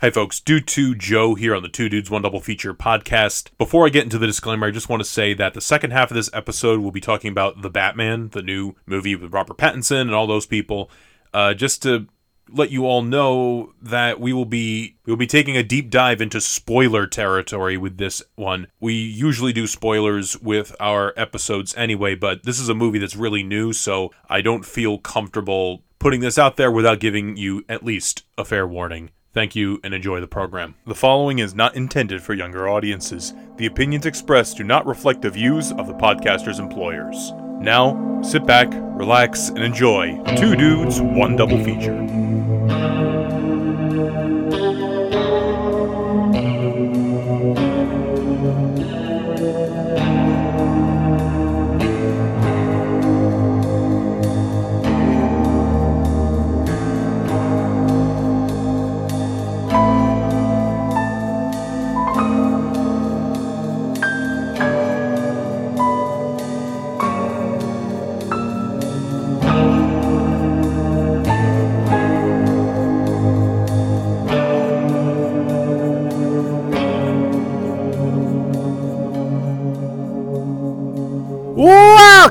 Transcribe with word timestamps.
Hey 0.00 0.08
folks, 0.08 0.40
Dude 0.40 0.66
2 0.66 0.94
Joe 0.94 1.34
here 1.34 1.54
on 1.54 1.62
the 1.62 1.68
Two 1.68 1.90
Dudes 1.90 2.10
One 2.10 2.22
Double 2.22 2.40
Feature 2.40 2.72
podcast. 2.72 3.50
Before 3.58 3.84
I 3.84 3.90
get 3.90 4.04
into 4.04 4.16
the 4.16 4.26
disclaimer, 4.26 4.66
I 4.66 4.70
just 4.70 4.88
want 4.88 5.00
to 5.00 5.08
say 5.08 5.34
that 5.34 5.52
the 5.52 5.60
second 5.60 5.90
half 5.90 6.10
of 6.10 6.14
this 6.14 6.30
episode 6.32 6.80
will 6.80 6.90
be 6.90 7.02
talking 7.02 7.30
about 7.30 7.60
The 7.60 7.68
Batman, 7.68 8.30
the 8.30 8.40
new 8.40 8.76
movie 8.86 9.14
with 9.14 9.34
Robert 9.34 9.58
Pattinson 9.58 10.00
and 10.00 10.14
all 10.14 10.26
those 10.26 10.46
people. 10.46 10.90
Uh, 11.34 11.52
just 11.52 11.82
to 11.82 12.06
let 12.48 12.70
you 12.70 12.86
all 12.86 13.02
know 13.02 13.74
that 13.82 14.18
we 14.18 14.32
will 14.32 14.46
be 14.46 14.96
we 15.04 15.12
will 15.12 15.18
be 15.18 15.26
taking 15.26 15.58
a 15.58 15.62
deep 15.62 15.90
dive 15.90 16.22
into 16.22 16.40
spoiler 16.40 17.06
territory 17.06 17.76
with 17.76 17.98
this 17.98 18.22
one. 18.36 18.68
We 18.80 18.94
usually 18.94 19.52
do 19.52 19.66
spoilers 19.66 20.34
with 20.40 20.74
our 20.80 21.12
episodes 21.14 21.74
anyway, 21.76 22.14
but 22.14 22.44
this 22.44 22.58
is 22.58 22.70
a 22.70 22.74
movie 22.74 23.00
that's 23.00 23.16
really 23.16 23.42
new, 23.42 23.74
so 23.74 24.12
I 24.30 24.40
don't 24.40 24.64
feel 24.64 24.96
comfortable 24.96 25.82
putting 25.98 26.20
this 26.20 26.38
out 26.38 26.56
there 26.56 26.72
without 26.72 27.00
giving 27.00 27.36
you 27.36 27.66
at 27.68 27.84
least 27.84 28.22
a 28.38 28.46
fair 28.46 28.66
warning. 28.66 29.10
Thank 29.32 29.54
you 29.54 29.78
and 29.84 29.94
enjoy 29.94 30.20
the 30.20 30.26
program. 30.26 30.74
The 30.86 30.94
following 30.94 31.38
is 31.38 31.54
not 31.54 31.76
intended 31.76 32.20
for 32.20 32.34
younger 32.34 32.68
audiences. 32.68 33.32
The 33.58 33.66
opinions 33.66 34.04
expressed 34.04 34.56
do 34.56 34.64
not 34.64 34.86
reflect 34.86 35.22
the 35.22 35.30
views 35.30 35.70
of 35.70 35.86
the 35.86 35.94
podcaster's 35.94 36.58
employers. 36.58 37.32
Now, 37.60 38.20
sit 38.22 38.44
back, 38.44 38.68
relax, 38.72 39.50
and 39.50 39.62
enjoy 39.62 40.20
Two 40.36 40.56
Dudes, 40.56 41.00
One 41.00 41.36
Double 41.36 41.62
Feature. 41.62 42.39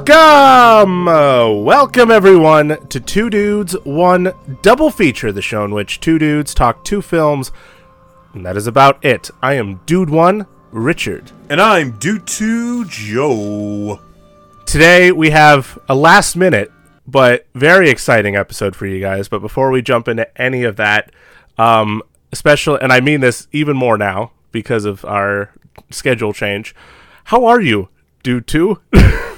Welcome! 0.10 1.08
Uh, 1.08 1.52
welcome, 1.52 2.10
everyone, 2.10 2.88
to 2.88 3.00
Two 3.00 3.30
Dudes, 3.30 3.74
One 3.84 4.34
Double 4.64 4.90
Feature, 4.90 5.32
the 5.32 5.44
show 5.44 5.64
in 5.64 5.72
which 5.72 6.00
two 6.00 6.18
dudes 6.18 6.56
talk 6.56 6.84
two 6.84 7.04
films, 7.04 7.52
and 8.34 8.44
that 8.44 8.58
is 8.58 8.66
about 8.66 9.06
it. 9.06 9.30
I 9.44 9.54
am 9.54 9.82
Dude 9.86 10.10
One, 10.10 10.48
Richard. 10.72 11.32
And 11.48 11.62
I'm 11.62 11.92
Dude 12.00 12.26
2 12.26 12.86
Joe. 12.86 14.00
Today, 14.66 15.12
we 15.12 15.30
have 15.30 15.78
a 15.88 15.94
last 15.94 16.36
minute, 16.36 16.72
but 17.06 17.46
very 17.54 17.92
exciting 17.92 18.36
episode 18.36 18.76
for 18.76 18.88
you 18.88 19.00
guys. 19.00 19.30
But 19.30 19.44
before 19.44 19.70
we 19.70 19.84
jump 19.84 20.08
into 20.08 20.42
any 20.42 20.64
of 20.64 20.78
that, 20.78 21.12
um, 21.60 22.02
special, 22.34 22.76
and 22.76 22.92
I 22.92 23.00
mean 23.00 23.20
this 23.20 23.48
even 23.52 23.78
more 23.78 23.98
now 23.98 24.32
because 24.52 24.86
of 24.86 25.06
our 25.06 25.54
schedule 25.92 26.34
change, 26.34 26.74
how 27.26 27.46
are 27.46 27.62
you, 27.62 27.90
Dude 28.24 28.48
2? 28.48 28.82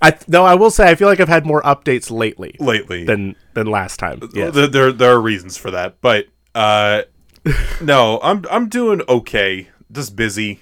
I 0.00 0.16
no, 0.26 0.44
I 0.44 0.54
will 0.54 0.70
say 0.70 0.88
I 0.90 0.94
feel 0.94 1.08
like 1.08 1.20
I've 1.20 1.28
had 1.28 1.44
more 1.46 1.62
updates 1.62 2.10
lately 2.10 2.56
Lately. 2.58 3.04
than 3.04 3.36
than 3.54 3.66
last 3.66 3.98
time. 3.98 4.20
Yes. 4.32 4.54
There, 4.54 4.66
there, 4.66 4.92
there 4.92 5.12
are 5.12 5.20
reasons 5.20 5.56
for 5.56 5.70
that, 5.70 6.00
but 6.00 6.26
uh, 6.54 7.02
no, 7.80 8.20
I'm 8.22 8.44
I'm 8.50 8.68
doing 8.68 9.02
okay. 9.08 9.68
Just 9.92 10.16
busy, 10.16 10.60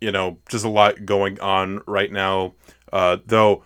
you 0.00 0.10
know, 0.12 0.38
just 0.48 0.64
a 0.64 0.68
lot 0.68 1.04
going 1.04 1.38
on 1.40 1.82
right 1.86 2.10
now. 2.10 2.54
Uh, 2.92 3.18
though, 3.26 3.64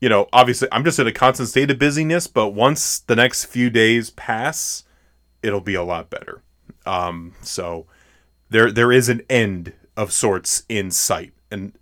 you 0.00 0.08
know, 0.08 0.28
obviously, 0.32 0.68
I'm 0.72 0.84
just 0.84 0.98
in 0.98 1.06
a 1.06 1.12
constant 1.12 1.48
state 1.48 1.70
of 1.70 1.78
busyness. 1.78 2.26
But 2.26 2.50
once 2.50 2.98
the 2.98 3.16
next 3.16 3.46
few 3.46 3.70
days 3.70 4.10
pass, 4.10 4.84
it'll 5.42 5.60
be 5.60 5.74
a 5.74 5.82
lot 5.84 6.10
better. 6.10 6.42
Um, 6.84 7.34
so 7.42 7.86
there 8.50 8.70
there 8.70 8.92
is 8.92 9.08
an 9.08 9.22
end 9.30 9.72
of 9.96 10.12
sorts 10.12 10.64
in 10.68 10.90
sight, 10.90 11.32
and 11.50 11.72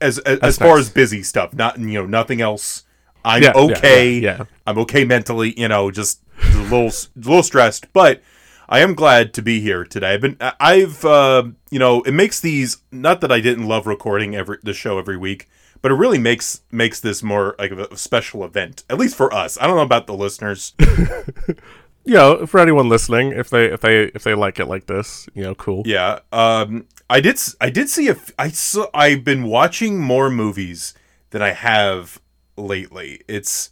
as 0.00 0.18
as, 0.18 0.38
as 0.40 0.58
far 0.58 0.76
nice. 0.76 0.86
as 0.86 0.90
busy 0.90 1.22
stuff, 1.22 1.54
not 1.54 1.78
you 1.78 1.86
know 1.86 2.06
nothing 2.06 2.40
else. 2.40 2.84
I'm 3.24 3.42
Yeah, 3.42 3.52
okay. 3.54 4.12
yeah, 4.12 4.36
yeah. 4.38 4.44
I'm 4.66 4.78
okay 4.78 5.04
mentally. 5.04 5.58
You 5.58 5.68
know, 5.68 5.90
just 5.90 6.20
a 6.42 6.56
little 6.58 6.88
a 6.88 7.08
little 7.16 7.42
stressed, 7.42 7.92
but 7.92 8.22
I 8.68 8.80
am 8.80 8.94
glad 8.94 9.32
to 9.34 9.42
be 9.42 9.60
here 9.60 9.84
today. 9.84 10.14
I've 10.14 10.20
been 10.20 10.36
I've 10.40 11.04
uh, 11.04 11.44
you 11.70 11.78
know 11.78 12.02
it 12.02 12.12
makes 12.12 12.40
these 12.40 12.78
not 12.90 13.20
that 13.20 13.32
I 13.32 13.40
didn't 13.40 13.66
love 13.66 13.86
recording 13.86 14.34
every 14.34 14.58
the 14.62 14.72
show 14.72 14.98
every 14.98 15.16
week, 15.16 15.48
but 15.82 15.92
it 15.92 15.94
really 15.94 16.18
makes 16.18 16.62
makes 16.70 17.00
this 17.00 17.22
more 17.22 17.54
like 17.58 17.70
a, 17.70 17.84
a 17.84 17.96
special 17.96 18.44
event 18.44 18.84
at 18.90 18.98
least 18.98 19.16
for 19.16 19.32
us. 19.32 19.58
I 19.60 19.66
don't 19.66 19.76
know 19.76 19.82
about 19.82 20.06
the 20.06 20.14
listeners. 20.14 20.74
you 20.78 22.14
know, 22.14 22.46
for 22.46 22.60
anyone 22.60 22.88
listening, 22.88 23.32
if 23.32 23.50
they 23.50 23.66
if 23.66 23.80
they 23.80 24.04
if 24.14 24.24
they 24.24 24.34
like 24.34 24.58
it 24.58 24.66
like 24.66 24.86
this, 24.86 25.28
you 25.34 25.42
know, 25.42 25.54
cool. 25.54 25.82
Yeah. 25.86 26.20
Um. 26.32 26.86
I 27.08 27.20
did. 27.20 27.38
I 27.60 27.70
did 27.70 27.88
see 27.88 28.08
a. 28.08 28.16
I 28.38 28.48
saw. 28.48 28.86
I've 28.92 29.24
been 29.24 29.44
watching 29.44 29.98
more 30.00 30.30
movies 30.30 30.94
than 31.30 31.42
I 31.42 31.50
have 31.52 32.20
lately. 32.56 33.20
It's. 33.28 33.70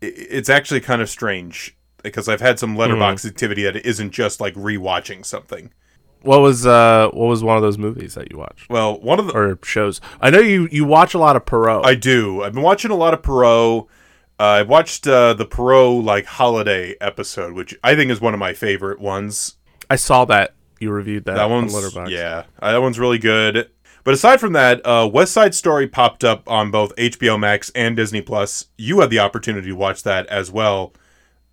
It's 0.00 0.50
actually 0.50 0.80
kind 0.80 1.00
of 1.00 1.08
strange 1.08 1.76
because 2.02 2.28
I've 2.28 2.40
had 2.42 2.58
some 2.58 2.76
Letterboxd 2.76 3.26
activity 3.26 3.62
that 3.64 3.76
isn't 3.76 4.10
just 4.10 4.38
like 4.40 4.54
rewatching 4.54 5.24
something. 5.24 5.72
What 6.20 6.40
was 6.40 6.66
uh 6.66 7.08
what 7.12 7.26
was 7.26 7.42
one 7.42 7.56
of 7.56 7.62
those 7.62 7.76
movies 7.76 8.14
that 8.14 8.30
you 8.30 8.38
watched 8.38 8.70
Well, 8.70 8.98
one 9.00 9.18
of 9.18 9.26
the 9.26 9.34
or 9.34 9.58
shows? 9.62 10.00
I 10.20 10.30
know 10.30 10.40
you 10.40 10.68
you 10.70 10.84
watch 10.84 11.12
a 11.14 11.18
lot 11.18 11.36
of 11.36 11.44
Poirot. 11.44 11.84
I 11.84 11.94
do. 11.94 12.42
I've 12.42 12.54
been 12.54 12.62
watching 12.62 12.90
a 12.90 12.96
lot 12.96 13.12
of 13.12 13.22
Poirot. 13.22 13.86
Uh, 14.38 14.42
I 14.42 14.62
watched 14.62 15.06
uh, 15.06 15.34
the 15.34 15.44
Poirot 15.44 16.04
like 16.04 16.24
holiday 16.24 16.96
episode, 17.00 17.52
which 17.52 17.74
I 17.84 17.94
think 17.94 18.10
is 18.10 18.20
one 18.20 18.34
of 18.34 18.40
my 18.40 18.52
favorite 18.52 19.00
ones. 19.00 19.56
I 19.90 19.96
saw 19.96 20.24
that 20.24 20.54
you 20.80 20.90
reviewed 20.90 21.24
that. 21.26 21.34
That 21.34 21.44
on 21.44 21.50
one's 21.50 21.74
Letterboxd. 21.74 22.10
yeah, 22.10 22.44
uh, 22.60 22.72
that 22.72 22.80
one's 22.82 22.98
really 22.98 23.18
good. 23.18 23.70
But 24.04 24.12
aside 24.14 24.38
from 24.38 24.52
that, 24.52 24.84
uh, 24.84 25.08
West 25.10 25.32
Side 25.32 25.54
Story 25.54 25.86
popped 25.88 26.24
up 26.24 26.42
on 26.50 26.70
both 26.70 26.94
HBO 26.96 27.38
Max 27.40 27.70
and 27.74 27.96
Disney 27.96 28.20
Plus. 28.20 28.66
You 28.76 29.00
had 29.00 29.08
the 29.10 29.18
opportunity 29.18 29.68
to 29.68 29.74
watch 29.76 30.02
that 30.02 30.26
as 30.26 30.50
well. 30.50 30.92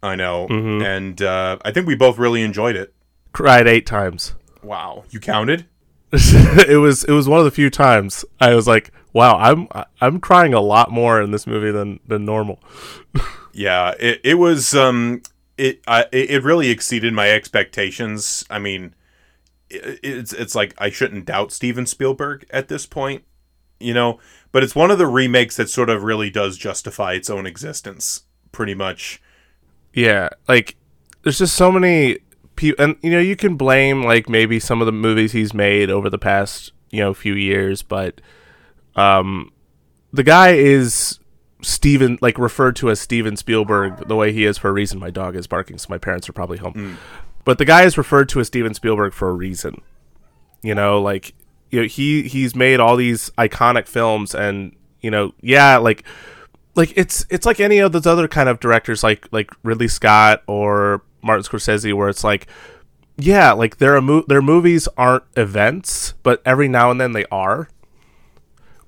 I 0.04 0.16
know, 0.16 0.48
Mm-hmm. 0.50 0.82
and 0.84 1.22
uh, 1.22 1.58
I 1.64 1.72
think 1.72 1.86
we 1.88 1.96
both 1.96 2.18
really 2.18 2.42
enjoyed 2.42 2.76
it. 2.76 2.94
cried 3.34 3.68
eight 3.68 3.86
times. 3.86 4.34
Wow, 4.64 5.04
you 5.12 5.20
counted? 5.20 5.66
it 6.14 6.80
was 6.82 7.04
it 7.06 7.12
was 7.12 7.30
one 7.30 7.40
of 7.40 7.46
the 7.46 7.52
few 7.52 7.70
times 7.70 8.26
I 8.42 8.54
was 8.54 8.68
like, 8.68 8.92
wow, 9.14 9.38
I'm 9.38 9.68
I'm 10.02 10.20
crying 10.20 10.54
a 10.54 10.60
lot 10.60 10.92
more 10.92 11.22
in 11.22 11.32
this 11.32 11.48
movie 11.48 11.72
than 11.72 12.00
than 12.08 12.26
normal. 12.26 12.60
Yeah, 13.54 13.94
it 14.00 14.22
it 14.24 14.34
was 14.36 14.74
um 14.74 15.22
it 15.58 15.82
I 15.86 16.06
it 16.14 16.42
really 16.44 16.70
exceeded 16.70 17.14
my 17.14 17.30
expectations. 17.30 18.46
I 18.50 18.60
mean, 18.60 18.96
it's 19.72 20.34
it's 20.34 20.56
like 20.56 20.74
I 20.78 20.90
shouldn't 20.90 21.26
doubt 21.26 21.52
Steven 21.52 21.86
Spielberg 21.86 22.46
at 22.52 22.68
this 22.68 22.86
point, 22.86 23.24
you 23.80 23.94
know, 23.94 24.20
but 24.52 24.64
it's 24.64 24.76
one 24.76 24.92
of 24.92 24.98
the 24.98 25.08
remakes 25.08 25.56
that 25.58 25.70
sort 25.70 25.90
of 25.90 26.04
really 26.04 26.30
does 26.30 26.58
justify 26.58 27.14
its 27.14 27.30
own 27.30 27.46
existence 27.46 28.24
pretty 28.52 28.74
much. 28.74 29.22
Yeah, 29.94 30.30
like 30.48 30.76
there's 31.24 31.38
just 31.38 31.56
so 31.56 31.72
many 31.72 32.20
people, 32.56 32.84
and 32.84 32.96
you 33.02 33.12
know 33.12 33.20
you 33.20 33.36
can 33.36 33.56
blame 33.56 34.04
like 34.04 34.30
maybe 34.30 34.60
some 34.60 34.82
of 34.82 34.86
the 34.86 34.92
movies 34.92 35.32
he's 35.32 35.54
made 35.54 35.90
over 35.90 36.10
the 36.10 36.20
past 36.20 36.72
you 36.92 37.00
know 37.00 37.14
few 37.14 37.34
years, 37.34 37.82
but 37.82 38.22
um, 38.96 39.52
the 40.14 40.24
guy 40.24 40.52
is 40.52 41.20
Steven, 41.62 42.18
like 42.22 42.38
referred 42.38 42.76
to 42.78 42.90
as 42.90 43.00
Steven 43.00 43.38
Spielberg, 43.38 44.08
the 44.08 44.16
way 44.16 44.32
he 44.32 44.46
is 44.46 44.58
for 44.58 44.70
a 44.70 44.74
reason. 44.74 45.00
My 45.00 45.10
dog 45.12 45.36
is 45.36 45.48
barking, 45.48 45.78
so 45.78 45.88
my 45.90 45.98
parents 45.98 46.28
are 46.30 46.34
probably 46.34 46.58
home. 46.58 46.98
But 47.46 47.58
the 47.58 47.66
guy 47.66 47.84
is 47.84 47.98
referred 47.98 48.30
to 48.30 48.40
as 48.40 48.48
Steven 48.48 48.74
Spielberg 48.74 49.14
for 49.14 49.30
a 49.30 49.34
reason. 49.34 49.82
You 50.62 50.76
know, 50.76 51.02
like 51.02 51.34
you 51.70 51.82
know 51.82 51.88
he 51.88 52.24
he's 52.24 52.56
made 52.56 52.80
all 52.80 52.96
these 52.96 53.30
iconic 53.32 53.88
films, 53.88 54.36
and 54.36 54.76
you 55.02 55.10
know, 55.12 55.34
yeah, 55.42 55.78
like 55.78 56.04
like 56.76 56.94
it's 56.96 57.26
it's 57.30 57.46
like 57.46 57.60
any 57.60 57.80
of 57.80 57.92
those 57.92 58.06
other 58.06 58.28
kind 58.28 58.48
of 58.48 58.60
directors 58.60 59.04
like 59.04 59.28
like 59.32 59.52
Ridley 59.64 59.88
Scott 59.88 60.44
or 60.48 61.02
Martin 61.24 61.44
Scorsese 61.44 61.94
where 61.94 62.10
it's 62.10 62.24
like 62.24 62.48
yeah 63.18 63.52
like 63.52 63.78
their 63.78 64.00
mo- 64.02 64.24
their 64.28 64.42
movies 64.42 64.88
aren't 64.98 65.24
events 65.36 66.14
but 66.24 66.42
every 66.46 66.68
now 66.70 66.90
and 66.90 67.00
then 67.00 67.12
they 67.12 67.26
are 67.26 67.68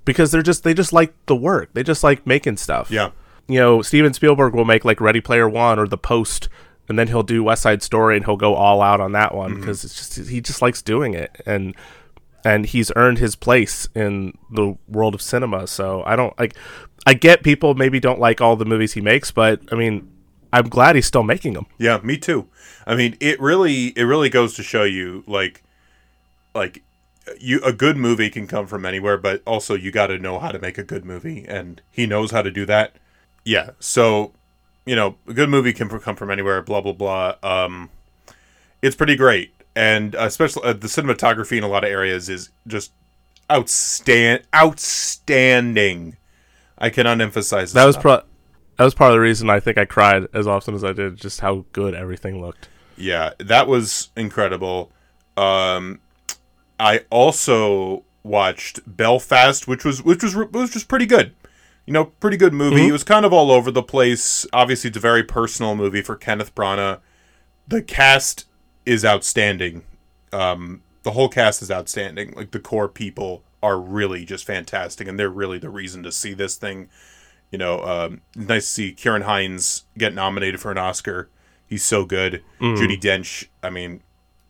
because 0.06 0.32
they're 0.32 0.42
just 0.42 0.64
they 0.64 0.72
just 0.74 0.92
like 0.94 1.12
the 1.26 1.36
work 1.36 1.68
they 1.74 1.82
just 1.82 2.02
like 2.02 2.26
making 2.26 2.56
stuff 2.56 2.90
Yeah. 2.90 3.10
you 3.46 3.60
know 3.60 3.82
Steven 3.82 4.14
Spielberg 4.14 4.54
will 4.54 4.64
make 4.64 4.84
like 4.84 5.00
Ready 5.00 5.20
Player 5.20 5.48
1 5.48 5.78
or 5.78 5.86
The 5.86 5.98
Post 5.98 6.48
and 6.88 6.98
then 6.98 7.08
he'll 7.08 7.22
do 7.22 7.42
West 7.42 7.62
Side 7.62 7.82
Story 7.82 8.16
and 8.16 8.24
he'll 8.24 8.36
go 8.36 8.54
all 8.54 8.82
out 8.82 9.00
on 9.00 9.12
that 9.12 9.34
one 9.34 9.52
mm-hmm. 9.52 9.60
because 9.60 9.84
it's 9.84 9.94
just 9.94 10.28
he 10.28 10.40
just 10.40 10.62
likes 10.62 10.82
doing 10.82 11.14
it 11.14 11.40
and 11.46 11.74
and 12.44 12.66
he's 12.66 12.92
earned 12.94 13.18
his 13.18 13.36
place 13.36 13.88
in 13.94 14.36
the 14.52 14.76
world 14.86 15.14
of 15.14 15.22
cinema. 15.22 15.66
So 15.66 16.02
I 16.04 16.16
don't 16.16 16.38
like 16.38 16.54
I 17.06 17.14
get 17.14 17.42
people 17.42 17.74
maybe 17.74 18.00
don't 18.00 18.20
like 18.20 18.40
all 18.40 18.56
the 18.56 18.64
movies 18.64 18.92
he 18.92 19.00
makes, 19.00 19.30
but 19.30 19.60
I 19.72 19.76
mean 19.76 20.10
I'm 20.52 20.68
glad 20.68 20.94
he's 20.94 21.06
still 21.06 21.24
making 21.24 21.54
them. 21.54 21.66
Yeah, 21.78 21.98
me 22.04 22.16
too. 22.16 22.48
I 22.86 22.94
mean, 22.94 23.16
it 23.18 23.40
really 23.40 23.88
it 23.88 24.04
really 24.04 24.28
goes 24.28 24.54
to 24.54 24.62
show 24.62 24.84
you 24.84 25.24
like 25.26 25.62
like 26.54 26.82
you 27.40 27.60
a 27.64 27.72
good 27.72 27.96
movie 27.96 28.30
can 28.30 28.46
come 28.46 28.66
from 28.66 28.84
anywhere, 28.84 29.16
but 29.16 29.42
also 29.46 29.74
you 29.74 29.90
got 29.90 30.08
to 30.08 30.18
know 30.18 30.38
how 30.38 30.52
to 30.52 30.58
make 30.58 30.78
a 30.78 30.84
good 30.84 31.04
movie 31.04 31.44
and 31.48 31.82
he 31.90 32.06
knows 32.06 32.30
how 32.30 32.42
to 32.42 32.50
do 32.50 32.66
that. 32.66 32.96
Yeah. 33.44 33.70
So, 33.80 34.32
you 34.86 34.96
know, 34.96 35.16
a 35.26 35.32
good 35.32 35.48
movie 35.48 35.72
can 35.72 35.88
come 36.00 36.16
from 36.16 36.30
anywhere, 36.30 36.62
blah 36.62 36.80
blah 36.80 36.92
blah. 36.92 37.34
Um 37.42 37.90
it's 38.82 38.96
pretty 38.96 39.16
great. 39.16 39.54
And 39.76 40.14
especially 40.14 40.64
uh, 40.64 40.72
the 40.74 40.86
cinematography 40.86 41.56
in 41.58 41.64
a 41.64 41.68
lot 41.68 41.84
of 41.84 41.90
areas 41.90 42.28
is 42.28 42.50
just 42.66 42.92
outstand 43.50 44.42
outstanding. 44.54 46.16
I 46.78 46.90
cannot 46.90 47.20
emphasize 47.20 47.72
That 47.72 47.84
was 47.84 47.96
pro- 47.96 48.22
that 48.76 48.84
was 48.84 48.94
part 48.94 49.10
of 49.10 49.16
the 49.16 49.20
reason 49.20 49.48
I 49.50 49.60
think 49.60 49.78
I 49.78 49.84
cried 49.84 50.26
as 50.34 50.46
often 50.46 50.74
as 50.74 50.82
I 50.84 50.92
did, 50.92 51.16
just 51.16 51.40
how 51.40 51.64
good 51.72 51.94
everything 51.94 52.40
looked. 52.40 52.68
Yeah, 52.96 53.30
that 53.38 53.66
was 53.68 54.10
incredible. 54.16 54.90
Um, 55.36 56.00
I 56.78 57.04
also 57.10 58.04
watched 58.22 58.80
Belfast, 58.86 59.68
which 59.68 59.84
was 59.84 60.02
which 60.02 60.22
was 60.22 60.34
which 60.34 60.50
was 60.52 60.70
just 60.70 60.88
pretty 60.88 61.06
good. 61.06 61.34
You 61.86 61.92
know, 61.92 62.06
pretty 62.06 62.36
good 62.38 62.54
movie. 62.54 62.88
It 62.88 62.92
was 62.92 63.04
kind 63.04 63.26
of 63.26 63.32
all 63.32 63.50
over 63.50 63.70
the 63.70 63.82
place. 63.82 64.46
Obviously, 64.52 64.88
it's 64.88 64.96
a 64.96 65.00
very 65.00 65.22
personal 65.22 65.76
movie 65.76 66.00
for 66.02 66.16
Kenneth 66.16 66.54
Branagh. 66.54 67.00
The 67.68 67.82
cast 67.82 68.46
is 68.86 69.04
outstanding. 69.04 69.82
Um, 70.32 70.82
the 71.02 71.10
whole 71.12 71.28
cast 71.28 71.60
is 71.62 71.70
outstanding. 71.70 72.32
Like 72.34 72.50
the 72.52 72.58
core 72.60 72.88
people 72.88 73.42
are 73.62 73.78
really 73.78 74.24
just 74.24 74.44
fantastic, 74.46 75.06
and 75.08 75.18
they're 75.18 75.28
really 75.30 75.58
the 75.58 75.68
reason 75.70 76.02
to 76.04 76.12
see 76.12 76.32
this 76.34 76.56
thing. 76.56 76.88
You 77.50 77.58
know, 77.58 77.80
um, 77.84 78.22
nice 78.34 78.64
to 78.66 78.72
see 78.72 78.92
Ciarán 78.94 79.22
Hinds 79.22 79.84
get 79.96 80.14
nominated 80.14 80.60
for 80.60 80.70
an 80.70 80.78
Oscar. 80.78 81.28
He's 81.66 81.82
so 81.84 82.04
good. 82.04 82.42
Judi 82.60 82.98
Dench. 83.00 83.48
I 83.62 83.70
mean, 83.70 84.02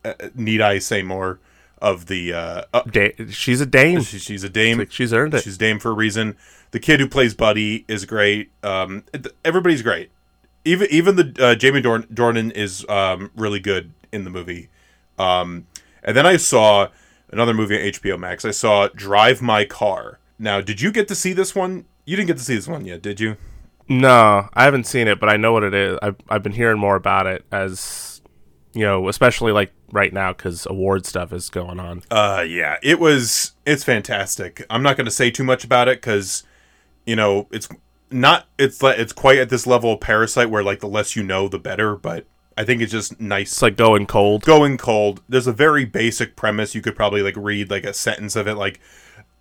uh, 0.03 0.13
need 0.33 0.61
I 0.61 0.79
say 0.79 1.01
more 1.03 1.39
of 1.81 2.05
the? 2.07 2.33
Uh, 2.33 2.61
uh, 2.73 2.81
Da- 2.83 3.13
she's 3.29 3.61
a 3.61 3.65
dame. 3.65 4.01
she, 4.01 4.19
she's 4.19 4.43
a 4.43 4.49
dame. 4.49 4.79
Like, 4.79 4.91
she's 4.91 5.13
earned 5.13 5.33
it. 5.33 5.43
She's 5.43 5.57
dame 5.57 5.79
for 5.79 5.91
a 5.91 5.93
reason. 5.93 6.35
The 6.75 6.81
kid 6.81 6.99
who 6.99 7.07
plays 7.07 7.33
Buddy 7.33 7.85
is 7.87 8.03
great. 8.03 8.51
Um, 8.61 9.05
everybody's 9.45 9.81
great. 9.81 10.11
Even 10.65 10.87
even 10.91 11.15
the 11.15 11.33
uh, 11.39 11.55
Jamie 11.55 11.79
Dorn- 11.79 12.03
Dornan 12.13 12.51
is 12.51 12.85
um, 12.89 13.31
really 13.33 13.61
good 13.61 13.93
in 14.11 14.25
the 14.25 14.29
movie. 14.29 14.67
Um, 15.17 15.67
and 16.03 16.17
then 16.17 16.25
I 16.25 16.35
saw 16.35 16.89
another 17.31 17.53
movie 17.53 17.75
on 17.75 17.93
HBO 17.93 18.19
Max. 18.19 18.43
I 18.43 18.51
saw 18.51 18.89
Drive 18.89 19.41
My 19.41 19.63
Car. 19.63 20.19
Now, 20.37 20.59
did 20.59 20.81
you 20.81 20.91
get 20.91 21.07
to 21.07 21.15
see 21.15 21.31
this 21.31 21.55
one? 21.55 21.85
You 22.03 22.17
didn't 22.17 22.27
get 22.27 22.37
to 22.39 22.43
see 22.43 22.55
this 22.55 22.67
one 22.67 22.83
yet, 22.83 23.01
did 23.01 23.21
you? 23.21 23.37
No, 23.87 24.49
I 24.53 24.65
haven't 24.65 24.85
seen 24.85 25.07
it, 25.07 25.17
but 25.17 25.29
I 25.29 25.37
know 25.37 25.53
what 25.53 25.63
it 25.63 25.73
is. 25.73 25.97
I've 26.01 26.17
I've 26.27 26.43
been 26.43 26.51
hearing 26.51 26.77
more 26.77 26.97
about 26.97 27.25
it 27.25 27.45
as 27.53 28.21
you 28.73 28.81
know, 28.81 29.07
especially 29.07 29.53
like 29.53 29.71
right 29.93 30.11
now 30.11 30.33
because 30.33 30.65
award 30.65 31.05
stuff 31.05 31.31
is 31.31 31.49
going 31.49 31.79
on. 31.79 32.03
Uh, 32.11 32.43
yeah, 32.45 32.75
it 32.83 32.99
was. 32.99 33.53
It's 33.65 33.85
fantastic. 33.85 34.65
I'm 34.69 34.83
not 34.83 34.97
going 34.97 35.05
to 35.05 35.11
say 35.11 35.31
too 35.31 35.45
much 35.45 35.63
about 35.63 35.87
it 35.87 36.01
because, 36.01 36.43
you 37.05 37.15
know, 37.15 37.47
it's 37.51 37.67
not. 38.11 38.47
It's 38.57 38.81
like 38.81 38.99
it's 38.99 39.13
quite 39.13 39.39
at 39.39 39.49
this 39.49 39.67
level 39.67 39.93
of 39.93 39.99
Parasite 39.99 40.49
where 40.49 40.63
like 40.63 40.79
the 40.79 40.87
less 40.87 41.15
you 41.15 41.23
know, 41.23 41.47
the 41.47 41.59
better. 41.59 41.95
But 41.95 42.25
I 42.57 42.63
think 42.63 42.81
it's 42.81 42.91
just 42.91 43.19
nice. 43.19 43.51
It's 43.51 43.61
like 43.61 43.77
going 43.77 44.05
cold. 44.05 44.43
going 44.43 44.77
cold. 44.77 45.21
There's 45.27 45.47
a 45.47 45.53
very 45.53 45.85
basic 45.85 46.35
premise. 46.35 46.75
You 46.75 46.81
could 46.81 46.95
probably 46.95 47.21
like 47.21 47.35
read 47.37 47.69
like 47.69 47.83
a 47.83 47.93
sentence 47.93 48.35
of 48.35 48.47
it, 48.47 48.55
like 48.55 48.79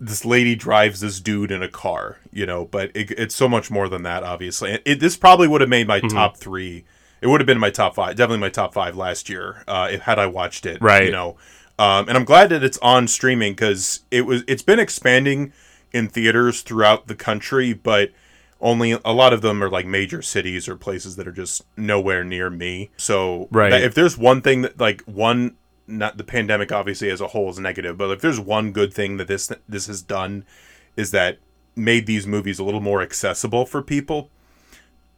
this 0.00 0.24
lady 0.24 0.54
drives 0.54 1.00
this 1.00 1.20
dude 1.20 1.50
in 1.50 1.62
a 1.62 1.68
car, 1.68 2.18
you 2.32 2.46
know. 2.46 2.64
But 2.64 2.90
it, 2.94 3.10
it's 3.12 3.34
so 3.34 3.48
much 3.48 3.70
more 3.70 3.88
than 3.88 4.02
that. 4.02 4.22
Obviously, 4.22 4.72
it, 4.72 4.82
it 4.84 5.00
this 5.00 5.16
probably 5.16 5.48
would 5.48 5.60
have 5.60 5.70
made 5.70 5.86
my 5.86 6.00
top 6.00 6.36
three. 6.36 6.84
It 7.20 7.28
would 7.28 7.40
have 7.40 7.46
been 7.46 7.60
my 7.60 7.70
top 7.70 7.94
five, 7.94 8.16
definitely 8.16 8.40
my 8.40 8.50
top 8.50 8.74
five 8.74 8.96
last 8.96 9.30
year, 9.30 9.64
uh, 9.66 9.88
if 9.90 10.02
had 10.02 10.18
I 10.18 10.26
watched 10.26 10.66
it. 10.66 10.82
Right. 10.82 11.06
You 11.06 11.12
know, 11.12 11.36
um, 11.78 12.08
and 12.08 12.18
I'm 12.18 12.24
glad 12.24 12.50
that 12.50 12.62
it's 12.62 12.78
on 12.78 13.08
streaming 13.08 13.52
because 13.52 14.00
it 14.10 14.22
was 14.22 14.42
it's 14.46 14.62
been 14.62 14.78
expanding 14.78 15.52
in 15.94 16.08
theaters 16.08 16.60
throughout 16.60 17.06
the 17.06 17.14
country, 17.14 17.72
but 17.72 18.10
only 18.60 18.92
a 19.04 19.12
lot 19.12 19.32
of 19.32 19.40
them 19.42 19.62
are 19.62 19.70
like 19.70 19.86
major 19.86 20.20
cities 20.20 20.68
or 20.68 20.76
places 20.76 21.16
that 21.16 21.26
are 21.28 21.32
just 21.32 21.62
nowhere 21.76 22.24
near 22.24 22.50
me. 22.50 22.90
So 22.96 23.48
Right. 23.50 23.72
if 23.72 23.94
there's 23.94 24.18
one 24.18 24.42
thing 24.42 24.62
that 24.62 24.78
like 24.78 25.00
one 25.02 25.56
not 25.86 26.16
the 26.16 26.24
pandemic 26.24 26.72
obviously 26.72 27.10
as 27.10 27.20
a 27.20 27.28
whole 27.28 27.50
is 27.50 27.58
negative, 27.58 27.96
but 27.98 28.10
if 28.10 28.20
there's 28.22 28.40
one 28.40 28.72
good 28.72 28.92
thing 28.92 29.18
that 29.18 29.28
this 29.28 29.50
this 29.68 29.86
has 29.86 30.02
done 30.02 30.44
is 30.96 31.10
that 31.12 31.38
made 31.76 32.06
these 32.06 32.26
movies 32.26 32.58
a 32.58 32.64
little 32.64 32.80
more 32.80 33.02
accessible 33.02 33.66
for 33.66 33.82
people 33.82 34.30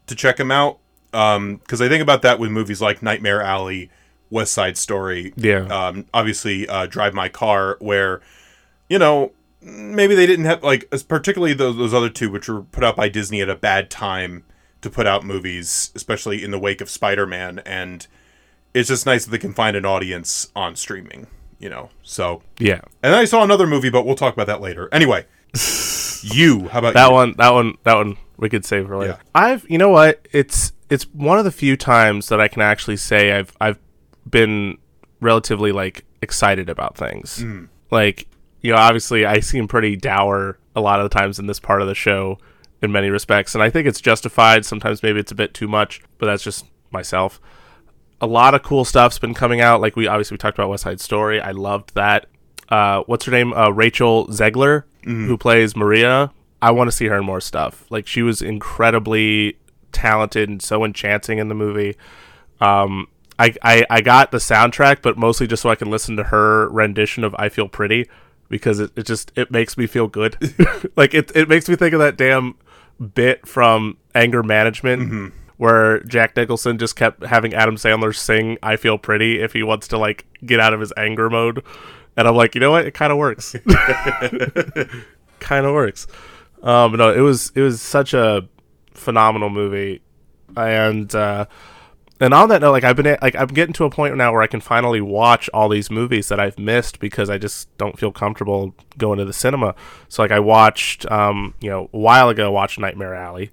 to 0.07 0.15
check 0.15 0.37
them 0.37 0.51
out. 0.51 0.79
Because 1.13 1.81
I 1.81 1.89
think 1.89 2.03
about 2.03 2.23
that 2.23 2.39
with 2.39 2.51
movies 2.51 2.83
like 2.83 3.01
Nightmare 3.03 3.41
Alley, 3.41 3.91
West 4.29 4.53
Side 4.53 4.77
Story, 4.77 5.33
Yeah. 5.37 5.61
um, 5.69 6.07
obviously 6.13 6.69
uh, 6.69 6.87
Drive 6.87 7.15
My 7.15 7.29
Car, 7.29 7.77
where 7.81 8.21
you 8.91 8.99
know 8.99 9.33
maybe 9.61 10.15
they 10.15 10.27
didn't 10.27 10.45
have 10.45 10.63
like 10.63 10.89
as- 10.93 11.03
particularly 11.03 11.55
those, 11.55 11.77
those 11.77 11.95
other 11.95 12.09
two, 12.11 12.31
which 12.31 12.49
were 12.49 12.63
put 12.63 12.85
out 12.85 12.97
by 12.97 13.09
Disney 13.09 13.41
at 13.41 13.49
a 13.49 13.55
bad 13.57 13.91
time 13.91 14.45
to 14.83 14.91
put 14.91 15.07
out 15.07 15.25
movies, 15.25 15.91
especially 15.95 16.45
in 16.45 16.51
the 16.51 16.59
wake 16.59 16.81
of 16.81 16.91
Spider 16.91 17.27
Man, 17.27 17.61
and 17.61 18.07
it's 18.75 18.89
just 18.89 19.07
nice 19.07 19.25
that 19.25 19.31
they 19.31 19.39
can 19.39 19.53
find 19.55 19.77
an 19.77 19.85
audience 19.87 20.49
on 20.55 20.77
streaming. 20.77 21.27
You 21.59 21.71
know, 21.71 21.89
so 22.03 22.43
yeah. 22.59 22.83
and 23.03 23.15
I 23.15 23.25
saw 23.25 23.43
another 23.43 23.67
movie, 23.67 23.89
but 23.89 24.05
we'll 24.05 24.15
talk 24.15 24.35
about 24.35 24.47
that 24.47 24.61
later. 24.61 24.91
Anyway, 24.93 25.25
you, 26.23 26.69
how 26.69 26.81
about 26.81 26.93
That 26.95 27.09
you? 27.09 27.13
one, 27.15 27.35
that 27.39 27.51
one, 27.55 27.75
that 27.85 27.95
one, 27.95 28.19
we 28.37 28.51
could 28.51 28.65
save 28.67 28.87
for 28.87 28.99
later. 28.99 29.19
Yeah. 29.19 29.31
I've, 29.35 29.65
you 29.71 29.79
know 29.79 29.89
what? 29.89 30.27
It's 30.33 30.73
it's 30.91 31.05
one 31.15 31.39
of 31.39 31.45
the 31.45 31.51
few 31.51 31.77
times 31.77 32.29
that 32.29 32.41
I 32.43 32.49
can 32.49 32.61
actually 32.61 32.99
say 32.99 33.33
I've 33.33 33.57
I've 33.61 33.79
been 34.29 34.77
relatively 35.21 35.73
like 35.73 36.05
excited 36.21 36.69
about 36.69 36.97
things. 36.97 37.39
Mm. 37.43 37.69
Like, 37.91 38.29
you 38.67 38.73
know, 38.73 38.79
obviously 38.79 39.25
I 39.25 39.39
seem 39.39 39.69
pretty 39.69 39.95
dour 39.95 40.59
a 40.75 40.81
lot 40.81 40.99
of 40.99 41.09
the 41.09 41.17
times 41.17 41.39
in 41.39 41.47
this 41.47 41.61
part 41.61 41.81
of 41.81 41.87
the 41.87 41.95
show 41.95 42.39
in 42.83 42.91
many 42.91 43.11
respects, 43.11 43.55
and 43.55 43.63
I 43.63 43.71
think 43.71 43.87
it's 43.87 44.01
justified. 44.01 44.67
Sometimes 44.67 45.05
maybe 45.05 45.21
it's 45.21 45.31
a 45.31 45.37
bit 45.37 45.55
too 45.55 45.69
much, 45.69 46.03
but 46.19 46.27
that's 46.27 46.43
just 46.43 46.67
myself. 46.91 47.41
A 48.21 48.27
lot 48.27 48.55
of 48.55 48.65
cool 48.65 48.85
stuff's 48.85 49.21
been 49.21 49.35
coming 49.35 49.61
out. 49.61 49.81
Like 49.81 49.95
we 49.95 50.09
obviously 50.09 50.35
we 50.35 50.39
talked 50.39 50.59
about 50.59 50.69
West 50.69 50.83
Side 50.83 51.01
Story. 51.01 51.41
I 51.41 51.53
loved 51.53 51.95
that. 51.95 52.27
Uh, 52.69 53.05
what's 53.07 53.25
her 53.27 53.31
name? 53.31 53.53
Uh, 53.53 53.71
Rachel 53.71 54.27
Zegler, 54.29 54.83
who 55.05 55.39
plays 55.39 55.77
Maria. 55.77 56.33
I 56.61 56.73
want 56.73 56.89
to 56.91 56.97
see 56.97 57.07
her 57.07 57.19
in 57.19 57.25
more 57.25 57.41
stuff. 57.41 57.85
Like 57.89 58.09
she 58.09 58.23
was 58.23 58.43
incredibly 58.43 59.59
talented 59.93 60.49
and 60.49 60.61
so 60.61 60.85
enchanting 60.85 61.39
in 61.39 61.47
the 61.47 61.55
movie. 61.55 61.97
Um, 62.61 63.07
I, 63.39 63.55
I 63.63 63.87
I 63.89 64.01
got 64.01 64.33
the 64.33 64.39
soundtrack, 64.39 65.03
but 65.03 65.17
mostly 65.17 65.47
just 65.47 65.63
so 65.63 65.71
I 65.71 65.77
can 65.77 65.89
listen 65.89 66.17
to 66.17 66.25
her 66.25 66.69
rendition 66.71 67.23
of 67.23 67.33
"I 67.39 67.49
Feel 67.49 67.69
Pretty" 67.69 68.09
because 68.49 68.81
it, 68.81 68.93
it 68.97 69.07
just 69.07 69.33
it 69.37 69.51
makes 69.51 69.77
me 69.77 69.87
feel 69.87 70.09
good. 70.09 70.37
like 70.97 71.15
it 71.15 71.31
it 71.35 71.49
makes 71.49 71.69
me 71.69 71.77
think 71.77 71.93
of 71.93 72.01
that 72.01 72.17
damn 72.17 72.55
bit 73.15 73.47
from 73.47 73.99
Anger 74.15 74.43
Management 74.43 75.33
where 75.57 76.01
Jack 76.01 76.37
Nicholson 76.37 76.79
just 76.79 76.97
kept 76.97 77.25
having 77.25 77.55
Adam 77.55 77.77
Sandler 77.77 78.15
sing 78.15 78.59
"I 78.63 78.77
Feel 78.77 78.99
Pretty" 78.99 79.41
if 79.41 79.53
he 79.53 79.63
wants 79.63 79.89
to 79.89 79.99
like 79.99 80.27
get 80.45 80.61
out 80.61 80.75
of 80.75 80.81
his 80.81 80.93
anger 80.97 81.31
mode, 81.31 81.63
and 82.17 82.29
I'm 82.29 82.37
like, 82.37 82.55
you 82.55 82.61
know 82.61 82.71
what, 82.71 82.87
it 82.87 82.95
kind 82.95 83.13
of 83.13 83.19
works. 83.19 83.55
kind 85.41 85.67
of 85.67 85.73
works. 85.73 86.07
Um, 86.63 86.93
no, 86.93 87.13
it 87.13 87.21
was 87.21 87.53
it 87.55 87.61
was 87.61 87.81
such 87.81 88.15
a 88.15 88.49
phenomenal 88.93 89.51
movie, 89.51 90.03
and 90.57 91.13
uh, 91.15 91.47
and 92.21 92.33
on 92.33 92.49
that 92.49 92.63
note, 92.63 92.73
like 92.73 92.85
I've 92.85 92.97
been 92.97 93.17
like 93.21 93.37
I'm 93.37 93.49
getting 93.49 93.75
to 93.75 93.85
a 93.85 93.91
point 93.91 94.17
now 94.17 94.33
where 94.33 94.43
I 94.43 94.47
can 94.47 94.61
finally 94.61 95.01
watch 95.01 95.51
all 95.53 95.69
these 95.69 95.91
movies 95.91 96.29
that 96.29 96.41
I've 96.41 96.59
missed 96.59 96.99
because 96.99 97.29
I 97.29 97.37
just 97.37 97.75
don't 97.77 97.99
feel 97.99 98.11
comfortable 98.11 98.75
going 98.97 99.19
to 99.19 99.25
the 99.25 99.33
cinema. 99.33 99.75
So 100.09 100.23
like 100.23 100.31
I 100.31 100.41
watched, 100.41 101.11
um, 101.11 101.55
you 101.61 101.69
know, 101.69 101.91
a 101.93 101.99
while 101.99 102.29
ago, 102.29 102.51
watched 102.51 102.79
Nightmare 102.79 103.15
Alley, 103.15 103.51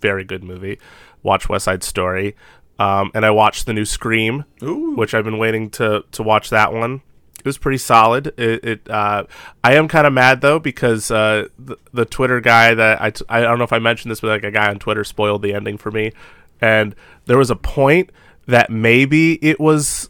very 0.00 0.24
good 0.24 0.44
movie. 0.44 0.78
Watch 1.22 1.48
West 1.48 1.64
Side 1.64 1.82
Story, 1.82 2.36
um, 2.78 3.10
and 3.14 3.24
I 3.24 3.30
watched 3.30 3.64
the 3.64 3.72
new 3.72 3.86
Scream, 3.86 4.44
Ooh. 4.62 4.94
which 4.94 5.14
I've 5.14 5.24
been 5.24 5.38
waiting 5.38 5.70
to 5.70 6.04
to 6.12 6.22
watch 6.22 6.50
that 6.50 6.72
one. 6.72 7.00
It 7.38 7.46
was 7.46 7.58
pretty 7.58 7.78
solid. 7.78 8.28
It, 8.38 8.64
it 8.64 8.90
uh, 8.90 9.24
I 9.62 9.74
am 9.74 9.88
kind 9.88 10.06
of 10.06 10.12
mad 10.12 10.42
though 10.42 10.58
because 10.58 11.10
uh, 11.10 11.48
the, 11.58 11.76
the 11.92 12.04
Twitter 12.04 12.40
guy 12.40 12.74
that 12.74 13.02
I, 13.02 13.10
t- 13.10 13.24
I 13.28 13.40
don't 13.40 13.58
know 13.58 13.64
if 13.64 13.72
I 13.72 13.78
mentioned 13.78 14.10
this, 14.10 14.20
but 14.20 14.28
like 14.28 14.44
a 14.44 14.50
guy 14.50 14.68
on 14.68 14.78
Twitter 14.78 15.04
spoiled 15.04 15.42
the 15.42 15.54
ending 15.54 15.76
for 15.78 15.90
me, 15.90 16.12
and 16.60 16.94
there 17.26 17.38
was 17.38 17.50
a 17.50 17.56
point 17.56 18.10
that 18.46 18.70
maybe 18.70 19.34
it 19.44 19.58
was 19.58 20.08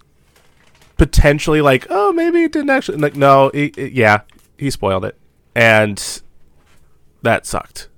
potentially 0.97 1.61
like, 1.61 1.87
oh, 1.91 2.13
maybe 2.13 2.43
it 2.45 2.53
didn't 2.53 2.71
actually. 2.71 2.99
Like, 2.99 3.17
no, 3.17 3.49
it, 3.49 3.77
it- 3.79 3.93
yeah, 3.93 4.23
he 4.59 4.71
spoiled 4.71 5.05
it, 5.05 5.17
and 5.55 6.23
that 7.23 7.47
sucked. 7.47 7.89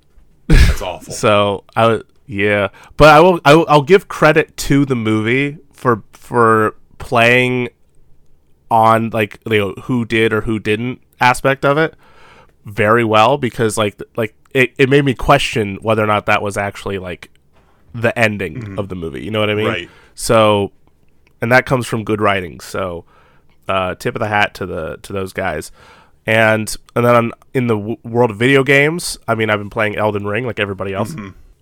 That's 0.49 0.83
awful. 0.83 1.13
So 1.15 1.65
I 1.75 2.01
yeah, 2.27 2.69
but 2.97 3.09
I 3.09 3.21
will, 3.21 3.41
I 3.45 3.55
will 3.55 3.67
I'll 3.69 3.83
give 3.83 4.09
credit 4.09 4.57
to 4.59 4.85
the 4.85 4.97
movie 4.97 5.59
for 5.73 6.03
for 6.13 6.77
playing 6.99 7.69
on 8.71 9.11
like 9.11 9.41
you 9.49 9.59
know 9.59 9.73
who 9.85 10.05
did 10.05 10.33
or 10.33 10.41
who 10.43 10.59
didn't 10.59 11.01
aspect 11.21 11.65
of 11.65 11.79
it 11.79 11.95
very 12.65 13.05
well 13.05 13.39
because 13.39 13.79
like 13.79 14.01
like 14.17 14.35
it, 14.51 14.73
it 14.77 14.89
made 14.89 15.05
me 15.05 15.15
question 15.15 15.77
whether 15.83 16.03
or 16.03 16.07
not 16.07 16.27
that 16.27 16.43
was 16.43 16.57
actually 16.57 16.99
like 16.99 17.31
the 18.01 18.17
ending 18.19 18.79
of 18.79 18.89
the 18.89 18.95
movie. 18.95 19.23
You 19.25 19.31
know 19.31 19.41
what 19.41 19.51
I 19.51 19.55
mean? 19.55 19.67
Right. 19.67 19.91
So, 20.15 20.73
and 21.41 21.51
that 21.53 21.67
comes 21.67 21.87
from 21.87 22.05
good 22.05 22.21
writing. 22.21 22.61
So, 22.61 23.05
uh, 23.69 23.95
tip 23.97 24.15
of 24.15 24.21
the 24.21 24.29
hat 24.29 24.55
to 24.55 24.67
the 24.67 24.99
to 25.03 25.13
those 25.13 25.33
guys. 25.33 25.73
And 26.27 26.75
and 26.95 27.05
then 27.05 27.15
on, 27.15 27.33
in 27.55 27.67
the 27.69 27.77
w- 27.77 27.97
world 28.05 28.31
of 28.33 28.37
video 28.37 28.65
games, 28.65 29.17
I 29.29 29.35
mean, 29.35 29.49
I've 29.51 29.59
been 29.61 29.71
playing 29.71 29.97
Elden 29.97 30.27
Ring 30.27 30.45
like 30.47 30.59
everybody 30.59 30.93
else. 30.93 31.15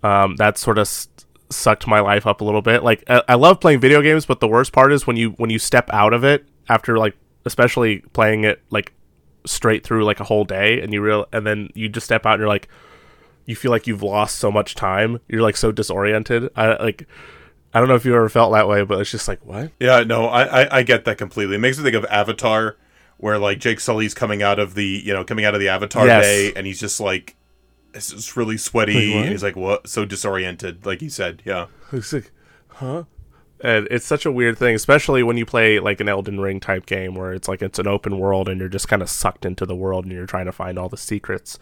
Um, 0.02 0.36
that 0.36 0.56
sort 0.58 0.78
of 0.78 0.82
s- 0.82 1.08
sucked 1.50 1.86
my 1.86 2.00
life 2.00 2.26
up 2.26 2.40
a 2.40 2.44
little 2.44 2.62
bit. 2.62 2.82
Like 2.82 3.04
I, 3.08 3.22
I 3.28 3.34
love 3.34 3.60
playing 3.60 3.80
video 3.80 4.00
games, 4.02 4.24
but 4.26 4.40
the 4.40 4.48
worst 4.48 4.72
part 4.72 4.92
is 4.92 5.06
when 5.06 5.16
you 5.16 5.30
when 5.32 5.50
you 5.50 5.58
step 5.58 5.90
out 5.92 6.12
of 6.14 6.24
it 6.24 6.46
after 6.68 6.96
like 6.98 7.14
especially 7.44 7.98
playing 8.14 8.44
it 8.44 8.62
like 8.70 8.92
straight 9.46 9.84
through 9.84 10.04
like 10.04 10.20
a 10.20 10.24
whole 10.24 10.44
day, 10.44 10.80
and 10.80 10.92
you 10.94 11.02
real 11.02 11.26
and 11.32 11.46
then 11.46 11.68
you 11.74 11.88
just 11.90 12.06
step 12.06 12.24
out 12.24 12.34
and 12.34 12.40
you're 12.40 12.48
like 12.48 12.68
you 13.46 13.56
feel 13.56 13.70
like 13.70 13.86
you've 13.86 14.02
lost 14.02 14.36
so 14.38 14.50
much 14.50 14.74
time. 14.74 15.20
You're 15.28 15.42
like 15.42 15.56
so 15.56 15.72
disoriented. 15.72 16.50
I 16.56 16.82
like 16.82 17.06
I 17.72 17.80
don't 17.80 17.88
know 17.88 17.96
if 17.96 18.04
you 18.04 18.14
ever 18.14 18.28
felt 18.28 18.52
that 18.52 18.68
way, 18.68 18.84
but 18.84 19.00
it's 19.00 19.10
just 19.10 19.26
like 19.28 19.44
what? 19.44 19.72
Yeah, 19.80 20.04
no, 20.04 20.26
I, 20.26 20.62
I 20.62 20.78
I 20.78 20.82
get 20.82 21.04
that 21.06 21.18
completely. 21.18 21.56
It 21.56 21.60
makes 21.60 21.76
me 21.78 21.84
think 21.84 21.96
of 21.96 22.04
Avatar, 22.06 22.76
where 23.18 23.38
like 23.38 23.58
Jake 23.58 23.80
Sully's 23.80 24.14
coming 24.14 24.42
out 24.42 24.58
of 24.58 24.74
the 24.74 25.02
you 25.04 25.12
know 25.12 25.24
coming 25.24 25.44
out 25.44 25.54
of 25.54 25.60
the 25.60 25.68
Avatar 25.68 26.06
Yes. 26.06 26.24
day, 26.24 26.52
and 26.54 26.66
he's 26.66 26.80
just 26.80 27.00
like 27.00 27.36
it's 27.92 28.10
just 28.10 28.36
really 28.36 28.56
sweaty, 28.56 29.14
Like, 29.14 29.22
and 29.24 29.28
he's 29.30 29.42
like 29.42 29.56
what 29.56 29.88
so 29.88 30.04
disoriented, 30.04 30.84
like 30.86 31.00
he 31.00 31.08
said. 31.08 31.42
Yeah, 31.44 31.66
It's 31.92 32.12
like, 32.12 32.30
huh? 32.68 33.04
And 33.60 33.86
it's 33.90 34.04
such 34.04 34.26
a 34.26 34.32
weird 34.32 34.58
thing, 34.58 34.74
especially 34.74 35.22
when 35.22 35.36
you 35.38 35.46
play 35.46 35.78
like 35.78 36.00
an 36.00 36.08
Elden 36.08 36.38
Ring 36.40 36.60
type 36.60 36.86
game 36.86 37.14
where 37.14 37.32
it's 37.32 37.48
like 37.48 37.62
it's 37.62 37.78
an 37.78 37.86
open 37.86 38.18
world 38.18 38.48
and 38.48 38.60
you're 38.60 38.68
just 38.68 38.88
kind 38.88 39.00
of 39.00 39.08
sucked 39.08 39.46
into 39.46 39.64
the 39.64 39.76
world 39.76 40.04
and 40.04 40.12
you're 40.12 40.26
trying 40.26 40.44
to 40.46 40.52
find 40.52 40.78
all 40.78 40.88
the 40.88 40.96
secrets. 40.98 41.58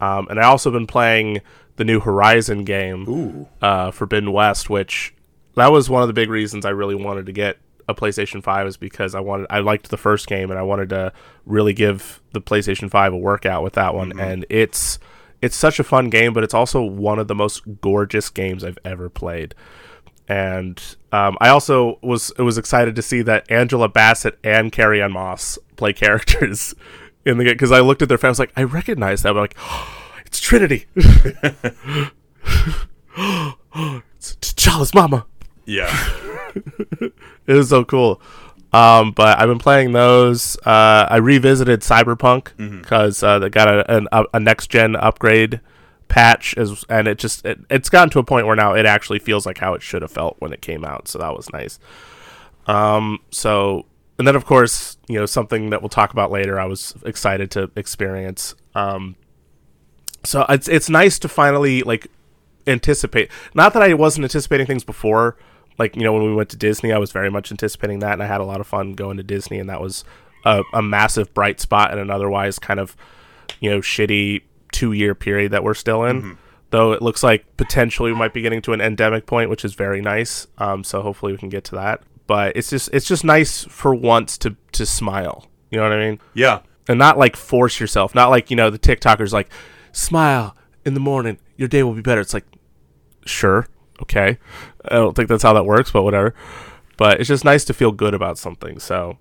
Um, 0.00 0.28
and 0.28 0.40
I 0.40 0.44
also 0.44 0.70
been 0.70 0.86
playing 0.86 1.40
the 1.76 1.84
new 1.84 2.00
Horizon 2.00 2.64
game, 2.64 3.46
uh, 3.62 3.90
Forbidden 3.90 4.32
West, 4.32 4.68
which 4.70 5.14
that 5.54 5.72
was 5.72 5.90
one 5.90 6.02
of 6.02 6.08
the 6.08 6.14
big 6.14 6.30
reasons 6.30 6.64
I 6.64 6.70
really 6.70 6.94
wanted 6.94 7.26
to 7.26 7.32
get 7.32 7.58
a 7.88 7.94
PlayStation 7.94 8.42
5 8.42 8.66
is 8.66 8.76
because 8.76 9.14
I 9.14 9.20
wanted 9.20 9.46
I 9.50 9.58
liked 9.58 9.90
the 9.90 9.96
first 9.96 10.26
game 10.26 10.50
and 10.50 10.58
I 10.58 10.62
wanted 10.62 10.88
to 10.90 11.12
really 11.44 11.74
give 11.74 12.20
the 12.32 12.40
PlayStation 12.40 12.90
5 12.90 13.12
a 13.12 13.16
workout 13.16 13.62
with 13.62 13.74
that 13.74 13.94
one. 13.94 14.18
And 14.18 14.46
it's 14.48 14.98
it's 15.42 15.56
such 15.56 15.78
a 15.78 15.84
fun 15.84 16.08
game 16.08 16.32
but 16.32 16.44
it's 16.44 16.54
also 16.54 16.82
one 16.82 17.18
of 17.18 17.28
the 17.28 17.34
most 17.34 17.62
gorgeous 17.80 18.30
games 18.30 18.64
I've 18.64 18.78
ever 18.84 19.08
played. 19.10 19.54
And 20.28 20.80
um, 21.10 21.36
I 21.40 21.48
also 21.48 21.98
was 22.02 22.32
was 22.38 22.56
excited 22.56 22.94
to 22.94 23.02
see 23.02 23.22
that 23.22 23.50
Angela 23.50 23.88
Bassett 23.88 24.38
and 24.44 24.70
Carrie 24.70 25.02
Ann 25.02 25.12
Moss 25.12 25.58
play 25.76 25.92
characters 25.92 26.74
in 27.24 27.38
the 27.38 27.44
game 27.44 27.54
because 27.54 27.72
I 27.72 27.80
looked 27.80 28.02
at 28.02 28.08
their 28.08 28.18
face 28.18 28.38
like 28.38 28.52
I 28.56 28.62
recognize 28.62 29.22
them. 29.22 29.36
I'm 29.36 29.42
like, 29.42 29.56
it's 30.26 30.40
Trinity. 30.40 30.86
it's 30.96 32.10
T'Challa's 34.40 34.94
mama. 34.94 35.26
Yeah, 35.66 35.88
It 37.46 37.52
was 37.52 37.68
so 37.68 37.84
cool. 37.84 38.20
Um, 38.72 39.12
but 39.12 39.38
I've 39.38 39.48
been 39.48 39.58
playing 39.58 39.92
those. 39.92 40.56
Uh, 40.64 41.06
I 41.08 41.16
revisited 41.16 41.80
Cyberpunk 41.80 42.56
because 42.80 43.22
uh, 43.22 43.38
they 43.38 43.48
got 43.50 43.68
a, 43.68 43.96
an, 43.96 44.08
a, 44.12 44.24
a 44.34 44.40
next 44.40 44.70
gen 44.70 44.94
upgrade 44.96 45.60
patch, 46.08 46.54
as, 46.56 46.84
and 46.88 47.06
it 47.08 47.18
just 47.18 47.44
it, 47.44 47.60
it's 47.68 47.88
gotten 47.88 48.10
to 48.10 48.18
a 48.20 48.24
point 48.24 48.46
where 48.46 48.56
now 48.56 48.74
it 48.74 48.86
actually 48.86 49.18
feels 49.18 49.44
like 49.46 49.58
how 49.58 49.74
it 49.74 49.82
should 49.82 50.02
have 50.02 50.10
felt 50.10 50.36
when 50.40 50.52
it 50.52 50.60
came 50.62 50.84
out. 50.84 51.08
So 51.08 51.18
that 51.18 51.34
was 51.36 51.52
nice. 51.52 51.78
Um, 52.66 53.18
so 53.30 53.86
and 54.20 54.26
then 54.26 54.36
of 54.36 54.44
course 54.44 54.98
you 55.08 55.18
know 55.18 55.24
something 55.24 55.70
that 55.70 55.80
we'll 55.80 55.88
talk 55.88 56.12
about 56.12 56.30
later. 56.30 56.60
I 56.60 56.66
was 56.66 56.94
excited 57.06 57.50
to 57.52 57.70
experience. 57.74 58.54
Um, 58.74 59.16
so 60.26 60.44
it's 60.50 60.68
it's 60.68 60.90
nice 60.90 61.18
to 61.20 61.28
finally 61.28 61.80
like 61.82 62.08
anticipate. 62.66 63.30
Not 63.54 63.72
that 63.72 63.82
I 63.82 63.94
wasn't 63.94 64.24
anticipating 64.24 64.66
things 64.66 64.84
before. 64.84 65.38
Like 65.78 65.96
you 65.96 66.02
know 66.02 66.12
when 66.12 66.22
we 66.22 66.34
went 66.34 66.50
to 66.50 66.58
Disney, 66.58 66.92
I 66.92 66.98
was 66.98 67.12
very 67.12 67.30
much 67.30 67.50
anticipating 67.50 68.00
that, 68.00 68.12
and 68.12 68.22
I 68.22 68.26
had 68.26 68.42
a 68.42 68.44
lot 68.44 68.60
of 68.60 68.66
fun 68.66 68.92
going 68.92 69.16
to 69.16 69.22
Disney, 69.22 69.58
and 69.58 69.70
that 69.70 69.80
was 69.80 70.04
a, 70.44 70.62
a 70.74 70.82
massive 70.82 71.32
bright 71.32 71.58
spot 71.58 71.90
in 71.90 71.98
an 71.98 72.10
otherwise 72.10 72.58
kind 72.58 72.78
of 72.78 72.94
you 73.58 73.70
know 73.70 73.78
shitty 73.78 74.42
two 74.70 74.92
year 74.92 75.14
period 75.14 75.50
that 75.52 75.64
we're 75.64 75.72
still 75.72 76.04
in. 76.04 76.36
Though 76.68 76.92
it 76.92 77.00
looks 77.00 77.22
like 77.22 77.56
potentially 77.56 78.12
we 78.12 78.18
might 78.18 78.34
be 78.34 78.42
getting 78.42 78.60
to 78.62 78.74
an 78.74 78.82
endemic 78.82 79.24
point, 79.24 79.48
which 79.48 79.64
is 79.64 79.72
very 79.72 80.02
nice. 80.02 80.46
Um, 80.58 80.84
so 80.84 81.00
hopefully 81.00 81.32
we 81.32 81.38
can 81.38 81.48
get 81.48 81.64
to 81.64 81.76
that. 81.76 82.02
But 82.30 82.56
it's 82.56 82.70
just 82.70 82.90
it's 82.92 83.08
just 83.08 83.24
nice 83.24 83.64
for 83.64 83.92
once 83.92 84.38
to 84.38 84.54
to 84.70 84.86
smile. 84.86 85.48
You 85.68 85.78
know 85.78 85.82
what 85.88 85.98
I 85.98 86.08
mean? 86.10 86.20
yeah, 86.32 86.60
and 86.88 86.96
not 86.96 87.18
like 87.18 87.34
force 87.34 87.80
yourself. 87.80 88.14
Not 88.14 88.30
like 88.30 88.50
you 88.50 88.56
know 88.56 88.70
the 88.70 88.78
TikTokers 88.78 89.32
like 89.32 89.50
smile 89.90 90.56
in 90.84 90.94
the 90.94 91.00
morning, 91.00 91.38
your 91.56 91.66
day 91.66 91.82
will 91.82 91.92
be 91.92 92.02
better. 92.02 92.20
It's 92.20 92.32
like 92.32 92.46
sure, 93.26 93.66
okay. 94.02 94.38
I 94.84 94.94
don't 94.94 95.16
think 95.16 95.28
that's 95.28 95.42
how 95.42 95.54
that 95.54 95.64
works, 95.64 95.90
but 95.90 96.04
whatever. 96.04 96.32
But 96.96 97.18
it's 97.18 97.26
just 97.26 97.44
nice 97.44 97.64
to 97.64 97.74
feel 97.74 97.90
good 97.90 98.14
about 98.14 98.38
something. 98.38 98.78
So 98.78 99.18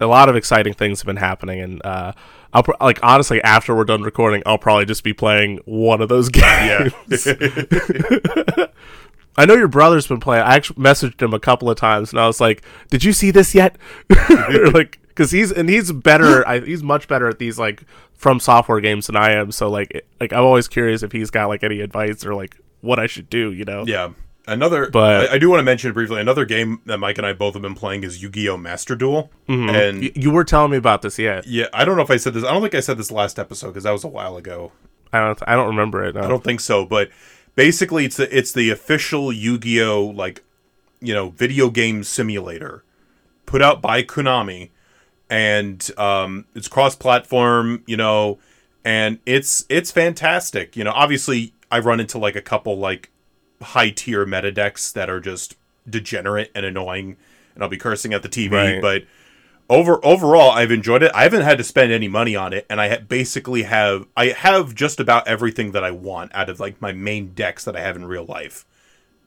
a 0.00 0.06
lot 0.06 0.28
of 0.28 0.36
exciting 0.36 0.72
things 0.74 1.00
have 1.00 1.06
been 1.06 1.16
happening, 1.16 1.60
and 1.60 1.84
uh, 1.84 2.12
I'll 2.52 2.62
pro- 2.62 2.76
like 2.80 3.00
honestly 3.02 3.42
after 3.42 3.74
we're 3.74 3.82
done 3.86 4.02
recording, 4.02 4.44
I'll 4.46 4.56
probably 4.56 4.84
just 4.84 5.02
be 5.02 5.12
playing 5.12 5.58
one 5.64 6.00
of 6.00 6.08
those 6.08 6.28
games. 6.30 6.92
yeah. 7.26 8.66
I 9.38 9.44
know 9.46 9.54
your 9.54 9.68
brother's 9.68 10.06
been 10.06 10.20
playing. 10.20 10.44
I 10.44 10.54
actually 10.56 10.82
messaged 10.82 11.20
him 11.20 11.34
a 11.34 11.40
couple 11.40 11.68
of 11.70 11.76
times, 11.76 12.10
and 12.12 12.20
I 12.20 12.26
was 12.26 12.40
like, 12.40 12.62
"Did 12.90 13.04
you 13.04 13.12
see 13.12 13.30
this 13.30 13.54
yet?" 13.54 13.76
Like, 14.72 14.98
because 15.08 15.30
he's 15.30 15.50
and 15.52 15.68
he's 15.68 15.92
better. 15.92 16.46
I, 16.46 16.60
he's 16.60 16.82
much 16.82 17.08
better 17.08 17.28
at 17.28 17.38
these 17.38 17.58
like 17.58 17.82
FromSoftware 18.20 18.82
games 18.82 19.06
than 19.06 19.16
I 19.16 19.32
am. 19.32 19.50
So 19.52 19.68
like, 19.70 19.90
it- 19.92 20.06
like 20.20 20.32
I'm 20.32 20.44
always 20.44 20.68
curious 20.68 21.02
if 21.02 21.12
he's 21.12 21.30
got 21.30 21.48
like 21.48 21.62
any 21.64 21.80
advice 21.80 22.24
or 22.24 22.34
like 22.34 22.56
what 22.80 22.98
I 22.98 23.06
should 23.06 23.28
do. 23.30 23.52
You 23.52 23.64
know? 23.64 23.84
yeah. 23.86 24.10
Another, 24.48 24.88
But- 24.88 25.30
I, 25.30 25.34
I 25.34 25.38
do 25.38 25.50
want 25.50 25.58
to 25.58 25.64
mention 25.64 25.92
briefly. 25.92 26.20
Another 26.20 26.44
game 26.44 26.80
that 26.86 26.98
Mike 26.98 27.18
and 27.18 27.26
I 27.26 27.32
both 27.32 27.54
have 27.54 27.62
been 27.62 27.74
playing 27.74 28.04
is 28.04 28.22
Yu-Gi-Oh! 28.22 28.56
Master 28.56 28.94
Duel, 28.94 29.28
mm-hmm. 29.48 29.68
and 29.74 30.00
Y- 30.02 30.12
you 30.14 30.30
were 30.30 30.44
telling 30.44 30.70
me 30.70 30.76
about 30.76 31.02
this, 31.02 31.18
yeah. 31.18 31.40
yeah, 31.44 31.66
I 31.74 31.84
don't 31.84 31.96
know 31.96 32.02
if 32.04 32.12
I 32.12 32.16
said 32.16 32.32
this. 32.32 32.44
I 32.44 32.52
don't 32.52 32.62
think 32.62 32.76
I 32.76 32.78
said 32.78 32.96
this 32.96 33.10
last 33.10 33.40
episode 33.40 33.68
because 33.70 33.82
that 33.82 33.90
was 33.90 34.04
a 34.04 34.08
while 34.08 34.36
ago. 34.36 34.70
I 35.12 35.18
don't. 35.18 35.42
I 35.48 35.56
don't 35.56 35.66
remember 35.66 36.04
it. 36.04 36.14
No. 36.14 36.20
I 36.22 36.28
don't 36.28 36.44
think 36.44 36.60
so, 36.60 36.84
but 36.86 37.10
basically 37.56 38.04
it's 38.04 38.16
the 38.16 38.36
it's 38.36 38.52
the 38.52 38.70
official 38.70 39.32
Yu-Gi-Oh 39.32 40.04
like 40.06 40.44
you 41.00 41.12
know 41.12 41.30
video 41.30 41.68
game 41.70 42.04
simulator 42.04 42.84
put 43.46 43.60
out 43.62 43.82
by 43.82 44.02
Konami 44.04 44.70
and 45.28 45.90
um 45.98 46.44
it's 46.54 46.68
cross-platform, 46.68 47.82
you 47.86 47.96
know, 47.96 48.38
and 48.84 49.18
it's 49.26 49.64
it's 49.68 49.90
fantastic. 49.90 50.76
You 50.76 50.84
know, 50.84 50.92
obviously 50.92 51.52
I 51.70 51.80
run 51.80 51.98
into 51.98 52.18
like 52.18 52.36
a 52.36 52.42
couple 52.42 52.78
like 52.78 53.10
high-tier 53.60 54.24
meta 54.26 54.52
decks 54.52 54.92
that 54.92 55.10
are 55.10 55.18
just 55.20 55.56
degenerate 55.88 56.50
and 56.54 56.64
annoying 56.64 57.16
and 57.54 57.62
I'll 57.64 57.70
be 57.70 57.78
cursing 57.78 58.12
at 58.12 58.22
the 58.22 58.28
TV, 58.28 58.52
Right. 58.52 58.80
but 58.82 59.04
over 59.68 60.04
overall 60.04 60.50
I've 60.50 60.70
enjoyed 60.70 61.02
it. 61.02 61.10
I 61.14 61.22
haven't 61.24 61.42
had 61.42 61.58
to 61.58 61.64
spend 61.64 61.92
any 61.92 62.08
money 62.08 62.36
on 62.36 62.52
it 62.52 62.66
and 62.70 62.80
I 62.80 62.88
ha- 62.88 63.00
basically 63.06 63.64
have 63.64 64.06
I 64.16 64.26
have 64.26 64.74
just 64.74 65.00
about 65.00 65.26
everything 65.26 65.72
that 65.72 65.84
I 65.84 65.90
want 65.90 66.34
out 66.34 66.48
of 66.48 66.60
like 66.60 66.80
my 66.80 66.92
main 66.92 67.32
decks 67.34 67.64
that 67.64 67.76
I 67.76 67.80
have 67.80 67.96
in 67.96 68.04
real 68.04 68.24
life. 68.24 68.64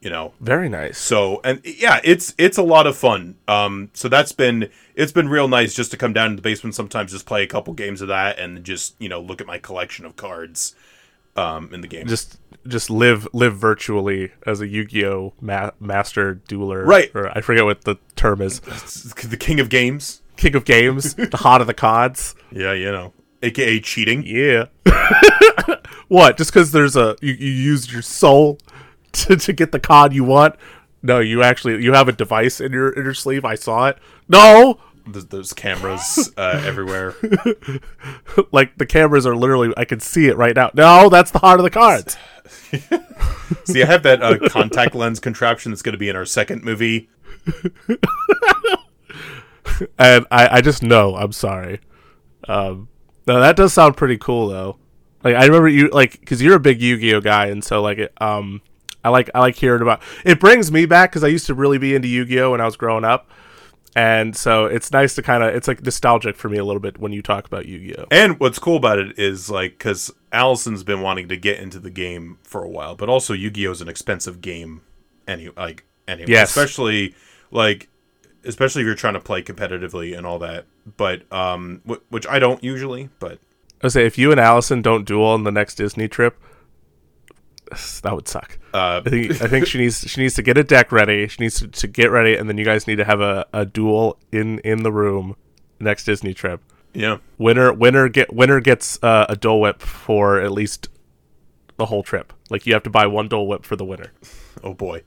You 0.00 0.08
know. 0.08 0.32
Very 0.40 0.70
nice. 0.70 0.96
So 0.96 1.40
and 1.44 1.60
yeah, 1.64 2.00
it's 2.02 2.34
it's 2.38 2.56
a 2.56 2.62
lot 2.62 2.86
of 2.86 2.96
fun. 2.96 3.36
Um 3.48 3.90
so 3.92 4.08
that's 4.08 4.32
been 4.32 4.70
it's 4.94 5.12
been 5.12 5.28
real 5.28 5.48
nice 5.48 5.74
just 5.74 5.90
to 5.90 5.96
come 5.96 6.12
down 6.12 6.30
to 6.30 6.36
the 6.36 6.42
basement 6.42 6.74
sometimes 6.74 7.12
just 7.12 7.26
play 7.26 7.42
a 7.42 7.46
couple 7.46 7.74
games 7.74 8.00
of 8.00 8.08
that 8.08 8.38
and 8.38 8.64
just, 8.64 8.94
you 8.98 9.08
know, 9.08 9.20
look 9.20 9.40
at 9.40 9.46
my 9.46 9.58
collection 9.58 10.06
of 10.06 10.16
cards 10.16 10.74
um 11.36 11.72
in 11.72 11.82
the 11.82 11.88
game. 11.88 12.06
Just 12.06 12.38
just 12.66 12.88
live 12.88 13.28
live 13.32 13.56
virtually 13.56 14.32
as 14.46 14.60
a 14.60 14.66
Yu-Gi-Oh 14.66 15.34
ma- 15.40 15.70
master 15.80 16.40
dueler. 16.48 16.86
Right. 16.86 17.10
Or 17.14 17.36
I 17.36 17.40
forget 17.40 17.64
what 17.64 17.84
the 17.84 17.96
term 18.16 18.40
is. 18.40 18.60
the 18.60 19.36
king 19.36 19.60
of 19.60 19.68
games. 19.68 20.22
King 20.40 20.56
of 20.56 20.64
games, 20.64 21.14
the 21.14 21.36
heart 21.36 21.60
of 21.60 21.66
the 21.66 21.74
cods. 21.74 22.34
Yeah, 22.52 22.72
you 22.72 22.90
know. 22.90 23.12
AKA 23.44 23.78
cheating. 23.78 24.24
Yeah. 24.26 24.64
what? 26.08 26.36
Just 26.36 26.50
because 26.50 26.72
there's 26.72 26.96
a 26.96 27.14
you, 27.20 27.32
you 27.34 27.48
used 27.48 27.92
your 27.92 28.02
soul 28.02 28.58
to, 29.12 29.36
to 29.36 29.52
get 29.52 29.70
the 29.70 29.78
cod 29.78 30.12
you 30.12 30.24
want? 30.24 30.56
No, 31.00 31.20
you 31.20 31.44
actually 31.44 31.80
you 31.80 31.92
have 31.92 32.08
a 32.08 32.12
device 32.12 32.60
in 32.60 32.72
your 32.72 32.90
in 32.90 33.04
your 33.04 33.14
sleeve. 33.14 33.44
I 33.44 33.54
saw 33.54 33.86
it. 33.86 33.98
No, 34.28 34.80
There's, 35.06 35.26
there's 35.26 35.52
cameras 35.52 36.32
uh, 36.36 36.60
everywhere. 36.66 37.14
like 38.50 38.76
the 38.76 38.86
cameras 38.86 39.26
are 39.26 39.36
literally. 39.36 39.72
I 39.76 39.84
can 39.84 40.00
see 40.00 40.26
it 40.26 40.36
right 40.36 40.56
now. 40.56 40.70
No, 40.74 41.08
that's 41.08 41.30
the 41.30 41.38
heart 41.38 41.60
of 41.60 41.64
the 41.64 41.70
cards. 41.70 42.16
See, 43.64 43.82
I 43.82 43.86
have 43.86 44.02
that 44.02 44.22
uh, 44.22 44.48
contact 44.48 44.96
lens 44.96 45.20
contraption 45.20 45.70
that's 45.70 45.82
going 45.82 45.92
to 45.92 45.98
be 45.98 46.08
in 46.08 46.16
our 46.16 46.26
second 46.26 46.64
movie. 46.64 47.08
and 49.98 50.26
I, 50.30 50.56
I 50.56 50.60
just 50.60 50.82
know. 50.82 51.16
I'm 51.16 51.32
sorry. 51.32 51.80
Um, 52.48 52.88
no, 53.26 53.40
that 53.40 53.56
does 53.56 53.72
sound 53.72 53.96
pretty 53.96 54.18
cool 54.18 54.48
though. 54.48 54.78
Like 55.22 55.36
I 55.36 55.44
remember 55.44 55.68
you 55.68 55.88
like 55.88 56.18
because 56.20 56.42
you're 56.42 56.56
a 56.56 56.60
big 56.60 56.80
Yu-Gi-Oh 56.80 57.20
guy, 57.20 57.46
and 57.46 57.62
so 57.62 57.82
like 57.82 57.98
it, 57.98 58.12
um, 58.20 58.62
I 59.04 59.10
like 59.10 59.30
I 59.34 59.40
like 59.40 59.56
hearing 59.56 59.82
about. 59.82 60.02
It 60.24 60.40
brings 60.40 60.72
me 60.72 60.86
back 60.86 61.10
because 61.10 61.24
I 61.24 61.28
used 61.28 61.46
to 61.46 61.54
really 61.54 61.78
be 61.78 61.94
into 61.94 62.08
Yu-Gi-Oh 62.08 62.52
when 62.52 62.60
I 62.60 62.64
was 62.64 62.76
growing 62.76 63.04
up, 63.04 63.30
and 63.94 64.34
so 64.34 64.64
it's 64.64 64.92
nice 64.92 65.14
to 65.16 65.22
kind 65.22 65.42
of 65.42 65.54
it's 65.54 65.68
like 65.68 65.82
nostalgic 65.82 66.36
for 66.36 66.48
me 66.48 66.56
a 66.58 66.64
little 66.64 66.80
bit 66.80 66.98
when 66.98 67.12
you 67.12 67.20
talk 67.20 67.46
about 67.46 67.66
Yu-Gi-Oh. 67.66 68.06
And 68.10 68.40
what's 68.40 68.58
cool 68.58 68.76
about 68.76 68.98
it 68.98 69.18
is 69.18 69.50
like 69.50 69.72
because 69.72 70.10
Allison's 70.32 70.84
been 70.84 71.02
wanting 71.02 71.28
to 71.28 71.36
get 71.36 71.58
into 71.60 71.78
the 71.78 71.90
game 71.90 72.38
for 72.42 72.64
a 72.64 72.68
while, 72.68 72.96
but 72.96 73.10
also 73.10 73.34
Yu-Gi-Oh 73.34 73.72
is 73.72 73.82
an 73.82 73.88
expensive 73.88 74.40
game 74.40 74.80
any 75.28 75.50
like 75.50 75.84
anyway. 76.08 76.30
Yes. 76.30 76.48
Especially 76.48 77.14
like 77.50 77.88
especially 78.44 78.82
if 78.82 78.86
you're 78.86 78.94
trying 78.94 79.14
to 79.14 79.20
play 79.20 79.42
competitively 79.42 80.16
and 80.16 80.26
all 80.26 80.38
that. 80.40 80.66
But 80.96 81.30
um, 81.32 81.82
wh- 81.88 82.12
which 82.12 82.26
I 82.26 82.38
don't 82.38 82.62
usually. 82.64 83.08
But 83.18 83.38
I 83.82 83.88
say 83.88 84.06
if 84.06 84.18
you 84.18 84.30
and 84.30 84.40
Allison 84.40 84.82
don't 84.82 85.06
duel 85.06 85.26
on 85.26 85.44
the 85.44 85.52
next 85.52 85.76
Disney 85.76 86.08
trip, 86.08 86.38
that 88.02 88.12
would 88.14 88.26
suck. 88.26 88.58
uh, 88.74 89.00
I 89.04 89.08
think 89.08 89.30
I 89.42 89.46
think 89.46 89.66
she 89.66 89.78
needs 89.78 90.00
she 90.08 90.20
needs 90.20 90.34
to 90.34 90.42
get 90.42 90.58
a 90.58 90.64
deck 90.64 90.90
ready. 90.90 91.28
She 91.28 91.42
needs 91.42 91.60
to, 91.60 91.68
to 91.68 91.86
get 91.86 92.10
ready, 92.10 92.34
and 92.34 92.48
then 92.48 92.58
you 92.58 92.64
guys 92.64 92.86
need 92.86 92.96
to 92.96 93.04
have 93.04 93.20
a, 93.20 93.46
a 93.52 93.64
duel 93.64 94.18
in 94.32 94.58
in 94.60 94.82
the 94.82 94.90
room 94.92 95.36
next 95.78 96.04
Disney 96.04 96.34
trip. 96.34 96.60
yeah, 96.94 97.18
Winner 97.38 97.72
winner 97.72 98.08
get 98.08 98.32
winner 98.34 98.60
gets 98.60 98.98
uh, 99.02 99.26
a 99.28 99.36
Dole 99.36 99.60
Whip 99.60 99.80
for 99.82 100.40
at 100.40 100.50
least 100.50 100.88
the 101.76 101.86
whole 101.86 102.02
trip. 102.02 102.32
Like 102.50 102.66
you 102.66 102.72
have 102.74 102.82
to 102.82 102.90
buy 102.90 103.06
one 103.06 103.28
Dole 103.28 103.46
Whip 103.46 103.64
for 103.64 103.76
the 103.76 103.84
winner. 103.84 104.12
oh 104.64 104.74
boy, 104.74 105.02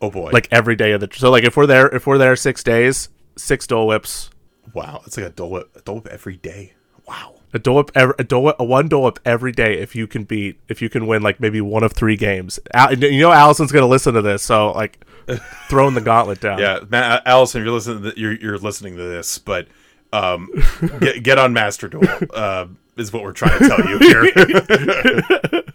oh 0.00 0.10
boy, 0.10 0.30
Like 0.32 0.48
every 0.50 0.76
day 0.76 0.92
of 0.92 1.00
the 1.00 1.08
so 1.12 1.30
like 1.30 1.44
if 1.44 1.56
we're 1.56 1.66
there 1.66 1.88
if 1.88 2.06
we're 2.06 2.18
there 2.18 2.36
six 2.36 2.62
days, 2.62 3.08
six 3.36 3.66
Dole 3.66 3.86
Whips. 3.86 4.30
wow, 4.74 5.02
it's 5.06 5.16
like 5.16 5.26
a 5.26 5.30
Dole 5.30 5.50
Whip, 5.50 5.70
a 5.76 5.80
Dole 5.80 5.96
Whip 5.96 6.08
every 6.08 6.36
day. 6.36 6.74
Wow. 7.06 7.34
A 7.54 7.58
Dole 7.58 7.76
Whip, 7.76 7.90
ev- 7.94 8.12
a 8.18 8.24
Dole 8.24 8.42
Whip, 8.42 8.56
a 8.58 8.64
one 8.64 8.88
Dole 8.88 9.04
Whip 9.04 9.18
every 9.24 9.52
day. 9.52 9.78
If 9.78 9.94
you 9.94 10.06
can 10.06 10.24
beat, 10.24 10.58
if 10.68 10.82
you 10.82 10.88
can 10.90 11.06
win, 11.06 11.22
like 11.22 11.38
maybe 11.40 11.60
one 11.60 11.82
of 11.84 11.92
three 11.92 12.16
games. 12.16 12.58
Al- 12.74 12.92
you 12.92 13.20
know, 13.20 13.32
Allison's 13.32 13.72
gonna 13.72 13.86
listen 13.86 14.12
to 14.14 14.22
this, 14.22 14.42
so 14.42 14.72
like, 14.72 15.06
throwing 15.68 15.94
the 15.94 16.00
gauntlet 16.00 16.40
down. 16.40 16.58
Yeah, 16.58 16.80
Ma- 16.90 17.20
Allison, 17.24 17.62
you're 17.62 17.72
listening. 17.72 18.02
To 18.02 18.20
you're 18.20 18.34
you're 18.34 18.58
listening 18.58 18.96
to 18.96 19.02
this, 19.02 19.38
but 19.38 19.68
um, 20.12 20.50
get 21.00 21.22
get 21.22 21.38
on 21.38 21.52
Master 21.52 21.88
Duel. 21.88 22.02
Uh, 22.34 22.66
is 22.96 23.12
what 23.12 23.22
we're 23.22 23.32
trying 23.32 23.58
to 23.58 23.68
tell 23.68 23.86
you 23.88 23.98
here. 24.00 25.62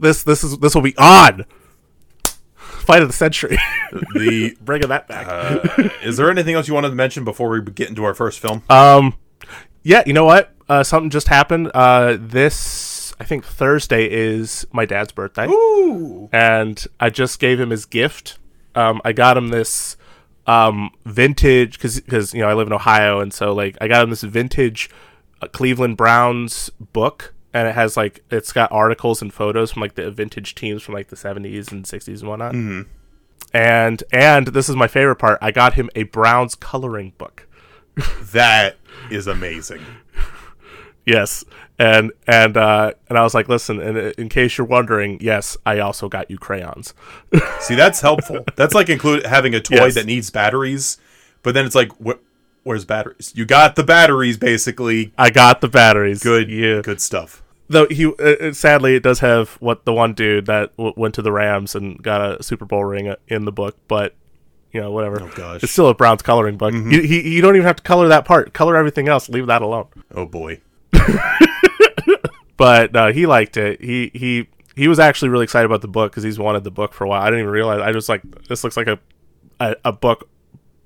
This 0.00 0.22
this 0.22 0.44
is 0.44 0.56
this 0.58 0.74
will 0.76 0.82
be 0.82 0.96
on. 0.96 1.44
Fight 2.88 3.02
of 3.02 3.08
the 3.10 3.14
century. 3.14 3.58
the 4.14 4.56
Bringing 4.62 4.88
that 4.88 5.08
back. 5.08 5.26
uh, 5.28 5.90
is 6.02 6.16
there 6.16 6.30
anything 6.30 6.54
else 6.54 6.68
you 6.68 6.72
wanted 6.72 6.88
to 6.88 6.94
mention 6.94 7.22
before 7.22 7.50
we 7.50 7.60
get 7.60 7.90
into 7.90 8.02
our 8.02 8.14
first 8.14 8.40
film? 8.40 8.62
Um, 8.70 9.12
yeah, 9.82 10.02
you 10.06 10.14
know 10.14 10.24
what? 10.24 10.54
Uh, 10.70 10.82
something 10.82 11.10
just 11.10 11.28
happened. 11.28 11.70
Uh, 11.74 12.16
this 12.18 13.12
I 13.20 13.24
think 13.24 13.44
Thursday 13.44 14.10
is 14.10 14.66
my 14.72 14.86
dad's 14.86 15.12
birthday, 15.12 15.46
Ooh, 15.48 16.30
and 16.32 16.82
I 16.98 17.10
just 17.10 17.40
gave 17.40 17.60
him 17.60 17.68
his 17.68 17.84
gift. 17.84 18.38
Um, 18.74 19.02
I 19.04 19.12
got 19.12 19.36
him 19.36 19.48
this 19.48 19.98
um 20.46 20.90
vintage 21.04 21.76
because 21.76 22.00
because 22.00 22.32
you 22.32 22.40
know 22.40 22.48
I 22.48 22.54
live 22.54 22.68
in 22.68 22.72
Ohio, 22.72 23.20
and 23.20 23.34
so 23.34 23.52
like 23.52 23.76
I 23.82 23.88
got 23.88 24.02
him 24.02 24.08
this 24.08 24.22
vintage 24.22 24.88
uh, 25.42 25.48
Cleveland 25.48 25.98
Browns 25.98 26.70
book. 26.94 27.34
And 27.58 27.66
it 27.68 27.74
has 27.74 27.96
like 27.96 28.22
it's 28.30 28.52
got 28.52 28.70
articles 28.70 29.20
and 29.20 29.32
photos 29.34 29.72
from 29.72 29.82
like 29.82 29.94
the 29.94 30.10
vintage 30.10 30.54
teams 30.54 30.82
from 30.82 30.94
like 30.94 31.08
the 31.08 31.16
seventies 31.16 31.72
and 31.72 31.86
sixties 31.86 32.20
and 32.20 32.28
whatnot. 32.30 32.54
And 33.52 34.02
and 34.12 34.46
this 34.48 34.68
is 34.68 34.76
my 34.76 34.86
favorite 34.88 35.16
part. 35.16 35.38
I 35.42 35.50
got 35.50 35.74
him 35.74 35.90
a 35.96 36.04
Browns 36.04 36.54
coloring 36.54 37.14
book. 37.18 37.46
that 38.32 38.76
is 39.10 39.26
amazing. 39.26 39.80
Yes, 41.06 41.42
and 41.78 42.12
and 42.26 42.56
uh, 42.58 42.92
and 43.08 43.16
I 43.18 43.22
was 43.22 43.34
like, 43.34 43.48
listen, 43.48 43.80
in, 43.80 43.96
in 44.18 44.28
case 44.28 44.58
you're 44.58 44.66
wondering, 44.66 45.18
yes, 45.22 45.56
I 45.64 45.78
also 45.78 46.08
got 46.08 46.30
you 46.30 46.36
crayons. 46.36 46.92
See, 47.60 47.74
that's 47.74 48.02
helpful. 48.02 48.44
That's 48.56 48.74
like 48.74 48.90
include 48.90 49.24
having 49.24 49.54
a 49.54 49.60
toy 49.60 49.76
Yes. 49.86 49.94
that 49.94 50.04
needs 50.06 50.28
batteries, 50.30 50.98
but 51.42 51.54
then 51.54 51.64
it's 51.64 51.74
like, 51.74 51.90
wh- 52.06 52.20
where's 52.62 52.84
batteries? 52.84 53.32
You 53.34 53.46
got 53.46 53.74
the 53.74 53.84
batteries, 53.84 54.36
basically. 54.36 55.14
I 55.16 55.30
got 55.30 55.62
the 55.62 55.68
batteries. 55.68 56.22
Good, 56.22 56.50
yeah. 56.50 56.82
good 56.82 57.00
stuff. 57.00 57.42
Though 57.68 57.86
he, 57.90 58.06
uh, 58.06 58.12
uh, 58.16 58.52
sadly, 58.52 58.94
it 58.96 59.02
does 59.02 59.20
have 59.20 59.50
what 59.60 59.84
the 59.84 59.92
one 59.92 60.14
dude 60.14 60.46
that 60.46 60.74
w- 60.76 60.94
went 60.96 61.14
to 61.16 61.22
the 61.22 61.32
Rams 61.32 61.74
and 61.74 62.02
got 62.02 62.40
a 62.40 62.42
Super 62.42 62.64
Bowl 62.64 62.84
ring 62.84 63.08
uh, 63.08 63.16
in 63.26 63.44
the 63.44 63.52
book, 63.52 63.76
but 63.88 64.14
you 64.72 64.80
know, 64.80 64.90
whatever. 64.90 65.20
Oh 65.22 65.30
gosh. 65.34 65.62
It's 65.62 65.72
still 65.72 65.88
a 65.88 65.94
Browns 65.94 66.22
coloring 66.22 66.56
book. 66.56 66.72
You, 66.72 67.02
he, 67.02 67.34
you 67.34 67.42
don't 67.42 67.56
even 67.56 67.66
have 67.66 67.76
to 67.76 67.82
color 67.82 68.08
that 68.08 68.24
part. 68.24 68.52
Color 68.54 68.76
everything 68.76 69.08
else. 69.08 69.28
Leave 69.28 69.46
that 69.46 69.62
alone. 69.62 69.86
Oh 70.14 70.26
boy. 70.26 70.60
But 72.58 72.94
uh, 72.96 73.12
he 73.12 73.24
liked 73.24 73.56
it. 73.56 73.80
He 73.80 74.10
he 74.12 74.48
he 74.74 74.88
was 74.88 74.98
actually 74.98 75.28
really 75.30 75.44
excited 75.44 75.64
about 75.64 75.80
the 75.80 75.88
book 75.88 76.10
because 76.10 76.24
he's 76.24 76.38
wanted 76.40 76.64
the 76.64 76.72
book 76.72 76.92
for 76.92 77.04
a 77.04 77.08
while. 77.08 77.22
I 77.22 77.26
didn't 77.26 77.40
even 77.40 77.52
realize. 77.52 77.80
I 77.80 77.92
just 77.92 78.08
like 78.08 78.22
this 78.48 78.64
looks 78.64 78.76
like 78.76 78.88
a 78.88 78.98
a, 79.60 79.76
a 79.86 79.92
book 79.92 80.28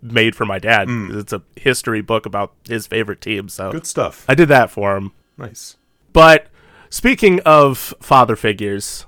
made 0.03 0.37
for 0.37 0.45
my 0.45 0.59
dad. 0.59 0.89
It's 0.91 1.33
a 1.33 1.43
history 1.57 2.03
book 2.03 2.27
about 2.27 2.53
his 2.69 2.87
favorite 2.87 3.23
team. 3.23 3.49
So 3.49 3.73
Good 3.73 3.87
stuff. 3.87 4.27
I 4.29 4.35
did 4.35 4.49
that 4.49 4.71
for 4.71 4.97
him. 4.97 5.13
Nice. 5.39 5.77
But 6.13 6.49
speaking 6.93 7.41
of 7.41 7.95
father 8.01 8.37
figures, 8.37 9.07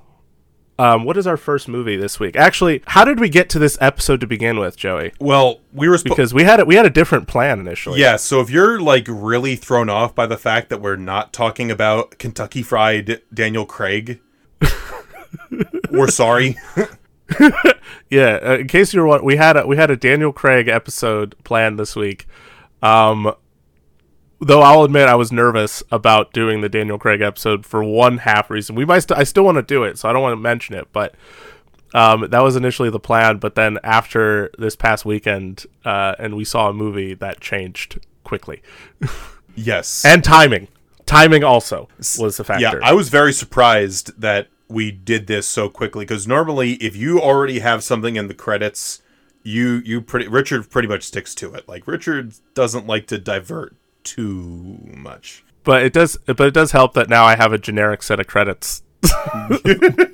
um, 0.77 1.05
what 1.05 1.15
is 1.15 1.25
our 1.27 1.37
first 1.37 1.67
movie 1.67 1.95
this 1.95 2.19
week? 2.19 2.35
Actually, 2.35 2.81
how 2.87 3.05
did 3.05 3.19
we 3.19 3.29
get 3.29 3.47
to 3.51 3.59
this 3.59 3.77
episode 3.79 4.19
to 4.19 4.27
begin 4.27 4.59
with, 4.59 4.75
Joey? 4.75 5.13
Well, 5.19 5.61
we 5.71 5.87
were. 5.87 5.97
Because 6.03 6.33
we 6.33 6.43
had 6.43 6.59
a, 6.59 6.65
we 6.65 6.75
had 6.75 6.85
a 6.85 6.89
different 6.89 7.27
plan 7.27 7.59
initially. 7.59 8.01
Yeah, 8.01 8.17
so 8.17 8.41
if 8.41 8.49
you're 8.49 8.81
like 8.81 9.05
really 9.07 9.55
thrown 9.55 9.89
off 9.89 10.13
by 10.13 10.25
the 10.25 10.37
fact 10.37 10.69
that 10.69 10.81
we're 10.81 10.97
not 10.97 11.31
talking 11.31 11.71
about 11.71 12.17
Kentucky 12.17 12.61
Fried 12.61 13.21
Daniel 13.33 13.65
Craig, 13.65 14.19
we're 15.91 16.09
sorry. 16.09 16.57
Yeah, 18.09 18.39
uh, 18.43 18.57
in 18.59 18.67
case 18.67 18.93
you 18.93 19.01
were 19.01 19.07
wondering, 19.07 19.25
we 19.25 19.37
had 19.37 19.57
a 19.57 19.65
we 19.65 19.77
had 19.77 19.89
a 19.89 19.97
Daniel 19.97 20.31
Craig 20.31 20.67
episode 20.67 21.35
planned 21.43 21.79
this 21.79 21.95
week. 21.95 22.27
Um, 22.81 23.33
though 24.39 24.61
I'll 24.61 24.83
admit 24.83 25.07
I 25.07 25.15
was 25.15 25.31
nervous 25.31 25.83
about 25.91 26.33
doing 26.33 26.61
the 26.61 26.69
Daniel 26.69 26.97
Craig 26.97 27.21
episode 27.21 27.65
for 27.65 27.83
one 27.83 28.19
half 28.19 28.49
reason. 28.49 28.75
We 28.75 28.85
might 28.85 28.99
st- 28.99 29.19
I 29.19 29.23
still 29.23 29.43
want 29.43 29.57
to 29.57 29.61
do 29.61 29.83
it, 29.83 29.97
so 29.97 30.09
I 30.09 30.13
don't 30.13 30.21
want 30.21 30.33
to 30.33 30.41
mention 30.41 30.75
it, 30.75 30.87
but 30.91 31.15
um, 31.93 32.29
that 32.29 32.41
was 32.41 32.55
initially 32.55 32.89
the 32.89 32.99
plan. 32.99 33.37
But 33.37 33.55
then 33.55 33.79
after 33.83 34.51
this 34.57 34.75
past 34.75 35.05
weekend, 35.05 35.65
uh, 35.83 36.15
and 36.19 36.35
we 36.35 36.43
saw 36.43 36.69
a 36.69 36.73
movie 36.73 37.13
that 37.15 37.39
changed 37.39 37.99
quickly, 38.23 38.61
yes. 39.55 40.03
and 40.03 40.23
timing, 40.23 40.67
timing 41.05 41.43
also 41.43 41.87
was 42.19 42.39
a 42.39 42.43
factor. 42.43 42.79
yeah, 42.79 42.79
I 42.81 42.93
was 42.93 43.09
very 43.09 43.33
surprised 43.33 44.19
that 44.19 44.49
we 44.67 44.91
did 44.91 45.27
this 45.27 45.47
so 45.47 45.69
quickly 45.69 46.05
because 46.05 46.27
normally 46.27 46.73
if 46.73 46.95
you 46.95 47.21
already 47.21 47.59
have 47.59 47.83
something 47.83 48.15
in 48.15 48.27
the 48.27 48.33
credits, 48.33 49.01
you 49.43 49.81
you 49.85 50.01
pretty 50.01 50.27
Richard 50.27 50.69
pretty 50.69 50.87
much 50.87 51.03
sticks 51.03 51.35
to 51.35 51.53
it. 51.53 51.67
Like 51.69 51.87
Richard 51.87 52.33
doesn't 52.55 52.87
like 52.87 53.05
to 53.07 53.17
divert 53.19 53.75
too 54.05 54.77
much. 54.95 55.43
but 55.65 55.83
it 55.83 55.91
does 55.93 56.15
but 56.25 56.41
it 56.41 56.53
does 56.53 56.71
help 56.71 56.93
that 56.93 57.09
now 57.09 57.25
I 57.25 57.35
have 57.35 57.51
a 57.51 57.57
generic 57.57 58.01
set 58.03 58.19
of 58.21 58.27
credits. 58.27 58.81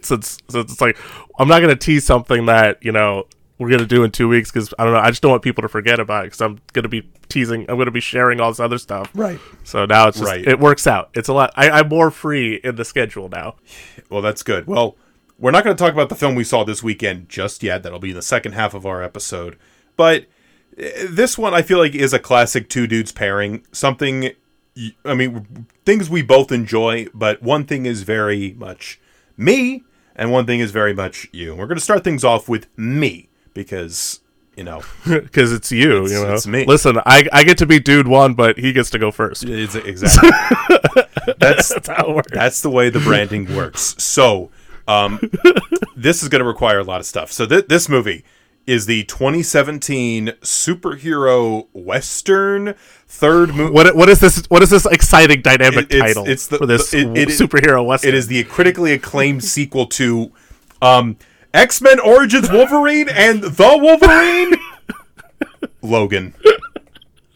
since, 0.02 0.38
since 0.50 0.72
it's 0.72 0.82
like 0.82 0.98
I'm 1.40 1.48
not 1.48 1.62
gonna 1.62 1.76
tease 1.76 2.06
something 2.06 2.46
that 2.48 2.84
you 2.84 2.92
know 2.92 3.26
we're 3.58 3.70
gonna 3.70 3.86
do 3.86 4.04
in 4.04 4.12
two 4.12 4.28
weeks 4.28 4.52
because 4.52 4.74
I 4.80 4.84
don't 4.84 4.94
know 4.94 5.00
I 5.00 5.10
just 5.10 5.22
don't 5.22 5.32
want 5.32 5.44
people 5.44 5.62
to 5.62 5.68
forget 5.70 6.00
about 6.00 6.24
it 6.26 6.28
because 6.28 6.42
I'm 6.42 6.60
gonna 6.74 6.90
be 6.90 7.10
teasing 7.30 7.66
I'm 7.70 7.78
gonna 7.78 7.92
be 7.92 8.00
sharing 8.00 8.40
all 8.40 8.50
this 8.52 8.60
other 8.60 8.78
stuff. 8.78 9.10
Right. 9.14 9.40
So 9.64 9.86
now 9.86 10.08
it's 10.08 10.18
just 10.18 10.30
Right. 10.30 10.46
it 10.48 10.60
works 10.60 10.88
out. 10.88 11.10
It's 11.14 11.30
a 11.30 11.34
lot. 11.34 11.52
I, 11.56 11.70
I'm 11.70 11.90
more 11.90 12.12
free 12.12 12.56
in 12.64 12.76
the 12.76 12.86
schedule 12.86 13.30
now. 13.30 13.56
Well, 14.10 14.22
that's 14.22 14.44
good. 14.44 14.68
Well, 14.68 14.96
we're 15.38 15.52
not 15.52 15.64
going 15.64 15.76
to 15.76 15.82
talk 15.84 15.94
about 15.94 16.10
the 16.10 16.16
film 16.16 16.36
we 16.36 16.44
saw 16.44 16.64
this 16.64 16.84
weekend 16.84 17.28
just 17.30 17.64
yet. 17.64 17.82
That'll 17.82 17.98
be 18.00 18.10
in 18.12 18.16
the 18.16 18.22
second 18.22 18.52
half 18.52 18.74
of 18.76 18.86
our 18.86 19.02
episode. 19.02 19.58
But 19.96 20.26
this 21.10 21.38
one, 21.38 21.54
I 21.54 21.62
feel 21.62 21.78
like, 21.78 21.94
is 21.96 22.14
a 22.14 22.20
classic 22.20 22.70
two 22.70 22.88
dudes 22.88 23.12
pairing. 23.12 23.66
Something, 23.72 24.32
I 25.06 25.14
mean, 25.14 25.68
things 25.86 26.10
we 26.10 26.22
both 26.22 26.52
enjoy, 26.52 27.08
but 27.14 27.42
one 27.44 27.66
thing 27.66 27.86
is 27.86 28.04
very 28.04 28.54
much 28.58 29.00
me, 29.38 29.84
and 30.16 30.32
one 30.32 30.46
thing 30.46 30.60
is 30.60 30.72
very 30.72 30.94
much 30.94 31.28
you. 31.32 31.56
We're 31.56 31.68
going 31.68 31.78
to 31.78 31.84
start 31.84 32.04
things 32.04 32.24
off 32.24 32.50
with 32.50 32.68
me 32.78 33.30
because, 33.54 34.22
you 34.56 34.64
know, 34.64 34.82
Because 35.06 35.54
it's 35.54 35.72
you, 35.72 36.08
you 36.08 36.24
know. 36.24 36.34
it's 36.34 36.48
me. 36.48 36.66
Listen, 36.66 36.98
I 37.06 37.28
I 37.32 37.44
get 37.44 37.58
to 37.60 37.66
be 37.66 37.80
dude 37.80 38.08
one, 38.08 38.34
but 38.34 38.58
he 38.58 38.74
gets 38.74 38.90
to 38.92 39.00
go 39.00 39.12
first. 39.12 39.44
it's 39.44 39.76
exactly 39.76 40.30
that's 41.38 41.70
That's 41.70 41.88
how 41.88 42.10
it 42.10 42.16
works. 42.16 42.32
That's 42.32 42.62
the 42.62 42.70
way 42.70 42.90
the 42.90 43.00
branding 43.00 43.56
works. 43.56 43.96
So, 44.00 44.50
um, 44.88 45.20
this 45.96 46.24
is 46.24 46.30
going 46.30 46.42
to 46.42 46.48
require 46.48 46.80
a 46.80 46.84
lot 46.84 47.00
of 47.00 47.06
stuff. 47.06 47.32
So, 47.32 47.46
th- 47.46 47.68
this 47.68 47.88
movie 47.88 48.24
is 48.72 48.86
the 48.86 49.04
2017 49.04 50.28
superhero 50.42 51.68
western 51.74 52.74
third 53.08 53.54
movie. 53.54 53.72
What 53.74 53.96
what 53.96 54.08
is 54.10 54.20
this? 54.20 54.44
What 54.48 54.64
is 54.64 54.70
this 54.70 54.86
exciting 54.86 55.42
dynamic 55.42 55.86
It- 55.90 55.96
it's- 55.96 56.02
title 56.02 56.26
it's 56.28 56.48
the- 56.48 56.58
for 56.58 56.66
this 56.66 56.94
it- 56.94 57.18
it- 57.18 57.30
superhero 57.30 57.86
western? 57.86 58.10
It 58.10 58.16
is 58.16 58.28
the 58.28 58.44
critically 58.46 58.94
acclaimed 58.94 59.44
sequel 59.44 59.86
to 59.88 60.32
um, 60.82 61.18
X 61.54 61.82
Men 61.82 62.00
Origins 62.00 62.50
Wolverine 62.50 63.10
and 63.10 63.44
the 63.44 63.78
Wolverine. 63.78 64.56
Logan. 65.82 66.34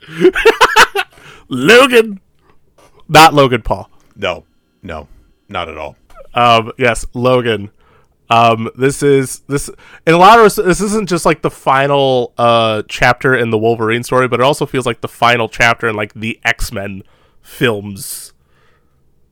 Logan, 1.49 2.19
not 3.07 3.33
Logan 3.33 3.61
Paul. 3.61 3.89
No, 4.15 4.45
no, 4.81 5.07
not 5.49 5.69
at 5.69 5.77
all. 5.77 5.95
Um, 6.33 6.71
yes, 6.77 7.05
Logan. 7.13 7.71
Um, 8.29 8.69
this 8.75 9.03
is 9.03 9.39
this 9.47 9.69
in 10.07 10.13
a 10.13 10.17
lot 10.17 10.39
of 10.39 10.55
this 10.55 10.81
isn't 10.81 11.07
just 11.07 11.25
like 11.25 11.41
the 11.43 11.51
final 11.51 12.33
uh 12.38 12.81
chapter 12.89 13.35
in 13.35 13.51
the 13.51 13.57
Wolverine 13.57 14.03
story, 14.03 14.27
but 14.27 14.39
it 14.39 14.43
also 14.43 14.65
feels 14.65 14.85
like 14.88 15.01
the 15.01 15.07
final 15.07 15.47
chapter 15.47 15.88
in 15.88 15.95
like 15.95 16.13
the 16.15 16.39
X 16.43 16.71
Men 16.71 17.03
films 17.41 18.33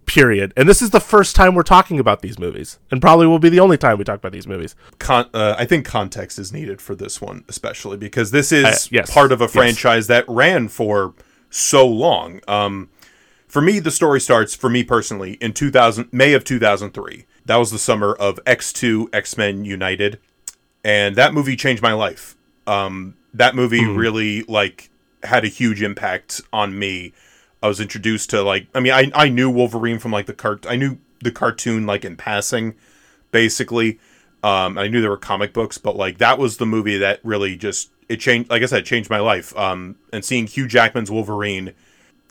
period. 0.05 0.53
And 0.57 0.67
this 0.67 0.81
is 0.81 0.89
the 0.91 0.99
first 0.99 1.35
time 1.35 1.55
we're 1.55 1.63
talking 1.63 1.99
about 1.99 2.21
these 2.21 2.37
movies, 2.37 2.77
and 2.91 3.01
probably 3.01 3.25
will 3.25 3.39
be 3.39 3.49
the 3.49 3.59
only 3.61 3.77
time 3.77 3.97
we 3.97 4.03
talk 4.03 4.17
about 4.19 4.31
these 4.31 4.45
movies. 4.47 4.75
Con- 4.99 5.29
uh, 5.33 5.55
I 5.57 5.65
think 5.65 5.85
context 5.85 6.37
is 6.37 6.51
needed 6.51 6.81
for 6.81 6.93
this 6.93 7.21
one, 7.21 7.45
especially 7.47 7.97
because 7.97 8.31
this 8.31 8.51
is 8.51 8.65
Uh, 8.65 8.75
yes. 8.91 9.11
part 9.11 9.31
of 9.31 9.41
a 9.41 9.45
Yes. 9.45 9.53
franchise 9.53 10.07
that 10.07 10.25
ran 10.27 10.67
for 10.67 11.13
so 11.49 11.87
long. 11.87 12.41
Um, 12.47 12.89
for 13.47 13.61
me, 13.61 13.79
the 13.79 13.91
story 13.91 14.19
starts 14.19 14.53
for 14.55 14.69
me 14.69 14.83
personally 14.83 15.33
in 15.39 15.53
2000 15.53 16.09
May 16.11 16.33
of 16.33 16.43
2003. 16.43 17.25
That 17.45 17.57
was 17.57 17.71
the 17.71 17.79
summer 17.79 18.13
of 18.13 18.39
X2 18.45 19.13
X 19.13 19.37
Men 19.37 19.65
United, 19.65 20.19
and 20.83 21.15
that 21.15 21.33
movie 21.33 21.55
changed 21.55 21.81
my 21.81 21.93
life. 21.93 22.35
Um, 22.67 23.15
that 23.33 23.55
movie 23.55 23.85
really 23.85 24.43
like 24.43 24.89
had 25.23 25.43
a 25.43 25.49
huge 25.49 25.81
impact 25.81 26.41
on 26.51 26.77
me. 26.77 27.13
I 27.61 27.67
was 27.67 27.79
introduced 27.79 28.29
to 28.31 28.41
like 28.41 28.67
I 28.73 28.79
mean 28.79 28.93
I 28.93 29.11
I 29.13 29.29
knew 29.29 29.49
Wolverine 29.49 29.99
from 29.99 30.11
like 30.11 30.25
the 30.25 30.33
cart 30.33 30.65
I 30.69 30.75
knew 30.75 30.97
the 31.21 31.31
cartoon 31.31 31.85
like 31.85 32.05
in 32.05 32.15
passing, 32.15 32.75
basically. 33.31 33.99
Um, 34.43 34.77
I 34.77 34.87
knew 34.89 34.99
there 34.99 35.09
were 35.09 35.17
comic 35.17 35.53
books, 35.53 35.77
but 35.77 35.95
like 35.95 36.17
that 36.17 36.37
was 36.37 36.57
the 36.57 36.65
movie 36.65 36.97
that 36.97 37.19
really 37.23 37.55
just 37.55 37.89
it 38.09 38.17
changed. 38.17 38.49
Like 38.49 38.61
I 38.61 38.65
said, 38.65 38.79
it 38.79 38.85
changed 38.85 39.09
my 39.09 39.19
life. 39.19 39.55
Um, 39.57 39.95
and 40.11 40.23
seeing 40.23 40.47
Hugh 40.47 40.67
Jackman's 40.67 41.09
Wolverine 41.09 41.73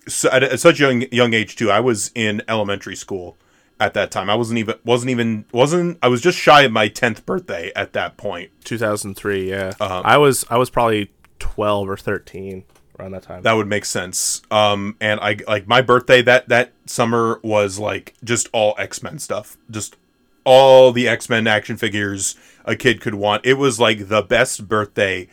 so 0.06 0.30
at, 0.30 0.42
at 0.42 0.60
such 0.60 0.80
a 0.80 0.84
young 0.84 1.02
young 1.10 1.34
age 1.34 1.56
too. 1.56 1.70
I 1.70 1.80
was 1.80 2.10
in 2.14 2.42
elementary 2.48 2.96
school 2.96 3.36
at 3.82 3.94
that 3.94 4.10
time. 4.12 4.30
I 4.30 4.36
wasn't 4.36 4.58
even 4.58 4.76
wasn't 4.84 5.10
even 5.10 5.44
wasn't. 5.52 5.98
I 6.02 6.08
was 6.08 6.20
just 6.20 6.38
shy 6.38 6.62
of 6.62 6.72
my 6.72 6.88
tenth 6.88 7.26
birthday 7.26 7.72
at 7.74 7.92
that 7.94 8.16
point. 8.16 8.50
2003, 8.64 9.50
yeah. 9.50 9.72
Uh-huh. 9.80 10.02
I 10.04 10.18
was 10.18 10.44
I 10.48 10.56
was 10.56 10.70
probably 10.70 11.10
12 11.40 11.88
or 11.88 11.96
13 11.96 12.64
around 12.98 13.10
that 13.10 13.24
time. 13.24 13.42
That 13.42 13.54
would 13.54 13.66
make 13.66 13.84
sense. 13.84 14.42
Um, 14.50 14.96
and 15.00 15.18
I 15.20 15.38
like 15.48 15.66
my 15.66 15.82
birthday 15.82 16.22
that 16.22 16.48
that 16.48 16.72
summer 16.86 17.40
was 17.42 17.80
like 17.80 18.14
just 18.22 18.48
all 18.52 18.74
X 18.78 19.02
Men 19.02 19.18
stuff, 19.18 19.58
just 19.68 19.96
all 20.44 20.92
the 20.92 21.08
X 21.08 21.28
Men 21.28 21.48
action 21.48 21.76
figures 21.76 22.36
a 22.64 22.76
kid 22.76 23.00
could 23.00 23.14
want. 23.14 23.44
It 23.44 23.54
was 23.54 23.80
like 23.80 24.08
the 24.08 24.22
best 24.22 24.68
birthday 24.68 25.28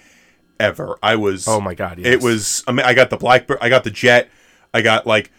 ever. 0.60 0.98
I 1.04 1.16
was. 1.16 1.48
oh 1.48 1.62
my 1.62 1.76
god, 1.76 2.00
yes. 2.00 2.08
It 2.08 2.24
was. 2.24 2.64
I 2.68 2.72
mean, 2.72 2.86
I 2.86 2.96
got 2.96 3.12
the 3.12 3.18
Blackbird. 3.18 3.60
I 3.62 3.70
got 3.70 3.84
the 3.84 3.92
Jet. 3.92 4.30
I 4.74 4.82
got 4.82 5.06
like 5.06 5.32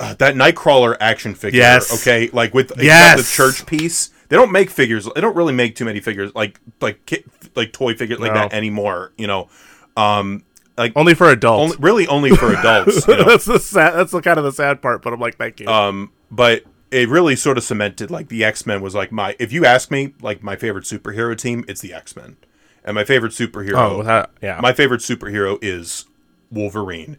uh, 0.00 0.14
that 0.14 0.34
Nightcrawler 0.34 0.96
action 1.00 1.34
figure. 1.34 1.58
Yes. 1.60 1.92
Okay, 2.00 2.28
like 2.32 2.54
with 2.54 2.72
Yes. 2.78 3.18
the 3.18 3.24
church 3.36 3.66
piece. 3.66 4.10
They 4.28 4.34
don't 4.36 4.50
make 4.50 4.70
figures. 4.70 5.08
They 5.14 5.20
don't 5.20 5.36
really 5.36 5.52
make 5.54 5.76
too 5.76 5.84
many 5.84 6.00
figures 6.00 6.32
like 6.34 6.58
like 6.80 7.24
like 7.54 7.72
toy 7.72 7.94
figures 7.94 8.18
like 8.18 8.32
No. 8.34 8.40
that 8.40 8.52
anymore. 8.52 9.12
You 9.16 9.28
know, 9.28 9.48
um, 9.96 10.42
like 10.76 10.92
only 10.96 11.14
for 11.14 11.30
adults. 11.30 11.74
only, 11.74 11.76
really 11.78 12.06
only 12.08 12.30
for 12.30 12.52
adults. 12.52 13.06
You 13.06 13.16
know? 13.18 13.24
that's 13.24 13.44
the 13.44 13.60
sad 13.60 13.94
that's 13.94 14.10
the 14.12 14.20
kind 14.20 14.38
of 14.38 14.44
the 14.44 14.52
sad 14.52 14.82
part, 14.82 15.02
but 15.02 15.12
I'm 15.12 15.20
like 15.20 15.36
thank 15.36 15.60
you. 15.60 15.68
um, 15.68 16.10
but 16.30 16.64
it 16.90 17.08
really 17.08 17.36
sort 17.36 17.56
of 17.56 17.62
cemented 17.64 18.10
like 18.10 18.28
the 18.28 18.42
X 18.44 18.66
Men 18.66 18.82
was 18.82 18.94
like 18.96 19.12
my. 19.12 19.36
If 19.38 19.52
you 19.52 19.64
ask 19.64 19.90
me, 19.92 20.14
like 20.20 20.42
my 20.42 20.56
favorite 20.56 20.84
superhero 20.84 21.36
team, 21.38 21.64
it's 21.68 21.80
the 21.80 21.92
X 21.94 22.16
Men, 22.16 22.36
and 22.84 22.96
my 22.96 23.04
favorite 23.04 23.30
superhero. 23.32 24.04
oh, 24.04 24.26
yeah. 24.42 24.58
my 24.60 24.72
favorite 24.72 25.02
superhero 25.02 25.56
is 25.62 26.06
Wolverine, 26.50 27.16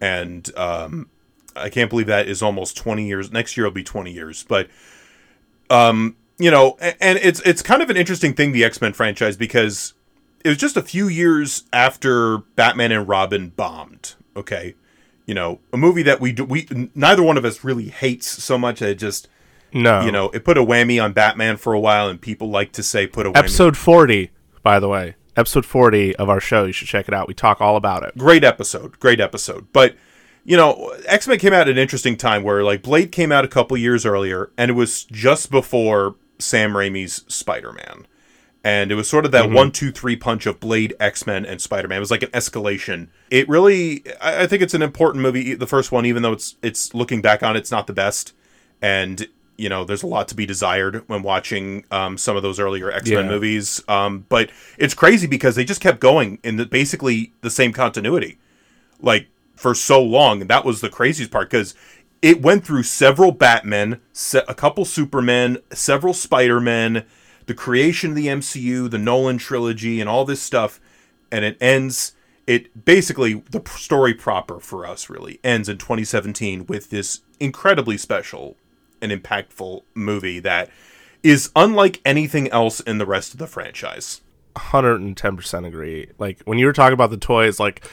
and 0.00 0.56
um, 0.56 1.08
I 1.56 1.68
can't 1.68 1.90
believe 1.90 2.06
that 2.06 2.28
is 2.28 2.42
almost 2.42 2.76
twenty 2.76 3.06
years. 3.06 3.30
Next 3.30 3.56
year 3.56 3.66
will 3.66 3.72
be 3.72 3.84
twenty 3.84 4.12
years, 4.12 4.44
but 4.44 4.68
um, 5.70 6.16
you 6.38 6.50
know, 6.50 6.76
and 6.80 7.18
it's 7.18 7.40
it's 7.40 7.62
kind 7.62 7.82
of 7.82 7.90
an 7.90 7.96
interesting 7.96 8.34
thing 8.34 8.52
the 8.52 8.64
X 8.64 8.80
Men 8.80 8.92
franchise 8.92 9.36
because 9.36 9.94
it 10.44 10.48
was 10.48 10.58
just 10.58 10.76
a 10.76 10.82
few 10.82 11.08
years 11.08 11.64
after 11.72 12.38
Batman 12.56 12.92
and 12.92 13.08
Robin 13.08 13.48
bombed. 13.50 14.14
Okay, 14.36 14.74
you 15.26 15.34
know, 15.34 15.60
a 15.72 15.76
movie 15.76 16.02
that 16.02 16.20
we 16.20 16.32
do, 16.32 16.44
we 16.44 16.66
neither 16.94 17.22
one 17.22 17.36
of 17.36 17.44
us 17.44 17.64
really 17.64 17.88
hates 17.88 18.26
so 18.26 18.58
much 18.58 18.82
it 18.82 18.96
just 18.96 19.28
no. 19.72 20.02
you 20.02 20.12
know 20.12 20.30
it 20.30 20.44
put 20.44 20.58
a 20.58 20.64
whammy 20.64 21.02
on 21.02 21.12
Batman 21.12 21.56
for 21.56 21.72
a 21.72 21.80
while, 21.80 22.08
and 22.08 22.20
people 22.20 22.50
like 22.50 22.72
to 22.72 22.82
say 22.82 23.06
put 23.06 23.26
a 23.26 23.30
whammy. 23.30 23.38
episode 23.38 23.76
40, 23.76 24.30
by 24.62 24.78
the 24.78 24.88
way. 24.88 25.16
Episode 25.36 25.66
40 25.66 26.14
of 26.14 26.28
our 26.28 26.38
show, 26.38 26.64
you 26.64 26.72
should 26.72 26.86
check 26.86 27.08
it 27.08 27.14
out. 27.14 27.26
We 27.26 27.34
talk 27.34 27.60
all 27.60 27.76
about 27.76 28.04
it. 28.04 28.16
great 28.16 28.44
episode 28.44 28.98
great 29.00 29.20
episode 29.20 29.66
but 29.72 29.96
you 30.44 30.56
know 30.56 30.94
x-men 31.06 31.38
came 31.38 31.52
out 31.52 31.62
at 31.62 31.68
an 31.68 31.78
interesting 31.78 32.16
time 32.16 32.42
where 32.42 32.62
like 32.62 32.82
blade 32.82 33.10
came 33.12 33.32
out 33.32 33.44
a 33.44 33.48
couple 33.48 33.76
years 33.76 34.04
earlier 34.04 34.50
and 34.58 34.70
it 34.70 34.74
was 34.74 35.04
just 35.04 35.50
before 35.50 36.16
sam 36.38 36.72
raimi's 36.72 37.24
spider-man. 37.28 38.06
And 38.66 38.90
it 38.90 38.94
was 38.94 39.06
sort 39.08 39.26
of 39.26 39.32
that 39.32 39.50
one 39.50 39.70
two 39.72 39.92
three 39.92 40.16
punch 40.16 40.46
of 40.46 40.58
blade 40.58 40.94
x-men 40.98 41.44
and 41.44 41.60
spider-man. 41.60 41.98
It 41.98 42.00
was 42.00 42.10
like 42.10 42.22
an 42.22 42.30
escalation. 42.30 43.08
It 43.30 43.46
really 43.46 44.02
I, 44.22 44.44
I 44.44 44.46
think 44.46 44.62
it's 44.62 44.72
an 44.74 44.80
important 44.82 45.22
movie 45.22 45.54
the 45.54 45.66
first 45.66 45.92
one 45.92 46.06
even 46.06 46.22
though 46.22 46.32
it's 46.32 46.56
it's 46.62 46.94
looking 46.94 47.20
back 47.20 47.42
on 47.42 47.56
it, 47.56 47.58
it's 47.60 47.70
not 47.70 47.86
the 47.86 47.92
best. 47.92 48.32
And 48.80 49.26
you 49.56 49.68
know 49.68 49.84
there's 49.84 50.02
a 50.02 50.06
lot 50.06 50.28
to 50.28 50.34
be 50.34 50.46
desired 50.46 51.04
when 51.08 51.22
watching 51.22 51.84
um, 51.90 52.16
some 52.16 52.36
of 52.36 52.42
those 52.42 52.58
earlier 52.58 52.90
x-men 52.90 53.26
Yeah. 53.26 53.30
movies. 53.30 53.82
Um, 53.86 54.24
but 54.30 54.50
it's 54.78 54.94
crazy 54.94 55.26
because 55.26 55.56
they 55.56 55.64
just 55.64 55.82
kept 55.82 56.00
going 56.00 56.38
in 56.42 56.56
the, 56.56 56.64
basically 56.66 57.32
the 57.42 57.50
same 57.50 57.72
continuity. 57.72 58.38
Like 58.98 59.28
for 59.54 59.74
so 59.74 60.02
long 60.02 60.40
and 60.40 60.50
that 60.50 60.64
was 60.64 60.80
the 60.80 60.88
craziest 60.88 61.30
part 61.30 61.50
because 61.50 61.74
it 62.22 62.42
went 62.42 62.64
through 62.64 62.82
several 62.82 63.32
batmen 63.32 64.00
a 64.48 64.54
couple 64.54 64.84
supermen 64.84 65.58
several 65.72 66.14
spider-men 66.14 67.04
the 67.46 67.54
creation 67.54 68.10
of 68.10 68.16
the 68.16 68.26
mcu 68.26 68.90
the 68.90 68.98
nolan 68.98 69.38
trilogy 69.38 70.00
and 70.00 70.08
all 70.08 70.24
this 70.24 70.42
stuff 70.42 70.80
and 71.30 71.44
it 71.44 71.56
ends 71.60 72.14
it 72.46 72.84
basically 72.84 73.42
the 73.50 73.62
story 73.70 74.12
proper 74.12 74.60
for 74.60 74.86
us 74.86 75.08
really 75.08 75.38
ends 75.44 75.68
in 75.68 75.78
2017 75.78 76.66
with 76.66 76.90
this 76.90 77.20
incredibly 77.40 77.96
special 77.96 78.56
and 79.00 79.12
impactful 79.12 79.82
movie 79.94 80.40
that 80.40 80.68
is 81.22 81.50
unlike 81.56 82.00
anything 82.04 82.48
else 82.50 82.80
in 82.80 82.98
the 82.98 83.06
rest 83.06 83.32
of 83.32 83.38
the 83.38 83.46
franchise 83.46 84.20
110% 84.54 85.66
agree. 85.66 86.10
Like 86.18 86.42
when 86.44 86.58
you 86.58 86.66
were 86.66 86.72
talking 86.72 86.94
about 86.94 87.10
the 87.10 87.16
toys, 87.16 87.58
like 87.58 87.84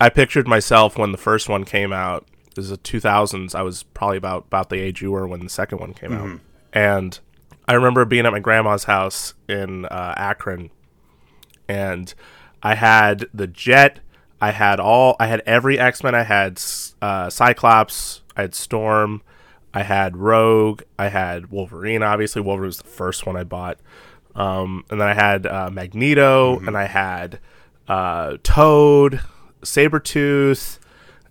I 0.00 0.08
pictured 0.08 0.48
myself 0.48 0.98
when 0.98 1.12
the 1.12 1.18
first 1.18 1.48
one 1.48 1.64
came 1.64 1.92
out. 1.92 2.26
This 2.54 2.64
is 2.66 2.70
the 2.70 2.78
2000s. 2.78 3.54
I 3.54 3.62
was 3.62 3.82
probably 3.82 4.16
about 4.16 4.44
about 4.46 4.68
the 4.68 4.76
age 4.80 5.00
you 5.00 5.12
were 5.12 5.26
when 5.26 5.40
the 5.40 5.48
second 5.48 5.78
one 5.78 5.94
came 5.94 6.12
out. 6.12 6.40
And 6.72 7.18
I 7.68 7.74
remember 7.74 8.04
being 8.04 8.26
at 8.26 8.32
my 8.32 8.40
grandma's 8.40 8.84
house 8.84 9.34
in 9.48 9.86
uh, 9.86 10.14
Akron 10.16 10.70
and 11.68 12.12
I 12.62 12.74
had 12.74 13.26
the 13.32 13.46
Jet, 13.46 14.00
I 14.40 14.50
had 14.50 14.80
all 14.80 15.16
I 15.18 15.26
had 15.26 15.40
every 15.46 15.78
X-Men. 15.78 16.14
I 16.14 16.24
had 16.24 16.60
uh, 17.00 17.30
Cyclops, 17.30 18.22
I 18.36 18.42
had 18.42 18.54
Storm, 18.54 19.22
I 19.72 19.82
had 19.82 20.16
Rogue, 20.16 20.82
I 20.98 21.08
had 21.08 21.50
Wolverine 21.50 22.02
obviously. 22.02 22.42
Wolverine 22.42 22.68
was 22.68 22.78
the 22.78 22.84
first 22.84 23.26
one 23.26 23.36
I 23.36 23.44
bought. 23.44 23.78
Um, 24.34 24.84
and 24.90 25.00
then 25.00 25.08
I 25.08 25.14
had 25.14 25.46
uh, 25.46 25.70
Magneto, 25.70 26.58
and 26.58 26.76
I 26.76 26.86
had 26.86 27.38
uh, 27.86 28.38
Toad, 28.42 29.20
Sabretooth, 29.62 30.78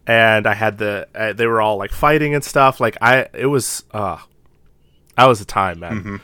and 0.07 0.47
I 0.47 0.53
had 0.53 0.77
the 0.77 1.07
uh, 1.15 1.33
they 1.33 1.47
were 1.47 1.61
all 1.61 1.77
like 1.77 1.91
fighting 1.91 2.33
and 2.33 2.43
stuff. 2.43 2.79
Like 2.79 2.97
I, 3.01 3.27
it 3.33 3.47
was 3.47 3.83
uh, 3.91 4.17
that 5.17 5.25
was 5.27 5.41
a 5.41 5.45
time, 5.45 5.79
man. 5.79 6.21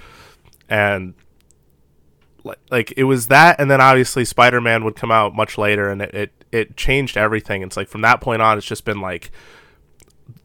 And 0.70 1.14
like, 2.44 2.60
like 2.72 2.94
it 2.98 3.04
was 3.06 3.28
that, 3.28 3.60
and 3.60 3.70
then 3.70 3.82
obviously 3.82 4.26
Spider 4.26 4.62
Man 4.62 4.84
would 4.84 4.96
come 4.96 5.12
out 5.12 5.36
much 5.36 5.58
later, 5.58 5.90
and 5.90 6.02
it, 6.02 6.14
it 6.14 6.46
it 6.52 6.78
changed 6.78 7.18
everything. 7.18 7.62
It's 7.62 7.78
like 7.78 7.88
from 7.88 8.02
that 8.02 8.22
point 8.22 8.42
on, 8.42 8.58
it's 8.58 8.68
just 8.68 8.86
been 8.86 9.02
like 9.02 9.32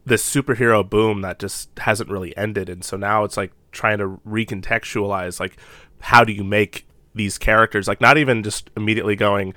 this 0.04 0.28
superhero 0.28 0.88
boom 0.88 1.20
that 1.22 1.38
just 1.38 1.70
hasn't 1.78 2.10
really 2.10 2.36
ended 2.36 2.68
and 2.68 2.84
so 2.84 2.96
now 2.96 3.24
it's 3.24 3.36
like 3.36 3.52
trying 3.70 3.98
to 3.98 4.20
recontextualize 4.26 5.38
like 5.38 5.56
how 6.00 6.24
do 6.24 6.32
you 6.32 6.42
make 6.42 6.86
these 7.14 7.38
characters 7.38 7.86
like 7.86 8.00
not 8.00 8.18
even 8.18 8.42
just 8.42 8.70
immediately 8.76 9.14
going 9.14 9.54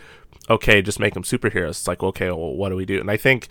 okay 0.49 0.81
just 0.81 0.99
make 0.99 1.13
them 1.13 1.23
superheroes. 1.23 1.71
It's 1.71 1.87
like 1.87 2.03
okay 2.03 2.29
well 2.29 2.55
what 2.55 2.69
do 2.69 2.75
we 2.75 2.85
do? 2.85 2.99
And 2.99 3.09
i 3.11 3.17
think 3.17 3.49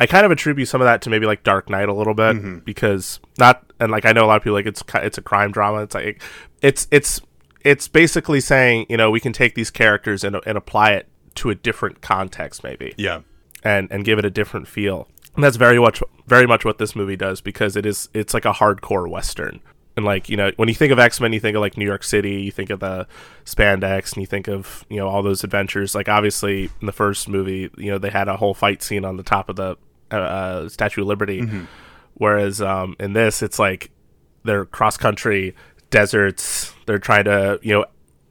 i 0.00 0.06
kind 0.06 0.24
of 0.24 0.32
attribute 0.32 0.68
some 0.68 0.80
of 0.80 0.86
that 0.86 1.02
to 1.02 1.10
maybe 1.10 1.26
like 1.26 1.42
dark 1.42 1.68
knight 1.68 1.88
a 1.88 1.92
little 1.92 2.14
bit 2.14 2.36
mm-hmm. 2.36 2.58
because 2.60 3.20
not 3.38 3.62
and 3.78 3.92
like 3.92 4.06
i 4.06 4.12
know 4.12 4.24
a 4.24 4.26
lot 4.26 4.36
of 4.36 4.42
people 4.42 4.54
like 4.54 4.66
it's 4.66 4.82
it's 4.94 5.18
a 5.18 5.22
crime 5.22 5.52
drama. 5.52 5.82
It's 5.82 5.94
like 5.94 6.22
it's 6.62 6.88
it's 6.90 7.20
it's 7.64 7.88
basically 7.88 8.40
saying 8.40 8.86
you 8.88 8.96
know 8.96 9.10
we 9.10 9.20
can 9.20 9.32
take 9.32 9.54
these 9.54 9.70
characters 9.70 10.24
and, 10.24 10.36
and 10.46 10.56
apply 10.56 10.92
it 10.92 11.08
to 11.36 11.50
a 11.50 11.54
different 11.54 12.00
context 12.00 12.64
maybe. 12.64 12.94
Yeah. 12.96 13.20
And 13.64 13.90
and 13.90 14.04
give 14.04 14.18
it 14.18 14.24
a 14.24 14.30
different 14.30 14.68
feel. 14.68 15.08
And 15.34 15.44
that's 15.44 15.56
very 15.56 15.78
much 15.78 16.02
very 16.26 16.46
much 16.46 16.64
what 16.64 16.78
this 16.78 16.96
movie 16.96 17.16
does 17.16 17.40
because 17.40 17.76
it 17.76 17.86
is 17.86 18.08
it's 18.14 18.34
like 18.34 18.44
a 18.44 18.52
hardcore 18.52 19.08
western. 19.08 19.60
And 19.96 20.06
like, 20.06 20.28
you 20.28 20.36
know, 20.36 20.52
when 20.56 20.68
you 20.68 20.74
think 20.74 20.90
of 20.90 20.98
X-Men, 20.98 21.32
you 21.32 21.40
think 21.40 21.54
of 21.54 21.60
like 21.60 21.76
New 21.76 21.84
York 21.84 22.02
City, 22.02 22.40
you 22.42 22.50
think 22.50 22.70
of 22.70 22.80
the 22.80 23.06
spandex 23.44 24.14
and 24.14 24.22
you 24.22 24.26
think 24.26 24.48
of, 24.48 24.86
you 24.88 24.96
know, 24.96 25.06
all 25.06 25.22
those 25.22 25.44
adventures. 25.44 25.94
Like 25.94 26.08
obviously 26.08 26.70
in 26.80 26.86
the 26.86 26.92
first 26.92 27.28
movie, 27.28 27.70
you 27.76 27.90
know, 27.90 27.98
they 27.98 28.10
had 28.10 28.28
a 28.28 28.36
whole 28.36 28.54
fight 28.54 28.82
scene 28.82 29.04
on 29.04 29.16
the 29.18 29.22
top 29.22 29.50
of 29.50 29.56
the 29.56 29.76
uh, 30.10 30.16
uh, 30.16 30.68
Statue 30.68 31.02
of 31.02 31.08
Liberty. 31.08 31.42
Whereas 32.14 32.60
um 32.62 32.96
in 33.00 33.12
this 33.12 33.42
it's 33.42 33.58
like 33.58 33.90
they're 34.44 34.64
cross 34.64 34.96
country 34.96 35.54
deserts. 35.90 36.72
They're 36.86 36.98
trying 36.98 37.24
to, 37.24 37.60
you 37.62 37.74
know, 37.74 37.84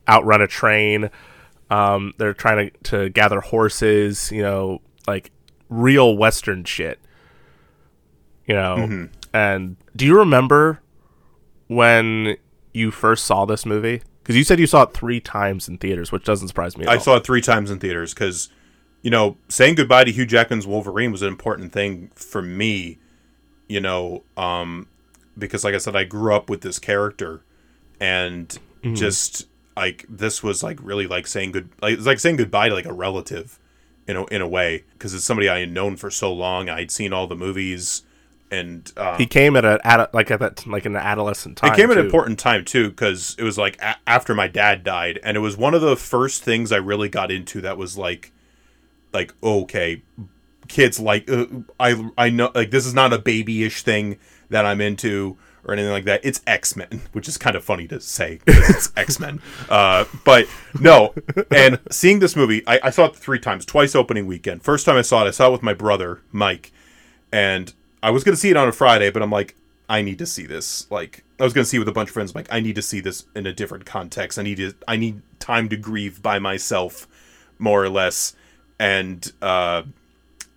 outrun 0.09 0.41
a 0.41 0.47
train. 0.47 1.09
Um, 1.69 2.13
they're 2.17 2.33
trying 2.33 2.71
to, 2.71 2.77
to 2.83 3.09
gather 3.09 3.39
horses, 3.39 4.31
you 4.31 4.41
know, 4.41 4.81
like 5.07 5.31
real 5.69 6.17
Western 6.17 6.63
shit. 6.65 6.99
You 8.45 8.55
know, 8.55 8.75
And 9.33 9.77
do 9.95 10.05
you 10.05 10.17
remember 10.17 10.81
when 11.71 12.35
you 12.73 12.91
first 12.91 13.23
saw 13.23 13.45
this 13.45 13.65
movie? 13.65 14.01
Because 14.21 14.35
you 14.35 14.43
said 14.43 14.59
you 14.59 14.67
saw 14.67 14.83
it 14.83 14.93
three 14.93 15.21
times 15.21 15.69
in 15.69 15.77
theaters, 15.77 16.11
which 16.11 16.25
doesn't 16.25 16.49
surprise 16.49 16.77
me. 16.77 16.83
At 16.83 16.91
I 16.91 16.95
all. 16.95 16.99
saw 16.99 17.15
it 17.15 17.25
three 17.25 17.39
times 17.39 17.71
in 17.71 17.79
theaters 17.79 18.13
because, 18.13 18.49
you 19.01 19.09
know, 19.09 19.37
saying 19.47 19.75
goodbye 19.75 20.03
to 20.03 20.11
Hugh 20.11 20.25
Jackman's 20.25 20.67
Wolverine 20.67 21.13
was 21.13 21.21
an 21.21 21.29
important 21.29 21.71
thing 21.71 22.11
for 22.13 22.41
me. 22.41 22.99
You 23.69 23.79
know, 23.79 24.23
um, 24.35 24.87
because 25.37 25.63
like 25.63 25.73
I 25.73 25.77
said, 25.77 25.95
I 25.95 26.03
grew 26.03 26.35
up 26.35 26.49
with 26.49 26.59
this 26.59 26.77
character, 26.77 27.41
and 28.01 28.57
just 28.91 29.47
like 29.77 30.05
this 30.09 30.43
was 30.43 30.61
like 30.61 30.77
really 30.83 31.07
like 31.07 31.25
saying 31.25 31.53
good, 31.53 31.69
like 31.81 31.93
it's 31.93 32.05
like 32.05 32.19
saying 32.19 32.35
goodbye 32.35 32.67
to 32.67 32.75
like 32.75 32.85
a 32.85 32.91
relative, 32.91 33.59
you 34.09 34.13
know, 34.13 34.25
in 34.25 34.41
a 34.41 34.47
way, 34.47 34.83
because 34.91 35.13
it's 35.13 35.23
somebody 35.23 35.47
I 35.47 35.59
had 35.59 35.71
known 35.71 35.95
for 35.95 36.11
so 36.11 36.33
long. 36.33 36.67
I'd 36.67 36.91
seen 36.91 37.13
all 37.13 37.27
the 37.27 37.35
movies, 37.35 38.03
and 38.51 38.91
um, 38.97 39.17
He 39.17 39.25
came 39.25 39.55
at 39.55 39.63
a, 39.65 39.79
at 39.83 39.99
a 39.99 40.09
like 40.13 40.29
at 40.29 40.39
that 40.41 40.67
like 40.67 40.85
an 40.85 40.95
adolescent 40.95 41.57
time. 41.57 41.71
it 41.73 41.75
came 41.77 41.89
at 41.89 41.97
an 41.97 42.05
important 42.05 42.37
time 42.37 42.65
too 42.65 42.89
because 42.89 43.35
it 43.39 43.43
was 43.43 43.57
like 43.57 43.81
a- 43.81 43.95
after 44.05 44.35
my 44.35 44.47
dad 44.47 44.83
died 44.83 45.19
and 45.23 45.37
it 45.37 45.39
was 45.39 45.55
one 45.57 45.73
of 45.73 45.81
the 45.81 45.95
first 45.95 46.43
things 46.43 46.71
i 46.71 46.77
really 46.77 47.07
got 47.09 47.31
into 47.31 47.61
that 47.61 47.77
was 47.77 47.97
like 47.97 48.31
like 49.13 49.33
okay 49.41 50.01
kids 50.67 50.99
like 50.99 51.29
uh, 51.31 51.45
i 51.79 52.09
i 52.17 52.29
know 52.29 52.51
like 52.53 52.71
this 52.71 52.85
is 52.85 52.93
not 52.93 53.11
a 53.13 53.17
babyish 53.17 53.83
thing 53.83 54.17
that 54.49 54.65
i'm 54.65 54.81
into 54.81 55.37
or 55.63 55.73
anything 55.73 55.91
like 55.91 56.05
that. 56.05 56.21
It's 56.23 56.41
x-men 56.47 57.01
which 57.11 57.27
is 57.27 57.37
kind 57.37 57.55
of 57.55 57.63
funny 57.63 57.87
to 57.89 57.99
say 58.01 58.39
it's 58.47 58.91
x-men. 58.97 59.39
Uh 59.69 60.05
but 60.25 60.47
no 60.79 61.13
and 61.51 61.79
seeing 61.91 62.17
this 62.17 62.35
movie 62.35 62.63
I, 62.65 62.79
I 62.85 62.89
saw 62.89 63.05
it 63.05 63.15
three 63.15 63.37
times 63.39 63.63
twice 63.65 63.93
opening 63.95 64.25
weekend. 64.25 64.63
First 64.63 64.87
time 64.87 64.97
i 64.97 65.03
saw 65.03 65.23
it 65.23 65.27
i 65.27 65.31
saw 65.31 65.49
it 65.49 65.51
with 65.51 65.61
my 65.61 65.75
brother 65.75 66.21
mike 66.31 66.71
and 67.31 67.73
I 68.03 68.09
was 68.11 68.23
gonna 68.23 68.37
see 68.37 68.49
it 68.49 68.57
on 68.57 68.67
a 68.67 68.71
Friday, 68.71 69.09
but 69.11 69.21
I'm 69.21 69.31
like, 69.31 69.55
I 69.89 70.01
need 70.01 70.19
to 70.19 70.25
see 70.25 70.45
this. 70.45 70.89
Like, 70.89 71.23
I 71.39 71.43
was 71.43 71.53
gonna 71.53 71.65
see 71.65 71.77
it 71.77 71.79
with 71.79 71.87
a 71.89 71.93
bunch 71.93 72.09
of 72.09 72.13
friends. 72.13 72.31
I'm 72.31 72.39
like, 72.39 72.47
I 72.51 72.59
need 72.59 72.75
to 72.75 72.81
see 72.81 72.99
this 72.99 73.25
in 73.35 73.45
a 73.45 73.53
different 73.53 73.85
context. 73.85 74.39
I 74.39 74.43
need 74.43 74.57
to. 74.57 74.73
I 74.87 74.95
need 74.97 75.21
time 75.39 75.69
to 75.69 75.77
grieve 75.77 76.21
by 76.21 76.39
myself, 76.39 77.07
more 77.59 77.83
or 77.83 77.89
less. 77.89 78.35
And 78.79 79.31
uh, 79.41 79.83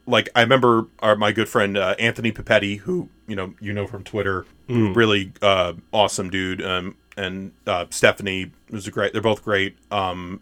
like, 0.07 0.28
I 0.35 0.40
remember 0.42 0.87
our, 1.00 1.16
my 1.16 1.33
good 1.33 1.48
friend 1.48 1.76
uh, 1.76 1.94
Anthony 1.98 2.33
Papetti, 2.33 2.78
who 2.78 3.09
you 3.26 3.37
know 3.37 3.54
you 3.61 3.72
know 3.72 3.87
from 3.87 4.04
Twitter, 4.04 4.46
really 4.68 5.33
uh, 5.42 5.74
awesome 5.92 6.30
dude. 6.30 6.62
Um, 6.62 6.96
and 7.16 7.52
uh, 7.66 7.87
Stephanie 7.90 8.52
was 8.70 8.87
a 8.87 8.90
great. 8.90 9.12
They're 9.12 9.22
both 9.22 9.44
great. 9.44 9.76
Um, 9.90 10.40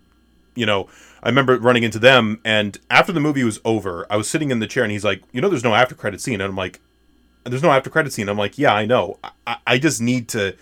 you 0.55 0.67
know, 0.67 0.89
I 1.23 1.29
remember 1.29 1.59
running 1.59 1.83
into 1.83 1.99
them, 1.99 2.41
and 2.45 2.79
after 2.91 3.13
the 3.13 3.21
movie 3.21 3.43
was 3.43 3.59
over, 3.65 4.07
I 4.11 4.17
was 4.17 4.29
sitting 4.29 4.51
in 4.51 4.59
the 4.59 4.67
chair, 4.67 4.83
and 4.83 4.93
he's 4.93 5.05
like, 5.05 5.23
"You 5.33 5.41
know, 5.41 5.49
there's 5.49 5.65
no 5.65 5.75
after 5.75 5.95
credit 5.95 6.21
scene," 6.21 6.35
and 6.35 6.45
I'm 6.45 6.57
like, 6.57 6.81
"There's 7.45 7.63
no 7.63 7.71
after 7.71 7.91
credit 7.91 8.13
scene." 8.13 8.29
I'm 8.29 8.39
like, 8.39 8.59
"Yeah, 8.59 8.75
I 8.75 8.87
know. 8.87 9.19
I, 9.47 9.57
I 9.67 9.79
just 9.79 10.01
need 10.01 10.29
to, 10.29 10.57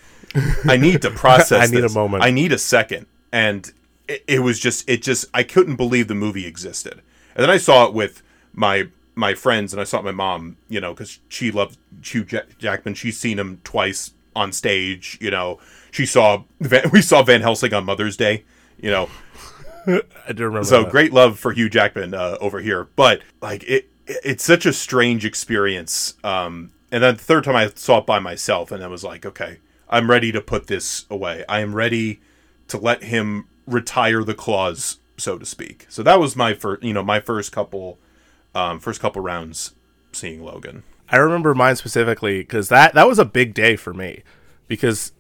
I 0.64 0.76
need 0.76 1.02
to 1.02 1.10
process. 1.24 1.70
I 1.70 1.74
need 1.74 1.84
a 1.84 1.90
moment. 1.90 2.22
I 2.22 2.30
need 2.30 2.52
a 2.52 2.58
second. 2.58 3.06
And 3.32 3.72
it, 4.08 4.24
it 4.26 4.38
was 4.40 4.58
just, 4.58 4.88
it 4.88 5.02
just, 5.02 5.26
I 5.32 5.42
couldn't 5.42 5.76
believe 5.76 6.08
the 6.08 6.14
movie 6.14 6.46
existed. 6.46 7.00
And 7.34 7.42
then 7.42 7.50
I 7.50 7.58
saw 7.58 7.86
it 7.86 7.94
with 7.94 8.22
my 8.52 8.88
my 9.14 9.34
friends, 9.34 9.72
and 9.72 9.80
I 9.80 9.84
saw 9.84 9.98
it 9.98 10.04
with 10.04 10.14
my 10.14 10.24
mom, 10.24 10.56
you 10.68 10.80
know, 10.80 10.92
because 10.94 11.20
she 11.28 11.50
loved 11.50 11.78
Hugh 12.02 12.26
Ja- 12.28 12.40
Jackman. 12.58 12.94
She's 12.94 13.18
seen 13.18 13.38
him 13.38 13.60
twice 13.64 14.12
on 14.34 14.52
stage. 14.52 15.18
You 15.20 15.30
know, 15.30 15.58
she 15.90 16.06
saw 16.06 16.44
Van, 16.60 16.90
we 16.92 17.02
saw 17.02 17.22
Van 17.22 17.40
Helsing 17.40 17.74
on 17.74 17.84
Mother's 17.84 18.16
Day. 18.16 18.44
You 18.80 18.90
know, 18.90 19.08
I 20.26 20.32
do 20.32 20.44
remember. 20.44 20.64
so 20.64 20.82
that. 20.82 20.90
great 20.90 21.12
love 21.12 21.38
for 21.38 21.52
Hugh 21.52 21.68
Jackman 21.68 22.14
uh, 22.14 22.38
over 22.40 22.60
here, 22.60 22.88
but 22.96 23.20
like 23.42 23.62
it, 23.64 23.89
it's 24.24 24.44
such 24.44 24.66
a 24.66 24.72
strange 24.72 25.24
experience. 25.24 26.14
Um, 26.24 26.72
and 26.90 27.02
then 27.02 27.16
the 27.16 27.22
third 27.22 27.44
time 27.44 27.56
I 27.56 27.68
saw 27.68 27.98
it 27.98 28.06
by 28.06 28.18
myself, 28.18 28.72
and 28.72 28.82
I 28.82 28.88
was 28.88 29.04
like, 29.04 29.24
okay, 29.24 29.58
I'm 29.88 30.10
ready 30.10 30.32
to 30.32 30.40
put 30.40 30.66
this 30.66 31.06
away. 31.10 31.44
I 31.48 31.60
am 31.60 31.74
ready 31.74 32.20
to 32.68 32.78
let 32.78 33.04
him 33.04 33.48
retire 33.66 34.24
the 34.24 34.34
claws, 34.34 34.98
so 35.16 35.38
to 35.38 35.46
speak. 35.46 35.86
So 35.88 36.02
that 36.02 36.18
was 36.18 36.36
my 36.36 36.54
first, 36.54 36.82
you 36.82 36.92
know, 36.92 37.02
my 37.02 37.20
first 37.20 37.52
couple, 37.52 37.98
um, 38.54 38.80
first 38.80 39.00
couple 39.00 39.22
rounds 39.22 39.74
seeing 40.12 40.44
Logan. 40.44 40.82
I 41.08 41.16
remember 41.16 41.54
mine 41.54 41.76
specifically 41.76 42.40
because 42.40 42.68
that 42.68 42.94
that 42.94 43.08
was 43.08 43.18
a 43.18 43.24
big 43.24 43.52
day 43.52 43.76
for 43.76 43.92
me 43.92 44.22
because 44.68 45.12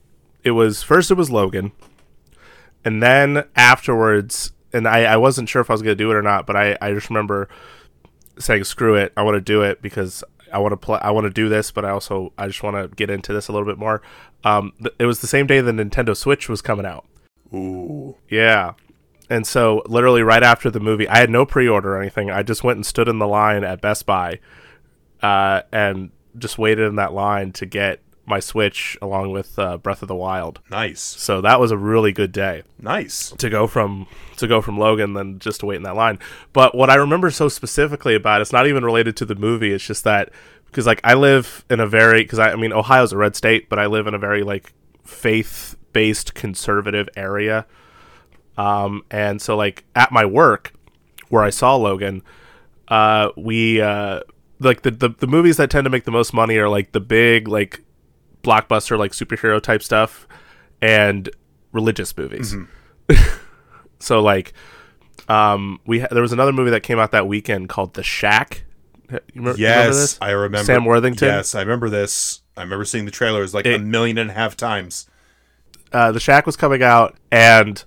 it 0.44 0.52
was 0.52 0.82
first 0.82 1.10
it 1.10 1.14
was 1.14 1.30
Logan, 1.30 1.72
and 2.84 3.02
then 3.02 3.44
afterwards, 3.56 4.52
and 4.72 4.86
I, 4.86 5.04
I 5.04 5.16
wasn't 5.16 5.48
sure 5.48 5.60
if 5.60 5.68
I 5.68 5.74
was 5.74 5.82
gonna 5.82 5.96
do 5.96 6.10
it 6.10 6.16
or 6.16 6.22
not, 6.22 6.46
but 6.46 6.56
I, 6.56 6.78
I 6.80 6.92
just 6.92 7.10
remember 7.10 7.48
saying 8.40 8.64
screw 8.64 8.94
it, 8.96 9.12
I 9.16 9.22
want 9.22 9.36
to 9.36 9.40
do 9.40 9.62
it 9.62 9.80
because 9.82 10.24
I 10.52 10.58
want 10.58 10.72
to 10.72 10.76
play, 10.76 10.98
I 11.00 11.10
want 11.10 11.24
to 11.24 11.30
do 11.30 11.48
this, 11.48 11.70
but 11.70 11.84
I 11.84 11.90
also 11.90 12.32
I 12.36 12.46
just 12.46 12.62
want 12.62 12.76
to 12.76 12.94
get 12.94 13.10
into 13.10 13.32
this 13.32 13.48
a 13.48 13.52
little 13.52 13.66
bit 13.66 13.78
more. 13.78 14.02
Um, 14.44 14.72
th- 14.80 14.94
it 14.98 15.06
was 15.06 15.20
the 15.20 15.26
same 15.26 15.46
day 15.46 15.60
the 15.60 15.72
Nintendo 15.72 16.16
Switch 16.16 16.48
was 16.48 16.62
coming 16.62 16.86
out. 16.86 17.06
Ooh, 17.54 18.16
Yeah. 18.28 18.72
And 19.28 19.46
so 19.46 19.84
literally 19.86 20.24
right 20.24 20.42
after 20.42 20.72
the 20.72 20.80
movie, 20.80 21.08
I 21.08 21.18
had 21.18 21.30
no 21.30 21.46
pre-order 21.46 21.94
or 21.94 22.00
anything. 22.00 22.32
I 22.32 22.42
just 22.42 22.64
went 22.64 22.78
and 22.78 22.84
stood 22.84 23.06
in 23.06 23.20
the 23.20 23.28
line 23.28 23.62
at 23.62 23.80
Best 23.80 24.04
Buy 24.04 24.40
uh, 25.22 25.62
and 25.70 26.10
just 26.36 26.58
waited 26.58 26.88
in 26.88 26.96
that 26.96 27.12
line 27.12 27.52
to 27.52 27.66
get 27.66 28.00
my 28.30 28.40
Switch 28.40 28.96
along 29.02 29.32
with 29.32 29.58
uh, 29.58 29.76
Breath 29.76 30.00
of 30.02 30.08
the 30.08 30.14
Wild. 30.14 30.60
nice, 30.70 31.02
So 31.02 31.40
that 31.42 31.60
was 31.60 31.70
a 31.70 31.76
really 31.76 32.12
good 32.12 32.32
day 32.32 32.62
nice. 32.78 33.30
to 33.38 33.50
go 33.50 33.66
from 33.66 34.06
to 34.38 34.46
go 34.46 34.62
from 34.62 34.78
Logan 34.78 35.12
than 35.12 35.38
just 35.38 35.60
to 35.60 35.66
wait 35.66 35.76
in 35.76 35.82
that 35.82 35.96
line. 35.96 36.18
But 36.54 36.74
what 36.74 36.88
I 36.88 36.94
remember 36.94 37.30
so 37.30 37.48
specifically 37.48 38.14
about 38.14 38.40
it, 38.40 38.42
it's 38.42 38.52
not 38.52 38.66
even 38.66 38.84
related 38.84 39.16
to 39.18 39.26
the 39.26 39.34
movie. 39.34 39.72
It's 39.72 39.86
just 39.86 40.04
that 40.04 40.30
because 40.66 40.86
like 40.86 41.00
I 41.04 41.14
live 41.14 41.64
in 41.68 41.80
a 41.80 41.86
very 41.86 42.22
because 42.22 42.38
I, 42.38 42.52
I 42.52 42.56
mean 42.56 42.72
Ohio's 42.72 43.12
a 43.12 43.16
red 43.18 43.36
state, 43.36 43.68
but 43.68 43.78
I 43.78 43.86
live 43.86 44.06
in 44.06 44.14
a 44.14 44.18
very 44.18 44.42
like 44.42 44.72
faith 45.04 45.76
based 45.92 46.34
conservative 46.34 47.08
area. 47.16 47.66
Um, 48.56 49.04
and 49.10 49.42
so 49.42 49.56
like 49.56 49.84
at 49.94 50.12
my 50.12 50.24
work 50.24 50.72
where 51.28 51.42
I 51.42 51.50
saw 51.50 51.76
Logan, 51.76 52.22
uh, 52.88 53.30
we 53.36 53.80
uh, 53.80 54.20
like 54.58 54.82
the, 54.82 54.90
the 54.90 55.08
the 55.08 55.26
movies 55.26 55.56
that 55.56 55.70
tend 55.70 55.84
to 55.84 55.90
make 55.90 56.04
the 56.04 56.10
most 56.10 56.32
money 56.32 56.56
are 56.56 56.68
like 56.68 56.92
the 56.92 57.00
big 57.00 57.48
like 57.48 57.82
blockbuster 58.42 58.98
like 58.98 59.12
superhero 59.12 59.60
type 59.60 59.82
stuff 59.82 60.26
and 60.82 61.28
religious 61.72 62.16
movies. 62.16 62.54
so 63.98 64.20
like 64.22 64.52
um 65.28 65.80
we 65.86 66.00
ha- 66.00 66.08
there 66.10 66.22
was 66.22 66.32
another 66.32 66.52
movie 66.52 66.70
that 66.70 66.82
came 66.82 66.98
out 66.98 67.10
that 67.12 67.26
weekend 67.26 67.68
called 67.68 67.94
The 67.94 68.02
Shack. 68.02 68.64
Remember, 69.08 69.24
remember 69.34 69.60
Yes, 69.60 69.96
this? 69.96 70.18
I 70.20 70.30
remember 70.30 70.64
Sam 70.64 70.84
Worthington? 70.84 71.28
Yes, 71.28 71.54
I 71.54 71.60
remember 71.60 71.90
this. 71.90 72.42
I 72.56 72.62
remember 72.62 72.84
seeing 72.84 73.04
the 73.06 73.10
trailers 73.10 73.52
like 73.54 73.66
a 73.66 73.78
million 73.78 74.18
and 74.18 74.30
a 74.30 74.32
half 74.34 74.56
times. 74.56 75.08
uh, 75.92 76.12
the 76.12 76.20
Shack 76.20 76.46
was 76.46 76.56
coming 76.56 76.82
out, 76.82 77.16
and, 77.32 77.82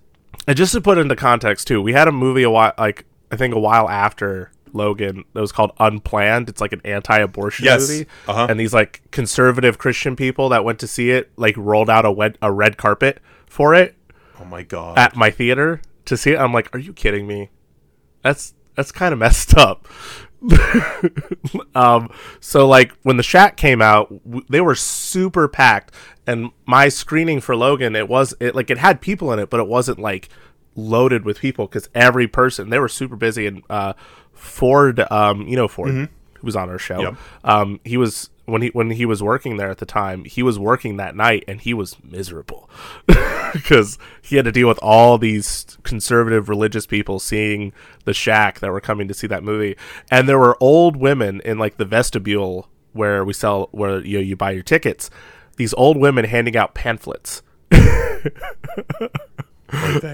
and 0.48 0.58
just 0.58 0.74
to 0.74 0.82
put 0.82 0.98
into 0.98 1.16
context 1.16 1.68
too, 1.68 1.82
we 1.82 1.94
had 1.94 2.08
a 2.08 2.12
movie 2.12 2.44
a 2.44 2.50
while, 2.50 2.74
like 2.78 3.06
I 3.32 3.38
think 3.38 3.54
a 3.56 3.60
while 3.60 3.90
after 3.90 4.52
Logan, 4.74 5.24
that 5.34 5.42
was 5.42 5.52
called 5.52 5.72
Unplanned. 5.80 6.50
It's 6.50 6.60
like 6.62 6.74
an 6.74 6.82
anti-abortion 6.84 7.66
Yes. 7.66 7.88
movie, 7.90 8.08
Uh-huh. 8.28 8.48
and 8.50 8.60
these 8.60 8.74
like 8.74 9.02
conservative 9.12 9.78
Christian 9.78 10.16
people 10.16 10.50
that 10.50 10.64
went 10.66 10.80
to 10.80 10.88
see 10.88 11.12
it 11.12 11.32
like 11.38 11.56
rolled 11.58 11.90
out 11.90 12.06
a 12.06 12.12
wed- 12.12 12.38
a 12.42 12.52
red 12.52 12.78
carpet 12.78 13.20
for 13.46 13.74
it 13.76 13.96
Oh 14.42 14.46
my 14.46 14.64
god. 14.64 14.98
at 14.98 15.16
my 15.16 15.30
theater 15.30 15.82
to 16.06 16.18
see 16.18 16.32
it. 16.32 16.38
I'm 16.40 16.52
like, 16.54 16.74
are 16.76 16.80
you 16.80 16.92
kidding 16.94 17.28
me? 17.28 17.50
That's 18.24 18.54
that's 18.76 18.92
kind 18.92 19.14
of 19.14 19.20
messed 19.20 19.56
up. 19.56 19.88
um, 21.76 22.10
so 22.40 22.68
like 22.68 22.92
when 23.04 23.18
the 23.18 23.24
Shack 23.24 23.58
came 23.58 23.82
out, 23.82 24.10
w- 24.26 24.46
they 24.50 24.62
were 24.62 24.76
super 24.76 25.48
packed, 25.48 25.94
and 26.28 26.52
my 26.66 26.90
screening 26.90 27.40
for 27.42 27.56
Logan, 27.56 27.96
it 27.96 28.08
was 28.10 28.34
it 28.40 28.56
like 28.56 28.70
it 28.70 28.78
had 28.78 29.02
people 29.02 29.32
in 29.32 29.40
it, 29.40 29.50
but 29.50 29.60
it 29.60 29.68
wasn't 29.68 30.00
like 30.00 30.30
loaded 30.76 31.24
with 31.24 31.40
people 31.40 31.68
because 31.68 31.88
every 31.94 32.28
person 32.28 32.70
they 32.70 32.80
were 32.80 32.90
super 32.90 33.16
busy. 33.16 33.48
And 33.48 33.64
uh, 33.70 33.94
Ford, 34.34 35.00
um, 35.12 35.48
you 35.48 35.56
know 35.56 35.68
Ford, 35.68 35.92
who 35.94 36.08
was 36.42 36.56
on 36.56 36.70
our 36.70 36.80
show, 36.80 37.02
Yep. 37.02 37.16
um, 37.44 37.80
he 37.86 37.98
was 37.98 38.30
when 38.46 38.62
he 38.62 38.70
when 38.70 38.92
he 38.92 39.06
was 39.06 39.24
working 39.24 39.58
there 39.58 39.70
at 39.70 39.78
the 39.78 39.86
time, 39.86 40.26
he 40.26 40.44
was 40.44 40.60
working 40.60 40.98
that 40.98 41.16
night, 41.16 41.44
and 41.48 41.62
he 41.62 41.74
was 41.74 41.96
miserable. 42.04 42.70
Because 43.54 44.00
he 44.24 44.36
had 44.38 44.46
to 44.46 44.52
deal 44.52 44.68
with 44.68 44.80
all 44.82 45.20
these 45.20 45.78
conservative 45.84 46.50
religious 46.50 46.88
people 46.88 47.20
seeing 47.20 47.72
the 48.04 48.12
shack 48.16 48.62
that 48.62 48.72
were 48.72 48.82
coming 48.82 49.08
to 49.08 49.14
see 49.14 49.28
that 49.28 49.44
movie. 49.44 49.78
And 50.10 50.28
there 50.28 50.40
were 50.40 50.58
old 50.60 50.96
women 50.98 51.40
in 51.46 51.60
like 51.60 51.78
the 51.78 51.86
vestibule 51.86 52.68
where 52.94 53.24
we 53.24 53.32
sell 53.34 53.70
where 53.72 54.00
you 54.00 54.18
know, 54.18 54.24
you 54.24 54.36
buy 54.36 54.50
your 54.50 54.64
tickets. 54.64 55.12
These 55.58 55.76
old 55.76 55.98
women 55.98 56.26
handing 56.26 56.58
out 56.58 56.74
pamphlets. 56.74 57.44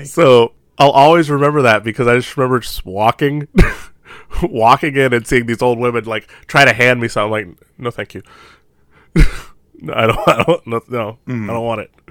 So 0.05 0.53
i'll 0.77 0.91
always 0.91 1.29
remember 1.29 1.63
that 1.63 1.83
because 1.83 2.07
i 2.07 2.15
just 2.15 2.35
remember 2.37 2.59
just 2.59 2.85
walking 2.85 3.47
walking 4.43 4.95
in 4.95 5.13
and 5.13 5.25
seeing 5.25 5.45
these 5.45 5.61
old 5.61 5.79
women 5.79 6.03
like 6.05 6.29
try 6.47 6.65
to 6.65 6.73
hand 6.73 7.01
me 7.01 7.07
something 7.07 7.31
like 7.31 7.47
no 7.77 7.91
thank 7.91 8.13
you. 8.13 8.21
No, 9.81 9.93
i 9.93 10.07
don't 10.07 10.27
i 10.27 10.43
don't 10.43 10.67
no, 10.67 10.81
no 10.87 11.17
i 11.27 11.53
don't 11.53 11.65
want 11.65 11.81
it. 11.81 11.91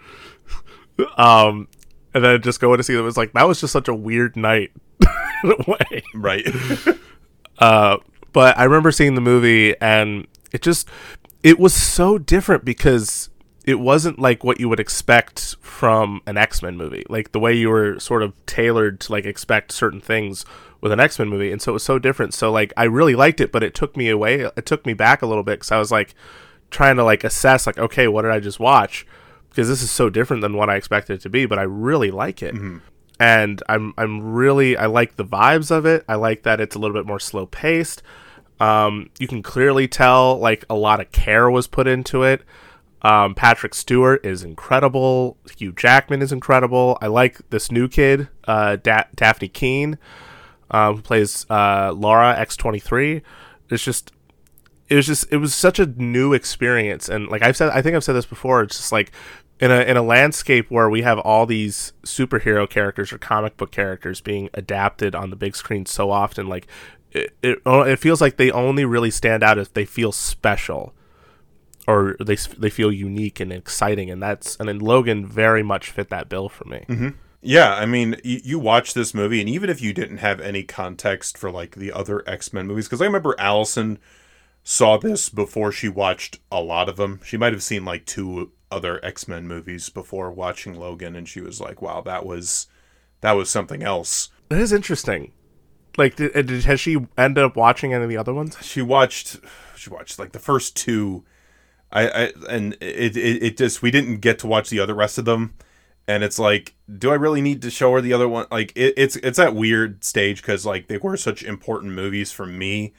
Um 1.17 1.69
and 2.13 2.25
then 2.25 2.43
just 2.43 2.59
going 2.61 2.79
to 2.79 2.83
see 2.83 2.95
them 2.95 3.05
was 3.05 3.17
like 3.17 3.33
that 3.35 3.47
was 3.47 3.61
just 3.61 3.73
such 3.73 3.87
a 3.87 3.95
weird 3.95 4.37
night. 4.37 4.73
In 5.45 5.53
a 5.53 5.71
way. 5.71 6.03
Right. 6.15 6.45
uh 7.59 7.99
but 8.33 8.59
i 8.59 8.65
remember 8.65 8.91
seeing 8.91 9.15
the 9.15 9.21
movie 9.21 9.77
and 9.81 10.27
it 10.51 10.63
just 10.63 10.89
it 11.45 11.59
was 11.61 11.73
so 11.73 12.19
different 12.19 12.65
because 12.65 13.29
it 13.69 13.79
wasn't 13.79 14.19
like 14.19 14.43
what 14.43 14.59
you 14.59 14.67
would 14.67 14.81
expect 14.81 15.55
from 15.61 16.23
an 16.27 16.39
X-Men 16.39 16.79
movie. 16.79 17.05
Like 17.11 17.33
the 17.33 17.39
way 17.39 17.53
you 17.53 17.69
were 17.69 18.01
sort 18.01 18.23
of 18.23 18.33
tailored 18.47 18.99
to 19.01 19.13
like 19.13 19.27
expect 19.27 19.73
certain 19.73 20.01
things 20.01 20.47
with 20.81 20.91
an 20.91 21.01
X-Men 21.01 21.29
movie 21.29 21.53
and 21.53 21.61
so 21.61 21.73
it 21.73 21.75
was 21.75 21.83
so 21.83 21.99
different. 21.99 22.33
So 22.33 22.51
like 22.51 22.73
I 22.79 22.85
really 22.85 23.15
liked 23.15 23.43
it, 23.43 23.53
but 23.53 23.63
it 23.63 23.75
took 23.75 23.95
me 23.95 24.09
away 24.09 24.41
it 24.41 24.65
took 24.65 24.87
me 24.87 24.95
back 24.95 25.21
a 25.21 25.27
little 25.27 25.43
bit 25.43 25.61
cuz 25.61 25.71
I 25.71 25.79
was 25.79 25.93
like 25.93 26.15
trying 26.71 26.97
to 26.97 27.05
like 27.05 27.25
assess 27.25 27.67
like 27.67 27.77
okay, 27.77 28.09
what 28.09 28.23
did 28.23 28.31
I 28.31 28.41
just 28.41 28.59
watch? 28.59 29.07
Because 29.51 29.69
this 29.69 29.83
is 29.83 29.91
so 29.91 30.09
different 30.09 30.41
than 30.41 30.55
what 30.55 30.71
I 30.71 30.77
expected 30.77 31.17
it 31.17 31.21
to 31.25 31.29
be, 31.29 31.45
but 31.45 31.59
I 31.59 31.65
really 31.65 32.11
like 32.11 32.43
it. 32.43 32.55
Mm-hmm. 32.55 32.79
And 33.21 33.63
I'm 33.69 33.93
I'm 33.99 34.33
really 34.33 34.79
I 34.79 34.87
like 34.87 35.17
the 35.17 35.27
vibes 35.27 35.71
of 35.71 35.85
it. 35.85 36.07
I 36.09 36.15
like 36.15 36.43
that 36.45 36.59
it's 36.59 36.75
a 36.75 36.79
little 36.79 36.97
bit 36.97 37.05
more 37.05 37.21
slow 37.21 37.45
paced. 37.45 38.03
Um, 38.61 39.11
you 39.19 39.29
can 39.29 39.43
clearly 39.43 39.87
tell 39.89 40.39
like 40.39 40.65
a 40.71 40.75
lot 40.75 41.01
of 41.01 41.13
care 41.13 41.51
was 41.51 41.67
put 41.67 41.87
into 41.87 42.23
it. 42.23 42.41
Um, 43.03 43.35
Patrick 43.35 43.75
Stewart 43.75 44.27
is 44.27 44.43
incredible. 44.43 45.37
Hugh 45.57 45.73
Jackman 45.73 46.21
is 46.21 46.33
incredible. 46.33 46.99
I 47.01 47.07
like 47.07 47.49
this 47.51 47.71
new 47.71 47.87
kid, 47.87 48.29
uh, 48.49 48.77
da- 48.77 49.05
Dafne 49.17 49.53
Keen, 49.53 49.99
um, 50.71 50.97
who 50.97 51.03
plays 51.03 51.47
uh, 51.49 51.93
Laura 51.93 52.37
X 52.37 52.57
twenty 52.57 52.81
three. 52.81 53.23
It's 53.71 53.85
just, 53.85 54.13
it 54.89 54.97
was 54.97 55.07
just, 55.07 55.31
it 55.31 55.37
was 55.37 55.55
such 55.55 55.79
a 55.79 55.87
new 55.87 56.33
experience, 56.33 57.09
and 57.09 57.29
like 57.29 57.43
I've 57.43 57.57
said, 57.57 57.71
I 57.71 57.83
think 57.83 57.95
I've 57.95 58.03
said 58.03 58.15
this 58.15 58.27
before. 58.27 58.63
It's 58.63 58.79
just 58.79 58.91
like 58.91 59.13
in 59.61 59.71
a 59.71 59.81
in 59.83 59.97
a 59.97 60.03
landscape 60.03 60.69
where 60.69 60.91
we 60.91 61.03
have 61.03 61.19
all 61.21 61.47
these 61.47 61.93
superhero 62.03 62.69
characters 62.69 63.13
or 63.13 63.19
comic 63.19 63.57
book 63.57 63.71
characters 63.71 64.21
being 64.21 64.51
adapted 64.55 65.15
on 65.15 65.31
the 65.31 65.37
big 65.37 65.55
screen 65.55 65.87
so 65.87 66.11
often, 66.11 66.49
like 66.49 66.67
it, 67.13 67.37
it, 67.43 67.59
it 67.65 67.99
feels 67.99 68.21
like 68.21 68.39
they 68.39 68.51
only 68.51 68.85
really 68.85 69.11
stand 69.11 69.43
out 69.43 69.57
if 69.57 69.73
they 69.73 69.85
feel 69.85 70.11
special 70.11 70.95
or 71.89 72.17
they 72.21 72.37
they 72.37 72.71
feel 72.71 72.93
unique 72.93 73.41
and 73.41 73.53
exciting 73.53 74.11
and 74.11 74.23
that's 74.23 74.57
and 74.57 74.69
then 74.69 74.79
Logan 74.79 75.27
very 75.27 75.63
much 75.63 75.91
fit 75.91 76.11
that 76.11 76.29
bill 76.29 76.49
for 76.49 76.65
me. 76.67 76.85
Mm-hmm. 76.89 77.09
Yeah, 77.41 77.75
I 77.75 77.87
mean, 77.87 78.17
you, 78.23 78.41
you 78.45 78.59
watch 78.59 78.95
this 78.95 79.15
movie, 79.15 79.41
and 79.41 79.49
even 79.49 79.71
if 79.71 79.81
you 79.81 79.93
didn't 79.93 80.19
have 80.19 80.41
any 80.41 80.65
context 80.65 81.39
for 81.39 81.51
like 81.51 81.77
the 81.77 81.93
other 81.93 82.23
X 82.29 82.53
Men 82.53 82.67
movies, 82.67 82.87
because 82.87 83.01
I 83.01 83.07
remember 83.07 83.35
Allison 83.39 83.99
saw 84.65 84.99
this 84.99 85.29
before 85.29 85.73
she 85.73 85.89
watched 85.89 86.41
a 86.53 86.61
lot 86.61 86.89
of 86.89 86.97
them. 86.97 87.21
She 87.25 87.37
might 87.37 87.53
have 87.53 87.63
seen 87.63 87.85
like 87.85 88.05
two 88.05 88.53
other 88.71 89.03
X 89.05 89.27
Men 89.27 89.49
movies 89.49 89.89
before 89.89 90.31
watching 90.31 90.79
Logan, 90.79 91.17
and 91.17 91.29
she 91.29 91.41
was 91.41 91.61
like, 91.61 91.81
"Wow, 91.81 92.03
that 92.03 92.27
was 92.27 92.67
that 93.23 93.33
was 93.33 93.49
something 93.49 93.83
else." 93.83 94.29
That 94.49 94.61
is 94.61 94.73
interesting. 94.73 95.33
Like, 95.97 96.17
did, 96.17 96.33
did 96.33 96.65
has 96.65 96.81
she 96.81 97.07
end 97.17 97.39
up 97.39 97.57
watching 97.57 97.95
any 97.95 98.05
of 98.05 98.11
the 98.11 98.17
other 98.17 98.35
ones? 98.35 98.57
She 98.63 98.83
watched, 98.83 99.39
she 99.77 99.91
watched 99.91 100.19
like 100.19 100.33
the 100.33 100.39
first 100.39 100.77
two. 100.77 101.25
I, 101.91 102.09
I 102.09 102.33
and 102.51 102.75
it, 102.81 103.17
it 103.17 103.43
it 103.43 103.57
just 103.57 103.83
we 103.83 103.91
didn't 103.91 104.19
get 104.19 104.39
to 104.41 104.47
watch 104.47 104.71
the 104.71 104.81
other 104.81 104.95
rest 104.95 105.19
of 105.19 105.25
them, 105.25 105.55
and 106.07 106.23
it's 106.23 106.39
like, 106.39 106.75
do 106.99 107.11
I 107.11 107.15
really 107.15 107.41
need 107.41 107.63
to 107.63 107.71
show 107.71 107.93
her 107.93 108.01
the 108.01 108.13
other 108.13 108.29
one? 108.29 108.47
Like, 108.51 108.73
it, 108.75 108.95
it's 108.97 109.17
it's 109.17 109.39
that 109.39 109.55
weird 109.55 110.05
stage 110.05 110.43
because 110.43 110.67
like 110.67 110.89
they 110.89 110.99
were 110.99 111.17
such 111.17 111.43
important 111.43 111.95
movies 111.95 112.31
for 112.31 112.47
me, 112.47 112.93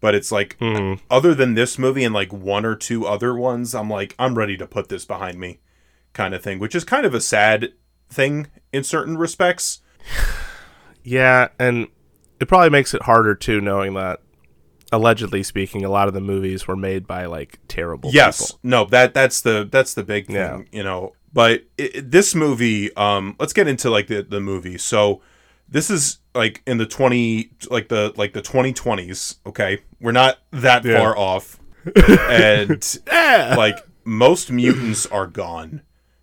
but 0.00 0.14
it's 0.14 0.32
like 0.32 0.58
Mm-hmm. 0.58 1.02
other 1.10 1.34
than 1.34 1.54
this 1.54 1.78
movie 1.78 2.04
and 2.04 2.14
like 2.14 2.32
one 2.32 2.64
or 2.64 2.76
two 2.76 3.06
other 3.06 3.34
ones, 3.34 3.74
I'm 3.74 3.90
like 3.90 4.14
I'm 4.18 4.36
ready 4.36 4.56
to 4.56 4.66
put 4.66 4.88
this 4.88 5.04
behind 5.04 5.38
me, 5.38 5.60
kind 6.12 6.34
of 6.34 6.42
thing, 6.42 6.58
which 6.58 6.74
is 6.74 6.84
kind 6.84 7.04
of 7.04 7.14
a 7.14 7.20
sad 7.20 7.72
thing 8.08 8.46
in 8.72 8.84
certain 8.84 9.18
respects. 9.18 9.80
Yeah, 11.02 11.48
and 11.58 11.88
it 12.40 12.46
probably 12.46 12.68
makes 12.68 12.92
it 12.92 13.02
harder 13.04 13.34
too, 13.34 13.60
knowing 13.62 13.94
that 13.94 14.20
allegedly 14.92 15.42
speaking, 15.42 15.84
a 15.84 15.88
lot 15.90 16.08
of 16.08 16.14
the 16.14 16.20
movies 16.20 16.66
were 16.66 16.76
made 16.76 17.06
by 17.06 17.26
like 17.26 17.58
terrible 17.68 18.10
yes. 18.12 18.48
People. 18.52 18.60
no 18.62 18.84
that 18.86 19.14
that's 19.14 19.40
the 19.40 19.68
that's 19.70 19.94
the 19.94 20.02
big 20.02 20.26
thing 20.26 20.36
Yeah. 20.36 20.62
you 20.72 20.82
know. 20.82 21.12
But 21.32 21.64
it, 21.78 22.10
this 22.10 22.34
movie 22.34 22.94
um 22.96 23.36
let's 23.38 23.52
get 23.52 23.68
into 23.68 23.90
like 23.90 24.06
the 24.08 24.22
the 24.22 24.40
movie. 24.40 24.78
So 24.78 25.20
this 25.68 25.90
is 25.90 26.18
like 26.34 26.62
in 26.66 26.78
the 26.78 26.86
20 26.86 27.50
like 27.70 27.88
the 27.88 28.12
like 28.16 28.32
the 28.32 28.42
2020s 28.42 29.36
okay? 29.46 29.78
We're 30.00 30.12
not 30.12 30.38
that 30.50 30.84
Yeah. 30.84 30.98
far 30.98 31.16
off. 31.16 31.58
And 32.28 32.98
like 33.10 33.76
most 34.04 34.50
mutants 34.50 35.06
are 35.06 35.26
gone 35.26 35.82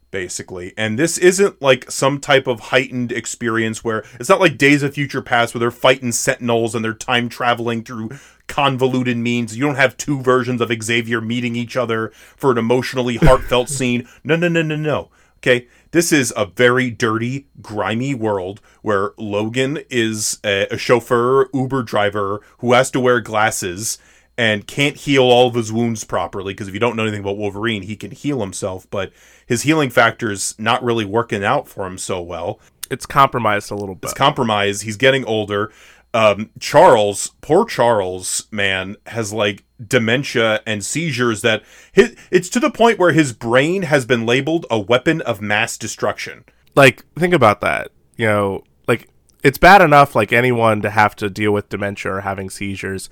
basically. 0.10 0.74
And 0.78 0.98
this 0.98 1.18
isn't 1.18 1.62
like 1.62 1.92
some 1.92 2.20
type 2.20 2.48
of 2.48 2.60
heightened 2.60 3.12
experience 3.12 3.84
where 3.84 4.04
it's 4.20 4.30
not 4.30 4.40
like 4.40 4.58
days 4.58 4.82
of 4.82 4.94
future 4.94 5.22
past 5.22 5.54
where 5.54 5.60
they're 5.60 5.70
fighting 5.72 6.12
sentinels 6.12 6.74
and 6.76 6.84
they're 6.84 6.94
time 6.94 7.28
traveling 7.30 7.84
through 7.84 8.12
convoluted 8.48 9.18
means 9.18 9.58
you 9.58 9.64
don't 9.66 9.76
have 9.76 9.98
two 9.98 10.22
versions 10.22 10.62
of 10.62 10.72
xavier 10.82 11.22
meeting 11.22 11.56
each 11.56 11.76
other 11.76 12.10
for 12.36 12.52
an 12.52 12.58
emotionally 12.58 13.18
heartfelt 13.18 13.70
scene 13.78 14.08
no 14.24 14.36
no 14.36 14.48
no 14.48 14.62
no 14.62 14.76
no 14.76 15.10
okay 15.38 15.68
this 15.92 16.12
is 16.12 16.34
a 16.36 16.46
very 16.46 16.90
dirty 16.90 17.48
grimy 17.62 18.16
world 18.16 18.62
where 18.82 19.12
logan 19.18 19.80
is 19.90 20.40
a, 20.44 20.68
a 20.72 20.78
chauffeur 20.78 21.50
uber 21.54 21.84
driver 21.84 22.42
who 22.60 22.74
has 22.74 22.90
to 22.90 23.00
wear 23.00 23.20
glasses 23.20 23.98
and 24.38 24.68
can't 24.68 24.98
heal 24.98 25.24
all 25.24 25.48
of 25.48 25.56
his 25.56 25.72
wounds 25.72 26.04
properly 26.04 26.54
because 26.54 26.68
if 26.68 26.74
you 26.74 26.80
don't 26.80 26.96
know 26.96 27.04
anything 27.04 27.22
about 27.22 27.38
Wolverine, 27.38 27.82
he 27.82 27.96
can 27.96 28.12
heal 28.12 28.40
himself, 28.40 28.88
but 28.92 29.12
his 29.48 29.64
healing 29.64 29.90
factor's 29.90 30.54
not 30.60 30.84
really 30.84 31.06
working 31.06 31.44
out 31.44 31.68
for 31.68 31.88
him 31.88 31.98
so 31.98 32.22
well. 32.22 32.60
It's 32.92 33.06
compromised 33.06 33.72
a 33.72 33.76
little 33.76 33.96
bit. 33.96 34.10
It's 34.10 34.14
compromised. 34.14 34.84
He's 34.84 34.96
getting 34.96 35.26
older. 35.26 35.72
Um, 36.18 36.50
Charles, 36.60 37.32
poor 37.42 37.66
Charles, 37.66 38.48
man, 38.52 38.96
has 39.06 39.32
like 39.32 39.66
dementia 39.86 40.62
and 40.66 40.84
seizures 40.84 41.42
that 41.44 41.62
his, 41.92 42.16
it's 42.32 42.50
to 42.50 42.60
the 42.60 42.72
point 42.72 42.98
where 42.98 43.12
his 43.12 43.34
brain 43.34 43.84
has 43.84 44.06
been 44.06 44.26
labeled 44.26 44.66
a 44.72 44.80
weapon 44.80 45.22
of 45.22 45.42
mass 45.42 45.78
destruction. 45.78 46.44
like 46.78 47.04
think 47.18 47.34
about 47.34 47.60
that 47.62 47.92
you 48.18 48.26
know 48.26 48.64
like 48.88 49.10
it's 49.44 49.58
bad 49.58 49.82
enough 49.82 50.16
like 50.16 50.32
anyone 50.32 50.82
to 50.82 50.90
have 50.90 51.16
to 51.16 51.30
deal 51.30 51.52
with 51.52 51.70
dementia 51.70 52.14
or 52.14 52.22
having 52.22 52.50
seizures 52.50 53.10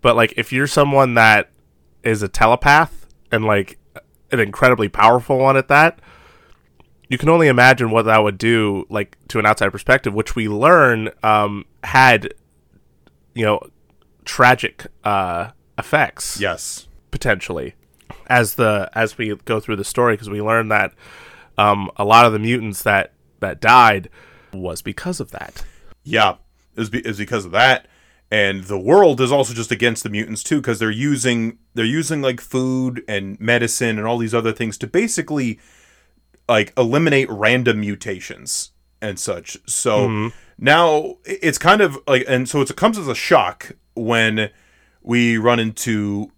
but 0.00 0.14
like 0.14 0.32
if 0.36 0.52
you're 0.52 0.66
someone 0.66 1.14
that 1.14 1.50
is 2.02 2.22
a 2.22 2.28
telepath 2.28 3.06
and 3.32 3.44
like 3.44 3.78
an 4.30 4.40
incredibly 4.40 4.88
powerful 4.88 5.38
one 5.38 5.56
at 5.56 5.68
that 5.68 5.98
you 7.08 7.16
can 7.18 7.28
only 7.28 7.48
imagine 7.48 7.90
what 7.90 8.04
that 8.04 8.18
would 8.18 8.38
do 8.38 8.84
like 8.90 9.16
to 9.28 9.38
an 9.38 9.46
outside 9.46 9.70
perspective 9.70 10.12
which 10.14 10.34
we 10.36 10.48
learn 10.48 11.10
um 11.22 11.64
had 11.84 12.32
you 13.34 13.44
know 13.44 13.60
tragic 14.24 14.86
uh 15.04 15.50
effects 15.78 16.40
Yes. 16.40 16.86
potentially 17.10 17.74
as 18.28 18.54
the 18.56 18.90
as 18.94 19.16
we 19.16 19.34
go 19.44 19.58
through 19.60 19.76
the 19.76 19.84
story 19.84 20.14
because 20.14 20.28
we 20.30 20.42
learn 20.42 20.68
that 20.68 20.92
um, 21.56 21.90
a 21.96 22.04
lot 22.04 22.24
of 22.24 22.32
the 22.32 22.38
mutants 22.38 22.82
that 22.84 23.12
that 23.40 23.60
died 23.60 24.08
was 24.52 24.80
because 24.80 25.18
of 25.18 25.30
that. 25.32 25.64
Yeah, 26.04 26.36
is 26.76 26.88
be- 26.88 27.00
is 27.06 27.18
because 27.18 27.44
of 27.44 27.50
that, 27.52 27.86
and 28.30 28.64
the 28.64 28.78
world 28.78 29.20
is 29.20 29.32
also 29.32 29.54
just 29.54 29.72
against 29.72 30.02
the 30.04 30.08
mutants 30.08 30.42
too 30.44 30.58
because 30.60 30.78
they're 30.78 30.90
using 30.90 31.58
they're 31.74 31.84
using 31.84 32.22
like 32.22 32.40
food 32.40 33.02
and 33.08 33.40
medicine 33.40 33.98
and 33.98 34.06
all 34.06 34.18
these 34.18 34.34
other 34.34 34.52
things 34.52 34.78
to 34.78 34.86
basically 34.86 35.58
like 36.48 36.72
eliminate 36.76 37.28
random 37.30 37.80
mutations 37.80 38.72
and 39.00 39.18
such. 39.18 39.58
So 39.66 40.30
now 40.58 41.16
it's 41.24 41.58
kind 41.58 41.80
of 41.80 41.98
like 42.06 42.24
and 42.28 42.48
so 42.48 42.60
it 42.60 42.74
comes 42.76 42.98
as 42.98 43.08
a 43.08 43.14
shock 43.14 43.72
when 43.94 44.50
we 45.02 45.36
run 45.36 45.60
into 45.60 46.32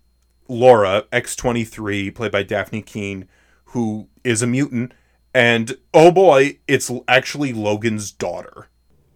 Laura 0.49 1.05
X23 1.13 2.15
played 2.15 2.33
by 2.33 2.45
Dafne 2.45 2.85
Keen 2.85 3.29
who 3.67 4.09
is 4.25 4.43
a 4.43 4.47
mutant 4.47 4.93
and 5.33 5.77
oh 5.95 6.11
boy 6.11 6.59
it's 6.67 6.91
actually 7.09 7.53
Logan's 7.53 8.11
daughter. 8.11 8.69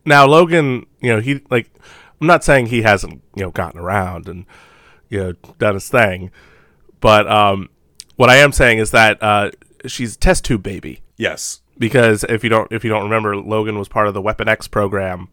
Now 0.05 0.27
Logan, 0.27 0.87
you 1.01 1.13
know, 1.15 1.21
he 1.21 1.41
like 1.51 1.71
I'm 2.21 2.27
not 2.27 2.45
saying 2.45 2.67
he 2.67 2.83
hasn't 2.83 3.23
you 3.37 3.43
know 3.43 3.51
gotten 3.51 3.81
around 3.81 4.29
and 4.29 4.47
you 5.09 5.19
know 5.19 5.33
done 5.59 5.75
his 5.75 5.89
thing, 5.89 6.31
but 7.01 7.31
um, 7.31 7.69
what 8.17 8.31
I 8.31 8.37
am 8.37 8.53
saying 8.53 8.79
is 8.79 8.93
that 8.93 9.23
uh, 9.23 9.51
she's 9.87 10.17
a 10.17 10.19
test 10.19 10.45
tube 10.45 10.63
baby 10.63 11.01
Yes. 11.17 11.61
because 11.79 12.25
if 12.25 12.43
you 12.45 12.51
don't 12.51 12.71
if 12.73 12.85
you 12.85 12.91
don't 12.91 13.05
remember, 13.05 13.37
Logan 13.37 13.79
was 13.79 13.89
part 13.89 14.07
of 14.09 14.15
the 14.15 14.23
Weapon 14.23 14.49
X 14.49 14.67
program, 14.69 15.29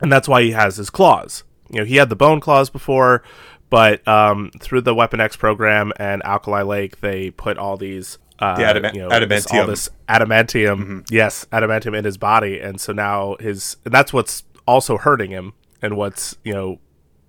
and 0.00 0.10
that's 0.12 0.28
why 0.28 0.42
he 0.42 0.50
has 0.52 0.76
his 0.76 0.90
claws. 0.90 1.44
You 1.70 1.80
know, 1.80 1.84
he 1.84 1.96
had 1.96 2.08
the 2.08 2.16
bone 2.16 2.40
claws 2.40 2.70
before, 2.70 3.22
but 3.68 4.06
um, 4.08 4.50
through 4.60 4.80
the 4.82 4.94
Weapon 4.94 5.20
X 5.20 5.36
program 5.36 5.92
and 5.96 6.22
Alkali 6.24 6.62
Lake, 6.62 7.00
they 7.00 7.30
put 7.30 7.58
all 7.58 7.76
these. 7.76 8.18
Uh, 8.38 8.56
The 8.56 8.62
adama- 8.62 8.94
you 8.94 9.00
know, 9.06 9.08
this- 9.26 9.46
all 9.46 9.58
adamantium. 9.60 9.66
this 9.66 9.88
adamantium, 10.08 11.06
yes, 11.10 11.46
adamantium 11.52 11.96
in 11.96 12.04
his 12.04 12.16
body, 12.16 12.58
and 12.58 12.80
so 12.80 12.92
now 12.92 13.36
his 13.38 13.76
and 13.84 13.92
that's 13.92 14.12
what's 14.12 14.44
also 14.66 14.96
hurting 14.96 15.30
him, 15.30 15.52
and 15.82 15.96
what's 15.96 16.36
you 16.44 16.52
know 16.54 16.80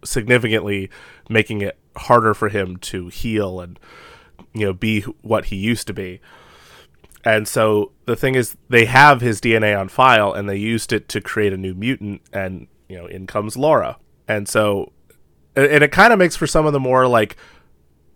significantly 0.03 0.89
making 1.29 1.61
it 1.61 1.77
harder 1.95 2.33
for 2.33 2.49
him 2.49 2.77
to 2.77 3.09
heal 3.09 3.59
and 3.59 3.77
you 4.53 4.65
know 4.65 4.73
be 4.73 5.01
what 5.21 5.45
he 5.45 5.55
used 5.55 5.87
to 5.87 5.93
be. 5.93 6.19
And 7.23 7.47
so 7.47 7.91
the 8.05 8.15
thing 8.15 8.33
is, 8.35 8.57
they 8.69 8.85
have 8.85 9.21
his 9.21 9.39
DNA 9.39 9.79
on 9.79 9.89
file, 9.89 10.33
and 10.33 10.49
they 10.49 10.57
used 10.57 10.91
it 10.91 11.07
to 11.09 11.21
create 11.21 11.53
a 11.53 11.57
new 11.57 11.73
mutant, 11.75 12.21
and 12.33 12.67
you 12.89 12.97
know, 12.97 13.05
in 13.05 13.27
comes 13.27 13.55
Laura. 13.55 13.97
And 14.27 14.47
so, 14.49 14.91
and 15.55 15.83
it 15.83 15.91
kind 15.91 16.11
of 16.13 16.19
makes 16.19 16.35
for 16.35 16.47
some 16.47 16.65
of 16.65 16.73
the 16.73 16.79
more 16.79 17.07
like 17.07 17.37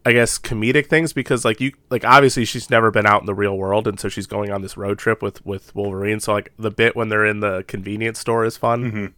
I 0.07 0.11
guess 0.13 0.37
comedic 0.37 0.85
things 0.87 1.13
because 1.13 1.43
like 1.43 1.59
you 1.59 1.71
like 1.89 2.05
obviously 2.05 2.45
she's 2.45 2.69
never 2.69 2.91
been 2.91 3.05
out 3.07 3.21
in 3.21 3.25
the 3.25 3.33
real 3.33 3.57
world 3.57 3.87
and 3.87 3.99
so 3.99 4.07
she's 4.07 4.27
going 4.27 4.51
on 4.51 4.61
this 4.61 4.77
road 4.77 4.99
trip 4.99 5.21
with 5.23 5.43
with 5.45 5.73
Wolverine. 5.75 6.19
So 6.19 6.33
like 6.33 6.53
the 6.59 6.69
bit 6.69 6.95
when 6.95 7.09
they're 7.09 7.25
in 7.25 7.39
the 7.39 7.63
convenience 7.67 8.19
store 8.19 8.45
is 8.45 8.55
fun, 8.55 8.91
Mhm. 8.91 9.13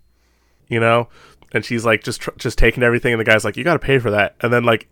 you 0.70 0.80
know. 0.80 1.09
And 1.53 1.63
she's 1.65 1.86
like 1.86 2.03
just 2.03 2.22
tr- 2.22 2.32
just 2.38 2.57
taking 2.57 2.84
everything, 2.84 3.13
and 3.13 3.20
the 3.20 3.26
guy's 3.26 3.43
like, 3.45 3.57
"You 3.57 3.63
got 3.63 3.74
to 3.74 3.80
pay 3.80 3.99
for 3.99 4.11
that." 4.11 4.36
And 4.41 4.51
then 4.51 4.63
like, 4.63 4.88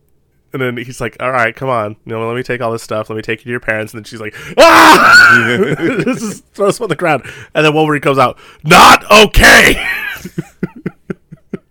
and 0.62 0.78
then 0.78 0.84
he's 0.86 1.00
like, 1.02 1.16
"All 1.20 1.32
right, 1.32 1.56
come 1.56 1.70
on, 1.70 1.96
you 2.06 2.14
know, 2.14 2.28
let 2.28 2.36
me 2.36 2.44
take 2.44 2.62
all 2.62 2.72
this 2.72 2.82
stuff. 2.84 3.10
Let 3.10 3.16
me 3.16 3.22
take 3.22 3.40
you 3.42 3.44
to 3.46 3.52
your 3.52 3.60
parents." 3.60 3.94
And 3.94 4.00
then 4.00 4.04
she's 4.06 4.22
like, 4.22 4.36
"Ah!" 4.58 5.76
just 6.04 6.46
throws 6.54 6.80
him 6.80 6.84
on 6.84 6.90
the 6.90 6.96
ground, 6.96 7.24
and 7.54 7.66
then 7.66 7.74
Wolverine 7.74 8.02
comes 8.02 8.18
out, 8.18 8.40
"Not 8.64 9.04
okay." 9.12 9.76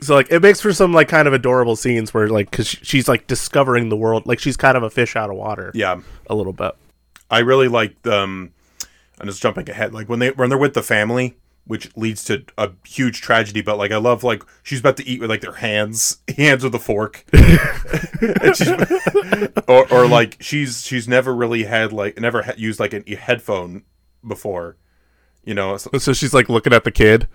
so 0.00 0.14
like 0.14 0.30
it 0.30 0.40
makes 0.40 0.60
for 0.60 0.72
some 0.72 0.92
like 0.92 1.08
kind 1.08 1.28
of 1.28 1.34
adorable 1.34 1.76
scenes 1.76 2.12
where 2.14 2.28
like 2.28 2.50
because 2.50 2.66
she's 2.68 3.08
like 3.08 3.26
discovering 3.26 3.88
the 3.88 3.96
world 3.96 4.26
like 4.26 4.38
she's 4.38 4.56
kind 4.56 4.76
of 4.76 4.82
a 4.82 4.90
fish 4.90 5.16
out 5.16 5.30
of 5.30 5.36
water 5.36 5.70
Yeah. 5.74 6.00
a 6.28 6.34
little 6.34 6.52
bit 6.52 6.72
I 7.30 7.40
really 7.40 7.68
like 7.68 8.06
um 8.06 8.52
I'm 9.20 9.26
just 9.28 9.40
jumping 9.42 9.68
ahead. 9.70 9.92
Like 9.94 10.08
when 10.08 10.18
they 10.18 10.30
when 10.32 10.48
they're 10.48 10.58
with 10.58 10.74
the 10.74 10.82
family, 10.82 11.36
which 11.64 11.94
leads 11.96 12.24
to 12.24 12.44
a 12.58 12.70
huge 12.84 13.20
tragedy, 13.20 13.62
but 13.62 13.78
like 13.78 13.92
I 13.92 13.96
love 13.96 14.24
like 14.24 14.42
she's 14.62 14.80
about 14.80 14.96
to 14.98 15.06
eat 15.06 15.20
with 15.20 15.30
like 15.30 15.40
their 15.40 15.54
hands 15.54 16.18
hands 16.36 16.64
with 16.64 16.74
a 16.74 16.78
fork. 16.78 17.24
Or, 19.68 19.90
or 19.92 20.06
like 20.06 20.36
she's 20.40 20.84
she's 20.84 21.08
never 21.08 21.34
really 21.34 21.64
had 21.64 21.92
like 21.92 22.18
never 22.20 22.42
ha- 22.42 22.52
used 22.56 22.80
like 22.80 22.92
a 22.92 23.14
headphone 23.14 23.84
before. 24.26 24.76
You 25.44 25.54
know, 25.54 25.74
it's, 25.74 26.04
so 26.04 26.12
she's 26.12 26.34
like 26.34 26.48
looking 26.48 26.72
at 26.72 26.84
the 26.84 26.90
kid 26.90 27.28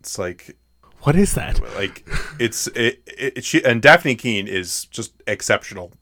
it's 0.00 0.18
like 0.18 0.56
what 1.02 1.14
is 1.14 1.34
that 1.34 1.60
like 1.76 2.06
it's 2.38 2.66
it, 2.68 3.02
it 3.06 3.44
she 3.44 3.64
and 3.64 3.80
Dafne 3.80 4.18
Keen 4.18 4.48
is 4.48 4.84
just 4.86 5.12
exceptional 5.26 5.92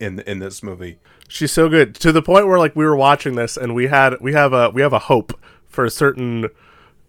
in 0.00 0.20
in 0.20 0.40
this 0.40 0.62
movie. 0.62 0.98
she's 1.28 1.52
so 1.52 1.68
good 1.68 1.94
to 1.96 2.12
the 2.12 2.22
point 2.22 2.48
where 2.48 2.58
like 2.58 2.74
we 2.74 2.84
were 2.84 2.96
watching 2.96 3.36
this 3.36 3.56
and 3.56 3.74
we 3.74 3.86
had 3.86 4.20
we 4.20 4.32
have 4.32 4.52
a 4.52 4.70
we 4.70 4.82
have 4.82 4.92
a 4.92 4.98
hope 4.98 5.38
for 5.68 5.84
a 5.84 5.90
certain 5.90 6.48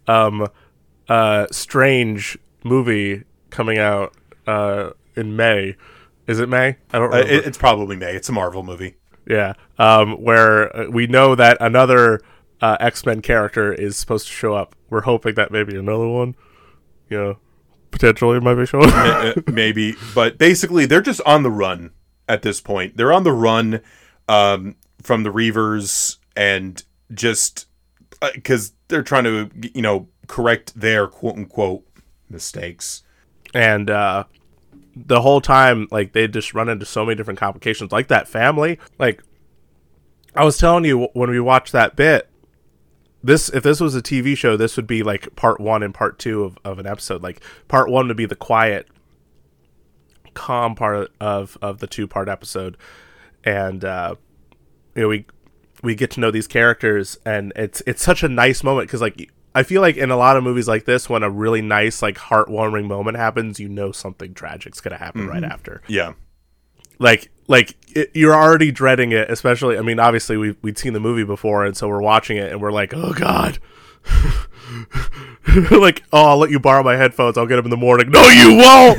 um 0.08 0.46
uh 1.08 1.46
strange 1.50 2.38
movie 2.64 3.24
coming 3.50 3.78
out 3.78 4.14
uh 4.46 4.90
in 5.16 5.36
may 5.36 5.76
is 6.26 6.40
it 6.40 6.48
may 6.48 6.76
i 6.92 6.98
don't 6.98 7.12
Uh, 7.12 7.16
remember. 7.18 7.32
it, 7.32 7.46
it's 7.46 7.58
probably 7.58 7.96
May. 7.96 8.14
It's 8.14 8.28
a 8.28 8.32
Marvel 8.32 8.62
movie. 8.62 8.96
Yeah, 9.26 9.54
um, 9.78 10.22
where 10.22 10.74
uh, 10.76 10.90
we 10.90 11.06
know 11.06 11.34
that 11.34 11.56
another 11.60 12.20
uh, 12.60 12.76
X 12.80 13.06
Men 13.06 13.22
character 13.22 13.72
is 13.72 13.96
supposed 13.96 14.26
to 14.26 14.32
show 14.32 14.54
up. 14.54 14.74
We're 14.90 15.02
hoping 15.02 15.34
that 15.36 15.50
maybe 15.50 15.76
another 15.76 16.06
one, 16.06 16.34
you 17.08 17.16
know, 17.16 17.38
potentially 17.90 18.38
might 18.40 18.54
be 18.56 18.66
showing. 18.66 18.90
Uh, 18.90 19.32
maybe 19.46 19.94
but 20.14 20.36
basically 20.36 20.84
they're 20.84 21.00
just 21.00 21.22
on 21.24 21.42
the 21.42 21.50
run 21.50 21.92
at 22.28 22.42
this 22.42 22.60
point 22.60 22.96
they're 22.96 23.12
on 23.12 23.22
the 23.24 23.32
run 23.32 23.80
um, 24.28 24.76
from 25.02 25.22
the 25.22 25.30
reavers 25.30 26.16
and 26.36 26.84
just 27.12 27.66
because 28.34 28.72
they're 28.94 29.02
trying 29.02 29.24
to 29.24 29.50
you 29.74 29.82
know 29.82 30.08
correct 30.28 30.78
their 30.78 31.06
quote 31.06 31.36
unquote 31.36 31.84
mistakes 32.30 33.02
and 33.54 33.88
uh, 33.88 34.24
the 34.96 35.22
whole 35.22 35.40
time, 35.40 35.88
like 35.90 36.12
they 36.12 36.26
just 36.28 36.54
run 36.54 36.68
into 36.68 36.84
so 36.84 37.04
many 37.04 37.16
different 37.16 37.38
complications, 37.38 37.92
like 37.92 38.08
that 38.08 38.28
family. 38.28 38.78
Like 38.98 39.22
I 40.34 40.44
was 40.44 40.58
telling 40.58 40.84
you 40.84 41.08
when 41.14 41.30
we 41.30 41.40
watched 41.40 41.72
that 41.72 41.96
bit. 41.96 42.28
This 43.22 43.48
if 43.48 43.62
this 43.62 43.80
was 43.80 43.94
a 43.94 44.02
TV 44.02 44.36
show, 44.36 44.56
this 44.56 44.76
would 44.76 44.86
be 44.86 45.02
like 45.02 45.34
part 45.34 45.58
one 45.58 45.82
and 45.82 45.94
part 45.94 46.18
two 46.18 46.44
of, 46.44 46.58
of 46.64 46.78
an 46.78 46.86
episode. 46.86 47.22
Like 47.22 47.40
part 47.68 47.88
one 47.88 48.08
would 48.08 48.18
be 48.18 48.26
the 48.26 48.36
quiet, 48.36 48.86
calm 50.34 50.74
part 50.74 51.10
of 51.20 51.56
of 51.62 51.78
the 51.78 51.86
two 51.86 52.06
part 52.06 52.28
episode, 52.28 52.76
and 53.42 53.82
uh, 53.82 54.16
you 54.94 55.02
know 55.02 55.08
we 55.08 55.24
we 55.84 55.94
get 55.94 56.10
to 56.12 56.20
know 56.20 56.30
these 56.30 56.46
characters, 56.46 57.18
and 57.24 57.52
it's 57.54 57.82
it's 57.86 58.02
such 58.02 58.22
a 58.22 58.28
nice 58.28 58.64
moment 58.64 58.88
because 58.88 59.00
like 59.00 59.30
I 59.54 59.62
feel 59.62 59.80
like 59.80 59.96
in 59.96 60.10
a 60.10 60.16
lot 60.16 60.36
of 60.36 60.42
movies 60.42 60.66
like 60.66 60.84
this, 60.84 61.08
when 61.08 61.22
a 61.22 61.30
really 61.30 61.62
nice 61.62 62.02
like 62.02 62.16
heartwarming 62.16 62.86
moment 62.86 63.16
happens, 63.16 63.60
you 63.60 63.68
know 63.68 63.92
something 63.92 64.34
tragic's 64.34 64.80
gonna 64.80 64.98
happen 64.98 65.26
right 65.28 65.42
mm-hmm. 65.42 65.52
after. 65.52 65.82
Yeah. 65.86 66.14
Like 66.98 67.30
like 67.48 67.76
it, 67.94 68.10
you're 68.14 68.34
already 68.34 68.72
dreading 68.72 69.12
it 69.12 69.30
especially 69.30 69.76
i 69.76 69.82
mean 69.82 69.98
obviously 69.98 70.36
we 70.36 70.56
we'd 70.62 70.78
seen 70.78 70.92
the 70.92 71.00
movie 71.00 71.24
before 71.24 71.64
and 71.64 71.76
so 71.76 71.88
we're 71.88 72.00
watching 72.00 72.36
it 72.36 72.50
and 72.50 72.60
we're 72.60 72.72
like 72.72 72.94
oh 72.94 73.12
god 73.12 73.58
like 75.70 76.02
oh 76.12 76.24
i'll 76.30 76.38
let 76.38 76.50
you 76.50 76.58
borrow 76.58 76.82
my 76.82 76.96
headphones. 76.96 77.36
I'll 77.36 77.46
get 77.46 77.56
them 77.56 77.66
in 77.66 77.70
the 77.70 77.76
morning. 77.76 78.10
No 78.10 78.26
you 78.28 78.56
won't! 78.56 78.98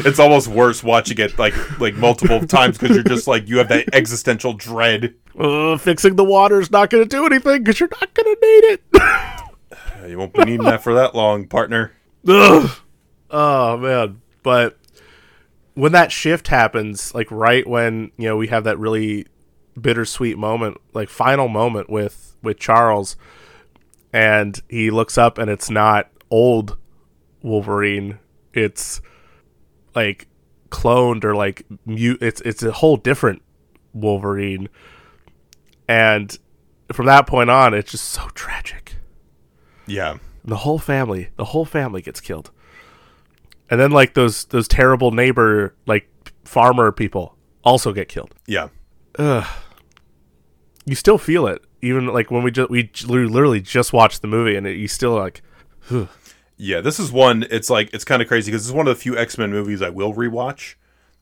It's 0.06 0.18
almost 0.18 0.48
worse 0.48 0.82
watching 0.82 1.18
it 1.18 1.38
like 1.38 1.54
like 1.80 1.94
multiple 1.94 2.46
times 2.46 2.78
because 2.78 2.96
you're 2.96 3.04
just 3.04 3.26
like 3.26 3.48
you 3.48 3.58
have 3.58 3.68
that 3.68 3.94
existential 3.94 4.52
dread. 4.52 5.14
Uh, 5.38 5.76
fixing 5.76 6.16
the 6.16 6.24
water 6.24 6.60
is 6.60 6.70
not 6.70 6.90
gonna 6.90 7.04
do 7.04 7.26
anything 7.26 7.62
because 7.62 7.80
you're 7.80 7.88
not 8.00 8.12
gonna 8.14 8.30
need 8.30 8.64
it. 8.64 8.82
You 10.08 10.16
won't 10.16 10.32
be 10.32 10.44
needing 10.44 10.64
that 10.64 10.82
for 10.82 10.94
that 10.94 11.14
long 11.14 11.46
partner. 11.46 11.92
Ugh. 12.26 12.70
oh 13.30 13.76
man. 13.76 14.22
But 14.42 14.78
when 15.74 15.92
that 15.92 16.10
shift 16.10 16.48
happens 16.48 17.14
like 17.14 17.30
right 17.30 17.66
when 17.66 18.10
you 18.16 18.28
know 18.28 18.36
we 18.36 18.48
have 18.48 18.64
that 18.64 18.78
really 18.78 19.26
bittersweet 19.80 20.36
moment 20.36 20.78
like 20.92 21.08
final 21.08 21.48
moment 21.48 21.88
with 21.88 22.36
with 22.42 22.58
charles 22.58 23.16
and 24.12 24.60
he 24.68 24.90
looks 24.90 25.16
up 25.16 25.38
and 25.38 25.50
it's 25.50 25.70
not 25.70 26.10
old 26.30 26.76
wolverine. 27.42 28.18
It's 28.52 29.00
like 29.94 30.26
cloned 30.70 31.24
or 31.24 31.34
like 31.34 31.66
mute 31.84 32.18
it's 32.20 32.40
it's 32.42 32.62
a 32.62 32.72
whole 32.72 32.96
different 32.96 33.42
wolverine. 33.92 34.68
And 35.88 36.36
from 36.92 37.06
that 37.06 37.26
point 37.26 37.50
on 37.50 37.74
it's 37.74 37.90
just 37.90 38.06
so 38.06 38.28
tragic. 38.34 38.96
Yeah. 39.86 40.18
The 40.44 40.56
whole 40.56 40.78
family 40.78 41.30
the 41.36 41.46
whole 41.46 41.64
family 41.64 42.02
gets 42.02 42.20
killed. 42.20 42.50
And 43.68 43.80
then 43.80 43.90
like 43.90 44.14
those 44.14 44.46
those 44.46 44.66
terrible 44.68 45.10
neighbor 45.10 45.74
like 45.86 46.08
farmer 46.44 46.90
people 46.92 47.36
also 47.62 47.92
get 47.92 48.08
killed. 48.08 48.34
Yeah. 48.46 48.68
Ugh. 49.18 49.46
you 50.84 50.94
still 50.94 51.18
feel 51.18 51.46
it 51.46 51.64
even 51.82 52.06
like 52.06 52.30
when 52.30 52.42
we 52.42 52.50
just 52.50 52.70
we 52.70 52.88
literally 53.04 53.60
just 53.60 53.92
watched 53.92 54.22
the 54.22 54.28
movie 54.28 54.56
and 54.56 54.66
it, 54.66 54.76
you 54.76 54.88
still 54.88 55.14
like 55.14 55.42
ugh. 55.90 56.08
Yeah, 56.56 56.82
this 56.82 57.00
is 57.00 57.10
one. 57.10 57.46
It's 57.50 57.70
like 57.70 57.94
it's 57.94 58.04
kind 58.04 58.20
of 58.20 58.28
crazy 58.28 58.50
because 58.50 58.66
it's 58.66 58.74
one 58.74 58.86
of 58.86 58.94
the 58.94 59.00
few 59.00 59.16
X 59.16 59.38
Men 59.38 59.50
movies 59.50 59.80
I 59.80 59.88
will 59.88 60.12
rewatch, 60.12 60.74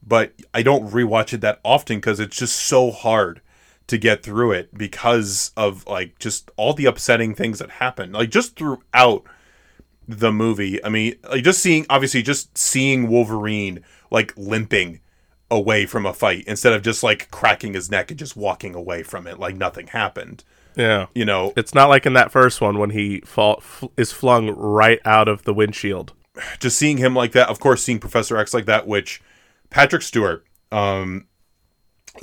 but 0.04 0.32
I 0.52 0.62
don't 0.62 0.90
rewatch 0.90 1.32
it 1.32 1.42
that 1.42 1.60
often 1.64 1.98
because 1.98 2.18
it's 2.18 2.36
just 2.36 2.56
so 2.56 2.90
hard 2.90 3.40
to 3.86 3.98
get 3.98 4.24
through 4.24 4.52
it 4.52 4.76
because 4.76 5.52
of 5.56 5.86
like 5.86 6.18
just 6.18 6.50
all 6.56 6.74
the 6.74 6.86
upsetting 6.86 7.34
things 7.34 7.60
that 7.60 7.70
happen. 7.70 8.12
Like 8.12 8.30
just 8.30 8.56
throughout 8.56 9.22
the 10.08 10.32
movie. 10.32 10.84
I 10.84 10.88
mean, 10.88 11.14
like 11.30 11.44
just 11.44 11.62
seeing 11.62 11.86
obviously 11.88 12.22
just 12.22 12.56
seeing 12.56 13.08
Wolverine 13.08 13.84
like 14.10 14.32
limping 14.36 15.00
away 15.50 15.86
from 15.86 16.04
a 16.04 16.12
fight 16.12 16.44
instead 16.46 16.72
of 16.72 16.82
just 16.82 17.02
like 17.02 17.30
cracking 17.30 17.74
his 17.74 17.90
neck 17.90 18.10
and 18.10 18.18
just 18.18 18.36
walking 18.36 18.74
away 18.74 19.02
from 19.02 19.26
it 19.26 19.38
like 19.38 19.56
nothing 19.56 19.86
happened. 19.88 20.44
yeah 20.76 21.06
You 21.14 21.24
know, 21.24 21.52
it's 21.56 21.74
not 21.74 21.88
like 21.88 22.04
in 22.04 22.12
that 22.12 22.30
first 22.30 22.60
one 22.60 22.78
when 22.78 22.90
he 22.90 23.20
fall 23.20 23.56
f- 23.58 23.84
is 23.96 24.12
flung 24.12 24.50
right 24.50 25.00
out 25.04 25.28
of 25.28 25.44
the 25.44 25.54
windshield 25.54 26.12
just 26.58 26.78
seeing 26.78 26.98
him 26.98 27.14
like 27.14 27.32
that, 27.32 27.48
of 27.48 27.60
course, 27.60 27.82
seeing 27.82 27.98
Professor 27.98 28.36
X 28.36 28.54
like 28.54 28.66
that, 28.66 28.86
which 28.86 29.20
Patrick 29.70 30.02
Stewart, 30.02 30.44
um, 30.70 31.26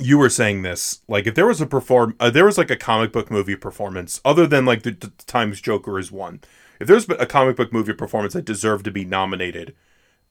you 0.00 0.18
were 0.18 0.28
saying 0.28 0.62
this, 0.62 1.00
like 1.08 1.26
if 1.26 1.34
there 1.34 1.46
was 1.46 1.60
a 1.60 1.66
perform, 1.66 2.16
uh, 2.20 2.30
there 2.30 2.44
was 2.44 2.58
like 2.58 2.70
a 2.70 2.76
comic 2.76 3.12
book 3.12 3.30
movie 3.30 3.56
performance 3.56 4.20
other 4.24 4.46
than 4.46 4.64
like 4.64 4.82
the, 4.82 4.90
the 4.92 5.12
times 5.26 5.60
Joker 5.60 5.98
is 5.98 6.12
one. 6.12 6.40
If 6.78 6.86
there's 6.88 7.08
a 7.08 7.26
comic 7.26 7.56
book 7.56 7.72
movie 7.72 7.94
performance 7.94 8.34
that 8.34 8.44
deserved 8.44 8.84
to 8.84 8.90
be 8.90 9.04
nominated 9.04 9.74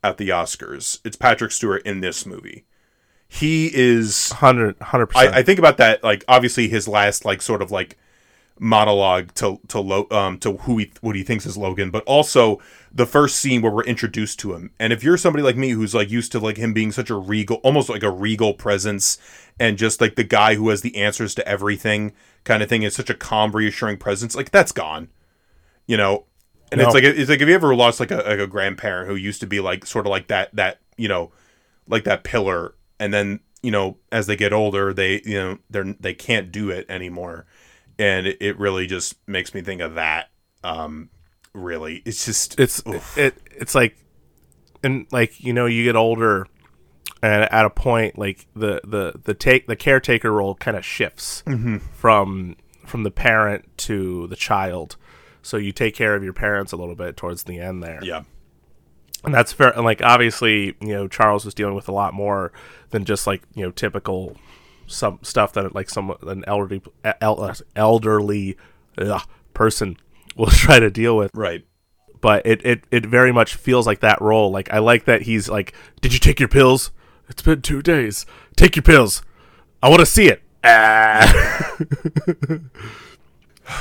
at 0.04 0.18
the 0.18 0.30
Oscars, 0.30 1.00
it's 1.04 1.16
Patrick 1.16 1.52
Stewart 1.52 1.86
in 1.86 2.02
this 2.02 2.26
movie. 2.26 2.66
He 3.28 3.72
is 3.74 4.32
100 4.32 4.80
100% 4.80 5.12
I, 5.16 5.40
I 5.40 5.44
think 5.44 5.60
about 5.60 5.78
that 5.78 6.04
like 6.04 6.24
obviously 6.28 6.68
his 6.68 6.88
last 6.88 7.26
like 7.26 7.42
sort 7.42 7.62
of 7.62 7.72
like 7.72 7.98
monologue 8.58 9.34
to 9.36 9.60
to 9.68 9.80
Lo, 9.82 10.08
um 10.12 10.38
to 10.40 10.54
who 10.58 10.78
he 10.78 10.92
what 11.02 11.16
he 11.16 11.24
thinks 11.24 11.46
is 11.46 11.58
Logan, 11.58 11.90
but 11.92 12.04
also 12.06 12.62
the 12.94 13.06
first 13.06 13.36
scene 13.38 13.62
where 13.62 13.72
we're 13.72 13.84
introduced 13.84 14.40
to 14.40 14.54
him. 14.54 14.72
And 14.80 14.94
if 14.94 15.04
you're 15.04 15.18
somebody 15.18 15.44
like 15.44 15.58
me 15.58 15.72
who's 15.72 15.94
like 15.94 16.10
used 16.10 16.32
to 16.32 16.40
like 16.40 16.56
him 16.58 16.74
being 16.74 16.94
such 16.94 17.10
a 17.10 17.16
regal, 17.16 17.58
almost 17.58 17.90
like 17.90 18.04
a 18.04 18.10
regal 18.12 18.54
presence, 18.54 19.18
and 19.60 19.78
just 19.78 20.00
like 20.00 20.16
the 20.16 20.24
guy 20.24 20.56
who 20.56 20.70
has 20.70 20.82
the 20.82 20.96
answers 20.96 21.36
to 21.36 21.46
everything 21.48 22.14
kind 22.46 22.64
of 22.64 22.70
thing, 22.70 22.84
is 22.84 22.96
such 22.96 23.10
a 23.10 23.14
calm, 23.16 23.52
reassuring 23.52 23.98
presence, 23.98 24.36
like 24.36 24.52
that's 24.52 24.72
gone. 24.72 25.10
You 25.88 25.98
know, 25.98 26.24
and 26.72 26.80
No. 26.80 26.86
it's 26.86 26.94
like 26.94 27.04
it's 27.04 27.30
like 27.30 27.42
if 27.42 27.50
you 27.50 27.54
ever 27.56 27.76
lost 27.76 28.00
like 28.00 28.12
a 28.12 28.18
like 28.18 28.40
a 28.40 28.48
grandparent 28.48 29.10
who 29.10 29.16
used 29.16 29.42
to 29.42 29.48
be 29.48 29.60
like 29.60 29.86
sort 29.86 30.06
of 30.06 30.12
like 30.12 30.28
that 30.28 30.56
that 30.56 30.80
you 30.96 31.10
know 31.10 31.32
like 31.90 32.06
that 32.06 32.24
pillar 32.24 32.74
and 33.00 33.14
then 33.14 33.40
you 33.62 33.72
know 33.72 33.98
as 34.12 34.28
they 34.28 34.36
get 34.36 34.54
older 34.54 34.94
they 34.94 35.22
you 35.26 35.36
know 35.36 35.58
they're 35.70 35.96
they 36.00 36.14
can't 36.14 36.52
do 36.52 36.70
it 36.70 36.86
anymore. 36.90 37.46
And 37.98 38.28
it, 38.28 38.38
it 38.42 38.60
really 38.60 38.88
just 38.88 39.16
makes 39.28 39.54
me 39.54 39.62
think 39.62 39.82
of 39.82 39.96
that 39.96 40.30
um 40.64 41.10
really. 41.54 42.02
It's 42.06 42.26
just 42.26 42.60
it's 42.60 42.82
oof. 42.88 43.18
it 43.18 43.42
it's 43.52 43.76
like 43.76 43.98
and 44.84 45.08
like 45.12 45.42
you 45.44 45.54
know 45.54 45.66
you 45.66 45.84
get 45.84 45.96
older 45.96 46.48
and 47.22 47.44
at 47.44 47.66
a 47.66 47.70
point 47.70 48.18
like 48.18 48.48
the 48.56 48.82
the 48.84 49.20
the 49.24 49.34
take 49.34 49.68
the 49.68 49.76
caretaker 49.76 50.32
role 50.32 50.56
kind 50.56 50.78
of 50.78 50.86
shifts 50.86 51.44
from 51.94 52.56
from 52.86 53.04
the 53.04 53.12
parent 53.12 53.66
to 53.78 54.28
the 54.28 54.36
child. 54.36 54.96
So 55.42 55.58
you 55.58 55.72
take 55.72 55.96
care 55.96 56.16
of 56.16 56.24
your 56.24 56.34
parents 56.34 56.72
a 56.72 56.78
little 56.78 56.96
bit 56.96 57.18
towards 57.18 57.44
the 57.44 57.60
end 57.60 57.84
there. 57.84 58.00
Yeah. 58.04 58.24
And 59.26 59.34
that's 59.34 59.52
fair 59.52 59.70
and 59.76 59.84
like 59.84 60.02
obviously 60.02 60.76
you 60.82 60.88
know 60.88 61.08
charles 61.08 61.46
was 61.46 61.54
dealing 61.54 61.76
with 61.76 61.88
a 61.88 61.92
lot 61.92 62.14
more 62.14 62.52
than 62.92 63.04
just 63.06 63.28
like 63.28 63.42
you 63.54 63.64
know 63.64 63.72
typical 63.72 64.36
some 64.88 65.20
stuff 65.22 65.54
that 65.54 65.74
like 65.74 65.90
some 65.90 66.16
an 66.24 66.44
elderly 66.48 66.82
el- 67.22 67.56
elderly 67.76 68.58
ugh, 68.98 69.22
person 69.54 69.98
will 70.36 70.48
try 70.48 70.80
to 70.80 70.90
deal 70.90 71.16
with. 71.18 71.32
Right. 71.34 71.66
but 72.22 72.46
it, 72.46 72.66
it 72.66 72.84
it 72.92 73.06
very 73.06 73.32
much 73.32 73.56
feels 73.56 73.88
like 73.88 74.02
that 74.02 74.22
role. 74.22 74.52
Like 74.52 74.72
i 74.72 74.80
like 74.80 75.06
that 75.06 75.24
he's 75.24 75.50
like 75.50 75.74
did 76.02 76.14
you 76.14 76.20
take 76.20 76.40
your 76.40 76.50
pills? 76.50 76.92
It's 77.30 77.42
been 77.42 77.62
two 77.62 77.82
days. 77.82 78.26
Take 78.56 78.76
your 78.76 78.84
pills. 78.84 79.24
I 79.82 79.90
want 79.90 80.02
to 80.02 80.06
see 80.06 80.28
it. 80.28 80.42
Ah. 80.64 81.76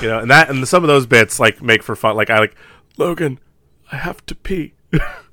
you 0.00 0.08
know 0.08 0.18
and 0.20 0.30
that 0.30 0.48
and 0.50 0.66
some 0.66 0.82
of 0.82 0.88
those 0.88 1.06
bits 1.06 1.38
like 1.38 1.62
make 1.62 1.82
for 1.82 1.94
fun. 1.96 2.16
Like 2.16 2.30
i 2.30 2.38
like 2.38 2.54
logan 2.96 3.38
i 3.92 3.96
have 3.96 4.24
to 4.26 4.34
pee. 4.34 4.74
Uh, 4.92 4.98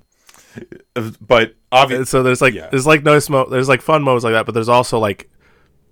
But 1.21 1.55
obviously, 1.71 2.05
so 2.05 2.23
there's 2.23 2.41
like 2.41 2.53
Yeah. 2.53 2.67
there's 2.69 2.85
like 2.87 3.03
no 3.03 3.19
smoke 3.19 3.49
there's 3.49 3.69
like 3.69 3.81
fun 3.81 4.03
moments 4.03 4.23
like 4.23 4.33
that 4.33 4.45
but 4.45 4.53
there's 4.53 4.69
also 4.69 4.99
like 4.99 5.29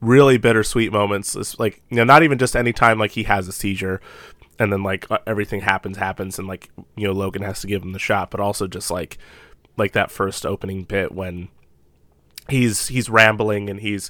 really 0.02 0.38
bittersweet 0.38 0.92
moments 0.92 1.36
it's 1.36 1.60
like 1.60 1.82
you 1.90 1.98
know 1.98 2.04
not 2.04 2.24
even 2.24 2.38
just 2.38 2.56
any 2.56 2.72
time 2.74 2.98
like 3.00 3.12
he 3.12 3.24
has 3.24 3.48
a 3.48 3.52
seizure 3.52 4.00
and 4.58 4.72
then 4.72 4.82
like 4.84 5.10
uh, 5.12 5.18
everything 5.28 5.62
happens 5.62 5.98
happens 5.98 6.40
and 6.40 6.48
like 6.48 6.70
you 6.96 7.06
know 7.08 7.14
logan 7.14 7.42
has 7.42 7.62
to 7.62 7.68
give 7.68 7.82
him 7.84 7.92
the 7.94 8.00
shot 8.00 8.32
but 8.32 8.40
also 8.40 8.66
just 8.68 8.90
like 8.92 9.18
like 9.78 9.92
that 9.94 10.10
first 10.12 10.46
opening 10.46 10.84
bit 10.84 11.12
when 11.14 11.50
he's 12.50 12.88
he's 12.88 13.10
rambling 13.10 13.70
and 13.70 13.82
he's 13.82 14.10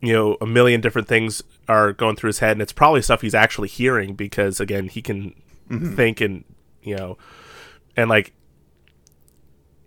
you 0.00 0.12
know 0.12 0.36
a 0.40 0.46
million 0.46 0.80
different 0.80 1.08
things 1.08 1.42
are 1.68 1.92
going 1.92 2.14
through 2.16 2.28
his 2.28 2.38
head 2.38 2.52
and 2.52 2.62
it's 2.62 2.72
probably 2.72 3.02
stuff 3.02 3.20
he's 3.20 3.34
actually 3.34 3.68
hearing 3.68 4.14
because 4.14 4.60
again 4.60 4.88
he 4.88 5.02
can 5.02 5.34
think 5.96 6.20
and 6.20 6.44
you 6.82 6.96
know 6.96 7.18
and 7.96 8.08
like 8.08 8.32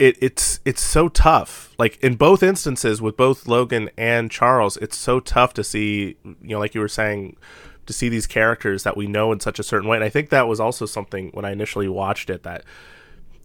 it, 0.01 0.17
it's 0.19 0.59
it's 0.65 0.83
so 0.83 1.09
tough. 1.09 1.75
Like 1.77 1.97
in 1.97 2.15
both 2.15 2.41
instances 2.41 3.03
with 3.03 3.15
both 3.15 3.47
Logan 3.47 3.91
and 3.95 4.31
Charles, 4.31 4.75
it's 4.77 4.97
so 4.97 5.19
tough 5.19 5.53
to 5.53 5.63
see, 5.63 6.17
you 6.23 6.37
know, 6.41 6.59
like 6.59 6.73
you 6.73 6.81
were 6.81 6.87
saying, 6.87 7.37
to 7.85 7.93
see 7.93 8.09
these 8.09 8.25
characters 8.25 8.81
that 8.81 8.97
we 8.97 9.05
know 9.05 9.31
in 9.31 9.39
such 9.39 9.59
a 9.59 9.63
certain 9.63 9.87
way. 9.87 9.97
And 9.97 10.03
I 10.03 10.09
think 10.09 10.29
that 10.29 10.47
was 10.47 10.59
also 10.59 10.87
something 10.87 11.29
when 11.33 11.45
I 11.45 11.51
initially 11.51 11.87
watched 11.87 12.31
it 12.31 12.41
that 12.41 12.63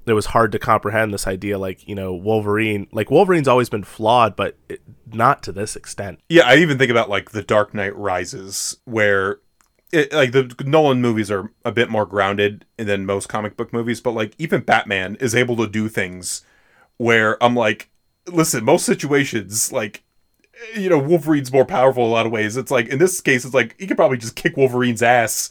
it 0.07 0.15
was 0.15 0.27
hard 0.27 0.51
to 0.53 0.59
comprehend 0.59 1.13
this 1.13 1.27
idea. 1.27 1.59
Like 1.59 1.87
you 1.87 1.95
know, 1.95 2.15
Wolverine, 2.15 2.87
like 2.91 3.11
Wolverine's 3.11 3.49
always 3.49 3.69
been 3.69 3.85
flawed, 3.85 4.35
but 4.35 4.57
it, 4.71 4.81
not 5.13 5.43
to 5.43 5.53
this 5.53 5.77
extent. 5.77 6.21
yeah, 6.31 6.47
I 6.47 6.57
even 6.57 6.79
think 6.79 6.91
about 6.91 7.11
like 7.11 7.33
The 7.33 7.43
Dark 7.43 7.75
Knight 7.75 7.95
Rises, 7.95 8.79
where 8.87 9.41
it, 9.93 10.13
like 10.13 10.33
the 10.33 10.55
Nolan 10.65 11.01
movies 11.01 11.31
are 11.31 11.51
a 11.65 11.73
bit 11.73 11.89
more 11.91 12.07
grounded 12.07 12.65
than 12.77 13.07
most 13.07 13.29
comic 13.29 13.57
book 13.57 13.73
movies, 13.73 14.01
but 14.01 14.13
like 14.13 14.35
even 14.39 14.63
Batman 14.63 15.17
is 15.21 15.35
able 15.35 15.57
to 15.57 15.67
do 15.67 15.89
things 15.89 16.43
where 16.97 17.43
I'm 17.43 17.55
like, 17.55 17.91
listen, 18.27 18.65
most 18.65 18.85
situations 18.87 19.73
like. 19.73 20.03
You 20.75 20.89
know, 20.89 20.99
Wolverine's 20.99 21.53
more 21.53 21.67
powerful 21.67 22.05
in 22.05 22.09
a 22.09 22.13
lot 22.13 22.25
of 22.25 22.33
ways. 22.33 22.57
It's 22.57 22.71
like 22.71 22.89
in 22.89 22.99
this 22.99 23.21
case, 23.21 23.45
it's 23.45 23.53
like 23.53 23.77
he 23.79 23.87
could 23.87 23.99
probably 23.99 24.17
just 24.17 24.37
kick 24.37 24.57
Wolverine's 24.57 25.03
ass, 25.03 25.51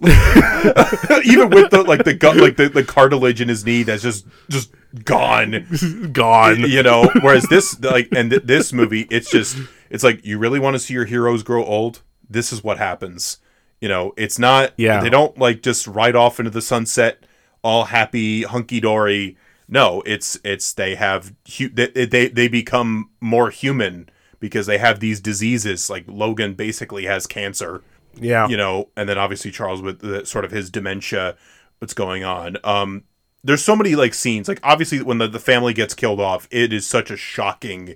even 0.00 1.50
with 1.50 1.70
the 1.70 1.84
like 1.86 2.04
the 2.04 2.14
gut, 2.14 2.38
like 2.38 2.56
the, 2.56 2.70
the 2.70 2.82
cartilage 2.82 3.42
in 3.42 3.48
his 3.48 3.66
knee 3.66 3.82
that's 3.82 4.02
just 4.02 4.24
just 4.48 4.72
gone. 5.04 5.66
Gone. 6.12 6.60
you 6.60 6.82
know 6.82 7.10
whereas 7.20 7.44
this 7.50 7.78
like 7.80 8.08
and 8.12 8.30
th- 8.30 8.42
this 8.44 8.72
movie 8.72 9.06
it's 9.10 9.30
just 9.30 9.58
it's 9.90 10.02
like 10.02 10.24
you 10.24 10.38
really 10.38 10.58
want 10.58 10.74
to 10.74 10.78
see 10.78 10.94
your 10.94 11.04
heroes 11.04 11.42
grow 11.42 11.64
old 11.64 12.00
this 12.28 12.52
is 12.52 12.64
what 12.64 12.78
happens 12.78 13.36
you 13.80 13.88
know 13.88 14.12
it's 14.16 14.38
not 14.38 14.72
Yeah. 14.76 15.00
they 15.00 15.10
don't 15.10 15.36
like 15.38 15.62
just 15.62 15.86
ride 15.86 16.16
off 16.16 16.38
into 16.38 16.50
the 16.50 16.62
sunset 16.62 17.24
all 17.62 17.84
happy 17.86 18.42
hunky-dory 18.42 19.36
no 19.68 20.02
it's 20.06 20.38
it's 20.44 20.72
they 20.72 20.94
have 20.96 21.34
hu- 21.56 21.68
they, 21.68 21.88
they 22.06 22.28
they 22.28 22.48
become 22.48 23.10
more 23.20 23.50
human 23.50 24.08
because 24.38 24.66
they 24.66 24.78
have 24.78 25.00
these 25.00 25.20
diseases 25.20 25.88
like 25.90 26.04
logan 26.08 26.54
basically 26.54 27.04
has 27.04 27.26
cancer 27.26 27.82
Yeah. 28.14 28.48
you 28.48 28.56
know, 28.56 28.88
and 28.96 29.08
then 29.08 29.18
obviously 29.18 29.50
Charles 29.50 29.80
with 29.82 30.00
the, 30.00 30.26
sort 30.26 30.44
of 30.44 30.50
his 30.50 30.68
dementia, 30.70 31.36
what's 31.78 31.94
going 31.94 32.24
on. 32.24 32.56
Um, 32.64 33.04
there's 33.44 33.62
so 33.64 33.76
many 33.76 33.94
like 33.94 34.14
scenes, 34.14 34.48
like 34.48 34.58
obviously 34.64 35.00
when 35.02 35.18
the, 35.18 35.28
the 35.28 35.38
family 35.38 35.72
gets 35.72 35.94
killed 35.94 36.20
off, 36.20 36.48
it 36.50 36.72
is 36.72 36.86
such 36.86 37.10
a 37.10 37.16
shocking, 37.16 37.94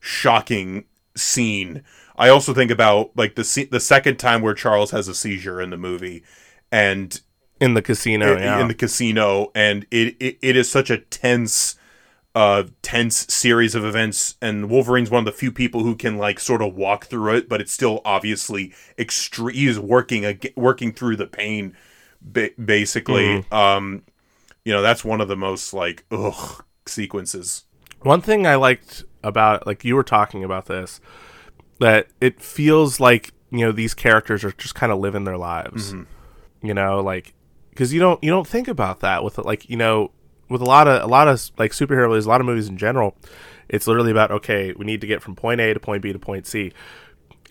shocking 0.00 0.84
scene. 1.16 1.82
I 2.20 2.28
also 2.28 2.52
think 2.52 2.70
about 2.70 3.16
like 3.16 3.34
the 3.34 3.68
the 3.70 3.80
second 3.80 4.18
time 4.18 4.42
where 4.42 4.52
Charles 4.52 4.90
has 4.90 5.08
a 5.08 5.14
seizure 5.14 5.58
in 5.58 5.70
the 5.70 5.78
movie, 5.78 6.22
and 6.70 7.18
in 7.60 7.72
the 7.72 7.80
casino. 7.80 8.36
in, 8.36 8.42
yeah. 8.42 8.60
in 8.60 8.68
the 8.68 8.74
casino, 8.74 9.50
and 9.54 9.86
it, 9.90 10.16
it 10.20 10.38
it 10.42 10.54
is 10.54 10.70
such 10.70 10.90
a 10.90 10.98
tense, 10.98 11.76
uh, 12.34 12.64
tense 12.82 13.32
series 13.32 13.74
of 13.74 13.86
events. 13.86 14.36
And 14.42 14.68
Wolverine's 14.68 15.10
one 15.10 15.20
of 15.20 15.24
the 15.24 15.32
few 15.32 15.50
people 15.50 15.82
who 15.82 15.96
can 15.96 16.18
like 16.18 16.40
sort 16.40 16.60
of 16.60 16.74
walk 16.74 17.06
through 17.06 17.36
it, 17.36 17.48
but 17.48 17.62
it's 17.62 17.72
still 17.72 18.02
obviously 18.04 18.74
extreme. 18.98 19.56
He's 19.56 19.78
working 19.78 20.38
working 20.56 20.92
through 20.92 21.16
the 21.16 21.26
pain, 21.26 21.74
ba- 22.20 22.50
basically. 22.62 23.46
Um, 23.50 24.02
you 24.62 24.74
know, 24.74 24.82
that's 24.82 25.02
one 25.02 25.22
of 25.22 25.28
the 25.28 25.36
most 25.36 25.72
like 25.72 26.04
ugh 26.10 26.64
sequences. 26.84 27.64
One 28.02 28.20
thing 28.20 28.46
I 28.46 28.56
liked 28.56 29.04
about 29.22 29.66
like 29.66 29.86
you 29.86 29.96
were 29.96 30.04
talking 30.04 30.44
about 30.44 30.66
this 30.66 31.00
that 31.80 32.06
it 32.20 32.40
feels 32.40 33.00
like 33.00 33.32
you 33.50 33.60
know 33.60 33.72
these 33.72 33.94
characters 33.94 34.44
are 34.44 34.52
just 34.52 34.74
kind 34.74 34.92
of 34.92 34.98
living 34.98 35.24
their 35.24 35.38
lives. 35.38 35.92
Mm-hmm. 35.92 36.66
You 36.66 36.74
know, 36.74 37.00
like 37.00 37.34
because 37.70 37.92
you 37.92 38.00
don't 38.00 38.22
you 38.22 38.30
don't 38.30 38.46
think 38.46 38.68
about 38.68 39.00
that 39.00 39.24
with 39.24 39.38
like 39.38 39.68
you 39.68 39.76
know 39.76 40.12
with 40.48 40.60
a 40.60 40.66
lot 40.66 40.86
of 40.86 41.02
a 41.02 41.06
lot 41.06 41.28
of 41.28 41.50
like 41.58 41.72
superhero 41.72 42.08
movies, 42.08 42.26
a 42.26 42.28
lot 42.28 42.40
of 42.40 42.46
movies 42.46 42.68
in 42.68 42.76
general. 42.76 43.16
It's 43.68 43.86
literally 43.86 44.10
about 44.10 44.30
okay, 44.30 44.72
we 44.76 44.84
need 44.84 45.00
to 45.00 45.06
get 45.06 45.22
from 45.22 45.34
point 45.34 45.60
A 45.60 45.74
to 45.74 45.80
point 45.80 46.02
B 46.02 46.12
to 46.12 46.18
point 46.18 46.46
C. 46.46 46.72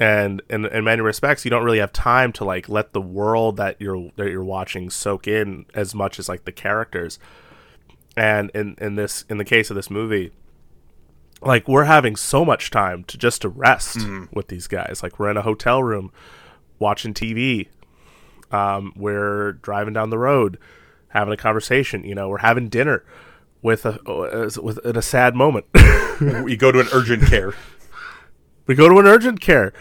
And 0.01 0.41
in, 0.49 0.65
in 0.65 0.85
many 0.85 1.01
respects, 1.01 1.43
you 1.43 1.51
don't 1.51 1.65
really 1.65 1.79
have 1.79 1.91
time 1.91 2.31
to 2.33 2.45
like 2.45 2.69
let 2.69 2.93
the 2.93 3.01
world 3.01 3.57
that 3.57 3.75
you're 3.81 4.11
that 4.15 4.29
you're 4.29 4.43
watching 4.43 4.89
soak 4.89 5.27
in 5.27 5.65
as 5.73 5.93
much 5.93 6.19
as 6.19 6.29
like 6.29 6.45
the 6.45 6.53
characters 6.53 7.19
and 8.15 8.49
in 8.53 8.75
in 8.79 8.95
this 8.95 9.25
in 9.29 9.37
the 9.37 9.45
case 9.45 9.69
of 9.69 9.75
this 9.75 9.89
movie 9.89 10.31
like 11.41 11.67
we're 11.67 11.85
having 11.85 12.15
so 12.15 12.43
much 12.43 12.69
time 12.71 13.03
to 13.05 13.17
just 13.17 13.41
to 13.43 13.49
rest 13.49 13.99
with 14.33 14.47
these 14.49 14.67
guys. 14.67 15.01
Like 15.01 15.19
we're 15.19 15.31
in 15.31 15.37
a 15.37 15.41
hotel 15.41 15.83
room 15.83 16.11
watching 16.79 17.13
tv 17.13 17.67
um, 18.51 18.93
we're 18.95 19.51
driving 19.53 19.93
down 19.93 20.09
the 20.09 20.17
road 20.17 20.57
having 21.09 21.33
a 21.33 21.37
conversation 21.37 22.05
you 22.05 22.15
know 22.15 22.29
we're 22.29 22.37
having 22.37 22.69
dinner 22.69 23.03
with 23.61 23.85
a 23.85 23.99
with 24.61 24.85
in 24.85 24.95
a 24.95 25.01
sad 25.01 25.35
moment. 25.35 25.65
We 26.43 26.57
go 26.57 26.69
to 26.69 26.81
an 26.81 26.87
urgent 26.91 27.27
care. 27.27 27.53
we 28.67 28.75
go 28.75 28.89
to 28.89 28.99
an 28.99 29.07
urgent 29.07 29.39
care. 29.39 29.71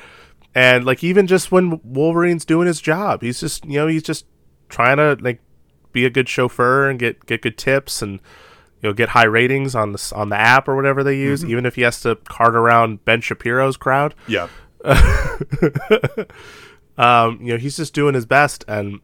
And 0.54 0.84
like 0.84 1.02
even 1.02 1.26
just 1.26 1.50
when 1.50 1.80
wolverine's 1.82 2.44
doing 2.44 2.68
his 2.68 2.80
job 2.80 3.22
he's 3.22 3.40
just 3.40 3.64
you 3.64 3.74
know 3.74 3.86
he's 3.88 4.04
just 4.04 4.24
trying 4.68 4.98
to 4.98 5.16
like 5.20 5.40
be 5.92 6.04
a 6.04 6.10
good 6.10 6.28
chauffeur 6.28 6.88
and 6.88 6.98
get 6.98 7.26
get 7.26 7.42
good 7.42 7.58
tips 7.58 8.02
and 8.02 8.20
you 8.80 8.88
know 8.88 8.92
get 8.92 9.10
high 9.10 9.24
ratings 9.24 9.74
on 9.74 9.92
the 9.92 10.12
on 10.14 10.28
the 10.28 10.36
app 10.36 10.68
or 10.68 10.76
whatever 10.76 11.02
they 11.02 11.16
use 11.16 11.44
even 11.44 11.66
if 11.66 11.74
he 11.74 11.82
has 11.82 12.00
to 12.02 12.16
cart 12.16 12.54
around 12.54 13.04
ben 13.04 13.20
shapiro's 13.20 13.76
crowd. 13.76 14.14
Yeah, 14.26 14.48
um 16.96 17.38
you 17.40 17.52
know 17.52 17.56
he's 17.58 17.76
just 17.76 17.94
doing 17.94 18.14
his 18.14 18.26
best 18.26 18.64
and 18.68 19.00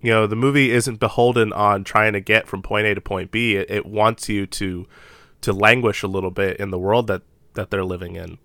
you 0.00 0.10
know 0.10 0.26
the 0.26 0.36
movie 0.36 0.70
isn't 0.70 1.00
beholden 1.00 1.52
on 1.52 1.84
trying 1.84 2.12
to 2.12 2.20
get 2.20 2.46
from 2.46 2.62
point 2.62 2.86
a 2.86 2.94
to 2.94 3.00
point 3.00 3.30
b. 3.30 3.56
It, 3.56 3.70
it 3.70 3.86
wants 3.86 4.28
you 4.28 4.46
to 4.46 4.86
to 5.40 5.52
languish 5.52 6.02
a 6.02 6.08
little 6.08 6.30
bit 6.30 6.58
in 6.58 6.70
the 6.70 6.78
world 6.78 7.06
that 7.08 7.22
that 7.54 7.70
they're 7.70 7.84
living 7.84 8.16
in. 8.16 8.38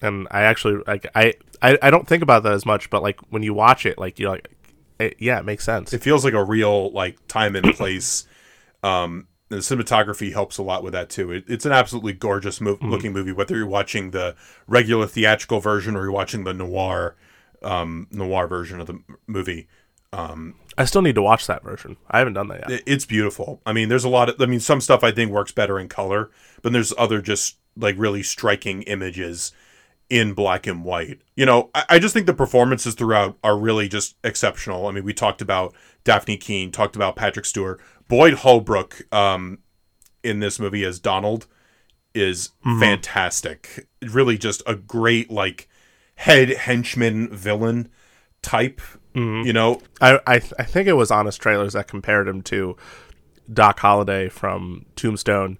And 0.00 0.28
i 0.30 0.42
actually 0.42 0.82
like 0.86 1.06
i 1.14 1.34
i, 1.60 1.76
I 1.82 1.90
don't 1.90 2.06
think 2.06 2.22
about 2.22 2.44
that 2.44 2.52
as 2.52 2.64
much 2.64 2.88
but 2.88 3.02
like 3.02 3.18
when 3.30 3.42
you 3.42 3.52
watch 3.52 3.84
it 3.84 3.98
like 3.98 4.20
you're 4.20 4.30
like 4.30 4.48
it, 4.98 5.16
yeah 5.18 5.38
it 5.38 5.44
makes 5.44 5.64
sense. 5.64 5.92
It 5.92 6.02
feels 6.02 6.24
like 6.24 6.34
a 6.34 6.44
real 6.44 6.90
like 6.92 7.26
time 7.28 7.56
and 7.56 7.74
place. 7.76 8.26
Um, 8.82 9.26
the 9.48 9.56
cinematography 9.56 10.32
helps 10.32 10.58
a 10.58 10.62
lot 10.62 10.82
with 10.82 10.92
that 10.92 11.08
too. 11.10 11.32
It, 11.32 11.44
it's 11.48 11.64
an 11.66 11.72
absolutely 11.72 12.12
gorgeous 12.12 12.58
mov- 12.58 12.82
looking 12.82 13.12
movie, 13.12 13.32
whether 13.32 13.56
you're 13.56 13.66
watching 13.66 14.10
the 14.10 14.34
regular 14.66 15.06
theatrical 15.06 15.60
version 15.60 15.96
or 15.96 16.02
you're 16.02 16.12
watching 16.12 16.44
the 16.44 16.52
noir 16.54 17.16
um, 17.62 18.06
noir 18.10 18.46
version 18.46 18.80
of 18.80 18.86
the 18.86 19.00
movie. 19.26 19.66
i 20.12 20.84
still 20.84 21.02
need 21.02 21.14
to 21.14 21.22
watch 21.22 21.46
that 21.46 21.62
version 21.62 21.96
i 22.10 22.18
haven't 22.18 22.32
done 22.34 22.48
that 22.48 22.60
yet 22.60 22.70
It- 22.70 22.82
It's 22.86 23.04
beautiful. 23.04 23.60
I 23.66 23.72
mean, 23.72 23.88
there's 23.88 24.04
a 24.04 24.08
lot 24.08 24.28
of. 24.28 24.40
I 24.40 24.46
mean, 24.46 24.60
some 24.60 24.80
stuff 24.80 25.02
I 25.04 25.10
think 25.12 25.30
works 25.32 25.52
better 25.52 25.78
in 25.78 25.88
color, 25.88 26.30
but 26.62 26.72
there's 26.72 26.92
other 26.96 27.20
just 27.20 27.56
like 27.76 27.94
really 27.98 28.22
striking 28.22 28.82
images 28.82 29.52
in 30.10 30.32
black 30.32 30.66
and 30.66 30.84
white. 30.84 31.20
You 31.36 31.46
know, 31.46 31.70
I, 31.74 31.84
I 31.90 31.98
just 31.98 32.14
think 32.14 32.26
the 32.26 32.34
performances 32.34 32.94
throughout 32.94 33.38
are 33.44 33.58
really 33.58 33.88
just 33.88 34.16
exceptional. 34.24 34.86
I 34.86 34.92
mean, 34.92 35.04
we 35.04 35.12
talked 35.12 35.42
about 35.42 35.74
Dafne 36.04 36.40
Keen, 36.40 36.72
talked 36.72 36.96
about 36.96 37.16
Patrick 37.16 37.44
Stewart, 37.44 37.80
Boyd 38.08 38.34
Holbrook 38.34 39.02
um, 39.12 39.58
in 40.22 40.40
this 40.40 40.58
movie 40.58 40.84
as 40.84 40.98
Donald 40.98 41.46
is 42.14 42.50
fantastic. 42.80 43.86
Really, 44.02 44.38
just 44.38 44.62
a 44.66 44.74
great 44.74 45.30
like 45.30 45.68
head 46.16 46.48
henchman 46.48 47.28
villain 47.28 47.88
type. 48.42 48.80
You 49.44 49.52
know, 49.52 49.82
I 50.00 50.20
I, 50.26 50.34
I 50.36 50.64
think 50.64 50.88
it 50.88 50.94
was 50.94 51.10
Honest 51.10 51.40
Trailers 51.40 51.72
that 51.74 51.88
compared 51.88 52.28
him 52.28 52.42
to 52.42 52.76
Doc 53.52 53.80
Holliday 53.80 54.28
from 54.28 54.86
Tombstone, 54.96 55.58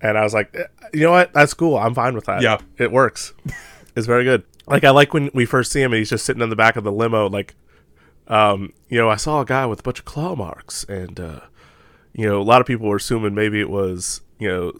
and 0.00 0.16
I 0.18 0.22
was 0.22 0.34
like, 0.34 0.54
eh, 0.54 0.64
you 0.92 1.00
know 1.02 1.12
what? 1.12 1.32
That's 1.32 1.54
cool. 1.54 1.76
I'm 1.78 1.94
fine 1.94 2.14
with 2.14 2.26
that. 2.26 2.42
Yeah. 2.42 2.58
it 2.78 2.92
works. 2.92 3.32
it's 3.96 4.06
very 4.06 4.24
good. 4.24 4.44
Like 4.66 4.84
I 4.84 4.90
like 4.90 5.14
when 5.14 5.30
we 5.32 5.44
first 5.46 5.70
see 5.72 5.80
him 5.82 5.92
and 5.92 5.98
he's 5.98 6.10
just 6.10 6.24
sitting 6.24 6.42
in 6.42 6.50
the 6.50 6.56
back 6.56 6.76
of 6.76 6.84
the 6.84 6.92
limo, 6.92 7.28
like, 7.28 7.54
um, 8.28 8.72
you 8.88 8.98
know, 8.98 9.08
I 9.08 9.16
saw 9.16 9.40
a 9.40 9.44
guy 9.44 9.66
with 9.66 9.80
a 9.80 9.82
bunch 9.82 10.00
of 10.00 10.04
claw 10.04 10.34
marks, 10.34 10.84
and 10.84 11.18
uh, 11.20 11.40
you 12.12 12.26
know, 12.26 12.40
a 12.40 12.42
lot 12.42 12.60
of 12.60 12.66
people 12.66 12.88
were 12.88 12.96
assuming 12.96 13.34
maybe 13.34 13.60
it 13.60 13.70
was 13.70 14.22
you 14.38 14.48
know 14.48 14.72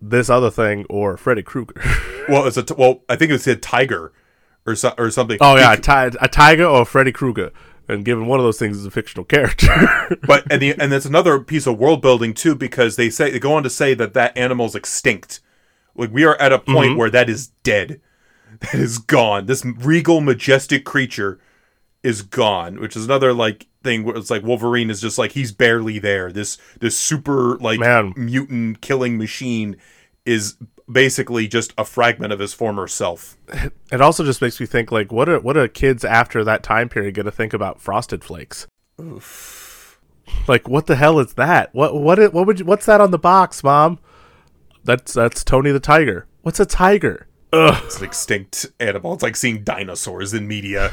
this 0.00 0.30
other 0.30 0.50
thing 0.50 0.86
or 0.88 1.16
Freddy 1.18 1.42
Krueger. 1.42 1.80
well, 2.28 2.46
it's 2.46 2.56
a 2.56 2.62
t- 2.62 2.74
well, 2.76 3.02
I 3.08 3.16
think 3.16 3.28
it 3.30 3.34
was 3.34 3.46
a 3.46 3.56
tiger 3.56 4.12
or 4.66 4.74
so- 4.74 4.94
or 4.96 5.10
something. 5.10 5.36
oh 5.42 5.56
yeah, 5.56 5.74
a, 5.74 5.76
ti- 5.76 6.16
a 6.20 6.28
tiger 6.28 6.64
or 6.64 6.86
Freddy 6.86 7.12
Krueger, 7.12 7.52
and 7.88 8.04
given 8.04 8.26
one 8.26 8.38
of 8.38 8.44
those 8.44 8.58
things 8.58 8.76
is 8.76 8.86
a 8.86 8.90
fictional 8.90 9.24
character. 9.24 9.68
but 10.26 10.50
and 10.50 10.62
the 10.62 10.74
and 10.78 10.92
that's 10.92 11.04
another 11.04 11.40
piece 11.40 11.66
of 11.66 11.78
world 11.78 12.00
building 12.02 12.34
too 12.34 12.54
because 12.54 12.96
they 12.96 13.10
say 13.10 13.30
they 13.30 13.38
go 13.38 13.54
on 13.54 13.62
to 13.62 13.70
say 13.70 13.94
that 13.94 14.14
that 14.14 14.36
animal's 14.36 14.74
extinct. 14.74 15.40
Like 15.94 16.12
we 16.12 16.24
are 16.24 16.36
at 16.40 16.52
a 16.52 16.58
point 16.58 16.90
mm-hmm. 16.90 16.98
where 16.98 17.10
that 17.10 17.28
is 17.28 17.48
dead. 17.62 18.00
That 18.60 18.74
is 18.74 18.98
gone. 18.98 19.46
This 19.46 19.64
regal 19.64 20.20
majestic 20.20 20.84
creature 20.84 21.40
is 22.02 22.20
gone 22.20 22.78
which 22.80 22.94
is 22.94 23.06
another 23.06 23.32
like 23.32 23.66
thing 23.82 24.04
where 24.04 24.14
it's 24.14 24.30
like 24.30 24.42
wolverine 24.42 24.90
is 24.90 25.00
just 25.00 25.18
like 25.18 25.32
he's 25.32 25.52
barely 25.52 25.98
there. 25.98 26.32
This 26.32 26.58
this 26.80 26.96
super 26.98 27.56
like 27.58 27.80
Man. 27.80 28.12
mutant 28.16 28.80
killing 28.80 29.18
machine 29.18 29.76
is 30.24 30.56
basically 30.90 31.48
just 31.48 31.72
a 31.78 31.84
fragment 31.84 32.32
of 32.32 32.38
his 32.38 32.52
former 32.52 32.86
self 32.86 33.36
It 33.90 34.00
also 34.00 34.24
just 34.24 34.42
makes 34.42 34.60
me 34.60 34.66
think 34.66 34.92
like 34.92 35.10
what 35.12 35.28
are 35.28 35.40
what 35.40 35.56
are 35.56 35.66
kids 35.68 36.04
after 36.04 36.44
that 36.44 36.62
time 36.62 36.88
period 36.88 37.14
going 37.14 37.26
to 37.26 37.32
think 37.32 37.52
about 37.54 37.80
frosted 37.80 38.22
flakes? 38.22 38.66
Like 40.46 40.68
what 40.68 40.86
the 40.86 40.96
hell 40.96 41.18
is 41.20 41.34
that? 41.34 41.74
What 41.74 41.94
what 41.94 42.18
what 42.32 42.46
would 42.46 42.58
you, 42.60 42.64
what's 42.64 42.86
that 42.86 43.00
on 43.00 43.10
the 43.10 43.18
box, 43.18 43.62
mom? 43.64 43.98
That's 44.84 45.12
that's 45.14 45.42
Tony 45.44 45.70
the 45.70 45.80
Tiger. 45.80 46.26
What's 46.42 46.60
a 46.60 46.66
tiger? 46.66 47.26
Ugh. 47.52 47.80
it's 47.84 47.98
an 47.98 48.04
extinct 48.04 48.66
animal 48.80 49.14
it's 49.14 49.22
like 49.22 49.36
seeing 49.36 49.62
dinosaurs 49.62 50.34
in 50.34 50.48
media 50.48 50.90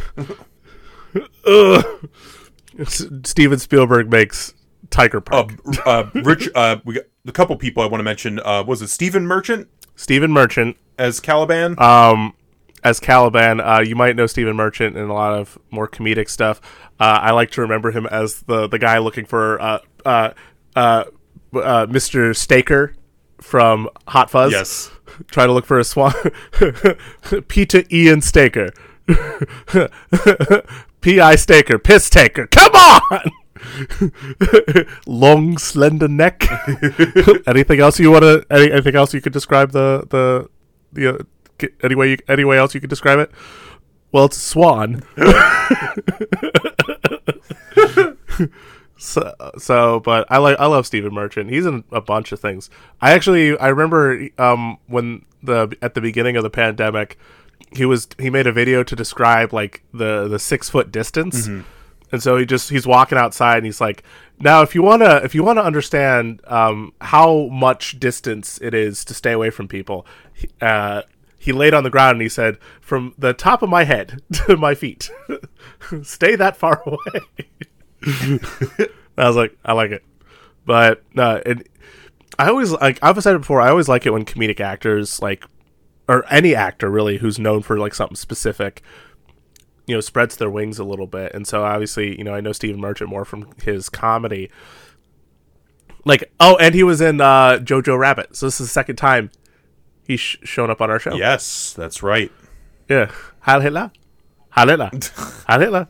S- 2.79 3.05
Steven 3.25 3.57
Spielberg 3.59 4.11
makes 4.11 4.53
Tiger 4.91 5.17
uh, 5.17 5.21
Park. 5.21 5.51
uh 5.87 6.03
rich 6.23 6.49
uh 6.53 6.77
we 6.85 6.93
got 6.95 7.03
a 7.25 7.31
couple 7.31 7.55
people 7.55 7.81
i 7.81 7.85
want 7.87 7.99
to 7.99 8.03
mention 8.03 8.39
uh 8.41 8.63
was 8.65 8.81
it 8.83 8.89
stephen 8.89 9.25
merchant 9.25 9.67
Stephen 9.95 10.31
Merchant 10.31 10.77
as 10.97 11.19
Caliban. 11.19 11.75
um, 11.79 12.33
as 12.83 12.99
Caliban. 12.99 13.59
Uh, 13.59 13.79
you 13.85 13.95
might 13.95 14.15
know 14.15 14.25
Stephen 14.25 14.55
Merchant 14.55 14.97
in 14.97 15.09
a 15.09 15.13
lot 15.13 15.33
of 15.33 15.57
more 15.69 15.87
comedic 15.87 16.29
stuff. 16.29 16.59
Uh, 16.99 17.19
I 17.21 17.31
like 17.31 17.51
to 17.51 17.61
remember 17.61 17.91
him 17.91 18.05
as 18.07 18.41
the 18.41 18.67
the 18.67 18.79
guy 18.79 18.97
looking 18.99 19.25
for 19.25 19.61
uh, 19.61 19.79
uh, 20.05 20.29
uh, 20.75 21.03
uh, 21.53 21.85
Mr. 21.87 22.35
Staker 22.35 22.93
from 23.39 23.89
Hot 24.07 24.29
Fuzz. 24.31 24.51
yes. 24.51 24.91
trying 25.27 25.47
to 25.47 25.53
look 25.53 25.65
for 25.65 25.77
a 25.79 25.83
swan. 25.83 26.13
Peter 27.47 27.83
Ian 27.91 28.21
Staker. 28.21 28.71
P.I. 31.01 31.35
Staker. 31.35 31.77
Piss 31.79 32.09
Taker. 32.09 32.47
Come 32.47 32.73
on! 32.73 33.31
Long, 35.07 35.57
slender 35.57 36.07
neck. 36.07 36.47
anything 37.47 37.79
else 37.79 37.99
you 37.99 38.11
want 38.11 38.23
to? 38.23 38.45
Any, 38.49 38.71
anything 38.71 38.95
else 38.95 39.13
you 39.13 39.21
could 39.21 39.33
describe 39.33 39.71
the 39.71 40.05
the 40.09 40.49
the 40.93 41.15
uh, 41.15 41.17
g- 41.59 41.69
any 41.83 41.95
way 41.95 42.11
you, 42.11 42.17
any 42.27 42.43
else 42.43 42.73
you 42.73 42.81
could 42.81 42.89
describe 42.89 43.19
it? 43.19 43.31
Well, 44.11 44.25
it's 44.25 44.37
a 44.37 44.41
swan. 44.41 45.03
so, 48.97 49.33
so, 49.57 49.99
but 50.01 50.27
I 50.29 50.37
like 50.37 50.59
I 50.59 50.65
love 50.65 50.85
Stephen 50.85 51.13
Merchant. 51.13 51.49
He's 51.49 51.65
in 51.65 51.83
a 51.91 52.01
bunch 52.01 52.31
of 52.31 52.39
things. 52.39 52.69
I 52.99 53.13
actually 53.13 53.57
I 53.57 53.69
remember 53.69 54.27
um 54.37 54.77
when 54.87 55.25
the 55.41 55.75
at 55.81 55.93
the 55.93 56.01
beginning 56.01 56.35
of 56.35 56.43
the 56.43 56.49
pandemic, 56.49 57.17
he 57.71 57.85
was 57.85 58.09
he 58.19 58.29
made 58.29 58.47
a 58.47 58.51
video 58.51 58.83
to 58.83 58.95
describe 58.95 59.53
like 59.53 59.83
the 59.93 60.27
the 60.27 60.39
six 60.39 60.69
foot 60.69 60.91
distance. 60.91 61.47
And 62.11 62.21
so 62.21 62.37
he 62.37 62.45
just 62.45 62.69
he's 62.69 62.85
walking 62.87 63.17
outside 63.17 63.57
and 63.57 63.65
he's 63.65 63.79
like, 63.81 64.03
now 64.39 64.61
if 64.61 64.75
you 64.75 64.81
wanna 64.81 65.21
if 65.23 65.33
you 65.35 65.43
wanna 65.43 65.61
understand 65.61 66.41
um, 66.47 66.93
how 67.01 67.47
much 67.47 67.99
distance 67.99 68.59
it 68.61 68.73
is 68.73 69.05
to 69.05 69.13
stay 69.13 69.31
away 69.31 69.49
from 69.49 69.67
people, 69.67 70.05
he- 70.33 70.49
uh, 70.61 71.03
he 71.37 71.51
laid 71.51 71.73
on 71.73 71.83
the 71.83 71.89
ground 71.89 72.13
and 72.17 72.21
he 72.21 72.29
said, 72.29 72.57
from 72.81 73.15
the 73.17 73.33
top 73.33 73.61
of 73.63 73.69
my 73.69 73.83
head 73.83 74.21
to 74.47 74.57
my 74.57 74.75
feet, 74.75 75.09
stay 76.03 76.35
that 76.35 76.55
far 76.57 76.83
away. 76.85 77.49
I 79.17 79.27
was 79.27 79.35
like, 79.35 79.57
I 79.63 79.73
like 79.73 79.91
it, 79.91 80.03
but 80.65 81.03
no, 81.13 81.41
it, 81.45 81.67
I 82.39 82.49
always 82.49 82.71
like 82.71 82.99
I've 83.01 83.21
said 83.21 83.35
it 83.35 83.39
before. 83.39 83.61
I 83.61 83.69
always 83.69 83.87
like 83.87 84.05
it 84.05 84.11
when 84.11 84.25
comedic 84.25 84.59
actors 84.59 85.21
like, 85.21 85.45
or 86.07 86.25
any 86.31 86.55
actor 86.55 86.89
really 86.89 87.17
who's 87.17 87.37
known 87.39 87.61
for 87.61 87.77
like 87.77 87.93
something 87.93 88.15
specific, 88.15 88.81
you 89.87 89.95
know, 89.95 90.01
spreads 90.01 90.37
their 90.37 90.49
wings 90.49 90.79
a 90.79 90.83
little 90.83 91.07
bit. 91.07 91.33
And 91.33 91.45
so 91.47 91.63
obviously, 91.63 92.17
you 92.17 92.23
know, 92.23 92.33
I 92.33 92.41
know 92.41 92.51
Stephen 92.51 92.79
Merchant 92.79 93.09
more 93.09 93.25
from 93.25 93.47
his 93.63 93.89
comedy. 93.89 94.49
Like, 96.05 96.31
oh, 96.39 96.57
and 96.57 96.73
he 96.73 96.83
was 96.83 97.01
in 97.01 97.21
uh, 97.21 97.59
Jojo 97.59 97.97
Rabbit. 97.97 98.35
So 98.35 98.47
this 98.47 98.59
is 98.59 98.67
the 98.67 98.71
second 98.73 98.95
time 98.95 99.29
he's 100.07 100.19
sh- 100.19 100.37
shown 100.43 100.69
up 100.71 100.81
on 100.81 100.89
our 100.89 100.99
show. 100.99 101.13
Yes, 101.13 101.73
that's 101.73 102.01
right. 102.01 102.31
Yeah. 102.89 103.11
Heil 103.41 103.59
Hitler. 103.61 103.91
Heil 104.49 104.67
Hitler. 104.67 104.89
Heil 105.47 105.59
Hitler. 105.59 105.87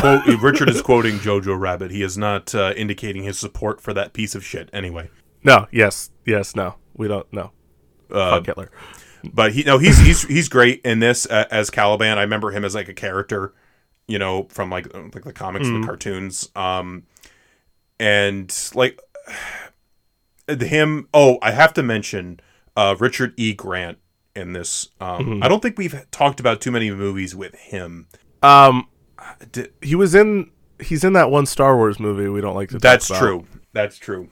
Quote, 0.00 0.26
Richard 0.42 0.68
is 0.68 0.82
quoting 0.82 1.16
Jojo 1.18 1.58
Rabbit. 1.58 1.90
He 1.90 2.02
is 2.02 2.18
not 2.18 2.54
uh, 2.54 2.72
indicating 2.76 3.22
his 3.24 3.38
support 3.38 3.80
for 3.80 3.92
that 3.94 4.12
piece 4.12 4.34
of 4.34 4.44
shit. 4.44 4.68
Anyway, 4.72 5.10
No, 5.42 5.66
yes, 5.70 6.10
yes, 6.26 6.54
no. 6.56 6.74
We 6.94 7.08
don't, 7.08 7.30
no. 7.32 7.52
uh, 8.10 8.30
Fuck 8.36 8.46
Hitler. 8.46 8.70
But 9.32 9.52
he 9.52 9.62
no, 9.62 9.78
he's 9.78 9.98
he's 9.98 10.22
he's 10.22 10.48
great 10.48 10.80
in 10.84 11.00
this 11.00 11.26
uh, 11.26 11.46
as 11.50 11.70
Caliban. 11.70 12.18
I 12.18 12.22
remember 12.22 12.50
him 12.50 12.64
as 12.64 12.74
like 12.74 12.88
a 12.88 12.94
character, 12.94 13.54
you 14.06 14.18
know, 14.18 14.44
from 14.50 14.70
like 14.70 14.92
like 14.94 15.24
the 15.24 15.32
comics 15.32 15.66
and 15.66 15.82
the 15.82 15.86
cartoons. 15.86 16.48
Um, 16.54 17.04
and 17.98 18.52
like 18.74 19.00
him. 20.48 21.08
Oh, 21.14 21.38
I 21.42 21.52
have 21.52 21.72
to 21.74 21.82
mention 21.82 22.40
uh, 22.76 22.96
Richard 22.98 23.34
E. 23.36 23.54
Grant 23.54 23.98
in 24.34 24.52
this. 24.52 24.88
Um, 25.00 25.42
I 25.42 25.48
don't 25.48 25.60
think 25.60 25.78
we've 25.78 26.06
talked 26.10 26.40
about 26.40 26.60
too 26.60 26.70
many 26.70 26.90
movies 26.90 27.34
with 27.34 27.54
him. 27.54 28.08
Um, 28.42 28.88
D- 29.52 29.68
he 29.80 29.94
was 29.94 30.14
in, 30.14 30.50
he's 30.80 31.04
in 31.04 31.12
that 31.14 31.30
one 31.30 31.46
Star 31.46 31.76
Wars 31.76 31.98
movie 31.98 32.28
we 32.28 32.40
don't 32.40 32.54
like 32.54 32.68
to 32.70 32.74
talk 32.74 32.82
That's 32.82 33.08
true. 33.08 33.46
That's 33.72 33.96
true. 33.96 34.28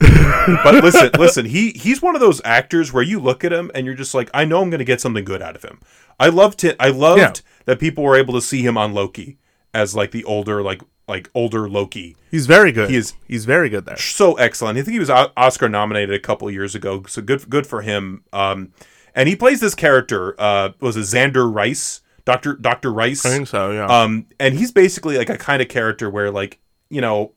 But 0.00 0.74
listen, 0.82 1.10
listen. 1.18 1.46
He 1.46 1.70
he's 1.72 2.02
one 2.02 2.14
of 2.14 2.20
those 2.20 2.40
actors 2.44 2.92
where 2.92 3.02
you 3.02 3.18
look 3.20 3.44
at 3.44 3.52
him 3.52 3.70
and 3.74 3.86
you're 3.86 3.94
just 3.94 4.14
like, 4.14 4.30
I 4.34 4.44
know 4.44 4.60
I'm 4.62 4.70
going 4.70 4.78
to 4.78 4.84
get 4.84 5.00
something 5.00 5.24
good 5.24 5.40
out 5.42 5.56
of 5.56 5.62
him. 5.62 5.80
I 6.20 6.28
loved 6.28 6.64
it. 6.64 6.76
I 6.78 6.88
loved 6.90 7.18
Yeah. 7.20 7.32
that 7.66 7.78
people 7.80 8.04
were 8.04 8.16
able 8.16 8.34
to 8.34 8.42
see 8.42 8.62
him 8.62 8.76
on 8.76 8.92
Loki 8.92 9.38
as 9.72 9.94
like 9.94 10.10
the 10.10 10.24
older, 10.24 10.62
like 10.62 10.82
like 11.08 11.30
older 11.34 11.68
Loki. 11.68 12.16
He's 12.30 12.46
very 12.46 12.72
good. 12.72 12.88
He 12.90 12.96
is- 12.96 13.14
He's 13.28 13.44
very 13.44 13.68
good 13.68 13.84
there. 13.86 13.96
So 13.98 14.34
excellent. 14.34 14.78
I 14.78 14.82
think 14.82 14.92
he 14.94 14.98
was 14.98 15.10
Oscar 15.10 15.68
nominated 15.68 16.14
a 16.14 16.18
couple 16.20 16.50
years 16.50 16.74
ago. 16.74 17.02
So 17.08 17.20
good, 17.22 17.48
good 17.50 17.66
for 17.66 17.82
him. 17.82 18.24
Um, 18.32 18.72
and 19.14 19.28
he 19.28 19.36
plays 19.36 19.60
this 19.60 19.74
character. 19.74 20.34
Uh, 20.40 20.70
was 20.80 20.96
it 20.96 21.00
Zander 21.00 21.52
Rice, 21.52 22.00
Doctor 22.24 22.54
Doctor 22.54 22.90
Rice? 22.92 23.24
I 23.26 23.30
think 23.30 23.48
so, 23.48 23.70
yeah. 23.72 23.86
Um, 23.86 24.26
and 24.40 24.54
he's 24.54 24.72
basically 24.72 25.18
like 25.18 25.28
a 25.30 25.36
kind 25.38 25.60
of 25.62 25.68
character 25.68 26.08
where, 26.10 26.30
like, 26.30 26.58
you 26.90 27.00
know, 27.02 27.32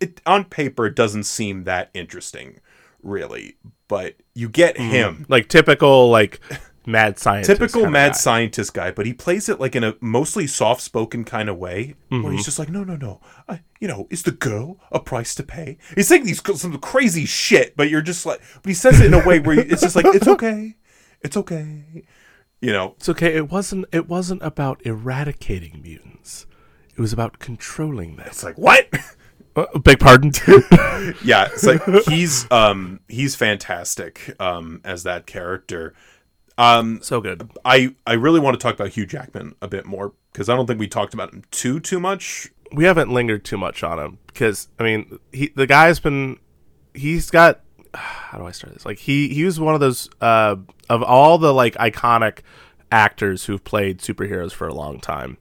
it 0.00 0.20
on 0.26 0.44
paper 0.44 0.86
it 0.86 0.94
doesn't 0.96 1.24
seem 1.24 1.64
that 1.64 1.90
interesting, 1.94 2.60
really, 3.02 3.56
but 3.88 4.16
you 4.34 4.48
get 4.48 4.76
him. 4.78 5.26
like 5.28 5.48
typical, 5.48 6.10
like, 6.10 6.40
mad 6.86 7.18
scientist. 7.18 7.58
Typical 7.58 7.90
mad 7.90 8.12
guy. 8.12 8.16
scientist 8.18 8.72
guy, 8.74 8.90
but 8.90 9.04
he 9.06 9.12
plays 9.12 9.48
it 9.48 9.60
like 9.60 9.76
in 9.76 9.84
a 9.84 9.94
mostly 10.00 10.46
soft-spoken 10.46 11.24
kind 11.24 11.48
of 11.48 11.56
way, 11.58 11.94
Mm-hmm. 12.10 12.22
where 12.22 12.32
he's 12.32 12.44
just 12.44 12.58
like, 12.58 12.70
no, 12.70 12.82
no, 12.84 12.96
no, 12.96 13.20
I, 13.48 13.60
you 13.80 13.88
know, 13.88 14.06
is 14.10 14.22
the 14.22 14.30
girl 14.32 14.78
a 14.90 14.98
price 15.00 15.34
to 15.36 15.42
pay? 15.42 15.76
He's 15.94 16.08
saying 16.08 16.24
these 16.24 16.40
some 16.60 16.78
crazy 16.78 17.26
shit, 17.26 17.76
but 17.76 17.90
you're 17.90 18.00
just 18.02 18.24
like, 18.24 18.40
but 18.62 18.68
he 18.68 18.74
says 18.74 19.00
it 19.00 19.06
in 19.06 19.14
a 19.14 19.26
way 19.26 19.38
where 19.38 19.58
it's 19.60 19.82
just 19.82 19.96
like, 19.96 20.06
it's 20.06 20.26
okay, 20.28 20.76
it's 21.20 21.36
okay, 21.36 22.04
you 22.60 22.72
know, 22.72 22.94
It's 22.96 23.08
okay. 23.10 23.36
It 23.36 23.50
wasn't. 23.50 23.84
It 23.92 24.08
wasn't 24.08 24.42
about 24.42 24.84
eradicating 24.84 25.80
mutants. 25.82 26.44
It 26.96 27.00
was 27.00 27.12
about 27.12 27.38
controlling 27.38 28.16
them. 28.16 28.26
it's 28.26 28.42
like 28.42 28.56
what? 28.58 28.88
Uh, 29.58 29.78
beg 29.78 29.98
pardon. 29.98 30.30
yeah, 31.24 31.48
it's 31.52 31.64
like 31.64 31.82
he's 32.06 32.50
um 32.50 33.00
he's 33.08 33.34
fantastic 33.34 34.34
um 34.40 34.80
as 34.84 35.02
that 35.02 35.26
character. 35.26 35.94
Um 36.56 37.00
so 37.02 37.20
good. 37.20 37.50
I 37.64 37.94
I 38.06 38.14
really 38.14 38.40
want 38.40 38.54
to 38.54 38.62
talk 38.62 38.74
about 38.74 38.90
Hugh 38.90 39.06
Jackman 39.06 39.56
a 39.60 39.68
bit 39.68 39.84
more 39.84 40.12
because 40.32 40.48
I 40.48 40.54
don't 40.54 40.66
think 40.66 40.78
we 40.78 40.86
talked 40.86 41.14
about 41.14 41.32
him 41.32 41.42
too 41.50 41.80
too 41.80 41.98
much. 41.98 42.48
We 42.72 42.84
haven't 42.84 43.10
lingered 43.10 43.44
too 43.44 43.56
much 43.56 43.82
on 43.82 43.98
him 43.98 44.18
because 44.28 44.68
I 44.78 44.84
mean, 44.84 45.18
he 45.32 45.52
the 45.54 45.66
guy's 45.66 45.98
been. 45.98 46.38
He's 46.94 47.30
got 47.30 47.60
how 47.94 48.38
do 48.38 48.46
I 48.46 48.52
start 48.52 48.74
this? 48.74 48.86
Like 48.86 48.98
he 48.98 49.28
he 49.28 49.44
was 49.44 49.58
one 49.58 49.74
of 49.74 49.80
those 49.80 50.08
uh 50.20 50.56
of 50.88 51.02
all 51.02 51.38
the 51.38 51.52
like 51.52 51.74
iconic 51.74 52.40
actors 52.92 53.46
who've 53.46 53.62
played 53.62 53.98
superheroes 53.98 54.52
for 54.52 54.68
a 54.68 54.74
long 54.74 55.00
time. 55.00 55.36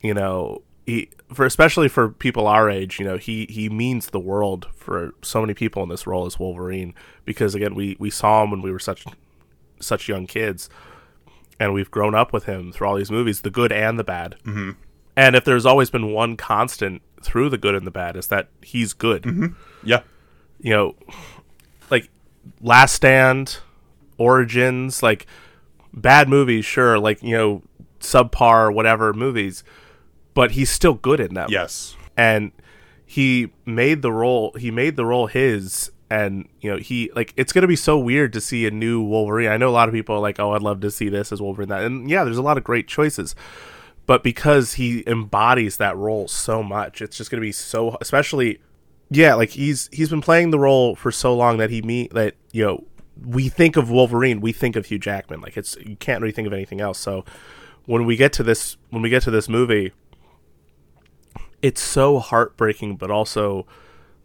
You 0.00 0.14
know, 0.14 0.62
he 0.86 1.10
for 1.32 1.46
especially 1.46 1.88
for 1.88 2.08
people 2.08 2.46
our 2.46 2.68
age, 2.68 2.98
you 2.98 3.04
know, 3.04 3.16
he 3.16 3.46
he 3.48 3.68
means 3.68 4.10
the 4.10 4.20
world 4.20 4.68
for 4.74 5.14
so 5.22 5.40
many 5.40 5.54
people 5.54 5.82
in 5.82 5.88
this 5.88 6.06
role 6.06 6.26
as 6.26 6.38
Wolverine 6.38 6.94
because 7.24 7.54
again, 7.54 7.74
we 7.74 7.96
we 7.98 8.10
saw 8.10 8.42
him 8.42 8.50
when 8.50 8.62
we 8.62 8.72
were 8.72 8.78
such 8.78 9.04
such 9.80 10.08
young 10.08 10.26
kids 10.26 10.68
and 11.58 11.72
we've 11.72 11.90
grown 11.90 12.14
up 12.14 12.32
with 12.32 12.44
him 12.44 12.72
through 12.72 12.88
all 12.88 12.96
these 12.96 13.10
movies, 13.10 13.42
the 13.42 13.50
good 13.50 13.72
and 13.72 13.98
the 13.98 14.04
bad. 14.04 14.36
Mm-hmm. 14.44 14.70
And 15.16 15.36
if 15.36 15.44
there's 15.44 15.66
always 15.66 15.90
been 15.90 16.12
one 16.12 16.36
constant 16.36 17.02
through 17.22 17.50
the 17.50 17.58
good 17.58 17.74
and 17.74 17.86
the 17.86 17.90
bad, 17.90 18.16
is 18.16 18.26
that 18.28 18.48
he's 18.62 18.92
good. 18.92 19.22
Mm-hmm. 19.22 19.46
Yeah. 19.84 20.02
You 20.60 20.70
know, 20.70 20.94
like 21.90 22.08
Last 22.60 22.94
Stand, 22.94 23.58
Origins, 24.18 25.02
like 25.02 25.26
bad 25.92 26.28
movies, 26.28 26.64
sure, 26.64 26.98
like 26.98 27.22
you 27.22 27.36
know, 27.36 27.62
subpar 28.00 28.74
whatever 28.74 29.12
movies, 29.12 29.62
but 30.34 30.52
he's 30.52 30.70
still 30.70 30.94
good 30.94 31.20
in 31.20 31.34
them. 31.34 31.48
Yes. 31.50 31.96
and 32.16 32.52
he 33.04 33.52
made 33.66 34.00
the 34.00 34.10
role. 34.12 34.52
He 34.58 34.70
made 34.70 34.96
the 34.96 35.04
role 35.04 35.26
his. 35.26 35.90
And 36.08 36.46
you 36.60 36.70
know 36.70 36.76
he 36.76 37.10
like 37.14 37.32
it's 37.38 37.54
gonna 37.54 37.66
be 37.66 37.74
so 37.76 37.98
weird 37.98 38.34
to 38.34 38.40
see 38.42 38.66
a 38.66 38.70
new 38.70 39.00
Wolverine. 39.00 39.48
I 39.50 39.56
know 39.56 39.70
a 39.70 39.72
lot 39.72 39.88
of 39.88 39.94
people 39.94 40.14
are 40.14 40.20
like, 40.20 40.38
"Oh, 40.38 40.52
I'd 40.52 40.60
love 40.60 40.80
to 40.80 40.90
see 40.90 41.08
this 41.08 41.32
as 41.32 41.40
Wolverine." 41.40 41.70
That 41.70 41.84
and 41.84 42.10
yeah, 42.10 42.22
there's 42.22 42.36
a 42.36 42.42
lot 42.42 42.58
of 42.58 42.64
great 42.64 42.86
choices, 42.86 43.34
but 44.04 44.22
because 44.22 44.74
he 44.74 45.04
embodies 45.06 45.78
that 45.78 45.96
role 45.96 46.28
so 46.28 46.62
much, 46.62 47.00
it's 47.00 47.16
just 47.16 47.30
gonna 47.30 47.40
be 47.40 47.50
so. 47.50 47.96
Especially, 48.02 48.60
yeah, 49.08 49.32
like 49.32 49.50
he's 49.50 49.88
he's 49.90 50.10
been 50.10 50.20
playing 50.20 50.50
the 50.50 50.58
role 50.58 50.94
for 50.94 51.10
so 51.10 51.34
long 51.34 51.56
that 51.56 51.70
he 51.70 51.80
meet 51.80 52.12
that 52.12 52.34
you 52.52 52.62
know 52.62 52.84
we 53.24 53.48
think 53.48 53.78
of 53.78 53.88
Wolverine, 53.90 54.42
we 54.42 54.52
think 54.52 54.76
of 54.76 54.84
Hugh 54.86 54.98
Jackman. 54.98 55.40
Like 55.40 55.56
it's 55.56 55.76
you 55.80 55.96
can't 55.96 56.20
really 56.20 56.32
think 56.32 56.46
of 56.46 56.52
anything 56.52 56.82
else. 56.82 56.98
So 56.98 57.24
when 57.86 58.04
we 58.04 58.16
get 58.16 58.34
to 58.34 58.42
this 58.42 58.76
when 58.90 59.00
we 59.00 59.08
get 59.08 59.22
to 59.22 59.30
this 59.30 59.48
movie, 59.48 59.92
it's 61.62 61.80
so 61.80 62.18
heartbreaking, 62.18 62.96
but 62.96 63.10
also 63.10 63.66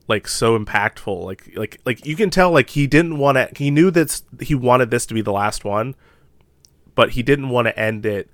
like 0.08 0.28
so 0.28 0.58
impactful. 0.58 1.24
Like 1.24 1.52
like 1.56 1.80
like 1.86 2.06
you 2.06 2.16
can 2.16 2.30
tell 2.30 2.52
like 2.52 2.72
he 2.72 2.88
didn't 2.88 3.18
want 3.18 3.38
to. 3.38 3.50
He 3.56 3.72
knew 3.72 3.92
that 3.92 4.22
he 4.42 4.56
wanted 4.56 4.92
this 4.92 5.06
to 5.06 5.14
be 5.14 5.22
the 5.22 5.32
last 5.32 5.64
one, 5.64 5.96
but 6.96 7.12
he 7.12 7.24
didn't 7.24 7.50
want 7.50 7.68
to 7.68 7.80
end 7.80 8.06
it 8.06 8.30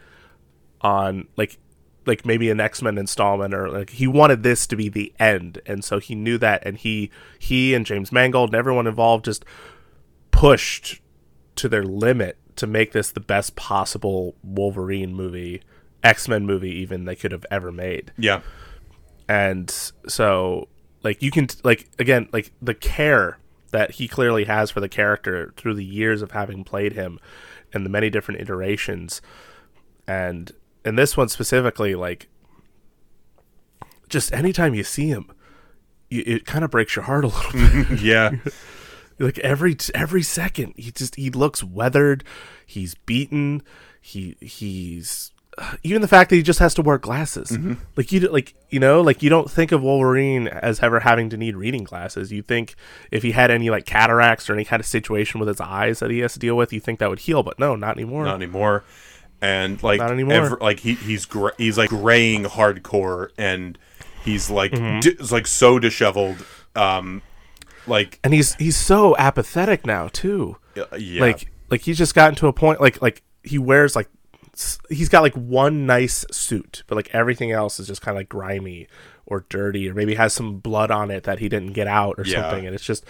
on 0.81 1.27
like 1.37 1.57
like 2.05 2.25
maybe 2.25 2.49
an 2.49 2.59
X-Men 2.59 2.97
installment 2.97 3.53
or 3.53 3.69
like 3.69 3.91
he 3.91 4.07
wanted 4.07 4.43
this 4.43 4.67
to 4.67 4.75
be 4.75 4.89
the 4.89 5.13
end 5.19 5.61
and 5.65 5.85
so 5.85 5.99
he 5.99 6.15
knew 6.15 6.37
that 6.37 6.61
and 6.65 6.77
he 6.77 7.09
he 7.39 7.73
and 7.73 7.85
James 7.85 8.11
Mangold 8.11 8.49
and 8.49 8.55
everyone 8.55 8.87
involved 8.87 9.23
just 9.23 9.45
pushed 10.31 11.01
to 11.55 11.69
their 11.69 11.83
limit 11.83 12.37
to 12.57 12.67
make 12.67 12.91
this 12.91 13.11
the 13.11 13.19
best 13.19 13.55
possible 13.55 14.35
Wolverine 14.43 15.15
movie, 15.15 15.61
X-Men 16.03 16.45
movie 16.45 16.71
even 16.71 17.05
they 17.05 17.15
could 17.15 17.31
have 17.31 17.45
ever 17.49 17.71
made. 17.71 18.11
Yeah. 18.17 18.41
And 19.33 19.91
so 20.07 20.67
like 21.01 21.23
you 21.23 21.31
can 21.31 21.47
like 21.63 21.89
again 21.97 22.29
like 22.31 22.51
the 22.61 22.75
care 22.75 23.39
that 23.71 23.91
he 23.91 24.07
clearly 24.07 24.43
has 24.43 24.69
for 24.69 24.79
the 24.79 24.87
character 24.87 25.51
through 25.57 25.73
the 25.73 25.83
years 25.83 26.21
of 26.21 26.31
having 26.31 26.63
played 26.63 26.93
him 26.93 27.19
and 27.73 27.83
the 27.83 27.89
many 27.89 28.11
different 28.11 28.39
iterations 28.39 29.23
and 30.07 30.51
in 30.85 30.97
this 30.97 31.17
one 31.17 31.29
specifically 31.29 31.95
like 31.95 32.27
just 34.07 34.31
anytime 34.33 34.75
you 34.75 34.83
see 34.83 35.07
him 35.07 35.31
you, 36.11 36.21
it 36.27 36.45
kind 36.45 36.63
of 36.63 36.69
breaks 36.69 36.95
your 36.95 37.05
heart 37.05 37.23
a 37.23 37.27
little 37.27 37.51
bit 37.53 38.01
Yeah. 38.01 38.33
like 39.19 39.39
every 39.39 39.75
every 39.95 40.21
second 40.21 40.75
he 40.77 40.91
just 40.91 41.15
he 41.15 41.31
looks 41.31 41.63
weathered 41.63 42.23
he's 42.67 42.93
beaten 42.93 43.63
he 43.99 44.37
he's 44.39 45.32
even 45.83 46.01
the 46.01 46.07
fact 46.07 46.29
that 46.29 46.35
he 46.35 46.41
just 46.43 46.59
has 46.59 46.73
to 46.73 46.81
wear 46.81 46.97
glasses 46.97 47.57
like 47.95 48.11
you 48.11 48.19
like 48.21 48.55
you 48.69 48.79
know 48.79 49.01
like 49.01 49.21
you 49.21 49.29
don't 49.29 49.51
think 49.51 49.71
of 49.71 49.81
wolverine 49.83 50.47
as 50.47 50.81
ever 50.81 51.01
having 51.01 51.29
to 51.29 51.37
need 51.37 51.55
reading 51.55 51.83
glasses 51.83 52.31
you 52.31 52.41
think 52.41 52.75
if 53.11 53.21
he 53.23 53.31
had 53.31 53.51
any 53.51 53.69
like 53.69 53.85
cataracts 53.85 54.49
or 54.49 54.53
any 54.53 54.65
kind 54.65 54.79
of 54.79 54.85
situation 54.85 55.39
with 55.39 55.47
his 55.47 55.61
eyes 55.61 55.99
that 55.99 56.09
he 56.09 56.19
has 56.19 56.33
to 56.33 56.39
deal 56.39 56.57
with 56.57 56.73
you 56.73 56.79
think 56.79 56.97
that 56.99 57.09
would 57.09 57.19
heal 57.19 57.43
but 57.43 57.59
no 57.59 57.75
not 57.75 57.95
anymore 57.97 58.25
Not 58.25 58.35
anymore. 58.35 58.83
And 59.41 59.81
like 59.83 59.99
Not 59.99 60.11
anymore. 60.11 60.57
like 60.61 60.79
he 60.79 60.93
he's 60.95 61.25
gra- 61.25 61.51
he's 61.57 61.77
like 61.77 61.89
graying 61.89 62.45
hardcore 62.45 63.29
and 63.37 63.77
he's 64.23 64.49
like 64.49 64.71
Mm-hmm. 64.71 65.01
di- 65.01 65.17
like 65.35 65.45
so 65.47 65.79
disheveled 65.79 66.37
um 66.75 67.21
like 67.85 68.19
and 68.23 68.33
he's 68.33 68.55
he's 68.55 68.77
so 68.77 69.15
apathetic 69.17 69.85
now 69.85 70.07
too 70.13 70.55
uh, 70.77 70.95
yeah. 70.97 71.19
like 71.21 71.51
like 71.69 71.81
he's 71.81 71.97
just 71.97 72.15
gotten 72.15 72.35
to 72.35 72.47
a 72.47 72.53
point 72.53 72.79
like 72.79 73.01
like 73.01 73.21
he 73.43 73.57
wears 73.59 73.95
like 73.97 74.07
he's 74.89 75.09
got 75.09 75.21
like 75.23 75.33
one 75.35 75.85
nice 75.85 76.25
suit 76.31 76.83
but 76.87 76.95
like 76.95 77.09
everything 77.13 77.51
else 77.51 77.79
is 77.79 77.87
just 77.87 78.01
kind 78.01 78.15
of 78.15 78.19
like 78.19 78.29
grimy 78.29 78.87
or 79.25 79.45
dirty 79.49 79.89
or 79.89 79.93
maybe 79.93 80.15
has 80.15 80.33
some 80.33 80.57
blood 80.59 80.91
on 80.91 81.09
it 81.09 81.23
that 81.23 81.39
he 81.39 81.49
didn't 81.49 81.73
get 81.73 81.87
out 81.87 82.19
or 82.19 82.23
Yeah. 82.25 82.41
something 82.41 82.65
and 82.67 82.75
it's 82.75 82.83
just 82.85 83.03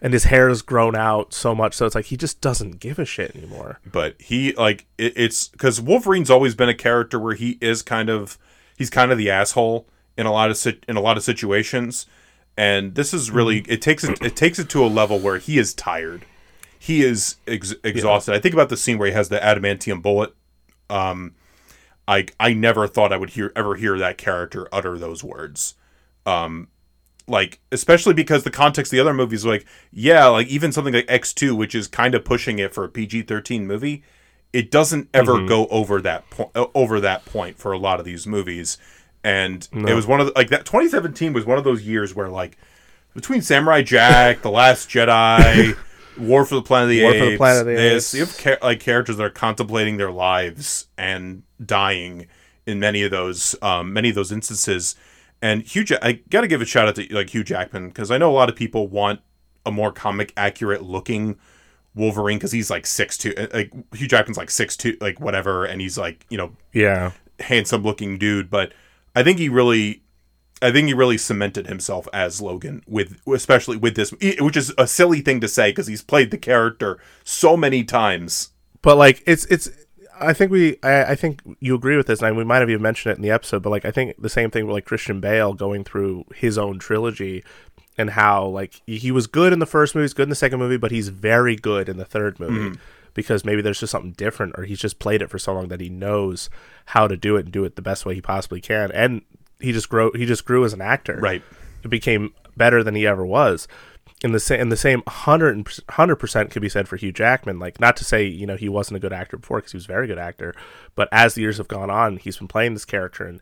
and 0.00 0.12
his 0.12 0.24
hair 0.24 0.48
has 0.48 0.62
grown 0.62 0.94
out 0.96 1.34
so 1.34 1.54
much 1.54 1.74
so 1.74 1.84
it's 1.86 1.94
like 1.94 2.06
he 2.06 2.16
just 2.16 2.40
doesn't 2.40 2.80
give 2.80 2.98
a 2.98 3.04
shit 3.04 3.34
anymore 3.36 3.80
but 3.90 4.14
he 4.20 4.52
like 4.54 4.86
it, 4.98 5.12
it's 5.16 5.48
because 5.48 5.80
Wolverine's 5.80 6.30
always 6.30 6.54
been 6.54 6.68
a 6.68 6.74
character 6.74 7.18
where 7.18 7.34
he 7.34 7.58
is 7.60 7.82
kind 7.82 8.08
of 8.08 8.38
he's 8.78 8.90
kind 8.90 9.12
of 9.12 9.18
the 9.18 9.30
asshole 9.30 9.86
in 10.16 10.24
a 10.26 10.32
lot 10.32 10.50
of 10.50 10.66
in 10.88 10.96
a 10.96 11.00
lot 11.00 11.18
of 11.18 11.22
situations, 11.22 12.06
and 12.56 12.94
this 12.94 13.12
is 13.12 13.30
really 13.30 13.60
Mm-hmm. 13.60 13.72
it 13.72 13.82
takes 13.82 14.02
it 14.04 14.22
it 14.22 14.34
takes 14.36 14.58
it 14.58 14.70
to 14.70 14.82
a 14.82 14.88
level 14.88 15.18
where 15.18 15.36
he 15.36 15.58
is 15.58 15.74
tired, 15.74 16.24
he 16.78 17.02
is 17.02 17.36
ex- 17.46 17.74
exhausted. 17.84 18.32
I 18.34 18.38
think 18.38 18.54
about 18.54 18.70
the 18.70 18.78
scene 18.78 18.96
where 18.98 19.08
he 19.08 19.14
has 19.14 19.28
the 19.28 19.38
adamantium 19.38 20.00
bullet. 20.00 20.34
Um, 20.90 21.34
I 22.06 22.26
I 22.38 22.52
never 22.52 22.86
thought 22.86 23.12
I 23.12 23.16
would 23.16 23.30
hear 23.30 23.52
ever 23.56 23.74
hear 23.74 23.98
that 23.98 24.18
character 24.18 24.68
utter 24.72 24.98
those 24.98 25.24
words. 25.24 25.74
Um, 26.24 26.68
like 27.28 27.60
especially 27.72 28.14
because 28.14 28.44
the 28.44 28.50
context 28.50 28.92
of 28.92 28.96
the 28.96 29.00
other 29.00 29.12
movies 29.12 29.44
like 29.44 29.66
yeah 29.90 30.26
like 30.26 30.46
even 30.46 30.70
something 30.70 30.94
like 30.94 31.08
x2 31.08 31.56
which 31.56 31.74
is 31.74 31.88
kind 31.88 32.14
of 32.14 32.24
pushing 32.24 32.60
it 32.60 32.72
for 32.72 32.84
a 32.84 32.88
pg-13 32.88 33.64
movie 33.64 34.04
it 34.56 34.70
doesn't 34.70 35.10
ever 35.12 35.44
go 35.44 35.66
over 35.66 36.00
that 36.00 36.30
point 36.30 36.50
over 36.74 36.98
that 37.00 37.26
point 37.26 37.58
for 37.58 37.72
a 37.72 37.78
lot 37.78 37.98
of 37.98 38.06
these 38.06 38.26
movies. 38.26 38.78
And 39.22 39.68
it 39.72 39.92
was 39.92 40.06
one 40.06 40.20
of 40.20 40.26
the, 40.26 40.32
like 40.34 40.48
that 40.48 40.64
2017 40.64 41.34
was 41.34 41.44
one 41.44 41.58
of 41.58 41.64
those 41.64 41.82
years 41.82 42.14
where 42.14 42.30
like 42.30 42.56
between 43.12 43.42
samurai 43.42 43.82
jack 43.82 44.40
the 44.40 44.50
last 44.50 44.88
jedi 44.88 45.76
war 46.18 46.44
for 46.44 46.54
the 46.54 46.62
planet 46.62 46.84
of 46.84 46.90
the 46.90 47.02
War 47.02 47.12
apes 47.12 47.24
for 47.24 47.30
the 47.30 47.36
Planet 47.36 47.60
of 47.60 47.66
the 47.66 47.94
Apes. 47.94 48.14
you 48.14 48.20
have 48.20 48.38
cha- 48.38 48.66
like 48.66 48.80
characters 48.80 49.16
that 49.16 49.24
are 49.24 49.30
contemplating 49.30 49.96
their 49.96 50.10
lives 50.10 50.86
and 50.96 51.42
dying 51.64 52.26
in 52.66 52.80
many 52.80 53.02
of 53.02 53.10
those 53.10 53.54
um, 53.62 53.92
many 53.92 54.08
of 54.08 54.14
those 54.14 54.32
instances 54.32 54.94
and 55.42 55.62
Hugh, 55.62 55.84
ja- 55.86 55.98
I 56.02 56.12
got 56.30 56.40
to 56.42 56.48
give 56.48 56.62
a 56.62 56.64
shout 56.64 56.88
out 56.88 56.94
to 56.96 57.06
like 57.14 57.30
Hugh 57.30 57.44
Jackman 57.44 57.88
because 57.88 58.10
I 58.10 58.18
know 58.18 58.30
a 58.30 58.32
lot 58.32 58.48
of 58.48 58.56
people 58.56 58.88
want 58.88 59.20
a 59.64 59.70
more 59.70 59.92
comic 59.92 60.32
accurate 60.36 60.82
looking 60.82 61.38
Wolverine 61.94 62.38
because 62.38 62.52
he's 62.52 62.70
like 62.70 62.86
six 62.86 63.18
two. 63.18 63.34
Like 63.52 63.72
Hugh 63.94 64.08
Jackman's 64.08 64.38
like 64.38 64.50
six 64.50 64.76
two, 64.76 64.96
like 65.00 65.20
whatever, 65.20 65.64
and 65.64 65.80
he's 65.80 65.98
like 65.98 66.24
you 66.30 66.38
know 66.38 66.52
yeah 66.72 67.12
handsome 67.40 67.82
looking 67.82 68.18
dude. 68.18 68.50
But 68.50 68.72
I 69.14 69.22
think 69.22 69.38
he 69.38 69.48
really, 69.48 70.02
I 70.62 70.72
think 70.72 70.88
he 70.88 70.94
really 70.94 71.18
cemented 71.18 71.66
himself 71.66 72.08
as 72.12 72.40
Logan 72.40 72.82
with, 72.86 73.20
especially 73.26 73.76
with 73.76 73.94
this, 73.94 74.12
which 74.40 74.56
is 74.56 74.72
a 74.78 74.86
silly 74.86 75.20
thing 75.20 75.40
to 75.40 75.48
say 75.48 75.70
because 75.70 75.86
he's 75.86 76.02
played 76.02 76.30
the 76.30 76.38
character 76.38 76.98
so 77.24 77.56
many 77.56 77.84
times. 77.84 78.50
but 78.82 78.96
like 78.96 79.22
it's 79.26 79.44
it's 79.46 79.68
I 80.18 80.32
think 80.32 80.50
we 80.50 80.78
I, 80.82 81.02
I 81.04 81.14
think 81.14 81.42
you 81.60 81.74
agree 81.74 81.96
with 81.96 82.06
this 82.06 82.22
and 82.22 82.36
we 82.36 82.44
might 82.44 82.60
have 82.60 82.70
even 82.70 82.82
mentioned 82.82 83.12
it 83.12 83.16
in 83.16 83.22
the 83.22 83.30
episode 83.30 83.62
but 83.62 83.70
like 83.70 83.84
I 83.84 83.90
think 83.90 84.14
the 84.20 84.28
same 84.28 84.50
thing 84.50 84.66
with 84.66 84.74
like 84.74 84.84
Christian 84.84 85.20
Bale 85.20 85.52
going 85.54 85.84
through 85.84 86.24
his 86.34 86.56
own 86.56 86.78
trilogy 86.78 87.44
and 87.98 88.10
how 88.10 88.46
like 88.46 88.80
he 88.86 89.10
was 89.10 89.26
good 89.26 89.52
in 89.52 89.58
the 89.58 89.66
first 89.66 89.94
movie 89.94 90.04
he's 90.04 90.14
good 90.14 90.24
in 90.24 90.30
the 90.30 90.36
second 90.36 90.58
movie 90.58 90.76
but 90.76 90.90
he's 90.90 91.08
very 91.08 91.56
good 91.56 91.88
in 91.88 91.96
the 91.96 92.04
third 92.04 92.38
movie 92.38 92.70
mm-hmm. 92.70 92.80
because 93.12 93.44
maybe 93.44 93.60
there's 93.60 93.80
just 93.80 93.90
something 93.90 94.12
different 94.12 94.54
or 94.56 94.64
he's 94.64 94.80
just 94.80 94.98
played 94.98 95.20
it 95.20 95.30
for 95.30 95.38
so 95.38 95.52
long 95.52 95.68
that 95.68 95.80
he 95.80 95.88
knows 95.88 96.48
how 96.86 97.08
to 97.08 97.16
do 97.16 97.36
it 97.36 97.46
and 97.46 97.52
do 97.52 97.64
it 97.64 97.76
the 97.76 97.82
best 97.82 98.06
way 98.06 98.14
he 98.14 98.22
possibly 98.22 98.60
can 98.60 98.92
and 98.92 99.22
he 99.60 99.72
just 99.72 99.88
grow 99.88 100.10
he 100.12 100.26
just 100.26 100.44
grew 100.44 100.64
as 100.64 100.72
an 100.72 100.80
actor 100.80 101.18
Right. 101.20 101.42
it 101.82 101.88
became 101.88 102.32
better 102.56 102.82
than 102.82 102.94
he 102.94 103.06
ever 103.06 103.24
was. 103.24 103.66
In 104.24 104.32
the 104.32 104.40
same, 104.40 104.60
in 104.60 104.68
the 104.70 104.76
same 104.78 105.02
hundred 105.06 106.16
percent 106.18 106.50
could 106.50 106.62
be 106.62 106.70
said 106.70 106.88
for 106.88 106.96
Hugh 106.96 107.12
Jackman. 107.12 107.58
Like, 107.58 107.78
not 107.78 107.98
to 107.98 108.04
say 108.04 108.24
you 108.24 108.46
know 108.46 108.56
he 108.56 108.68
wasn't 108.68 108.96
a 108.96 109.00
good 109.00 109.12
actor 109.12 109.36
before, 109.36 109.58
because 109.58 109.72
he 109.72 109.76
was 109.76 109.84
a 109.84 109.88
very 109.88 110.06
good 110.06 110.18
actor, 110.18 110.54
but 110.94 111.08
as 111.12 111.34
the 111.34 111.42
years 111.42 111.58
have 111.58 111.68
gone 111.68 111.90
on, 111.90 112.16
he's 112.16 112.38
been 112.38 112.48
playing 112.48 112.72
this 112.72 112.86
character 112.86 113.24
and 113.26 113.40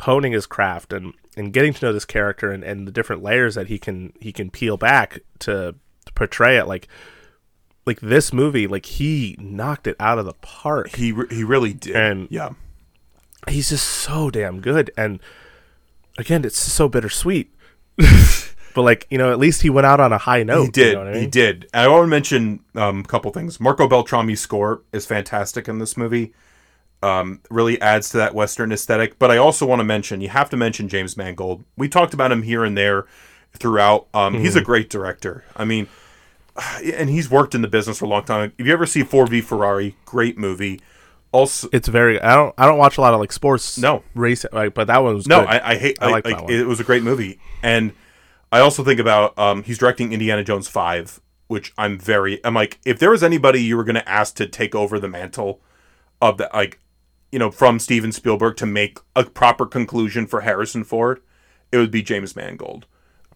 honing 0.00 0.32
his 0.32 0.44
craft 0.46 0.92
and 0.92 1.12
and 1.36 1.52
getting 1.52 1.72
to 1.72 1.86
know 1.86 1.92
this 1.92 2.04
character 2.04 2.50
and, 2.50 2.64
and 2.64 2.86
the 2.86 2.90
different 2.90 3.22
layers 3.22 3.54
that 3.54 3.68
he 3.68 3.78
can 3.78 4.12
he 4.20 4.32
can 4.32 4.50
peel 4.50 4.76
back 4.76 5.20
to, 5.38 5.76
to 6.04 6.12
portray 6.14 6.56
it. 6.58 6.66
Like, 6.66 6.88
like 7.86 8.00
this 8.00 8.32
movie, 8.32 8.66
like 8.66 8.86
he 8.86 9.36
knocked 9.38 9.86
it 9.86 9.94
out 10.00 10.18
of 10.18 10.24
the 10.26 10.34
park. 10.34 10.96
He 10.96 11.12
re- 11.12 11.28
he 11.30 11.44
really 11.44 11.72
did. 11.74 11.94
And- 11.94 12.28
yeah, 12.28 12.50
He's 13.46 13.68
just 13.70 13.86
so 13.86 14.30
damn 14.30 14.60
good, 14.60 14.90
and 14.96 15.20
again, 16.18 16.44
it's 16.44 16.58
so 16.58 16.88
bittersweet. 16.88 17.54
but 17.96 18.82
like 18.82 19.06
you 19.10 19.16
know, 19.18 19.32
at 19.32 19.38
least 19.38 19.62
he 19.62 19.70
went 19.70 19.86
out 19.86 20.00
on 20.00 20.12
a 20.12 20.18
high 20.18 20.42
note. 20.42 20.64
He 20.64 20.70
did. 20.70 20.92
You 20.98 21.04
know 21.04 21.10
I 21.10 21.18
He 21.18 21.26
did. 21.26 21.68
I 21.72 21.88
want 21.88 22.02
to 22.04 22.06
mention 22.08 22.60
um, 22.74 23.00
a 23.00 23.04
couple 23.04 23.30
things. 23.32 23.58
Marco 23.60 23.88
Beltrami's 23.88 24.40
score 24.40 24.82
is 24.92 25.06
fantastic 25.06 25.68
in 25.68 25.78
this 25.78 25.96
movie. 25.96 26.32
Um, 27.00 27.40
really 27.48 27.80
adds 27.80 28.10
to 28.10 28.16
that 28.18 28.34
Western 28.34 28.72
aesthetic. 28.72 29.18
But 29.18 29.30
I 29.30 29.36
also 29.36 29.64
want 29.64 29.78
to 29.80 29.84
mention, 29.84 30.20
you 30.20 30.28
have 30.30 30.50
to 30.50 30.56
mention 30.56 30.88
James 30.88 31.16
Mangold. 31.16 31.64
We 31.76 31.88
talked 31.88 32.12
about 32.12 32.32
him 32.32 32.42
here 32.42 32.64
and 32.64 32.76
there 32.76 33.06
throughout. 33.54 34.08
Um, 34.12 34.34
He's 34.34 34.50
Mm-hmm. 34.50 34.58
a 34.58 34.64
great 34.64 34.90
director. 34.90 35.44
I 35.56 35.64
mean, 35.64 35.86
and 36.84 37.08
he's 37.08 37.30
worked 37.30 37.54
in 37.54 37.62
the 37.62 37.68
business 37.68 37.98
for 38.00 38.04
a 38.06 38.08
long 38.08 38.24
time. 38.24 38.52
If 38.58 38.66
you 38.66 38.72
ever 38.72 38.86
see 38.86 39.02
Ford 39.04 39.28
v 39.28 39.40
Ferrari, 39.40 39.96
great 40.04 40.36
movie. 40.38 40.80
Also, 41.32 41.68
It's 41.72 41.88
very. 41.88 42.20
I 42.20 42.34
don't. 42.34 42.54
I 42.56 42.64
don't 42.66 42.78
watch 42.78 42.96
a 42.96 43.00
lot 43.02 43.12
of 43.14 43.20
like 43.20 43.32
sports. 43.32 43.76
No. 43.78 44.02
race. 44.14 44.46
Like, 44.52 44.74
but 44.74 44.86
that 44.86 45.02
one 45.02 45.14
was 45.14 45.26
No, 45.26 45.40
good. 45.40 45.48
I, 45.50 45.72
I 45.72 45.76
hate. 45.76 45.98
I 46.00 46.06
I 46.06 46.10
like 46.10 46.24
like. 46.24 46.36
that 46.36 46.44
one. 46.44 46.52
it 46.52 46.66
was 46.66 46.80
a 46.80 46.84
great 46.84 47.02
movie, 47.02 47.38
and 47.62 47.92
I 48.50 48.60
also 48.60 48.82
think 48.82 48.98
about 48.98 49.38
um, 49.38 49.62
he's 49.62 49.76
directing 49.78 50.12
Indiana 50.12 50.42
Jones 50.42 50.68
five, 50.68 51.20
which 51.48 51.72
I'm 51.76 51.98
very. 51.98 52.42
I'm 52.44 52.54
like, 52.54 52.78
if 52.86 52.98
there 52.98 53.10
was 53.10 53.22
anybody 53.22 53.62
you 53.62 53.76
were 53.76 53.84
going 53.84 53.94
to 53.96 54.08
ask 54.08 54.36
to 54.36 54.46
take 54.46 54.74
over 54.74 54.98
the 54.98 55.08
mantle 55.08 55.60
of 56.22 56.38
that, 56.38 56.54
like, 56.54 56.80
you 57.30 57.38
know, 57.38 57.50
from 57.50 57.78
Steven 57.78 58.10
Spielberg 58.10 58.56
to 58.56 58.66
make 58.66 58.98
a 59.14 59.24
proper 59.24 59.66
conclusion 59.66 60.26
for 60.26 60.40
Harrison 60.40 60.82
Ford, 60.82 61.20
it 61.70 61.76
would 61.76 61.90
be 61.90 62.00
James 62.02 62.34
Mangold. 62.34 62.86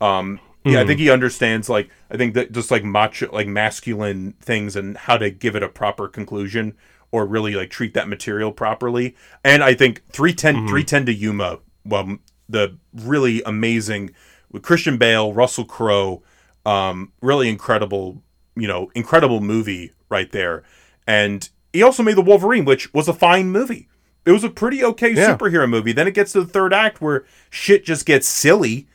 Um, 0.01 0.41
yeah, 0.65 0.81
I 0.81 0.87
think 0.87 0.99
he 0.99 1.11
understands 1.11 1.69
like 1.69 1.91
I 2.11 2.17
think 2.17 2.33
that 2.35 2.53
just 2.53 2.71
like 2.71 2.85
macho, 2.85 3.29
like 3.33 3.49
masculine 3.49 4.33
things 4.41 4.77
and 4.77 4.97
how 4.97 5.19
to 5.19 5.29
give 5.31 5.57
it 5.57 5.63
a 5.63 5.69
proper 5.69 6.09
conclusion 6.09 6.75
or 7.13 7.27
really 7.27 7.55
like 7.55 7.71
treat 7.71 7.95
that 7.95 8.09
material 8.09 8.51
properly. 8.51 9.15
And 9.45 9.63
I 9.63 9.75
think 9.75 10.03
310 10.13 10.67
310 10.67 11.07
to 11.07 11.13
Yuma, 11.15 11.59
well, 11.85 12.17
the 12.49 12.77
really 12.93 13.43
amazing 13.45 14.11
with 14.51 14.63
Christian 14.63 14.97
Bale, 14.97 15.33
Russell 15.33 15.65
Crowe, 15.65 16.23
um, 16.67 17.13
really 17.21 17.49
incredible, 17.49 18.23
you 18.57 18.67
know, 18.67 18.91
incredible 18.95 19.41
movie 19.41 19.93
right 20.09 20.31
there. 20.33 20.65
And 21.07 21.49
he 21.73 21.83
also 21.83 22.03
made 22.03 22.17
the 22.17 22.23
Wolverine, 22.23 22.65
which 22.65 22.93
was 22.93 23.09
a 23.09 23.15
fine 23.15 23.51
movie. 23.51 23.89
It 24.25 24.33
was 24.33 24.45
a 24.45 24.51
pretty 24.51 24.83
okay 24.85 25.13
Yeah. 25.13 25.37
superhero 25.37 25.69
movie. 25.69 25.93
Then 25.93 26.07
it 26.09 26.15
gets 26.15 26.33
to 26.33 26.41
the 26.43 26.47
third 26.51 26.73
act 26.73 27.01
where 27.01 27.25
shit 27.51 27.85
just 27.85 28.07
gets 28.07 28.29
silly 28.29 28.87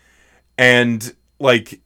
and 0.57 1.13
like 1.39 1.81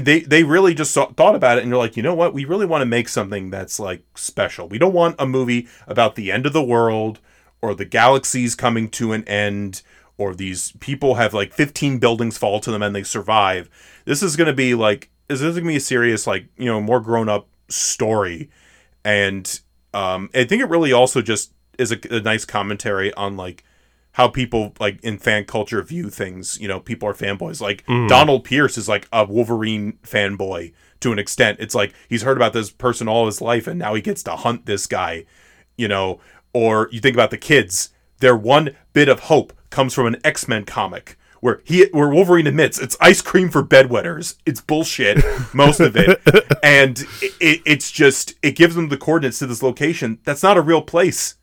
they 0.00 0.20
they 0.20 0.44
really 0.44 0.74
just 0.74 0.92
saw, 0.92 1.06
thought 1.12 1.34
about 1.34 1.58
it 1.58 1.62
and 1.62 1.70
you're 1.70 1.78
like 1.78 1.96
you 1.96 2.02
know 2.02 2.14
what? 2.14 2.34
We 2.34 2.44
really 2.44 2.66
want 2.66 2.82
to 2.82 2.86
make 2.86 3.08
something 3.08 3.50
that's 3.50 3.78
like 3.80 4.02
special. 4.14 4.68
We 4.68 4.78
don't 4.78 4.92
want 4.92 5.16
a 5.18 5.26
movie 5.26 5.68
about 5.86 6.14
the 6.14 6.30
end 6.32 6.46
of 6.46 6.52
the 6.52 6.62
world 6.62 7.20
or 7.62 7.74
the 7.74 7.84
galaxies 7.84 8.54
coming 8.54 8.88
to 8.90 9.12
an 9.12 9.24
end 9.24 9.82
or 10.18 10.34
these 10.34 10.72
people 10.80 11.16
have 11.16 11.34
like 11.34 11.52
15 11.52 11.98
buildings 11.98 12.38
fall 12.38 12.60
to 12.60 12.70
them 12.70 12.82
and 12.82 12.94
they 12.94 13.02
survive. 13.02 13.68
This 14.04 14.22
is 14.22 14.36
going 14.36 14.46
to 14.46 14.54
be 14.54 14.74
like 14.74 15.10
is 15.28 15.40
this 15.40 15.50
is 15.50 15.56
going 15.56 15.66
to 15.66 15.72
be 15.72 15.76
a 15.76 15.80
serious 15.80 16.26
like 16.26 16.46
you 16.56 16.66
know 16.66 16.80
more 16.80 17.00
grown 17.00 17.28
up 17.28 17.48
story. 17.68 18.50
And 19.04 19.60
um 19.94 20.30
i 20.34 20.44
think 20.44 20.62
it 20.62 20.68
really 20.68 20.92
also 20.92 21.22
just 21.22 21.52
is 21.78 21.90
a, 21.90 21.98
a 22.10 22.20
nice 22.20 22.44
commentary 22.44 23.12
on 23.14 23.36
like 23.36 23.64
how 24.16 24.26
people 24.26 24.72
like 24.80 24.98
in 25.02 25.18
fan 25.18 25.44
culture 25.44 25.82
view 25.82 26.08
things. 26.08 26.58
You 26.58 26.68
know, 26.68 26.80
people 26.80 27.06
are 27.06 27.12
fanboys. 27.12 27.60
Like 27.60 27.84
mm. 27.84 28.08
Donald 28.08 28.44
Pierce 28.44 28.78
is 28.78 28.88
like 28.88 29.06
a 29.12 29.26
Wolverine 29.26 29.98
fanboy 30.04 30.72
to 31.00 31.12
an 31.12 31.18
extent. 31.18 31.58
It's 31.60 31.74
like 31.74 31.92
he's 32.08 32.22
heard 32.22 32.38
about 32.38 32.54
this 32.54 32.70
person 32.70 33.08
all 33.08 33.26
his 33.26 33.42
life 33.42 33.66
and 33.66 33.78
now 33.78 33.92
he 33.92 34.00
gets 34.00 34.22
to 34.22 34.30
hunt 34.30 34.64
this 34.64 34.86
guy, 34.86 35.26
you 35.76 35.86
know. 35.86 36.18
Or 36.54 36.88
you 36.90 37.00
think 37.00 37.14
about 37.14 37.30
the 37.30 37.36
kids, 37.36 37.90
their 38.20 38.34
one 38.34 38.74
bit 38.94 39.10
of 39.10 39.20
hope 39.20 39.52
comes 39.68 39.92
from 39.92 40.06
an 40.06 40.16
X-Men 40.24 40.64
comic 40.64 41.18
where 41.40 41.60
he 41.64 41.86
where 41.92 42.08
Wolverine 42.08 42.46
admits 42.46 42.78
it's 42.78 42.96
ice 43.02 43.20
cream 43.20 43.50
for 43.50 43.62
bedwetters. 43.62 44.36
It's 44.46 44.62
bullshit, 44.62 45.22
most 45.54 45.78
of 45.78 45.94
it. 45.94 46.22
And 46.62 47.00
it, 47.20 47.34
it, 47.38 47.62
it's 47.66 47.90
just 47.90 48.32
it 48.42 48.56
gives 48.56 48.76
them 48.76 48.88
the 48.88 48.96
coordinates 48.96 49.40
to 49.40 49.46
this 49.46 49.62
location. 49.62 50.20
That's 50.24 50.42
not 50.42 50.56
a 50.56 50.62
real 50.62 50.80
place 50.80 51.34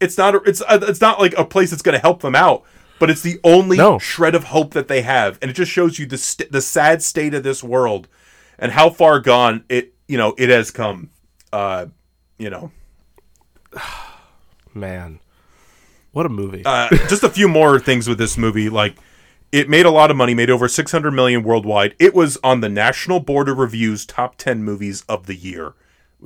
it's 0.00 0.18
not 0.18 0.34
a, 0.34 0.38
it's 0.46 0.60
uh, 0.62 0.78
it's 0.82 1.00
not 1.00 1.18
like 1.20 1.34
a 1.38 1.44
place 1.44 1.70
that's 1.70 1.82
going 1.82 1.94
to 1.94 2.00
help 2.02 2.20
them 2.22 2.34
out 2.34 2.62
but 2.98 3.10
it's 3.10 3.20
the 3.20 3.38
only 3.44 3.76
No. 3.76 3.98
shred 3.98 4.34
of 4.34 4.44
hope 4.44 4.72
that 4.72 4.88
they 4.88 5.02
have. 5.02 5.38
And 5.42 5.50
it 5.50 5.54
just 5.54 5.70
shows 5.70 5.98
you 5.98 6.06
the 6.06 6.16
st- 6.16 6.50
the 6.50 6.62
sad 6.62 7.02
state 7.02 7.34
of 7.34 7.42
this 7.42 7.62
world 7.62 8.08
and 8.58 8.72
how 8.72 8.88
far 8.88 9.20
gone 9.20 9.64
it 9.68 9.92
you 10.08 10.16
know 10.16 10.34
it 10.38 10.48
has 10.48 10.70
come 10.70 11.10
uh 11.52 11.86
you 12.38 12.48
know. 12.50 12.70
Man, 14.74 15.20
what 16.12 16.26
a 16.26 16.28
movie! 16.30 16.62
uh, 16.64 16.88
just 17.08 17.22
a 17.22 17.28
few 17.30 17.48
more 17.48 17.78
things 17.78 18.08
with 18.08 18.18
this 18.18 18.36
movie 18.36 18.68
like 18.68 18.96
it 19.52 19.68
made 19.70 19.86
a 19.86 19.90
lot 19.90 20.10
of 20.10 20.16
money 20.16 20.34
made 20.34 20.50
over 20.50 20.68
600 20.68 21.10
million 21.12 21.42
worldwide. 21.42 21.94
It 21.98 22.14
was 22.14 22.36
on 22.42 22.60
the 22.60 22.68
national 22.68 23.20
board 23.20 23.48
of 23.48 23.58
review's 23.58 24.04
top 24.04 24.36
10 24.36 24.62
movies 24.64 25.02
of 25.08 25.26
the 25.26 25.34
year 25.36 25.74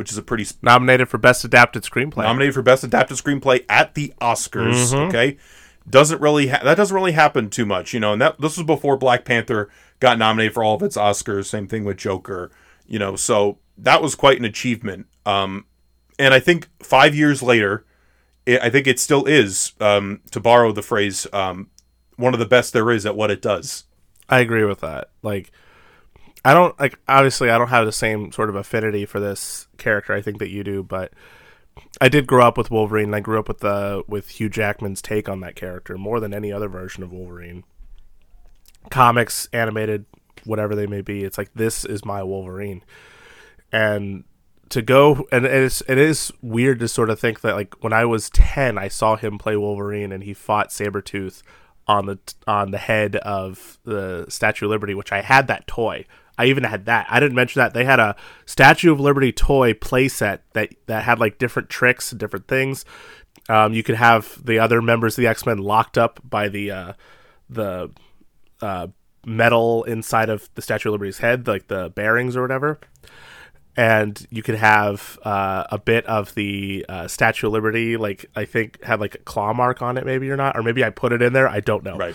which 0.00 0.10
is 0.10 0.16
a 0.16 0.22
pretty 0.22 0.44
sp- 0.48 0.62
Nominated 0.62 1.10
for 1.10 1.18
best 1.18 1.44
adapted 1.44 1.82
screenplay. 1.82 2.22
nominated 2.22 2.54
for 2.54 2.62
best 2.62 2.82
adapted 2.82 3.18
screenplay 3.18 3.66
at 3.68 3.92
the 3.94 4.14
Oscars. 4.18 4.94
Okay, 4.94 5.36
doesn't 5.86 6.22
really 6.22 6.48
ha- 6.48 6.62
that 6.64 6.76
doesn't 6.78 6.94
really 6.94 7.12
happen 7.12 7.50
too 7.50 7.66
much, 7.66 7.92
you 7.92 8.00
know. 8.00 8.14
And 8.14 8.22
that 8.22 8.40
this 8.40 8.56
was 8.56 8.64
before 8.66 8.96
Black 8.96 9.26
Panther 9.26 9.68
got 10.00 10.16
nominated 10.16 10.54
for 10.54 10.64
all 10.64 10.74
of 10.76 10.82
its 10.82 10.96
Oscars. 10.96 11.44
Same 11.44 11.68
thing 11.68 11.84
with 11.84 11.98
Joker, 11.98 12.50
you 12.86 12.98
know. 12.98 13.14
So 13.14 13.58
that 13.76 14.00
was 14.00 14.14
quite 14.14 14.38
an 14.38 14.46
achievement. 14.46 15.06
Um, 15.26 15.66
and 16.18 16.32
I 16.32 16.40
think 16.40 16.68
five 16.82 17.14
years 17.14 17.42
later, 17.42 17.84
it, 18.46 18.62
I 18.62 18.70
think 18.70 18.86
it 18.86 18.98
still 18.98 19.26
is, 19.26 19.72
um, 19.80 20.22
to 20.30 20.40
borrow 20.40 20.72
the 20.72 20.80
phrase, 20.80 21.26
um, 21.34 21.68
one 22.16 22.32
of 22.32 22.40
the 22.40 22.46
best 22.46 22.72
there 22.72 22.90
is 22.90 23.04
at 23.04 23.16
what 23.16 23.30
it 23.30 23.42
does. 23.42 23.84
I 24.30 24.40
agree 24.40 24.64
with 24.64 24.80
that. 24.80 25.10
Like, 25.22 25.52
I 26.44 26.54
don't 26.54 26.78
like. 26.80 26.98
Obviously, 27.08 27.50
I 27.50 27.58
don't 27.58 27.68
have 27.68 27.86
the 27.86 27.92
same 27.92 28.32
sort 28.32 28.48
of 28.48 28.56
affinity 28.56 29.04
for 29.04 29.20
this 29.20 29.68
character. 29.76 30.12
I 30.12 30.22
think 30.22 30.38
that 30.38 30.50
you 30.50 30.64
do, 30.64 30.82
but 30.82 31.12
I 32.00 32.08
did 32.08 32.26
grow 32.26 32.46
up 32.46 32.56
with 32.56 32.70
Wolverine. 32.70 33.06
And 33.06 33.16
I 33.16 33.20
grew 33.20 33.38
up 33.38 33.48
with 33.48 33.58
the 33.58 34.02
with 34.06 34.28
Hugh 34.28 34.48
Jackman's 34.48 35.02
take 35.02 35.28
on 35.28 35.40
that 35.40 35.56
character 35.56 35.98
more 35.98 36.20
than 36.20 36.32
any 36.32 36.52
other 36.52 36.68
version 36.68 37.02
of 37.02 37.12
Wolverine. 37.12 37.64
Comics, 38.90 39.48
animated, 39.52 40.06
whatever 40.44 40.74
they 40.74 40.86
may 40.86 41.02
be, 41.02 41.24
it's 41.24 41.36
like 41.36 41.50
this 41.54 41.84
is 41.84 42.04
my 42.04 42.22
Wolverine, 42.22 42.82
and 43.70 44.24
to 44.70 44.82
go 44.82 45.26
and 45.30 45.44
it's 45.44 45.82
it 45.88 45.98
is 45.98 46.32
weird 46.40 46.78
to 46.78 46.88
sort 46.88 47.10
of 47.10 47.20
think 47.20 47.40
that 47.42 47.54
like 47.54 47.74
when 47.82 47.92
I 47.92 48.04
was 48.06 48.30
ten, 48.30 48.78
I 48.78 48.88
saw 48.88 49.16
him 49.16 49.36
play 49.36 49.56
Wolverine 49.56 50.12
and 50.12 50.24
he 50.24 50.32
fought 50.32 50.70
Sabretooth 50.70 51.42
on 51.86 52.06
the 52.06 52.18
on 52.46 52.70
the 52.70 52.78
head 52.78 53.16
of 53.16 53.78
the 53.84 54.26
Statue 54.28 54.66
of 54.66 54.70
Liberty, 54.70 54.94
which 54.94 55.12
I 55.12 55.20
had 55.20 55.48
that 55.48 55.66
toy. 55.66 56.06
I 56.40 56.46
even 56.46 56.64
had 56.64 56.86
that. 56.86 57.06
I 57.10 57.20
didn't 57.20 57.34
mention 57.34 57.60
that 57.60 57.74
they 57.74 57.84
had 57.84 58.00
a 58.00 58.16
Statue 58.46 58.90
of 58.90 58.98
Liberty 58.98 59.30
toy 59.30 59.74
playset 59.74 60.38
that 60.54 60.70
that 60.86 61.04
had 61.04 61.20
like 61.20 61.36
different 61.36 61.68
tricks 61.68 62.12
and 62.12 62.18
different 62.18 62.48
things. 62.48 62.86
Um, 63.50 63.74
you 63.74 63.82
could 63.82 63.96
have 63.96 64.42
the 64.42 64.58
other 64.58 64.80
members 64.80 65.18
of 65.18 65.22
the 65.22 65.28
X 65.28 65.44
Men 65.44 65.58
locked 65.58 65.98
up 65.98 66.18
by 66.24 66.48
the 66.48 66.70
uh, 66.70 66.92
the 67.50 67.90
uh, 68.62 68.86
metal 69.26 69.84
inside 69.84 70.30
of 70.30 70.48
the 70.54 70.62
Statue 70.62 70.88
of 70.88 70.92
Liberty's 70.92 71.18
head, 71.18 71.46
like 71.46 71.68
the 71.68 71.90
bearings 71.90 72.38
or 72.38 72.42
whatever. 72.42 72.80
And 73.76 74.26
you 74.30 74.42
could 74.42 74.54
have 74.54 75.18
uh, 75.22 75.64
a 75.70 75.78
bit 75.78 76.06
of 76.06 76.34
the 76.34 76.86
uh, 76.88 77.06
Statue 77.06 77.48
of 77.48 77.52
Liberty, 77.52 77.98
like 77.98 78.24
I 78.34 78.46
think 78.46 78.82
had 78.82 78.98
like 78.98 79.16
a 79.16 79.18
claw 79.18 79.52
mark 79.52 79.82
on 79.82 79.98
it, 79.98 80.06
maybe 80.06 80.30
or 80.30 80.38
not, 80.38 80.56
or 80.56 80.62
maybe 80.62 80.82
I 80.82 80.88
put 80.88 81.12
it 81.12 81.20
in 81.20 81.34
there. 81.34 81.48
I 81.48 81.60
don't 81.60 81.84
know 81.84 81.98
Right. 81.98 82.14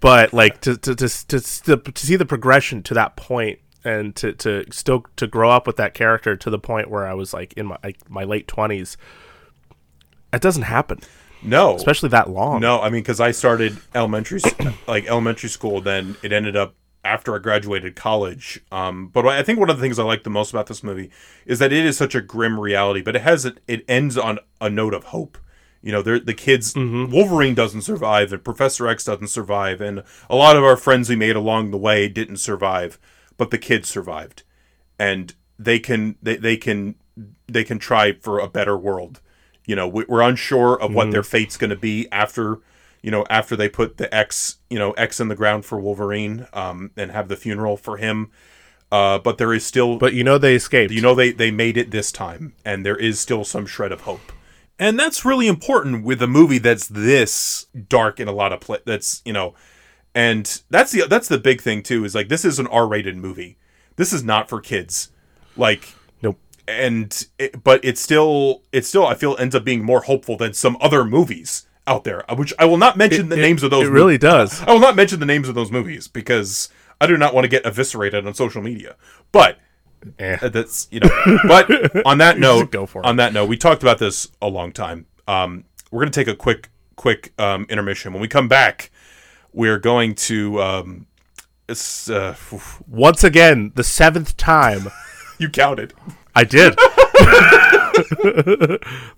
But 0.00 0.32
like 0.32 0.60
to 0.62 0.76
to, 0.76 0.94
to, 0.94 1.08
to, 1.08 1.40
to 1.40 1.76
to 1.76 2.06
see 2.06 2.16
the 2.16 2.26
progression 2.26 2.82
to 2.82 2.94
that 2.94 3.16
point 3.16 3.60
and 3.84 4.14
to, 4.16 4.32
to 4.32 4.64
still 4.70 5.04
to 5.16 5.26
grow 5.26 5.50
up 5.50 5.66
with 5.66 5.76
that 5.76 5.94
character 5.94 6.36
to 6.36 6.50
the 6.50 6.58
point 6.58 6.90
where 6.90 7.06
I 7.06 7.14
was 7.14 7.32
like 7.32 7.52
in 7.54 7.66
my 7.66 7.78
like, 7.82 8.10
my 8.10 8.24
late 8.24 8.48
twenties, 8.48 8.96
it 10.32 10.40
doesn't 10.40 10.62
happen, 10.62 11.00
No, 11.42 11.76
especially 11.76 12.08
that 12.10 12.30
long. 12.30 12.60
No, 12.60 12.80
I 12.80 12.90
mean 12.90 13.02
because 13.02 13.20
I 13.20 13.30
started 13.30 13.78
elementary, 13.94 14.40
like 14.86 15.06
elementary 15.06 15.48
school. 15.48 15.80
Then 15.80 16.16
it 16.22 16.32
ended 16.32 16.56
up 16.56 16.74
after 17.04 17.34
I 17.34 17.38
graduated 17.38 17.96
college. 17.96 18.60
Um, 18.70 19.08
but 19.08 19.26
I 19.26 19.42
think 19.42 19.58
one 19.58 19.70
of 19.70 19.76
the 19.76 19.82
things 19.82 19.98
I 19.98 20.04
like 20.04 20.24
the 20.24 20.30
most 20.30 20.50
about 20.50 20.66
this 20.66 20.82
movie 20.82 21.10
is 21.46 21.58
that 21.58 21.72
it 21.72 21.84
is 21.84 21.96
such 21.96 22.14
a 22.14 22.20
grim 22.20 22.58
reality, 22.58 23.02
but 23.02 23.16
it 23.16 23.22
has 23.22 23.44
a, 23.44 23.54
it 23.66 23.84
ends 23.88 24.16
on 24.16 24.38
a 24.60 24.70
note 24.70 24.94
of 24.94 25.04
hope. 25.04 25.38
You 25.82 25.90
know, 25.92 26.02
they're, 26.02 26.20
the 26.20 26.34
kids. 26.34 26.74
Wolverine 26.76 27.54
doesn't 27.54 27.82
survive, 27.82 28.32
and 28.32 28.44
Professor 28.44 28.86
X 28.86 29.04
doesn't 29.04 29.28
survive, 29.28 29.80
and 29.80 30.02
a 30.30 30.36
lot 30.36 30.56
of 30.56 30.62
our 30.62 30.76
friends 30.76 31.08
we 31.08 31.16
made 31.16 31.34
along 31.36 31.70
the 31.72 31.78
way 31.78 32.08
didn't 32.08 32.36
survive, 32.36 32.98
but 33.36 33.50
the 33.50 33.58
kids 33.58 33.88
survived, 33.88 34.42
and 34.98 35.34
they 35.58 35.78
can 35.80 36.16
they, 36.22 36.36
they 36.36 36.56
can 36.56 36.94
they 37.48 37.64
can 37.64 37.78
try 37.78 38.12
for 38.12 38.38
a 38.38 38.48
better 38.48 38.76
world. 38.76 39.20
You 39.66 39.76
know, 39.76 39.86
we- 39.88 40.04
we're 40.08 40.22
unsure 40.22 40.80
of 40.80 40.94
what 40.94 41.10
their 41.10 41.22
fate's 41.22 41.56
going 41.56 41.70
to 41.70 41.76
be 41.76 42.06
after 42.12 42.58
you 43.02 43.10
know 43.10 43.24
after 43.28 43.56
they 43.56 43.68
put 43.68 43.96
the 43.96 44.12
X 44.14 44.58
you 44.70 44.78
know 44.78 44.92
X 44.92 45.18
in 45.20 45.28
the 45.28 45.34
ground 45.36 45.64
for 45.64 45.80
Wolverine 45.80 46.46
um, 46.52 46.90
and 46.96 47.10
have 47.10 47.26
the 47.28 47.36
funeral 47.36 47.76
for 47.76 47.96
him. 47.96 48.30
Uh, 48.92 49.18
but 49.18 49.38
there 49.38 49.52
is 49.54 49.64
still 49.66 49.96
but 49.98 50.12
you 50.14 50.22
know 50.22 50.38
they 50.38 50.54
escaped. 50.54 50.92
you 50.92 51.00
know 51.00 51.14
they 51.14 51.32
they 51.32 51.50
made 51.50 51.76
it 51.76 51.90
this 51.90 52.12
time 52.12 52.52
and 52.64 52.84
there 52.86 52.96
is 52.96 53.18
still 53.18 53.42
some 53.42 53.64
shred 53.66 53.90
of 53.90 54.02
hope 54.02 54.30
and 54.82 54.98
that's 54.98 55.24
really 55.24 55.46
important 55.48 56.04
with 56.04 56.20
a 56.22 56.26
movie 56.26 56.58
that's 56.58 56.86
this 56.88 57.66
dark 57.88 58.18
in 58.20 58.28
a 58.28 58.32
lot 58.32 58.52
of 58.52 58.60
pla 58.60 58.76
that's 58.84 59.22
you 59.24 59.32
know 59.32 59.54
And 60.14 60.44
that's 60.68 60.92
the 60.92 61.06
that's 61.08 61.28
the 61.28 61.38
big 61.38 61.60
thing 61.62 61.82
too 61.82 62.04
is 62.04 62.14
like 62.14 62.28
this 62.28 62.44
is 62.44 62.58
an 62.58 62.66
R-rated 62.66 63.16
movie. 63.16 63.56
This 63.96 64.12
is 64.12 64.22
not 64.22 64.48
for 64.50 64.60
kids. 64.60 65.10
Like 65.56 65.94
Nope. 66.22 66.38
and 66.68 67.08
it, 67.38 67.62
but 67.64 67.78
it's 67.82 68.00
still 68.08 68.62
it's 68.72 68.88
still 68.88 69.06
I 69.06 69.14
feel 69.14 69.36
ends 69.38 69.54
up 69.54 69.64
being 69.64 69.82
more 69.84 70.02
hopeful 70.02 70.36
than 70.36 70.52
some 70.54 70.76
other 70.80 71.02
movies 71.04 71.66
out 71.86 72.04
there, 72.04 72.20
uh, 72.30 72.36
which 72.36 72.52
I 72.58 72.64
will 72.66 72.76
not 72.86 72.96
mention 72.96 73.28
the 73.30 73.38
It- 73.38 73.42
names 73.48 73.62
of 73.62 73.70
those. 73.70 73.86
It 73.88 73.90
really 73.90 74.18
does. 74.18 74.60
I 74.68 74.72
will 74.72 74.80
not 74.86 74.96
mention 74.96 75.18
the 75.20 75.26
names 75.34 75.48
of 75.48 75.54
those 75.54 75.72
movies 75.72 76.08
because 76.08 76.68
I 77.00 77.06
do 77.06 77.16
not 77.16 77.32
want 77.34 77.44
to 77.44 77.48
get 77.56 77.64
eviscerated 77.66 78.26
on 78.26 78.34
social 78.34 78.62
media. 78.62 78.96
But 79.32 79.58
Eh. 80.18 80.38
uh, 80.40 80.48
that's 80.48 80.88
you 80.90 81.00
know. 81.00 81.08
But 81.46 82.06
on 82.06 82.18
that 82.18 82.38
note, 82.38 82.70
go 82.70 82.86
for 82.86 83.00
it. 83.02 83.06
on 83.06 83.16
that 83.16 83.32
note, 83.32 83.46
we 83.46 83.56
talked 83.56 83.82
about 83.82 83.98
this 83.98 84.28
a 84.40 84.48
long 84.48 84.72
time. 84.72 85.06
Um, 85.26 85.64
we're 85.90 86.00
gonna 86.00 86.10
take 86.10 86.28
a 86.28 86.36
quick 86.36 86.70
quick 86.96 87.32
um, 87.38 87.66
intermission. 87.68 88.12
When 88.12 88.22
we 88.22 88.28
come 88.28 88.48
back, 88.48 88.90
we're 89.52 89.78
going 89.78 90.14
to 90.16 90.60
um, 90.62 91.06
it's 91.68 92.10
uh, 92.10 92.36
Once 92.86 93.24
again, 93.24 93.72
the 93.74 93.84
seventh 93.84 94.36
time 94.36 94.88
you 95.38 95.48
counted. 95.48 95.94
I 96.34 96.44
did. 96.44 96.74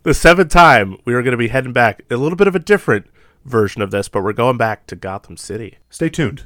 the 0.02 0.12
seventh 0.14 0.50
time 0.50 0.98
we 1.04 1.14
are 1.14 1.22
going 1.22 1.32
to 1.32 1.38
be 1.38 1.48
heading 1.48 1.72
back. 1.72 2.02
A 2.10 2.16
little 2.16 2.36
bit 2.36 2.48
of 2.48 2.54
a 2.54 2.60
different 2.60 3.06
version 3.44 3.82
of 3.82 3.90
this, 3.90 4.08
but 4.08 4.22
we're 4.22 4.32
going 4.32 4.56
back 4.56 4.86
to 4.86 4.96
Gotham 4.96 5.36
City. 5.36 5.78
Stay 5.90 6.08
tuned. 6.08 6.44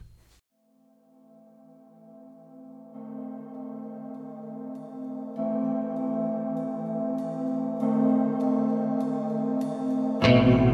And 10.20 10.68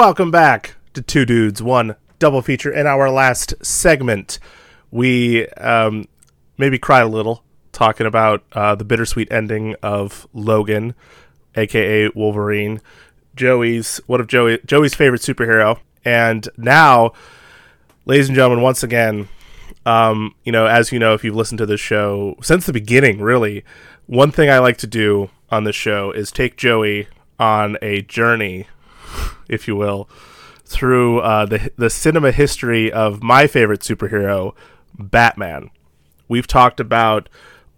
Welcome 0.00 0.30
back 0.30 0.76
to 0.94 1.02
Two 1.02 1.26
Dudes, 1.26 1.62
One 1.62 1.94
Double 2.18 2.40
Feature. 2.40 2.72
In 2.72 2.86
our 2.86 3.10
last 3.10 3.52
segment, 3.62 4.38
we 4.90 5.46
um, 5.48 6.08
maybe 6.56 6.78
cried 6.78 7.02
a 7.02 7.06
little 7.06 7.44
talking 7.72 8.06
about 8.06 8.42
uh, 8.54 8.74
the 8.74 8.84
bittersweet 8.86 9.30
ending 9.30 9.76
of 9.82 10.26
Logan, 10.32 10.94
aka 11.54 12.08
Wolverine, 12.14 12.80
Joey's 13.36 13.98
one 14.06 14.22
of 14.22 14.26
Joey 14.26 14.60
Joey's 14.64 14.94
favorite 14.94 15.20
superhero, 15.20 15.78
and 16.02 16.48
now 16.56 17.12
ladies 18.06 18.30
and 18.30 18.34
gentlemen, 18.34 18.62
once 18.62 18.82
again, 18.82 19.28
um, 19.84 20.34
you 20.44 20.50
know, 20.50 20.64
as 20.64 20.92
you 20.92 20.98
know, 20.98 21.12
if 21.12 21.24
you've 21.24 21.36
listened 21.36 21.58
to 21.58 21.66
this 21.66 21.78
show 21.78 22.36
since 22.40 22.64
the 22.64 22.72
beginning, 22.72 23.20
really, 23.20 23.66
one 24.06 24.32
thing 24.32 24.48
I 24.48 24.60
like 24.60 24.78
to 24.78 24.86
do 24.86 25.28
on 25.50 25.64
this 25.64 25.76
show 25.76 26.10
is 26.10 26.32
take 26.32 26.56
Joey 26.56 27.06
on 27.38 27.76
a 27.82 28.00
journey, 28.00 28.66
if 29.48 29.66
you 29.68 29.76
will, 29.76 30.08
through 30.64 31.20
uh, 31.20 31.46
the 31.46 31.70
the 31.76 31.90
cinema 31.90 32.32
history 32.32 32.92
of 32.92 33.22
my 33.22 33.46
favorite 33.46 33.80
superhero, 33.80 34.54
Batman. 34.98 35.70
We've 36.28 36.46
talked 36.46 36.80
about 36.80 37.28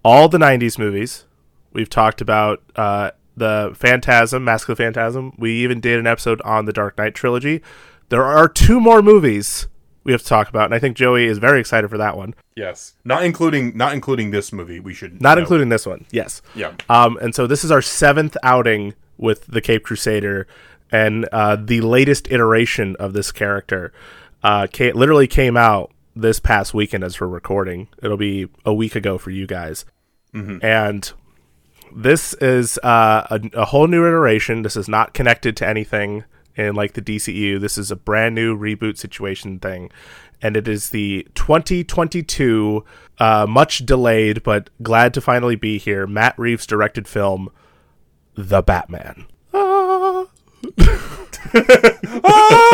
all 0.05 0.29
the 0.29 0.39
'90s 0.39 0.79
movies. 0.79 1.25
We've 1.73 1.89
talked 1.89 2.21
about 2.21 2.63
uh, 2.77 3.13
the 3.37 3.73
Phantasm, 3.75 4.45
Mask 4.45 4.69
of 4.69 4.77
the 4.77 4.85
Phantasm. 4.85 5.33
We 5.39 5.53
even 5.63 5.81
did 5.81 5.99
an 5.99 6.07
episode 6.07 6.43
on 6.43 6.67
the 6.67 6.73
Dark 6.73 6.99
Knight 6.99 7.15
trilogy. 7.15 7.63
There 8.11 8.25
are 8.25 8.47
two 8.49 8.79
more 8.79 9.01
movies 9.01 9.69
we 10.05 10.13
have 10.13 10.21
to 10.21 10.29
talk 10.29 10.49
about, 10.51 10.67
and 10.67 10.75
I 10.75 10.79
think 10.79 10.97
Joey 10.97 11.25
is 11.27 11.39
very 11.39 11.61
excited 11.61 11.89
for 11.89 11.97
that 11.97 12.17
one. 12.17 12.35
Yes, 12.57 12.95
not 13.05 13.25
including 13.25 13.75
not 13.77 13.95
including 13.95 14.33
this 14.33 14.53
movie. 14.53 14.81
We 14.81 14.93
should 14.93 15.23
Not 15.23 15.37
note. 15.37 15.43
including 15.43 15.71
this 15.71 15.87
one. 15.87 16.05
Yes. 16.11 16.43
Yeah. 16.55 16.75
Um, 16.91 17.17
and 17.23 17.35
so 17.35 17.47
this 17.47 17.65
is 17.65 17.71
our 17.71 17.81
seventh 17.81 18.37
outing 18.43 18.93
with 19.17 19.47
the 19.47 19.61
Cape 19.63 19.85
Crusader, 19.85 20.47
and 20.93 21.27
uh, 21.33 21.57
the 21.57 21.81
latest 21.81 22.31
iteration 22.31 22.95
of 22.97 23.13
this 23.15 23.33
character. 23.33 23.93
Uh, 24.45 24.67
ca- 24.73 24.93
literally 24.93 25.27
came 25.27 25.57
out 25.57 25.91
this 26.15 26.39
past 26.39 26.75
weekend 26.75 27.03
as 27.03 27.19
we're 27.21 27.27
recording. 27.29 27.89
It'll 28.03 28.17
be 28.17 28.49
a 28.65 28.75
week 28.75 28.95
ago 28.95 29.17
for 29.19 29.31
you 29.31 29.47
guys, 29.47 29.85
and 30.63 31.11
this 31.95 32.35
is 32.35 32.79
uh, 32.83 33.27
a, 33.31 33.41
a 33.55 33.65
whole 33.67 33.87
new 33.87 34.07
iteration. 34.07 34.63
This 34.63 34.77
is 34.77 34.89
not 34.89 35.15
connected 35.15 35.57
to 35.59 35.67
anything 35.69 36.25
in 36.57 36.75
like 36.75 36.93
the 36.95 37.03
DCU. 37.03 37.61
This 37.61 37.79
is 37.79 37.91
a 37.91 37.97
brand 37.97 38.35
new 38.35 38.57
reboot 38.59 38.99
situation 38.99 39.59
thing, 39.59 39.91
and 40.43 40.57
it 40.57 40.67
is 40.69 40.91
the 40.91 41.27
2022, 41.35 42.85
uh, 43.19 43.47
much 43.49 43.85
delayed 43.87 44.43
but 44.43 44.71
glad 44.83 45.15
to 45.15 45.21
finally 45.21 45.57
be 45.57 45.79
here. 45.79 46.07
Matt 46.07 46.39
Reeves 46.39 46.67
directed 46.67 47.07
film, 47.07 47.49
The 48.35 48.63
Batman. 48.63 49.27
Ah. 52.25 52.69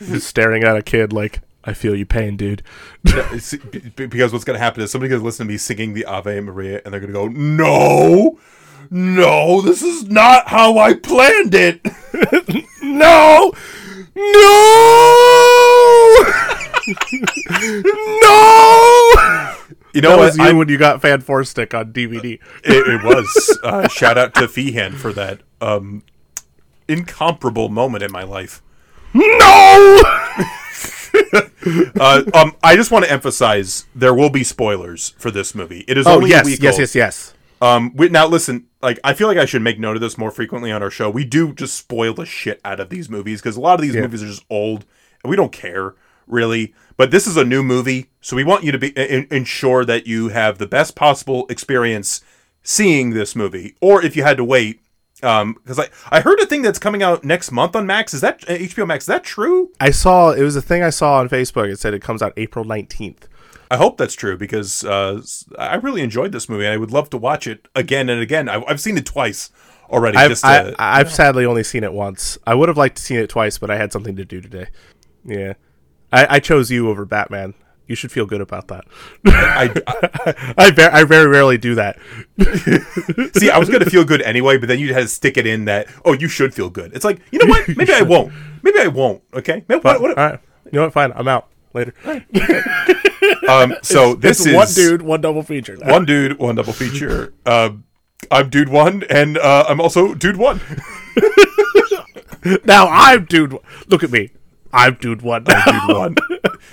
Just 0.00 0.26
staring 0.26 0.64
at 0.64 0.76
a 0.76 0.82
kid 0.82 1.12
like, 1.12 1.40
I 1.64 1.74
feel 1.74 1.94
you 1.94 2.06
pain, 2.06 2.36
dude. 2.36 2.62
It's- 3.04 3.54
b- 3.70 3.80
b- 3.94 4.06
because 4.06 4.32
what's 4.32 4.44
going 4.44 4.58
to 4.58 4.62
happen 4.64 4.82
is 4.82 4.90
somebody's 4.90 5.10
going 5.10 5.20
to 5.20 5.26
listen 5.26 5.46
to 5.46 5.52
me 5.52 5.58
singing 5.58 5.92
the 5.92 6.06
Ave 6.06 6.40
Maria, 6.40 6.80
and 6.84 6.92
they're 6.92 7.00
going 7.00 7.12
to 7.12 7.18
go, 7.18 7.28
"No, 7.28 8.38
no, 8.90 9.60
this 9.60 9.82
is 9.82 10.04
not 10.08 10.48
how 10.48 10.78
I 10.78 10.94
planned 10.94 11.54
it." 11.54 11.80
No! 12.82 13.52
No! 14.16 14.26
no! 17.50 19.12
You 19.92 20.02
know 20.02 20.10
That 20.10 20.18
what? 20.18 20.24
was 20.26 20.38
you 20.38 20.44
I'm- 20.44 20.56
when 20.56 20.68
you 20.68 20.78
got 20.78 21.02
Fan 21.02 21.20
Four 21.20 21.42
Stick 21.42 21.74
on 21.74 21.92
DVD. 21.92 22.34
it, 22.34 22.40
it 22.64 23.02
was. 23.04 23.58
Uh, 23.64 23.88
shout 23.88 24.16
out 24.16 24.32
to 24.34 24.42
Feehan 24.42 24.94
for 24.94 25.12
that 25.12 25.40
um, 25.60 26.04
incomparable 26.86 27.68
moment 27.68 28.04
in 28.04 28.12
my 28.12 28.22
life. 28.22 28.62
No! 29.14 30.02
Uh, 32.00 32.22
um, 32.32 32.56
I 32.62 32.74
just 32.76 32.90
want 32.90 33.04
to 33.04 33.10
emphasize 33.12 33.84
there 33.94 34.14
will 34.14 34.30
be 34.30 34.42
spoilers 34.44 35.10
for 35.18 35.30
this 35.30 35.54
movie. 35.54 35.84
It 35.86 35.98
is 35.98 36.06
Oh 36.06 36.14
only 36.16 36.30
yes, 36.30 36.48
yes, 36.60 36.72
old. 36.74 36.80
yes, 36.80 36.94
yes. 36.94 37.34
Um, 37.60 37.94
we, 37.94 38.08
now 38.08 38.26
listen, 38.26 38.66
like 38.80 38.98
I 39.04 39.12
feel 39.12 39.28
like 39.28 39.36
I 39.36 39.44
should 39.44 39.60
make 39.60 39.78
note 39.78 39.96
of 39.96 40.00
this 40.00 40.16
more 40.16 40.30
frequently 40.30 40.72
on 40.72 40.82
our 40.82 40.90
show. 40.90 41.10
We 41.10 41.24
do 41.24 41.52
just 41.52 41.74
spoil 41.74 42.14
the 42.14 42.24
shit 42.24 42.60
out 42.64 42.80
of 42.80 42.88
these 42.88 43.10
movies 43.10 43.42
because 43.42 43.56
a 43.56 43.60
lot 43.60 43.74
of 43.74 43.82
these 43.82 43.94
Yeah. 43.94 44.00
movies 44.02 44.22
are 44.22 44.26
just 44.28 44.44
old 44.48 44.86
and 45.22 45.28
we 45.30 45.36
don't 45.36 45.52
care 45.52 45.94
really. 46.26 46.74
But 46.96 47.10
this 47.10 47.26
is 47.26 47.36
a 47.36 47.44
new 47.44 47.62
movie, 47.62 48.10
so 48.20 48.36
we 48.36 48.44
want 48.44 48.64
you 48.64 48.72
to 48.72 48.78
be 48.78 48.88
in, 48.88 49.26
ensure 49.30 49.84
that 49.84 50.06
you 50.06 50.28
have 50.28 50.58
the 50.58 50.66
best 50.66 50.94
possible 50.94 51.46
experience 51.48 52.20
seeing 52.62 53.10
this 53.10 53.34
movie. 53.34 53.74
Or 53.80 54.04
if 54.04 54.16
you 54.16 54.22
had 54.22 54.36
to 54.36 54.44
wait, 54.44 54.80
um, 55.22 55.54
because 55.54 55.78
I 55.78 55.88
I 56.10 56.20
heard 56.20 56.40
a 56.40 56.46
thing 56.46 56.62
that's 56.62 56.78
coming 56.78 57.02
out 57.02 57.24
next 57.24 57.50
month 57.52 57.76
on 57.76 57.86
Max. 57.86 58.14
Is 58.14 58.20
that 58.20 58.44
uh, 58.48 58.52
HBO 58.52 58.86
Max? 58.86 59.04
Is 59.04 59.08
that 59.08 59.24
true? 59.24 59.70
I 59.80 59.90
saw 59.90 60.30
it 60.30 60.42
was 60.42 60.56
a 60.56 60.62
thing 60.62 60.82
I 60.82 60.90
saw 60.90 61.18
on 61.18 61.28
Facebook. 61.28 61.70
It 61.70 61.78
said 61.78 61.94
it 61.94 62.02
comes 62.02 62.22
out 62.22 62.32
April 62.36 62.64
nineteenth. 62.64 63.28
I 63.70 63.76
hope 63.76 63.98
that's 63.98 64.14
true 64.14 64.36
because 64.36 64.84
uh, 64.84 65.22
I 65.56 65.76
really 65.76 66.02
enjoyed 66.02 66.32
this 66.32 66.48
movie 66.48 66.64
and 66.64 66.74
I 66.74 66.76
would 66.76 66.90
love 66.90 67.08
to 67.10 67.16
watch 67.16 67.46
it 67.46 67.68
again 67.76 68.08
and 68.08 68.20
again. 68.20 68.48
I, 68.48 68.62
I've 68.66 68.80
seen 68.80 68.98
it 68.98 69.06
twice 69.06 69.50
already. 69.88 70.16
I've, 70.16 70.30
just 70.30 70.42
to, 70.42 70.74
I've 70.76 71.12
sadly 71.12 71.44
only 71.44 71.62
seen 71.62 71.84
it 71.84 71.92
once. 71.92 72.36
I 72.44 72.54
would 72.54 72.68
have 72.68 72.76
liked 72.76 72.96
to 72.96 73.02
see 73.02 73.14
it 73.16 73.28
twice, 73.28 73.58
but 73.58 73.70
I 73.70 73.76
had 73.76 73.92
something 73.92 74.16
to 74.16 74.24
do 74.24 74.40
today. 74.40 74.68
Yeah, 75.24 75.52
I, 76.12 76.36
I 76.36 76.40
chose 76.40 76.70
you 76.70 76.88
over 76.88 77.04
Batman. 77.04 77.54
You 77.86 77.96
should 77.96 78.12
feel 78.12 78.24
good 78.24 78.40
about 78.40 78.68
that. 78.68 78.84
I, 79.26 79.68
I, 79.88 80.54
I, 80.56 80.70
ver- 80.70 80.90
I 80.92 81.02
very 81.04 81.26
rarely 81.26 81.58
do 81.58 81.74
that. 81.74 81.98
See, 83.36 83.50
I 83.50 83.58
was 83.58 83.68
gonna 83.68 83.84
feel 83.86 84.04
good 84.04 84.22
anyway, 84.22 84.58
but 84.58 84.68
then 84.68 84.78
you 84.78 84.94
had 84.94 85.00
to 85.02 85.08
stick 85.08 85.36
it 85.36 85.44
in 85.46 85.64
that. 85.64 85.88
Oh, 86.04 86.12
you 86.12 86.28
should 86.28 86.54
feel 86.54 86.70
good. 86.70 86.94
It's 86.94 87.04
like 87.04 87.20
you 87.32 87.40
know 87.40 87.46
what? 87.50 87.66
Maybe 87.76 87.92
I 87.92 88.02
won't. 88.02 88.32
Maybe 88.62 88.78
I 88.78 88.86
won't. 88.86 89.22
Okay. 89.34 89.64
Maybe, 89.68 89.80
what, 89.80 90.00
what, 90.00 90.16
all 90.16 90.24
right, 90.30 90.40
you 90.66 90.78
know 90.78 90.84
what? 90.84 90.92
Fine, 90.92 91.12
I'm 91.16 91.26
out 91.26 91.48
later. 91.74 91.92
um. 93.48 93.74
So 93.82 94.14
this 94.14 94.38
It's 94.38 94.46
is 94.46 94.54
one 94.54 94.68
dude, 94.72 95.02
one 95.02 95.20
double 95.20 95.42
feature. 95.42 95.76
now. 95.76 95.90
one 95.92 96.04
dude, 96.04 96.38
one 96.38 96.54
double 96.54 96.72
feature. 96.72 97.32
Um, 97.44 97.82
I'm 98.30 98.50
dude 98.50 98.68
one, 98.68 99.02
and 99.10 99.36
uh, 99.36 99.64
I'm 99.68 99.80
also 99.80 100.14
dude 100.14 100.36
one. 100.36 100.60
Now 102.64 102.86
I'm 102.88 103.24
dude. 103.24 103.52
one. 103.54 103.62
Look 103.88 104.02
at 104.04 104.10
me. 104.12 104.30
I'm 104.72 104.94
dude 104.94 105.22
one. 105.22 105.44
dude 105.44 105.56
one. 105.88 106.16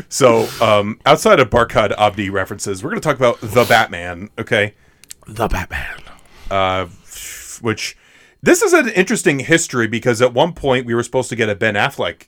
So, 0.10 0.48
um, 0.62 1.00
outside 1.06 1.39
of 1.39 1.50
Barkhad 1.50 1.93
Abdi 1.98 2.30
references, 2.30 2.84
we're 2.84 2.89
gonna 2.91 3.02
talk 3.02 3.16
about 3.18 3.39
the 3.41 3.66
Batman. 3.68 4.30
Okay. 4.38 4.74
the 5.26 5.48
Batman. 5.48 6.00
uh, 6.52 6.86
which 7.62 7.98
this 8.41 8.62
is 8.62 8.74
an 8.74 8.89
interesting 8.89 9.39
history 9.39 9.88
because 9.88 10.22
at 10.22 10.34
one 10.34 10.54
point 10.54 10.86
we 10.86 10.93
were 10.93 11.04
supposed 11.04 11.30
to 11.30 11.36
get 11.36 11.50
a 11.50 11.56
Ben 11.56 11.74
Affleck 11.74 12.28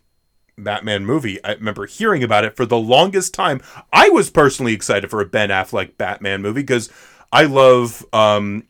Batman 0.57 1.05
movie. 1.05 1.41
I 1.43 1.53
remember 1.53 1.85
hearing 1.85 2.23
about 2.23 2.43
it 2.43 2.55
for 2.55 2.65
the 2.65 2.79
longest 2.79 3.33
time. 3.33 3.61
I 3.93 4.09
was 4.09 4.29
personally 4.29 4.73
excited 4.73 5.09
for 5.09 5.21
a 5.21 5.25
Ben 5.25 5.49
Affleck 5.49 5.97
Batman 5.97 6.41
movie 6.41 6.61
because 6.61 6.89
I 7.31 7.43
love. 7.43 8.05
Um, 8.11 8.63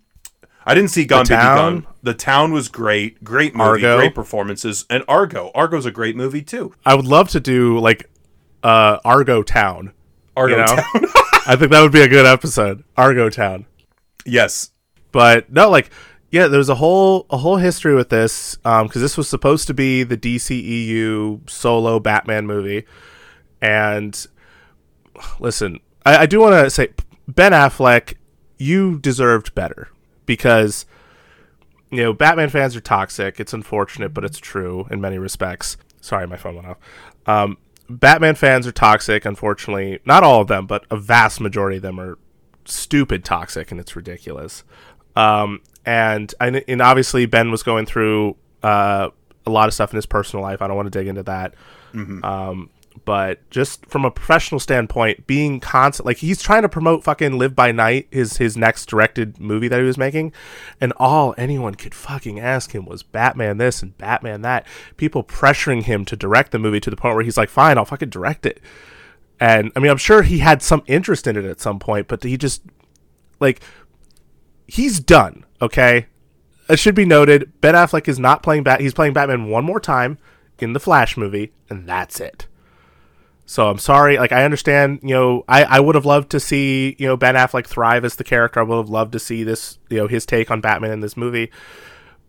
I 0.70 0.76
didn't 0.76 0.92
see 0.92 1.04
Gone 1.04 1.24
Baby 1.26 1.42
Town? 1.42 1.80
Gone. 1.82 1.94
The 2.04 2.14
Town 2.14 2.54
was 2.54 2.68
great, 2.68 3.24
great 3.24 3.56
movie, 3.56 3.70
Argo? 3.84 3.98
great 3.98 4.14
performances, 4.14 4.86
and 4.88 5.04
Argo. 5.08 5.50
Argo's 5.56 5.88
a 5.88 5.92
great 5.92 6.16
movie 6.16 6.44
too. 6.44 6.76
I 6.86 6.94
would 6.94 7.08
love 7.08 7.30
to 7.30 7.40
do 7.40 7.80
like 7.80 8.08
uh 8.62 9.00
Argo 9.04 9.42
Town. 9.42 9.94
Argo 10.38 10.54
You 10.54 10.60
know? 10.62 10.66
Town. 10.68 10.86
I 11.48 11.56
think 11.56 11.72
that 11.72 11.82
would 11.82 11.92
be 11.92 12.02
a 12.02 12.08
good 12.08 12.28
episode. 12.28 12.84
Argo 12.96 13.32
Town. 13.32 13.66
yes, 14.28 14.70
But 15.12 15.52
no, 15.52 15.72
like 15.72 15.90
yeah, 16.30 16.46
there's 16.46 16.70
a 16.70 16.76
whole 16.76 17.26
a 17.32 17.38
whole 17.38 17.58
history 17.58 17.96
with 17.96 18.10
this 18.10 18.56
because 18.58 19.02
this 19.02 19.18
was 19.18 19.28
supposed 19.28 19.66
to 19.66 19.74
be 19.74 20.04
the 20.04 20.18
DCEU 20.18 21.50
solo 21.50 22.00
Batman 22.00 22.46
movie, 22.46 22.86
and 23.60 24.28
listen, 25.40 25.80
I, 26.06 26.18
I 26.18 26.26
do 26.28 26.40
want 26.40 26.54
to 26.64 26.70
say 26.70 26.90
Ben 27.28 27.54
Affleck, 27.54 28.14
you 28.60 29.00
deserved 29.00 29.56
better 29.56 29.90
because 30.30 30.86
you 31.90 32.04
know 32.04 32.14
Batman 32.14 32.50
fans 32.50 32.76
are 32.76 32.82
toxic. 32.82 33.40
It's 33.40 33.52
unfortunate, 33.52 34.14
but 34.14 34.24
it's 34.24 34.38
true 34.38 34.88
in 34.92 35.02
many 35.02 35.18
respects. 35.18 35.76
Sorry, 36.02 36.28
my 36.28 36.38
phone 36.38 36.54
went 36.54 36.68
off. 36.68 36.78
Um, 37.26 37.58
Batman 37.90 38.36
fans 38.36 38.68
are 38.68 38.72
toxic. 38.72 39.26
Unfortunately, 39.26 39.98
not 40.06 40.22
all 40.22 40.42
of 40.42 40.48
them, 40.48 40.68
but 40.68 40.86
a 40.92 40.98
vast 40.98 41.42
majority 41.42 41.78
of 41.78 41.82
them 41.82 42.00
are 42.00 42.20
stupid 42.66 43.26
toxic, 43.26 43.72
and 43.72 43.80
it's 43.80 43.96
ridiculous. 43.96 44.64
Um, 45.16 45.62
and 45.84 46.32
and 46.40 46.80
obviously 46.80 47.26
Ben 47.26 47.50
was 47.50 47.64
going 47.64 47.88
through 47.88 48.36
uh, 48.62 49.10
a 49.48 49.50
lot 49.50 49.68
of 49.68 49.74
stuff 49.74 49.92
in 49.92 49.96
his 49.96 50.06
personal 50.06 50.44
life. 50.44 50.62
I 50.62 50.68
don't 50.68 50.76
want 50.76 50.86
to 50.86 51.00
dig 51.00 51.08
into 51.08 51.24
that. 51.24 51.56
Um, 52.24 52.70
but 53.06 53.48
just 53.50 53.86
from 53.86 54.06
a 54.06 54.12
professional 54.12 54.60
standpoint, 54.60 55.26
being 55.28 55.60
constant, 55.60 56.06
like 56.06 56.18
he's 56.18 56.42
trying 56.42 56.64
to 56.64 56.70
promote 56.70 57.04
fucking 57.04 57.38
Live 57.38 57.56
by 57.56 57.72
Night, 57.72 58.08
his 58.12 58.38
his 58.38 58.58
next 58.58 58.88
directed 58.88 59.40
movie 59.40 59.68
that 59.68 59.80
he 59.80 59.86
was 59.86 59.98
making, 59.98 60.34
and 60.82 60.94
all 60.98 61.34
anyone 61.38 61.76
could 61.76 61.96
fucking 61.96 62.40
ask 62.40 62.74
him 62.74 62.86
was 62.86 63.04
Batman 63.04 63.58
this 63.58 63.82
and 63.82 63.98
Batman 63.98 64.42
that. 64.42 64.66
People 64.98 65.24
pressuring 65.24 65.84
him 65.84 66.06
to 66.06 66.16
direct 66.16 66.52
the 66.52 66.60
movie 66.60 66.80
to 66.80 66.90
the 66.90 66.96
point 66.96 67.16
where 67.16 67.24
he's 67.24 67.38
like, 67.38 67.50
"Fine, 67.50 67.78
I'll 67.78 67.86
fucking 67.86 68.10
direct 68.10 68.46
it." 68.46 68.60
And 69.40 69.72
I 69.76 69.80
mean, 69.80 69.92
I'm 69.92 69.98
sure 69.98 70.22
he 70.22 70.40
had 70.40 70.62
some 70.62 70.84
interest 70.86 71.26
in 71.26 71.38
it 71.38 71.46
at 71.46 71.62
some 71.62 71.80
point, 71.80 72.08
but 72.08 72.24
he 72.24 72.38
just 72.38 72.64
like 73.40 73.62
he's 74.68 75.00
done. 75.00 75.46
Okay, 75.62 76.08
it 76.68 76.80
should 76.80 76.96
be 76.96 77.06
noted. 77.06 77.52
Ben 77.62 77.76
Affleck 77.76 78.08
is 78.08 78.20
not 78.20 78.44
playing 78.44 78.64
Bat. 78.64 78.82
He's 78.82 78.94
playing 78.94 79.14
Batman 79.14 79.50
one 79.50 79.64
more 79.64 79.80
time 79.80 80.18
in 80.60 80.74
the 80.74 80.80
Flash 80.80 81.18
movie, 81.18 81.54
and 81.70 81.88
that's 81.88 82.20
it. 82.20 82.48
So 83.50 83.68
I'm 83.68 83.80
sorry. 83.80 84.20
Like 84.20 84.32
I 84.32 84.44
understand, 84.46 85.00
you 85.02 85.16
know, 85.16 85.44
I, 85.50 85.64
I 85.64 85.80
would 85.80 85.96
have 85.96 86.06
loved 86.06 86.30
to 86.32 86.40
see, 86.40 86.96
you 87.00 87.08
know, 87.08 87.18
Ben 87.18 87.34
Affleck 87.34 87.66
thrive 87.66 88.06
as 88.06 88.16
the 88.16 88.24
character. 88.24 88.60
I 88.60 88.64
would 88.64 88.76
have 88.78 88.90
loved 88.92 89.12
to 89.14 89.20
see 89.20 89.44
this, 89.44 89.80
you 89.90 89.98
know, 89.98 90.08
his 90.08 90.24
take 90.24 90.52
on 90.52 90.62
Batman 90.62 90.92
in 90.92 91.00
this 91.00 91.18
movie. 91.18 91.50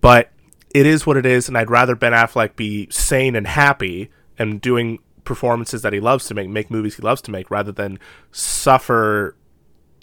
But 0.00 0.30
it 0.74 0.86
is 0.86 1.04
what 1.06 1.18
it 1.18 1.26
is, 1.26 1.46
and 1.46 1.58
I'd 1.58 1.68
rather 1.68 1.94
Ben 1.94 2.12
Affleck 2.12 2.56
be 2.56 2.88
sane 2.90 3.36
and 3.36 3.46
happy 3.46 4.08
and 4.38 4.62
doing 4.62 4.98
performances 5.24 5.82
that 5.82 5.92
he 5.92 6.00
loves 6.00 6.24
to 6.28 6.34
make, 6.34 6.48
make 6.48 6.70
movies 6.70 6.96
he 6.96 7.02
loves 7.02 7.20
to 7.22 7.30
make, 7.30 7.50
rather 7.50 7.70
than 7.70 7.98
suffer, 8.32 9.36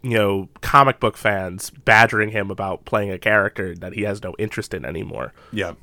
you 0.03 0.19
know, 0.19 0.49
comic 0.61 0.99
book 0.99 1.18
fans 1.18 1.72
badgering 1.72 2.30
him 2.30 2.52
about 2.52 2.85
playing 2.85 3.10
a 3.10 3.18
character 3.18 3.73
that 3.73 3.94
he 3.94 4.03
has 4.03 4.22
no 4.22 4.35
interest 4.38 4.72
in 4.72 4.85
anymore 4.85 5.34
Yeah. 5.52 5.73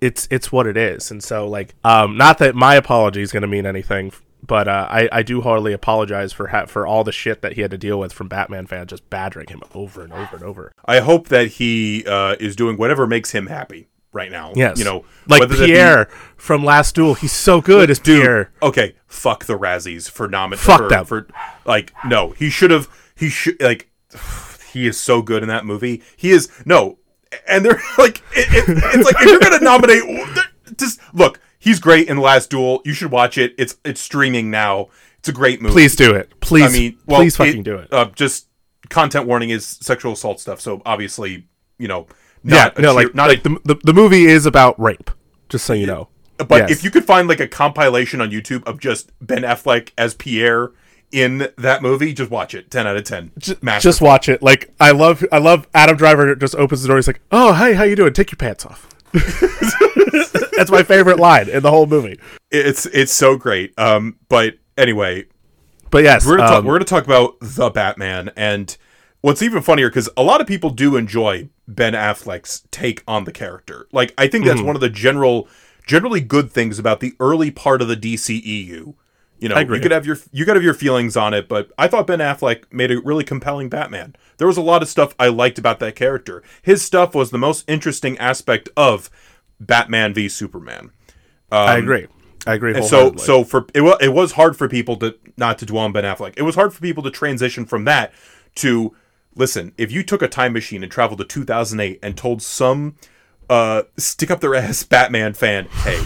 it's 0.00 0.28
it's 0.30 0.52
what 0.52 0.68
it 0.68 0.76
is 0.76 1.10
and 1.10 1.24
so 1.24 1.48
like 1.48 1.74
um 1.82 2.16
not 2.16 2.38
that 2.38 2.54
my 2.54 2.76
apology 2.76 3.22
is 3.22 3.32
going 3.32 3.40
to 3.42 3.48
mean 3.48 3.66
anything 3.66 4.12
but 4.42 4.68
uh, 4.68 4.86
I, 4.90 5.08
I 5.12 5.22
do 5.22 5.40
heartily 5.40 5.72
apologize 5.72 6.32
for 6.32 6.48
ha- 6.48 6.66
for 6.66 6.86
all 6.86 7.04
the 7.04 7.12
shit 7.12 7.42
that 7.42 7.54
he 7.54 7.60
had 7.62 7.70
to 7.72 7.78
deal 7.78 7.98
with 7.98 8.12
from 8.12 8.28
Batman 8.28 8.66
fans 8.66 8.90
just 8.90 9.08
badgering 9.10 9.48
him 9.48 9.62
over 9.74 10.02
and 10.02 10.12
over 10.12 10.36
and 10.36 10.44
over. 10.44 10.72
I 10.84 11.00
hope 11.00 11.28
that 11.28 11.46
he 11.48 12.04
uh, 12.06 12.36
is 12.38 12.54
doing 12.56 12.76
whatever 12.76 13.06
makes 13.06 13.32
him 13.32 13.46
happy 13.48 13.88
right 14.12 14.30
now. 14.30 14.52
Yes, 14.54 14.78
You 14.78 14.84
know, 14.84 15.04
like 15.28 15.42
that 15.42 15.50
be- 15.50 15.66
Pierre 15.66 16.06
from 16.36 16.64
Last 16.64 16.94
Duel, 16.94 17.14
he's 17.14 17.32
so 17.32 17.60
good 17.60 17.90
as 17.90 17.98
Dude, 17.98 18.22
Pierre. 18.22 18.52
okay, 18.62 18.94
fuck 19.06 19.44
the 19.46 19.58
Razzies 19.58 20.10
for 20.10 20.28
nominating. 20.28 20.64
Fuck 20.66 20.78
for, 20.78 20.88
them. 20.88 21.04
for 21.04 21.26
like 21.64 21.92
no, 22.06 22.30
he 22.30 22.48
should 22.50 22.70
have. 22.70 22.88
He 23.16 23.28
should 23.28 23.60
like. 23.60 23.90
He 24.72 24.86
is 24.86 25.00
so 25.00 25.22
good 25.22 25.42
in 25.42 25.48
that 25.48 25.64
movie. 25.64 26.02
He 26.18 26.32
is 26.32 26.50
no, 26.66 26.98
and 27.48 27.64
they're 27.64 27.80
like 27.98 28.18
it, 28.32 28.46
it, 28.52 28.64
it's 28.94 29.04
like 29.06 29.16
if 29.20 29.30
you're 29.30 29.40
gonna 29.40 29.64
nominate, 29.64 30.02
just 30.76 31.00
look. 31.14 31.40
He's 31.66 31.80
great 31.80 32.06
in 32.08 32.14
the 32.14 32.22
Last 32.22 32.48
Duel. 32.48 32.80
You 32.84 32.92
should 32.92 33.10
watch 33.10 33.36
it. 33.36 33.52
It's 33.58 33.76
it's 33.84 34.00
streaming 34.00 34.52
now. 34.52 34.86
It's 35.18 35.28
a 35.28 35.32
great 35.32 35.60
movie. 35.60 35.72
Please 35.72 35.96
do 35.96 36.14
it. 36.14 36.38
Please, 36.38 36.72
I 36.72 36.78
mean, 36.78 36.98
well, 37.06 37.18
please 37.18 37.36
fucking 37.36 37.64
do 37.64 37.76
it. 37.78 37.92
Uh, 37.92 38.04
just 38.14 38.46
content 38.88 39.26
warning 39.26 39.50
is 39.50 39.66
sexual 39.66 40.12
assault 40.12 40.38
stuff. 40.38 40.60
So 40.60 40.80
obviously, 40.86 41.48
you 41.76 41.88
know, 41.88 42.06
yeah, 42.44 42.70
no, 42.78 42.82
cheer- 42.82 42.92
like, 42.92 43.14
not 43.16 43.30
like 43.30 43.44
a, 43.44 43.48
the, 43.48 43.60
the 43.64 43.74
the 43.82 43.92
movie 43.92 44.26
is 44.26 44.46
about 44.46 44.78
rape. 44.78 45.10
Just 45.48 45.64
so 45.64 45.72
you 45.72 45.88
know. 45.88 46.06
but 46.36 46.50
yes. 46.50 46.70
if 46.70 46.84
you 46.84 46.92
could 46.92 47.04
find 47.04 47.26
like 47.26 47.40
a 47.40 47.48
compilation 47.48 48.20
on 48.20 48.30
YouTube 48.30 48.62
of 48.62 48.78
just 48.78 49.10
Ben 49.20 49.42
Affleck 49.42 49.90
as 49.98 50.14
Pierre 50.14 50.70
in 51.10 51.48
that 51.58 51.82
movie, 51.82 52.12
just 52.12 52.30
watch 52.30 52.54
it. 52.54 52.70
Ten 52.70 52.86
out 52.86 52.96
of 52.96 53.02
ten. 53.02 53.32
Just, 53.38 53.60
just 53.80 54.00
watch 54.00 54.28
it. 54.28 54.40
Like 54.40 54.72
I 54.78 54.92
love, 54.92 55.24
I 55.32 55.38
love 55.38 55.66
Adam 55.74 55.96
Driver. 55.96 56.32
Just 56.36 56.54
opens 56.54 56.82
the 56.82 56.86
door. 56.86 56.96
He's 56.96 57.08
like, 57.08 57.22
"Oh, 57.32 57.54
hey, 57.54 57.74
how 57.74 57.82
you 57.82 57.96
doing? 57.96 58.12
Take 58.12 58.30
your 58.30 58.36
pants 58.36 58.64
off." 58.64 58.88
That's 60.56 60.70
my 60.70 60.82
favorite 60.82 61.18
line 61.18 61.48
in 61.48 61.62
the 61.62 61.70
whole 61.70 61.86
movie. 61.86 62.18
it's 62.50 62.86
it's 62.86 63.12
so 63.12 63.36
great. 63.36 63.72
Um, 63.78 64.18
but 64.28 64.58
anyway, 64.76 65.26
But 65.90 66.04
yes, 66.04 66.26
we're 66.26 66.36
gonna 66.38 66.48
talk, 66.48 66.58
um, 66.58 66.64
we're 66.64 66.74
gonna 66.74 66.84
talk 66.84 67.04
about 67.04 67.36
the 67.40 67.70
Batman 67.70 68.30
and 68.36 68.76
what's 69.20 69.42
even 69.42 69.62
funnier 69.62 69.88
because 69.88 70.08
a 70.16 70.22
lot 70.22 70.40
of 70.40 70.46
people 70.46 70.70
do 70.70 70.96
enjoy 70.96 71.48
Ben 71.68 71.94
Affleck's 71.94 72.62
take 72.70 73.02
on 73.08 73.24
the 73.24 73.32
character. 73.32 73.88
Like 73.92 74.14
I 74.16 74.28
think 74.28 74.44
that's 74.44 74.62
one 74.62 74.76
of 74.76 74.80
the 74.80 74.90
general 74.90 75.48
generally 75.86 76.20
good 76.20 76.50
things 76.50 76.78
about 76.78 77.00
the 77.00 77.14
early 77.20 77.50
part 77.50 77.80
of 77.82 77.88
the 77.88 77.96
DCEU. 77.96 78.94
You 79.38 79.50
know, 79.50 79.56
agree. 79.56 79.76
you 79.76 79.82
could 79.82 79.90
have 79.90 80.06
your 80.06 80.16
you 80.32 80.44
could 80.44 80.56
have 80.56 80.64
your 80.64 80.74
feelings 80.74 81.16
on 81.16 81.34
it, 81.34 81.48
but 81.48 81.70
I 81.76 81.88
thought 81.88 82.06
Ben 82.06 82.20
Affleck 82.20 82.64
made 82.72 82.90
a 82.90 83.00
really 83.00 83.24
compelling 83.24 83.68
Batman. 83.68 84.16
There 84.38 84.46
was 84.46 84.56
a 84.56 84.62
lot 84.62 84.82
of 84.82 84.88
stuff 84.88 85.14
I 85.18 85.28
liked 85.28 85.58
about 85.58 85.78
that 85.80 85.94
character. 85.94 86.42
His 86.62 86.82
stuff 86.82 87.14
was 87.14 87.30
the 87.30 87.38
most 87.38 87.64
interesting 87.68 88.16
aspect 88.18 88.68
of 88.76 89.10
Batman 89.60 90.14
v 90.14 90.28
Superman. 90.28 90.90
I 91.52 91.76
agree. 91.76 92.06
I 92.46 92.54
agree. 92.54 92.80
So 92.82 93.16
so 93.16 93.44
for 93.44 93.66
it 93.74 93.82
was 93.82 93.98
it 94.00 94.12
was 94.12 94.32
hard 94.32 94.56
for 94.56 94.68
people 94.68 94.96
to 94.98 95.18
not 95.36 95.58
to 95.58 95.66
dwell 95.66 95.84
on 95.84 95.92
Ben 95.92 96.04
Affleck. 96.04 96.34
It 96.36 96.42
was 96.42 96.54
hard 96.54 96.72
for 96.72 96.80
people 96.80 97.02
to 97.02 97.10
transition 97.10 97.66
from 97.66 97.84
that 97.84 98.12
to 98.56 98.94
listen. 99.34 99.72
If 99.76 99.92
you 99.92 100.02
took 100.02 100.22
a 100.22 100.28
time 100.28 100.52
machine 100.52 100.82
and 100.82 100.90
traveled 100.90 101.18
to 101.18 101.24
2008 101.24 101.98
and 102.02 102.16
told 102.16 102.42
some 102.42 102.96
uh 103.50 103.82
stick 103.96 104.30
up 104.30 104.40
their 104.40 104.54
ass 104.56 104.82
Batman 104.84 105.34
fan, 105.34 105.66
hey, 105.84 106.04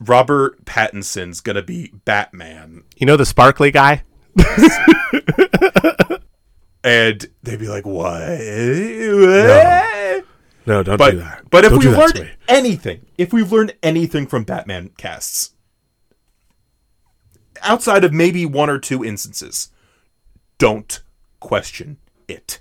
Robert 0.00 0.64
Pattinson's 0.64 1.40
gonna 1.40 1.62
be 1.62 1.92
Batman, 2.04 2.84
you 2.96 3.06
know 3.06 3.16
the 3.16 3.26
sparkly 3.26 3.70
guy. 3.70 4.02
and 6.82 7.26
they'd 7.42 7.58
be 7.58 7.68
like, 7.68 7.84
what? 7.84 8.20
What? 8.20 10.24
No, 10.66 10.82
don't 10.82 10.98
But 10.98 11.10
do 11.12 11.18
that. 11.18 11.50
but 11.50 11.64
if 11.64 11.70
Don't 11.72 11.84
we've 11.84 11.96
learned 11.96 12.30
anything, 12.48 13.06
if 13.18 13.32
we've 13.32 13.50
learned 13.50 13.74
anything 13.82 14.26
from 14.26 14.44
Batman 14.44 14.90
casts, 14.96 15.52
outside 17.62 18.04
of 18.04 18.12
maybe 18.12 18.46
one 18.46 18.70
or 18.70 18.78
two 18.78 19.04
instances, 19.04 19.70
don't 20.58 21.02
question 21.40 21.96
it 22.28 22.60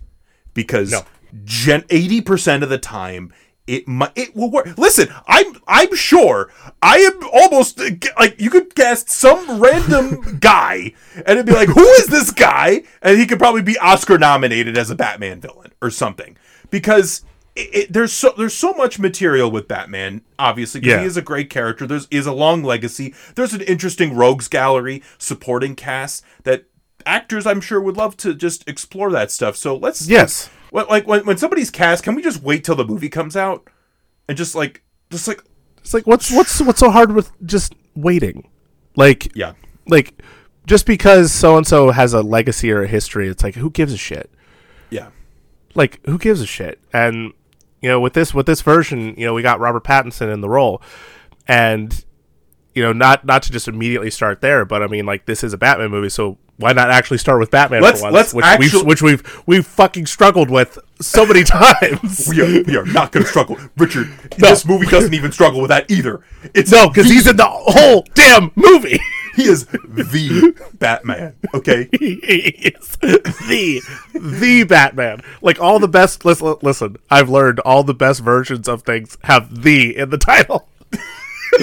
because 0.54 0.92
No. 0.92 1.06
gen 1.44 1.84
eighty 1.90 2.22
percent 2.22 2.64
of 2.64 2.70
the 2.70 2.78
time. 2.78 3.32
It 3.70 3.88
might. 3.88 4.12
It 4.16 4.36
will 4.36 4.50
work. 4.50 4.78
Listen, 4.78 5.08
I'm. 5.28 5.58
I'm 5.68 5.96
sure. 5.96 6.50
I 6.82 6.98
am 6.98 7.20
almost 7.32 7.80
uh, 7.80 7.92
like 8.18 8.42
you 8.42 8.50
could 8.50 8.74
cast 8.74 9.10
some 9.12 9.62
random 9.62 10.38
guy, 10.42 10.94
and 11.16 11.30
it'd 11.38 11.46
be 11.46 11.54
like, 11.54 11.70
who 11.70 11.86
is 12.00 12.08
this 12.08 12.32
guy? 12.32 12.82
And 13.04 13.20
he 13.20 13.28
could 13.28 13.38
probably 13.38 13.62
be 13.62 13.78
Oscar 13.78 14.18
nominated 14.18 14.76
as 14.78 14.90
a 14.90 14.96
Batman 14.96 15.40
villain 15.40 15.72
or 15.84 15.92
something. 15.92 16.36
Because 16.72 17.24
it, 17.56 17.76
it, 17.76 17.94
there's 17.94 18.12
so 18.12 18.34
there's 18.36 18.56
so 18.56 18.74
much 18.74 18.98
material 18.98 19.52
with 19.52 19.68
Batman. 19.68 20.22
Obviously, 20.40 20.82
Yeah. 20.84 21.00
he 21.02 21.06
is 21.06 21.16
a 21.18 21.22
great 21.22 21.52
character. 21.52 21.86
There's 21.86 22.08
is 22.10 22.26
a 22.26 22.34
long 22.34 22.64
legacy. 22.64 23.14
There's 23.36 23.54
an 23.54 23.62
interesting 23.62 24.16
rogues 24.16 24.48
gallery, 24.48 25.04
supporting 25.20 25.76
cast 25.76 26.24
that 26.44 26.66
actors 27.06 27.46
I'm 27.46 27.62
sure 27.62 27.80
would 27.80 27.98
love 27.98 28.18
to 28.18 28.34
just 28.34 28.68
explore 28.68 29.12
that 29.12 29.30
stuff. 29.32 29.56
So 29.56 29.76
let's 29.76 30.08
Yes. 30.08 30.50
Well, 30.72 30.86
like 30.90 31.08
when, 31.08 31.26
when 31.26 31.38
somebody's 31.38 31.70
cast, 31.70 32.04
can 32.04 32.16
we 32.16 32.22
just 32.22 32.42
wait 32.42 32.64
till 32.64 32.76
the 32.76 32.86
movie 32.86 33.10
comes 33.10 33.36
out 33.36 33.68
and 34.28 34.38
just 34.38 34.56
like 34.56 34.84
just 35.10 35.28
like 35.28 35.44
It's 35.80 35.94
like 35.94 36.08
what's 36.08 36.32
what's 36.32 36.62
what's 36.62 36.80
so 36.80 36.90
hard 36.90 37.12
with 37.14 37.32
just 37.46 37.74
waiting? 37.96 38.50
Like 38.96 39.36
yeah 39.36 39.54
like 39.88 40.22
just 40.66 40.86
because 40.86 41.32
so 41.32 41.58
and 41.58 41.66
so 41.66 41.92
has 41.92 42.14
a 42.14 42.22
legacy 42.22 42.72
or 42.72 42.84
a 42.84 42.88
history, 42.88 43.28
it's 43.28 43.44
like 43.44 43.56
who 43.56 43.70
gives 43.70 43.94
a 43.94 43.98
shit? 43.98 44.30
yeah 44.90 45.10
Like 45.76 46.00
who 46.06 46.18
gives 46.18 46.42
a 46.42 46.46
shit? 46.46 46.80
And 46.94 47.34
you 47.82 47.90
know, 47.90 48.00
with 48.00 48.14
this 48.14 48.34
with 48.34 48.46
this 48.46 48.62
version, 48.62 49.16
you 49.18 49.26
know, 49.26 49.34
we 49.34 49.42
got 49.42 49.60
Robert 49.60 49.84
Pattinson 49.84 50.32
in 50.34 50.42
the 50.42 50.50
role, 50.50 50.82
and 51.48 52.04
you 52.80 52.86
know, 52.86 52.94
not 52.94 53.26
not 53.26 53.44
to 53.44 53.52
just 53.52 53.68
immediately 53.68 54.10
start 54.10 54.40
there, 54.40 54.64
but 54.64 54.82
I 54.82 54.88
mean, 54.88 55.06
like 55.06 55.26
this 55.26 55.44
is 55.44 55.52
a 55.52 55.58
Batman 55.58 55.92
movie, 55.92 56.08
so 56.08 56.38
why 56.56 56.72
not 56.72 56.90
actually 56.90 57.18
start 57.18 57.40
with 57.42 57.52
Batman? 57.52 57.82
Let's- 57.82 58.00
for 58.00 58.06
once, 58.06 58.14
let's 58.16 58.34
which 58.34 58.46
actu- 58.46 58.78
we've 58.78 58.86
which 58.88 59.02
we've 59.02 59.42
we've 59.46 59.68
fucking 59.68 60.06
struggled 60.06 60.50
with 60.50 60.80
so 61.02 61.26
many 61.26 61.44
times. 61.60 62.28
we 62.30 62.42
are, 62.42 62.64
we 62.64 62.78
are 62.78 62.86
not 62.86 63.12
gonna 63.12 63.26
struggle, 63.26 63.58
Richard. 63.76 64.08
This 64.38 64.66
movie 64.66 64.86
doesn't 64.86 65.14
even 65.14 65.34
struggle 65.34 65.60
with 65.60 65.70
that 65.72 65.92
either. 65.92 66.24
It's 66.54 66.72
no, 66.72 66.88
because 66.88 67.10
he's 67.10 67.28
in 67.28 67.36
the 67.36 67.46
whole 67.48 68.06
damn 68.14 68.52
movie. 68.56 69.00
he 69.36 69.44
is 69.44 69.66
the 69.66 70.54
Batman. 70.80 71.36
Okay, 71.54 71.90
he 72.00 72.14
is 72.14 72.96
the 73.02 73.82
the 74.16 74.64
Batman. 74.64 75.22
Like 75.42 75.60
all 75.60 75.80
the 75.80 75.88
best. 75.90 76.24
Listen, 76.24 76.56
listen. 76.62 76.96
I've 77.12 77.28
learned 77.30 77.60
all 77.62 77.84
the 77.84 77.94
best 77.94 78.22
versions 78.22 78.70
of 78.70 78.84
things 78.84 79.18
have 79.26 79.64
"the" 79.64 79.98
in 79.98 80.12
the 80.12 80.18
title. 80.18 80.70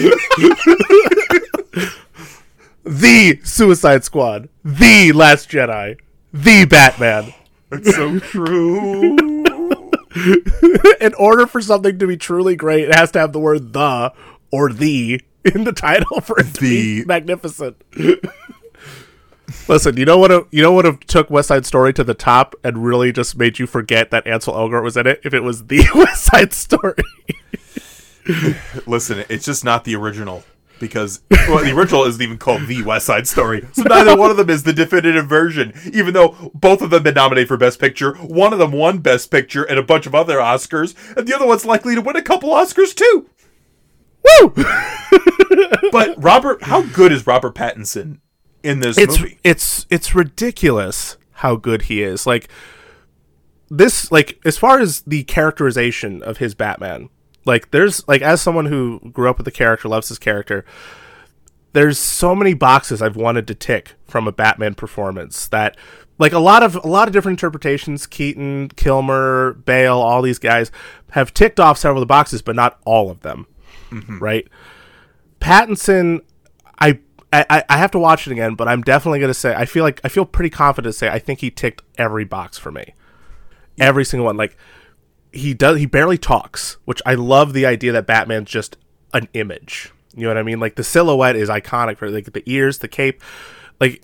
the 2.84 3.40
Suicide 3.42 4.04
Squad, 4.04 4.48
the 4.64 5.12
Last 5.12 5.50
Jedi, 5.50 5.98
the 6.32 6.64
Batman. 6.64 7.32
it's 7.72 7.94
so 7.94 8.18
true. 8.18 9.16
In 11.00 11.12
order 11.14 11.46
for 11.46 11.60
something 11.60 11.98
to 11.98 12.06
be 12.06 12.16
truly 12.16 12.56
great, 12.56 12.88
it 12.88 12.94
has 12.94 13.10
to 13.12 13.18
have 13.20 13.32
the 13.32 13.40
word 13.40 13.72
"the" 13.72 14.12
or 14.50 14.72
"the" 14.72 15.20
in 15.44 15.64
the 15.64 15.72
title 15.72 16.20
for 16.20 16.38
it 16.40 16.54
to 16.54 16.60
be 16.60 17.00
The. 17.00 17.06
magnificent. 17.06 17.76
Listen, 19.68 19.96
you 19.96 20.04
know 20.04 20.18
what? 20.18 20.30
You 20.52 20.62
know 20.62 20.72
what 20.72 20.84
have 20.84 21.00
took 21.00 21.28
West 21.30 21.48
Side 21.48 21.66
Story 21.66 21.92
to 21.94 22.04
the 22.04 22.14
top 22.14 22.54
and 22.64 22.84
really 22.84 23.12
just 23.12 23.36
made 23.36 23.58
you 23.58 23.66
forget 23.66 24.10
that 24.10 24.26
Ansel 24.26 24.54
Elgort 24.54 24.82
was 24.82 24.96
in 24.96 25.06
it. 25.06 25.20
If 25.24 25.34
it 25.34 25.42
was 25.42 25.66
the 25.66 25.84
West 25.94 26.24
Side 26.24 26.52
Story, 26.52 26.94
Listen, 28.86 29.24
it's 29.28 29.44
just 29.44 29.64
not 29.64 29.84
the 29.84 29.94
original 29.96 30.44
because 30.78 31.22
well, 31.30 31.64
the 31.64 31.72
original 31.72 32.04
isn't 32.04 32.20
even 32.20 32.38
called 32.38 32.66
the 32.66 32.82
West 32.82 33.06
Side 33.06 33.26
Story. 33.26 33.66
So 33.72 33.82
neither 33.82 34.16
one 34.16 34.30
of 34.30 34.36
them 34.36 34.50
is 34.50 34.62
the 34.62 34.72
definitive 34.72 35.26
version. 35.26 35.72
Even 35.92 36.14
though 36.14 36.50
both 36.54 36.82
of 36.82 36.90
them 36.90 37.02
been 37.02 37.14
nominated 37.14 37.48
for 37.48 37.56
Best 37.56 37.80
Picture, 37.80 38.14
one 38.14 38.52
of 38.52 38.58
them 38.58 38.72
won 38.72 38.98
Best 38.98 39.30
Picture 39.30 39.64
and 39.64 39.78
a 39.78 39.82
bunch 39.82 40.06
of 40.06 40.14
other 40.14 40.38
Oscars, 40.38 40.94
and 41.16 41.26
the 41.26 41.34
other 41.34 41.46
one's 41.46 41.64
likely 41.64 41.94
to 41.94 42.00
win 42.00 42.16
a 42.16 42.22
couple 42.22 42.50
Oscars 42.50 42.94
too. 42.94 43.28
woo! 44.40 44.54
But 45.92 46.22
Robert, 46.22 46.64
how 46.64 46.82
good 46.82 47.12
is 47.12 47.26
Robert 47.26 47.54
Pattinson 47.54 48.18
in 48.62 48.80
this 48.80 48.98
it's 48.98 49.18
movie? 49.18 49.38
it's 49.44 49.86
it's 49.88 50.14
ridiculous 50.14 51.16
how 51.32 51.56
good 51.56 51.82
he 51.82 52.02
is. 52.02 52.26
Like 52.26 52.48
this, 53.70 54.10
like 54.12 54.38
as 54.44 54.58
far 54.58 54.78
as 54.78 55.02
the 55.02 55.24
characterization 55.24 56.22
of 56.22 56.38
his 56.38 56.54
Batman, 56.54 57.08
like 57.46 57.70
there's 57.70 58.06
like 58.08 58.22
as 58.22 58.42
someone 58.42 58.66
who 58.66 59.00
grew 59.12 59.30
up 59.30 59.38
with 59.38 59.44
the 59.44 59.50
character, 59.50 59.88
loves 59.88 60.08
his 60.08 60.18
character. 60.18 60.64
there's 61.72 61.98
so 61.98 62.34
many 62.34 62.54
boxes 62.54 63.02
I've 63.02 63.16
wanted 63.16 63.46
to 63.48 63.54
tick 63.54 63.94
from 64.06 64.26
a 64.26 64.32
Batman 64.32 64.74
performance 64.74 65.46
that 65.48 65.76
like 66.18 66.32
a 66.32 66.38
lot 66.38 66.62
of 66.62 66.74
a 66.76 66.88
lot 66.88 67.06
of 67.06 67.12
different 67.12 67.38
interpretations 67.38 68.06
Keaton, 68.06 68.68
Kilmer, 68.70 69.52
Bale, 69.52 69.98
all 69.98 70.22
these 70.22 70.38
guys 70.38 70.70
have 71.10 71.34
ticked 71.34 71.60
off 71.60 71.78
several 71.78 71.98
of 71.98 72.08
the 72.08 72.12
boxes 72.12 72.42
but 72.42 72.56
not 72.56 72.80
all 72.84 73.10
of 73.10 73.20
them. 73.20 73.46
Mm-hmm. 73.90 74.18
Right? 74.18 74.48
Pattinson 75.40 76.20
I 76.80 76.98
I, 77.32 77.64
I 77.68 77.76
have 77.76 77.90
to 77.90 77.98
watch 77.98 78.26
it 78.26 78.32
again, 78.32 78.54
but 78.54 78.68
I'm 78.68 78.80
definitely 78.80 79.20
gonna 79.20 79.34
say 79.34 79.54
I 79.54 79.66
feel 79.66 79.84
like 79.84 80.00
I 80.02 80.08
feel 80.08 80.24
pretty 80.24 80.50
confident 80.50 80.94
to 80.94 80.98
say 80.98 81.08
I 81.08 81.18
think 81.18 81.40
he 81.40 81.50
ticked 81.50 81.82
every 81.98 82.24
box 82.24 82.56
for 82.56 82.72
me. 82.72 82.94
Every 83.78 84.04
single 84.06 84.24
one. 84.24 84.38
Like 84.38 84.56
he 85.36 85.54
does 85.54 85.78
he 85.78 85.86
barely 85.86 86.18
talks, 86.18 86.76
which 86.84 87.00
I 87.06 87.14
love 87.14 87.52
the 87.52 87.66
idea 87.66 87.92
that 87.92 88.06
Batman's 88.06 88.50
just 88.50 88.76
an 89.12 89.28
image. 89.34 89.92
You 90.14 90.22
know 90.22 90.28
what 90.28 90.38
I 90.38 90.42
mean? 90.42 90.60
Like 90.60 90.76
the 90.76 90.84
silhouette 90.84 91.36
is 91.36 91.48
iconic 91.48 91.98
for 91.98 92.10
like 92.10 92.32
the 92.32 92.42
ears, 92.46 92.78
the 92.78 92.88
cape. 92.88 93.22
Like 93.80 94.02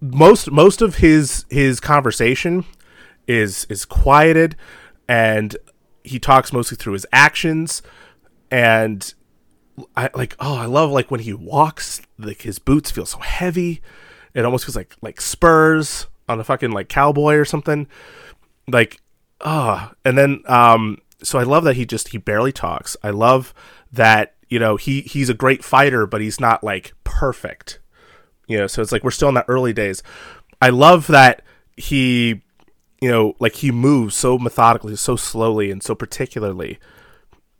most 0.00 0.50
most 0.50 0.80
of 0.80 0.96
his 0.96 1.44
his 1.50 1.80
conversation 1.80 2.64
is 3.26 3.66
is 3.68 3.84
quieted 3.84 4.56
and 5.08 5.56
he 6.04 6.18
talks 6.18 6.52
mostly 6.52 6.76
through 6.76 6.92
his 6.92 7.06
actions 7.12 7.82
and 8.50 9.14
I 9.96 10.10
like 10.14 10.36
oh 10.38 10.56
I 10.56 10.66
love 10.66 10.90
like 10.90 11.10
when 11.10 11.20
he 11.20 11.32
walks 11.32 12.00
like 12.18 12.42
his 12.42 12.58
boots 12.58 12.90
feel 12.90 13.06
so 13.06 13.18
heavy 13.18 13.82
it 14.34 14.44
almost 14.44 14.64
feels 14.64 14.76
like 14.76 14.94
like 15.02 15.20
spurs 15.20 16.06
on 16.28 16.38
a 16.38 16.44
fucking 16.44 16.70
like 16.70 16.88
cowboy 16.88 17.34
or 17.34 17.44
something 17.44 17.88
like 18.68 19.00
ah 19.40 19.92
and 20.04 20.18
then 20.18 20.42
um 20.46 20.98
so 21.22 21.38
I 21.38 21.42
love 21.42 21.64
that 21.64 21.76
he 21.76 21.84
just 21.84 22.08
he 22.08 22.18
barely 22.18 22.52
talks. 22.52 22.96
I 23.02 23.10
love 23.10 23.52
that 23.92 24.34
you 24.48 24.58
know 24.58 24.76
he 24.76 25.02
he's 25.02 25.28
a 25.28 25.34
great 25.34 25.64
fighter 25.64 26.06
but 26.06 26.20
he's 26.20 26.40
not 26.40 26.62
like 26.62 26.92
perfect. 27.04 27.80
You 28.46 28.58
know 28.58 28.66
so 28.66 28.82
it's 28.82 28.92
like 28.92 29.04
we're 29.04 29.10
still 29.10 29.28
in 29.28 29.34
the 29.34 29.48
early 29.48 29.72
days. 29.72 30.02
I 30.60 30.70
love 30.70 31.06
that 31.08 31.42
he 31.76 32.42
you 33.00 33.10
know 33.10 33.34
like 33.38 33.56
he 33.56 33.70
moves 33.70 34.14
so 34.14 34.38
methodically 34.38 34.96
so 34.96 35.16
slowly 35.16 35.70
and 35.70 35.82
so 35.82 35.94
particularly. 35.94 36.78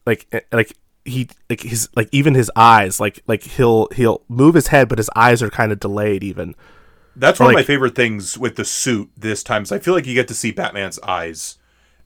Like 0.06 0.26
eh, 0.32 0.40
like 0.52 0.74
he 1.04 1.28
like 1.48 1.62
his 1.62 1.88
like 1.96 2.08
even 2.12 2.34
his 2.34 2.50
eyes 2.54 3.00
like 3.00 3.22
like 3.26 3.42
he'll 3.42 3.88
he'll 3.94 4.22
move 4.28 4.54
his 4.54 4.68
head 4.68 4.88
but 4.88 4.98
his 4.98 5.10
eyes 5.16 5.42
are 5.42 5.50
kind 5.50 5.72
of 5.72 5.80
delayed 5.80 6.22
even. 6.22 6.54
That's 7.16 7.40
one 7.40 7.50
of 7.50 7.54
my 7.54 7.64
favorite 7.64 7.96
things 7.96 8.38
with 8.38 8.54
the 8.54 8.64
suit 8.64 9.10
this 9.16 9.42
time. 9.42 9.64
Is 9.64 9.72
I 9.72 9.80
feel 9.80 9.94
like 9.94 10.06
you 10.06 10.14
get 10.14 10.28
to 10.28 10.34
see 10.34 10.52
Batman's 10.52 11.00
eyes 11.00 11.58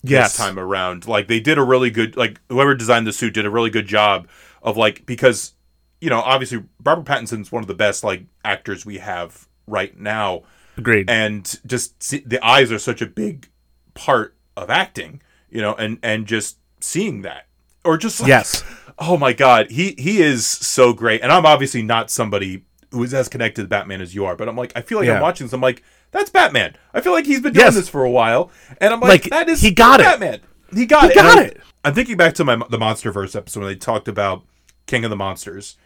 Yes. 0.02 0.32
this 0.36 0.44
time 0.44 0.58
around. 0.58 1.06
Like 1.06 1.28
they 1.28 1.40
did 1.40 1.58
a 1.58 1.62
really 1.62 1.90
good 1.90 2.16
like 2.16 2.40
whoever 2.48 2.74
designed 2.74 3.06
the 3.06 3.12
suit 3.12 3.34
did 3.34 3.46
a 3.46 3.50
really 3.50 3.70
good 3.70 3.86
job 3.86 4.28
of 4.62 4.76
like 4.76 5.06
because 5.06 5.54
you 6.00 6.10
know 6.10 6.20
obviously 6.20 6.64
Robert 6.84 7.04
Pattinson's 7.04 7.52
one 7.52 7.62
of 7.62 7.68
the 7.68 7.74
best 7.74 8.02
like 8.04 8.24
actors 8.44 8.84
we 8.84 8.98
have 8.98 9.46
right 9.66 9.96
now, 9.98 10.42
agreed 10.76 11.08
and 11.08 11.60
just 11.66 12.02
see, 12.02 12.22
the 12.26 12.44
eyes 12.44 12.72
are 12.72 12.78
such 12.78 13.00
a 13.00 13.06
big 13.06 13.48
part 13.94 14.36
of 14.56 14.70
acting, 14.70 15.22
you 15.50 15.60
know, 15.60 15.74
and 15.74 15.98
and 16.02 16.26
just 16.26 16.58
seeing 16.80 17.22
that 17.22 17.46
or 17.84 17.96
just 17.96 18.20
like, 18.20 18.28
yes 18.28 18.64
oh 18.98 19.16
my 19.16 19.32
god 19.32 19.70
he 19.70 19.94
he 19.98 20.20
is 20.20 20.44
so 20.46 20.92
great 20.92 21.20
and 21.22 21.30
i'm 21.30 21.46
obviously 21.46 21.80
not 21.80 22.10
somebody 22.10 22.64
who 22.90 23.02
is 23.04 23.14
as 23.14 23.28
connected 23.28 23.62
to 23.62 23.68
batman 23.68 24.00
as 24.00 24.14
you 24.16 24.24
are 24.24 24.34
but 24.36 24.48
i'm 24.48 24.56
like 24.56 24.72
i 24.74 24.80
feel 24.80 24.98
like 24.98 25.06
Yeah. 25.06 25.14
i'm 25.14 25.22
watching 25.22 25.46
this 25.46 25.52
i'm 25.52 25.60
like 25.60 25.82
that's 26.12 26.30
batman 26.30 26.76
i 26.94 27.00
feel 27.00 27.12
like 27.12 27.26
he's 27.26 27.40
been 27.40 27.52
doing 27.52 27.66
Yes. 27.66 27.74
this 27.74 27.88
for 27.88 28.04
a 28.04 28.10
while 28.10 28.50
and 28.80 28.92
i'm 28.94 29.00
like, 29.00 29.24
Like, 29.24 29.30
that 29.30 29.48
is 29.48 29.60
he 29.60 29.70
got 29.72 30.00
it. 30.00 30.04
batman 30.04 30.40
he 30.72 30.86
got 30.86 31.04
He 31.04 31.08
it 31.10 31.14
got 31.16 31.38
I- 31.38 31.42
it. 31.44 31.60
i'm 31.84 31.94
thinking 31.94 32.16
back 32.16 32.34
to 32.34 32.44
my 32.44 32.56
the 32.56 32.78
monsterverse 32.78 33.34
episode 33.36 33.60
when 33.60 33.68
they 33.68 33.76
talked 33.76 34.06
about 34.08 34.44
king 34.86 35.04
of 35.04 35.10
the 35.10 35.16
monsters 35.16 35.76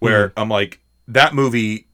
where 0.00 0.30
Mm-hmm. 0.30 0.40
i'm 0.40 0.48
like 0.48 0.80
that 1.08 1.34
movie 1.34 1.86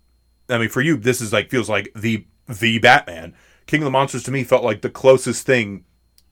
i 0.49 0.57
mean 0.59 0.69
for 0.71 0.81
you 0.81 0.97
this 0.97 1.21
is 1.21 1.33
like 1.33 1.51
feels 1.51 1.69
like 1.69 1.93
the 1.95 2.27
the 2.49 2.79
batman 2.79 3.35
king 3.67 3.81
of 3.83 3.85
the 3.85 3.91
monsters 3.91 4.23
to 4.25 4.31
me 4.31 4.43
felt 4.45 4.65
like 4.65 4.81
the 4.83 4.91
closest 4.91 5.47
thing 5.47 5.85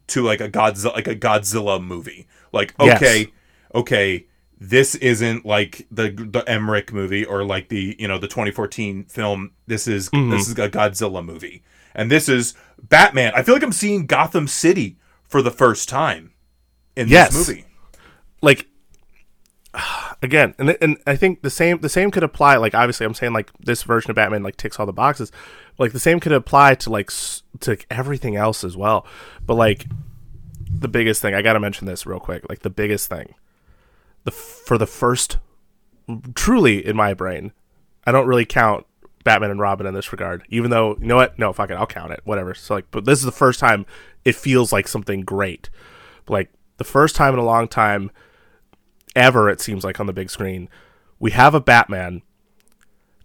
to 0.08 0.22
like 0.22 0.40
a 0.40 0.48
Godzilla 0.50 0.92
like 0.94 1.06
a 1.06 1.14
Godzilla 1.14 1.80
movie. 1.80 2.26
Like 2.52 2.74
Yes. 2.80 2.96
okay, 3.00 3.32
okay, 3.72 4.26
this 4.60 4.94
isn't 4.96 5.46
like 5.46 5.86
the 5.90 6.10
the 6.10 6.44
Emmerich 6.46 6.92
movie 6.92 7.24
or 7.24 7.42
like 7.44 7.68
the 7.70 7.96
you 7.98 8.06
know 8.06 8.18
the 8.18 8.28
2014 8.28 9.04
film. 9.06 9.52
This 9.66 9.88
is 9.88 10.10
Mm-hmm. 10.10 10.30
this 10.30 10.48
is 10.48 10.58
a 10.58 10.68
Godzilla 10.68 11.24
movie, 11.24 11.62
and 11.94 12.10
this 12.10 12.28
is 12.28 12.54
Batman. 12.82 13.32
I 13.34 13.42
feel 13.42 13.54
like 13.54 13.62
I'm 13.62 13.72
seeing 13.72 14.06
Gotham 14.06 14.46
City 14.46 14.98
for 15.24 15.40
the 15.42 15.50
first 15.50 15.88
time 15.88 16.32
in 16.96 17.08
Yes. 17.08 17.32
this 17.34 17.48
movie. 17.48 17.64
like 18.42 18.66
again 20.22 20.54
and 20.58 20.76
and 20.82 20.98
I 21.06 21.14
think 21.16 21.42
the 21.42 21.50
same 21.50 21.78
the 21.80 21.88
same 21.88 22.10
could 22.10 22.24
apply 22.24 22.56
like 22.56 22.74
obviously 22.74 23.06
I'm 23.06 23.14
saying 23.14 23.32
like 23.32 23.50
this 23.60 23.82
version 23.84 24.10
of 24.10 24.16
Batman 24.16 24.42
like 24.42 24.56
ticks 24.56 24.78
all 24.80 24.86
the 24.86 24.92
boxes 24.92 25.30
like 25.78 25.92
the 25.92 26.00
same 26.00 26.18
could 26.20 26.32
apply 26.32 26.74
to 26.76 26.90
like 26.90 27.10
to 27.60 27.78
everything 27.90 28.34
else 28.36 28.64
as 28.64 28.76
well 28.76 29.06
but 29.46 29.54
like 29.54 29.86
the 30.72 30.88
biggest 30.88 31.22
thing 31.22 31.34
I 31.34 31.42
got 31.42 31.52
to 31.54 31.60
mention 31.60 31.86
this 31.86 32.04
real 32.06 32.18
quick 32.20 32.48
like 32.48 32.60
the 32.60 32.70
biggest 32.70 33.08
thing 33.08 33.34
the 34.24 34.30
for 34.30 34.78
the 34.78 34.86
first 34.86 35.38
truly 36.34 36.84
in 36.84 36.96
my 36.96 37.14
brain 37.14 37.52
I 38.04 38.12
don't 38.12 38.26
really 38.26 38.44
count 38.44 38.86
Batman 39.22 39.50
and 39.50 39.60
Robin 39.60 39.86
in 39.86 39.94
this 39.94 40.12
regard 40.12 40.44
even 40.48 40.70
though 40.70 40.96
you 41.00 41.06
know 41.06 41.16
what? 41.16 41.38
No 41.38 41.52
fuck 41.52 41.70
it 41.70 41.74
I'll 41.74 41.86
count 41.86 42.12
it 42.12 42.20
whatever. 42.24 42.54
So 42.54 42.74
like 42.74 42.90
but 42.90 43.04
this 43.04 43.18
is 43.18 43.24
the 43.24 43.32
first 43.32 43.60
time 43.60 43.86
it 44.24 44.34
feels 44.34 44.72
like 44.72 44.88
something 44.88 45.22
great. 45.22 45.70
Like 46.28 46.50
the 46.76 46.84
first 46.84 47.16
time 47.16 47.34
in 47.34 47.40
a 47.40 47.44
long 47.44 47.68
time 47.68 48.10
ever 49.16 49.50
it 49.50 49.60
seems 49.60 49.84
like 49.84 50.00
on 50.00 50.06
the 50.06 50.12
big 50.12 50.30
screen 50.30 50.68
we 51.18 51.32
have 51.32 51.54
a 51.54 51.60
batman 51.60 52.22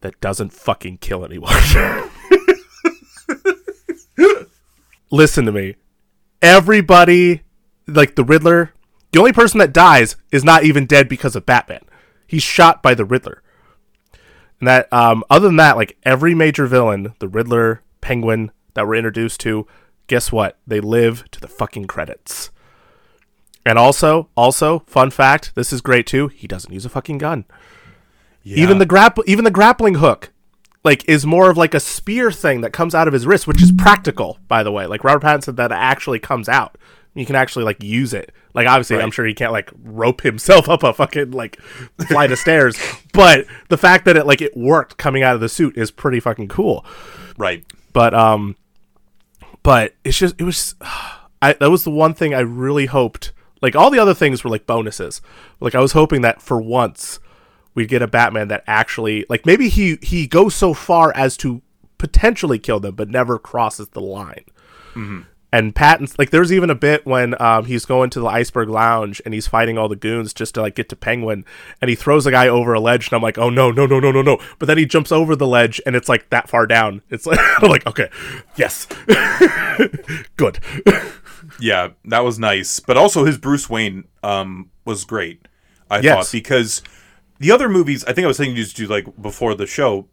that 0.01 0.19
doesn't 0.21 0.53
fucking 0.53 0.97
kill 0.99 1.25
anyone. 1.25 1.53
Listen 5.11 5.45
to 5.45 5.51
me. 5.51 5.75
Everybody 6.41 7.41
like 7.87 8.15
the 8.15 8.23
riddler 8.23 8.73
the 9.15 9.19
only 9.21 9.33
person 9.33 9.59
that 9.59 9.71
dies 9.73 10.17
is 10.31 10.43
not 10.43 10.65
even 10.65 10.85
dead 10.85 11.07
because 11.07 11.35
of 11.35 11.45
batman 11.45 11.83
he's 12.27 12.43
shot 12.43 12.83
by 12.83 12.93
the 12.93 13.05
riddler 13.05 13.41
and 14.59 14.67
that 14.67 14.91
um 14.91 15.23
other 15.29 15.47
than 15.47 15.55
that 15.55 15.77
like 15.77 15.97
every 16.03 16.35
major 16.35 16.67
villain 16.67 17.13
the 17.19 17.27
riddler 17.27 17.81
penguin 18.01 18.51
that 18.73 18.85
we're 18.85 18.95
introduced 18.95 19.39
to 19.39 19.65
guess 20.07 20.31
what 20.31 20.57
they 20.67 20.79
live 20.79 21.23
to 21.31 21.39
the 21.39 21.47
fucking 21.47 21.85
credits 21.85 22.51
and 23.65 23.79
also, 23.79 24.29
also, 24.37 24.83
fun 24.85 25.09
fact, 25.09 25.53
this 25.55 25.73
is 25.73 25.81
great 25.81 26.05
too. 26.05 26.27
He 26.27 26.47
doesn't 26.47 26.71
use 26.71 26.85
a 26.85 26.89
fucking 26.89 27.17
gun. 27.17 27.45
Even 28.43 28.77
the 28.77 28.85
grapple, 28.85 29.23
even 29.25 29.43
the 29.43 29.49
grappling 29.49 29.95
hook, 29.95 30.31
like, 30.83 31.07
is 31.09 31.25
more 31.25 31.49
of 31.49 31.57
like 31.57 31.73
a 31.73 31.79
spear 31.79 32.31
thing 32.31 32.61
that 32.61 32.73
comes 32.73 32.93
out 32.93 33.07
of 33.07 33.13
his 33.13 33.25
wrist, 33.25 33.47
which 33.47 33.63
is 33.63 33.71
practical, 33.71 34.37
by 34.47 34.61
the 34.61 34.71
way. 34.71 34.85
Like 34.85 35.03
Robert 35.03 35.25
Pattinson 35.25 35.45
said, 35.45 35.57
that 35.57 35.71
actually 35.71 36.19
comes 36.19 36.47
out. 36.47 36.77
You 37.15 37.25
can 37.25 37.35
actually 37.35 37.65
like 37.65 37.81
use 37.81 38.13
it. 38.13 38.31
Like, 38.53 38.67
obviously, 38.67 38.97
I'm 38.99 39.09
sure 39.11 39.25
he 39.25 39.33
can't 39.33 39.51
like 39.51 39.71
rope 39.83 40.21
himself 40.21 40.69
up 40.69 40.83
a 40.83 40.93
fucking 40.93 41.31
like 41.31 41.59
flight 42.07 42.31
of 42.31 42.37
stairs, 42.37 42.77
but 43.13 43.45
the 43.69 43.77
fact 43.77 44.05
that 44.05 44.15
it 44.17 44.27
like 44.27 44.41
it 44.41 44.55
worked 44.55 44.97
coming 44.97 45.23
out 45.23 45.33
of 45.35 45.41
the 45.41 45.49
suit 45.49 45.77
is 45.77 45.91
pretty 45.91 46.19
fucking 46.19 46.49
cool. 46.49 46.85
Right. 47.37 47.65
but 47.93 48.13
um 48.13 48.55
but 49.63 49.95
it's 50.03 50.17
just 50.17 50.35
it 50.39 50.43
was 50.43 50.75
i 51.41 51.53
that 51.53 51.69
was 51.71 51.83
the 51.83 51.91
one 51.91 52.13
thing 52.13 52.33
i 52.33 52.39
really 52.39 52.85
hoped 52.85 53.33
like 53.61 53.75
all 53.75 53.89
the 53.89 53.99
other 53.99 54.13
things 54.13 54.43
were 54.43 54.49
like 54.49 54.65
bonuses. 54.65 55.21
Like 55.59 55.75
i 55.75 55.79
was 55.81 55.91
hoping 55.93 56.21
that 56.21 56.41
for 56.41 56.61
once 56.61 57.19
we'd 57.73 57.89
get 57.89 58.01
a 58.01 58.07
batman 58.07 58.47
that 58.49 58.63
actually 58.67 59.25
like 59.29 59.45
maybe 59.45 59.67
he 59.69 59.97
he 60.01 60.27
goes 60.27 60.55
so 60.55 60.73
far 60.73 61.11
as 61.15 61.35
to 61.37 61.61
potentially 61.97 62.59
kill 62.59 62.79
them 62.79 62.95
but 62.95 63.09
never 63.09 63.37
crosses 63.39 63.89
the 63.89 64.01
line 64.01 64.45
and 65.57 65.73
Pattinson, 65.73 66.17
like, 66.19 66.29
there's 66.31 66.51
even 66.51 66.69
a 66.69 66.75
bit 66.75 67.05
when 67.05 67.39
um, 67.41 67.65
he's 67.65 67.85
going 67.85 68.09
to 68.11 68.19
the 68.19 68.27
Iceberg 68.27 68.69
Lounge 68.69 69.21
and 69.23 69.33
he's 69.33 69.47
fighting 69.47 69.77
all 69.77 69.87
the 69.87 69.95
goons 69.95 70.33
just 70.33 70.55
to 70.55 70.61
like 70.61 70.75
get 70.75 70.89
to 70.89 70.95
Penguin, 70.95 71.45
and 71.81 71.89
he 71.89 71.95
throws 71.95 72.25
a 72.25 72.31
guy 72.31 72.47
over 72.47 72.73
a 72.73 72.79
ledge, 72.79 73.07
and 73.07 73.13
I'm 73.15 73.21
like, 73.21 73.37
oh 73.37 73.49
no, 73.49 73.71
no, 73.71 73.85
no, 73.85 73.99
no, 73.99 74.11
no, 74.11 74.21
no! 74.21 74.37
But 74.59 74.65
then 74.65 74.77
he 74.77 74.85
jumps 74.85 75.11
over 75.11 75.35
the 75.35 75.47
ledge, 75.47 75.79
and 75.85 75.95
it's 75.95 76.09
like 76.09 76.29
that 76.29 76.49
far 76.49 76.67
down. 76.67 77.01
It's 77.09 77.25
like, 77.27 77.39
I'm 77.61 77.69
like, 77.69 77.85
okay, 77.87 78.09
yes, 78.55 78.87
good. 80.35 80.59
Yeah, 81.59 81.89
that 82.05 82.23
was 82.25 82.37
nice. 82.37 82.79
But 82.81 82.97
also 82.97 83.23
his 83.23 83.37
Bruce 83.37 83.69
Wayne 83.69 84.05
um 84.23 84.71
was 84.83 85.05
great. 85.05 85.47
I 85.89 85.99
Yes. 85.99 86.15
thought 86.27 86.31
because 86.31 86.81
the 87.39 87.51
other 87.51 87.69
movies, 87.69 88.03
I 88.05 88.13
think 88.13 88.25
I 88.25 88.27
was 88.27 88.35
saying 88.37 88.51
you 88.57 88.63
just 88.63 88.75
to 88.77 88.87
like 88.87 89.05
before 89.21 89.53
the 89.55 89.65
show. 89.67 90.07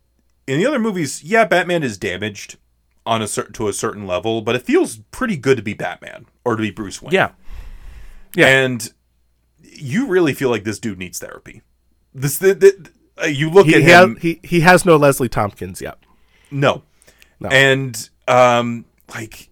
In 0.47 0.59
the 0.61 0.67
other 0.67 0.79
movies, 0.79 1.25
yeah, 1.25 1.45
Batman 1.45 1.83
is 1.83 1.97
damaged 1.99 2.59
on 3.05 3.23
a 3.23 3.27
certain 3.29 3.53
to 3.55 3.69
a 3.69 3.73
certain 3.73 4.07
level, 4.07 4.43
but 4.43 4.55
it 4.55 4.63
feels 4.63 4.99
pretty 5.11 5.37
good 5.37 5.57
to 5.57 5.63
be 5.63 5.75
Batman 5.75 6.27
or 6.45 6.57
to 6.57 6.63
be 6.63 6.71
Bruce 6.71 7.01
Wayne. 7.03 7.13
yeah, 7.13 7.31
yeah. 8.35 8.47
and 8.47 8.93
you 9.61 10.07
really 10.07 10.33
feel 10.35 10.51
like 10.51 10.65
this 10.65 10.79
dude 10.79 10.99
needs 10.99 11.19
therapy. 11.19 11.63
This 12.15 12.39
the, 12.39 12.55
the, 12.55 12.91
uh, 13.23 13.27
you 13.27 13.51
look 13.51 13.67
he 13.67 13.75
at 13.75 13.81
he, 13.83 13.89
has, 13.89 14.05
him. 14.05 14.17
he 14.17 14.41
he 14.43 14.61
has 14.61 14.85
no 14.85 14.97
Leslie 14.97 15.29
Thompkins 15.29 15.81
yet. 15.81 15.99
No. 16.51 16.83
No. 17.41 17.49
And 17.49 18.09
um 18.29 18.85
like 19.15 19.49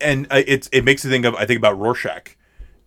and 0.00 0.26
uh, 0.30 0.42
it's 0.46 0.68
it 0.72 0.84
makes 0.84 1.04
you 1.04 1.10
think 1.10 1.24
of 1.24 1.34
I 1.36 1.46
think 1.46 1.58
about 1.58 1.78
Rorschach, 1.78 2.36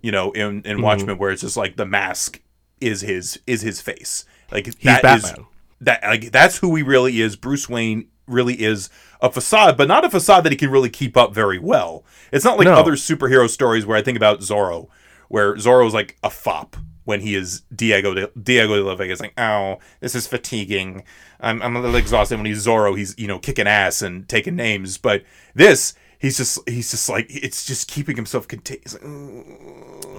you 0.02 0.12
know, 0.12 0.32
in 0.32 0.62
in 0.64 0.78
Mm-hmm. 0.78 0.82
Watchmen 0.82 1.18
where 1.18 1.32
it's 1.32 1.42
just 1.42 1.58
like 1.58 1.76
the 1.78 1.86
mask 1.86 2.42
is 2.82 3.02
his 3.02 3.40
is 3.48 3.62
his 3.62 3.82
face. 3.82 4.26
Like 4.52 4.66
He's 4.66 4.76
that 4.84 5.06
is 5.18 5.24
Batman. 5.24 5.46
that 5.82 6.04
like 6.04 6.32
that's 6.32 6.58
who 6.58 6.76
he 6.76 6.84
really 6.84 7.22
is. 7.22 7.36
Bruce 7.38 7.70
Wayne 7.70 8.08
really 8.28 8.62
is 8.62 8.90
a 9.24 9.32
facade, 9.32 9.76
but 9.78 9.88
not 9.88 10.06
a 10.06 10.10
facade 10.12 10.44
that 10.44 10.52
he 10.52 10.58
can 10.58 10.70
really 10.70 10.90
keep 10.90 11.18
up 11.18 11.34
very 11.34 11.58
well. 11.58 12.04
It's 12.32 12.46
not 12.46 12.58
like 12.60 12.66
No. 12.66 12.74
other 12.76 12.92
superhero 12.94 13.50
stories 13.50 13.86
where 13.86 13.98
I 13.98 14.04
think 14.04 14.18
about 14.18 14.42
Zorro, 14.42 14.90
where 15.30 15.56
Zorro 15.56 15.88
is 15.88 15.94
like 15.96 16.18
a 16.24 16.30
fop 16.30 16.76
when 17.06 17.22
he 17.22 17.34
is 17.36 17.62
Diego 17.76 18.14
de, 18.14 18.30
Diego 18.42 18.76
de 18.76 18.84
la 18.84 18.96
Vega 18.96 19.12
is 19.14 19.20
like, 19.22 19.34
oh, 19.40 19.80
this 20.00 20.14
is 20.14 20.28
fatiguing. 20.28 21.04
I'm, 21.40 21.62
I'm 21.62 21.76
a 21.76 21.82
little 21.82 21.96
exhausted. 21.96 22.36
When 22.38 22.46
he's 22.46 22.66
Zorro, 22.68 22.98
he's 22.98 23.16
you 23.18 23.28
know 23.28 23.40
kicking 23.40 23.66
ass 23.68 24.02
and 24.02 24.28
taking 24.30 24.56
names, 24.56 24.98
but 24.98 25.24
this 25.56 25.94
he's 26.20 26.38
just 26.38 26.60
he's 26.70 26.92
just 26.92 27.10
like 27.10 27.26
it's 27.30 27.66
just 27.66 27.90
keeping 27.90 28.16
himself 28.16 28.48
contained. 28.48 28.82
He's 28.84 28.94
like, 28.94 29.04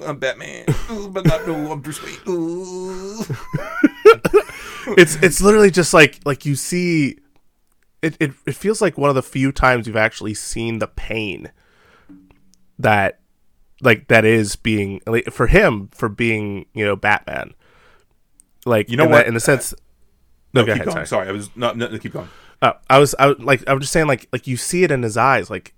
I'm 0.07 0.19
Batman, 0.19 0.67
Ooh, 0.91 1.09
but 1.09 1.25
not 1.27 1.47
no, 1.47 1.73
I'm 1.73 1.81
Bruce 1.81 2.03
Wayne. 2.03 2.17
It's 4.99 5.17
it's 5.17 5.41
literally 5.41 5.71
just 5.71 5.95
like 5.95 6.21
like 6.27 6.45
you 6.45 6.57
see 6.57 7.19
it, 8.05 8.17
it 8.21 8.33
it 8.47 8.55
feels 8.55 8.81
like 8.83 8.97
one 8.99 9.09
of 9.09 9.15
the 9.17 9.23
few 9.23 9.51
times 9.53 9.87
you've 9.87 9.97
actually 9.97 10.35
seen 10.35 10.79
the 10.79 10.87
pain 10.87 11.51
that 12.79 13.21
like 13.81 14.09
that 14.09 14.25
is 14.25 14.57
being 14.57 15.01
like, 15.07 15.31
for 15.31 15.47
him 15.47 15.89
for 15.93 16.09
being 16.09 16.67
you 16.75 16.85
know 16.85 16.97
batman 16.97 17.55
like 18.67 18.89
You 18.91 18.97
know 18.97 19.05
in 19.05 19.11
what? 19.11 19.17
that- 19.19 19.27
in 19.29 19.35
the 19.35 19.41
sense 19.41 19.75
no, 20.53 20.61
No, 20.61 20.67
keep 20.67 20.75
ahead 20.75 20.85
going. 20.87 20.95
sorry 20.95 21.07
Sorry, 21.07 21.29
I 21.29 21.33
was 21.33 21.51
not. 21.57 21.77
No, 21.77 21.89
keep 21.99 22.13
going. 22.13 22.29
uh, 22.63 22.75
i 22.89 22.99
was 22.99 23.15
i 23.19 23.27
was 23.27 23.39
like 23.41 23.63
i'm 23.67 23.81
just 23.81 23.93
saying 23.93 24.07
like 24.07 24.29
like 24.33 24.47
you 24.47 24.57
see 24.57 24.85
it 24.85 24.91
in 24.91 25.03
his 25.03 25.17
eyes 25.17 25.51
like 25.51 25.75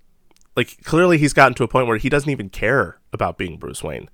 like 0.55 0.83
clearly 0.83 1.17
he's 1.17 1.33
gotten 1.33 1.53
to 1.55 1.63
a 1.63 1.67
point 1.67 1.87
where 1.87 1.97
he 1.97 2.09
doesn't 2.09 2.29
even 2.29 2.49
care 2.49 2.99
about 3.13 3.37
being 3.37 3.57
bruce 3.57 3.83
wayne 3.83 4.09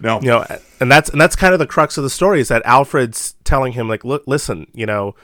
No, 0.00 0.20
you 0.20 0.28
know 0.28 0.44
and 0.80 0.90
that's 0.90 1.08
and 1.10 1.20
that's 1.20 1.36
kind 1.36 1.52
of 1.52 1.58
the 1.60 1.66
crux 1.66 1.96
of 1.96 2.04
the 2.04 2.10
story 2.10 2.40
is 2.40 2.48
that 2.48 2.62
alfred's 2.66 3.34
telling 3.44 3.72
him 3.72 3.88
like 3.88 4.04
look 4.04 4.24
listen 4.26 4.66
you 4.74 4.86
know 4.86 5.14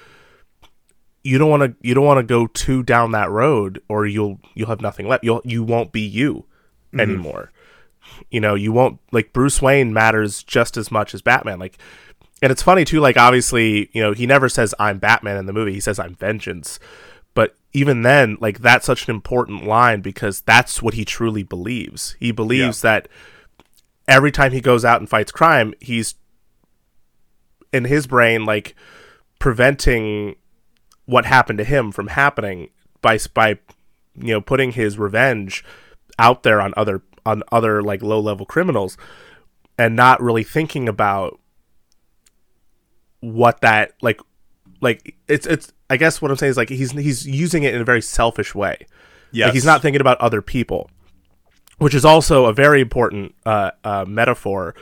you 1.23 1.39
don't 1.39 1.51
want 1.51 1.63
to 1.63 1.87
you 1.87 1.95
don't 1.95 2.05
want 2.05 2.19
to 2.19 2.23
go 2.23 2.47
too 2.47 2.83
down 2.83 3.13
that 3.13 3.31
road 3.31 3.83
or 3.89 4.07
you'll 4.07 4.41
you'll 4.55 4.69
have 4.69 4.81
nothing 4.81 5.09
left. 5.09 5.25
You'll 5.25 5.43
you 5.45 5.63
won't 5.63 5.93
be 5.93 6.01
you 6.01 6.47
mm-hmm. 6.89 7.01
anymore. 7.01 7.53
You 8.31 8.41
know 8.41 8.55
you 8.55 8.73
won't 8.73 8.99
like 9.13 9.33
bruce 9.33 9.61
wayne 9.61 9.93
matters 9.93 10.43
just 10.43 10.77
as 10.77 10.91
much 10.91 11.15
as 11.15 11.23
batman. 11.23 11.59
Like 11.59 11.79
and 12.43 12.51
it's 12.51 12.63
funny 12.63 12.85
too 12.85 13.01
like 13.01 13.17
obviously 13.17 13.91
you 13.93 14.03
know 14.03 14.13
he 14.13 14.27
never 14.27 14.49
says 14.49 14.75
i'm 14.79 14.99
batman 14.99 15.37
in 15.37 15.47
the 15.47 15.53
movie. 15.53 15.73
He 15.73 15.81
says 15.81 15.99
i'm 15.99 16.15
vengeance. 16.15 16.79
But 17.35 17.55
even 17.73 18.03
then 18.03 18.39
like 18.41 18.61
that's 18.61 18.87
such 18.87 19.07
an 19.07 19.15
important 19.15 19.65
line 19.65 20.01
because 20.01 20.41
that's 20.41 20.83
what 20.83 20.95
he 20.95 21.05
truly 21.05 21.43
believes. 21.43 22.17
He 22.19 22.33
believes 22.33 22.81
that 22.83 23.09
every 24.09 24.33
time 24.33 24.53
he 24.53 24.61
goes 24.61 24.85
out 24.85 25.01
and 25.01 25.09
fights 25.09 25.33
crime, 25.33 25.75
he's 25.81 26.15
in 27.73 27.85
his 27.85 28.07
brain 28.07 28.45
like 28.45 28.75
preventing 29.39 30.37
what 31.11 31.27
happened 31.27 31.59
to 31.59 31.65
him 31.65 31.91
from 31.91 32.07
happening 32.07 32.69
by 33.03 33.19
by 33.35 33.59
you 34.15 34.33
know 34.33 34.41
putting 34.41 34.73
his 34.73 34.97
revenge 34.97 35.65
out 36.19 36.45
there 36.45 36.61
on 36.61 36.73
other 36.77 37.03
on 37.27 37.43
other 37.51 37.83
like 37.83 38.03
low 38.03 38.21
level 38.21 38.47
criminals 38.47 38.97
and 39.77 39.97
not 39.97 40.23
really 40.23 40.45
thinking 40.45 40.89
about 40.89 41.41
what 43.21 43.61
that 43.61 43.93
like 44.03 44.21
like 44.81 45.17
it's 45.27 45.47
it's 45.47 45.73
I 45.89 45.97
guess 45.97 46.23
what 46.23 46.31
I'm 46.31 46.37
saying 46.37 46.51
is 46.51 46.57
like 46.57 46.69
he's 46.69 46.93
he's 46.93 47.27
using 47.27 47.65
it 47.65 47.75
in 47.75 47.81
a 47.81 47.85
very 47.85 48.01
selfish 48.01 48.55
way. 48.55 48.87
yes, 49.33 49.47
Like 49.47 49.55
he's 49.55 49.65
not 49.65 49.83
thinking 49.83 50.01
about 50.01 50.21
other 50.21 50.41
people, 50.41 50.89
which 51.79 51.95
is 51.95 52.05
also 52.05 52.47
a 52.47 52.53
very 52.53 52.81
important 52.81 53.35
uh, 53.45 53.73
uh, 53.83 54.05
metaphor 54.07 54.77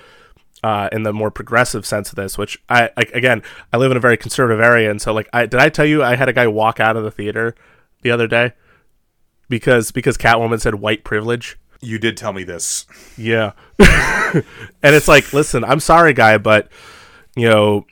uh, 0.62 0.88
in 0.92 1.02
the 1.02 1.12
more 1.12 1.30
progressive 1.30 1.86
sense 1.86 2.10
of 2.10 2.16
this. 2.16 2.38
Which 2.38 2.62
I 2.68 2.90
like 2.96 3.10
again, 3.12 3.42
I 3.72 3.76
live 3.76 3.90
in 3.90 3.96
a 3.96 4.00
very 4.00 4.16
conservative 4.16 4.60
area, 4.60 4.90
and 4.90 5.00
so 5.00 5.12
like, 5.12 5.28
I 5.32 5.46
did 5.46 5.60
I 5.60 5.68
tell 5.68 5.86
you 5.86 6.02
I 6.02 6.16
had 6.16 6.28
a 6.28 6.32
guy 6.32 6.46
walk 6.46 6.80
out 6.80 6.96
of 6.96 7.04
the 7.04 7.10
theater 7.10 7.54
the 8.02 8.10
other 8.10 8.26
day 8.26 8.52
because 9.48 9.90
because 9.90 10.16
Catwoman 10.16 10.60
said 10.60 10.76
white 10.76 11.04
privilege. 11.04 11.58
You 11.80 11.98
did 11.98 12.16
tell 12.16 12.32
me 12.32 12.42
this. 12.42 12.86
Yeah. 13.16 13.52
and 13.78 14.44
it's 14.82 15.06
like, 15.06 15.32
listen, 15.32 15.62
I'm 15.62 15.80
sorry, 15.80 16.12
guy, 16.12 16.36
but 16.38 16.68
you 17.36 17.48
know, 17.48 17.86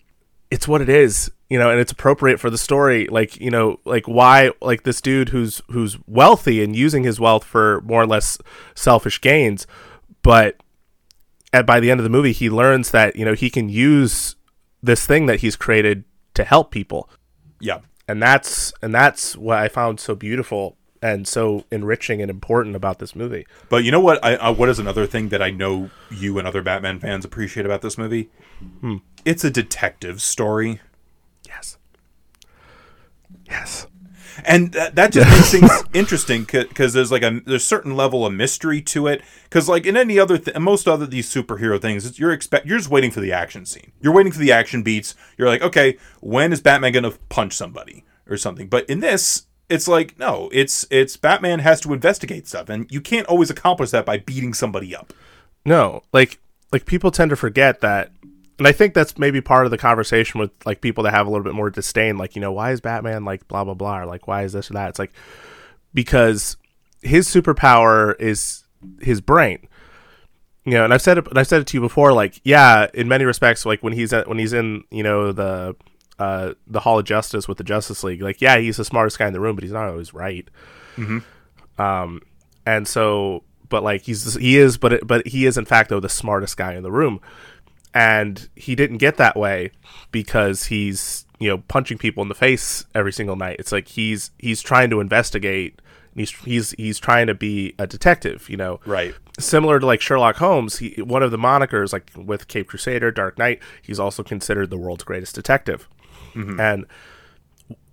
it's 0.50 0.66
what 0.66 0.80
it 0.80 0.88
is, 0.88 1.30
you 1.48 1.58
know, 1.58 1.70
and 1.70 1.78
it's 1.78 1.92
appropriate 1.92 2.40
for 2.40 2.50
the 2.50 2.58
story. 2.58 3.06
Like, 3.06 3.40
you 3.40 3.50
know, 3.50 3.78
like 3.84 4.08
why 4.08 4.50
like 4.60 4.82
this 4.82 5.00
dude 5.00 5.28
who's 5.28 5.62
who's 5.70 5.98
wealthy 6.06 6.62
and 6.62 6.74
using 6.74 7.04
his 7.04 7.20
wealth 7.20 7.44
for 7.44 7.80
more 7.82 8.02
or 8.02 8.06
less 8.06 8.38
selfish 8.74 9.20
gains, 9.20 9.66
but 10.22 10.56
at 11.56 11.66
by 11.66 11.80
the 11.80 11.90
end 11.90 12.00
of 12.00 12.04
the 12.04 12.10
movie 12.10 12.32
he 12.32 12.48
learns 12.50 12.90
that, 12.92 13.16
you 13.16 13.24
know, 13.24 13.34
he 13.34 13.50
can 13.50 13.68
use 13.68 14.36
this 14.82 15.06
thing 15.06 15.26
that 15.26 15.40
he's 15.40 15.56
created 15.56 16.04
to 16.34 16.44
help 16.44 16.70
people. 16.70 17.08
Yeah, 17.60 17.78
And 18.06 18.22
that's 18.22 18.72
and 18.82 18.94
that's 18.94 19.36
what 19.36 19.58
I 19.58 19.68
found 19.68 19.98
so 20.00 20.14
beautiful 20.14 20.76
and 21.02 21.26
so 21.28 21.64
enriching 21.70 22.20
and 22.22 22.30
important 22.30 22.74
about 22.76 22.98
this 22.98 23.14
movie. 23.14 23.46
but 23.68 23.84
you 23.84 23.90
know 23.90 24.00
what? 24.00 24.22
I 24.24 24.36
uh, 24.36 24.52
what 24.52 24.68
is 24.68 24.78
another 24.78 25.06
thing 25.06 25.28
that 25.30 25.42
I 25.42 25.50
know 25.50 25.90
you 26.10 26.38
and 26.38 26.46
other 26.48 26.62
Batman 26.62 26.98
fans 27.00 27.24
appreciate 27.24 27.66
about 27.66 27.82
this 27.82 27.96
movie? 27.98 28.28
Hmm. 28.80 28.96
It's 29.24 29.44
a 29.44 29.50
detective 29.50 30.20
story, 30.22 30.80
Yes. 31.46 31.78
Yes. 33.46 33.86
And 34.44 34.72
that, 34.72 34.94
that 34.96 35.12
just 35.12 35.28
makes 35.30 35.50
things 35.50 35.84
interesting 35.94 36.44
because 36.52 36.92
there's 36.92 37.12
like 37.12 37.22
a 37.22 37.40
there's 37.46 37.64
certain 37.64 37.96
level 37.96 38.26
of 38.26 38.32
mystery 38.32 38.80
to 38.82 39.06
it. 39.06 39.22
Because 39.44 39.68
like 39.68 39.86
in 39.86 39.96
any 39.96 40.18
other 40.18 40.38
th- 40.38 40.56
most 40.58 40.88
other 40.88 41.06
these 41.06 41.32
superhero 41.32 41.80
things, 41.80 42.18
you're 42.18 42.32
expect 42.32 42.66
you're 42.66 42.78
just 42.78 42.90
waiting 42.90 43.10
for 43.10 43.20
the 43.20 43.32
action 43.32 43.66
scene. 43.66 43.92
You're 44.00 44.12
waiting 44.14 44.32
for 44.32 44.38
the 44.38 44.52
action 44.52 44.82
beats. 44.82 45.14
You're 45.36 45.48
like, 45.48 45.62
okay, 45.62 45.98
when 46.20 46.52
is 46.52 46.60
Batman 46.60 46.92
gonna 46.92 47.12
punch 47.28 47.54
somebody 47.54 48.04
or 48.28 48.36
something? 48.36 48.68
But 48.68 48.88
in 48.90 49.00
this, 49.00 49.46
it's 49.68 49.88
like 49.88 50.18
no, 50.18 50.48
it's 50.52 50.86
it's 50.90 51.16
Batman 51.16 51.60
has 51.60 51.80
to 51.82 51.92
investigate 51.92 52.46
stuff, 52.46 52.68
and 52.68 52.90
you 52.90 53.00
can't 53.00 53.26
always 53.26 53.50
accomplish 53.50 53.90
that 53.90 54.06
by 54.06 54.18
beating 54.18 54.54
somebody 54.54 54.94
up. 54.94 55.12
No, 55.64 56.02
like 56.12 56.38
like 56.72 56.86
people 56.86 57.10
tend 57.10 57.30
to 57.30 57.36
forget 57.36 57.80
that 57.80 58.10
and 58.58 58.66
I 58.66 58.72
think 58.72 58.94
that's 58.94 59.18
maybe 59.18 59.40
part 59.40 59.66
of 59.66 59.70
the 59.70 59.78
conversation 59.78 60.40
with 60.40 60.50
like 60.64 60.80
people 60.80 61.04
that 61.04 61.12
have 61.12 61.26
a 61.26 61.30
little 61.30 61.44
bit 61.44 61.54
more 61.54 61.70
disdain, 61.70 62.16
like, 62.16 62.34
you 62.34 62.40
know, 62.40 62.52
why 62.52 62.72
is 62.72 62.80
Batman 62.80 63.24
like 63.24 63.46
blah 63.48 63.64
blah 63.64 63.74
blah 63.74 64.00
or 64.00 64.06
like 64.06 64.26
why 64.26 64.44
is 64.44 64.52
this 64.52 64.70
or 64.70 64.74
that? 64.74 64.90
It's 64.90 64.98
like 64.98 65.12
because 65.92 66.56
his 67.02 67.28
superpower 67.28 68.18
is 68.20 68.64
his 69.00 69.20
brain. 69.20 69.68
You 70.64 70.72
know, 70.72 70.84
and 70.84 70.92
I've 70.92 71.02
said 71.02 71.18
it 71.18 71.28
and 71.28 71.38
I've 71.38 71.46
said 71.46 71.60
it 71.60 71.66
to 71.68 71.76
you 71.76 71.80
before, 71.80 72.12
like, 72.12 72.40
yeah, 72.44 72.88
in 72.92 73.08
many 73.08 73.24
respects, 73.24 73.64
like 73.64 73.82
when 73.82 73.92
he's 73.92 74.12
at 74.12 74.26
when 74.26 74.38
he's 74.38 74.52
in, 74.52 74.84
you 74.90 75.02
know, 75.02 75.32
the 75.32 75.76
uh 76.18 76.54
the 76.66 76.80
Hall 76.80 76.98
of 76.98 77.04
Justice 77.04 77.46
with 77.46 77.58
the 77.58 77.64
Justice 77.64 78.02
League, 78.02 78.22
like, 78.22 78.40
yeah, 78.40 78.58
he's 78.58 78.78
the 78.78 78.84
smartest 78.84 79.18
guy 79.18 79.26
in 79.26 79.32
the 79.32 79.40
room, 79.40 79.54
but 79.54 79.64
he's 79.64 79.72
not 79.72 79.88
always 79.88 80.12
right. 80.14 80.48
Um 81.78 82.22
and 82.64 82.88
so 82.88 83.44
but 83.68 83.82
like 83.82 84.02
he's 84.02 84.34
he 84.34 84.56
is 84.56 84.78
but 84.78 84.94
it, 84.94 85.06
but 85.06 85.26
he 85.26 85.44
is 85.46 85.58
in 85.58 85.64
fact 85.64 85.90
though 85.90 86.00
the 86.00 86.08
smartest 86.08 86.56
guy 86.56 86.74
in 86.74 86.82
the 86.82 86.90
room 86.90 87.20
and 87.96 88.48
he 88.54 88.74
didn't 88.74 88.98
get 88.98 89.16
that 89.16 89.36
way 89.36 89.70
because 90.12 90.66
he's 90.66 91.24
you 91.38 91.48
know 91.48 91.58
punching 91.68 91.98
people 91.98 92.22
in 92.22 92.28
the 92.28 92.34
face 92.34 92.84
every 92.94 93.12
single 93.12 93.36
night 93.36 93.56
it's 93.58 93.72
like 93.72 93.88
he's 93.88 94.30
he's 94.38 94.60
trying 94.62 94.90
to 94.90 95.00
investigate 95.00 95.80
and 96.12 96.20
he's 96.20 96.30
he's 96.30 96.70
he's 96.72 96.98
trying 96.98 97.26
to 97.26 97.34
be 97.34 97.74
a 97.78 97.86
detective 97.86 98.48
you 98.48 98.56
know 98.56 98.80
Right. 98.86 99.14
similar 99.38 99.78
to 99.80 99.86
like 99.86 100.00
Sherlock 100.00 100.36
Holmes, 100.36 100.78
he, 100.78 101.00
one 101.02 101.22
of 101.22 101.30
the 101.30 101.38
monikers, 101.38 101.92
like 101.92 102.10
with 102.16 102.48
Cape 102.48 102.68
Crusader, 102.68 103.10
Dark 103.10 103.38
Knight, 103.38 103.60
he's 103.82 104.00
also 104.00 104.22
considered 104.22 104.70
the 104.70 104.78
world's 104.78 105.04
greatest 105.04 105.34
detective, 105.34 105.88
mm-hmm. 106.34 106.58
and 106.60 106.86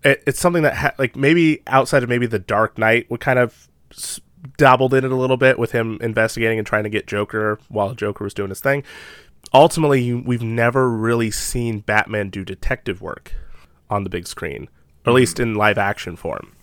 it, 0.03 0.23
it's 0.27 0.39
something 0.39 0.63
that 0.63 0.75
ha- 0.75 0.93
like 0.97 1.15
maybe 1.17 1.61
outside 1.67 2.03
of 2.03 2.09
maybe 2.09 2.25
the 2.27 2.39
Dark 2.39 2.77
Knight 2.77 3.09
would 3.11 3.19
kind 3.19 3.39
of 3.39 3.67
s- 3.91 4.21
dabbled 4.57 4.93
in 4.93 5.03
it 5.03 5.11
a 5.11 5.15
little 5.15 5.37
bit 5.37 5.57
with 5.59 5.71
him 5.71 5.97
investigating 6.01 6.57
and 6.59 6.67
trying 6.67 6.83
to 6.83 6.89
get 6.89 7.07
Joker 7.07 7.59
while 7.69 7.93
Joker 7.93 8.23
was 8.23 8.33
doing 8.33 8.49
his 8.49 8.59
thing. 8.61 8.83
Ultimately, 9.53 10.13
we've 10.13 10.41
never 10.41 10.89
really 10.89 11.29
seen 11.29 11.79
Batman 11.79 12.29
do 12.29 12.43
detective 12.43 13.01
work 13.01 13.33
on 13.89 14.03
the 14.03 14.09
big 14.09 14.27
screen, 14.27 14.69
or 15.05 15.09
at 15.09 15.11
hmm. 15.11 15.17
least 15.17 15.39
in 15.39 15.55
live 15.55 15.77
action 15.77 16.15
form. 16.15 16.55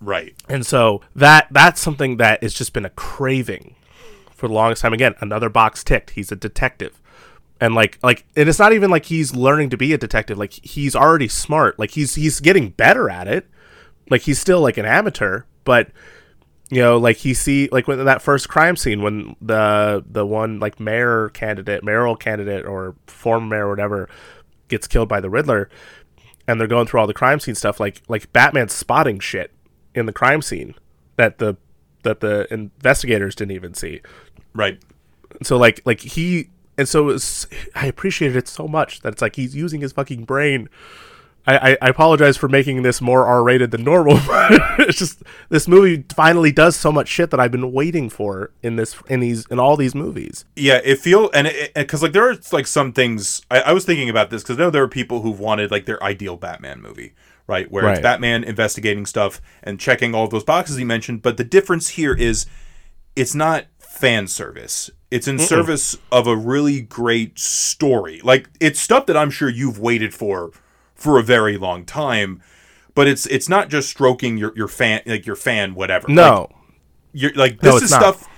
Right. 0.00 0.34
And 0.48 0.64
so 0.64 1.02
that 1.14 1.48
that's 1.50 1.80
something 1.80 2.16
that 2.18 2.42
has 2.42 2.54
just 2.54 2.72
been 2.72 2.84
a 2.84 2.90
craving 2.90 3.74
for 4.30 4.48
the 4.48 4.54
longest 4.54 4.82
time. 4.82 4.92
Again, 4.92 5.14
another 5.20 5.48
box 5.48 5.82
ticked. 5.82 6.10
He's 6.10 6.30
a 6.32 6.36
detective. 6.36 7.00
And 7.60 7.74
like 7.74 7.98
like 8.02 8.24
and 8.36 8.48
it's 8.48 8.60
not 8.60 8.72
even 8.72 8.90
like 8.90 9.06
he's 9.06 9.34
learning 9.34 9.70
to 9.70 9.76
be 9.76 9.92
a 9.92 9.98
detective. 9.98 10.38
Like 10.38 10.52
he's 10.52 10.94
already 10.94 11.28
smart. 11.28 11.78
Like 11.78 11.90
he's 11.90 12.14
he's 12.14 12.38
getting 12.40 12.70
better 12.70 13.10
at 13.10 13.26
it. 13.26 13.46
Like 14.08 14.22
he's 14.22 14.38
still 14.38 14.60
like 14.60 14.78
an 14.78 14.86
amateur, 14.86 15.42
but 15.64 15.90
you 16.70 16.82
know, 16.82 16.98
like 16.98 17.16
he 17.16 17.34
see 17.34 17.68
like 17.72 17.88
when 17.88 18.04
that 18.04 18.22
first 18.22 18.48
crime 18.48 18.76
scene 18.76 19.02
when 19.02 19.36
the 19.40 20.04
the 20.08 20.26
one 20.26 20.60
like 20.60 20.78
mayor 20.78 21.30
candidate, 21.30 21.82
mayoral 21.82 22.16
candidate 22.16 22.66
or 22.66 22.94
former 23.06 23.46
mayor 23.46 23.66
or 23.66 23.70
whatever 23.70 24.08
gets 24.68 24.86
killed 24.86 25.08
by 25.08 25.20
the 25.20 25.30
Riddler 25.30 25.70
and 26.46 26.60
they're 26.60 26.66
going 26.66 26.86
through 26.86 27.00
all 27.00 27.06
the 27.06 27.14
crime 27.14 27.40
scene 27.40 27.54
stuff 27.54 27.80
like 27.80 28.02
like 28.08 28.32
Batman's 28.32 28.72
spotting 28.72 29.18
shit 29.18 29.52
in 29.94 30.06
the 30.06 30.12
crime 30.12 30.42
scene 30.42 30.74
that 31.16 31.38
the 31.38 31.56
that 32.02 32.20
the 32.20 32.46
investigators 32.52 33.34
didn't 33.34 33.52
even 33.52 33.74
see. 33.74 34.00
Right. 34.54 34.80
So 35.42 35.56
like 35.56 35.80
like 35.84 36.00
he 36.00 36.50
and 36.76 36.88
so 36.88 37.04
was, 37.04 37.46
I 37.74 37.86
appreciated 37.86 38.36
it 38.36 38.48
so 38.48 38.68
much 38.68 39.00
that 39.00 39.12
it's 39.12 39.22
like 39.22 39.36
he's 39.36 39.54
using 39.54 39.80
his 39.80 39.92
fucking 39.92 40.24
brain 40.24 40.68
I, 41.48 41.78
I, 41.80 41.88
apologize 41.88 42.36
for 42.36 42.46
making 42.46 42.82
this 42.82 43.00
more 43.00 43.26
R 43.26 43.42
rated 43.42 43.70
than 43.70 43.82
normal. 43.82 44.18
it's 44.78 44.98
just 44.98 45.22
this 45.48 45.66
movie 45.66 46.04
finally 46.14 46.52
does 46.52 46.76
so 46.76 46.92
much 46.92 47.08
shit 47.08 47.30
that 47.30 47.40
I've 47.40 47.50
been 47.50 47.72
waiting 47.72 48.10
for 48.10 48.50
in 48.62 48.76
this 48.76 48.94
in 49.08 49.20
these 49.20 49.46
in 49.46 49.58
all 49.58 49.76
these 49.76 49.94
movies. 49.94 50.44
Yeah, 50.56 50.80
it 50.84 50.98
feel 50.98 51.30
and 51.32 51.50
because 51.74 52.02
like 52.02 52.12
there 52.12 52.28
are 52.28 52.36
like 52.52 52.66
some 52.66 52.92
things 52.92 53.40
I, 53.50 53.60
I 53.60 53.72
was 53.72 53.86
thinking 53.86 54.10
about 54.10 54.28
this 54.28 54.42
because 54.42 54.58
I 54.58 54.60
know 54.60 54.70
there 54.70 54.82
are 54.82 54.88
people 54.88 55.22
who've 55.22 55.40
wanted 55.40 55.70
like 55.70 55.86
their 55.86 56.02
ideal 56.02 56.36
Batman 56.36 56.82
movie, 56.82 57.14
right? 57.46 57.70
Where 57.70 57.88
it's 57.88 58.00
Batman 58.00 58.44
investigating 58.44 59.06
stuff 59.06 59.40
and 59.62 59.80
checking 59.80 60.14
all 60.14 60.24
of 60.24 60.30
those 60.30 60.44
boxes 60.44 60.76
he 60.76 60.84
mentioned. 60.84 61.22
But 61.22 61.38
the 61.38 61.44
difference 61.44 61.90
here 61.90 62.14
is 62.14 62.44
it's 63.16 63.34
not 63.34 63.64
fan 63.78 64.26
service. 64.26 64.90
It's 65.10 65.26
in 65.26 65.38
service 65.38 65.96
of 66.12 66.26
a 66.26 66.36
really 66.36 66.82
great 66.82 67.38
story. 67.38 68.20
Like 68.22 68.50
it's 68.60 68.78
stuff 68.78 69.06
that 69.06 69.16
I'm 69.16 69.30
sure 69.30 69.48
you've 69.48 69.78
waited 69.78 70.12
for 70.12 70.52
for 70.98 71.18
a 71.18 71.22
very 71.22 71.56
long 71.56 71.84
time. 71.86 72.42
But 72.94 73.06
it's 73.08 73.24
it's 73.26 73.48
not 73.48 73.70
just 73.70 73.88
stroking 73.88 74.36
your, 74.36 74.52
your 74.56 74.68
fan 74.68 75.00
like 75.06 75.24
your 75.24 75.36
fan 75.36 75.74
whatever. 75.74 76.08
Like, 76.08 76.14
No, 76.16 76.50
you're 77.12 77.32
like 77.34 77.60
this 77.60 77.76
it's 77.76 77.84
is 77.86 77.90
not. 77.92 78.00
stuff. 78.16 78.28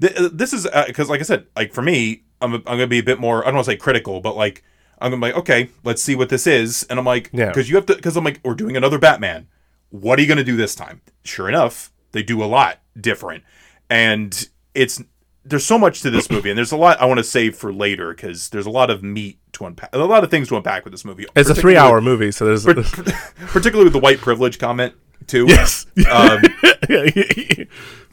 Th- 0.00 0.14
uh, 0.16 0.28
this 0.32 0.52
is 0.52 0.68
because, 0.86 1.08
like 1.08 1.20
I 1.20 1.24
said, 1.24 1.46
like 1.56 1.72
for 1.72 1.82
me, 1.82 2.22
I'm 2.40 2.54
I'm 2.54 2.60
gonna 2.62 2.86
be 2.86 2.98
a 2.98 3.02
bit 3.02 3.18
more. 3.18 3.42
I 3.42 3.46
don't 3.46 3.56
want 3.56 3.64
to 3.64 3.72
say 3.72 3.76
critical, 3.76 4.20
but 4.20 4.36
like 4.36 4.62
I'm 5.00 5.10
gonna 5.10 5.20
be 5.26 5.32
like, 5.32 5.40
okay, 5.40 5.70
let's 5.84 6.02
see 6.02 6.14
what 6.14 6.28
this 6.28 6.46
is, 6.46 6.84
and 6.90 6.98
I'm 6.98 7.04
like, 7.06 7.30
Yeah. 7.32 7.46
because 7.46 7.70
you 7.70 7.76
have 7.76 7.86
to, 7.86 7.94
because 7.96 8.16
I'm 8.16 8.24
like, 8.24 8.40
we're 8.44 8.54
doing 8.54 8.76
another 8.76 8.98
Batman. 8.98 9.48
What 9.88 10.18
are 10.18 10.22
you 10.22 10.28
gonna 10.28 10.44
do 10.44 10.56
this 10.56 10.74
time? 10.74 11.00
Sure 11.24 11.48
enough, 11.48 11.90
they 12.12 12.22
do 12.22 12.42
a 12.42 12.46
lot 12.46 12.80
different, 13.00 13.42
and 13.88 14.48
it's 14.74 15.02
there's 15.44 15.64
so 15.64 15.78
much 15.78 16.02
to 16.02 16.10
this 16.10 16.30
movie, 16.30 16.50
and 16.50 16.58
there's 16.58 16.72
a 16.72 16.76
lot 16.76 17.00
I 17.00 17.06
want 17.06 17.16
to 17.18 17.24
save 17.24 17.56
for 17.56 17.72
later 17.72 18.12
because 18.14 18.50
there's 18.50 18.66
a 18.66 18.70
lot 18.70 18.90
of 18.90 19.02
meat 19.02 19.38
to 19.60 19.66
unpack, 19.66 19.90
a 19.94 19.98
lot 19.98 20.24
of 20.24 20.30
things 20.30 20.48
to 20.48 20.56
unpack 20.56 20.84
with 20.84 20.92
this 20.92 21.04
movie. 21.04 21.26
it's 21.36 21.48
a 21.50 21.54
three 21.54 21.76
hour 21.76 22.00
movie, 22.00 22.32
so 22.32 22.44
there's 22.44 22.64
particularly 23.48 23.84
with 23.84 23.92
the 23.92 23.98
white 24.00 24.18
privilege 24.18 24.58
comment 24.58 24.94
too. 25.26 25.46
yes. 25.46 25.86
Um, 26.10 26.42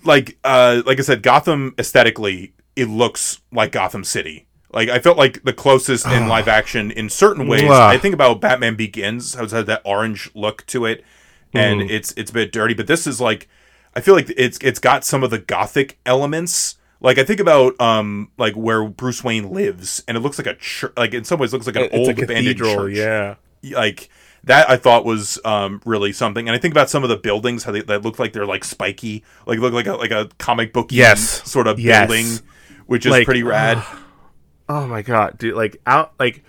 like 0.03 0.38
uh 0.44 0.82
like 0.86 0.99
I 0.99 1.02
said, 1.02 1.24
Gotham 1.24 1.74
aesthetically, 1.78 2.53
it 2.76 2.86
looks 2.90 3.41
like 3.52 3.72
Gotham 3.72 4.03
City. 4.03 4.48
Like 4.72 4.90
I 4.90 4.99
felt 4.99 5.18
like 5.18 5.44
the 5.44 5.53
closest 5.53 6.06
in 6.07 6.28
live 6.28 6.48
action 6.48 6.91
in 6.91 7.10
certain 7.10 7.48
ways. 7.48 7.69
I 7.69 7.98
think 7.98 8.14
about 8.14 8.41
Batman 8.41 8.76
Begins, 8.76 9.34
how 9.34 9.44
it's 9.44 9.53
had 9.53 9.65
that 9.68 9.82
orange 9.86 10.30
look 10.36 10.65
to 10.68 10.86
it, 10.86 11.03
and 11.53 11.82
Mm-hmm. 11.82 11.90
it's 11.90 12.14
it's 12.18 12.30
a 12.32 12.34
bit 12.34 12.52
dirty. 12.52 12.74
But 12.74 12.88
this 12.88 13.07
is 13.07 13.22
like, 13.22 13.48
I 13.95 14.02
feel 14.02 14.14
like 14.14 14.30
it's 14.36 14.60
it's 14.61 14.80
got 14.80 15.06
some 15.06 15.24
of 15.24 15.30
the 15.32 15.40
gothic 15.40 15.98
elements. 16.06 16.76
Like 16.99 17.18
I 17.18 17.24
think 17.24 17.40
about 17.40 17.80
um 17.80 18.32
like 18.38 18.56
where 18.56 18.88
Bruce 18.88 19.24
Wayne 19.24 19.52
lives, 19.52 20.03
and 20.07 20.18
it 20.18 20.22
looks 20.22 20.38
like 20.38 20.48
a 20.48 20.56
church. 20.56 20.94
Like 20.98 21.14
in 21.14 21.24
some 21.24 21.40
ways, 21.40 21.53
looks 21.53 21.68
like 21.68 21.76
an 21.76 21.84
it's 21.84 21.95
old 21.95 22.10
abandoned 22.10 22.57
cathedral. 22.57 22.76
church 22.76 22.95
Yeah. 22.95 23.36
like 23.76 24.10
that 24.44 24.69
I 24.69 24.78
thought 24.78 25.03
was 25.06 25.40
um, 25.45 25.82
really 25.86 26.14
something. 26.14 26.48
And 26.48 26.56
I 26.56 26.60
think 26.60 26.74
about 26.74 26.90
some 26.90 27.03
of 27.03 27.10
the 27.10 27.18
buildings 27.18 27.64
how 27.65 27.72
they 27.72 27.82
that 27.82 28.03
look 28.03 28.18
like 28.19 28.34
they're 28.34 28.45
like 28.45 28.64
spiky, 28.64 29.24
like 29.45 29.60
look 29.60 29.74
like 29.74 29.88
a 29.88 29.94
like 29.95 30.11
a 30.11 30.30
comic 30.38 30.74
book 30.74 30.91
Yes. 30.91 31.49
sort 31.49 31.68
of 31.68 31.80
Yes. 31.80 32.07
building, 32.07 32.40
which 32.86 33.06
is 33.06 33.11
Like, 33.11 33.26
pretty 33.26 33.44
rad. 33.44 33.84
Oh 34.69 34.86
my 34.86 35.02
god, 35.02 35.38
dude! 35.38 35.56
Like 35.56 35.80
out, 35.86 36.11
like 36.19 36.44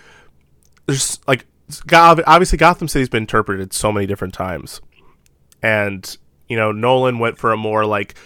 there's 0.87 1.20
like 1.29 1.47
obviously 1.93 2.59
Gotham 2.59 2.89
City's 2.89 3.09
been 3.09 3.23
interpreted 3.23 3.73
so 3.73 3.93
many 3.93 4.07
different 4.07 4.35
times, 4.35 4.81
and 5.62 6.16
you 6.49 6.57
know 6.57 6.73
Nolan 6.73 7.20
went 7.20 7.39
for 7.39 7.53
a 7.53 7.57
more 7.57 7.87
like 7.87 8.16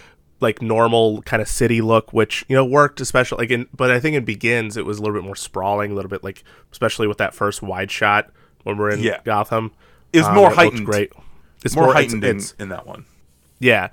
like 0.43 0.61
normal 0.61 1.23
kind 1.23 1.41
of 1.41 1.47
city 1.47 1.81
look, 1.81 2.13
which 2.13 2.45
you 2.47 2.55
know 2.55 2.63
worked 2.65 3.01
especially 3.01 3.39
like 3.39 3.49
in. 3.49 3.67
But 3.75 3.89
I 3.89 3.99
think 3.99 4.15
in 4.15 4.25
Begins 4.25 4.77
it 4.77 4.85
was 4.85 4.99
a 4.99 5.01
little 5.01 5.15
bit 5.15 5.23
more 5.25 5.35
sprawling, 5.35 5.91
a 5.91 5.95
little 5.95 6.09
bit 6.09 6.23
like 6.23 6.43
especially 6.71 7.07
with 7.07 7.17
that 7.17 7.33
first 7.33 7.61
wide 7.63 7.89
shot 7.89 8.29
when 8.63 8.77
we're 8.77 8.91
in 8.91 8.99
Yeah. 9.01 9.19
Gotham. 9.23 9.71
It 10.11 10.19
was 10.19 10.27
Um, 10.27 10.35
more 10.35 10.51
it 10.51 10.55
heightened. 10.55 10.85
Great. 10.85 11.11
It's 11.65 11.75
more, 11.75 11.85
more, 11.85 11.93
heightened 11.95 12.23
it's- 12.23 12.53
in, 12.59 12.63
in 12.63 12.69
that 12.69 12.85
one. 12.85 13.05
yeah. 13.59 13.89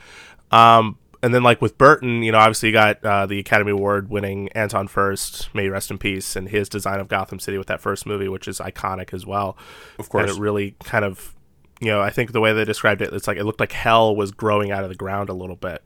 Um, 0.50 0.98
and 1.22 1.34
then 1.34 1.42
like 1.42 1.60
with 1.62 1.76
Burton, 1.78 2.22
you 2.22 2.32
know, 2.32 2.38
obviously 2.38 2.70
you 2.70 2.72
got 2.72 3.04
uh, 3.04 3.26
the 3.26 3.38
Academy 3.38 3.70
Award 3.72 4.08
winning 4.10 4.48
Anton 4.50 4.88
Furst, 4.88 5.54
may 5.54 5.68
rest 5.68 5.90
in 5.90 5.98
peace, 5.98 6.34
and 6.34 6.48
his 6.48 6.68
design 6.68 6.98
of 6.98 7.08
Gotham 7.08 7.38
City 7.38 7.58
with 7.58 7.66
that 7.68 7.80
first 7.80 8.06
movie, 8.06 8.26
which 8.28 8.48
is 8.48 8.58
iconic 8.58 9.12
as 9.12 9.26
well. 9.26 9.56
Of 9.98 10.08
course. 10.08 10.28
And 10.30 10.38
it 10.38 10.40
really 10.40 10.76
kind 10.82 11.04
of, 11.04 11.34
you 11.78 11.88
know, 11.88 12.00
I 12.00 12.10
think 12.10 12.32
the 12.32 12.40
way 12.40 12.52
they 12.54 12.64
described 12.64 13.02
it, 13.02 13.12
it's 13.12 13.28
like 13.28 13.36
it 13.36 13.44
looked 13.44 13.60
like 13.60 13.72
hell 13.72 14.16
was 14.16 14.30
growing 14.32 14.70
out 14.70 14.82
of 14.82 14.88
the 14.88 14.94
ground 14.96 15.28
a 15.28 15.34
little 15.34 15.56
bit. 15.56 15.82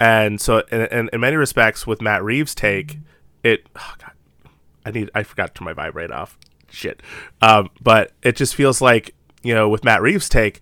And 0.00 0.40
so, 0.40 0.58
in, 0.70 0.82
in, 0.82 1.10
in 1.12 1.20
many 1.20 1.36
respects, 1.36 1.86
with 1.86 2.00
Matt 2.00 2.22
Reeves' 2.22 2.54
take, 2.54 2.98
it, 3.42 3.66
oh 3.76 3.94
God, 3.98 4.50
I 4.84 4.90
need, 4.90 5.10
I 5.14 5.22
forgot 5.22 5.54
to 5.54 5.58
turn 5.60 5.64
my 5.66 5.72
vibrate 5.72 6.10
off. 6.10 6.38
Shit. 6.68 7.02
Um, 7.40 7.70
but 7.80 8.12
it 8.22 8.36
just 8.36 8.54
feels 8.54 8.80
like, 8.80 9.14
you 9.42 9.54
know, 9.54 9.68
with 9.68 9.84
Matt 9.84 10.02
Reeves' 10.02 10.28
take, 10.28 10.60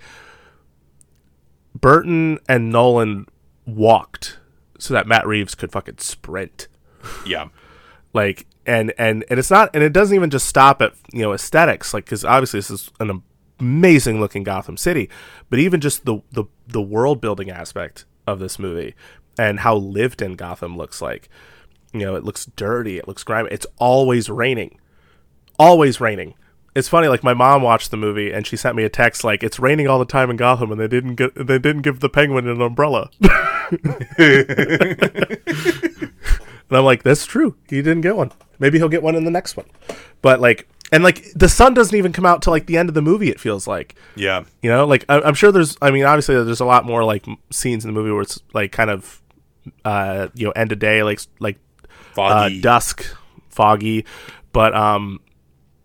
Burton 1.75 2.39
and 2.49 2.71
Nolan 2.71 3.27
walked 3.67 4.39
so 4.79 4.95
that 4.95 5.07
Matt 5.07 5.27
Reeves 5.27 5.55
could 5.55 5.73
fucking 5.73 5.99
sprint. 5.99 6.69
Yeah. 7.27 7.49
Like 8.13 8.47
and 8.67 8.93
and 8.99 9.25
and 9.29 9.39
it's 9.39 9.51
not 9.51 9.71
and 9.75 9.83
it 9.83 9.93
doesn't 9.93 10.15
even 10.15 10.31
just 10.31 10.47
stop 10.47 10.83
at 10.83 10.93
you 11.13 11.23
know 11.23 11.33
aesthetics 11.33 11.93
like 11.93 12.07
cuz 12.07 12.25
obviously 12.25 12.59
this 12.59 12.71
is 12.71 12.91
an 13.01 13.23
amazing 13.59 14.21
looking 14.21 14.43
Gotham 14.43 14.77
City, 14.77 15.09
but 15.51 15.59
even 15.59 15.81
just 15.81 16.05
the 16.05 16.21
the 16.33 16.45
the 16.67 16.83
world 16.83 17.21
building 17.21 17.51
aspect 17.51 18.05
of 18.27 18.39
this 18.39 18.59
movie 18.59 18.95
and 19.39 19.61
how 19.61 19.77
lived 19.77 20.23
in 20.23 20.35
Gotham 20.35 20.77
looks 20.77 21.01
like. 21.03 21.29
You 21.93 22.01
know, 22.01 22.15
it 22.17 22.25
looks 22.25 22.47
dirty, 22.47 22.99
it 22.99 23.07
looks 23.09 23.23
grimy. 23.25 23.49
It's 23.53 23.67
always 23.79 24.29
raining. 24.31 24.79
Always 25.59 26.01
raining. 26.01 26.35
It's 26.75 26.89
funny, 26.89 27.09
like 27.09 27.23
my 27.23 27.35
mom 27.35 27.61
watched 27.63 27.91
the 27.91 27.99
movie 27.99 28.33
and 28.33 28.47
she 28.47 28.57
sent 28.57 28.77
me 28.77 28.85
a 28.85 28.89
text 28.89 29.25
like 29.25 29.43
it's 29.43 29.59
raining 29.61 29.89
all 29.89 29.99
the 29.99 30.07
time 30.07 30.31
in 30.31 30.37
Gotham 30.39 30.73
and 30.73 30.81
they 30.81 30.89
didn't 30.89 31.17
get 31.17 31.35
they 31.35 31.59
didn't 31.59 31.83
give 31.83 32.01
the 32.01 32.09
penguin 32.09 32.49
an 32.49 32.63
umbrella. 32.63 33.11
And 36.71 36.79
I'm 36.79 36.85
like, 36.87 37.03
that's 37.03 37.27
true. 37.27 37.55
He 37.69 37.83
didn't 37.83 38.01
get 38.01 38.17
one. 38.17 38.33
Maybe 38.59 38.79
he'll 38.79 38.89
get 38.89 39.03
one 39.03 39.15
in 39.15 39.25
the 39.27 39.31
next 39.31 39.59
one. 39.59 39.67
But 40.23 40.41
like, 40.41 40.67
and 40.91 41.05
like, 41.05 41.23
the 41.35 41.49
sun 41.49 41.75
doesn't 41.75 41.97
even 41.97 42.13
come 42.15 42.25
out 42.25 42.41
till 42.41 42.51
like 42.53 42.65
the 42.67 42.79
end 42.79 42.89
of 42.89 42.95
the 42.95 43.03
movie. 43.03 43.29
It 43.29 43.39
feels 43.41 43.67
like, 43.67 43.95
Yeah. 44.17 44.45
you 44.63 44.71
know, 44.71 44.87
like 44.87 45.05
I, 45.09 45.21
I'm 45.21 45.35
sure 45.35 45.53
there's. 45.53 45.77
I 45.83 45.91
mean, 45.91 46.05
obviously 46.05 46.35
there's 46.43 46.61
a 46.61 46.65
lot 46.65 46.87
more 46.87 47.05
like 47.05 47.29
m- 47.29 47.37
scenes 47.51 47.85
in 47.85 47.93
the 47.93 47.99
movie 47.99 48.11
where 48.11 48.23
it's 48.23 48.41
like 48.55 48.73
kind 48.73 48.89
of, 48.89 49.21
uh, 49.85 50.29
you 50.35 50.47
know, 50.47 50.53
end 50.53 50.73
of 50.73 50.79
day, 50.79 51.03
like 51.03 51.21
like 51.39 51.59
uh, 52.17 52.51
dusk, 52.61 53.05
foggy, 53.49 54.05
but 54.53 54.75
um, 54.75 55.21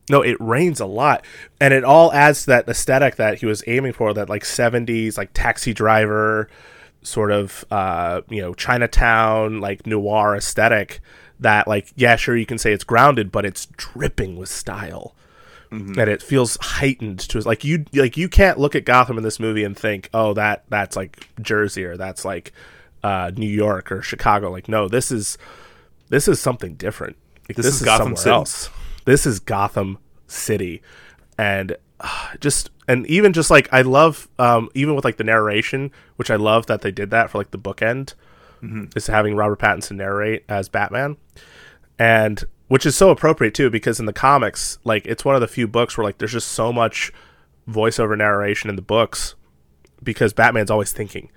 no, 0.10 0.22
it 0.22 0.38
rains 0.40 0.80
a 0.80 0.86
lot, 0.86 1.26
and 1.60 1.74
it 1.74 1.84
all 1.84 2.14
adds 2.14 2.41
to 2.41 2.48
that 2.48 2.70
aesthetic 2.70 3.18
that 3.18 3.40
he 3.40 3.45
was 3.45 3.64
aiming 3.68 3.94
for. 3.94 4.14
That 4.14 4.30
like 4.30 4.44
'70s, 4.44 5.18
like 5.18 5.32
taxi 5.34 5.74
driver, 5.74 6.49
sort 7.02 7.32
of, 7.32 7.66
uh, 7.72 8.22
you 8.30 8.41
know, 8.41 8.54
Chinatown, 8.54 9.60
like 9.60 9.86
noir 9.86 10.36
aesthetic. 10.36 10.99
That 11.40 11.68
like, 11.68 11.91
yeah, 11.95 12.16
sure, 12.16 12.36
you 12.36 12.45
can 12.45 12.58
say 12.58 12.74
it's 12.74 12.84
grounded, 12.84 13.32
but 13.32 13.45
it's 13.45 13.68
dripping 13.78 14.38
with 14.38 14.49
style. 14.49 15.16
And 15.99 16.10
it 16.10 16.22
feels 16.24 16.58
heightened 16.62 17.20
to 17.20 17.41
like 17.41 17.66
you 17.66 17.84
like 17.94 18.16
you 18.16 18.30
can't 18.30 18.58
look 18.58 18.74
at 18.74 18.86
Gotham 18.86 19.18
in 19.18 19.24
this 19.24 19.40
movie 19.40 19.66
and 19.66 19.78
think, 19.78 20.10
oh, 20.14 20.34
that 20.34 20.64
that's 20.70 20.95
like 20.95 21.28
Jersey 21.41 21.84
or 21.84 21.98
that's 21.98 22.24
like 22.24 22.54
uh, 23.03 23.32
New 23.36 23.49
York 23.49 23.91
or 23.91 24.02
Chicago. 24.02 24.52
Like, 24.52 24.68
no, 24.68 24.88
this 24.88 25.11
is 25.11 25.38
this 26.10 26.28
is 26.28 26.40
something 26.40 26.76
different. 26.76 27.18
Like, 27.49 27.57
This 27.57 27.65
is 27.65 27.82
Gotham 27.82 28.15
somewhere 28.15 28.18
City. 28.18 28.34
else. 28.34 28.69
This 29.06 29.26
is 29.26 29.40
Gotham 29.40 29.99
City, 30.28 30.82
and 31.38 31.76
uh, 32.02 32.34
just 32.40 32.69
and 32.88 33.06
even 33.07 33.34
just 33.34 33.49
like 33.49 33.68
I 33.72 33.82
love 33.82 34.28
um, 34.40 34.69
even 34.74 34.95
with 34.95 35.06
like 35.06 35.18
the 35.18 35.24
narration, 35.24 35.91
which 36.18 36.30
I 36.30 36.36
love 36.36 36.65
that 36.68 36.82
they 36.82 36.91
did 36.91 37.10
that 37.11 37.30
for 37.30 37.38
like 37.38 37.52
the 37.52 37.57
bookend, 37.60 38.14
is 38.95 39.07
having 39.07 39.36
Robert 39.36 39.60
Pattinson 39.60 39.98
narrate 39.98 40.44
as 40.49 40.68
Batman, 40.68 41.15
and 41.98 42.44
which 42.68 42.86
is 42.86 42.95
so 42.98 43.10
appropriate 43.11 43.53
too 43.53 43.69
because 43.69 43.99
in 43.99 44.06
the 44.07 44.14
comics, 44.14 44.78
like 44.84 45.06
it's 45.06 45.24
one 45.24 45.36
of 45.36 45.41
the 45.41 45.48
few 45.48 45.68
books 45.68 45.98
where 45.98 46.03
like 46.03 46.18
there's 46.18 46.34
just 46.34 46.49
so 46.49 46.74
much 46.74 47.11
voiceover 47.69 48.18
narration 48.18 48.69
in 48.69 48.76
the 48.76 48.82
books 48.82 49.36
because 50.03 50.34
Batman's 50.34 50.72
always 50.72 50.91
thinking. 50.91 51.30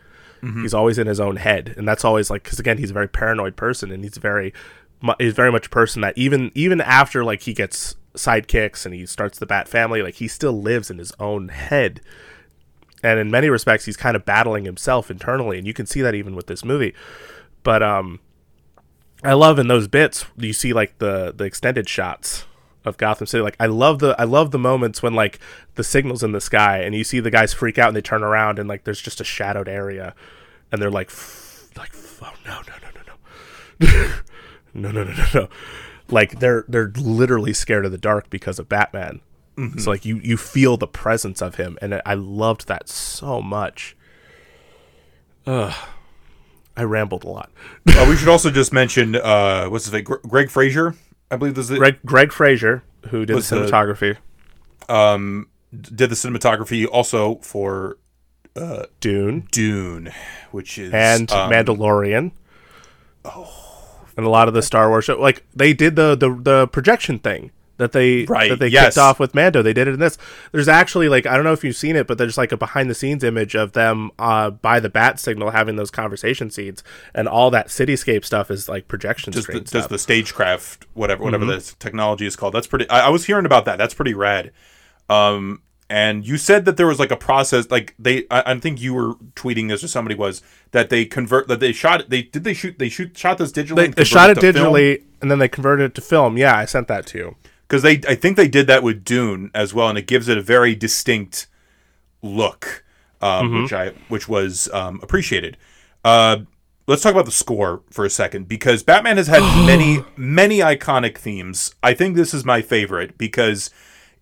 He's 0.62 0.74
always 0.74 0.98
in 0.98 1.06
his 1.06 1.20
own 1.20 1.36
head, 1.36 1.74
and 1.76 1.86
that's 1.86 2.04
always 2.04 2.30
like 2.30 2.42
because 2.42 2.58
again 2.58 2.78
he's 2.78 2.90
a 2.90 2.94
very 2.94 3.08
paranoid 3.08 3.56
person, 3.56 3.90
and 3.90 4.02
he's 4.02 4.16
very 4.16 4.52
he's 5.18 5.34
very 5.34 5.52
much 5.52 5.66
a 5.66 5.70
person 5.70 6.02
that 6.02 6.16
even 6.16 6.50
even 6.54 6.80
after 6.80 7.24
like 7.24 7.42
he 7.42 7.52
gets 7.54 7.96
sidekicks 8.14 8.84
and 8.84 8.94
he 8.94 9.06
starts 9.06 9.38
the 9.38 9.46
Bat 9.46 9.68
family, 9.68 10.02
like 10.02 10.14
he 10.14 10.28
still 10.28 10.60
lives 10.60 10.90
in 10.90 10.98
his 10.98 11.12
own 11.18 11.48
head, 11.48 12.00
and 13.02 13.18
in 13.18 13.30
many 13.30 13.48
respects 13.48 13.84
he's 13.84 13.96
kind 13.96 14.16
of 14.16 14.24
battling 14.24 14.64
himself 14.64 15.10
internally, 15.10 15.58
and 15.58 15.66
you 15.66 15.74
can 15.74 15.86
see 15.86 16.02
that 16.02 16.14
even 16.14 16.34
with 16.34 16.46
this 16.46 16.64
movie. 16.64 16.94
But 17.62 17.82
um, 17.82 18.20
I 19.22 19.34
love 19.34 19.58
in 19.58 19.68
those 19.68 19.88
bits 19.88 20.24
you 20.36 20.52
see 20.52 20.72
like 20.72 20.98
the 20.98 21.32
the 21.36 21.44
extended 21.44 21.88
shots 21.88 22.44
of 22.84 22.96
Gotham 22.96 23.26
City. 23.26 23.42
Like 23.42 23.56
I 23.60 23.66
love 23.66 23.98
the 23.98 24.14
I 24.18 24.24
love 24.24 24.50
the 24.50 24.58
moments 24.58 25.02
when 25.02 25.14
like 25.14 25.38
the 25.74 25.84
signals 25.84 26.22
in 26.22 26.32
the 26.32 26.40
sky 26.40 26.78
and 26.78 26.94
you 26.94 27.04
see 27.04 27.20
the 27.20 27.30
guys 27.30 27.52
freak 27.52 27.78
out 27.78 27.88
and 27.88 27.96
they 27.96 28.02
turn 28.02 28.22
around 28.22 28.58
and 28.58 28.68
like 28.68 28.84
there's 28.84 29.00
just 29.00 29.20
a 29.20 29.24
shadowed 29.24 29.68
area 29.68 30.14
and 30.72 30.80
they're 30.80 30.90
like 30.90 31.10
like 31.76 31.92
oh 32.22 32.32
no 32.46 32.60
no 32.68 32.74
no 32.82 32.88
no 32.94 33.92
no. 33.92 34.12
no 34.74 34.90
no 34.90 35.04
no 35.04 35.12
no 35.12 35.26
no. 35.34 35.48
Like 36.08 36.40
they're 36.40 36.64
they're 36.68 36.92
literally 36.96 37.52
scared 37.52 37.84
of 37.84 37.92
the 37.92 37.98
dark 37.98 38.30
because 38.30 38.58
of 38.58 38.68
Batman. 38.68 39.20
Mm-hmm. 39.56 39.78
So 39.78 39.90
like 39.90 40.04
you 40.04 40.18
you 40.18 40.36
feel 40.36 40.76
the 40.76 40.88
presence 40.88 41.42
of 41.42 41.56
him 41.56 41.78
and 41.82 42.00
I 42.06 42.14
loved 42.14 42.66
that 42.68 42.88
so 42.88 43.42
much. 43.42 43.96
Ugh. 45.46 45.74
I 46.76 46.84
rambled 46.84 47.24
a 47.24 47.28
lot. 47.28 47.50
uh, 47.88 48.06
we 48.08 48.16
should 48.16 48.28
also 48.28 48.50
just 48.50 48.72
mention 48.72 49.16
uh, 49.16 49.66
what's 49.66 49.84
his 49.84 49.92
name, 49.92 50.04
Greig 50.04 50.50
Fraser 50.50 50.94
I 51.30 51.36
believe 51.36 51.54
this 51.54 51.70
is 51.70 51.78
Greig 51.78 51.98
Greig 52.04 52.32
Fraser, 52.32 52.82
who 53.08 53.20
did 53.20 53.28
the 53.28 53.34
Was 53.36 53.48
the- 53.48 53.56
cinematography, 53.56 54.16
um, 54.88 55.48
did 55.72 56.10
the 56.10 56.16
cinematography 56.16 56.86
also 56.90 57.36
for 57.36 57.96
Dune, 59.00 59.46
Dune, 59.52 60.12
which 60.50 60.78
is 60.78 60.92
and 60.92 61.30
um, 61.32 61.50
Mandalorian. 61.50 62.32
Oh, 63.24 64.06
and 64.16 64.26
a 64.26 64.30
lot 64.30 64.48
of 64.48 64.54
the 64.54 64.62
Star 64.62 64.88
Wars 64.88 65.04
show, 65.04 65.20
like 65.20 65.44
they 65.54 65.72
did 65.72 65.96
the 65.96 66.16
the, 66.16 66.34
the 66.34 66.66
projection 66.68 67.18
thing 67.18 67.50
that 67.80 67.92
they 67.92 68.24
Right, 68.26 68.50
that 68.50 68.58
they 68.60 68.68
yes. 68.68 68.94
kicked 68.94 68.98
off 68.98 69.18
with 69.18 69.34
Mando. 69.34 69.62
They 69.62 69.72
did 69.72 69.88
it 69.88 69.94
in 69.94 70.00
this. 70.00 70.16
There's 70.52 70.68
actually 70.68 71.08
like 71.08 71.26
I 71.26 71.34
don't 71.34 71.44
know 71.44 71.52
if 71.52 71.64
you've 71.64 71.76
seen 71.76 71.96
it, 71.96 72.06
but 72.06 72.18
there's 72.18 72.38
like 72.38 72.52
a 72.52 72.56
behind 72.56 72.88
the 72.88 72.94
scenes 72.94 73.24
image 73.24 73.54
of 73.56 73.72
them 73.72 74.10
uh, 74.18 74.50
by 74.50 74.78
the 74.78 74.88
bat 74.88 75.18
signal 75.18 75.50
having 75.50 75.76
those 75.76 75.90
conversation 75.90 76.50
scenes, 76.50 76.84
and 77.14 77.26
all 77.26 77.50
that 77.50 77.68
cityscape 77.68 78.24
stuff 78.24 78.50
is 78.50 78.68
like 78.68 78.86
projection 78.86 79.32
just 79.32 79.48
the, 79.48 79.60
just 79.60 79.88
the 79.88 79.98
stagecraft, 79.98 80.86
whatever 80.94 81.24
whatever 81.24 81.44
Mm-hmm. 81.44 81.54
this 81.54 81.74
technology 81.78 82.26
is 82.26 82.36
called. 82.36 82.54
That's 82.54 82.66
pretty. 82.66 82.88
I, 82.88 83.06
I 83.06 83.08
was 83.08 83.24
hearing 83.24 83.46
about 83.46 83.64
that. 83.64 83.76
That's 83.78 83.94
pretty 83.94 84.14
rad. 84.14 84.52
Um, 85.08 85.62
and 85.88 86.24
you 86.26 86.36
said 86.36 86.66
that 86.66 86.76
there 86.76 86.86
was 86.86 86.98
like 87.00 87.10
a 87.10 87.16
process, 87.16 87.68
like 87.70 87.94
they. 87.98 88.26
I, 88.30 88.52
I 88.52 88.58
think 88.60 88.80
you 88.80 88.94
were 88.94 89.14
tweeting 89.34 89.68
this 89.68 89.82
or 89.82 89.88
somebody 89.88 90.14
was 90.14 90.42
that 90.70 90.88
they 90.90 91.04
convert 91.04 91.48
that 91.48 91.58
they 91.58 91.72
shot. 91.72 92.10
They 92.10 92.22
did 92.22 92.44
they 92.44 92.54
shoot 92.54 92.78
they 92.78 92.88
shoot 92.88 93.16
shot 93.18 93.38
this 93.38 93.50
digitally. 93.50 93.76
they, 93.76 93.88
they 93.88 94.04
shot 94.04 94.30
it 94.30 94.38
film? 94.38 94.54
digitally 94.54 95.02
and 95.20 95.30
then 95.30 95.38
they 95.38 95.48
converted 95.48 95.86
it 95.90 95.94
to 95.96 96.00
film. 96.00 96.36
Yeah, 96.38 96.56
I 96.56 96.64
sent 96.64 96.88
that 96.88 97.06
to 97.06 97.18
you. 97.18 97.36
Because 97.70 97.82
they 97.84 98.00
I 98.08 98.16
think 98.16 98.36
they 98.36 98.48
did 98.48 98.66
that 98.66 98.82
with 98.82 99.04
Dune 99.04 99.52
as 99.54 99.72
well, 99.72 99.88
and 99.88 99.96
it 99.96 100.08
gives 100.08 100.28
it 100.28 100.36
a 100.36 100.42
very 100.42 100.74
distinct 100.74 101.46
look, 102.20 102.84
um, 103.22 103.46
Mm-hmm. 103.46 103.62
which 103.62 103.72
I 103.72 103.88
which 104.08 104.28
was 104.28 104.68
um, 104.72 104.98
appreciated. 105.04 105.56
Uh, 106.04 106.38
let's 106.88 107.02
talk 107.02 107.12
about 107.12 107.26
the 107.26 107.30
score 107.30 107.82
for 107.90 108.04
a 108.04 108.10
second 108.10 108.48
because 108.48 108.82
Batman 108.82 109.18
has 109.18 109.28
had 109.28 109.40
many 109.66 110.04
many 110.16 110.58
iconic 110.58 111.16
themes. 111.16 111.72
I 111.80 111.94
think 111.94 112.16
this 112.16 112.34
is 112.34 112.44
my 112.44 112.60
favorite 112.60 113.16
because 113.16 113.70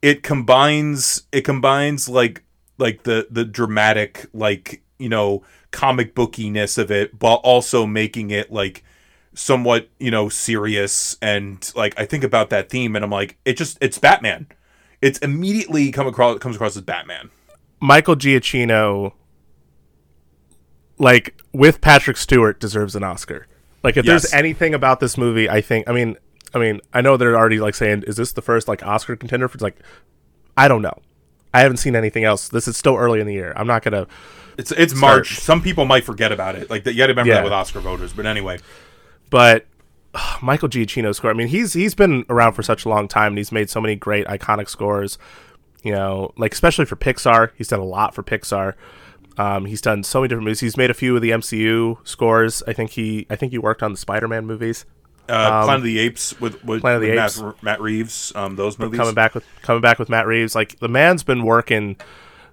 it 0.03 0.23
combines 0.23 1.23
it 1.33 1.41
combines 1.41 2.07
like 2.07 2.43
like 2.77 3.05
the 3.05 3.29
the 3.31 3.47
dramatic 3.47 4.27
like 4.35 4.83
you 4.99 5.09
know 5.09 5.43
comic 5.71 6.15
bookiness 6.15 6.77
of 6.77 6.91
it, 6.91 7.19
but 7.19 7.37
also 7.37 7.87
making 7.87 8.31
it 8.31 8.53
like 8.53 8.85
somewhat 9.39 9.89
you 10.01 10.11
know 10.11 10.29
serious 10.29 11.17
and 11.23 11.73
like 11.77 11.95
I 11.97 12.05
think 12.07 12.25
about 12.25 12.51
that 12.51 12.69
theme 12.71 12.97
and 12.97 13.05
I'm 13.05 13.11
like 13.11 13.39
it 13.45 13.57
just 13.57 13.79
it's 13.81 13.99
Batman. 13.99 14.47
It's 15.01 15.19
immediately 15.21 15.93
come 15.93 16.07
across 16.09 16.39
comes 16.41 16.57
across 16.57 16.77
as 16.77 16.83
Batman. 16.83 17.31
Michael 17.81 18.17
Giacchino, 18.17 19.13
like 20.99 21.41
with 21.53 21.81
Patrick 21.81 22.17
Stewart, 22.17 22.59
deserves 22.61 22.97
an 22.97 23.05
Oscar. 23.05 23.47
Like 23.85 23.97
if 23.97 24.05
Yes. 24.05 24.23
there's 24.23 24.35
anything 24.35 24.75
about 24.75 24.99
this 25.01 25.17
movie, 25.17 25.49
I 25.49 25.61
think. 25.61 25.89
I 25.89 25.93
mean, 25.93 26.17
I 26.55 26.59
mean, 26.59 26.81
I 26.93 27.01
know 27.01 27.17
they're 27.17 27.37
already 27.37 27.61
like 27.61 27.75
saying, 27.77 28.03
"Is 28.07 28.17
this 28.17 28.33
the 28.33 28.43
first 28.43 28.67
like 28.67 28.85
Oscar 28.85 29.15
contender?" 29.17 29.47
For 29.49 29.55
it's 29.55 29.63
like, 29.63 29.77
I 30.57 30.67
don't 30.67 30.83
know. 30.83 30.99
I 31.55 31.61
haven't 31.61 31.77
seen 31.79 31.95
anything 31.95 32.25
else. 32.25 32.49
This 32.49 32.67
is 32.67 32.77
still 32.77 32.97
early 32.97 33.21
in 33.21 33.27
the 33.27 33.35
year. 33.35 33.53
I'm 33.57 33.67
not 33.69 33.83
gonna. 33.83 34.07
It's 34.59 34.73
it's 34.73 34.95
March. 34.95 35.39
Some 35.39 35.63
people 35.63 35.85
might 35.85 36.05
forget 36.05 36.33
about 36.33 36.57
it. 36.57 36.69
Like 36.69 36.83
that, 36.85 36.95
you 36.95 36.99
got 36.99 37.07
to 37.07 37.13
remember 37.13 37.29
Yeah. 37.31 37.37
that 37.37 37.45
with 37.45 37.53
Oscar 37.53 37.79
voters. 37.79 38.13
But 38.13 38.27
anyway, 38.27 38.59
But 39.31 39.67
ugh, 40.15 40.39
Michael 40.43 40.69
Giacchino 40.69 41.15
score. 41.15 41.31
I 41.31 41.35
mean, 41.35 41.49
he's 41.49 41.73
he's 41.73 41.95
been 41.95 42.25
around 42.29 42.53
for 42.55 42.63
such 42.63 42.85
a 42.85 42.89
long 42.89 43.09
time, 43.09 43.33
and 43.33 43.39
he's 43.39 43.53
made 43.53 43.71
so 43.71 43.81
many 43.81 43.95
great 43.97 44.27
iconic 44.27 44.69
scores. 44.69 45.19
You 45.83 45.93
know, 45.93 46.33
like 46.37 46.53
especially 46.53 46.85
for 46.87 46.97
Pixar, 46.97 47.51
he's 47.57 47.69
done 47.69 47.81
a 47.81 47.85
lot 47.85 48.15
for 48.15 48.23
Pixar. 48.23 48.75
Um, 49.37 49.67
he's 49.67 49.81
done 49.81 50.03
so 50.03 50.21
many 50.21 50.29
different 50.29 50.47
movies. 50.47 50.61
He's 50.61 50.77
made 50.77 50.91
a 50.91 50.95
few 50.95 51.15
of 51.15 51.23
the 51.23 51.31
MCU 51.31 51.99
scores. 52.07 52.63
I 52.67 52.73
think 52.73 52.91
he 52.91 53.27
I 53.31 53.37
think 53.37 53.53
he 53.53 53.59
worked 53.59 53.83
on 53.85 53.93
the 53.93 53.99
Spider-Man 53.99 54.47
movies. 54.47 54.85
uh, 55.29 55.63
Planet 55.65 55.81
of 55.81 55.85
the 55.85 55.99
Apes 56.01 56.41
with, 56.41 56.65
with, 56.65 56.79
Um, 56.79 56.81
Planet 56.81 56.97
of 56.97 57.03
the 57.03 57.23
Apes. 57.23 57.41
Matt, 57.41 57.63
Matt 57.63 57.81
Reeves. 57.81 58.33
Um, 58.35 58.57
those 58.57 58.79
movies. 58.79 58.99
coming 58.99 59.15
back 59.15 59.35
with 59.37 59.45
coming 59.63 59.81
back 59.81 60.01
with 60.01 60.09
Matt 60.09 60.27
Reeves. 60.27 60.57
Like 60.57 60.81
the 60.81 60.89
man's 60.89 61.23
been 61.23 61.45
working 61.45 61.97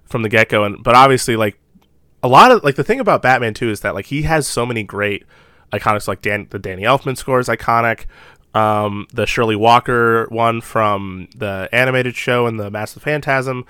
from 0.04 0.22
the 0.22 0.28
get 0.28 0.48
go, 0.48 0.62
and 0.62 0.80
but 0.84 0.94
obviously 0.94 1.34
like 1.34 1.58
a 2.22 2.28
lot 2.28 2.52
of 2.52 2.62
like 2.62 2.76
the 2.76 2.84
thing 2.84 3.00
about 3.00 3.20
Batman 3.22 3.54
too 3.54 3.70
is 3.70 3.80
that 3.80 3.94
like 3.96 4.06
he 4.06 4.22
has 4.22 4.46
so 4.46 4.64
many 4.64 4.84
great 4.84 5.24
iconics. 5.78 6.08
Like 6.08 6.22
Dan, 6.22 6.46
the 6.50 6.58
Danny 6.58 6.82
Elfman 6.82 7.16
score 7.16 7.40
is 7.40 7.48
iconic. 7.48 8.06
Um, 8.54 9.06
the 9.12 9.26
Shirley 9.26 9.56
Walker 9.56 10.26
one 10.30 10.60
from 10.62 11.28
the 11.36 11.68
animated 11.72 12.16
show 12.16 12.46
and 12.46 12.58
the 12.58 12.70
Mask 12.70 12.96
of 12.96 13.02
the 13.02 13.04
Phantasm. 13.04 13.66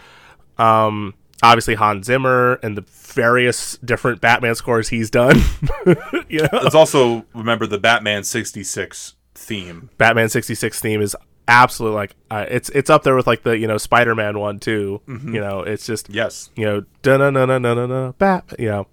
Um, 0.58 1.14
obviously 1.42 1.74
Hans 1.74 2.06
Zimmer 2.06 2.54
and 2.62 2.76
the 2.76 2.84
various 2.88 3.78
different 3.78 4.20
Batman 4.20 4.54
scores 4.54 4.88
he's 4.88 5.10
done. 5.10 5.40
you 6.28 6.40
know, 6.42 6.48
Let's 6.52 6.74
also 6.74 7.24
remember 7.34 7.66
the 7.66 7.78
Batman 7.78 8.22
'66 8.24 9.14
theme. 9.34 9.90
Batman 9.98 10.28
66 10.28 10.80
theme 10.80 11.02
is 11.02 11.16
absolutely 11.48 11.96
like 11.96 12.14
uh, 12.30 12.44
it's 12.48 12.68
it's 12.70 12.90
up 12.90 13.02
there 13.02 13.14
with 13.16 13.26
like 13.26 13.42
the 13.42 13.56
you 13.58 13.66
know 13.66 13.78
Spider-Man 13.78 14.38
one 14.38 14.58
too. 14.60 15.00
You 15.06 15.40
know, 15.40 15.60
it's 15.60 15.86
just 15.86 16.08
Yes. 16.10 16.50
you 16.56 16.64
know 16.64 16.84
da 17.02 17.16
na 17.16 17.30
na 17.30 17.44
na 17.44 17.58
na 17.58 17.86
na 17.86 18.12
bat 18.12 18.52
you 18.58 18.68
know. 18.68 18.86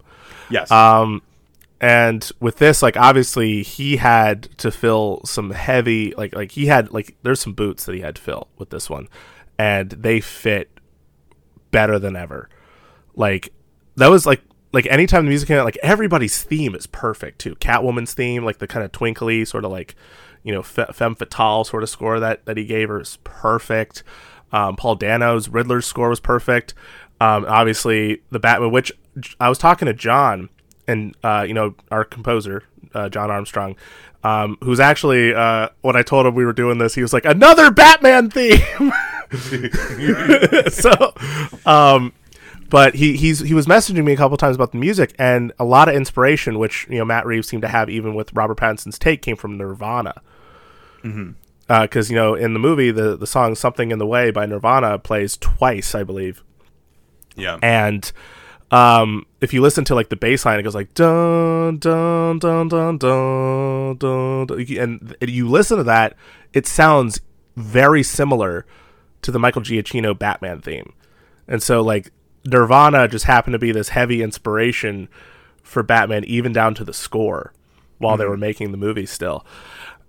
Yes. 0.50 0.72
Um 0.72 1.22
and 1.84 2.32
with 2.40 2.60
this 2.60 2.82
like 2.82 2.96
obviously 2.96 3.62
he 3.62 3.98
had 3.98 4.44
to 4.58 4.72
fill 4.72 5.20
some 5.26 5.52
heavy 5.52 6.14
like 6.16 6.34
like 6.34 6.54
he 6.54 6.68
had 6.68 6.90
like 6.94 7.18
there's 7.24 7.42
some 7.42 7.52
boots 7.52 7.84
that 7.84 7.94
he 7.94 8.00
had 8.00 8.16
to 8.16 8.22
fill 8.22 8.48
with 8.58 8.70
this 8.70 8.90
one 8.90 9.10
and 9.60 9.90
they 9.90 10.22
fit 10.22 10.80
better 11.72 12.00
than 12.00 12.16
ever. 12.16 12.48
Like 13.16 13.52
that 13.98 14.08
was 14.08 14.26
like 14.26 14.42
like 14.72 14.86
anytime 14.86 15.26
the 15.26 15.30
music 15.30 15.50
came 15.50 15.58
out, 15.58 15.66
like 15.66 15.78
everybody's 15.84 16.42
theme 16.42 16.74
is 16.74 16.88
perfect 16.88 17.40
too. 17.40 17.56
Catwoman's 17.56 18.14
theme, 18.14 18.46
like 18.46 18.60
the 18.60 18.68
kind 18.68 18.86
of 18.86 18.94
twinkly 18.94 19.44
sort 19.44 19.66
of 19.66 19.72
like 19.72 19.94
you 20.42 20.54
know 20.54 20.64
fe- 20.64 20.86
femme 20.94 21.16
fatale 21.16 21.66
sort 21.66 21.84
of 21.84 21.90
score 21.90 22.18
that 22.18 22.46
that 22.46 22.56
he 22.56 22.64
gave 22.64 22.88
her 22.88 23.02
is 23.02 23.18
perfect. 23.26 24.04
Um, 24.54 24.78
Paul 24.78 24.96
Dano's 24.96 25.50
Riddler's 25.50 25.86
score 25.86 26.08
was 26.08 26.22
perfect. 26.22 26.74
Um, 27.20 27.44
obviously 27.46 28.22
the 28.30 28.40
Batman, 28.40 28.72
which 28.72 28.94
I 29.38 29.50
was 29.50 29.58
talking 29.58 29.88
to 29.88 29.94
John 29.94 30.48
and 30.88 31.16
uh, 31.24 31.46
you 31.48 31.54
know 31.54 31.76
our 31.92 32.04
composer 32.06 32.64
uh, 32.94 33.10
John 33.10 33.32
Armstrong, 33.32 33.76
um, 34.24 34.58
who's 34.62 34.80
actually 34.80 35.34
uh, 35.34 35.70
when 35.82 35.96
I 35.96 36.02
told 36.02 36.26
him 36.26 36.36
we 36.36 36.46
were 36.46 36.54
doing 36.54 36.78
this, 36.78 36.96
he 36.96 37.02
was 37.02 37.14
like 37.14 37.26
another 37.26 37.72
Batman 37.72 38.30
theme. 38.30 38.92
so, 40.70 41.14
um, 41.66 42.14
but 42.70 42.96
he 42.96 43.16
he's 43.18 43.40
he 43.40 43.54
was 43.54 43.66
messaging 43.66 44.04
me 44.04 44.14
a 44.14 44.18
couple 44.18 44.38
times 44.38 44.56
about 44.56 44.72
the 44.72 44.78
music 44.78 45.14
and 45.18 45.52
a 45.60 45.66
lot 45.66 45.90
of 45.90 45.96
inspiration, 45.96 46.60
which 46.60 46.88
you 46.90 46.98
know 46.98 47.06
Matt 47.06 47.26
Reeves 47.26 47.48
seemed 47.48 47.64
to 47.64 47.68
have 47.68 47.90
even 47.90 48.16
with 48.16 48.34
Robert 48.34 48.58
Pattinson's 48.58 49.00
take 49.00 49.22
came 49.22 49.36
from 49.36 49.58
Nirvana. 49.58 50.22
Because 51.68 52.10
you 52.10 52.16
know 52.16 52.36
in 52.36 52.54
the 52.54 52.60
movie 52.60 52.92
the 52.92 53.18
the 53.18 53.28
song 53.28 53.56
"Something 53.56 53.92
in 53.92 54.00
the 54.00 54.08
Way" 54.08 54.32
by 54.32 54.46
Nirvana 54.46 55.00
plays 55.00 55.38
twice, 55.38 55.96
I 55.96 56.04
believe, 56.04 56.44
yeah. 57.36 57.58
and 57.62 58.12
um, 58.72 59.26
if 59.42 59.54
you 59.54 59.62
listen 59.62 59.86
to 59.86 59.96
like 59.96 60.10
the 60.10 60.16
bass 60.16 60.46
line, 60.46 60.60
it 60.60 60.64
goes 60.64 60.76
like 60.76 60.94
dun 60.94 61.78
dun 61.78 62.40
dun 62.40 62.68
dun 62.68 62.98
dun 62.98 63.98
dun, 63.98 64.48
dun 64.48 64.60
and 64.80 65.16
you 65.22 65.48
listen 65.50 65.78
to 65.78 65.84
that, 65.84 66.16
it 66.54 66.66
sounds 66.68 67.22
very 67.56 68.04
similar 68.04 68.66
to 69.22 69.32
the 69.32 69.40
Michael 69.40 69.62
Giacchino 69.62 70.18
Batman 70.18 70.62
theme, 70.62 70.94
and 71.48 71.62
so 71.62 71.82
like 71.82 72.12
Nirvana 72.46 73.08
just 73.08 73.26
happened 73.26 73.54
to 73.54 73.60
be 73.60 73.72
this 73.72 73.90
heavy 73.90 74.22
inspiration 74.22 75.08
for 75.62 75.84
Batman, 75.84 76.24
even 76.26 76.52
down 76.52 76.76
to 76.76 76.84
the 76.84 76.94
score, 76.94 77.54
while 77.98 78.18
they 78.18 78.26
were 78.26 78.38
making 78.38 78.72
the 78.72 78.78
movie 78.78 79.06
still. 79.06 79.46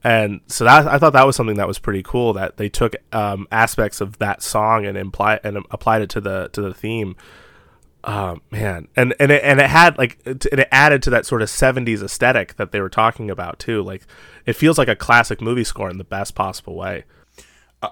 And 0.02 0.42
so 0.48 0.64
that 0.64 0.86
I 0.86 0.98
thought 0.98 1.14
that 1.14 1.26
was 1.26 1.34
something 1.34 1.56
that 1.56 1.66
was 1.66 1.78
pretty 1.78 2.02
cool 2.02 2.34
that 2.34 2.58
they 2.58 2.68
took 2.68 2.94
um, 3.12 3.48
aspects 3.50 4.02
of 4.02 4.18
that 4.18 4.42
song 4.42 4.84
and 4.84 4.98
imply 4.98 5.40
and 5.42 5.56
applied 5.70 6.02
it 6.02 6.10
to 6.10 6.20
the 6.20 6.50
to 6.52 6.60
the 6.60 6.74
theme. 6.74 7.16
Oh 8.06 8.38
man, 8.50 8.88
and 8.96 9.14
and 9.18 9.32
it, 9.32 9.42
and 9.42 9.60
it 9.60 9.70
had 9.70 9.96
like 9.96 10.18
it, 10.26 10.44
and 10.46 10.60
it 10.60 10.68
added 10.70 11.02
to 11.04 11.10
that 11.10 11.24
sort 11.24 11.40
of 11.40 11.48
'70s 11.48 12.02
aesthetic 12.02 12.56
that 12.56 12.70
they 12.70 12.80
were 12.80 12.90
talking 12.90 13.30
about 13.30 13.58
too. 13.58 13.82
Like 13.82 14.06
it 14.44 14.54
feels 14.54 14.76
like 14.76 14.88
a 14.88 14.96
classic 14.96 15.40
movie 15.40 15.64
score 15.64 15.88
in 15.88 15.96
the 15.96 16.04
best 16.04 16.34
possible 16.34 16.74
way. 16.74 17.04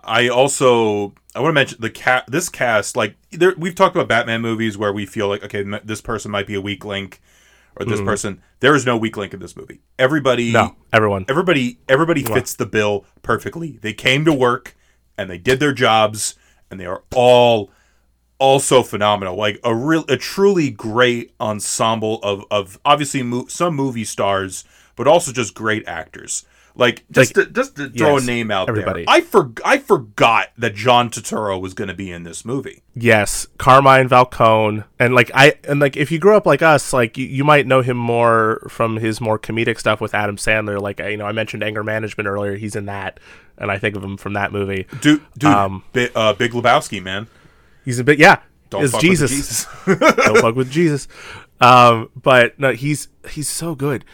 I 0.05 0.29
also 0.29 1.15
I 1.35 1.41
want 1.41 1.51
to 1.51 1.55
mention 1.55 1.79
the 1.81 1.91
cat. 1.91 2.25
This 2.29 2.49
cast, 2.49 2.97
like 2.97 3.17
there, 3.31 3.55
we've 3.57 3.75
talked 3.75 3.97
about 3.97 4.09
Batman 4.09 4.43
movies 4.43 4.77
where 4.77 4.93
we 4.93 5.07
feel 5.07 5.29
like 5.29 5.45
okay, 5.45 5.65
this 5.85 6.01
person 6.01 6.31
might 6.31 6.47
be 6.47 6.55
a 6.55 6.61
weak 6.61 6.85
link, 6.85 7.23
or 7.77 7.87
this 7.87 8.01
mm. 8.01 8.05
person. 8.05 8.43
There 8.61 8.75
is 8.75 8.85
no 8.85 8.97
weak 8.97 9.17
link 9.17 9.33
in 9.33 9.41
this 9.41 9.57
movie. 9.57 9.81
Everybody, 9.99 10.53
No, 10.53 10.77
everyone. 10.93 11.25
everybody, 11.29 11.79
everybody 11.89 12.23
fits 12.23 12.55
the 12.55 12.67
bill 12.67 13.05
perfectly. 13.23 13.79
They 13.83 13.93
came 13.93 14.25
to 14.25 14.33
work 14.33 14.77
and 15.19 15.29
they 15.29 15.39
did 15.39 15.59
their 15.59 15.73
jobs, 15.73 16.37
and 16.71 16.79
they 16.79 16.87
are 16.87 17.03
all 17.15 17.71
also 18.43 18.83
phenomenal. 18.83 19.37
Like 19.37 19.61
a 19.63 19.75
real, 19.75 20.05
a 20.09 20.17
truly 20.17 20.69
great 20.71 21.33
ensemble 21.41 22.19
of 22.23 22.45
of 22.51 22.79
obviously 22.85 23.23
mo- 23.23 23.47
some 23.49 23.75
movie 23.77 24.05
stars, 24.05 24.65
but 24.97 25.07
also 25.07 25.33
just 25.33 25.55
great 25.55 25.87
actors. 25.87 26.45
Like 26.75 27.05
just 27.11 27.37
Like, 27.37 27.49
to, 27.49 27.53
just 27.53 27.77
to 27.77 27.91
throw 27.91 28.15
yes, 28.15 28.23
a 28.23 28.27
name 28.27 28.51
out 28.51 28.69
everybody. 28.71 29.05
there. 29.05 29.15
I 29.15 29.21
for 29.21 29.53
I 29.63 29.77
forgot 29.77 30.49
that 30.57 30.75
John 30.75 31.11
Turturro 31.11 31.61
was 31.61 31.75
going 31.75 31.89
to 31.89 31.95
be 31.95 32.11
in 32.11 32.23
this 32.25 32.47
movie. 32.47 32.83
Yes, 32.95 33.47
Carmine 33.59 34.09
Falcone, 34.09 34.83
and 34.99 35.15
like 35.15 35.31
I 35.35 35.53
and 35.69 35.81
like 35.81 35.99
if 35.99 36.11
you 36.11 36.19
grew 36.19 36.35
up 36.35 36.47
like 36.47 36.63
us, 36.63 36.95
like 36.95 37.19
you, 37.19 37.27
you 37.27 37.45
might 37.45 37.67
know 37.67 37.83
him 37.83 37.99
more 37.99 38.67
from 38.71 38.97
his 38.97 39.21
more 39.21 39.39
comedic 39.39 39.79
stuff 39.79 40.01
with 40.01 40.15
Adam 40.15 40.37
Sandler. 40.39 40.81
Like 40.81 40.99
you 40.99 41.19
know, 41.19 41.27
I 41.27 41.33
mentioned 41.33 41.63
Anger 41.63 41.85
Management 41.85 42.27
earlier. 42.27 42.57
He's 42.57 42.75
in 42.75 42.87
that, 42.87 43.21
and 43.59 43.71
I 43.71 43.77
think 43.77 43.95
of 43.95 44.03
him 44.03 44.17
from 44.17 44.33
that 44.33 44.51
movie. 44.51 44.87
Dude, 45.03 45.21
dude, 45.37 45.51
Um, 45.51 45.85
Bi- 45.93 46.11
uh, 46.15 46.33
Big 46.33 46.53
Lebowski, 46.53 47.03
man. 47.03 47.27
He's 47.85 47.99
a 47.99 48.05
bit 48.05 48.19
yeah. 48.19 48.41
Don't 48.71 48.85
is 48.85 48.93
fuck 48.93 49.03
with 49.03 49.11
Jesus. 49.11 49.31
Jesus. 49.31 49.67
Don't 49.87 50.39
fuck 50.39 50.55
with 50.55 50.71
Jesus. 50.71 51.09
Um, 51.61 52.11
but 52.17 52.59
no, 52.59 52.73
he's 52.73 53.09
he's 53.31 53.49
so 53.49 53.75
good. 53.75 54.05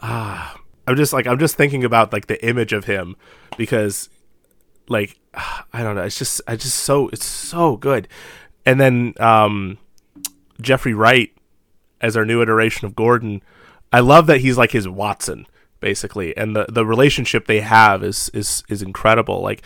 Ah, 0.00 0.58
I'm 0.86 0.96
just 0.96 1.12
like 1.12 1.26
I'm 1.26 1.38
just 1.38 1.56
thinking 1.56 1.84
about 1.84 2.12
like 2.12 2.26
the 2.26 2.44
image 2.44 2.72
of 2.72 2.84
him 2.84 3.16
because 3.56 4.08
like 4.88 5.18
I 5.72 5.82
don't 5.82 5.94
know, 5.94 6.02
it's 6.02 6.18
just 6.18 6.40
I 6.46 6.56
just 6.56 6.76
so 6.76 7.08
it's 7.08 7.24
so 7.24 7.76
good. 7.76 8.08
And 8.66 8.80
then 8.80 9.14
um 9.18 9.78
Jeffrey 10.60 10.94
Wright 10.94 11.32
as 12.00 12.16
our 12.16 12.24
new 12.24 12.42
iteration 12.42 12.86
of 12.86 12.96
Gordon. 12.96 13.42
I 13.92 14.00
love 14.00 14.26
that 14.26 14.40
he's 14.40 14.58
like 14.58 14.72
his 14.72 14.88
Watson 14.88 15.46
basically 15.80 16.36
and 16.36 16.54
the 16.54 16.64
the 16.68 16.86
relationship 16.86 17.46
they 17.46 17.60
have 17.60 18.02
is 18.02 18.30
is 18.34 18.64
is 18.68 18.82
incredible. 18.82 19.40
Like 19.40 19.62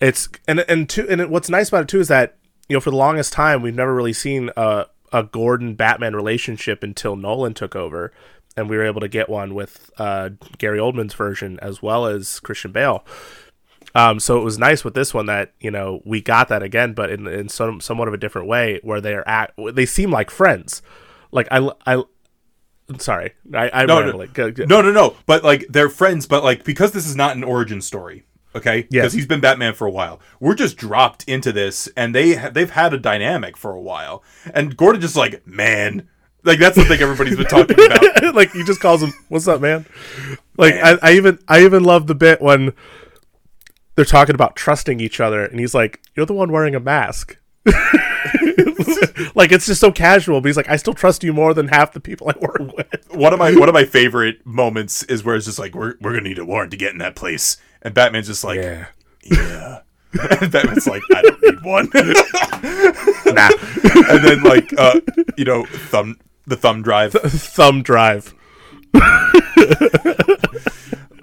it's 0.00 0.28
and 0.46 0.60
and 0.60 0.88
two 0.88 1.06
and 1.08 1.30
what's 1.30 1.50
nice 1.50 1.68
about 1.68 1.82
it 1.82 1.88
too 1.88 2.00
is 2.00 2.08
that 2.08 2.36
you 2.70 2.76
know 2.76 2.80
for 2.80 2.90
the 2.90 2.96
longest 2.96 3.32
time 3.32 3.60
we've 3.62 3.74
never 3.74 3.94
really 3.94 4.12
seen 4.12 4.50
a 4.56 4.86
a 5.12 5.24
Gordon 5.24 5.74
Batman 5.74 6.14
relationship 6.14 6.84
until 6.84 7.16
Nolan 7.16 7.52
took 7.52 7.74
over 7.74 8.12
and 8.56 8.70
we 8.70 8.76
were 8.76 8.84
able 8.84 9.00
to 9.00 9.08
get 9.08 9.28
one 9.28 9.54
with 9.54 9.90
uh, 9.98 10.30
Gary 10.58 10.78
Oldman's 10.78 11.14
version 11.14 11.58
as 11.60 11.82
well 11.82 12.06
as 12.06 12.38
Christian 12.40 12.70
Bale. 12.72 13.04
Um, 13.94 14.20
so 14.20 14.38
it 14.40 14.44
was 14.44 14.56
nice 14.58 14.84
with 14.84 14.94
this 14.94 15.12
one 15.12 15.26
that 15.26 15.52
you 15.58 15.70
know 15.70 16.00
we 16.04 16.20
got 16.20 16.48
that 16.48 16.62
again, 16.62 16.92
but 16.92 17.10
in 17.10 17.26
in 17.26 17.48
some 17.48 17.80
somewhat 17.80 18.06
of 18.06 18.14
a 18.14 18.18
different 18.18 18.46
way, 18.46 18.78
where 18.84 19.00
they're 19.00 19.28
at 19.28 19.52
they 19.74 19.84
seem 19.86 20.12
like 20.12 20.30
friends. 20.30 20.80
Like 21.32 21.48
I 21.50 21.68
I, 21.86 22.04
sorry, 22.98 23.32
I 23.52 23.68
I'm 23.72 23.88
No, 23.88 23.98
no, 23.98 24.06
rambling. 24.06 24.30
Go- 24.32 24.52
go- 24.52 24.64
no, 24.64 24.80
no, 24.80 24.92
no. 24.92 25.16
But 25.26 25.42
like 25.42 25.66
they're 25.68 25.88
friends, 25.88 26.26
but 26.26 26.44
like 26.44 26.62
because 26.62 26.92
this 26.92 27.06
is 27.06 27.16
not 27.16 27.34
an 27.34 27.42
origin 27.42 27.80
story, 27.80 28.22
okay? 28.54 28.86
Because 28.90 29.12
he's 29.12 29.26
been 29.26 29.40
Batman 29.40 29.74
for 29.74 29.86
a 29.86 29.90
while. 29.90 30.20
We're 30.38 30.54
just 30.54 30.76
dropped 30.76 31.24
into 31.24 31.52
this, 31.52 31.88
and 31.96 32.14
they 32.14 32.34
ha- 32.34 32.50
they've 32.50 32.70
had 32.70 32.92
a 32.92 32.98
dynamic 32.98 33.56
for 33.56 33.72
a 33.72 33.80
while, 33.80 34.22
and 34.54 34.76
Gordon 34.76 35.00
just 35.00 35.16
like 35.16 35.46
man. 35.46 36.08
Like 36.42 36.58
that's 36.58 36.76
the 36.76 36.84
thing 36.86 37.00
everybody's 37.02 37.36
been 37.36 37.46
talking 37.46 37.76
about. 37.86 38.34
like 38.34 38.52
he 38.52 38.64
just 38.64 38.80
calls 38.80 39.02
him, 39.02 39.12
"What's 39.28 39.46
up, 39.46 39.60
man?" 39.60 39.84
Like 40.56 40.74
Man. 40.74 40.98
I, 41.02 41.10
I 41.10 41.12
even 41.12 41.38
I 41.46 41.64
even 41.64 41.84
love 41.84 42.06
the 42.06 42.14
bit 42.14 42.40
when 42.40 42.72
they're 43.94 44.04
talking 44.06 44.34
about 44.34 44.56
trusting 44.56 45.00
each 45.00 45.20
other, 45.20 45.44
and 45.44 45.60
he's 45.60 45.74
like, 45.74 46.00
"You're 46.16 46.24
the 46.26 46.32
one 46.32 46.50
wearing 46.50 46.74
a 46.74 46.80
mask." 46.80 47.36
like 49.34 49.52
it's 49.52 49.66
just 49.66 49.80
so 49.80 49.92
casual, 49.92 50.40
but 50.40 50.48
he's 50.48 50.56
like, 50.56 50.68
"I 50.70 50.76
still 50.76 50.94
trust 50.94 51.22
you 51.22 51.32
more 51.32 51.52
than 51.54 51.68
half 51.68 51.92
the 51.92 52.00
people 52.00 52.28
I 52.34 52.38
work 52.40 52.74
with." 52.76 53.06
one 53.10 53.32
of 53.32 53.38
my 53.38 53.52
one 53.54 53.68
of 53.68 53.74
my 53.74 53.84
favorite 53.84 54.44
moments 54.46 55.02
is 55.04 55.24
where 55.24 55.36
it's 55.36 55.46
just 55.46 55.58
like 55.58 55.74
we're 55.74 55.94
we're 56.00 56.12
gonna 56.12 56.22
need 56.28 56.38
a 56.38 56.44
warrant 56.44 56.70
to 56.70 56.76
get 56.76 56.92
in 56.92 56.98
that 56.98 57.16
place, 57.16 57.56
and 57.82 57.94
Batman's 57.94 58.26
just 58.26 58.44
like 58.44 58.58
yeah. 58.58 58.86
and 60.40 60.50
Batman's 60.50 60.86
like, 60.86 61.02
I 61.14 61.22
don't 61.22 61.42
need 61.42 61.62
one. 61.62 61.88
nah. 63.34 63.50
and 64.10 64.24
then 64.24 64.42
like 64.42 64.72
uh 64.78 65.00
you 65.36 65.44
know, 65.44 65.64
thumb 65.64 66.18
the 66.46 66.56
thumb 66.56 66.82
drive. 66.82 67.12
Thumb 67.12 67.82
drive. 67.82 68.34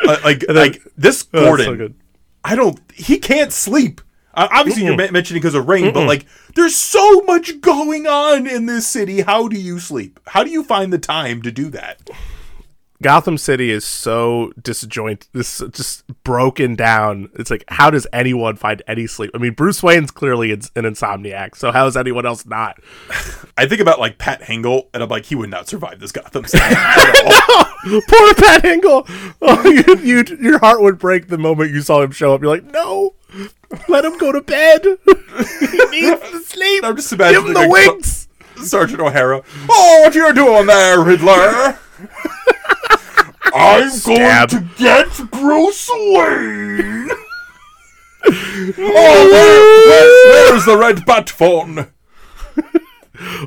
Uh, 0.08 0.18
like 0.24 0.46
like 0.48 0.82
this 0.96 1.28
Oh, 1.34 1.44
Gordon 1.44 1.66
that's 1.66 1.68
so 1.68 1.76
good. 1.76 1.96
I 2.44 2.56
don't. 2.56 2.80
He 2.94 3.20
can't 3.20 3.52
sleep. 3.52 4.02
Uh, 4.34 4.48
obviously, 4.52 4.86
you're 4.86 4.96
mentioning 4.96 5.42
because 5.42 5.56
of 5.56 5.68
rain, 5.68 5.92
but 5.92 6.06
like, 6.06 6.28
there's 6.54 6.76
so 6.76 7.22
much 7.22 7.60
going 7.60 8.06
on 8.06 8.46
in 8.46 8.68
this 8.68 8.88
city. 8.88 9.22
How 9.22 9.48
do 9.48 9.60
you 9.60 9.80
sleep? 9.80 10.20
How 10.28 10.44
do 10.44 10.52
you 10.52 10.64
find 10.64 10.94
the 10.94 11.00
time 11.00 11.42
to 11.42 11.52
do 11.52 11.70
that? 11.72 12.08
Gotham 13.02 13.38
City 13.38 13.70
is 13.70 13.86
so 13.86 14.52
disjointed, 14.60 15.28
this 15.32 15.62
just 15.72 16.08
broken 16.24 16.76
down. 16.76 17.30
It's 17.36 17.52
like, 17.52 17.64
how 17.68 17.92
does 17.92 18.08
anyone 18.12 18.56
find 18.56 18.82
any 18.88 19.06
sleep? 19.06 19.30
I 19.36 19.38
mean, 19.38 19.54
Bruce 19.54 19.84
Wayne's 19.84 20.10
clearly 20.10 20.52
an 20.52 20.62
insomniac, 20.76 21.56
so 21.56 21.72
how 21.72 21.86
is 21.86 21.96
anyone 21.96 22.26
else 22.26 22.46
not? 22.48 22.80
I 23.58 23.68
think 23.68 23.82
about 23.82 24.00
like 24.00 24.18
Pat 24.18 24.42
Hingle, 24.42 24.88
and 24.94 25.04
I'm 25.04 25.10
like, 25.10 25.26
he 25.26 25.36
would 25.36 25.52
not 25.52 25.68
survive 25.68 26.00
this 26.00 26.12
Gotham 26.12 26.46
City 26.46 26.64
all. 26.66 27.66
Poor 28.08 28.34
Pat 28.34 28.64
Hingle. 28.64 29.06
Oh, 29.42 29.64
you, 29.70 29.98
you, 30.00 30.38
your 30.42 30.60
heart 30.60 30.82
would 30.82 30.98
break 30.98 31.28
the 31.28 31.38
moment 31.38 31.72
you 31.72 31.82
saw 31.82 32.02
him 32.02 32.12
show 32.12 32.34
up. 32.34 32.42
You're 32.42 32.50
like, 32.50 32.66
no, 32.66 33.14
let 33.88 34.06
him 34.06 34.18
go 34.18 34.32
to 34.32 34.42
bed. 34.42 34.84
he 34.84 35.78
needs 35.92 36.32
to 36.32 36.40
sleep. 36.40 36.84
I'm 36.84 36.96
just 36.96 37.12
Give 37.12 37.20
imagining 37.20 37.48
him 37.48 37.54
the 37.54 37.70
wings. 37.70 38.28
Sergeant 38.64 39.02
O'Hara. 39.02 39.44
Oh, 39.70 40.02
what 40.04 40.16
you 40.16 40.34
doing 40.34 40.66
there, 40.66 41.00
Riddler? 41.04 41.78
I'm 43.54 43.90
Stab. 43.90 44.50
going 44.50 44.64
to 44.68 44.70
get 44.78 45.32
Bruce 45.32 45.90
Wayne. 45.94 47.10
oh, 48.30 49.30
where, 49.32 49.88
where, 49.88 50.52
where's 50.52 50.66
the 50.66 50.78
red 50.78 51.06
bat 51.06 51.30
phone? 51.30 51.88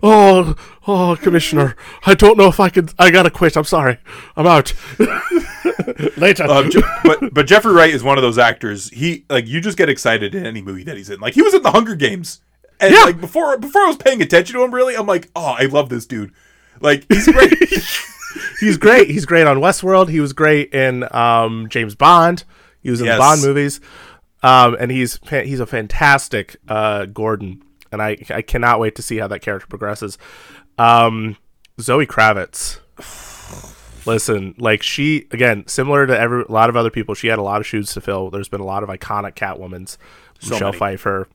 Oh, 0.03 0.57
oh, 0.89 1.17
Commissioner, 1.23 1.77
I 2.05 2.15
don't 2.15 2.37
know 2.37 2.49
if 2.49 2.59
I 2.59 2.71
could. 2.71 2.93
I 2.99 3.13
gotta 3.13 3.31
quit. 3.31 3.57
I'm 3.57 3.63
sorry. 3.63 3.99
I'm 4.37 4.45
out. 4.45 4.75
Later. 6.17 6.43
Um, 6.51 6.71
but 7.05 7.33
but 7.33 7.47
Jeffrey 7.47 7.73
Wright 7.73 7.95
is 7.95 8.03
one 8.03 8.19
of 8.19 8.23
those 8.23 8.37
actors. 8.37 8.89
He 8.91 9.25
like 9.31 9.47
you 9.47 9.61
just 9.61 9.79
get 9.79 9.89
excited 9.89 10.35
in 10.35 10.45
any 10.45 10.61
movie 10.61 10.83
that 10.83 10.97
he's 10.97 11.09
in. 11.09 11.21
Like 11.21 11.35
he 11.35 11.43
was 11.43 11.55
in 11.55 11.63
the 11.63 11.71
Hunger 11.71 11.95
Games, 11.95 12.41
and 12.81 12.93
Yeah. 12.93 13.03
like 13.05 13.21
before 13.21 13.57
before 13.59 13.83
I 13.83 13.87
was 13.87 13.97
paying 13.97 14.21
attention 14.21 14.57
to 14.57 14.65
him, 14.65 14.75
really, 14.75 14.97
I'm 14.97 15.07
like, 15.07 15.31
oh, 15.37 15.55
I 15.57 15.67
love 15.67 15.89
this 15.89 16.05
dude. 16.05 16.33
Like 16.81 17.07
he's 17.09 17.29
great. 17.31 17.53
He's 18.61 18.77
great. 18.77 19.09
He's 19.11 19.27
great 19.27 19.47
on 19.47 19.59
Westworld. 19.59 20.09
He 20.09 20.21
was 20.21 20.33
great 20.33 20.73
in 20.75 21.07
um, 21.15 21.69
James 21.69 21.95
Bond. 21.95 22.45
He 22.83 22.91
was 22.91 23.01
in 23.01 23.07
Yes. 23.07 23.17
the 23.17 23.19
Bond 23.21 23.43
movies. 23.43 23.81
Um, 24.43 24.77
and 24.81 24.91
he's 24.91 25.19
he's 25.29 25.61
a 25.61 25.67
fantastic 25.67 26.57
uh, 26.69 27.05
Gordon, 27.07 27.63
and 27.93 28.01
I 28.01 28.17
I 28.31 28.41
cannot 28.43 28.81
wait 28.81 28.95
to 28.97 29.03
see 29.03 29.19
how 29.19 29.27
that 29.29 29.41
character 29.41 29.67
progresses. 29.67 30.17
Um, 30.79 31.37
Zoe 31.79 32.07
Kravitz. 32.07 32.79
Listen, 34.07 34.55
like 34.59 34.83
she 34.83 35.27
again, 35.31 35.67
similar 35.67 36.07
to 36.07 36.19
every 36.19 36.43
a 36.49 36.51
lot 36.51 36.71
of 36.71 36.77
other 36.77 36.89
people, 36.91 37.15
she 37.15 37.27
had 37.29 37.39
a 37.39 37.43
lot 37.43 37.61
of 37.61 37.67
shoes 37.67 37.93
to 37.93 38.01
fill. 38.01 38.31
There's 38.31 38.49
been 38.49 38.63
a 38.63 38.65
lot 38.67 38.83
of 38.83 38.89
iconic 38.89 39.35
Catwomans, 39.35 39.99
Michelle 40.43 40.69
many. 40.69 40.79
Pfeiffer, 40.79 41.29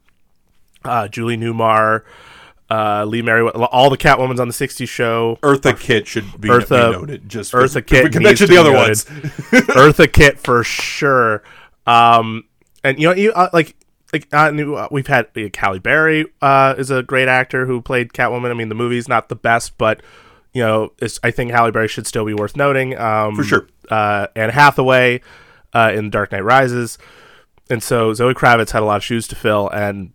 uh, 0.83 1.07
Julie 1.07 1.37
Newmar, 1.37 2.01
uh, 2.69 3.05
Lee 3.05 3.21
Meriwether, 3.21 3.57
all 3.65 3.89
the 3.89 3.97
Catwomans 3.97 4.39
on 4.39 4.47
the 4.47 4.53
'60s 4.53 4.87
show. 4.87 5.37
Eartha 5.41 5.79
Kitt 5.79 6.07
should 6.07 6.39
be, 6.39 6.49
Eartha- 6.49 6.91
be 6.91 6.97
noted. 6.97 7.29
Just 7.29 7.53
Eartha 7.53 7.75
we 7.75 7.81
Kitt 7.81 8.11
can 8.11 8.23
mention 8.23 8.47
to 8.47 8.53
the 8.53 8.59
other 8.59 8.73
ones. 8.73 9.05
Eartha 9.51 10.11
Kitt 10.11 10.39
for 10.39 10.63
sure. 10.63 11.43
Um, 11.85 12.45
and 12.83 12.99
you 12.99 13.07
know, 13.07 13.15
you 13.15 13.31
uh, 13.33 13.49
like 13.53 13.75
like 14.13 14.33
uh, 14.33 14.51
new, 14.51 14.75
uh, 14.75 14.87
we've 14.91 15.07
had 15.07 15.27
uh, 15.35 15.41
Halle 15.55 15.79
Berry 15.79 16.25
uh, 16.41 16.75
is 16.77 16.89
a 16.89 17.03
great 17.03 17.27
actor 17.27 17.65
who 17.65 17.81
played 17.81 18.13
Catwoman. 18.13 18.49
I 18.49 18.53
mean, 18.53 18.69
the 18.69 18.75
movie's 18.75 19.07
not 19.07 19.29
the 19.29 19.35
best, 19.35 19.77
but 19.77 20.01
you 20.53 20.61
know, 20.61 20.93
I 21.23 21.31
think 21.31 21.51
Halle 21.51 21.71
Berry 21.71 21.87
should 21.87 22.07
still 22.07 22.25
be 22.25 22.33
worth 22.33 22.55
noting. 22.55 22.97
Um, 22.97 23.35
For 23.35 23.43
sure. 23.43 23.67
Uh, 23.89 24.27
Anne 24.35 24.49
Hathaway 24.49 25.21
uh, 25.73 25.91
in 25.93 26.09
Dark 26.09 26.31
Knight 26.31 26.43
Rises, 26.43 26.97
and 27.69 27.83
so 27.83 28.13
Zoe 28.13 28.33
Kravitz 28.33 28.71
had 28.71 28.81
a 28.81 28.85
lot 28.85 28.97
of 28.97 29.03
shoes 29.03 29.27
to 29.27 29.35
fill, 29.35 29.69
and 29.69 30.13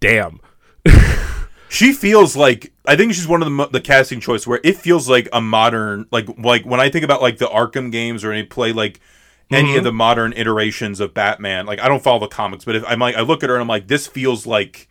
damn, 0.00 0.40
She 1.70 1.92
feels 1.92 2.34
like 2.34 2.72
I 2.86 2.96
think 2.96 3.12
she's 3.12 3.28
one 3.28 3.42
of 3.42 3.54
the 3.54 3.66
the 3.78 3.80
casting 3.82 4.20
choice 4.20 4.46
where 4.46 4.58
it 4.64 4.76
feels 4.76 5.06
like 5.06 5.28
a 5.34 5.40
modern 5.42 6.06
like 6.10 6.26
like 6.38 6.64
when 6.64 6.80
I 6.80 6.88
think 6.88 7.04
about 7.04 7.20
like 7.20 7.36
the 7.36 7.44
Arkham 7.46 7.92
games 7.92 8.24
or 8.24 8.32
any 8.32 8.44
play 8.44 8.72
like 8.72 9.00
any 9.50 9.68
Mm-hmm. 9.68 9.78
of 9.78 9.84
the 9.84 9.92
modern 9.92 10.32
iterations 10.32 10.98
of 10.98 11.12
Batman. 11.12 11.66
Like 11.66 11.78
I 11.78 11.86
don't 11.88 12.02
follow 12.02 12.20
the 12.20 12.28
comics, 12.28 12.64
but 12.64 12.74
if 12.74 12.84
I'm 12.86 12.98
like 13.00 13.16
I 13.16 13.20
look 13.20 13.42
at 13.42 13.50
her 13.50 13.54
and 13.56 13.60
I'm 13.60 13.68
like 13.68 13.86
this 13.86 14.06
feels 14.06 14.46
like 14.46 14.88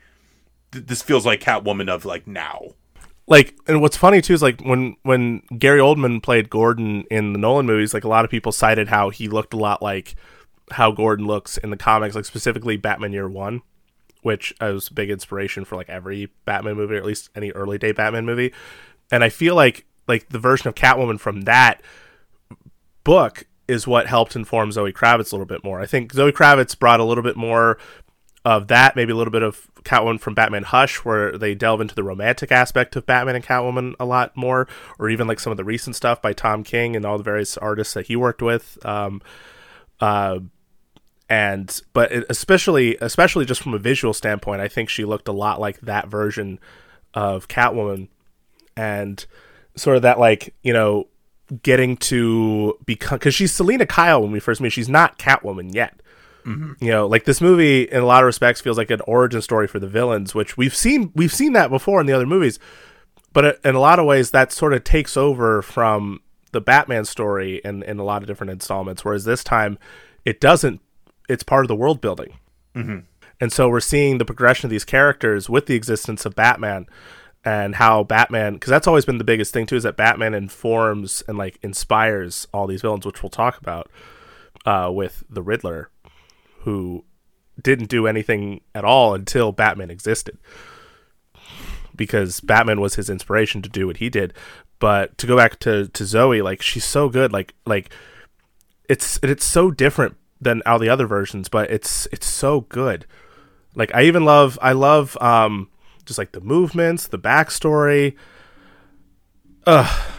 th- 0.71 0.85
this 0.85 1.01
feels 1.01 1.25
like 1.25 1.41
Catwoman 1.41 1.89
of 1.89 2.05
like 2.05 2.27
now. 2.27 2.61
like 3.27 3.55
and 3.67 3.81
what's 3.81 3.97
funny 3.97 4.21
too 4.21 4.35
is 4.35 4.43
like 4.43 4.61
when 4.61 4.97
when 5.01 5.41
Gary 5.57 5.79
Oldman 5.79 6.21
played 6.21 6.47
Gordon 6.51 7.05
in 7.09 7.33
the 7.33 7.39
Nolan 7.39 7.65
movies 7.65 7.91
like 7.95 8.03
a 8.03 8.07
lot 8.07 8.23
of 8.23 8.29
people 8.29 8.51
cited 8.51 8.87
how 8.89 9.09
he 9.09 9.27
looked 9.27 9.55
a 9.55 9.57
lot 9.57 9.81
like 9.81 10.13
how 10.69 10.91
Gordon 10.91 11.25
looks 11.25 11.57
in 11.57 11.71
the 11.71 11.77
comics 11.77 12.13
like 12.15 12.25
specifically 12.25 12.77
Batman 12.77 13.13
Year 13.13 13.27
1 13.27 13.63
which 14.21 14.53
was 14.59 14.89
a 14.89 14.93
big 14.93 15.09
inspiration 15.09 15.65
for 15.65 15.75
like 15.75 15.89
every 15.89 16.29
Batman 16.45 16.75
movie 16.75 16.95
or 16.95 16.97
at 16.97 17.05
least 17.05 17.29
any 17.35 17.51
early 17.51 17.77
day 17.77 17.91
Batman 17.91 18.25
movie 18.25 18.53
and 19.11 19.23
I 19.23 19.29
feel 19.29 19.55
like 19.55 19.85
like 20.07 20.29
the 20.29 20.39
version 20.39 20.67
of 20.67 20.75
Catwoman 20.75 21.19
from 21.19 21.41
that 21.41 21.81
book 23.03 23.45
is 23.67 23.85
what 23.85 24.07
helped 24.07 24.35
inform 24.35 24.71
Zoe 24.71 24.93
Kravitz 24.93 25.31
a 25.31 25.35
little 25.35 25.45
bit 25.45 25.63
more 25.63 25.81
I 25.81 25.85
think 25.85 26.13
Zoe 26.13 26.31
Kravitz 26.31 26.77
brought 26.77 26.99
a 26.99 27.05
little 27.05 27.23
bit 27.23 27.37
more 27.37 27.77
of 28.47 28.67
that, 28.69 28.95
maybe 28.95 29.11
a 29.11 29.15
little 29.15 29.31
bit 29.31 29.43
of 29.43 29.67
Catwoman 29.83 30.21
from 30.21 30.33
Batman 30.33 30.63
Hush, 30.63 31.03
where 31.03 31.37
they 31.37 31.53
delve 31.53 31.81
into 31.81 31.93
the 31.93 32.03
romantic 32.03 32.49
aspect 32.49 32.95
of 32.95 33.05
Batman 33.05 33.35
and 33.35 33.43
Catwoman 33.43 33.93
a 33.99 34.05
lot 34.05 34.37
more, 34.37 34.69
or 34.97 35.09
even 35.09 35.27
like 35.27 35.41
some 35.41 35.51
of 35.51 35.57
the 35.57 35.65
recent 35.65 35.97
stuff 35.97 36.21
by 36.21 36.31
Tom 36.31 36.63
King 36.63 36.95
and 36.95 37.05
all 37.05 37.17
the 37.17 37.25
various 37.25 37.57
artists 37.57 37.93
that 37.93 38.07
he 38.07 38.15
worked 38.15 38.41
with. 38.41 38.77
Um, 38.85 39.21
uh, 39.99 40.39
and 41.29 41.81
but 41.93 42.11
it, 42.11 42.25
especially 42.29 42.97
especially 43.01 43.45
just 43.45 43.61
from 43.61 43.73
a 43.73 43.79
visual 43.79 44.13
standpoint, 44.13 44.61
I 44.61 44.67
think 44.67 44.89
she 44.89 45.05
looked 45.05 45.27
a 45.27 45.33
lot 45.33 45.59
like 45.59 45.79
that 45.81 46.07
version 46.07 46.59
of 47.13 47.47
Catwoman, 47.47 48.07
and 48.75 49.25
sort 49.75 49.97
of 49.97 50.03
that 50.03 50.19
like 50.19 50.53
you 50.63 50.73
know 50.73 51.07
getting 51.63 51.97
to 51.97 52.77
become 52.85 53.17
because 53.17 53.35
she's 53.35 53.53
Selina 53.53 53.85
Kyle 53.85 54.21
when 54.21 54.31
we 54.31 54.39
first 54.39 54.61
meet. 54.61 54.71
She's 54.71 54.89
not 54.89 55.17
Catwoman 55.17 55.73
yet. 55.73 56.01
Mm-hmm. 56.45 56.83
You 56.83 56.91
know, 56.91 57.07
like 57.07 57.25
this 57.25 57.41
movie 57.41 57.83
in 57.83 58.01
a 58.01 58.05
lot 58.05 58.23
of 58.23 58.25
respects 58.25 58.61
feels 58.61 58.77
like 58.77 58.89
an 58.89 59.01
origin 59.01 59.41
story 59.41 59.67
for 59.67 59.79
the 59.79 59.87
villains, 59.87 60.33
which 60.33 60.55
we've 60.55 60.75
seen 60.75 61.11
we've 61.13 61.33
seen 61.33 61.53
that 61.53 61.69
before 61.69 61.99
in 61.99 62.07
the 62.07 62.13
other 62.13 62.25
movies, 62.25 62.57
but 63.33 63.59
in 63.65 63.75
a 63.75 63.79
lot 63.79 63.99
of 63.99 64.05
ways 64.05 64.31
that 64.31 64.53
sort 64.53 64.73
of 64.73 64.85
takes 64.85 65.17
over 65.17 65.61
from 65.61 66.21
the 66.53 66.61
Batman 66.61 67.03
story 67.03 67.61
in 67.65 67.83
in 67.83 67.99
a 67.99 68.03
lot 68.03 68.21
of 68.21 68.27
different 68.27 68.51
installments. 68.51 69.03
Whereas 69.03 69.25
this 69.25 69.43
time, 69.43 69.77
it 70.23 70.39
doesn't. 70.39 70.81
It's 71.27 71.43
part 71.43 71.63
of 71.63 71.67
the 71.67 71.75
world 71.75 72.01
building, 72.01 72.37
mm-hmm. 72.75 72.99
and 73.39 73.51
so 73.51 73.69
we're 73.69 73.79
seeing 73.79 74.17
the 74.17 74.25
progression 74.25 74.67
of 74.67 74.71
these 74.71 74.85
characters 74.85 75.49
with 75.49 75.65
the 75.65 75.75
existence 75.75 76.25
of 76.25 76.35
Batman 76.35 76.87
and 77.47 77.75
how 77.75 78.03
Batman 78.03 78.55
because 78.55 78.69
that's 78.69 78.87
always 78.87 79.05
been 79.05 79.19
the 79.19 79.23
biggest 79.23 79.53
thing 79.53 79.65
too 79.65 79.77
is 79.77 79.83
that 79.83 79.95
Batman 79.95 80.33
informs 80.33 81.23
and 81.27 81.37
like 81.37 81.57
inspires 81.61 82.47
all 82.53 82.67
these 82.67 82.81
villains, 82.81 83.05
which 83.05 83.23
we'll 83.23 83.29
talk 83.29 83.57
about 83.57 83.89
uh, 84.65 84.91
with 84.93 85.23
the 85.29 85.41
Riddler 85.41 85.89
who 86.61 87.05
didn't 87.61 87.89
do 87.89 88.05
anything 88.05 88.61
at 88.75 88.83
all 88.83 89.13
until 89.13 89.51
Batman 89.51 89.89
existed. 89.89 90.37
Because 91.95 92.41
Batman 92.41 92.81
was 92.81 92.95
his 92.95 93.09
inspiration 93.09 93.61
to 93.61 93.69
do 93.69 93.87
what 93.87 93.97
he 93.97 94.09
did. 94.09 94.33
But 94.79 95.17
to 95.17 95.25
go 95.25 95.35
back 95.37 95.57
to, 95.61 95.87
to 95.87 96.05
Zoe, 96.05 96.41
like 96.41 96.61
she's 96.61 96.85
so 96.85 97.09
good. 97.09 97.31
Like 97.31 97.55
like 97.65 97.89
it's 98.89 99.19
it's 99.23 99.45
so 99.45 99.71
different 99.71 100.17
than 100.39 100.61
all 100.65 100.79
the 100.79 100.89
other 100.89 101.07
versions, 101.07 101.49
but 101.49 101.69
it's 101.71 102.07
it's 102.11 102.27
so 102.27 102.61
good. 102.61 103.05
Like 103.75 103.93
I 103.93 104.03
even 104.03 104.25
love 104.25 104.57
I 104.61 104.73
love 104.73 105.17
um 105.21 105.69
just 106.05 106.17
like 106.17 106.31
the 106.31 106.41
movements, 106.41 107.07
the 107.07 107.19
backstory. 107.19 108.15
Ugh. 109.65 110.11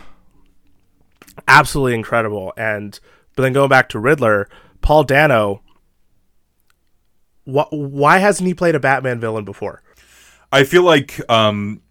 Absolutely 1.46 1.94
incredible. 1.94 2.52
And 2.56 2.98
but 3.34 3.42
then 3.42 3.52
going 3.52 3.68
back 3.68 3.88
to 3.90 3.98
Riddler, 3.98 4.48
Paul 4.82 5.04
Dano 5.04 5.62
wh- 7.48 7.72
why 7.72 8.18
hasn't 8.18 8.46
he 8.46 8.54
played 8.54 8.74
a 8.74 8.80
Batman 8.80 9.18
villain 9.20 9.44
before? 9.44 9.82
I 10.52 10.64
feel 10.64 10.82
like 10.82 11.20
um, 11.30 11.82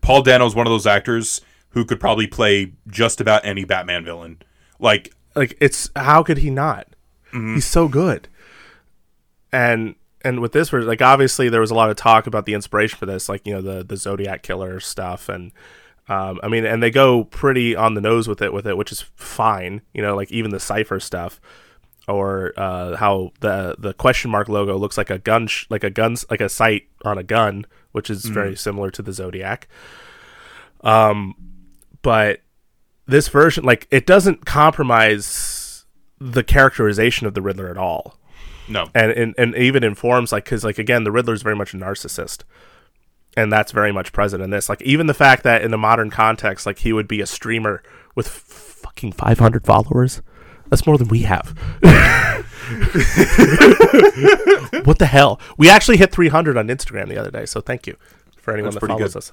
Paul 0.00 0.22
Dano 0.22 0.46
is 0.46 0.54
one 0.54 0.66
of 0.66 0.70
those 0.70 0.86
actors 0.86 1.40
who 1.70 1.84
could 1.84 2.00
probably 2.00 2.26
play 2.26 2.72
just 2.88 3.20
about 3.20 3.44
any 3.44 3.64
Batman 3.64 4.04
villain. 4.04 4.42
Like, 4.78 5.14
like 5.34 5.56
it's 5.60 5.90
how 5.94 6.22
could 6.22 6.38
he 6.38 6.50
not? 6.50 6.88
Mm-hmm. 7.32 7.54
He's 7.54 7.66
so 7.66 7.88
good. 7.88 8.28
And 9.52 9.94
and 10.22 10.40
with 10.40 10.52
this, 10.52 10.68
version, 10.68 10.88
like 10.88 11.02
obviously 11.02 11.48
there 11.48 11.60
was 11.60 11.70
a 11.70 11.74
lot 11.74 11.90
of 11.90 11.96
talk 11.96 12.26
about 12.26 12.46
the 12.46 12.54
inspiration 12.54 12.98
for 12.98 13.06
this, 13.06 13.28
like 13.28 13.46
you 13.46 13.54
know 13.54 13.62
the 13.62 13.84
the 13.84 13.96
Zodiac 13.96 14.42
killer 14.42 14.80
stuff, 14.80 15.28
and 15.28 15.52
um, 16.08 16.40
I 16.42 16.48
mean, 16.48 16.64
and 16.64 16.82
they 16.82 16.90
go 16.90 17.24
pretty 17.24 17.74
on 17.74 17.94
the 17.94 18.00
nose 18.00 18.28
with 18.28 18.42
it, 18.42 18.52
with 18.52 18.66
it, 18.66 18.76
which 18.76 18.92
is 18.92 19.02
fine. 19.16 19.82
You 19.94 20.02
know, 20.02 20.14
like 20.14 20.30
even 20.30 20.50
the 20.50 20.60
Cypher 20.60 21.00
stuff 21.00 21.40
or 22.08 22.52
uh, 22.56 22.96
how 22.96 23.32
the 23.40 23.76
the 23.78 23.94
question 23.94 24.30
mark 24.30 24.48
logo 24.48 24.76
looks 24.76 24.98
like 24.98 25.10
a 25.10 25.18
gun, 25.18 25.46
sh- 25.46 25.66
like 25.70 25.84
a 25.84 25.90
guns, 25.90 26.24
like 26.30 26.40
a 26.40 26.48
sight 26.48 26.88
on 27.04 27.18
a 27.18 27.22
gun, 27.22 27.66
which 27.92 28.10
is 28.10 28.24
mm. 28.24 28.34
very 28.34 28.56
similar 28.56 28.90
to 28.90 29.02
the 29.02 29.12
Zodiac. 29.12 29.68
Um, 30.82 31.34
but 32.02 32.40
this 33.06 33.28
version, 33.28 33.64
like, 33.64 33.86
it 33.90 34.06
doesn't 34.06 34.46
compromise 34.46 35.26
the 36.20 36.44
characterization 36.44 37.26
of 37.26 37.34
the 37.34 37.42
Riddler 37.42 37.70
at 37.70 37.78
all. 37.78 38.18
No, 38.68 38.88
and 38.94 39.10
and, 39.12 39.34
and 39.36 39.54
even 39.56 39.82
informs 39.82 40.32
like 40.32 40.44
because 40.44 40.64
like 40.64 40.78
again, 40.78 41.04
the 41.04 41.12
Riddler 41.12 41.34
is 41.34 41.42
very 41.42 41.56
much 41.56 41.74
a 41.74 41.76
narcissist. 41.76 42.44
And 43.36 43.52
that's 43.52 43.70
very 43.70 43.92
much 43.92 44.12
present 44.12 44.42
in 44.42 44.50
this. 44.50 44.68
Like 44.68 44.82
even 44.82 45.06
the 45.06 45.14
fact 45.14 45.44
that 45.44 45.62
in 45.62 45.70
the 45.70 45.78
modern 45.78 46.10
context, 46.10 46.66
like 46.66 46.80
he 46.80 46.92
would 46.92 47.06
be 47.06 47.20
a 47.20 47.26
streamer 47.26 47.80
with 48.16 48.26
f- 48.26 48.32
fucking 48.32 49.12
500 49.12 49.64
followers 49.64 50.20
that's 50.70 50.86
more 50.86 50.96
than 50.96 51.08
we 51.08 51.22
have. 51.22 51.48
what 54.84 54.98
the 54.98 55.08
hell? 55.10 55.40
We 55.58 55.68
actually 55.68 55.96
hit 55.96 56.12
300 56.12 56.56
on 56.56 56.68
Instagram 56.68 57.08
the 57.08 57.18
other 57.18 57.30
day, 57.30 57.44
so 57.44 57.60
thank 57.60 57.88
you 57.88 57.96
for 58.36 58.54
anyone 58.54 58.72
That's 58.72 58.80
that 58.80 58.86
follows 58.86 59.12
good. 59.14 59.18
us. 59.18 59.32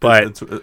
But 0.00 0.42
uh, 0.42 0.60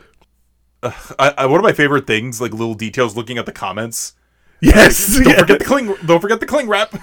uh, 0.83 0.91
I, 1.17 1.33
I, 1.39 1.45
one 1.47 1.59
of 1.59 1.63
my 1.63 1.73
favorite 1.73 2.05
things, 2.05 2.39
like 2.39 2.51
little 2.51 2.75
details, 2.75 3.17
looking 3.17 3.39
at 3.39 3.47
the 3.47 3.51
comments. 3.51 4.13
Yes, 4.61 5.15
don't 5.15 5.27
yeah. 5.27 5.39
forget 5.39 5.59
the 5.59 5.65
cling. 5.65 5.95
Don't 6.05 6.21
forget 6.21 6.39
the 6.39 6.45
cling 6.45 6.67
wrap. 6.67 6.95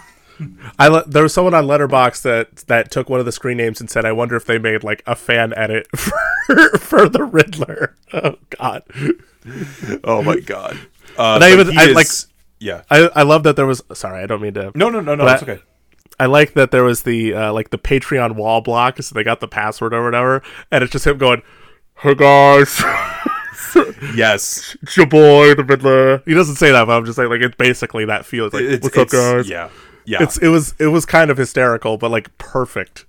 I 0.78 0.86
le- 0.86 1.06
there 1.06 1.24
was 1.24 1.34
someone 1.34 1.54
on 1.54 1.66
Letterboxd 1.66 2.22
that 2.22 2.56
that 2.68 2.90
took 2.90 3.10
one 3.10 3.18
of 3.18 3.26
the 3.26 3.32
screen 3.32 3.56
names 3.56 3.80
and 3.80 3.90
said, 3.90 4.04
"I 4.04 4.12
wonder 4.12 4.36
if 4.36 4.44
they 4.44 4.58
made 4.58 4.84
like 4.84 5.02
a 5.06 5.16
fan 5.16 5.52
edit 5.54 5.88
for, 5.96 6.78
for 6.78 7.08
the 7.08 7.24
Riddler." 7.24 7.94
Oh 8.10 8.36
God. 8.58 8.84
oh 10.02 10.22
my 10.22 10.40
God. 10.40 10.78
Uh, 11.18 11.38
I 11.42 11.52
even 11.52 11.76
I, 11.76 11.88
is... 11.88 11.94
like 11.94 12.06
yeah. 12.58 12.84
I, 12.90 13.10
I 13.14 13.22
love 13.22 13.42
that 13.42 13.54
there 13.56 13.66
was. 13.66 13.82
Sorry, 13.92 14.22
I 14.22 14.26
don't 14.26 14.40
mean 14.40 14.54
to. 14.54 14.72
No, 14.74 14.88
no, 14.88 15.00
no, 15.00 15.14
no. 15.14 15.26
That's 15.26 15.42
okay. 15.42 15.60
I 16.18 16.24
like 16.24 16.54
that 16.54 16.70
there 16.70 16.84
was 16.84 17.02
the 17.02 17.34
uh, 17.34 17.52
like 17.52 17.68
the 17.68 17.78
Patreon 17.78 18.34
wall 18.34 18.62
block, 18.62 19.00
so 19.02 19.14
they 19.14 19.22
got 19.22 19.40
the 19.40 19.48
password 19.48 19.92
or 19.92 20.02
whatever, 20.02 20.42
and 20.70 20.82
it's 20.82 20.92
just 20.92 21.06
him 21.06 21.18
going, 21.18 21.42
"Hey 21.96 22.14
guys." 22.14 22.82
yes, 24.14 24.76
it's 24.82 24.96
your 24.96 25.06
boy, 25.06 25.54
the 25.54 25.64
Riddler. 25.64 26.22
He 26.24 26.34
doesn't 26.34 26.56
say 26.56 26.72
that, 26.72 26.86
but 26.86 26.96
I'm 26.96 27.04
just 27.04 27.18
like, 27.18 27.28
like 27.28 27.40
it's 27.40 27.56
basically 27.56 28.04
that 28.06 28.24
feels 28.26 28.52
like, 28.52 28.62
it's, 28.62 28.84
"What's 28.84 28.96
up, 28.96 29.08
guys?" 29.08 29.48
Yeah, 29.48 29.70
yeah. 30.04 30.22
It's 30.22 30.38
it 30.38 30.48
was 30.48 30.74
it 30.78 30.88
was 30.88 31.04
kind 31.04 31.30
of 31.30 31.36
hysterical, 31.36 31.96
but 31.96 32.10
like 32.10 32.36
perfect 32.38 33.06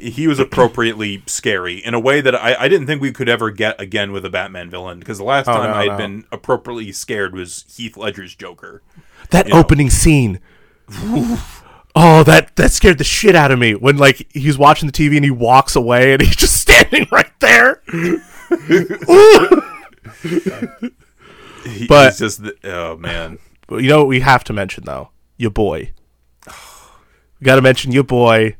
he 0.00 0.26
was 0.26 0.38
appropriately 0.38 1.22
scary 1.26 1.76
in 1.76 1.94
a 1.94 2.00
way 2.00 2.20
that 2.20 2.34
I, 2.34 2.56
I 2.58 2.68
didn't 2.68 2.86
think 2.86 3.00
we 3.00 3.12
could 3.12 3.28
ever 3.28 3.50
get 3.50 3.80
again 3.80 4.10
with 4.10 4.24
a 4.24 4.30
Batman 4.30 4.68
villain 4.68 4.98
because 4.98 5.18
the 5.18 5.24
last 5.24 5.48
oh, 5.48 5.52
time 5.52 5.70
no, 5.70 5.76
I 5.76 5.82
had 5.82 5.92
no. 5.92 5.96
been 5.96 6.24
appropriately 6.32 6.90
scared 6.92 7.34
was 7.34 7.64
Heath 7.76 7.96
Ledger's 7.96 8.34
Joker. 8.34 8.82
That 9.30 9.48
you 9.48 9.54
opening 9.54 9.86
know. 9.86 9.90
scene. 9.90 10.40
oh, 11.94 12.22
that 12.26 12.56
that 12.56 12.72
scared 12.72 12.98
the 12.98 13.04
shit 13.04 13.36
out 13.36 13.52
of 13.52 13.58
me 13.58 13.74
when 13.74 13.96
like 13.96 14.26
he's 14.32 14.58
watching 14.58 14.88
the 14.88 14.92
TV 14.92 15.16
and 15.16 15.24
he 15.24 15.30
walks 15.30 15.76
away 15.76 16.12
and 16.12 16.22
he's 16.22 16.36
just 16.36 16.60
standing 16.60 17.06
right 17.12 17.38
there. 17.38 17.80
He, 21.64 21.86
but 21.86 22.14
just 22.16 22.42
the, 22.42 22.54
oh 22.64 22.96
man. 22.96 23.38
But 23.66 23.82
You 23.82 23.88
know 23.88 23.98
what 23.98 24.08
we 24.08 24.20
have 24.20 24.44
to 24.44 24.52
mention 24.52 24.84
though? 24.84 25.10
Your 25.36 25.50
boy. 25.50 25.92
We 27.40 27.44
got 27.44 27.56
to 27.56 27.62
mention 27.62 27.92
your 27.92 28.04
boy 28.04 28.56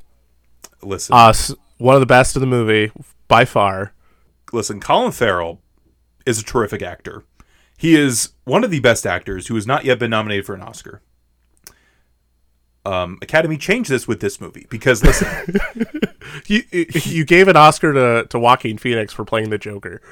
Listen, 0.83 1.15
uh, 1.15 1.29
us 1.29 1.55
one 1.79 1.95
of 1.95 2.01
the 2.01 2.07
best 2.07 2.37
of 2.37 2.41
the 2.41 2.47
movie 2.47 2.91
by 3.29 3.45
far. 3.45 3.93
Listen, 4.53 4.81
Colin 4.81 5.13
Farrell 5.13 5.61
is 6.27 6.39
a 6.39 6.45
terrific 6.45 6.83
actor. 6.83 7.25
He 7.77 7.95
is 7.95 8.31
one 8.45 8.65
of 8.65 8.71
the 8.71 8.81
best 8.81 9.07
actors 9.07 9.49
who 9.49 9.55
has 9.55 9.67
not 9.67 9.85
yet 9.85 9.99
been 9.99 10.11
nominated 10.11 10.47
for 10.47 10.55
an 10.55 10.63
Oscar. 10.63 11.03
Um, 12.87 13.19
Academy 13.23 13.57
changed 13.57 13.91
this 13.91 14.07
with 14.07 14.21
this 14.21 14.41
movie 14.41 14.67
because 14.69 15.03
listen, 15.03 15.57
you 16.47 16.63
you 16.71 17.25
gave 17.25 17.49
an 17.49 17.57
Oscar 17.57 17.93
to 17.93 18.27
to 18.29 18.39
Joaquin 18.39 18.79
Phoenix 18.79 19.13
for 19.13 19.25
playing 19.25 19.51
the 19.51 19.59
Joker. 19.59 20.03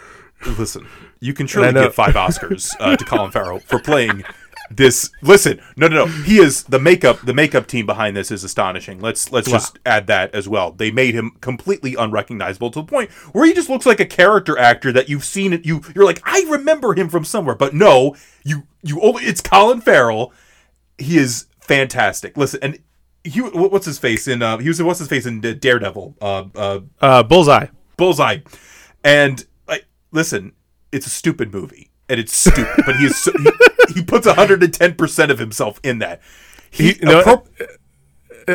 Listen, 0.59 0.89
you 1.21 1.35
can 1.35 1.47
surely 1.47 1.73
give 1.73 1.95
five 1.95 2.15
Oscars 2.15 2.75
uh, 2.81 2.97
to 2.97 3.05
Colin 3.05 3.31
Farrell 3.31 3.61
for 3.61 3.79
playing 3.79 4.25
this. 4.71 5.11
Listen 5.21 5.61
no 5.77 5.87
no 5.89 6.05
no. 6.05 6.07
He 6.07 6.39
is 6.39 6.65
the 6.65 6.79
makeup 6.79 7.21
the 7.21 7.35
makeup 7.35 7.67
team 7.67 7.87
behind 7.87 8.17
this 8.17 8.31
is 8.31 8.43
astonishing. 8.43 9.01
Let's 9.01 9.31
let's 9.31 9.49
wow. 9.49 9.55
just 9.55 9.79
add 9.85 10.07
that 10.07 10.35
as 10.35 10.49
well. 10.49 10.73
They 10.73 10.91
made 10.91 11.15
him 11.15 11.33
completely 11.41 11.95
unrecognizable 11.95 12.71
to 12.73 12.81
the 12.81 12.87
point 12.87 13.11
where 13.33 13.47
he 13.47 13.53
just 13.53 13.69
looks 13.69 13.87
like 13.87 14.01
a 14.01 14.07
character 14.07 14.59
actor 14.59 14.93
that 14.93 15.09
you've 15.09 15.25
seen 15.25 15.53
it 15.53 15.65
you 15.67 15.83
you're 15.95 16.05
like 16.05 16.23
i 16.25 16.45
remember 16.49 16.95
him 16.95 17.09
from 17.09 17.25
somewhere. 17.25 17.55
But 17.55 17.75
no 17.75 18.17
you 18.45 18.65
you 18.83 19.01
only 19.01 19.25
it's 19.25 19.41
colin 19.41 19.81
farrell. 19.81 20.33
He 20.99 21.19
is 21.19 21.47
fantastic 21.63 22.37
listen 22.37 22.61
and 22.63 22.79
he 23.25 23.41
what's 23.41 23.87
his 23.87 23.99
face 23.99 24.27
in 24.27 24.43
uh 24.43 24.59
he 24.59 24.69
was 24.69 24.83
what's 24.83 24.99
his 24.99 25.09
face 25.09 25.27
in 25.27 25.41
daredevil 25.41 26.17
uh 26.21 26.45
uh, 26.55 26.81
uh 27.01 27.23
bullseye 27.23 27.67
bullseye 27.97 28.39
and 29.05 29.47
like 29.69 29.87
listen 30.11 30.53
it's 30.91 31.07
a 31.07 31.11
stupid 31.11 31.53
movie 31.53 31.91
and 32.13 32.21
it's 32.21 32.35
stupid. 32.35 32.85
but 32.85 32.97
he 32.97 33.07
is 33.07 33.17
so, 33.17 33.33
he, 33.33 33.95
he, 33.95 34.03
puts 34.03 34.27
110 34.27 34.95
percent 34.95 35.33
of 35.33 35.39
himself 35.39 35.81
in 35.83 35.99
that. 35.99 36.21
He, 36.71 36.93
he 36.93 36.99
no, 37.03 37.23
appro- 37.23 37.47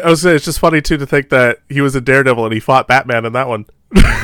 I 0.03 0.09
was 0.09 0.21
saying 0.21 0.35
it's 0.35 0.45
just 0.45 0.59
funny 0.59 0.81
too 0.81 0.97
to 0.97 1.05
think 1.05 1.29
that 1.29 1.59
he 1.67 1.81
was 1.81 1.95
a 1.95 2.01
Daredevil 2.01 2.45
and 2.45 2.53
he 2.53 2.59
fought 2.59 2.87
Batman 2.87 3.25
in 3.25 3.33
that 3.33 3.47
one. 3.47 3.65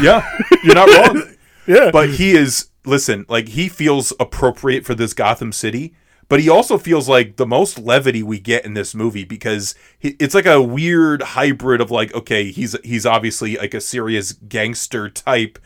yeah, 0.02 0.28
you're 0.64 0.76
not 0.76 0.90
wrong. 0.90 1.36
yeah, 1.68 1.90
but 1.92 2.12
he 2.12 2.32
is 2.32 2.70
listen 2.86 3.26
like 3.28 3.50
he 3.50 3.70
feels 3.70 4.14
appropriate 4.20 4.86
for 4.86 4.94
this 4.94 5.14
Gotham 5.14 5.52
City, 5.52 5.96
but 6.30 6.40
he 6.40 6.50
also 6.50 6.78
feels 6.78 7.08
like 7.10 7.36
the 7.36 7.46
most 7.46 7.78
levity 7.80 8.24
we 8.24 8.40
get 8.40 8.66
in 8.66 8.74
this 8.74 8.96
movie 8.96 9.24
because 9.26 9.76
he, 10.00 10.10
it's 10.20 10.34
like 10.34 10.46
a 10.46 10.62
weird 10.62 11.22
hybrid 11.22 11.82
of 11.82 11.92
like 11.92 12.14
okay 12.14 12.52
he's 12.52 12.76
he's 12.84 13.06
obviously 13.06 13.56
like 13.58 13.74
a 13.74 13.82
serious 13.82 14.32
gangster 14.34 15.10
type 15.10 15.60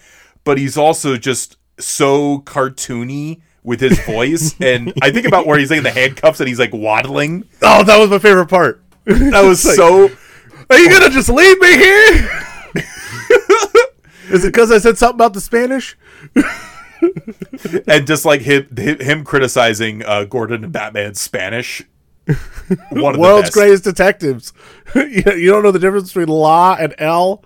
but 0.44 0.58
he's 0.58 0.78
also 0.78 1.18
just 1.18 1.58
so 1.80 2.40
cartoony 2.40 3.42
with 3.64 3.80
his 3.82 4.00
voice 4.06 4.56
and 4.62 4.94
i 5.02 5.12
think 5.12 5.28
about 5.28 5.46
where 5.46 5.58
he's 5.60 5.70
like 5.70 5.78
in 5.78 5.84
the 5.84 5.92
handcuffs 5.92 6.40
and 6.40 6.48
he's 6.50 6.60
like 6.60 6.74
waddling 6.74 7.44
Oh, 7.62 7.84
that 7.84 7.98
was 8.00 8.10
my 8.10 8.20
favorite 8.20 8.48
part. 8.48 8.82
that 9.06 9.42
was 9.46 9.62
so 9.62 10.10
Are 10.70 10.78
you 10.80 10.90
gonna 10.90 11.10
just 11.10 11.30
leave 11.30 11.60
me 11.60 11.78
here? 11.78 12.30
Is 14.30 14.44
it 14.44 14.48
because 14.52 14.72
I 14.72 14.78
said 14.80 14.98
something 14.98 15.16
about 15.16 15.34
the 15.34 15.40
Spanish? 15.40 15.98
And 17.88 18.08
just 18.08 18.26
like 18.26 18.42
him 18.42 18.68
him 18.76 19.24
criticizing 19.24 20.04
uh, 20.06 20.24
gordon 20.24 20.64
and 20.64 20.74
batman's 20.74 21.22
spanish. 21.22 21.84
One 22.90 23.14
of 23.14 23.14
the 23.14 23.20
World's 23.20 23.50
greatest 23.52 23.84
detectives. 23.84 24.52
you 24.96 25.22
don't 25.22 25.64
know 25.64 25.72
the 25.72 25.80
difference 25.80 26.10
between 26.10 26.28
law 26.28 26.76
and 26.78 26.94
L. 26.98 27.44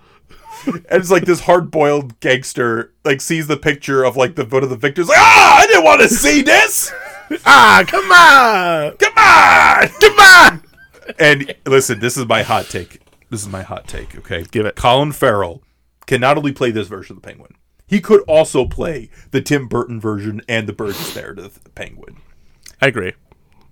And 0.66 0.84
it's 0.90 1.10
like 1.10 1.24
this 1.24 1.40
hard 1.40 1.70
boiled 1.70 2.18
gangster 2.20 2.92
like 3.04 3.20
sees 3.20 3.46
the 3.46 3.56
picture 3.56 4.04
of 4.04 4.16
like 4.16 4.36
the 4.36 4.44
vote 4.44 4.62
of 4.62 4.70
the 4.70 4.76
victors 4.76 5.08
like 5.08 5.18
ah 5.18 5.58
I 5.58 5.66
didn't 5.66 5.84
want 5.84 6.02
to 6.02 6.08
see 6.08 6.42
this! 6.42 6.92
Ah, 7.46 7.82
come 7.86 8.12
on, 8.12 8.94
come 8.98 9.14
on! 9.16 9.88
Come 10.00 10.18
on! 10.18 10.62
And 11.18 11.54
listen 11.64 11.98
this 11.98 12.18
is 12.18 12.26
my 12.26 12.42
hot 12.42 12.66
take. 12.66 13.00
This 13.30 13.40
is 13.40 13.48
my 13.48 13.62
hot 13.62 13.88
take 13.88 14.14
okay? 14.18 14.44
Give 14.50 14.66
it. 14.66 14.76
Colin 14.76 15.12
Farrell 15.12 15.62
can 16.06 16.20
not 16.20 16.36
only 16.36 16.52
play 16.52 16.70
this 16.70 16.88
version 16.88 17.16
of 17.16 17.22
the 17.22 17.26
Penguin 17.26 17.54
he 17.92 18.00
could 18.00 18.22
also 18.22 18.64
play 18.66 19.10
the 19.32 19.42
Tim 19.42 19.68
Burton 19.68 20.00
version 20.00 20.40
and 20.48 20.66
the 20.66 20.72
Burgess 20.72 21.14
Meredith 21.14 21.60
Penguin 21.74 22.16
I 22.80 22.86
agree. 22.86 23.12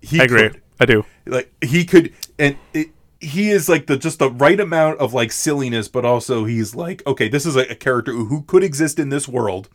he 0.02 0.20
I 0.20 0.24
agree. 0.24 0.40
could. 0.50 0.62
I 0.78 0.84
do. 0.84 1.04
like 1.26 1.50
he 1.64 1.84
could 1.84 2.12
and 2.38 2.56
it, 2.74 2.88
he 3.18 3.50
is 3.50 3.68
like 3.68 3.86
the 3.86 3.96
just 3.96 4.18
the 4.18 4.30
right 4.30 4.60
amount 4.60 4.98
of 5.00 5.12
like 5.14 5.32
silliness 5.32 5.88
but 5.88 6.04
also 6.04 6.44
he's 6.44 6.74
like 6.74 7.04
okay 7.06 7.28
this 7.28 7.46
is 7.46 7.56
a, 7.56 7.70
a 7.70 7.74
character 7.74 8.12
who, 8.12 8.26
who 8.26 8.42
could 8.42 8.62
exist 8.62 8.98
in 8.98 9.08
this 9.08 9.26
world 9.26 9.68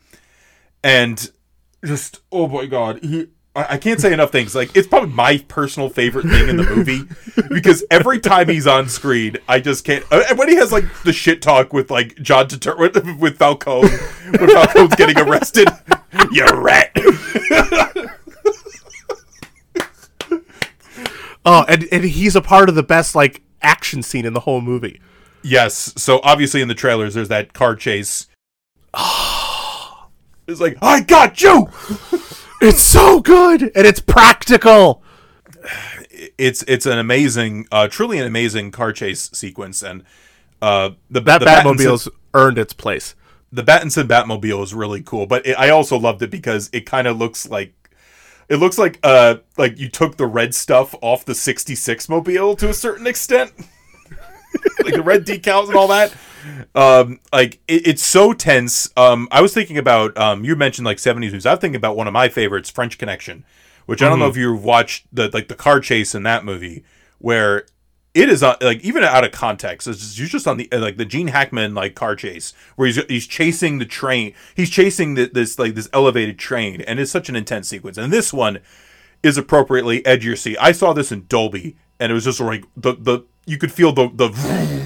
and 0.83 1.31
just 1.83 2.21
oh 2.31 2.47
my 2.47 2.65
god 2.67 3.03
he 3.03 3.27
I 3.55 3.65
I 3.75 3.77
can't 3.77 3.99
say 4.01 4.11
enough 4.13 4.31
things. 4.31 4.53
Like 4.55 4.75
it's 4.75 4.87
probably 4.87 5.09
my 5.09 5.37
personal 5.47 5.89
favorite 5.89 6.25
thing 6.27 6.49
in 6.49 6.57
the 6.57 6.63
movie 6.63 7.01
because 7.49 7.83
every 7.89 8.19
time 8.19 8.49
he's 8.49 8.67
on 8.67 8.89
screen, 8.89 9.37
I 9.47 9.59
just 9.59 9.85
can't. 9.85 10.03
uh, 10.11 10.23
And 10.29 10.37
when 10.37 10.49
he 10.49 10.55
has 10.55 10.71
like 10.71 10.85
the 11.03 11.13
shit 11.13 11.41
talk 11.41 11.71
with 11.73 11.89
like 11.89 12.15
John 12.21 12.47
Turturro 12.47 12.79
with, 12.79 13.19
with 13.19 13.37
Falcone, 13.37 13.87
when 14.37 14.49
Falcone's 14.49 14.95
getting 14.95 15.17
arrested, 15.19 15.67
you 16.31 16.45
rat. 16.45 16.91
Oh, 21.47 21.63
and, 21.67 21.87
and 21.91 22.03
he's 22.03 22.35
a 22.35 22.41
part 22.41 22.69
of 22.69 22.75
the 22.75 22.81
best 22.81 23.13
like 23.13 23.43
action 23.61 24.01
scene 24.01 24.25
in 24.25 24.33
the 24.33 24.39
whole 24.41 24.61
movie. 24.61 24.99
Yes. 25.43 25.93
So 25.95 26.19
obviously 26.23 26.59
in 26.61 26.67
the 26.67 26.73
trailers, 26.73 27.13
there's 27.13 27.27
that 27.27 27.53
car 27.53 27.75
chase. 27.75 28.25
it's 30.47 30.59
like 30.59 30.77
I 30.81 31.01
got 31.01 31.39
you. 31.43 31.69
It's 32.65 32.81
so 32.81 33.19
good 33.19 33.61
and 33.61 33.85
it's 33.85 33.99
practical. 33.99 35.03
It's 36.35 36.63
it's 36.67 36.87
an 36.87 36.97
amazing, 36.97 37.67
uh, 37.71 37.87
truly 37.87 38.17
an 38.17 38.25
amazing 38.25 38.71
car 38.71 38.91
chase 38.91 39.29
sequence, 39.33 39.83
and 39.83 40.03
uh, 40.63 40.91
the 41.11 41.21
That 41.21 41.41
the 41.41 41.45
Batmobile's 41.45 42.09
earned 42.33 42.57
its 42.57 42.73
place. 42.73 43.13
the 43.51 43.61
Battinson 43.61 44.07
Batmobile 44.07 44.63
is 44.63 44.73
really 44.73 45.03
cool, 45.03 45.27
but 45.27 45.45
it, 45.45 45.53
I 45.59 45.69
also 45.69 45.95
loved 45.99 46.23
it 46.23 46.31
because 46.31 46.71
it 46.73 46.87
kind 46.87 47.05
of 47.07 47.17
looks 47.17 47.47
like 47.47 47.73
it 48.49 48.55
looks 48.55 48.79
like 48.79 48.99
uh 49.03 49.35
like 49.57 49.77
you 49.77 49.87
took 49.87 50.17
the 50.17 50.25
red 50.25 50.55
stuff 50.55 50.95
off 51.01 51.23
the 51.23 51.35
'66 51.35 52.09
mobile 52.09 52.55
to 52.55 52.69
a 52.69 52.73
certain 52.73 53.05
extent, 53.05 53.53
like 54.83 54.95
the 54.95 55.03
red 55.03 55.23
decals 55.23 55.67
and 55.67 55.75
all 55.75 55.89
that. 55.89 56.11
Um, 56.73 57.19
like 57.31 57.59
it, 57.67 57.87
it's 57.87 58.03
so 58.03 58.33
tense. 58.33 58.89
Um, 58.97 59.27
I 59.31 59.41
was 59.41 59.53
thinking 59.53 59.77
about 59.77 60.17
um, 60.17 60.43
you 60.43 60.55
mentioned 60.55 60.85
like 60.85 60.97
'70s 60.97 61.19
movies. 61.19 61.45
I 61.45 61.51
was 61.51 61.59
thinking 61.59 61.77
about 61.77 61.95
one 61.95 62.07
of 62.07 62.13
my 62.13 62.29
favorites, 62.29 62.69
French 62.69 62.97
Connection, 62.97 63.45
which 63.85 64.01
I 64.01 64.09
don't 64.09 64.19
know 64.19 64.27
if 64.27 64.37
you've 64.37 64.63
watched 64.63 65.07
the 65.13 65.29
like 65.33 65.47
the 65.47 65.55
car 65.55 65.79
chase 65.79 66.15
in 66.15 66.23
that 66.23 66.45
movie 66.45 66.83
where 67.19 67.65
it 68.15 68.29
is 68.29 68.41
uh, 68.41 68.55
like 68.61 68.79
even 68.79 69.03
out 69.03 69.25
of 69.25 69.31
context. 69.33 69.87
It's 69.87 69.99
just, 69.99 70.17
you're 70.17 70.27
just 70.27 70.47
on 70.47 70.57
the 70.57 70.71
uh, 70.71 70.79
like 70.79 70.97
the 70.97 71.05
Gene 71.05 71.27
Hackman 71.27 71.75
like 71.75 71.95
car 71.95 72.15
chase 72.15 72.53
where 72.77 72.87
he's 72.87 73.03
he's 73.05 73.27
chasing 73.27 73.77
the 73.77 73.85
train. 73.85 74.33
He's 74.55 74.69
chasing 74.69 75.15
the, 75.15 75.25
this 75.25 75.59
like 75.59 75.75
this 75.75 75.89
elevated 75.91 76.39
train, 76.39 76.81
and 76.81 76.99
it's 76.99 77.11
such 77.11 77.27
an 77.27 77.35
intense 77.35 77.67
sequence. 77.67 77.97
And 77.97 78.13
this 78.13 78.31
one 78.31 78.59
is 79.21 79.37
appropriately 79.37 80.01
edgier. 80.03 80.37
See, 80.37 80.55
I 80.57 80.71
saw 80.71 80.93
this 80.93 81.11
in 81.11 81.25
Dolby, 81.27 81.75
and 81.99 82.09
it 82.09 82.15
was 82.15 82.23
just 82.23 82.39
like 82.39 82.63
the 82.77 82.93
the 82.93 83.25
you 83.45 83.57
could 83.57 83.73
feel 83.73 83.91
the 83.91 84.07
the 84.07 84.29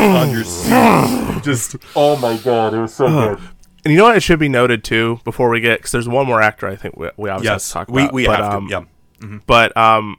on 0.00 0.30
your 0.30 0.44
seat. 0.44 1.42
Just 1.42 1.76
oh 1.96 2.16
my 2.16 2.36
god, 2.38 2.74
it 2.74 2.80
was 2.80 2.94
so 2.94 3.08
good. 3.08 3.38
And 3.84 3.92
you 3.92 3.98
know 3.98 4.04
what? 4.04 4.16
It 4.16 4.22
should 4.22 4.38
be 4.38 4.48
noted 4.48 4.84
too 4.84 5.20
before 5.24 5.48
we 5.48 5.60
get 5.60 5.78
because 5.78 5.92
there's 5.92 6.08
one 6.08 6.26
more 6.26 6.42
actor 6.42 6.66
I 6.68 6.76
think 6.76 6.96
we, 6.96 7.08
we 7.16 7.30
obviously 7.30 7.52
have 7.52 7.62
to 7.62 7.70
talk 7.72 7.88
we 7.88 8.02
about. 8.02 8.12
we 8.14 8.26
but, 8.26 8.40
have 8.40 8.54
um, 8.54 8.68
to. 8.68 8.86
Yeah. 9.22 9.38
But 9.46 9.76
um, 9.76 10.16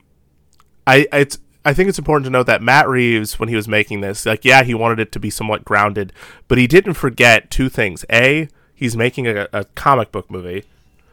I 0.87 1.07
it's 1.13 1.37
I 1.63 1.73
think 1.73 1.89
it's 1.89 1.99
important 1.99 2.25
to 2.25 2.31
note 2.31 2.47
that 2.47 2.61
Matt 2.63 2.87
Reeves, 2.87 3.39
when 3.39 3.49
he 3.49 3.55
was 3.55 3.67
making 3.67 4.01
this, 4.01 4.25
like 4.25 4.43
yeah, 4.43 4.63
he 4.63 4.73
wanted 4.73 4.99
it 4.99 5.11
to 5.11 5.19
be 5.19 5.29
somewhat 5.29 5.63
grounded, 5.63 6.11
but 6.47 6.57
he 6.57 6.65
didn't 6.67 6.95
forget 6.95 7.51
two 7.51 7.69
things: 7.69 8.03
a, 8.11 8.47
he's 8.73 8.97
making 8.97 9.27
a, 9.27 9.47
a 9.53 9.65
comic 9.75 10.11
book 10.11 10.31
movie, 10.31 10.63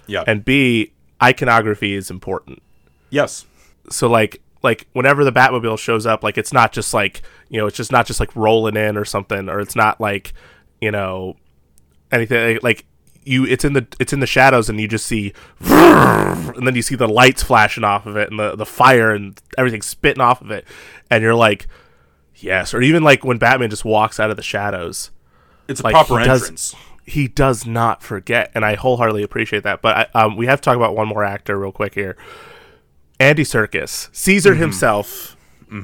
Yeah. 0.06 0.24
and 0.26 0.44
b, 0.44 0.92
iconography 1.22 1.94
is 1.94 2.10
important. 2.10 2.62
yes. 3.10 3.44
So 3.90 4.06
like 4.08 4.42
like 4.62 4.86
whenever 4.92 5.24
the 5.24 5.32
Batmobile 5.32 5.78
shows 5.78 6.06
up, 6.06 6.22
like 6.22 6.36
it's 6.38 6.52
not 6.52 6.72
just 6.72 6.92
like 6.94 7.22
you 7.48 7.58
know, 7.60 7.66
it's 7.66 7.76
just 7.76 7.92
not 7.92 8.06
just 8.06 8.20
like 8.20 8.34
rolling 8.36 8.76
in 8.76 8.96
or 8.96 9.04
something, 9.04 9.48
or 9.48 9.60
it's 9.60 9.76
not 9.76 10.00
like 10.00 10.32
you 10.80 10.90
know 10.90 11.36
anything 12.12 12.58
like 12.62 12.84
you 13.24 13.44
it's 13.44 13.64
in 13.64 13.74
the 13.74 13.86
it's 14.00 14.12
in 14.12 14.20
the 14.20 14.26
shadows 14.26 14.70
and 14.70 14.80
you 14.80 14.88
just 14.88 15.04
see 15.06 15.34
and 15.60 16.66
then 16.66 16.74
you 16.74 16.82
see 16.82 16.94
the 16.94 17.08
lights 17.08 17.42
flashing 17.42 17.84
off 17.84 18.06
of 18.06 18.16
it 18.16 18.30
and 18.30 18.38
the, 18.38 18.56
the 18.56 18.64
fire 18.66 19.10
and 19.10 19.40
everything 19.58 19.82
spitting 19.82 20.20
off 20.22 20.40
of 20.40 20.50
it. 20.50 20.64
And 21.10 21.22
you're 21.22 21.34
like 21.34 21.66
yes. 22.36 22.72
Or 22.72 22.80
even 22.80 23.02
like 23.02 23.24
when 23.24 23.38
batman 23.38 23.70
just 23.70 23.84
walks 23.84 24.18
out 24.18 24.30
of 24.30 24.36
the 24.36 24.42
shadows 24.42 25.10
It's 25.68 25.80
a 25.80 25.82
proper 25.84 26.18
he 26.20 26.24
does- 26.24 26.42
entrance. 26.42 26.74
he 27.04 27.28
does 27.28 27.66
not 27.66 28.02
forget 28.02 28.50
and 28.54 28.64
i 28.64 28.74
wholeheartedly 28.76 29.22
appreciate 29.22 29.62
that. 29.64 29.82
But 29.82 30.10
I, 30.14 30.22
um, 30.22 30.36
we 30.36 30.46
have 30.46 30.60
to 30.60 30.64
talk 30.64 30.76
about 30.76 30.96
one 30.96 31.08
more 31.08 31.24
actor 31.24 31.58
real 31.58 31.72
quick 31.72 31.94
here 31.94 32.16
andy 33.20 33.42
Serkis, 33.42 34.08
caesar 34.12 34.54
himself 34.54 35.36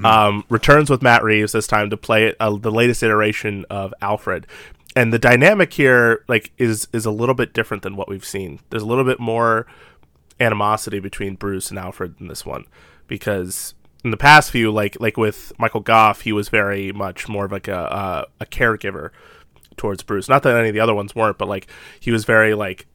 um, 0.04 0.44
returns 0.48 0.88
with 0.88 1.02
matt 1.02 1.22
reeves 1.22 1.52
this 1.52 1.66
time 1.66 1.90
to 1.90 1.96
play 1.96 2.34
uh, 2.40 2.56
the 2.56 2.70
latest 2.70 3.02
iteration 3.02 3.64
of 3.70 3.92
alfred. 4.00 4.46
And 4.96 5.12
the 5.12 5.18
dynamic 5.18 5.72
here 5.72 6.24
like 6.28 6.52
is 6.56 6.88
is 6.92 7.04
a 7.04 7.10
little 7.10 7.34
bit 7.34 7.52
different 7.52 7.82
than 7.82 7.96
what 7.96 8.08
we've 8.08 8.24
seen. 8.24 8.60
There's 8.70 8.82
a 8.82 8.86
little 8.86 9.04
bit 9.04 9.18
more 9.18 9.66
animosity 10.40 11.00
between 11.00 11.34
bruce 11.34 11.70
and 11.70 11.78
alfred 11.78 12.14
in 12.20 12.28
this 12.28 12.46
one 12.46 12.64
because 13.06 13.74
in 14.04 14.10
the 14.10 14.16
past 14.16 14.50
few 14.50 14.70
like 14.72 14.98
like 15.00 15.16
with 15.16 15.52
michael 15.58 15.80
gough 15.80 16.22
he 16.22 16.32
was 16.32 16.48
very 16.48 16.90
much 16.90 17.28
more 17.28 17.44
of 17.44 17.52
like 17.52 17.68
a 17.68 17.76
uh, 17.76 18.24
a 18.40 18.46
caregiver 18.46 19.10
towards 19.76 20.02
Bruce. 20.02 20.28
Not 20.28 20.42
that 20.42 20.56
any 20.56 20.68
of 20.68 20.74
the 20.74 20.80
other 20.80 20.94
ones 20.94 21.14
weren't, 21.14 21.38
but 21.38 21.48
like 21.48 21.66
he 22.00 22.10
was 22.10 22.24
very 22.24 22.54
like 22.54 22.86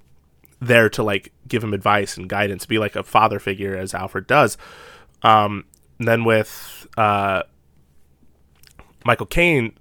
there 0.59 0.89
to 0.89 1.03
like 1.03 1.31
give 1.47 1.63
him 1.63 1.73
advice 1.73 2.17
and 2.17 2.29
guidance, 2.29 2.65
be 2.65 2.77
like 2.77 2.95
a 2.95 3.03
father 3.03 3.39
figure 3.39 3.75
as 3.75 3.93
Alfred 3.93 4.27
does. 4.27 4.57
Um, 5.21 5.65
and 5.97 6.07
then 6.07 6.23
with 6.23 6.87
uh, 6.97 7.43
Michael 9.05 9.25
Caine, 9.25 9.73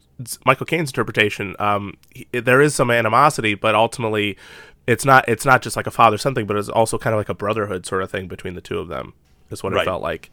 Michael 0.44 0.66
Caine's 0.66 0.90
interpretation, 0.90 1.54
um, 1.58 1.94
he, 2.10 2.26
there 2.32 2.60
is 2.60 2.74
some 2.74 2.90
animosity, 2.90 3.54
but 3.54 3.74
ultimately, 3.74 4.36
it's 4.86 5.04
not 5.04 5.28
it's 5.28 5.44
not 5.44 5.62
just 5.62 5.76
like 5.76 5.86
a 5.86 5.90
father 5.90 6.18
something, 6.18 6.46
but 6.46 6.56
it's 6.56 6.68
also 6.68 6.98
kind 6.98 7.14
of 7.14 7.18
like 7.18 7.28
a 7.28 7.34
brotherhood 7.34 7.86
sort 7.86 8.02
of 8.02 8.10
thing 8.10 8.26
between 8.26 8.54
the 8.54 8.60
two 8.60 8.78
of 8.78 8.88
them. 8.88 9.14
Is 9.50 9.62
what 9.62 9.72
it 9.72 9.84
felt 9.84 10.02
like. 10.02 10.30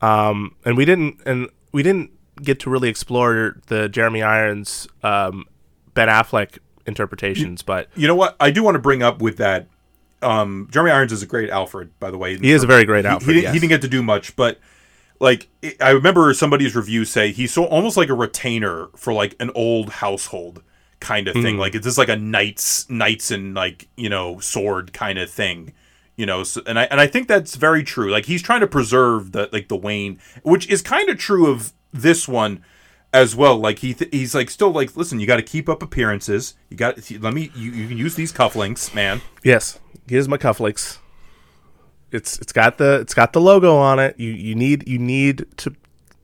Um, 0.00 0.56
and 0.64 0.76
we 0.76 0.84
didn't 0.84 1.20
and 1.24 1.48
we 1.72 1.82
didn't 1.82 2.10
get 2.42 2.60
to 2.60 2.70
really 2.70 2.88
explore 2.88 3.56
the 3.68 3.88
Jeremy 3.88 4.22
Irons 4.22 4.88
um, 5.02 5.44
Ben 5.94 6.08
Affleck 6.08 6.58
interpretations, 6.86 7.62
but 7.62 7.88
You 7.96 8.06
know 8.06 8.14
what? 8.14 8.36
I 8.40 8.50
do 8.50 8.62
want 8.62 8.74
to 8.76 8.78
bring 8.80 9.02
up 9.02 9.20
with 9.22 9.36
that. 9.38 9.66
Um, 10.22 10.68
Jeremy 10.70 10.90
Irons 10.90 11.12
is 11.12 11.22
a 11.22 11.26
great 11.26 11.50
Alfred, 11.50 11.98
by 12.00 12.10
the 12.10 12.16
way. 12.18 12.36
he 12.38 12.50
is 12.52 12.62
a 12.62 12.66
very 12.66 12.84
great 12.84 13.04
He- 13.04 13.08
Alfred. 13.10 13.26
He, 13.28 13.32
didn't, 13.34 13.42
yes. 13.44 13.52
he 13.54 13.60
didn't 13.60 13.70
get 13.70 13.82
to 13.82 13.88
do 13.88 14.02
much, 14.02 14.34
but 14.36 14.58
like 15.20 15.48
I 15.80 15.90
remember 15.90 16.32
somebody's 16.34 16.74
review 16.74 17.04
say 17.04 17.30
he's 17.32 17.52
so 17.52 17.64
almost 17.66 17.96
like 17.96 18.08
a 18.08 18.14
retainer 18.14 18.88
for 18.96 19.12
like 19.12 19.36
an 19.38 19.50
old 19.54 19.90
household 19.90 20.62
kind 21.00 21.28
of 21.28 21.34
Hmm. 21.36 21.42
thing. 21.42 21.56
Like 21.58 21.74
it's 21.74 21.84
just 21.84 21.98
like 21.98 22.08
a 22.08 22.16
knights, 22.16 22.88
knights 22.90 23.30
and 23.30 23.54
like 23.54 23.88
you 23.96 24.08
know 24.08 24.40
sword 24.40 24.92
kind 24.92 25.18
of 25.18 25.30
thing. 25.30 25.72
You 26.16 26.26
know, 26.26 26.42
so, 26.44 26.62
and 26.66 26.78
I 26.78 26.84
and 26.84 27.00
I 27.00 27.06
think 27.06 27.26
that's 27.28 27.56
very 27.56 27.82
true. 27.82 28.10
Like 28.10 28.26
he's 28.26 28.40
trying 28.42 28.60
to 28.60 28.66
preserve 28.66 29.32
the 29.32 29.48
like 29.52 29.68
the 29.68 29.76
Wayne, 29.76 30.18
which 30.42 30.68
is 30.68 30.80
kind 30.80 31.08
of 31.08 31.18
true 31.18 31.46
of 31.50 31.72
this 31.92 32.26
one 32.28 32.62
as 33.14 33.36
well. 33.36 33.56
Like 33.56 33.78
he 33.78 33.94
th- 33.94 34.10
he's 34.10 34.34
like 34.34 34.50
still 34.50 34.72
like 34.72 34.94
listen, 34.96 35.20
you 35.20 35.26
got 35.26 35.36
to 35.36 35.42
keep 35.42 35.68
up 35.68 35.82
appearances. 35.82 36.54
You 36.68 36.76
got 36.76 36.98
let 37.20 37.32
me 37.32 37.50
you, 37.54 37.70
you 37.70 37.88
can 37.88 37.96
use 37.96 38.16
these 38.16 38.32
cufflinks, 38.32 38.92
man. 38.94 39.22
yes, 39.42 39.78
here's 40.06 40.28
my 40.28 40.36
cufflinks. 40.36 40.98
it's 42.10 42.38
it's 42.40 42.52
got 42.52 42.76
the 42.76 43.00
it's 43.00 43.14
got 43.14 43.32
the 43.32 43.40
logo 43.40 43.76
on 43.76 43.98
it. 44.00 44.18
You 44.18 44.32
you 44.32 44.54
need 44.54 44.86
you 44.88 44.98
need 44.98 45.46
to 45.58 45.74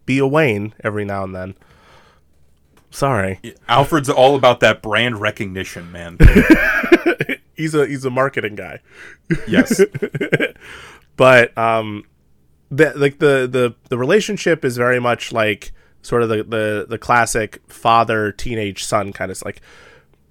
be 0.05 0.19
a 0.19 0.27
Wayne 0.27 0.75
every 0.83 1.05
now 1.05 1.23
and 1.25 1.35
then. 1.35 1.55
Sorry, 2.91 3.41
Alfred's 3.69 4.11
all 4.11 4.35
about 4.35 4.59
that 4.61 4.83
brand 4.83 5.21
recognition, 5.21 5.93
man. 5.93 6.19
he's 7.55 7.73
a 7.73 7.87
he's 7.87 8.05
a 8.05 8.11
marketing 8.11 8.57
guy. 8.57 8.81
yes. 9.47 9.81
but 11.17 11.57
um 11.57 12.05
that 12.73 12.99
like 12.99 13.21
the 13.21 13.49
the 13.49 13.77
the 13.91 13.97
relationship 13.97 14.65
is 14.65 14.77
very 14.77 14.99
much 14.99 15.33
like 15.33 15.71
sort 16.03 16.23
of 16.23 16.29
the 16.29 16.43
the 16.43 16.87
the 16.89 16.99
classic 16.99 17.61
father 17.69 18.33
teenage 18.33 18.85
son 18.85 19.13
kind 19.13 19.31
of 19.31 19.43
like 19.45 19.61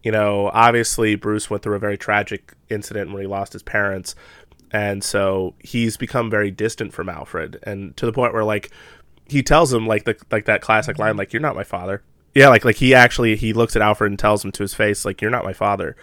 you 0.03 0.11
know 0.11 0.49
obviously 0.53 1.15
Bruce 1.15 1.49
went 1.49 1.63
through 1.63 1.75
a 1.75 1.79
very 1.79 1.97
tragic 1.97 2.53
incident 2.69 3.11
where 3.11 3.21
he 3.21 3.27
lost 3.27 3.53
his 3.53 3.63
parents. 3.63 4.15
And 4.71 5.03
so 5.03 5.55
he's 5.59 5.97
become 5.97 6.29
very 6.29 6.51
distant 6.51 6.93
from 6.93 7.09
Alfred 7.09 7.59
and 7.63 7.97
to 7.97 8.05
the 8.05 8.13
point 8.13 8.33
where 8.33 8.43
like 8.43 8.69
he 9.27 9.41
tells 9.41 9.73
him 9.73 9.87
like 9.87 10.05
the 10.05 10.15
like 10.31 10.45
that 10.45 10.61
classic 10.61 10.99
line 10.99 11.17
like 11.17 11.33
you're 11.33 11.41
not 11.41 11.55
my 11.55 11.63
father. 11.63 12.03
Yeah 12.35 12.49
like 12.49 12.65
like 12.65 12.75
he 12.75 12.93
actually 12.93 13.35
he 13.35 13.53
looks 13.53 13.75
at 13.75 13.81
Alfred 13.81 14.11
and 14.11 14.19
tells 14.19 14.45
him 14.45 14.51
to 14.53 14.63
his 14.63 14.73
face 14.73 15.05
like 15.05 15.21
you're 15.21 15.31
not 15.31 15.43
my 15.43 15.53
father. 15.53 15.95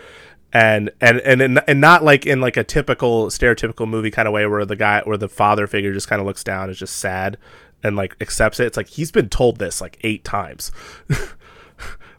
And 0.53 0.91
and 1.01 1.21
and 1.21 1.61
and 1.69 1.81
not 1.81 2.03
like 2.03 2.27
in 2.27 2.41
like 2.41 2.57
a 2.57 2.65
typical 2.65 3.27
stereotypical 3.27 3.89
movie 3.89 4.11
kind 4.11 4.27
of 4.27 4.35
way 4.35 4.47
where 4.47 4.65
the 4.65 4.77
guy 4.77 5.03
where 5.05 5.17
the 5.17 5.29
father 5.29 5.67
figure 5.67 5.93
just 5.93 6.09
kind 6.09 6.21
of 6.21 6.27
looks 6.27 6.43
down 6.43 6.71
is 6.71 6.79
just 6.79 6.97
sad 6.97 7.37
and 7.83 7.97
like 7.97 8.17
accepts 8.21 8.59
it 8.61 8.67
it's 8.67 8.77
like 8.77 8.89
he's 8.89 9.11
been 9.13 9.29
told 9.29 9.59
this 9.59 9.81
like 9.81 9.99
eight 10.03 10.25
times. 10.25 10.71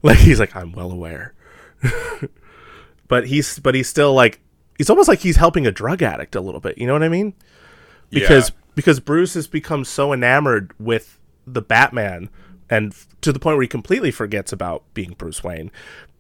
Like 0.04 0.20
he's 0.20 0.40
like 0.40 0.56
i'm 0.56 0.72
well 0.74 0.92
aware. 0.92 1.34
But 3.08 3.28
he's 3.28 3.58
but 3.60 3.74
he's 3.74 3.88
still 3.88 4.14
like 4.14 4.40
it's 4.78 4.90
almost 4.90 5.08
like 5.08 5.20
he's 5.20 5.38
helping 5.38 5.66
a 5.66 5.72
drug 5.72 6.04
addict 6.04 6.36
a 6.36 6.42
little 6.42 6.60
bit 6.60 6.78
you 6.78 6.86
know 6.86 6.94
what 6.94 7.04
i 7.04 7.10
mean? 7.10 7.34
Because 8.10 8.50
Yeah. 8.50 8.56
because 8.76 9.00
bruce 9.00 9.34
has 9.34 9.48
become 9.48 9.86
so 9.86 10.12
enamored 10.14 10.72
with 10.80 11.20
the 11.46 11.62
batman 11.62 12.30
and 12.70 12.92
f- 12.92 13.08
to 13.22 13.32
the 13.32 13.40
point 13.40 13.56
where 13.56 13.62
he 13.64 13.68
completely 13.68 14.12
forgets 14.12 14.52
about 14.52 14.84
being 14.94 15.12
bruce 15.18 15.44
wayne. 15.44 15.72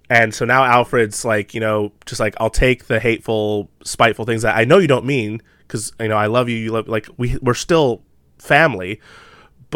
And 0.09 0.33
so 0.33 0.45
now 0.45 0.63
alfred's 0.63 1.25
like 1.25 1.53
you 1.53 1.59
know 1.59 1.91
just 2.05 2.19
like 2.21 2.35
i'll 2.39 2.49
take 2.49 2.85
the 2.85 2.99
hateful 3.01 3.69
spiteful 3.83 4.23
things 4.25 4.41
that 4.43 4.55
i 4.55 4.63
know 4.63 4.77
you 4.79 4.87
don't 4.87 5.05
mean 5.05 5.41
because 5.67 5.91
you 5.99 6.07
know 6.07 6.15
i 6.17 6.27
love 6.27 6.47
you 6.47 6.55
you 6.55 6.71
love 6.71 6.87
like 6.87 7.09
we, 7.17 7.37
we're 7.41 7.53
still 7.53 8.01
family 8.39 9.01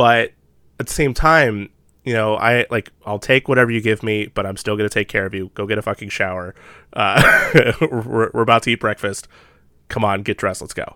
but 0.01 0.31
at 0.79 0.87
the 0.87 0.93
same 0.93 1.13
time 1.13 1.69
you 2.03 2.13
know 2.13 2.35
i 2.37 2.65
like 2.71 2.91
i'll 3.05 3.19
take 3.19 3.47
whatever 3.47 3.69
you 3.69 3.79
give 3.79 4.01
me 4.01 4.25
but 4.33 4.47
i'm 4.47 4.57
still 4.57 4.75
gonna 4.75 4.89
take 4.89 5.07
care 5.07 5.27
of 5.27 5.33
you 5.35 5.51
go 5.53 5.67
get 5.67 5.77
a 5.77 5.81
fucking 5.83 6.09
shower 6.09 6.55
uh, 6.93 7.21
we're, 7.81 8.31
we're 8.33 8.41
about 8.41 8.63
to 8.63 8.71
eat 8.71 8.79
breakfast 8.79 9.27
come 9.89 10.03
on 10.03 10.23
get 10.23 10.37
dressed 10.37 10.59
let's 10.61 10.73
go 10.73 10.95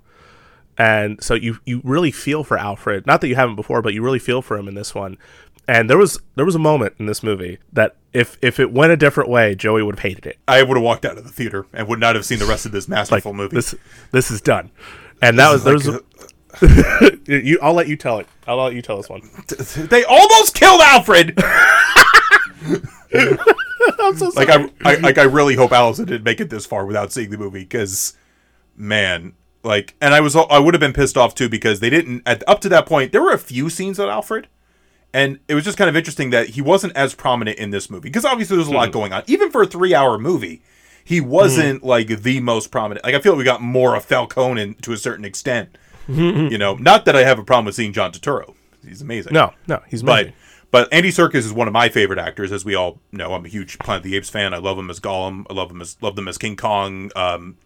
and 0.78 1.24
so 1.24 1.36
you 1.36 1.60
you 1.66 1.82
really 1.84 2.12
feel 2.12 2.44
for 2.44 2.58
Alfred. 2.58 3.08
Not 3.08 3.22
that 3.22 3.28
you 3.28 3.36
haven't 3.36 3.56
before, 3.56 3.82
but 3.82 3.94
you 3.94 4.02
really 4.02 4.20
feel 4.20 4.42
for 4.42 4.58
him 4.58 4.68
in 4.68 4.76
this 4.76 4.94
one. 4.94 5.18
And 5.68 5.90
there 5.90 5.98
was 5.98 6.20
there 6.36 6.46
was 6.46 6.56
a 6.56 6.60
moment 6.60 6.96
in 7.00 7.06
this 7.06 7.24
movie 7.24 7.60
that 7.72 7.96
if 8.14 8.38
if 8.42 8.60
it 8.60 8.72
went 8.74 8.92
a 8.92 8.98
different 8.98 9.30
way, 9.30 9.56
Joey 9.56 9.84
would 9.84 9.96
have 9.96 10.04
hated 10.04 10.26
it. 10.26 10.38
I 10.48 10.64
would 10.64 10.76
have 10.76 10.84
walked 10.84 11.06
out 11.06 11.18
of 11.18 11.24
the 11.24 11.32
theater 11.32 11.66
and 11.74 11.88
would 11.88 12.00
not 12.00 12.16
have 12.16 12.26
seen 12.26 12.40
the 12.40 12.46
rest 12.46 12.66
of 12.66 12.72
this 12.74 12.90
Like 12.90 12.98
masterful 12.98 13.34
movie. 13.34 13.56
this 13.56 13.74
this 14.12 14.30
is 14.30 14.42
done. 14.42 14.70
And 15.22 15.40
that 15.40 15.50
was 15.52 15.64
there 15.64 15.74
was 15.76 15.88
Like, 15.88 16.02
a, 16.02 16.28
you. 17.26 17.60
I'll 17.62 17.74
let 17.74 17.88
you 17.88 17.96
tell 17.96 18.20
it. 18.20 18.28
I'll 18.48 18.58
let 18.58 18.74
you 18.74 18.82
tell 18.82 18.98
this 18.98 19.10
one. 19.10 19.22
they 19.90 20.04
almost 20.04 20.56
killed 20.56 20.82
Alfred. 20.82 21.38
I'm 24.00 24.18
so 24.18 24.30
sorry. 24.32 24.46
like 24.46 24.50
I, 24.50 24.70
I, 24.84 24.96
like 24.96 25.18
I 25.18 25.24
really 25.24 25.56
hope 25.56 25.72
Allison 25.72 26.06
didn't 26.06 26.24
make 26.24 26.40
it 26.40 26.50
this 26.50 26.66
far 26.66 26.86
without 26.86 27.12
seeing 27.12 27.30
the 27.30 27.38
movie 27.38 27.62
because, 27.62 28.18
man, 28.76 29.34
like, 29.64 29.96
and 30.02 30.14
I 30.14 30.22
was 30.22 30.36
I 30.36 30.60
would 30.60 30.74
have 30.74 30.82
been 30.82 30.94
pissed 30.94 31.18
off 31.18 31.36
too 31.36 31.50
because 31.50 31.80
they 31.80 31.90
didn't 31.90 32.24
at 32.26 32.44
up 32.48 32.62
to 32.62 32.70
that 32.70 32.86
point 32.86 33.12
there 33.12 33.22
were 33.22 33.34
a 33.34 33.40
few 33.40 33.70
scenes 33.70 34.00
of 34.00 34.10
Alfred, 34.10 34.48
and 35.14 35.40
it 35.48 35.56
was 35.56 35.64
just 35.64 35.78
kind 35.78 35.90
of 35.90 35.96
interesting 35.96 36.30
that 36.32 36.50
he 36.50 36.62
wasn't 36.62 36.96
as 36.96 37.16
prominent 37.16 37.58
in 37.58 37.72
this 37.72 37.90
movie 37.90 38.10
because 38.10 38.26
obviously 38.26 38.58
there's 38.58 38.68
a 38.68 38.74
lot 38.74 38.88
hmm. 38.88 38.94
going 38.94 39.14
on 39.14 39.24
even 39.28 39.52
for 39.52 39.64
a 39.64 39.68
three 39.68 39.94
hour 39.94 40.18
movie. 40.18 40.62
He 41.04 41.22
wasn't 41.22 41.82
hmm. 41.82 41.88
like 41.88 42.08
the 42.08 42.40
most 42.40 42.72
prominent. 42.72 43.06
Like 43.06 43.16
I 43.16 43.20
feel 43.20 43.34
like 43.34 43.40
we 43.40 43.44
got 43.44 43.62
more 43.62 43.96
of 43.96 44.06
Falcone 44.06 44.62
in, 44.62 44.74
to 44.76 44.92
a 44.92 44.98
certain 44.98 45.26
extent. 45.26 45.78
you 46.52 46.58
know, 46.58 46.76
not 46.76 47.06
that 47.06 47.16
I 47.16 47.24
have 47.24 47.40
a 47.40 47.44
problem 47.44 47.66
with 47.66 47.76
seeing 47.76 47.94
John 47.94 48.12
Turturro. 48.12 48.54
He's 48.86 49.02
amazing. 49.02 49.34
no, 49.34 49.54
no, 49.68 49.82
he's 49.88 50.04
But 50.04 50.12
amazing. 50.26 50.34
but 50.72 50.94
Andy 50.94 51.10
Serkis 51.10 51.36
is 51.38 51.52
one 51.54 51.68
of 51.68 51.74
my 51.74 51.90
favorite 51.90 52.20
actors, 52.20 52.52
as 52.52 52.64
we 52.64 52.76
all 52.76 53.00
know. 53.12 53.34
I'm 53.34 53.46
a 53.46 53.48
huge 53.48 53.80
Planet 53.80 54.06
of 54.06 54.12
the 54.12 54.16
Apes 54.16 54.30
fan. 54.30 54.54
I 54.54 54.58
love 54.58 54.78
him 54.78 54.90
as 54.90 55.00
Gollum. 55.00 55.46
I 55.50 55.54
love 55.54 55.72
him 55.72 55.82
as 55.82 55.98
loved 56.02 56.20
him 56.20 56.28
as 56.28 56.38
King 56.38 56.56
Kong. 56.56 57.12
Um, 57.16 57.58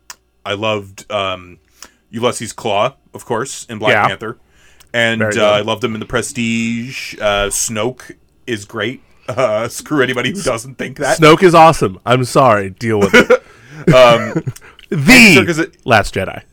I 0.46 0.54
loved 0.54 1.12
um, 1.12 1.60
Ulysses 2.10 2.54
Klaue, 2.54 2.96
of 3.14 3.26
course, 3.26 3.66
in 3.66 3.80
Black 3.80 3.92
Yeah. 3.94 4.08
Panther, 4.08 4.38
and 4.94 5.22
uh. 5.22 5.52
I 5.52 5.62
loved 5.62 5.84
him 5.84 5.94
in 5.94 6.00
The 6.00 6.06
Prestige. 6.06 7.16
Uh, 7.20 7.48
Snoke 7.50 8.16
is 8.48 8.66
great. 8.66 9.02
Uh, 9.30 9.68
screw 9.68 10.02
anybody 10.02 10.32
who 10.32 10.42
doesn't 10.42 10.80
think 10.80 10.98
that. 10.98 11.20
Snoke 11.20 11.44
is 11.44 11.54
awesome. 11.54 12.00
I'm 12.04 12.24
sorry. 12.24 12.72
Deal 12.72 12.98
with 13.00 13.14
it. 13.14 13.44
Um, 13.94 14.44
the 14.90 14.96
Serkis, 14.96 15.76
Last 15.86 16.14
Jedi. 16.16 16.44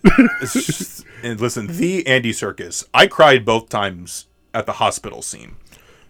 and 1.23 1.41
listen, 1.41 1.67
the 1.69 2.07
Andy 2.07 2.33
Serkis. 2.33 2.85
I 2.95 3.07
cried 3.07 3.45
both 3.45 3.69
times 3.69 4.27
at 4.55 4.67
the 4.67 4.73
hospital 4.73 5.23
scene. 5.23 5.57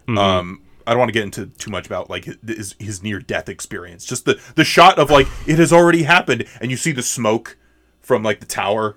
Um, 0.09 0.63
I 0.87 0.93
don't 0.93 0.99
want 1.01 1.09
to 1.09 1.13
get 1.13 1.25
into 1.25 1.47
too 1.47 1.71
much 1.71 1.87
about 1.87 2.09
like 2.09 2.27
his, 2.47 2.77
his 2.79 3.03
near 3.03 3.19
death 3.19 3.49
experience. 3.49 4.05
Just 4.05 4.25
the 4.25 4.41
the 4.55 4.65
shot 4.65 4.99
of 4.99 5.11
like 5.11 5.27
it 5.47 5.59
has 5.59 5.73
already 5.73 6.05
happened, 6.05 6.45
and 6.61 6.71
you 6.71 6.77
see 6.77 6.93
the 6.93 7.03
smoke 7.03 7.57
from 8.01 8.23
like 8.23 8.39
the 8.41 8.47
tower, 8.47 8.97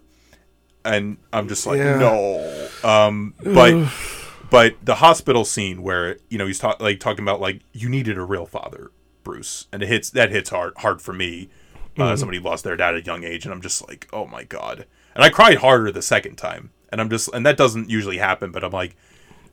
and 0.85 1.17
I'm 1.33 1.47
just 1.47 1.65
like, 1.65 1.77
Yeah. 1.79 1.97
no. 1.97 2.69
Um, 2.83 3.33
but 3.43 3.91
but 4.51 4.75
the 4.83 4.95
hospital 4.95 5.45
scene 5.45 5.81
where 5.81 6.17
you 6.29 6.37
know 6.37 6.45
he's 6.45 6.59
talk, 6.59 6.79
like 6.79 6.99
talking 6.99 7.23
about 7.23 7.41
like 7.41 7.61
you 7.73 7.89
needed 7.89 8.17
a 8.19 8.23
real 8.23 8.45
father, 8.45 8.91
Bruce, 9.23 9.67
and 9.73 9.81
it 9.81 9.87
hits 9.89 10.11
that 10.11 10.29
hits 10.31 10.51
hard 10.51 10.73
hard 10.77 11.01
for 11.01 11.13
me. 11.13 11.49
Uh, 12.01 12.15
Somebody 12.17 12.39
lost 12.39 12.63
their 12.63 12.75
dad 12.75 12.95
at 12.95 13.01
a 13.01 13.05
young 13.05 13.23
age, 13.23 13.45
and 13.45 13.53
I'm 13.53 13.61
just 13.61 13.87
like, 13.87 14.07
oh 14.13 14.25
my 14.25 14.43
god. 14.43 14.85
And 15.15 15.23
I 15.23 15.29
cried 15.29 15.57
harder 15.57 15.91
the 15.91 16.01
second 16.01 16.37
time, 16.37 16.71
and 16.89 16.99
I'm 17.01 17.09
just 17.09 17.29
and 17.33 17.45
that 17.45 17.57
doesn't 17.57 17.89
usually 17.89 18.17
happen, 18.17 18.51
but 18.51 18.63
I'm 18.63 18.71
like, 18.71 18.95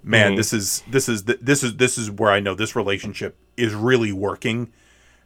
man, 0.03 0.35
this 0.37 0.53
is 0.53 0.83
this 0.89 1.09
is 1.09 1.25
this 1.25 1.63
is 1.63 1.77
this 1.77 1.99
is 1.99 2.11
where 2.11 2.31
I 2.31 2.41
know 2.41 2.55
this 2.55 2.77
relationship 2.77 3.37
is 3.57 3.75
really 3.75 4.13
working, 4.13 4.73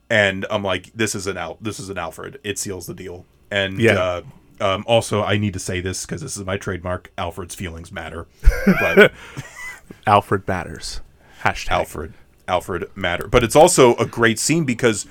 and 0.09 0.47
I'm 0.51 0.63
like, 0.63 0.93
this 0.95 1.15
is 1.15 1.27
an 1.27 1.37
Al 1.37 1.59
this 1.61 1.79
is 1.81 1.89
an 1.91 1.99
Alfred. 1.99 2.39
It 2.45 2.59
seals 2.59 2.87
the 2.87 2.95
deal, 2.95 3.27
and 3.51 3.79
Yeah. 3.81 3.93
uh, 3.95 4.23
um, 4.63 4.85
also 4.87 5.23
I 5.23 5.37
need 5.39 5.53
to 5.55 5.59
say 5.59 5.81
this 5.81 6.07
because 6.07 6.21
this 6.23 6.37
is 6.37 6.45
my 6.45 6.57
trademark. 6.57 7.11
Alfred's 7.19 7.55
feelings 7.55 7.91
matter, 7.93 8.27
but 8.67 9.13
Alfred 10.07 10.47
matters. 10.49 11.01
Hashtag. 11.43 11.71
Alfred 11.71 12.15
Alfred 12.49 12.91
matter. 12.97 13.27
But 13.29 13.45
it's 13.45 13.57
also 13.57 13.95
a 13.97 14.07
great 14.07 14.39
scene 14.39 14.65
because 14.65 15.07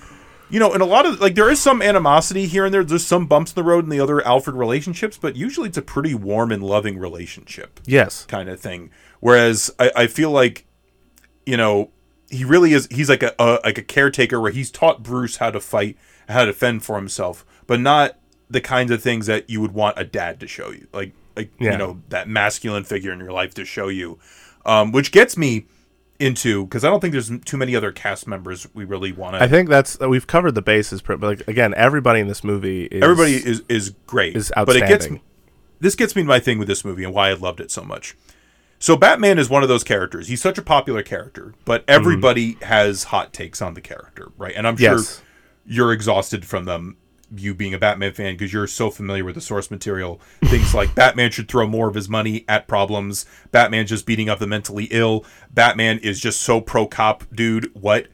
you 0.50 0.60
know, 0.60 0.74
in 0.74 0.82
a 0.82 0.86
lot 0.86 1.06
of 1.06 1.20
like 1.20 1.36
there 1.36 1.50
is 1.50 1.60
some 1.62 1.82
animosity 1.82 2.48
here 2.48 2.66
and 2.66 2.74
there. 2.74 2.84
There's 2.84 3.06
some 3.06 3.28
bumps 3.28 3.52
in 3.52 3.56
the 3.56 3.64
road 3.64 3.84
in 3.84 3.90
the 3.90 4.00
other 4.00 4.26
Alfred 4.26 4.56
relationships, 4.56 5.18
but 5.18 5.36
usually 5.36 5.70
it's 5.70 5.78
a 5.78 5.82
pretty 5.82 6.16
warm 6.16 6.52
and 6.52 6.64
loving 6.64 6.98
relationship 6.98 7.80
Yes. 7.86 8.26
kind 8.26 8.50
of 8.50 8.60
thing. 8.60 8.90
Whereas 9.20 9.70
I, 9.80 9.92
I 9.96 10.08
feel 10.08 10.32
like, 10.32 10.66
you 11.46 11.58
know, 11.58 11.92
he 12.32 12.46
really 12.46 12.74
is. 12.74 12.88
He's 12.92 13.10
like 13.10 13.24
a, 13.24 13.34
a 13.40 13.60
like 13.64 13.78
a 13.78 13.84
caretaker 13.84 14.40
where 14.40 14.52
he's 14.52 14.72
taught 14.72 15.04
Bruce 15.04 15.38
how 15.38 15.52
to 15.52 15.60
fight, 15.60 15.98
how 16.28 16.46
to 16.46 16.54
fend 16.54 16.84
for 16.84 16.96
himself, 16.96 17.46
but 17.68 17.80
not 17.80 18.18
the 18.50 18.62
kinds 18.62 18.90
of 18.92 19.02
things 19.02 19.28
that 19.28 19.50
you 19.50 19.62
would 19.62 19.74
want 19.74 19.98
a 20.00 20.04
dad 20.04 20.40
to 20.40 20.48
show 20.48 20.72
you, 20.72 20.88
like 20.94 21.14
like 21.36 21.52
Yeah. 21.60 21.72
you 21.74 21.78
know 21.78 22.02
that 22.10 22.28
masculine 22.28 22.84
figure 22.84 23.12
in 23.12 23.20
your 23.20 23.32
life 23.32 23.54
to 23.56 23.66
show 23.66 23.88
you, 23.88 24.18
um, 24.66 24.92
which 24.92 25.12
gets 25.12 25.38
me 25.38 25.66
into 26.20 26.66
because 26.66 26.84
I 26.84 26.90
don't 26.90 27.00
think 27.00 27.14
there's 27.14 27.32
too 27.46 27.58
many 27.58 27.76
other 27.76 27.92
cast 27.92 28.28
members 28.28 28.68
we 28.74 28.86
really 28.86 29.12
want 29.12 29.36
to. 29.36 29.44
I 29.44 29.48
think 29.48 29.70
that's 29.70 30.00
uh, 30.02 30.10
we've 30.10 30.28
covered 30.28 30.54
the 30.54 30.62
bases, 30.62 31.02
but 31.02 31.20
like 31.22 31.48
again, 31.48 31.74
everybody 31.76 32.20
in 32.20 32.28
this 32.28 32.44
movie 32.44 32.86
is 32.86 33.02
Everybody 33.02 33.36
is 33.36 33.64
is 33.70 33.92
great, 34.06 34.36
is 34.36 34.52
but 34.56 34.76
it 34.76 34.82
gets 34.82 35.06
outstanding. 35.06 35.14
me, 35.14 35.22
this 35.80 35.96
gets 35.96 36.16
me 36.16 36.22
to 36.22 36.28
my 36.28 36.40
thing 36.40 36.60
with 36.60 36.68
this 36.68 36.84
movie 36.84 37.04
and 37.04 37.14
why 37.14 37.30
I 37.30 37.34
loved 37.34 37.60
it 37.60 37.72
so 37.72 37.84
much. 37.84 38.16
So 38.82 38.96
Batman 38.96 39.40
is 39.40 39.50
one 39.50 39.62
of 39.64 39.70
those 39.70 39.84
characters. 39.84 40.28
He's 40.30 40.42
such 40.42 40.58
a 40.58 40.62
popular 40.62 41.04
character, 41.04 41.54
but 41.66 41.82
mm-hmm. 41.82 41.92
everybody 41.96 42.58
has 42.62 43.06
hot 43.06 43.34
takes 43.34 43.62
on 43.62 43.74
the 43.74 43.82
character, 43.82 44.32
right? 44.38 44.54
And 44.56 44.66
I'm 44.68 44.78
sure 44.78 44.98
Yes. 44.98 45.22
you're 45.66 45.92
exhausted 45.92 46.46
from 46.46 46.66
them. 46.66 46.96
You 47.36 47.54
being 47.54 47.74
a 47.74 47.80
Batman 47.80 48.14
fan 48.14 48.34
because 48.34 48.52
you're 48.52 48.68
so 48.68 48.90
familiar 48.90 49.24
with 49.24 49.36
the 49.36 49.42
source 49.42 49.70
material. 49.70 50.20
Things 50.46 50.74
like 50.74 50.96
Batman 50.96 51.32
should 51.32 51.48
throw 51.48 51.68
more 51.68 51.88
of 51.88 51.96
his 51.96 52.10
money 52.10 52.46
at 52.48 52.68
problems. 52.68 53.26
Batman's 53.52 53.90
just 53.90 54.06
beating 54.06 54.30
up 54.30 54.40
the 54.40 54.48
mentally 54.48 54.88
ill. 54.92 55.26
Batman 55.52 56.00
is 56.00 56.20
just 56.20 56.42
so 56.42 56.62
pro 56.62 56.88
cop, 56.88 57.24
dude. 57.34 57.74
What? 57.76 58.08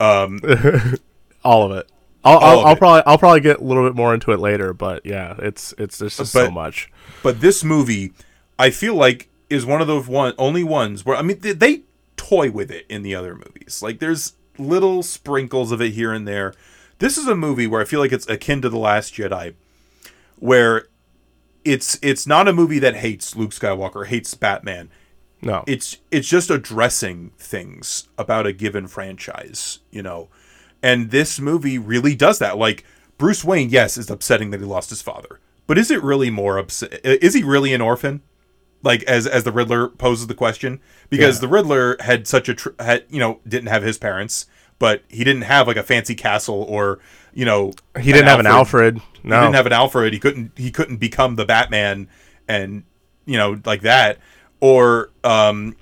Um, 0.00 0.40
all 1.44 1.70
of 1.70 1.78
it. 1.78 1.88
I'll, 2.24 2.38
I'll, 2.38 2.60
I'll 2.60 2.72
it. 2.72 2.78
probably 2.78 3.02
I'll 3.06 3.18
probably 3.18 3.40
get 3.40 3.58
a 3.58 3.64
little 3.64 3.84
bit 3.84 3.96
more 3.96 4.14
into 4.14 4.32
it 4.32 4.38
later, 4.38 4.72
but 4.72 5.04
yeah, 5.04 5.34
it's 5.38 5.74
it's 5.78 5.98
there's 5.98 6.16
just 6.16 6.32
so 6.32 6.50
much. 6.50 6.90
But 7.22 7.40
this 7.40 7.64
movie, 7.64 8.12
I 8.58 8.70
feel 8.70 8.94
like, 8.94 9.28
is 9.50 9.66
one 9.66 9.80
of 9.80 9.86
those 9.86 10.06
one 10.06 10.34
only 10.38 10.62
ones 10.62 11.04
where 11.04 11.16
I 11.16 11.22
mean 11.22 11.40
they, 11.40 11.52
they 11.52 11.82
toy 12.16 12.50
with 12.50 12.70
it 12.70 12.86
in 12.88 13.02
the 13.02 13.14
other 13.14 13.34
movies. 13.34 13.80
Like 13.82 13.98
there's 13.98 14.34
little 14.58 15.02
sprinkles 15.02 15.72
of 15.72 15.80
it 15.80 15.92
here 15.92 16.12
and 16.12 16.26
there. 16.26 16.54
This 17.02 17.18
is 17.18 17.26
a 17.26 17.34
movie 17.34 17.66
where 17.66 17.80
I 17.80 17.84
feel 17.84 17.98
like 17.98 18.12
it's 18.12 18.28
akin 18.28 18.62
to 18.62 18.68
the 18.68 18.78
Last 18.78 19.12
Jedi, 19.12 19.54
where 20.38 20.86
it's 21.64 21.98
it's 22.00 22.28
not 22.28 22.46
a 22.46 22.52
movie 22.52 22.78
that 22.78 22.94
hates 22.94 23.34
Luke 23.34 23.50
Skywalker, 23.50 24.06
hates 24.06 24.34
Batman. 24.34 24.88
No. 25.40 25.64
It's 25.66 25.96
it's 26.12 26.28
just 26.28 26.48
addressing 26.48 27.32
things 27.38 28.06
about 28.16 28.46
a 28.46 28.52
given 28.52 28.86
franchise, 28.86 29.80
you 29.90 30.00
know. 30.00 30.28
And 30.80 31.10
this 31.10 31.40
movie 31.40 31.76
really 31.76 32.14
does 32.14 32.38
that. 32.38 32.56
Like 32.56 32.84
Bruce 33.18 33.42
Wayne, 33.42 33.68
yes, 33.68 33.98
is 33.98 34.08
upsetting 34.08 34.52
that 34.52 34.60
he 34.60 34.66
lost 34.66 34.90
his 34.90 35.02
father. 35.02 35.40
But 35.66 35.78
is 35.78 35.90
it 35.90 36.04
really 36.04 36.30
more 36.30 36.56
upset? 36.56 37.00
Is 37.04 37.34
he 37.34 37.42
really 37.42 37.74
an 37.74 37.80
orphan? 37.80 38.22
Like 38.84 39.02
as 39.04 39.26
as 39.26 39.42
the 39.42 39.50
Riddler 39.50 39.88
poses 39.88 40.28
the 40.28 40.34
question, 40.34 40.78
because 41.10 41.38
Yeah. 41.38 41.40
the 41.40 41.48
Riddler 41.48 41.96
had 41.98 42.28
such 42.28 42.48
a 42.48 42.54
tr- 42.54 42.78
had 42.78 43.06
you 43.10 43.18
know 43.18 43.40
didn't 43.44 43.70
have 43.70 43.82
his 43.82 43.98
parents, 43.98 44.46
but 44.82 45.04
he 45.08 45.22
didn't 45.22 45.42
have 45.42 45.68
like 45.68 45.76
a 45.76 45.82
fancy 45.84 46.16
castle 46.16 46.66
or 46.68 46.98
you 47.32 47.44
know 47.44 47.72
he 48.00 48.10
didn't 48.10 48.26
have 48.26 48.40
an 48.40 48.48
Alfred. 48.48 49.00
No. 49.22 49.36
he 49.36 49.42
didn't 49.42 49.54
have 49.54 49.66
an 49.66 49.72
Alfred. 49.72 50.12
He 50.12 50.18
couldn't 50.18 50.50
he 50.58 50.72
couldn't 50.72 50.96
become 50.96 51.36
the 51.36 51.44
Batman 51.44 52.08
and 52.48 52.82
you 53.24 53.38
know 53.38 53.60
like 53.64 53.82
that 53.82 54.18
or 54.58 55.10
um 55.22 55.76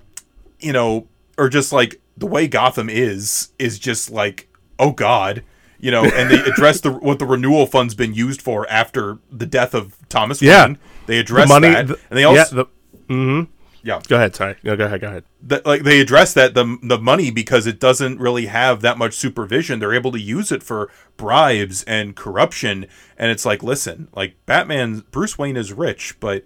you 0.58 0.74
know 0.74 1.06
or 1.38 1.48
just 1.48 1.72
like 1.72 1.98
the 2.18 2.26
way 2.26 2.46
Gotham 2.46 2.90
is 2.90 3.52
is 3.58 3.78
just 3.78 4.10
like 4.10 4.50
oh 4.78 4.92
god 4.92 5.44
you 5.78 5.90
know 5.90 6.04
and 6.04 6.30
they 6.30 6.38
address 6.50 6.82
the 6.82 6.92
what 6.92 7.18
the 7.18 7.24
renewal 7.24 7.64
fund's 7.64 7.94
been 7.94 8.12
used 8.12 8.42
for 8.42 8.68
after 8.68 9.16
the 9.32 9.46
death 9.46 9.72
of 9.72 9.96
Thomas 10.10 10.42
Yeah. 10.42 10.66
Wayne. 10.66 10.78
They 11.06 11.18
address 11.18 11.48
money 11.48 11.68
that 11.70 11.86
the- 11.88 11.98
and 12.10 12.18
they 12.18 12.24
also 12.24 12.36
yeah, 12.38 12.64
the, 13.08 13.14
mm-hmm. 13.14 13.50
Yeah 13.82 14.00
Go 14.08 14.16
ahead, 14.16 14.34
sorry. 14.36 14.56
No, 14.62 14.76
go 14.76 14.84
ahead, 14.86 15.00
go 15.00 15.08
ahead. 15.08 15.24
that 15.42 15.64
like 15.66 15.82
they 15.82 16.00
address 16.00 16.32
that 16.34 16.54
the 16.54 16.78
the 16.82 16.98
money 16.98 17.30
because 17.30 17.66
it 17.66 17.80
doesn't 17.80 18.18
really 18.18 18.46
have 18.46 18.80
that 18.82 18.98
much 18.98 19.14
supervision. 19.14 19.78
They're 19.78 19.94
able 19.94 20.12
to 20.12 20.20
use 20.20 20.52
it 20.52 20.62
for 20.62 20.90
bribes 21.16 21.82
and 21.84 22.14
corruption, 22.16 22.86
and 23.18 23.30
it's 23.30 23.44
like, 23.44 23.62
listen, 23.62 24.08
like 24.14 24.34
Batman, 24.46 25.04
Bruce 25.10 25.38
Wayne 25.38 25.56
is 25.56 25.72
rich, 25.72 26.18
but 26.20 26.44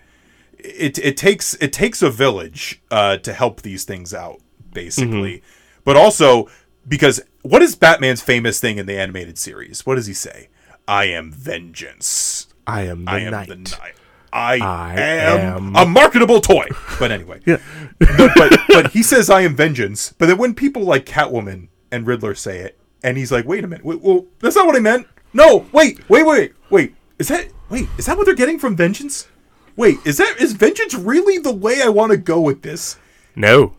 it 0.59 0.99
it 0.99 1.17
takes 1.17 1.55
it 1.55 1.73
takes 1.73 2.03
a 2.03 2.11
village 2.11 2.81
uh, 2.91 3.17
to 3.19 3.33
help 3.33 3.63
these 3.63 3.85
things 3.85 4.15
out, 4.15 4.41
basically. 4.73 5.43
But 5.85 5.97
also 5.97 6.49
because 6.87 7.21
what 7.43 7.63
is 7.63 7.75
Batman's 7.77 8.23
famous 8.23 8.61
thing 8.61 8.79
in 8.79 8.87
the 8.87 8.99
animated 8.99 9.39
series? 9.39 9.85
What 9.85 9.97
does 9.97 10.07
he 10.07 10.15
say? 10.15 10.49
I 10.87 11.05
am 11.07 11.31
vengeance. 11.33 12.47
I 12.67 12.83
am 12.83 13.05
the 13.05 13.11
I 13.11 13.19
am 13.21 13.31
knight. 13.31 13.49
the 13.49 13.57
knight. 13.57 13.95
I, 14.35 14.59
I 14.59 14.95
am, 15.01 15.75
am- 15.75 15.77
a 15.77 15.87
marketable 15.87 16.41
toy. 16.41 16.67
But 16.99 17.11
anyway, 17.13 17.41
Yeah. 17.47 17.59
But 18.01 18.59
but 18.69 18.91
he 18.91 19.03
says 19.03 19.31
I 19.31 19.43
am 19.43 19.55
vengeance. 19.57 20.13
But 20.19 20.27
then 20.27 20.39
when 20.39 20.55
people 20.55 20.83
like 20.83 21.07
Catwoman 21.07 21.69
and 21.93 22.07
Riddler 22.07 22.35
say 22.35 22.59
it, 22.61 22.79
and 23.03 23.17
he's 23.17 23.31
like, 23.31 23.45
wait 23.47 23.63
a 23.65 23.69
minute, 23.69 23.85
wait, 23.85 24.01
well, 24.01 24.27
that's 24.41 24.57
not 24.57 24.67
what 24.67 24.75
I 24.77 24.81
meant. 24.81 25.07
No, 25.33 25.67
wait, 25.73 26.09
wait, 26.09 26.27
wait, 26.27 26.53
wait. 26.71 26.95
Is 27.19 27.29
that 27.29 27.49
wait? 27.71 27.89
Is 27.97 28.07
that 28.07 28.17
what 28.17 28.27
they're 28.27 28.35
getting 28.35 28.59
from 28.59 28.77
vengeance? 28.77 29.29
Wait, 29.77 29.99
is 30.05 30.17
that 30.19 30.37
is 30.41 30.53
vengeance 30.53 30.95
really 30.95 31.39
the 31.39 31.53
way 31.55 31.81
I 31.83 31.89
want 31.89 32.11
to 32.13 32.19
go 32.19 32.41
with 32.41 32.63
this? 32.63 32.97
No. 33.37 33.75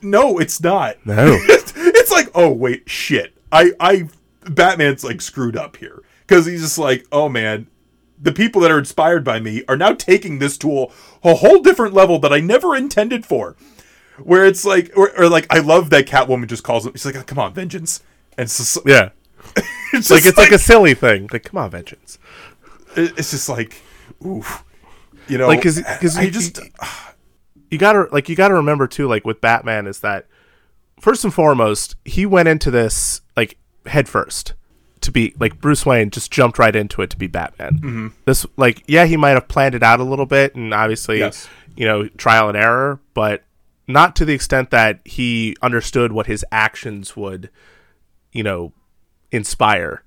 No, 0.00 0.38
it's 0.38 0.60
not. 0.62 0.96
No. 1.04 1.36
it's 1.48 2.10
like, 2.10 2.30
oh 2.34 2.50
wait, 2.52 2.88
shit. 2.88 3.34
I 3.52 3.72
I 3.80 4.08
Batman's 4.48 5.04
like 5.04 5.20
screwed 5.20 5.56
up 5.56 5.76
here 5.76 6.02
because 6.26 6.46
he's 6.46 6.62
just 6.62 6.78
like, 6.78 7.06
oh 7.12 7.28
man, 7.28 7.66
the 8.20 8.32
people 8.32 8.60
that 8.62 8.70
are 8.70 8.78
inspired 8.78 9.24
by 9.24 9.40
me 9.40 9.62
are 9.68 9.76
now 9.76 9.92
taking 9.92 10.38
this 10.38 10.58
to 10.58 10.70
a, 10.82 10.86
a 11.24 11.34
whole 11.36 11.60
different 11.60 11.94
level 11.94 12.18
that 12.20 12.32
I 12.32 12.40
never 12.40 12.74
intended 12.76 13.24
for. 13.24 13.56
Where 14.22 14.44
it's 14.44 14.64
like, 14.64 14.90
or, 14.96 15.10
or 15.16 15.28
like, 15.28 15.46
I 15.50 15.60
love 15.60 15.90
that 15.90 16.06
Catwoman 16.06 16.48
just 16.48 16.64
calls 16.64 16.84
him. 16.84 16.92
She's 16.92 17.06
like, 17.06 17.14
oh, 17.16 17.22
come 17.22 17.38
on, 17.38 17.54
vengeance. 17.54 18.02
And 18.36 18.48
Yeah. 18.84 19.10
it's 19.92 20.10
Like 20.10 20.26
it's 20.26 20.36
like, 20.36 20.50
a 20.50 20.58
silly 20.58 20.94
thing. 20.94 21.28
Like, 21.32 21.44
come 21.44 21.58
on, 21.58 21.70
vengeance. 21.70 22.18
it's 22.96 23.30
just 23.30 23.48
like, 23.48 23.80
oof. 24.26 24.64
You 25.28 25.38
know, 25.38 25.46
like 25.46 25.62
'cause 25.62 25.80
I 26.16 26.22
you- 26.22 26.30
just, 26.30 26.58
you 27.70 27.78
gotta 27.78 28.08
like 28.10 28.28
you 28.30 28.34
gotta 28.34 28.54
remember 28.54 28.86
too 28.86 29.06
like 29.06 29.26
with 29.26 29.42
batman 29.42 29.86
is 29.86 30.00
that 30.00 30.26
first 31.00 31.22
and 31.22 31.34
foremost 31.34 31.96
he 32.06 32.24
went 32.24 32.48
into 32.48 32.70
this 32.70 33.20
like 33.36 33.58
head 33.84 34.08
first 34.08 34.54
to 35.02 35.10
be 35.12 35.34
like 35.38 35.60
bruce 35.60 35.84
wayne 35.86 36.10
just 36.10 36.30
jumped 36.30 36.58
right 36.58 36.74
into 36.76 37.02
it 37.02 37.10
to 37.10 37.16
be 37.16 37.26
batman 37.26 37.74
Mm-hmm. 37.78 38.08
this 38.24 38.44
like 38.56 38.82
yeah 38.86 39.04
he 39.04 39.16
might 39.16 39.30
have 39.30 39.48
planned 39.48 39.74
it 39.74 39.82
out 39.82 40.00
a 40.00 40.04
little 40.04 40.26
bit 40.26 40.54
and 40.54 40.72
obviously 40.74 41.18
Yes. 41.18 41.48
you 41.76 41.86
know 41.86 42.08
trial 42.08 42.48
and 42.48 42.56
error 42.56 43.00
but 43.14 43.44
not 43.86 44.14
to 44.16 44.24
the 44.24 44.34
extent 44.34 44.70
that 44.70 45.00
he 45.04 45.56
understood 45.62 46.12
what 46.12 46.26
his 46.26 46.44
actions 46.52 47.16
would 47.16 47.50
you 48.32 48.42
know 48.42 48.72
inspire 49.32 50.02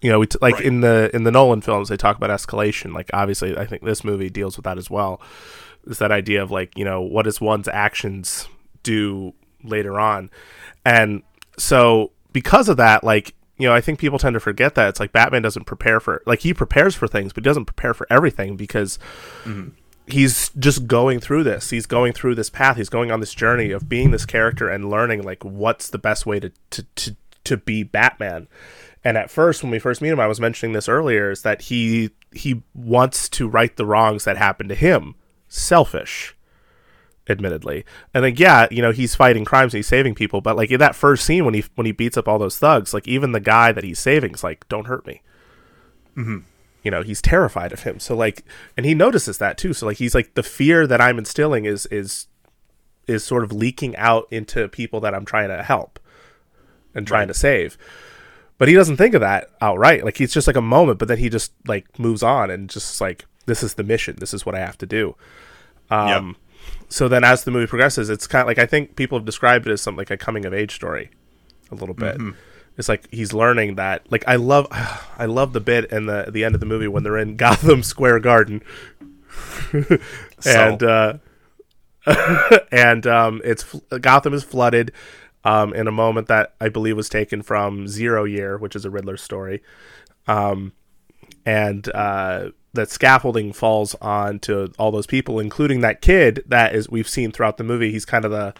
you 0.00 0.10
know 0.10 0.18
we 0.18 0.26
t- 0.26 0.38
like 0.42 0.54
Right. 0.56 0.64
in 0.64 0.80
the 0.80 1.10
in 1.14 1.24
the 1.24 1.30
nolan 1.30 1.60
films 1.62 1.88
they 1.88 1.96
talk 1.96 2.16
about 2.16 2.30
escalation 2.30 2.92
like 2.94 3.10
obviously 3.12 3.56
i 3.56 3.64
think 3.66 3.82
this 3.82 4.04
movie 4.04 4.30
deals 4.30 4.56
with 4.56 4.64
that 4.64 4.78
as 4.78 4.90
well 4.90 5.20
is 5.86 5.98
that 5.98 6.12
idea 6.12 6.42
of 6.42 6.50
like 6.50 6.76
you 6.76 6.84
know 6.84 7.00
what 7.00 7.22
does 7.24 7.40
one's 7.40 7.68
actions 7.68 8.46
do 8.82 9.32
later 9.64 9.98
on 9.98 10.30
and 10.84 11.22
so 11.56 12.10
because 12.32 12.68
of 12.68 12.76
that 12.76 13.04
like 13.04 13.34
you 13.62 13.68
know 13.68 13.74
i 13.74 13.80
think 13.80 14.00
people 14.00 14.18
tend 14.18 14.34
to 14.34 14.40
forget 14.40 14.74
that. 14.74 14.88
It's 14.88 15.00
like 15.00 15.12
batman 15.12 15.42
doesn't 15.42 15.64
prepare 15.64 16.00
for 16.00 16.20
like 16.26 16.40
he 16.40 16.52
prepares 16.52 16.96
for 16.96 17.06
things 17.06 17.32
but 17.32 17.44
he 17.44 17.48
doesn't 17.48 17.66
prepare 17.66 17.94
for 17.94 18.08
everything 18.10 18.56
because 18.56 18.98
mm-hmm. 19.44 19.68
he's 20.06 20.50
just 20.58 20.88
going 20.88 21.20
through 21.20 21.44
this. 21.44 21.70
He's 21.70 21.86
going 21.86 22.12
through 22.12 22.34
this 22.34 22.50
path. 22.50 22.76
He's 22.76 22.88
going 22.88 23.12
on 23.12 23.20
this 23.20 23.32
journey 23.32 23.70
of 23.70 23.88
being 23.88 24.10
this 24.10 24.26
character 24.26 24.68
and 24.68 24.90
learning 24.90 25.22
like 25.22 25.44
what's 25.44 25.88
the 25.88 25.98
best 25.98 26.26
way 26.26 26.40
to 26.40 26.50
to 26.70 26.82
to, 26.96 27.16
to 27.44 27.56
be 27.56 27.84
batman. 27.84 28.48
And 29.04 29.16
at 29.16 29.30
first 29.30 29.62
when 29.62 29.70
we 29.70 29.78
first 29.78 30.02
meet 30.02 30.10
him 30.10 30.20
i 30.20 30.26
was 30.26 30.40
mentioning 30.40 30.72
this 30.72 30.88
earlier 30.88 31.30
is 31.30 31.42
that 31.42 31.62
he 31.62 32.10
he 32.32 32.62
wants 32.74 33.28
to 33.28 33.48
right 33.48 33.76
the 33.76 33.86
wrongs 33.86 34.24
that 34.24 34.36
happened 34.36 34.70
to 34.70 34.74
him. 34.74 35.14
Selfish 35.48 36.34
admittedly. 37.28 37.84
And 38.12 38.22
like 38.22 38.38
yeah 38.38 38.66
you 38.70 38.82
know 38.82 38.90
he's 38.90 39.14
fighting 39.14 39.44
crimes 39.44 39.72
and 39.74 39.78
he's 39.78 39.86
saving 39.86 40.14
people 40.14 40.40
but 40.40 40.56
like 40.56 40.70
in 40.70 40.80
that 40.80 40.96
first 40.96 41.24
scene 41.24 41.44
when 41.44 41.54
he 41.54 41.64
when 41.74 41.86
he 41.86 41.92
beats 41.92 42.16
up 42.16 42.26
all 42.28 42.38
those 42.38 42.58
thugs 42.58 42.92
like 42.92 43.06
even 43.06 43.32
the 43.32 43.40
guy 43.40 43.72
that 43.72 43.84
he's 43.84 43.98
saving 43.98 44.32
is 44.34 44.42
like 44.42 44.68
don't 44.68 44.86
hurt 44.86 45.06
me. 45.06 45.22
You 46.82 46.90
know 46.90 47.02
he's 47.02 47.22
terrified 47.22 47.72
of 47.72 47.84
him. 47.84 48.00
So 48.00 48.16
like 48.16 48.44
and 48.76 48.84
he 48.84 48.94
notices 48.94 49.38
that 49.38 49.56
too. 49.56 49.72
So 49.72 49.86
like 49.86 49.98
he's 49.98 50.14
like 50.14 50.34
the 50.34 50.42
fear 50.42 50.86
that 50.86 51.00
i'm 51.00 51.18
instilling 51.18 51.64
is 51.64 51.86
is 51.86 52.26
is 53.06 53.24
sort 53.24 53.44
of 53.44 53.52
leaking 53.52 53.96
out 53.96 54.26
into 54.30 54.68
people 54.68 55.00
that 55.00 55.14
i'm 55.14 55.24
trying 55.24 55.48
to 55.48 55.62
help 55.62 55.98
and 56.94 57.06
trying 57.06 57.28
to 57.28 57.34
save. 57.34 57.78
But 58.58 58.68
he 58.68 58.74
doesn't 58.74 58.96
think 58.96 59.14
of 59.14 59.20
that 59.22 59.48
outright. 59.60 60.04
Like 60.04 60.18
he's 60.18 60.32
just 60.32 60.46
like 60.46 60.56
a 60.56 60.62
moment 60.62 60.98
but 60.98 61.08
then 61.08 61.18
he 61.18 61.28
just 61.28 61.52
like 61.66 61.98
moves 61.98 62.22
on 62.22 62.50
and 62.50 62.68
just 62.68 63.00
like 63.00 63.26
this 63.46 63.62
is 63.62 63.74
the 63.74 63.84
mission. 63.84 64.16
This 64.18 64.34
is 64.34 64.44
what 64.44 64.54
i 64.56 64.58
have 64.58 64.78
to 64.78 64.86
do. 64.86 65.14
Um 65.90 66.36
so 66.88 67.08
then 67.08 67.24
as 67.24 67.44
the 67.44 67.50
movie 67.50 67.66
progresses 67.66 68.10
it's 68.10 68.26
kind 68.26 68.42
of 68.42 68.46
like 68.46 68.58
i 68.58 68.66
think 68.66 68.96
people 68.96 69.18
have 69.18 69.24
described 69.24 69.66
it 69.66 69.72
as 69.72 69.80
something 69.80 69.98
like 69.98 70.10
a 70.10 70.16
coming 70.16 70.44
of 70.44 70.52
age 70.54 70.74
story 70.74 71.10
a 71.70 71.74
little 71.74 71.94
bit. 71.94 72.16
It's 72.78 72.88
like 72.88 73.06
he's 73.10 73.32
learning 73.32 73.74
that 73.76 74.10
like 74.10 74.24
i 74.26 74.36
love 74.36 74.66
i 75.18 75.24
love 75.26 75.52
the 75.52 75.60
bit 75.60 75.90
in 75.90 76.06
the 76.06 76.26
the 76.30 76.44
end 76.44 76.54
of 76.54 76.60
the 76.60 76.66
movie 76.66 76.88
when 76.88 77.02
they're 77.02 77.18
in 77.18 77.36
gotham 77.46 77.82
square 77.82 78.20
garden. 78.20 78.62
And 80.44 80.82
uh 80.82 81.18
and 82.72 83.06
um 83.06 83.40
it's 83.44 83.64
gotham 84.00 84.34
is 84.34 84.42
flooded 84.42 84.92
um 85.44 85.72
in 85.72 85.86
a 85.86 85.92
moment 85.92 86.26
that 86.28 86.54
i 86.60 86.68
believe 86.68 86.96
was 86.96 87.08
taken 87.08 87.42
from 87.42 87.86
zero 87.86 88.24
year 88.24 88.58
which 88.58 88.74
is 88.74 88.84
a 88.84 88.90
riddler 88.90 89.16
story. 89.16 89.62
Um 90.26 90.72
and 91.46 91.88
uh 91.94 92.50
that 92.74 92.90
scaffolding 92.90 93.52
falls 93.52 93.94
on 93.96 94.38
to 94.38 94.72
all 94.78 94.90
those 94.90 95.06
people 95.06 95.38
including 95.38 95.80
that 95.82 96.00
kid 96.00 96.42
that 96.46 96.74
is 96.74 96.88
we've 96.88 97.08
seen 97.08 97.30
throughout 97.30 97.56
the 97.56 97.64
movie. 97.64 97.92
He's 97.92 98.04
kind 98.04 98.24
of 98.24 98.30
the 98.30 98.54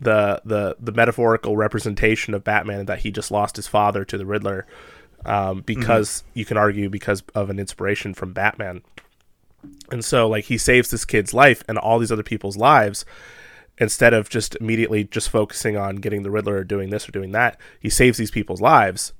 the 0.00 0.40
the 0.44 0.76
the 0.80 0.92
metaphorical 0.92 1.56
representation 1.56 2.34
of 2.34 2.44
Batman 2.44 2.86
that 2.86 3.00
he 3.00 3.10
just 3.10 3.30
lost 3.30 3.56
his 3.56 3.66
father 3.66 4.04
to 4.04 4.16
the 4.16 4.26
Riddler, 4.26 4.66
um, 5.24 5.60
because 5.60 6.24
you 6.34 6.44
can 6.44 6.56
argue 6.56 6.88
because 6.88 7.22
of 7.34 7.50
an 7.50 7.58
inspiration 7.58 8.14
from 8.14 8.32
Batman, 8.32 8.82
and 9.90 10.04
so 10.04 10.28
like 10.28 10.46
he 10.46 10.56
saves 10.58 10.90
this 10.90 11.04
kid's 11.04 11.34
life 11.34 11.62
and 11.68 11.78
all 11.78 11.98
these 11.98 12.12
other 12.12 12.22
people's 12.22 12.56
lives, 12.56 13.04
instead 13.78 14.14
of 14.14 14.30
just 14.30 14.56
immediately 14.56 15.04
just 15.04 15.28
focusing 15.28 15.76
on 15.76 15.96
getting 15.96 16.22
the 16.22 16.30
Riddler 16.30 16.56
or 16.56 16.64
doing 16.64 16.90
this 16.90 17.08
or 17.08 17.12
doing 17.12 17.32
that, 17.32 17.58
he 17.78 17.90
saves 17.90 18.16
these 18.18 18.30
people's 18.30 18.60
lives. 18.60 19.12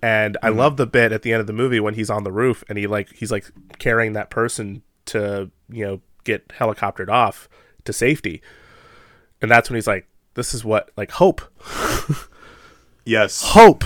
And 0.00 0.36
I 0.42 0.48
mm-hmm. 0.48 0.58
love 0.58 0.76
the 0.76 0.86
bit 0.86 1.12
at 1.12 1.22
the 1.22 1.32
end 1.32 1.40
of 1.40 1.46
the 1.46 1.52
movie 1.52 1.80
when 1.80 1.94
he's 1.94 2.10
on 2.10 2.24
the 2.24 2.32
roof 2.32 2.62
and 2.68 2.78
he 2.78 2.86
like 2.86 3.12
he's 3.14 3.32
like 3.32 3.50
carrying 3.78 4.12
that 4.12 4.30
person 4.30 4.82
to 5.06 5.50
you 5.68 5.84
know 5.84 6.00
get 6.24 6.48
helicoptered 6.48 7.08
off 7.08 7.48
to 7.84 7.92
safety. 7.92 8.42
And 9.40 9.50
that's 9.50 9.68
when 9.68 9.76
he's 9.76 9.86
like 9.86 10.06
this 10.34 10.54
is 10.54 10.64
what 10.64 10.90
like 10.96 11.12
hope. 11.12 11.42
Yes, 13.08 13.40
hope. 13.40 13.84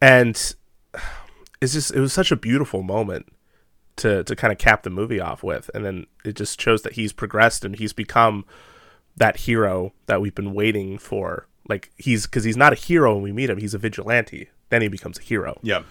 And 0.00 0.34
it's 1.60 1.72
just 1.72 1.94
it 1.94 2.00
was 2.00 2.12
such 2.12 2.32
a 2.32 2.36
beautiful 2.36 2.82
moment 2.82 3.26
to 3.94 4.24
to 4.24 4.34
kind 4.34 4.52
of 4.52 4.58
cap 4.58 4.82
the 4.82 4.90
movie 4.90 5.20
off 5.20 5.44
with. 5.44 5.70
And 5.72 5.84
then 5.84 6.06
it 6.24 6.34
just 6.34 6.60
shows 6.60 6.82
that 6.82 6.94
he's 6.94 7.12
progressed 7.12 7.64
and 7.64 7.76
he's 7.76 7.92
become 7.92 8.44
that 9.16 9.36
hero 9.36 9.92
that 10.06 10.20
we've 10.20 10.34
been 10.34 10.52
waiting 10.52 10.98
for 10.98 11.46
like 11.68 11.90
he's 11.96 12.26
because 12.26 12.44
he's 12.44 12.56
not 12.56 12.72
a 12.72 12.76
hero 12.76 13.14
when 13.14 13.22
we 13.22 13.32
meet 13.32 13.48
him 13.50 13.58
he's 13.58 13.74
a 13.74 13.78
vigilante 13.78 14.48
then 14.70 14.82
he 14.82 14.88
becomes 14.88 15.18
a 15.18 15.22
hero 15.22 15.58
Yeah. 15.62 15.82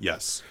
Yes. 0.00 0.42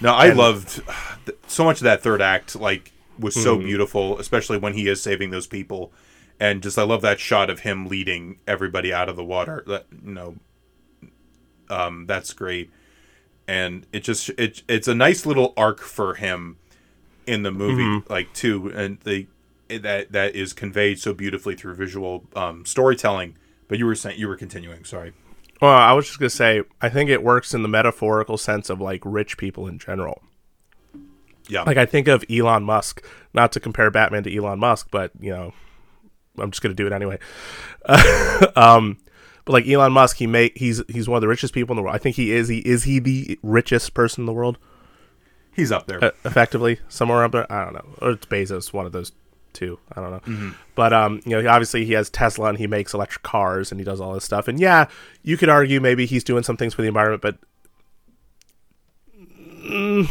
No, 0.00 0.12
I 0.12 0.28
And- 0.28 0.38
loved. 0.38 0.82
so 1.46 1.64
much 1.64 1.78
of 1.78 1.84
that 1.84 2.02
third 2.02 2.20
act 2.22 2.56
like 2.56 2.92
was 3.18 3.34
so 3.34 3.56
Mm-hmm. 3.56 3.66
beautiful, 3.66 4.18
especially 4.18 4.58
when 4.58 4.72
he 4.74 4.88
is 4.88 5.00
saving 5.02 5.30
those 5.30 5.46
people, 5.46 5.92
and 6.40 6.62
just 6.62 6.76
I 6.78 6.82
love 6.82 7.00
that 7.02 7.20
shot 7.20 7.48
of 7.50 7.60
him 7.60 7.86
leading 7.86 8.38
everybody 8.46 8.92
out 8.92 9.08
of 9.08 9.16
the 9.16 9.24
water. 9.24 9.62
That 9.66 9.86
you 10.04 10.12
know, 10.12 10.34
um, 11.70 12.06
that's 12.06 12.32
great, 12.32 12.70
and 13.46 13.86
it 13.92 14.00
just 14.04 14.30
it 14.30 14.62
it's 14.68 14.88
a 14.88 14.94
nice 14.94 15.24
little 15.26 15.52
arc 15.56 15.80
for 15.80 16.14
him 16.14 16.56
in 17.26 17.42
the 17.42 17.50
movie, 17.52 17.82
Mm-hmm. 17.82 18.12
like 18.12 18.32
too, 18.34 18.70
and 18.74 18.98
they 19.04 19.28
that 19.68 20.12
that 20.12 20.34
is 20.34 20.52
conveyed 20.52 20.98
so 20.98 21.14
beautifully 21.14 21.54
through 21.54 21.74
visual 21.74 22.24
um, 22.36 22.64
storytelling. 22.66 23.36
But 23.74 23.80
you 23.80 23.86
were 23.86 23.96
saying 23.96 24.20
you 24.20 24.28
were 24.28 24.36
continuing. 24.36 24.84
Sorry. 24.84 25.12
Well, 25.60 25.72
I 25.72 25.92
was 25.94 26.06
just 26.06 26.20
gonna 26.20 26.30
say, 26.30 26.62
I 26.80 26.88
think 26.88 27.10
it 27.10 27.24
works 27.24 27.54
in 27.54 27.62
the 27.62 27.68
metaphorical 27.68 28.38
sense 28.38 28.70
of 28.70 28.80
like 28.80 29.00
rich 29.04 29.36
people 29.36 29.66
in 29.66 29.80
general. 29.80 30.22
Yeah. 31.48 31.62
Like 31.62 31.76
I 31.76 31.84
think 31.84 32.06
of 32.06 32.24
Elon 32.30 32.62
Musk, 32.62 33.04
not 33.32 33.50
to 33.50 33.58
compare 33.58 33.90
Batman 33.90 34.22
to 34.22 34.32
Elon 34.32 34.60
Musk, 34.60 34.90
but 34.92 35.10
you 35.18 35.32
know, 35.32 35.54
I'm 36.38 36.52
just 36.52 36.62
gonna 36.62 36.72
do 36.76 36.86
it 36.86 36.92
anyway. 36.92 37.18
um, 38.54 38.98
but 39.44 39.54
like 39.54 39.66
Elon 39.66 39.90
Musk, 39.90 40.18
he 40.18 40.28
may 40.28 40.52
he's 40.54 40.80
he's 40.88 41.08
one 41.08 41.16
of 41.16 41.20
the 41.22 41.26
richest 41.26 41.52
people 41.52 41.72
in 41.72 41.76
the 41.78 41.82
world. 41.82 41.96
I 41.96 41.98
think 41.98 42.14
he 42.14 42.30
is. 42.30 42.46
He 42.46 42.58
is 42.58 42.84
he 42.84 43.00
the 43.00 43.40
richest 43.42 43.92
person 43.92 44.22
in 44.22 44.26
the 44.26 44.32
world, 44.32 44.56
He's 45.52 45.72
up 45.72 45.88
there. 45.88 46.04
uh, 46.04 46.10
effectively 46.24 46.78
somewhere 46.88 47.24
up 47.24 47.32
there. 47.32 47.50
I 47.52 47.64
don't 47.64 47.74
know, 47.74 47.86
or 48.00 48.10
it's 48.12 48.26
Bezos, 48.26 48.72
one 48.72 48.86
of 48.86 48.92
those 48.92 49.10
two. 49.54 49.78
I 49.94 50.00
don't 50.00 50.10
know. 50.10 50.18
Mm-hmm. 50.20 50.50
But 50.74 50.92
um, 50.92 51.20
you 51.24 51.40
know, 51.40 51.48
obviously 51.50 51.84
he 51.84 51.92
has 51.94 52.10
Tesla 52.10 52.48
and 52.48 52.58
he 52.58 52.66
makes 52.66 52.92
electric 52.92 53.22
cars 53.22 53.70
and 53.70 53.80
he 53.80 53.84
does 53.84 54.00
all 54.00 54.12
this 54.12 54.24
stuff. 54.24 54.48
And 54.48 54.60
yeah, 54.60 54.88
you 55.22 55.36
could 55.36 55.48
argue 55.48 55.80
maybe 55.80 56.04
he's 56.06 56.24
doing 56.24 56.42
some 56.42 56.56
things 56.56 56.74
for 56.74 56.82
the 56.82 56.88
environment, 56.88 57.22
but 57.22 57.38
mm, 59.64 60.08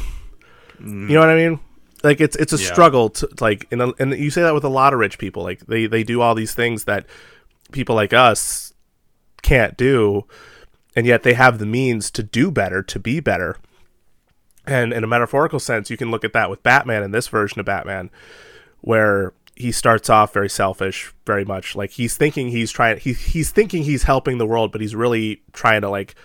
you 0.80 1.14
know 1.14 1.20
what 1.20 1.30
I 1.30 1.36
mean? 1.36 1.60
Like 2.03 2.20
it's 2.20 2.36
it's 2.36 2.53
a 2.53 2.57
Yeah. 2.57 2.72
struggle 2.72 3.10
to 3.11 3.30
like, 3.40 3.68
and 3.72 3.94
and 3.99 4.14
you 4.14 4.30
say 4.30 4.41
that 4.41 4.53
with 4.53 4.64
a 4.65 4.70
lot 4.70 4.94
of 4.94 4.99
rich 4.99 5.18
people. 5.18 5.44
Like 5.44 5.65
they 5.68 5.86
they 5.86 6.03
do 6.03 6.22
all 6.22 6.36
these 6.36 6.53
things 6.53 6.84
that 6.86 7.06
people 7.72 7.95
like 7.95 8.14
us 8.14 8.74
can't 9.41 9.78
do, 9.78 10.26
and 10.95 11.06
yet 11.06 11.24
they 11.24 11.34
have 11.34 11.60
the 11.60 11.65
means 11.65 12.11
to 12.11 12.24
do 12.24 12.52
better, 12.52 12.84
to 12.84 12.99
be 12.99 13.20
better. 13.20 13.57
And 14.65 14.94
in 14.94 15.03
a 15.03 15.07
metaphorical 15.07 15.60
sense, 15.60 15.90
you 15.90 15.98
can 15.98 16.10
look 16.11 16.24
at 16.24 16.32
that 16.34 16.49
with 16.49 16.64
Batman 16.64 17.03
in 17.03 17.11
this 17.11 17.28
version 17.28 17.60
of 17.60 17.65
Batman, 17.65 18.10
where 18.84 19.34
he 19.56 19.72
starts 19.72 20.10
off 20.10 20.34
very 20.34 20.50
selfish, 20.50 21.14
very 21.26 21.46
much 21.46 21.74
like 21.74 21.92
he's 21.92 22.18
thinking 22.18 22.50
he's 22.50 22.70
trying 22.70 23.00
he, 23.00 23.14
he's 23.14 23.50
thinking 23.50 23.84
he's 23.84 24.04
helping 24.04 24.38
the 24.38 24.46
world, 24.46 24.74
but 24.74 24.82
he's 24.82 24.94
really 24.94 25.42
trying 25.54 25.82
to 25.82 25.90
like 25.90 26.16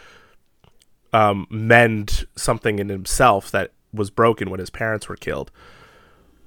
um, 1.13 1.47
mend 1.51 2.27
something 2.37 2.81
in 2.81 2.89
himself 2.89 3.51
that 3.53 3.73
was 3.93 4.11
broken 4.11 4.51
when 4.51 4.59
his 4.59 4.71
parents 4.71 5.09
were 5.09 5.17
killed. 5.17 5.53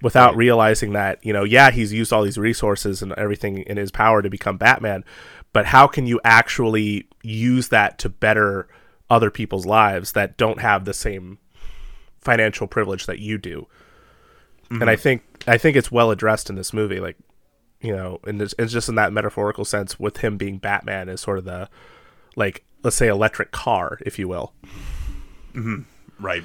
Without 0.02 0.36
realizing 0.36 0.94
that, 0.94 1.24
you 1.24 1.32
know, 1.32 1.44
yeah, 1.44 1.70
he's 1.70 1.94
used 1.94 2.12
all 2.12 2.24
these 2.24 2.38
resources 2.38 3.02
and 3.02 3.14
everything 3.14 3.60
in 3.60 3.78
his 3.78 3.92
power 3.92 4.22
to 4.22 4.30
become 4.32 4.58
Batman, 4.58 5.06
but 5.54 5.68
how 5.68 5.86
can 5.88 6.08
you 6.08 6.20
actually 6.24 7.08
use 7.24 7.70
that 7.70 8.00
to 8.00 8.10
better 8.10 8.68
other 9.10 9.30
people's 9.30 9.68
lives 9.68 10.14
that 10.14 10.38
don't 10.38 10.60
have 10.60 10.86
the 10.86 10.94
same 10.94 11.38
financial 12.20 12.68
privilege 12.68 13.06
that 13.06 13.20
you 13.20 13.38
do? 13.38 13.68
And 14.80 14.90
I 14.90 14.96
think 14.96 15.24
I 15.48 15.58
think 15.58 15.76
it's 15.76 15.92
well 15.92 16.12
addressed 16.12 16.50
in 16.50 16.56
this 16.56 16.72
movie, 16.74 17.00
like 17.00 17.18
you 17.82 17.94
know, 17.94 18.20
and 18.26 18.42
it's, 18.42 18.54
it's 18.60 18.72
just 18.72 18.88
in 18.90 18.96
that 18.96 19.12
metaphorical 19.12 19.66
sense 19.66 20.00
with 20.00 20.18
him 20.18 20.38
being 20.38 20.58
Batman 20.60 21.10
is 21.10 21.20
sort 21.20 21.38
of 21.40 21.46
the 21.46 21.68
like 22.36 22.64
let's 22.84 22.96
say 22.96 23.08
electric 23.08 23.52
car, 23.52 23.98
if 24.06 24.18
you 24.18 24.28
will. 24.28 24.54
right. 26.20 26.44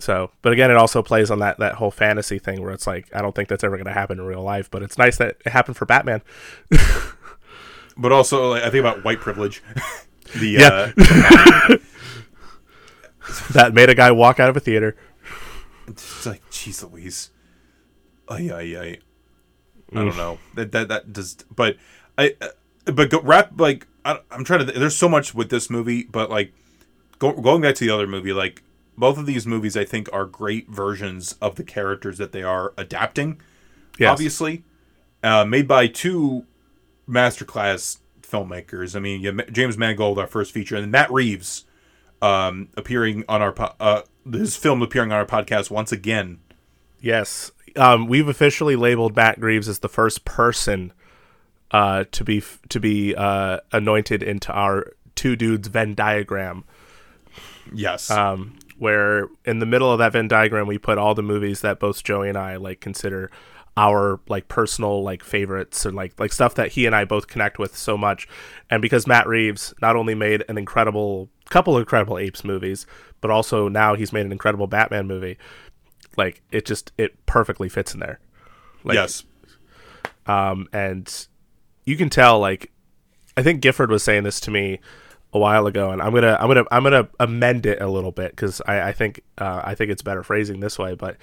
So, 0.00 0.30
but 0.42 0.52
again, 0.52 0.70
it 0.70 0.76
also 0.76 1.02
plays 1.02 1.30
on 1.30 1.38
that 1.40 1.58
that 1.58 1.74
whole 1.76 1.90
fantasy 1.90 2.38
thing 2.38 2.60
where 2.62 2.72
it's 2.72 2.86
like 2.86 3.08
I 3.14 3.22
don't 3.22 3.34
think 3.34 3.48
that's 3.48 3.64
ever 3.64 3.76
going 3.76 3.86
to 3.86 3.92
happen 3.92 4.18
in 4.18 4.26
real 4.26 4.42
life, 4.42 4.70
but 4.70 4.82
it's 4.82 4.98
nice 4.98 5.16
that 5.16 5.36
it 5.46 5.50
happened 5.50 5.76
for 5.76 5.86
Batman. 5.86 6.22
But 8.00 8.12
also, 8.12 8.50
like, 8.50 8.62
I 8.62 8.70
think 8.70 8.80
about 8.80 9.04
white 9.04 9.18
privilege. 9.18 9.60
the 10.36 10.46
Yeah. 10.50 10.92
uh, 10.96 11.76
that 13.52 13.74
made 13.74 13.90
a 13.90 13.94
guy 13.94 14.12
walk 14.12 14.38
out 14.38 14.48
of 14.48 14.56
a 14.56 14.60
theater. 14.60 14.96
it's 15.88 16.24
like, 16.24 16.48
jeez 16.50 16.88
Louise. 16.88 17.30
Ay, 18.28 18.50
ay, 18.52 18.76
ay. 18.80 18.98
I 19.92 19.94
don't 20.04 20.16
know. 20.16 20.38
That 20.54 20.72
that 20.72 20.88
that 20.88 21.12
does, 21.12 21.36
but 21.54 21.76
I, 22.18 22.34
uh, 22.40 22.48
but 22.92 23.08
go, 23.10 23.20
rap 23.22 23.52
like 23.58 23.86
I, 24.04 24.20
I'm 24.30 24.44
trying 24.44 24.66
to. 24.66 24.72
There's 24.72 24.96
so 24.96 25.08
much 25.08 25.34
with 25.34 25.48
this 25.50 25.70
movie, 25.70 26.04
but 26.04 26.28
like 26.30 26.52
go, 27.18 27.32
going 27.32 27.62
back 27.62 27.74
to 27.76 27.86
the 27.86 27.94
other 27.94 28.06
movie, 28.06 28.32
like 28.32 28.62
both 28.98 29.16
of 29.16 29.26
these 29.26 29.46
movies, 29.46 29.76
I 29.76 29.84
think 29.84 30.08
are 30.12 30.26
great 30.26 30.68
versions 30.68 31.36
of 31.40 31.54
the 31.54 31.64
characters 31.64 32.18
that 32.18 32.32
they 32.32 32.42
are 32.42 32.74
adapting. 32.76 33.40
Yes. 33.98 34.10
Obviously, 34.10 34.64
uh, 35.22 35.44
made 35.44 35.66
by 35.66 35.86
two 35.86 36.44
masterclass 37.08 37.98
filmmakers. 38.20 38.94
I 38.94 39.00
mean, 39.00 39.40
James 39.50 39.78
Mangold, 39.78 40.18
our 40.18 40.26
first 40.26 40.52
feature, 40.52 40.76
and 40.76 40.92
Matt 40.92 41.10
Reeves, 41.10 41.64
um, 42.20 42.68
appearing 42.76 43.24
on 43.28 43.40
our 43.40 43.52
po- 43.52 43.74
uh, 43.80 44.02
his 44.30 44.56
film 44.56 44.82
appearing 44.82 45.12
on 45.12 45.18
our 45.18 45.26
podcast 45.26 45.70
once 45.70 45.92
again. 45.92 46.40
Yes. 47.00 47.52
Um, 47.76 48.06
we've 48.06 48.28
officially 48.28 48.76
labeled 48.76 49.16
Matt 49.16 49.40
Reeves 49.40 49.68
as 49.68 49.80
the 49.80 49.88
first 49.88 50.24
person 50.24 50.92
uh, 51.70 52.04
to 52.12 52.24
be 52.24 52.42
to 52.68 52.80
be 52.80 53.14
uh, 53.14 53.60
anointed 53.72 54.22
into 54.22 54.52
our 54.52 54.92
two 55.14 55.36
dudes 55.36 55.68
Venn 55.68 55.94
diagram. 55.94 56.64
Yes. 57.72 58.10
um, 58.10 58.58
where 58.78 59.28
in 59.44 59.58
the 59.58 59.66
middle 59.66 59.92
of 59.92 59.98
that 59.98 60.12
Venn 60.12 60.28
diagram 60.28 60.66
we 60.66 60.78
put 60.78 60.98
all 60.98 61.14
the 61.14 61.22
movies 61.22 61.60
that 61.62 61.80
both 61.80 62.02
Joey 62.02 62.28
and 62.28 62.38
I 62.38 62.56
like 62.56 62.80
consider 62.80 63.30
our 63.76 64.20
like 64.28 64.48
personal 64.48 65.02
like 65.02 65.22
favorites 65.22 65.84
and 65.84 65.94
like 65.94 66.18
like 66.18 66.32
stuff 66.32 66.54
that 66.54 66.72
he 66.72 66.86
and 66.86 66.94
I 66.96 67.04
both 67.04 67.28
connect 67.28 67.58
with 67.58 67.76
so 67.76 67.96
much. 67.96 68.26
And 68.70 68.82
because 68.82 69.06
Matt 69.06 69.26
Reeves 69.26 69.74
not 69.80 69.96
only 69.96 70.14
made 70.14 70.44
an 70.48 70.58
incredible 70.58 71.28
couple 71.48 71.76
of 71.76 71.80
incredible 71.80 72.18
apes 72.18 72.44
movies, 72.44 72.86
but 73.20 73.30
also 73.30 73.68
now 73.68 73.94
he's 73.94 74.12
made 74.12 74.26
an 74.26 74.32
incredible 74.32 74.66
Batman 74.66 75.06
movie, 75.06 75.38
like 76.18 76.42
it 76.50 76.66
just 76.66 76.92
it 76.98 77.24
perfectly 77.24 77.68
fits 77.68 77.94
in 77.94 78.00
there. 78.00 78.20
Like, 78.84 78.96
yes. 78.96 79.24
um, 80.26 80.68
and 80.72 81.26
you 81.84 81.96
can 81.96 82.10
tell 82.10 82.38
like 82.38 82.70
I 83.36 83.42
think 83.42 83.62
Gifford 83.62 83.90
was 83.90 84.02
saying 84.02 84.24
this 84.24 84.40
to 84.40 84.50
me 84.50 84.80
a 85.32 85.38
while 85.38 85.66
ago, 85.66 85.90
and 85.90 86.02
I'm 86.02 86.12
gonna 86.12 86.36
I'm 86.40 86.48
gonna 86.48 86.64
I'm 86.70 86.82
gonna 86.82 87.08
amend 87.20 87.66
it 87.66 87.80
a 87.80 87.88
little 87.88 88.12
bit 88.12 88.32
because 88.32 88.60
I, 88.66 88.88
I 88.88 88.92
think 88.92 89.22
uh, 89.38 89.62
I 89.64 89.74
think 89.74 89.90
it's 89.90 90.02
better 90.02 90.22
phrasing 90.22 90.60
this 90.60 90.78
way. 90.78 90.94
But 90.94 91.16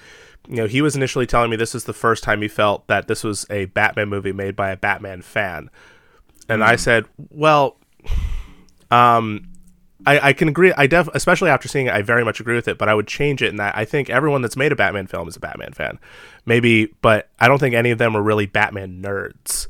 you 0.48 0.56
know, 0.56 0.66
he 0.66 0.80
was 0.80 0.96
initially 0.96 1.26
telling 1.26 1.50
me 1.50 1.56
this 1.56 1.74
is 1.74 1.84
the 1.84 1.92
first 1.92 2.24
time 2.24 2.40
he 2.42 2.48
felt 2.48 2.86
that 2.86 3.08
this 3.08 3.22
was 3.22 3.46
a 3.50 3.66
Batman 3.66 4.08
movie 4.08 4.32
made 4.32 4.56
by 4.56 4.70
a 4.70 4.76
Batman 4.76 5.22
fan, 5.22 5.70
and 6.48 6.64
I 6.64 6.76
said, 6.76 7.04
well, 7.30 7.76
um. 8.90 9.52
I, 10.06 10.28
I 10.28 10.32
can 10.32 10.48
agree. 10.48 10.72
I 10.76 10.86
def, 10.86 11.08
especially 11.14 11.50
after 11.50 11.66
seeing 11.66 11.86
it, 11.86 11.92
I 11.92 12.00
very 12.00 12.24
much 12.24 12.38
agree 12.38 12.54
with 12.54 12.68
it. 12.68 12.78
But 12.78 12.88
I 12.88 12.94
would 12.94 13.08
change 13.08 13.42
it 13.42 13.48
in 13.48 13.56
that 13.56 13.76
I 13.76 13.84
think 13.84 14.08
everyone 14.08 14.40
that's 14.40 14.56
made 14.56 14.72
a 14.72 14.76
Batman 14.76 15.08
film 15.08 15.26
is 15.26 15.36
a 15.36 15.40
Batman 15.40 15.72
fan, 15.72 15.98
maybe. 16.46 16.94
But 17.02 17.28
I 17.40 17.48
don't 17.48 17.58
think 17.58 17.74
any 17.74 17.90
of 17.90 17.98
them 17.98 18.16
are 18.16 18.22
really 18.22 18.46
Batman 18.46 19.02
nerds 19.02 19.66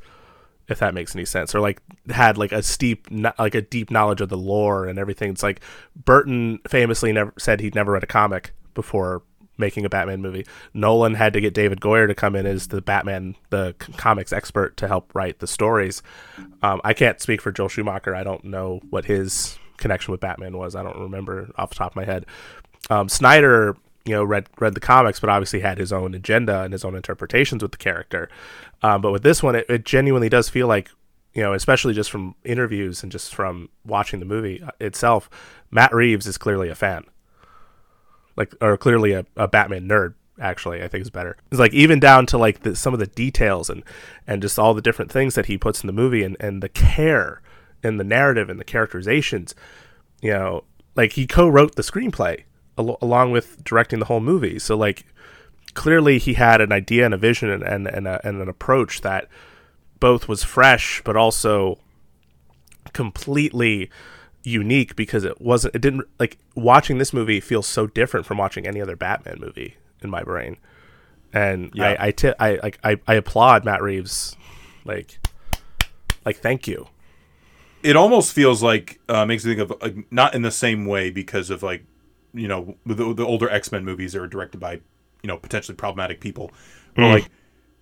if 0.68 0.78
that 0.80 0.94
makes 0.94 1.14
any 1.14 1.24
sense 1.24 1.54
or 1.54 1.60
like 1.60 1.80
had 2.10 2.36
like 2.36 2.52
a 2.52 2.62
steep 2.62 3.06
like 3.38 3.54
a 3.54 3.62
deep 3.62 3.90
knowledge 3.90 4.20
of 4.20 4.28
the 4.28 4.36
lore 4.36 4.86
and 4.86 4.98
everything 4.98 5.30
it's 5.30 5.42
like 5.42 5.60
burton 5.94 6.58
famously 6.68 7.12
never 7.12 7.32
said 7.38 7.60
he'd 7.60 7.74
never 7.74 7.92
read 7.92 8.02
a 8.02 8.06
comic 8.06 8.52
before 8.74 9.22
making 9.58 9.84
a 9.84 9.88
batman 9.88 10.20
movie 10.20 10.44
nolan 10.74 11.14
had 11.14 11.32
to 11.32 11.40
get 11.40 11.54
david 11.54 11.80
goyer 11.80 12.06
to 12.06 12.14
come 12.14 12.34
in 12.34 12.46
as 12.46 12.68
the 12.68 12.80
batman 12.80 13.34
the 13.50 13.74
comics 13.96 14.32
expert 14.32 14.76
to 14.76 14.88
help 14.88 15.14
write 15.14 15.38
the 15.38 15.46
stories 15.46 16.02
um, 16.62 16.80
i 16.84 16.92
can't 16.92 17.20
speak 17.20 17.40
for 17.40 17.52
joel 17.52 17.68
schumacher 17.68 18.14
i 18.14 18.24
don't 18.24 18.44
know 18.44 18.80
what 18.90 19.04
his 19.04 19.58
connection 19.76 20.12
with 20.12 20.20
batman 20.20 20.56
was. 20.56 20.74
I 20.74 20.82
don't 20.82 20.98
remember 20.98 21.50
off 21.56 21.70
the 21.70 21.76
top 21.76 21.92
of 21.92 21.96
my 21.96 22.04
head. 22.04 22.26
Um, 22.90 23.08
snyder 23.08 23.76
you 24.06 24.12
know 24.12 24.24
read 24.24 24.46
read 24.58 24.74
the 24.74 24.80
comics 24.80 25.20
but 25.20 25.28
obviously 25.28 25.60
had 25.60 25.78
his 25.78 25.92
own 25.92 26.14
agenda 26.14 26.62
and 26.62 26.72
his 26.72 26.84
own 26.84 26.94
interpretations 26.94 27.62
with 27.62 27.72
the 27.72 27.78
character. 27.78 28.30
Um, 28.82 29.02
but 29.02 29.12
with 29.12 29.22
this 29.22 29.42
one 29.42 29.56
it, 29.56 29.66
it 29.68 29.84
genuinely 29.84 30.28
does 30.28 30.48
feel 30.48 30.68
like 30.68 30.90
you 31.34 31.42
know 31.42 31.52
especially 31.52 31.92
just 31.92 32.10
from 32.10 32.34
interviews 32.44 33.02
and 33.02 33.12
just 33.12 33.34
from 33.34 33.68
watching 33.84 34.20
the 34.20 34.26
movie 34.26 34.62
itself 34.80 35.28
matt 35.70 35.92
reeves 35.92 36.26
is 36.26 36.38
clearly 36.38 36.68
a 36.68 36.74
fan. 36.74 37.04
Like 38.36 38.54
or 38.60 38.76
clearly 38.76 39.12
a, 39.12 39.26
a 39.36 39.48
batman 39.48 39.88
nerd 39.88 40.14
actually 40.38 40.82
i 40.82 40.88
think 40.88 41.02
is 41.02 41.10
better. 41.10 41.36
It's 41.50 41.58
like 41.58 41.74
even 41.74 41.98
down 41.98 42.26
to 42.26 42.38
like 42.38 42.60
the, 42.60 42.76
some 42.76 42.94
of 42.94 43.00
the 43.00 43.06
details 43.08 43.68
and 43.68 43.82
and 44.26 44.40
just 44.40 44.58
all 44.58 44.72
the 44.72 44.82
different 44.82 45.10
things 45.10 45.34
that 45.34 45.46
he 45.46 45.58
puts 45.58 45.82
in 45.82 45.88
the 45.88 45.92
movie 45.92 46.22
and 46.22 46.36
and 46.38 46.62
the 46.62 46.68
care 46.68 47.42
and 47.86 47.98
the 48.00 48.04
narrative 48.04 48.50
and 48.50 48.58
the 48.60 48.64
characterizations 48.64 49.54
you 50.20 50.30
know 50.30 50.64
like 50.94 51.12
he 51.12 51.26
co-wrote 51.26 51.74
the 51.76 51.82
screenplay 51.82 52.42
al- 52.78 52.98
along 53.00 53.30
with 53.30 53.62
directing 53.64 53.98
the 53.98 54.06
whole 54.06 54.20
movie 54.20 54.58
so 54.58 54.76
like 54.76 55.04
clearly 55.74 56.18
he 56.18 56.34
had 56.34 56.60
an 56.60 56.72
idea 56.72 57.04
and 57.04 57.14
a 57.14 57.18
vision 57.18 57.50
and 57.50 57.62
and, 57.62 57.86
and, 57.86 58.06
a, 58.06 58.26
and 58.26 58.40
an 58.40 58.48
approach 58.48 59.00
that 59.02 59.28
both 60.00 60.28
was 60.28 60.42
fresh 60.42 61.02
but 61.04 61.16
also 61.16 61.78
completely 62.92 63.90
unique 64.42 64.94
because 64.94 65.24
it 65.24 65.40
wasn't 65.40 65.74
it 65.74 65.80
didn't 65.80 66.04
like 66.20 66.38
watching 66.54 66.98
this 66.98 67.12
movie 67.12 67.40
feels 67.40 67.66
so 67.66 67.86
different 67.86 68.24
from 68.24 68.38
watching 68.38 68.66
any 68.66 68.80
other 68.80 68.94
batman 68.96 69.38
movie 69.40 69.76
in 70.02 70.10
my 70.10 70.22
brain. 70.22 70.56
And 71.32 71.72
Yeah. 71.74 71.96
I 71.98 72.14
I, 72.38 72.58
like 72.62 72.78
I, 72.84 72.98
I 73.06 73.14
applaud 73.14 73.64
Matt 73.64 73.82
Reeves, 73.82 74.36
like 74.84 75.18
like 76.24 76.36
thank 76.36 76.66
you. 76.66 76.86
It 77.86 77.94
almost 77.94 78.32
feels 78.32 78.64
like 78.64 78.98
uh, 79.08 79.24
makes 79.24 79.44
me 79.44 79.54
think 79.54 79.70
of 79.70 79.80
like, 79.80 80.12
not 80.12 80.34
in 80.34 80.42
the 80.42 80.50
same 80.50 80.86
way 80.86 81.10
because 81.10 81.50
of 81.50 81.62
like 81.62 81.84
you 82.34 82.48
know 82.48 82.76
the, 82.84 83.14
the 83.14 83.24
older 83.24 83.48
X 83.48 83.70
Men 83.70 83.84
movies 83.84 84.12
that 84.12 84.20
are 84.20 84.26
directed 84.26 84.58
by 84.58 84.72
you 85.22 85.28
know 85.28 85.36
potentially 85.36 85.76
problematic 85.76 86.20
people, 86.20 86.50
but 86.96 87.06
like 87.06 87.30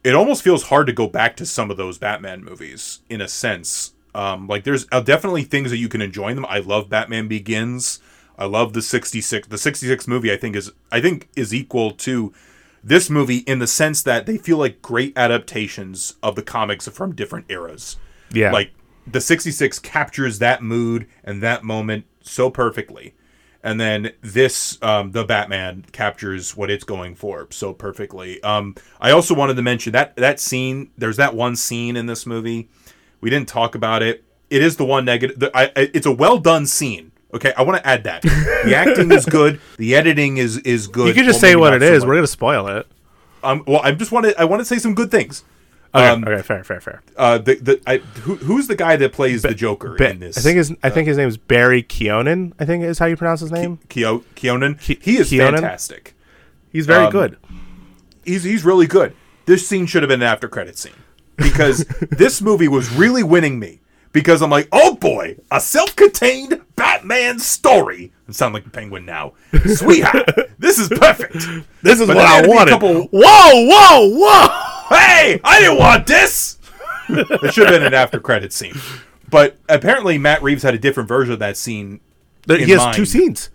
it 0.04 0.14
almost 0.14 0.42
feels 0.42 0.64
hard 0.64 0.86
to 0.88 0.92
go 0.92 1.06
back 1.06 1.36
to 1.36 1.46
some 1.46 1.70
of 1.70 1.78
those 1.78 1.96
Batman 1.96 2.44
movies 2.44 3.00
in 3.08 3.22
a 3.22 3.28
sense. 3.28 3.94
Um, 4.14 4.46
like 4.46 4.64
there's 4.64 4.86
uh, 4.92 5.00
definitely 5.00 5.42
things 5.42 5.70
that 5.70 5.78
you 5.78 5.88
can 5.88 6.02
enjoy 6.02 6.28
in 6.28 6.36
them. 6.36 6.46
I 6.46 6.58
love 6.58 6.90
Batman 6.90 7.26
Begins. 7.26 8.00
I 8.38 8.44
love 8.44 8.74
the 8.74 8.82
'66. 8.82 9.48
The 9.48 9.56
'66 9.58 10.06
movie 10.06 10.30
I 10.30 10.36
think 10.36 10.54
is 10.54 10.70
I 10.92 11.00
think 11.00 11.30
is 11.34 11.54
equal 11.54 11.92
to 11.92 12.34
this 12.82 13.08
movie 13.08 13.38
in 13.38 13.58
the 13.58 13.66
sense 13.66 14.02
that 14.02 14.26
they 14.26 14.36
feel 14.36 14.58
like 14.58 14.82
great 14.82 15.16
adaptations 15.16 16.16
of 16.22 16.36
the 16.36 16.42
comics 16.42 16.86
from 16.88 17.14
different 17.14 17.46
eras 17.48 17.96
Yeah, 18.30 18.52
like 18.52 18.72
the 19.06 19.20
66 19.20 19.78
captures 19.80 20.38
that 20.38 20.62
mood 20.62 21.06
and 21.22 21.42
that 21.42 21.62
moment 21.64 22.04
so 22.22 22.50
perfectly. 22.50 23.14
And 23.62 23.80
then 23.80 24.12
this 24.20 24.78
um, 24.82 25.12
the 25.12 25.24
batman 25.24 25.86
captures 25.92 26.54
what 26.56 26.70
it's 26.70 26.84
going 26.84 27.14
for 27.14 27.46
so 27.50 27.72
perfectly. 27.72 28.42
Um, 28.42 28.74
i 29.00 29.10
also 29.10 29.34
wanted 29.34 29.56
to 29.56 29.62
mention 29.62 29.92
that 29.92 30.14
that 30.16 30.38
scene 30.40 30.90
there's 30.98 31.16
that 31.16 31.34
one 31.34 31.56
scene 31.56 31.96
in 31.96 32.04
this 32.06 32.26
movie. 32.26 32.68
We 33.22 33.30
didn't 33.30 33.48
talk 33.48 33.74
about 33.74 34.02
it. 34.02 34.22
It 34.50 34.62
is 34.62 34.76
the 34.76 34.84
one 34.84 35.04
negative 35.06 35.38
the, 35.38 35.50
I, 35.56 35.70
it's 35.76 36.06
a 36.06 36.12
well 36.12 36.36
done 36.38 36.66
scene. 36.66 37.12
Okay 37.32 37.52
i 37.56 37.62
want 37.62 37.78
to 37.82 37.86
add 37.86 38.04
that. 38.04 38.20
The 38.22 38.74
acting 38.76 39.10
is 39.10 39.24
good. 39.24 39.60
The 39.78 39.94
editing 39.94 40.36
is 40.36 40.58
is 40.58 40.86
good. 40.86 41.08
You 41.08 41.14
can 41.14 41.24
just 41.24 41.42
Well, 41.42 41.50
say 41.52 41.56
what 41.56 41.72
it 41.72 41.80
so 41.80 41.86
is. 41.92 42.02
much. 42.02 42.08
We're 42.08 42.14
gonna 42.16 42.26
spoil 42.26 42.66
it. 42.68 42.86
um, 43.42 43.64
well 43.66 43.80
i 43.82 43.92
just 43.92 44.12
want 44.12 44.26
to 44.26 44.38
i 44.38 44.44
want 44.44 44.60
to 44.60 44.64
say 44.66 44.78
some 44.78 44.94
good 44.94 45.10
things 45.10 45.42
Okay, 45.94 46.08
Um, 46.08 46.24
okay, 46.24 46.42
fair, 46.42 46.64
fair, 46.64 46.80
fair. 46.80 47.02
uh, 47.16 47.38
the, 47.38 47.54
the, 47.54 47.80
I, 47.86 47.98
who, 47.98 48.34
who's 48.36 48.66
the 48.66 48.74
guy 48.74 48.96
that 48.96 49.12
plays 49.12 49.42
the 49.42 49.54
Joker 49.54 49.94
Ba- 49.96 50.10
in 50.10 50.18
this? 50.18 50.36
I 50.36 50.40
think 50.40 50.56
his 50.56 50.74
I 50.82 50.90
think 50.90 51.06
his 51.06 51.16
name 51.16 51.28
is 51.28 51.36
Barry 51.36 51.82
Keoghan. 51.84 52.52
I 52.58 52.64
think 52.64 52.82
is 52.82 52.98
how 52.98 53.06
you 53.06 53.16
pronounce 53.16 53.40
his 53.40 53.52
name. 53.52 53.78
Keo- 53.88 54.24
Keoghan. 54.34 54.76
Ke- 54.78 55.00
he 55.02 55.18
is 55.18 55.30
Keoghan? 55.30 55.52
fantastic. 55.52 56.16
He's 56.72 56.86
very 56.86 57.04
um, 57.04 57.12
good. 57.12 57.36
He's 58.24 58.42
he's 58.42 58.64
really 58.64 58.86
good. 58.88 59.14
This 59.46 59.68
scene 59.68 59.86
should 59.86 60.02
have 60.02 60.08
been 60.08 60.22
an 60.22 60.26
after 60.28 60.48
credit 60.48 60.76
scene 60.78 60.94
because 61.36 61.84
this 62.10 62.42
movie 62.42 62.66
was 62.68 62.90
really 62.92 63.22
winning 63.22 63.58
me 63.60 63.80
because 64.12 64.42
I'm 64.42 64.50
like, 64.50 64.68
oh 64.72 64.94
boy, 64.96 65.36
a 65.52 65.60
self-contained 65.60 66.60
Batman 66.74 67.38
story. 67.38 68.12
I 68.28 68.32
sound 68.32 68.54
like 68.54 68.66
a 68.66 68.70
penguin 68.70 69.04
now, 69.04 69.34
sweetheart. 69.66 70.28
this 70.58 70.78
is 70.80 70.88
perfect. 70.88 71.34
This 71.82 72.00
is 72.00 72.06
but 72.08 72.16
what 72.16 72.24
I 72.26 72.28
had 72.36 72.42
to 72.42 72.48
be 72.48 72.52
a 72.52 72.56
wanted. 72.56 72.70
couple- 72.70 73.02
Whoa, 73.12 73.68
whoa, 73.68 74.18
whoa! 74.18 74.73
Hey, 74.88 75.40
I 75.44 75.60
didn't 75.60 75.78
want 75.78 76.06
this. 76.06 76.58
it 77.08 77.52
should 77.54 77.68
have 77.68 77.74
been 77.78 77.82
an 77.86 77.94
after 77.94 78.18
credit 78.20 78.52
scene, 78.52 78.74
but 79.30 79.56
apparently 79.68 80.16
Matt 80.18 80.42
Reeves 80.42 80.62
had 80.62 80.74
a 80.74 80.78
different 80.78 81.08
version 81.08 81.32
of 81.32 81.38
that 81.40 81.56
scene 81.56 82.00
There- 82.46 82.58
in 82.58 82.64
he 82.64 82.70
has 82.72 82.80
mind. 82.80 82.96
two 82.96 83.04
scenes. 83.04 83.50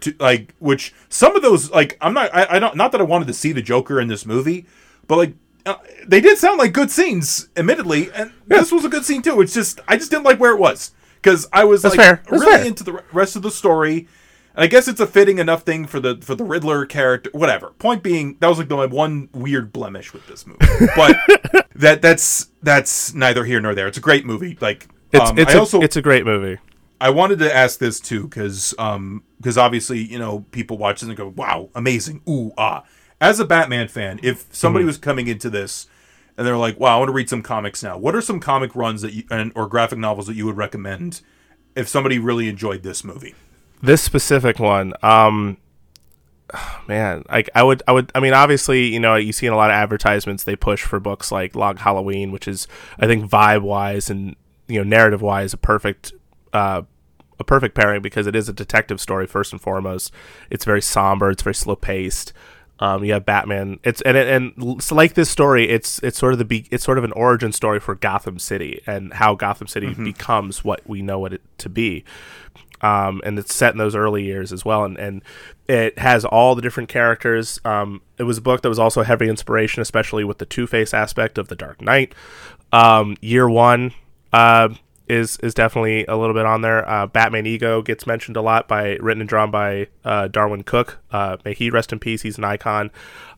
to 0.00 0.14
like 0.20 0.54
which 0.58 0.92
some 1.08 1.34
of 1.34 1.42
those 1.42 1.70
like 1.70 1.96
I'm 2.00 2.12
not 2.14 2.34
I, 2.34 2.56
I 2.56 2.58
don't 2.58 2.76
not 2.76 2.92
that 2.92 3.00
I 3.00 3.04
wanted 3.04 3.26
to 3.28 3.34
see 3.34 3.52
the 3.52 3.62
Joker 3.62 4.00
in 4.00 4.08
this 4.08 4.24
movie, 4.26 4.66
but 5.06 5.16
like 5.16 5.34
uh, 5.66 5.76
they 6.06 6.20
did 6.20 6.36
sound 6.38 6.58
like 6.58 6.72
good 6.74 6.90
scenes, 6.90 7.48
admittedly, 7.56 8.10
and 8.12 8.30
this 8.46 8.70
was 8.70 8.84
a 8.84 8.88
good 8.88 9.04
scene 9.04 9.22
too. 9.22 9.40
It's 9.40 9.54
just 9.54 9.80
I 9.88 9.96
just 9.96 10.10
didn't 10.10 10.24
like 10.24 10.38
where 10.38 10.52
it 10.52 10.58
was 10.60 10.92
because 11.16 11.46
I 11.52 11.64
was 11.64 11.82
That's 11.82 11.96
like 11.96 12.04
fair. 12.06 12.22
Really 12.30 12.44
fair. 12.46 12.64
into 12.66 12.84
the 12.84 13.02
rest 13.12 13.34
of 13.34 13.42
the 13.42 13.50
story. 13.50 14.06
And 14.54 14.62
I 14.62 14.66
guess 14.68 14.86
it's 14.86 15.00
a 15.00 15.06
fitting 15.06 15.38
enough 15.38 15.62
thing 15.62 15.86
for 15.86 15.98
the 15.98 16.18
for 16.20 16.34
the 16.34 16.44
Riddler 16.44 16.86
character. 16.86 17.30
Whatever. 17.32 17.70
Point 17.78 18.02
being, 18.02 18.36
that 18.40 18.48
was 18.48 18.58
like 18.58 18.68
the 18.68 18.76
my 18.76 18.86
one 18.86 19.28
weird 19.32 19.72
blemish 19.72 20.12
with 20.12 20.26
this 20.26 20.46
movie. 20.46 20.64
But 20.96 21.16
that 21.74 22.02
that's 22.02 22.50
that's 22.62 23.14
neither 23.14 23.44
here 23.44 23.60
nor 23.60 23.74
there. 23.74 23.88
It's 23.88 23.98
a 23.98 24.02
great 24.02 24.24
movie. 24.24 24.56
Like 24.60 24.88
It's 25.12 25.30
um, 25.30 25.38
it's 25.38 25.54
a, 25.54 25.58
also 25.58 25.80
it's 25.80 25.96
a 25.96 26.02
great 26.02 26.24
movie. 26.24 26.60
I 27.00 27.10
wanted 27.10 27.40
to 27.40 27.54
ask 27.54 27.78
this 27.80 27.98
too 28.00 28.24
because 28.24 28.74
um 28.78 29.24
because 29.38 29.58
obviously 29.58 29.98
you 29.98 30.18
know 30.18 30.46
people 30.52 30.78
watch 30.78 31.00
this 31.00 31.08
and 31.08 31.16
go 31.18 31.28
wow 31.28 31.68
amazing 31.74 32.22
ooh 32.28 32.52
ah 32.56 32.84
as 33.20 33.40
a 33.40 33.44
Batman 33.44 33.88
fan 33.88 34.20
if 34.22 34.46
somebody 34.52 34.84
was 34.84 34.98
coming 34.98 35.26
into 35.26 35.50
this 35.50 35.86
and 36.38 36.46
they're 36.46 36.56
like 36.56 36.78
wow 36.78 36.96
I 36.96 36.98
want 37.00 37.08
to 37.08 37.12
read 37.12 37.28
some 37.28 37.42
comics 37.42 37.82
now 37.82 37.98
what 37.98 38.14
are 38.14 38.22
some 38.22 38.40
comic 38.40 38.74
runs 38.74 39.02
that 39.02 39.12
you 39.12 39.24
and 39.30 39.52
or 39.54 39.66
graphic 39.66 39.98
novels 39.98 40.28
that 40.28 40.36
you 40.36 40.46
would 40.46 40.56
recommend 40.56 41.20
if 41.74 41.88
somebody 41.88 42.18
really 42.18 42.48
enjoyed 42.48 42.82
this 42.82 43.04
movie 43.04 43.34
This 43.82 44.02
specific 44.02 44.58
one, 44.58 44.94
um, 45.02 45.58
man, 46.88 47.24
like 47.30 47.50
I 47.54 47.62
would, 47.62 47.82
I 47.86 47.92
would, 47.92 48.10
I 48.14 48.20
mean, 48.20 48.34
obviously, 48.34 48.86
you 48.86 49.00
know, 49.00 49.16
you 49.16 49.32
see 49.32 49.46
in 49.46 49.52
a 49.52 49.56
lot 49.56 49.70
of 49.70 49.74
advertisements 49.74 50.44
they 50.44 50.56
push 50.56 50.82
for 50.82 51.00
books 51.00 51.30
like 51.30 51.54
Long 51.54 51.76
Halloween, 51.76 52.32
which 52.32 52.48
is, 52.48 52.66
I 52.98 53.06
think, 53.06 53.30
vibe 53.30 53.62
wise 53.62 54.10
and 54.10 54.36
you 54.66 54.78
know, 54.78 54.84
narrative 54.84 55.20
wise, 55.20 55.52
a 55.52 55.58
perfect, 55.58 56.12
uh, 56.52 56.82
a 57.38 57.44
perfect 57.44 57.74
pairing 57.74 58.00
because 58.00 58.26
it 58.26 58.36
is 58.36 58.48
a 58.48 58.52
detective 58.52 59.00
story 59.00 59.26
first 59.26 59.52
and 59.52 59.60
foremost. 59.60 60.12
It's 60.50 60.64
very 60.64 60.80
somber. 60.80 61.30
It's 61.30 61.42
very 61.42 61.54
slow 61.54 61.76
paced. 61.76 62.32
Um, 62.80 63.04
you 63.04 63.12
have 63.12 63.24
Batman. 63.24 63.78
It's 63.84 64.00
and 64.02 64.16
and 64.16 64.82
so 64.82 64.94
like 64.94 65.14
this 65.14 65.30
story, 65.30 65.68
it's 65.68 66.00
it's 66.02 66.18
sort 66.18 66.32
of 66.32 66.38
the 66.38 66.44
be, 66.44 66.66
it's 66.70 66.82
sort 66.82 66.98
of 66.98 67.04
an 67.04 67.12
origin 67.12 67.52
story 67.52 67.78
for 67.78 67.94
Gotham 67.94 68.38
City 68.38 68.82
and 68.86 69.12
how 69.12 69.34
Gotham 69.34 69.68
City 69.68 69.94
becomes 69.94 70.64
what 70.64 70.80
we 70.86 71.00
know 71.00 71.24
it 71.26 71.40
to 71.58 71.68
be. 71.68 72.04
Um, 72.84 73.22
and 73.24 73.38
it's 73.38 73.54
set 73.54 73.72
in 73.72 73.78
those 73.78 73.94
early 73.96 74.24
years 74.24 74.52
as 74.52 74.62
well, 74.62 74.84
and, 74.84 74.98
and 74.98 75.22
it 75.66 75.98
has 75.98 76.26
all 76.26 76.54
the 76.54 76.60
different 76.60 76.90
characters. 76.90 77.58
Um, 77.64 78.02
it 78.18 78.24
was 78.24 78.36
a 78.36 78.42
book 78.42 78.60
that 78.60 78.68
was 78.68 78.78
also 78.78 79.02
heavy 79.02 79.26
inspiration, 79.26 79.80
especially 79.80 80.22
with 80.22 80.36
the 80.36 80.44
Two 80.44 80.66
Face 80.66 80.92
aspect 80.92 81.38
of 81.38 81.48
the 81.48 81.56
Dark 81.56 81.80
Knight. 81.80 82.14
Um, 82.72 83.16
year 83.22 83.48
one, 83.48 83.92
uh, 84.34 84.68
is 85.08 85.38
is 85.38 85.54
definitely 85.54 86.04
a 86.06 86.16
little 86.16 86.34
bit 86.34 86.44
on 86.44 86.60
there. 86.60 86.86
Uh, 86.88 87.06
Batman 87.06 87.46
Ego 87.46 87.80
gets 87.80 88.06
mentioned 88.06 88.36
a 88.36 88.42
lot 88.42 88.68
by 88.68 88.96
written 88.96 89.20
and 89.20 89.28
drawn 89.28 89.50
by 89.50 89.88
uh, 90.04 90.28
Darwyn 90.28 90.62
Cooke. 90.62 90.98
Uh, 91.10 91.38
may 91.44 91.54
he 91.54 91.70
rest 91.70 91.92
in 91.92 91.98
peace. 91.98 92.22
He's 92.22 92.38
an 92.38 92.44
icon. 92.44 92.90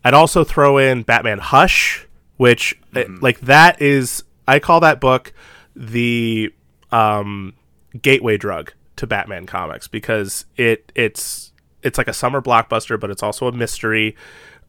I'd 0.05 0.15
also 0.15 0.43
throw 0.43 0.79
in 0.79 1.03
Batman 1.03 1.39
Hush, 1.39 2.07
which 2.37 2.79
uh, 2.95 3.05
like 3.21 3.41
that 3.41 3.81
is 3.81 4.25
I 4.49 4.59
call 4.59 4.81
that 4.81 5.01
book 5.01 5.33
the 5.75 6.53
um, 6.91 7.55
gateway 8.01 8.37
drug 8.37 8.73
to 8.97 9.07
Batman 9.07 9.47
comics 9.47 9.89
because 9.89 10.45
it 10.57 10.91
it's 10.95 11.53
it's 11.83 11.99
like 11.99 12.09
a 12.09 12.13
summer 12.13 12.41
blockbuster, 12.43 12.99
but 12.99 13.11
it's 13.11 13.23
also 13.23 13.47
a 13.47 13.53
mystery. 13.53 14.17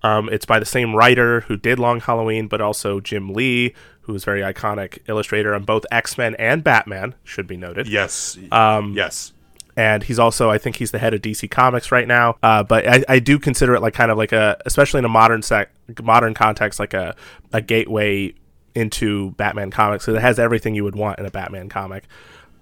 Um, 0.03 0.29
it's 0.29 0.45
by 0.45 0.59
the 0.59 0.65
same 0.65 0.95
writer 0.95 1.41
who 1.41 1.57
did 1.57 1.79
Long 1.79 1.99
Halloween, 1.99 2.47
but 2.47 2.61
also 2.61 2.99
Jim 2.99 3.33
Lee, 3.33 3.73
who 4.01 4.13
is 4.13 4.23
a 4.23 4.25
very 4.25 4.41
iconic 4.41 4.99
illustrator 5.07 5.55
on 5.55 5.63
both 5.63 5.85
X 5.91 6.17
Men 6.17 6.35
and 6.35 6.63
Batman, 6.63 7.15
should 7.23 7.47
be 7.47 7.57
noted. 7.57 7.87
yes 7.87 8.37
um 8.51 8.93
yes 8.93 9.33
And 9.75 10.03
he's 10.03 10.17
also, 10.19 10.49
I 10.49 10.57
think, 10.57 10.77
he's 10.77 10.89
the 10.91 10.97
head 10.99 11.13
of 11.13 11.21
DC 11.21 11.49
Comics 11.51 11.91
right 11.91 12.07
now. 12.07 12.35
Uh, 12.41 12.63
but 12.63 12.87
I, 12.87 13.03
I 13.07 13.19
do 13.19 13.37
consider 13.39 13.75
it 13.75 13.81
like 13.81 13.93
kind 13.93 14.09
of 14.11 14.17
like 14.17 14.31
a, 14.31 14.57
especially 14.65 14.99
in 14.99 15.05
a 15.05 15.09
modern 15.09 15.43
sec, 15.43 15.69
modern 16.01 16.33
context, 16.33 16.79
like 16.79 16.95
a, 16.95 17.15
a 17.53 17.61
gateway 17.61 18.33
into 18.73 19.31
Batman 19.31 19.69
comics. 19.69 20.05
So 20.05 20.15
it 20.15 20.21
has 20.21 20.39
everything 20.39 20.73
you 20.75 20.83
would 20.83 20.95
want 20.95 21.19
in 21.19 21.25
a 21.27 21.31
Batman 21.31 21.69
comic. 21.69 22.05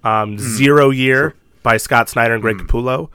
Um, 0.04 0.38
Zero 0.38 0.90
Year 0.90 1.34
by 1.66 1.78
Scott 1.78 2.08
Snyder 2.08 2.34
and 2.34 2.40
Greg 2.40 2.58
Capullo 2.58 3.10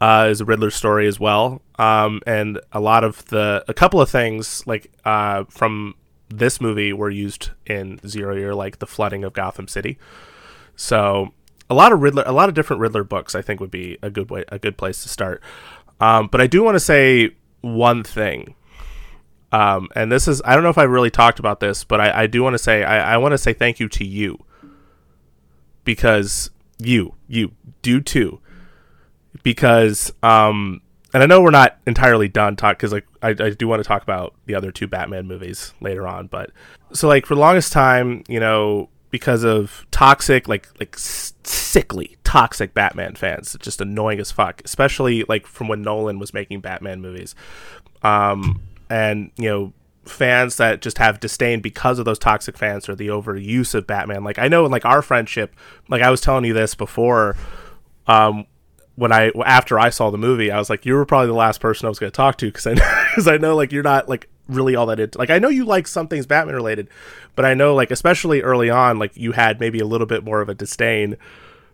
uh, 0.00 0.28
is 0.30 0.40
a 0.40 0.44
Riddler 0.44 0.70
story 0.70 1.08
as 1.08 1.18
well. 1.18 1.62
Um, 1.80 2.20
and 2.28 2.60
a 2.70 2.78
lot 2.78 3.02
of 3.02 3.24
the, 3.24 3.64
a 3.66 3.74
couple 3.74 4.00
of 4.00 4.08
things 4.08 4.64
like 4.68 4.92
uh, 5.04 5.42
from 5.48 5.96
this 6.28 6.60
movie 6.60 6.92
were 6.92 7.10
used 7.10 7.50
in 7.66 7.98
Zero 8.06 8.36
Year, 8.36 8.54
like 8.54 8.78
the 8.78 8.86
flooding 8.86 9.24
of 9.24 9.32
Gotham 9.32 9.66
City. 9.66 9.98
So 10.76 11.34
a 11.68 11.74
lot 11.74 11.90
of 11.90 12.00
Riddler, 12.00 12.22
a 12.24 12.30
lot 12.30 12.48
of 12.48 12.54
different 12.54 12.78
Riddler 12.78 13.02
books, 13.02 13.34
I 13.34 13.42
think 13.42 13.58
would 13.58 13.72
be 13.72 13.98
a 14.00 14.10
good 14.10 14.30
way, 14.30 14.44
a 14.46 14.60
good 14.60 14.78
place 14.78 15.02
to 15.02 15.08
start. 15.08 15.42
Um, 16.00 16.28
but 16.30 16.40
I 16.40 16.46
do 16.46 16.62
want 16.62 16.76
to 16.76 16.80
say 16.80 17.34
one 17.62 18.04
thing, 18.04 18.54
um, 19.50 19.88
and 19.96 20.12
this 20.12 20.28
is 20.28 20.40
I 20.44 20.54
don't 20.54 20.62
know 20.62 20.70
if 20.70 20.78
I 20.78 20.84
really 20.84 21.10
talked 21.10 21.40
about 21.40 21.58
this, 21.58 21.82
but 21.82 22.00
I, 22.00 22.22
I 22.22 22.26
do 22.28 22.44
want 22.44 22.54
to 22.54 22.58
say 22.58 22.84
I, 22.84 23.14
I 23.14 23.16
want 23.16 23.32
to 23.32 23.38
say 23.38 23.52
thank 23.54 23.80
you 23.80 23.88
to 23.88 24.04
you 24.04 24.38
because 25.82 26.50
you 26.78 27.14
you 27.26 27.52
do 27.82 28.00
too. 28.00 28.40
Because 29.42 30.12
um 30.22 30.80
and 31.14 31.22
I 31.22 31.26
know 31.26 31.40
we're 31.40 31.50
not 31.50 31.78
entirely 31.86 32.28
done 32.28 32.56
talk 32.56 32.76
because 32.76 32.92
like 32.92 33.06
I, 33.22 33.30
I 33.30 33.50
do 33.50 33.66
want 33.66 33.82
to 33.82 33.88
talk 33.88 34.02
about 34.02 34.34
the 34.46 34.54
other 34.54 34.70
two 34.70 34.86
Batman 34.86 35.26
movies 35.26 35.72
later 35.80 36.06
on, 36.06 36.26
but 36.26 36.50
so 36.92 37.08
like 37.08 37.26
for 37.26 37.34
the 37.34 37.40
longest 37.40 37.72
time, 37.72 38.24
you 38.28 38.40
know, 38.40 38.88
because 39.10 39.44
of 39.44 39.86
toxic 39.90 40.48
like 40.48 40.68
like 40.78 40.96
sickly 40.98 42.16
toxic 42.24 42.74
Batman 42.74 43.14
fans, 43.14 43.56
just 43.60 43.80
annoying 43.80 44.20
as 44.20 44.30
fuck, 44.30 44.60
especially 44.64 45.24
like 45.28 45.46
from 45.46 45.68
when 45.68 45.82
Nolan 45.82 46.18
was 46.18 46.34
making 46.34 46.60
Batman 46.60 47.00
movies, 47.00 47.34
um, 48.02 48.60
and 48.90 49.30
you 49.36 49.48
know 49.48 49.72
fans 50.10 50.56
that 50.56 50.80
just 50.82 50.98
have 50.98 51.20
disdain 51.20 51.60
because 51.60 51.98
of 51.98 52.04
those 52.04 52.18
toxic 52.18 52.56
fans 52.56 52.88
or 52.88 52.94
the 52.94 53.08
overuse 53.08 53.74
of 53.74 53.86
Batman. 53.86 54.24
Like 54.24 54.38
I 54.38 54.48
know, 54.48 54.64
in 54.64 54.72
like 54.72 54.84
our 54.84 55.02
friendship, 55.02 55.54
like 55.88 56.02
I 56.02 56.10
was 56.10 56.20
telling 56.20 56.44
you 56.44 56.54
this 56.54 56.74
before, 56.74 57.36
um, 58.06 58.46
when 58.96 59.12
I 59.12 59.30
after 59.44 59.78
I 59.78 59.90
saw 59.90 60.10
the 60.10 60.18
movie, 60.18 60.50
I 60.50 60.58
was 60.58 60.68
like, 60.68 60.84
you 60.84 60.94
were 60.94 61.06
probably 61.06 61.28
the 61.28 61.34
last 61.34 61.60
person 61.60 61.86
I 61.86 61.88
was 61.88 61.98
going 61.98 62.10
to 62.10 62.16
talk 62.16 62.36
to 62.38 62.46
because 62.46 62.66
I 62.66 62.74
because 63.10 63.28
I 63.28 63.36
know 63.36 63.54
like 63.56 63.72
you're 63.72 63.82
not 63.82 64.08
like 64.08 64.28
really 64.48 64.74
all 64.74 64.86
that 64.86 64.98
into 64.98 65.18
like 65.18 65.30
I 65.30 65.38
know 65.38 65.48
you 65.48 65.64
like 65.64 65.86
some 65.86 66.08
things 66.08 66.26
Batman 66.26 66.54
related, 66.54 66.88
but 67.36 67.44
I 67.44 67.54
know 67.54 67.74
like 67.74 67.90
especially 67.90 68.42
early 68.42 68.70
on, 68.70 68.98
like 68.98 69.16
you 69.16 69.32
had 69.32 69.60
maybe 69.60 69.78
a 69.78 69.86
little 69.86 70.06
bit 70.06 70.24
more 70.24 70.40
of 70.40 70.48
a 70.48 70.54
disdain 70.54 71.16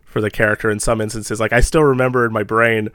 for 0.03 0.21
the 0.21 0.31
character 0.31 0.69
in 0.69 0.79
some 0.79 1.01
instances. 1.01 1.39
Like 1.39 1.53
I 1.53 1.61
still 1.61 1.83
remember 1.83 2.25
in 2.25 2.33
my 2.33 2.43
brain 2.43 2.89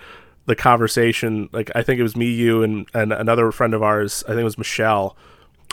the 0.46 0.56
conversation. 0.56 1.48
Like 1.52 1.70
I 1.74 1.82
think 1.82 2.00
it 2.00 2.02
was 2.02 2.16
me, 2.16 2.30
you, 2.30 2.62
and 2.62 2.86
and 2.94 3.12
another 3.12 3.50
friend 3.52 3.74
of 3.74 3.82
ours. 3.82 4.22
I 4.26 4.30
think 4.30 4.40
it 4.40 4.44
was 4.44 4.58
Michelle 4.58 5.16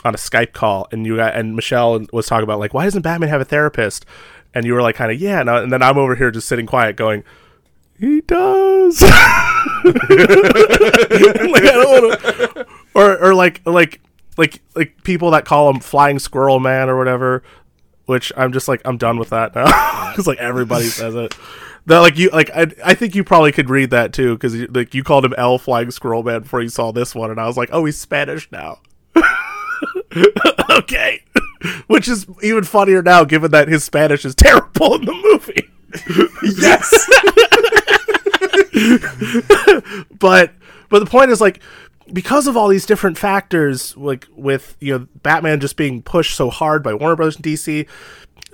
on 0.04 0.14
a 0.14 0.18
Skype 0.18 0.52
call, 0.52 0.88
and 0.92 1.06
you 1.06 1.16
got 1.16 1.34
and 1.34 1.56
Michelle 1.56 2.06
was 2.12 2.26
talking 2.26 2.44
about 2.44 2.58
like 2.58 2.74
why 2.74 2.84
doesn't 2.84 3.02
Batman 3.02 3.28
have 3.28 3.40
a 3.40 3.44
therapist? 3.44 4.06
And 4.54 4.64
you 4.64 4.72
were 4.72 4.82
like 4.82 4.96
kind 4.96 5.12
of 5.12 5.20
yeah, 5.20 5.40
and, 5.40 5.50
I, 5.50 5.62
and 5.62 5.72
then 5.72 5.82
I'm 5.82 5.98
over 5.98 6.14
here 6.14 6.30
just 6.30 6.48
sitting 6.48 6.66
quiet, 6.66 6.96
going, 6.96 7.22
he 7.98 8.20
does. 8.22 9.02
like, 9.02 9.12
I 9.84 11.72
don't 11.74 12.02
wanna, 12.02 12.66
or 12.94 13.18
or 13.18 13.34
like 13.34 13.60
like 13.66 14.00
like 14.36 14.62
like 14.74 15.02
people 15.02 15.32
that 15.32 15.44
call 15.44 15.68
him 15.68 15.80
Flying 15.80 16.18
Squirrel 16.18 16.60
Man 16.60 16.88
or 16.88 16.96
whatever, 16.96 17.42
which 18.06 18.32
I'm 18.36 18.52
just 18.52 18.68
like 18.68 18.80
I'm 18.84 18.96
done 18.96 19.18
with 19.18 19.30
that 19.30 19.54
now 19.54 19.64
because 20.10 20.26
like 20.26 20.38
everybody 20.38 20.86
says 20.86 21.14
it. 21.14 21.36
That 21.88 22.00
like 22.00 22.18
you 22.18 22.28
like 22.28 22.50
I, 22.50 22.66
I 22.84 22.92
think 22.92 23.14
you 23.14 23.24
probably 23.24 23.50
could 23.50 23.70
read 23.70 23.88
that 23.90 24.12
too 24.12 24.34
because 24.34 24.54
like 24.68 24.92
you 24.94 25.02
called 25.02 25.24
him 25.24 25.32
L 25.38 25.56
Flying 25.56 25.90
Squirrel 25.90 26.22
Man 26.22 26.42
before 26.42 26.60
you 26.60 26.68
saw 26.68 26.92
this 26.92 27.14
one 27.14 27.30
and 27.30 27.40
I 27.40 27.46
was 27.46 27.56
like 27.56 27.70
oh 27.72 27.86
he's 27.86 27.96
Spanish 27.96 28.52
now. 28.52 28.80
okay, 30.70 31.22
which 31.86 32.06
is 32.06 32.26
even 32.42 32.64
funnier 32.64 33.02
now 33.02 33.24
given 33.24 33.52
that 33.52 33.68
his 33.68 33.84
Spanish 33.84 34.26
is 34.26 34.34
terrible 34.34 34.96
in 34.96 35.06
the 35.06 35.14
movie. 35.14 35.70
yes. 36.60 37.08
but 40.18 40.52
but 40.90 40.98
the 40.98 41.06
point 41.06 41.30
is 41.30 41.40
like 41.40 41.60
because 42.12 42.46
of 42.46 42.54
all 42.54 42.68
these 42.68 42.84
different 42.84 43.16
factors, 43.16 43.96
like 43.96 44.28
with 44.36 44.76
you 44.80 44.92
know 44.98 45.08
Batman 45.22 45.58
just 45.58 45.78
being 45.78 46.02
pushed 46.02 46.36
so 46.36 46.50
hard 46.50 46.82
by 46.82 46.92
Warner 46.92 47.16
Brothers 47.16 47.36
and 47.36 47.44
DC, 47.46 47.88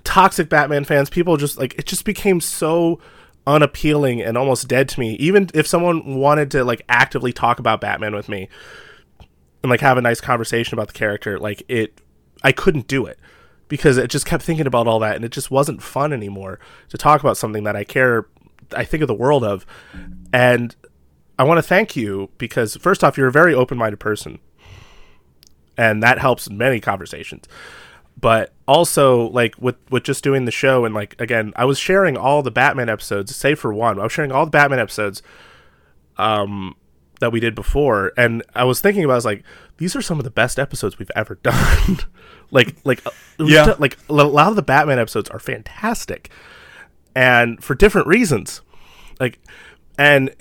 toxic 0.04 0.48
Batman 0.48 0.84
fans, 0.84 1.10
people 1.10 1.36
just 1.36 1.58
like 1.58 1.74
it 1.76 1.86
just 1.86 2.04
became 2.04 2.40
so 2.40 3.00
unappealing 3.46 4.22
and 4.22 4.38
almost 4.38 4.68
dead 4.68 4.88
to 4.90 5.00
me. 5.00 5.14
Even 5.16 5.48
if 5.54 5.66
someone 5.66 6.16
wanted 6.16 6.50
to 6.52 6.64
like 6.64 6.82
actively 6.88 7.32
talk 7.32 7.58
about 7.58 7.80
Batman 7.80 8.14
with 8.14 8.28
me 8.28 8.48
and 9.62 9.70
like 9.70 9.80
have 9.80 9.98
a 9.98 10.02
nice 10.02 10.20
conversation 10.20 10.74
about 10.74 10.88
the 10.88 10.94
character, 10.94 11.38
like 11.38 11.62
it, 11.68 12.00
I 12.42 12.52
couldn't 12.52 12.86
do 12.86 13.06
it 13.06 13.18
because 13.68 13.96
it 13.96 14.08
just 14.08 14.26
kept 14.26 14.42
thinking 14.42 14.66
about 14.66 14.86
all 14.86 14.98
that 15.00 15.16
and 15.16 15.24
it 15.24 15.32
just 15.32 15.50
wasn't 15.50 15.82
fun 15.82 16.12
anymore 16.12 16.58
to 16.88 16.98
talk 16.98 17.20
about 17.20 17.36
something 17.36 17.64
that 17.64 17.76
I 17.76 17.84
care, 17.84 18.26
I 18.74 18.84
think 18.84 19.02
of 19.02 19.08
the 19.08 19.14
world 19.14 19.44
of, 19.44 19.66
and 20.32 20.74
I 21.38 21.44
want 21.44 21.58
to 21.58 21.62
thank 21.62 21.96
you 21.96 22.30
because 22.38 22.76
first 22.76 23.02
off, 23.02 23.16
you're 23.16 23.28
a 23.28 23.32
very 23.32 23.54
open-minded 23.54 23.98
person, 23.98 24.38
and 25.76 26.02
that 26.02 26.18
helps 26.18 26.46
in 26.46 26.56
many 26.56 26.80
conversations. 26.80 27.46
But 28.24 28.54
also, 28.66 29.28
like 29.32 29.54
with 29.60 29.76
with 29.90 30.02
just 30.02 30.24
doing 30.24 30.46
the 30.46 30.50
show, 30.50 30.86
and 30.86 30.94
like 30.94 31.14
again, 31.20 31.52
I 31.56 31.66
was 31.66 31.78
sharing 31.78 32.16
all 32.16 32.42
the 32.42 32.50
Batman 32.50 32.88
episodes, 32.88 33.36
save 33.36 33.58
for 33.58 33.70
one. 33.74 34.00
I 34.00 34.04
was 34.04 34.12
sharing 34.12 34.32
all 34.32 34.46
the 34.46 34.50
Batman 34.50 34.78
episodes, 34.78 35.22
um, 36.16 36.74
that 37.20 37.32
we 37.32 37.38
did 37.38 37.54
before, 37.54 38.12
and 38.16 38.42
I 38.54 38.64
was 38.64 38.80
thinking 38.80 39.04
about, 39.04 39.12
I 39.12 39.16
was 39.16 39.24
like, 39.26 39.44
these 39.76 39.94
are 39.94 40.00
some 40.00 40.18
of 40.18 40.24
the 40.24 40.30
best 40.30 40.58
episodes 40.58 40.98
we've 40.98 41.10
ever 41.14 41.34
done. 41.42 41.98
like, 42.50 42.74
like, 42.84 43.04
uh, 43.06 43.10
Yeah. 43.38 43.74
like 43.78 43.98
a 44.08 44.14
lot 44.14 44.48
of 44.48 44.56
the 44.56 44.62
Batman 44.62 44.98
episodes 44.98 45.28
are 45.28 45.38
fantastic, 45.38 46.30
and 47.14 47.62
for 47.62 47.74
different 47.74 48.06
reasons. 48.06 48.62
Like, 49.20 49.38
and 49.98 50.34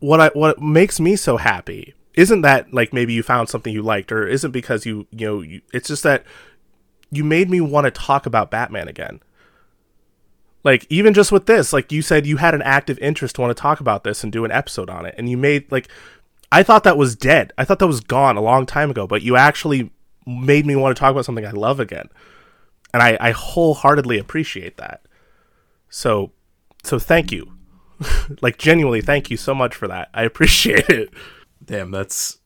what 0.00 0.20
I 0.20 0.28
what 0.34 0.60
makes 0.60 1.00
me 1.00 1.16
so 1.16 1.38
happy 1.38 1.94
isn't 2.12 2.42
that 2.42 2.74
like 2.74 2.92
maybe 2.92 3.14
you 3.14 3.22
found 3.22 3.48
something 3.48 3.72
you 3.72 3.80
liked 3.80 4.12
or 4.12 4.28
isn't 4.28 4.50
because 4.50 4.84
you 4.84 5.06
you 5.10 5.26
know 5.26 5.40
you, 5.40 5.62
it's 5.72 5.88
just 5.88 6.02
that 6.02 6.24
you 7.10 7.24
made 7.24 7.50
me 7.50 7.60
want 7.60 7.84
to 7.84 7.90
talk 7.90 8.26
about 8.26 8.50
Batman 8.50 8.88
again. 8.88 9.20
Like 10.62 10.86
even 10.88 11.12
just 11.12 11.30
with 11.30 11.46
this, 11.46 11.72
like 11.72 11.92
you 11.92 12.00
said 12.00 12.26
you 12.26 12.38
had 12.38 12.54
an 12.54 12.62
active 12.62 12.98
interest 12.98 13.34
to 13.36 13.42
want 13.42 13.54
to 13.54 13.60
talk 13.60 13.80
about 13.80 14.02
this 14.02 14.24
and 14.24 14.32
do 14.32 14.44
an 14.44 14.50
episode 14.50 14.88
on 14.88 15.04
it 15.04 15.14
and 15.18 15.28
you 15.28 15.36
made 15.36 15.70
like 15.70 15.88
I 16.50 16.62
thought 16.62 16.84
that 16.84 16.96
was 16.96 17.16
dead. 17.16 17.52
I 17.58 17.64
thought 17.64 17.80
that 17.80 17.86
was 17.86 18.00
gone 18.00 18.36
a 18.36 18.42
long 18.42 18.64
time 18.64 18.90
ago, 18.90 19.06
but 19.06 19.22
you 19.22 19.36
actually 19.36 19.90
made 20.26 20.64
me 20.64 20.76
want 20.76 20.96
to 20.96 21.00
talk 21.00 21.10
about 21.10 21.24
something 21.24 21.44
I 21.44 21.50
love 21.50 21.80
again. 21.80 22.08
And 22.92 23.02
I, 23.02 23.16
I 23.20 23.30
wholeheartedly 23.32 24.18
appreciate 24.18 24.76
that. 24.78 25.02
So 25.90 26.32
so 26.82 26.98
thank 26.98 27.30
you. 27.30 27.52
like 28.40 28.56
genuinely 28.56 29.02
thank 29.02 29.30
you 29.30 29.36
so 29.36 29.54
much 29.54 29.74
for 29.74 29.86
that. 29.88 30.08
I 30.14 30.22
appreciate 30.22 30.88
it. 30.88 31.10
Damn, 31.62 31.90
that's 31.90 32.38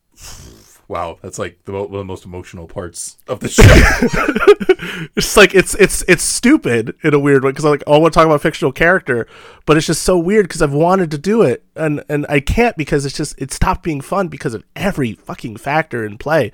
wow. 0.89 1.19
That's 1.23 1.39
like 1.39 1.65
the, 1.65 1.73
one 1.73 1.85
of 1.85 1.93
the 1.93 2.05
most 2.05 2.24
emotional 2.24 2.66
parts 2.66 3.19
of 3.28 3.40
the 3.40 3.48
show. 3.48 3.62
It's 5.16 5.36
like 5.36 5.55
it's 5.55 5.74
it's 5.74 6.02
it's 6.09 6.23
stupid 6.23 6.94
in 7.02 7.15
a 7.15 7.19
weird 7.19 7.44
way 7.44 7.51
because 7.51 7.65
I 7.65 7.70
like 7.70 7.82
I 7.86 7.90
want 7.98 8.12
to 8.12 8.19
talk 8.19 8.27
about 8.27 8.40
fictional 8.40 8.73
character, 8.73 9.27
but 9.66 9.77
it's 9.77 9.86
just 9.86 10.02
so 10.02 10.19
weird 10.19 10.47
because 10.47 10.62
I've 10.62 10.73
wanted 10.73 11.10
to 11.10 11.19
do 11.19 11.43
it 11.43 11.65
and 11.77 12.02
and 12.09 12.27
I 12.28 12.40
can't 12.40 12.77
because 12.77 13.05
it's 13.05 13.16
just 13.16 13.40
it 13.40 13.52
stopped 13.52 13.82
being 13.82 14.01
fun 14.01 14.28
because 14.28 14.55
of 14.55 14.65
every 14.74 15.15
fucking 15.15 15.56
factor 15.56 16.05
in 16.05 16.19
play. 16.19 16.52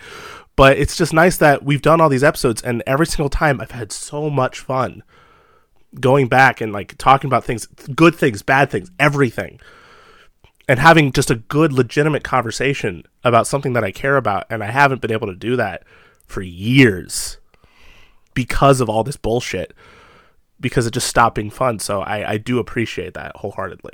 But 0.56 0.78
it's 0.78 0.97
just 0.97 1.12
nice 1.12 1.36
that 1.39 1.65
we've 1.65 1.82
done 1.82 2.01
all 2.01 2.09
these 2.09 2.24
episodes 2.24 2.62
and 2.62 2.82
every 2.86 3.06
single 3.06 3.28
time 3.28 3.61
I've 3.61 3.73
had 3.73 3.93
so 3.93 4.31
much 4.31 4.61
fun 4.61 5.02
going 6.01 6.28
back 6.28 6.61
and 6.61 6.73
like 6.73 6.97
talking 6.98 7.28
about 7.28 7.44
things, 7.44 7.66
good 7.66 8.15
things, 8.15 8.43
bad 8.43 8.70
things, 8.70 8.90
everything. 8.98 9.61
And 10.68 10.78
having 10.78 11.12
just 11.12 11.30
a 11.30 11.36
good 11.36 11.72
legitimate 11.72 12.24
conversation 12.24 13.04
about 13.22 13.46
something 13.46 13.74
that 13.74 13.84
I 13.84 13.92
care 13.92 14.16
about 14.16 14.46
and 14.48 14.64
I 14.64 14.70
haven't 14.70 15.02
been 15.02 15.12
able 15.12 15.26
to 15.26 15.34
do 15.34 15.56
that 15.56 15.82
for 16.26 16.40
years 16.40 17.38
because 18.32 18.80
of 18.80 18.88
all 18.88 19.04
this 19.04 19.16
bullshit 19.16 19.74
because 20.60 20.86
it 20.86 20.92
just 20.92 21.06
stopped 21.06 21.34
being 21.34 21.50
fun. 21.50 21.78
So 21.78 22.00
i, 22.00 22.32
I 22.32 22.38
do 22.38 22.58
appreciate 22.58 23.14
that 23.14 23.36
wholeheartedly. 23.36 23.92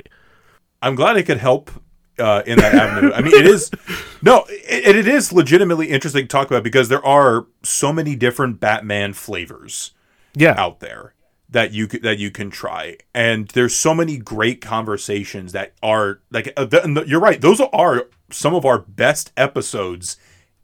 I'm 0.81 0.95
glad 0.95 1.17
I 1.17 1.21
could 1.21 1.37
help 1.37 1.69
uh, 2.17 2.43
in 2.45 2.57
that 2.59 2.73
avenue. 2.73 3.11
I 3.13 3.21
mean, 3.21 3.33
it 3.33 3.45
is 3.45 3.71
no, 4.21 4.45
it, 4.49 4.95
it 4.95 5.07
is 5.07 5.33
legitimately 5.33 5.87
interesting 5.87 6.23
to 6.23 6.27
talk 6.27 6.47
about 6.47 6.63
because 6.63 6.89
there 6.89 7.05
are 7.05 7.47
so 7.63 7.91
many 7.91 8.15
different 8.15 8.59
Batman 8.59 9.13
flavors 9.13 9.91
yeah. 10.33 10.55
out 10.57 10.79
there 10.79 11.13
that 11.51 11.71
you 11.73 11.87
that 11.87 12.17
you 12.17 12.31
can 12.31 12.49
try, 12.49 12.97
and 13.13 13.47
there's 13.49 13.75
so 13.75 13.93
many 13.93 14.17
great 14.17 14.61
conversations 14.61 15.51
that 15.51 15.73
are 15.83 16.21
like 16.31 16.51
uh, 16.57 16.65
th- 16.65 17.07
you're 17.07 17.19
right; 17.19 17.41
those 17.41 17.59
are 17.61 18.07
some 18.31 18.55
of 18.55 18.65
our 18.65 18.79
best 18.79 19.31
episodes 19.37 20.17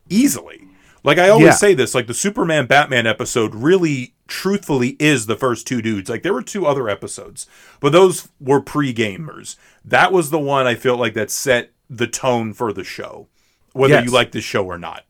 easily. 0.09 0.64
Like 1.03 1.18
I 1.18 1.30
always 1.30 1.45
Yeah. 1.47 1.51
say 1.51 1.73
this, 1.73 1.93
like 1.95 2.07
the 2.07 2.14
Superman 2.14 2.65
Batman 2.65 3.05
episode 3.07 3.53
really 3.55 4.15
truthfully 4.27 4.95
is 4.99 5.26
the 5.26 5.35
first 5.38 5.65
two 5.68 5.81
dudes. 5.81 6.09
Like 6.09 6.23
there 6.23 6.34
were 6.34 6.41
two 6.41 6.65
other 6.65 6.89
episodes, 6.89 7.45
but 7.80 7.91
those 7.91 8.27
were 8.41 8.61
pre-gamers. 8.61 9.55
That 9.85 10.11
was 10.11 10.30
the 10.31 10.39
one 10.39 10.68
I 10.68 10.76
felt 10.76 10.99
like 10.99 11.14
that 11.14 11.31
set 11.31 11.72
the 11.89 12.07
tone 12.07 12.53
for 12.53 12.73
the 12.73 12.84
show. 12.84 13.27
Whether 13.73 13.93
Yes. 13.95 14.05
you 14.05 14.11
like 14.11 14.31
the 14.31 14.41
show 14.41 14.65
or 14.65 14.77
not. 14.77 15.05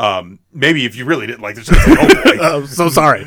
Um, 0.00 0.38
maybe 0.50 0.86
if 0.86 0.96
you 0.96 1.04
really 1.04 1.26
didn't 1.26 1.42
like 1.42 1.56
this 1.56 1.68
oh 1.70 2.56
i'm 2.62 2.66
so 2.66 2.88
sorry 2.88 3.26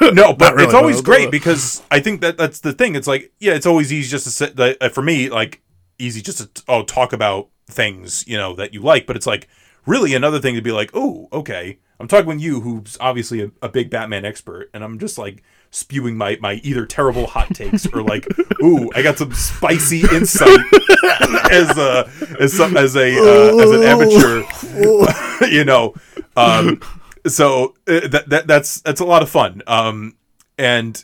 no, 0.12 0.32
but 0.32 0.54
really, 0.54 0.64
it's 0.64 0.74
always 0.74 0.96
no, 0.96 1.02
great 1.02 1.24
no. 1.26 1.30
because 1.30 1.82
I 1.90 2.00
think 2.00 2.22
that 2.22 2.38
that's 2.38 2.60
the 2.60 2.72
thing. 2.72 2.94
It's 2.94 3.06
like, 3.06 3.32
yeah, 3.38 3.52
it's 3.52 3.66
always 3.66 3.92
easy 3.92 4.08
just 4.08 4.24
to 4.24 4.30
sit 4.30 4.56
that 4.56 4.78
uh, 4.80 4.88
for 4.88 5.02
me, 5.02 5.28
like 5.28 5.60
easy 5.98 6.22
just 6.22 6.54
to 6.54 6.62
oh 6.68 6.82
talk 6.82 7.12
about 7.12 7.48
things 7.66 8.26
you 8.26 8.36
know 8.36 8.54
that 8.54 8.72
you 8.72 8.80
like, 8.80 9.06
but 9.06 9.16
it's 9.16 9.26
like 9.26 9.48
really 9.86 10.14
another 10.14 10.40
thing 10.40 10.54
to 10.54 10.62
be 10.62 10.72
like, 10.72 10.90
oh, 10.94 11.28
okay, 11.32 11.78
I'm 11.98 12.08
talking 12.08 12.26
with 12.26 12.40
you, 12.40 12.60
who's 12.60 12.96
obviously 13.00 13.42
a, 13.42 13.50
a 13.62 13.68
big 13.68 13.90
Batman 13.90 14.24
expert, 14.24 14.70
and 14.72 14.82
I'm 14.82 14.98
just 14.98 15.18
like 15.18 15.42
spewing 15.70 16.16
my 16.16 16.36
my 16.40 16.54
either 16.64 16.84
terrible 16.86 17.26
hot 17.26 17.54
takes 17.54 17.86
or 17.92 18.02
like, 18.02 18.26
ooh, 18.62 18.90
I 18.94 19.02
got 19.02 19.18
some 19.18 19.32
spicy 19.32 20.00
insight 20.00 20.58
as 21.50 21.76
a 21.78 22.10
as 22.40 22.52
some 22.52 22.76
as 22.76 22.96
a 22.96 23.16
uh, 23.16 23.56
as 23.56 23.70
an 23.70 23.82
amateur, 23.82 25.46
you 25.48 25.64
know. 25.64 25.94
Um, 26.36 26.80
so 27.26 27.74
uh, 27.86 28.08
that, 28.08 28.24
that 28.28 28.46
that's 28.46 28.80
that's 28.80 29.00
a 29.00 29.04
lot 29.04 29.22
of 29.22 29.28
fun. 29.30 29.62
Um, 29.66 30.16
and 30.58 31.02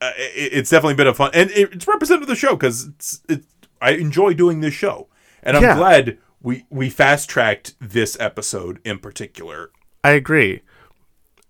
uh, 0.00 0.12
it, 0.16 0.52
it's 0.54 0.70
definitely 0.70 0.94
been 0.94 1.06
a 1.08 1.14
fun, 1.14 1.30
and 1.34 1.50
it, 1.50 1.72
it's 1.74 1.86
representative 1.86 2.22
of 2.22 2.28
the 2.28 2.36
show 2.36 2.56
because 2.56 2.86
it's 2.88 3.20
it. 3.28 3.44
I 3.82 3.92
enjoy 3.92 4.34
doing 4.34 4.60
this 4.60 4.74
show, 4.74 5.08
and 5.42 5.56
I'm 5.56 5.62
Yeah. 5.62 5.76
glad 5.76 6.18
we 6.42 6.64
we 6.70 6.90
fast 6.90 7.28
tracked 7.30 7.74
this 7.80 8.16
episode 8.20 8.78
in 8.84 8.98
particular. 8.98 9.70
i 10.02 10.10
agree 10.10 10.62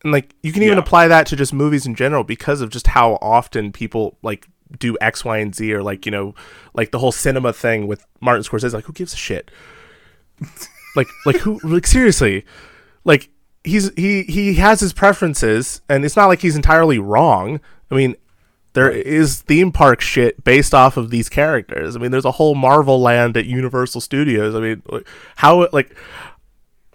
and 0.02 0.12
like 0.12 0.34
you 0.42 0.52
can 0.52 0.62
even 0.62 0.78
Yeah. 0.78 0.82
apply 0.82 1.08
that 1.08 1.26
to 1.28 1.36
just 1.36 1.52
movies 1.52 1.86
in 1.86 1.94
general 1.94 2.24
because 2.24 2.60
of 2.60 2.70
just 2.70 2.86
how 2.88 3.18
often 3.20 3.72
people 3.72 4.16
like 4.22 4.46
do 4.78 4.96
x 5.00 5.24
y 5.24 5.38
and 5.38 5.54
z 5.54 5.72
or 5.74 5.82
like 5.82 6.06
you 6.06 6.12
know 6.12 6.34
like 6.74 6.90
the 6.92 6.98
whole 7.00 7.12
cinema 7.12 7.52
thing 7.52 7.86
with 7.86 8.06
martin 8.20 8.42
scorsese 8.44 8.72
like 8.72 8.84
who 8.84 8.92
gives 8.92 9.12
a 9.12 9.16
shit 9.16 9.50
like 10.96 11.08
like 11.26 11.36
who 11.36 11.58
like 11.64 11.86
seriously 11.86 12.44
like 13.04 13.30
he's 13.64 13.90
he 13.96 14.22
he 14.22 14.54
has 14.54 14.80
his 14.80 14.92
preferences 14.92 15.80
and 15.88 16.04
it's 16.04 16.16
not 16.16 16.26
like 16.26 16.40
he's 16.40 16.56
entirely 16.56 16.98
wrong 16.98 17.60
i 17.90 17.94
mean 17.94 18.14
There 18.72 18.90
is 18.90 19.42
theme 19.42 19.72
park 19.72 20.00
shit 20.00 20.44
based 20.44 20.72
off 20.72 20.96
of 20.96 21.10
these 21.10 21.28
characters. 21.28 21.96
I 21.96 21.98
mean, 21.98 22.12
there's 22.12 22.24
a 22.24 22.30
whole 22.38 22.54
Marvel 22.54 23.00
land 23.02 23.36
at 23.36 23.44
Universal 23.44 24.00
Studios. 24.00 24.54
I 24.54 24.60
mean, 24.60 24.82
like, 24.86 25.08
how 25.34 25.66
like 25.72 25.90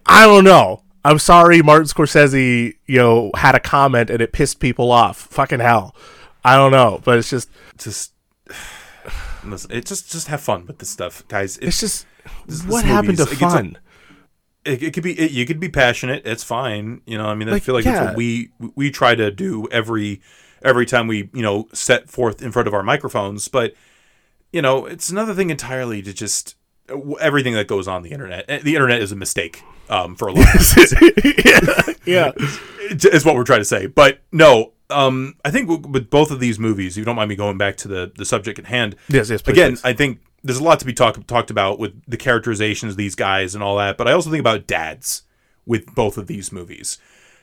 I 0.06 0.26
don't 0.26 0.46
know. 0.46 0.84
I'm 1.06 1.20
sorry, 1.20 1.62
Martin 1.62 1.86
Scorsese, 1.88 2.74
you 2.88 2.98
know, 2.98 3.32
had 3.36 3.54
a 3.56 3.60
comment 3.60 4.10
and 4.10 4.22
it 4.22 4.34
pissed 4.34 4.60
people 4.60 4.92
off. 4.92 5.18
Fucking 5.28 5.60
hell. 5.60 5.96
I 6.44 6.56
don't 6.56 6.72
know, 6.72 7.02
but 7.06 7.18
it's 7.20 7.30
just 7.30 7.50
just 7.78 8.12
listen, 9.44 9.72
it 9.72 9.86
just 9.86 10.12
just 10.12 10.28
have 10.28 10.42
fun 10.42 10.66
with 10.66 10.80
this 10.80 10.90
stuff, 10.90 11.26
guys. 11.28 11.58
it's 11.60 11.80
just 11.80 12.06
this- 12.48 12.64
what 12.64 12.82
this 12.82 12.92
happened 12.92 13.18
to 13.18 13.24
it 13.24 13.30
fun? 13.38 13.78
it, 14.66 14.82
it 14.82 14.94
could 14.94 15.04
be 15.04 15.14
it, 15.20 15.32
you 15.32 15.46
could 15.46 15.60
be 15.60 15.70
passionate 15.70 16.24
it's 16.26 16.44
fine 16.44 17.02
you 17.06 17.16
know 17.20 17.28
i 17.28 17.36
mean 17.36 17.48
i 17.48 17.52
Like, 17.52 17.62
feel 17.64 17.76
like 17.76 17.84
that's 17.84 18.00
yeah. 18.02 18.06
what 18.08 18.16
we 18.16 18.50
we 18.76 18.90
try 18.90 19.14
to 19.14 19.30
do 19.30 19.68
every 19.72 20.22
every 20.64 20.88
time 20.88 21.06
we 21.06 21.30
you 21.34 21.44
know 21.44 21.68
set 21.72 22.10
forth 22.10 22.42
in 22.42 22.52
front 22.52 22.68
of 22.68 22.74
our 22.74 22.82
microphones 22.82 23.48
but 23.48 23.76
you 24.52 24.64
know 24.64 24.88
it's 24.88 25.12
another 25.12 25.36
thing 25.36 25.52
entirely 25.52 26.02
to 26.02 26.12
just 26.14 26.56
everything 27.20 27.54
that 27.54 27.68
goes 27.68 27.88
on 27.88 28.02
the 28.02 28.10
internet 28.10 28.44
Eh, 28.50 28.58
the 28.64 28.74
internet 28.74 29.00
is 29.04 29.12
a 29.12 29.16
mistake 29.16 29.62
um 29.90 30.16
for 30.16 30.28
a 30.28 30.34
lot 30.34 30.56
of 30.56 30.66
yeah, 32.06 32.32
yeah. 32.32 32.32
is 33.12 33.26
what 33.26 33.36
we're 33.36 33.44
trying 33.44 33.60
to 33.60 33.66
say 33.66 33.86
but 33.88 34.20
no 34.32 34.74
um 34.90 35.36
i 35.44 35.52
think 35.52 35.68
with 35.88 36.10
both 36.10 36.32
of 36.32 36.40
these 36.40 36.60
movies 36.60 36.94
if 36.94 36.98
you 37.00 37.06
don't 37.06 37.16
mind 37.16 37.30
me 37.30 37.36
going 37.36 37.58
back 37.58 37.76
to 37.76 37.88
the 37.88 38.12
the 38.16 38.26
subject 38.26 38.60
at 38.60 38.66
hand 38.66 38.96
Yes, 39.10 39.30
yes. 39.30 39.42
Please, 39.42 39.54
again, 39.54 39.72
please. 39.72 39.86
I 39.86 39.94
think 39.94 40.20
there's 40.44 40.60
a 40.60 40.64
lot 40.64 40.80
to 40.80 40.86
be 40.86 40.94
talk, 40.94 41.26
talked 41.26 41.50
about 41.50 41.80
with 41.80 42.00
the 42.08 42.18
characterizations 42.18 42.94
of 42.94 42.98
these 42.98 43.16
guys 43.16 43.56
and 43.56 43.64
all 43.64 43.78
that, 43.78 43.98
but 43.98 44.08
I 44.08 44.12
also 44.12 44.30
think 44.30 44.42
about 44.42 44.68
dads 44.68 45.24
with 45.66 45.96
both 45.96 46.20
of 46.20 46.28
these 46.28 46.52
movies 46.52 47.00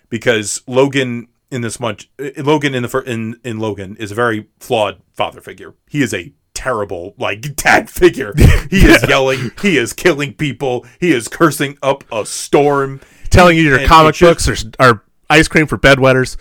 because 0.09 0.63
Logan 0.69 1.27
in 1.51 1.63
this 1.63 1.81
much 1.81 2.09
uh, 2.21 2.31
Logan 2.43 2.75
in 2.75 2.83
the 2.83 2.89
fir- 2.89 3.03
in 3.03 3.41
in 3.43 3.59
Logan 3.59 3.97
is 3.97 4.13
a 4.13 4.15
very 4.15 4.47
flawed 4.61 5.03
father 5.13 5.41
figure. 5.41 5.75
He 5.89 6.01
is 6.01 6.15
a 6.15 6.33
terrible 6.55 7.15
like 7.19 7.57
dad 7.57 7.89
figure. 7.91 8.33
He 8.71 8.85
is 8.87 9.05
yelling, 9.09 9.51
he 9.63 9.77
is 9.77 9.93
killing 9.93 10.35
people, 10.35 10.87
he 11.01 11.13
is 11.13 11.29
cursing 11.29 11.79
up 11.83 12.05
a 12.13 12.25
storm. 12.27 13.01
telling 13.31 13.57
you 13.57 13.65
your 13.65 13.79
and 13.79 13.89
comic 13.89 14.15
it 14.15 14.19
just- 14.19 14.47
books 14.47 14.77
are, 14.79 14.85
are 14.91 15.05
ice 15.31 15.49
cream 15.49 15.67
for 15.67 15.79
bedwetters. 15.79 16.37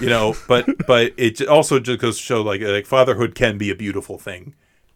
you 0.00 0.08
know 0.08 0.34
but 0.46 0.66
but 0.86 1.12
it 1.18 1.46
also 1.46 1.78
just 1.78 2.00
goes 2.00 2.16
to 2.16 2.22
show 2.22 2.40
like 2.40 2.62
like 2.62 2.86
fatherhood 2.86 3.34
can 3.34 3.58
be 3.58 3.68
a 3.70 3.74
beautiful 3.74 4.16
thing 4.18 4.54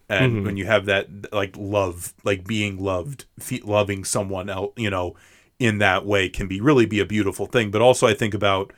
and 0.09 0.45
when 0.47 0.57
you 0.57 0.65
have 0.65 0.87
that 0.87 1.31
like 1.31 1.55
love 1.59 2.15
like 2.25 2.47
being 2.47 2.79
loved 2.83 3.27
fe- 3.39 3.61
loving 3.65 4.03
someone 4.03 4.49
else 4.49 4.73
you 4.79 4.89
know 4.89 5.15
in 5.59 5.77
that 5.77 6.07
way 6.07 6.27
can 6.31 6.49
be 6.49 6.59
really 6.59 6.87
be 6.87 7.01
a 7.01 7.05
beautiful 7.05 7.45
thing 7.45 7.71
but 7.71 7.83
also 7.83 8.07
i 8.07 8.15
think 8.15 8.33
about 8.33 8.73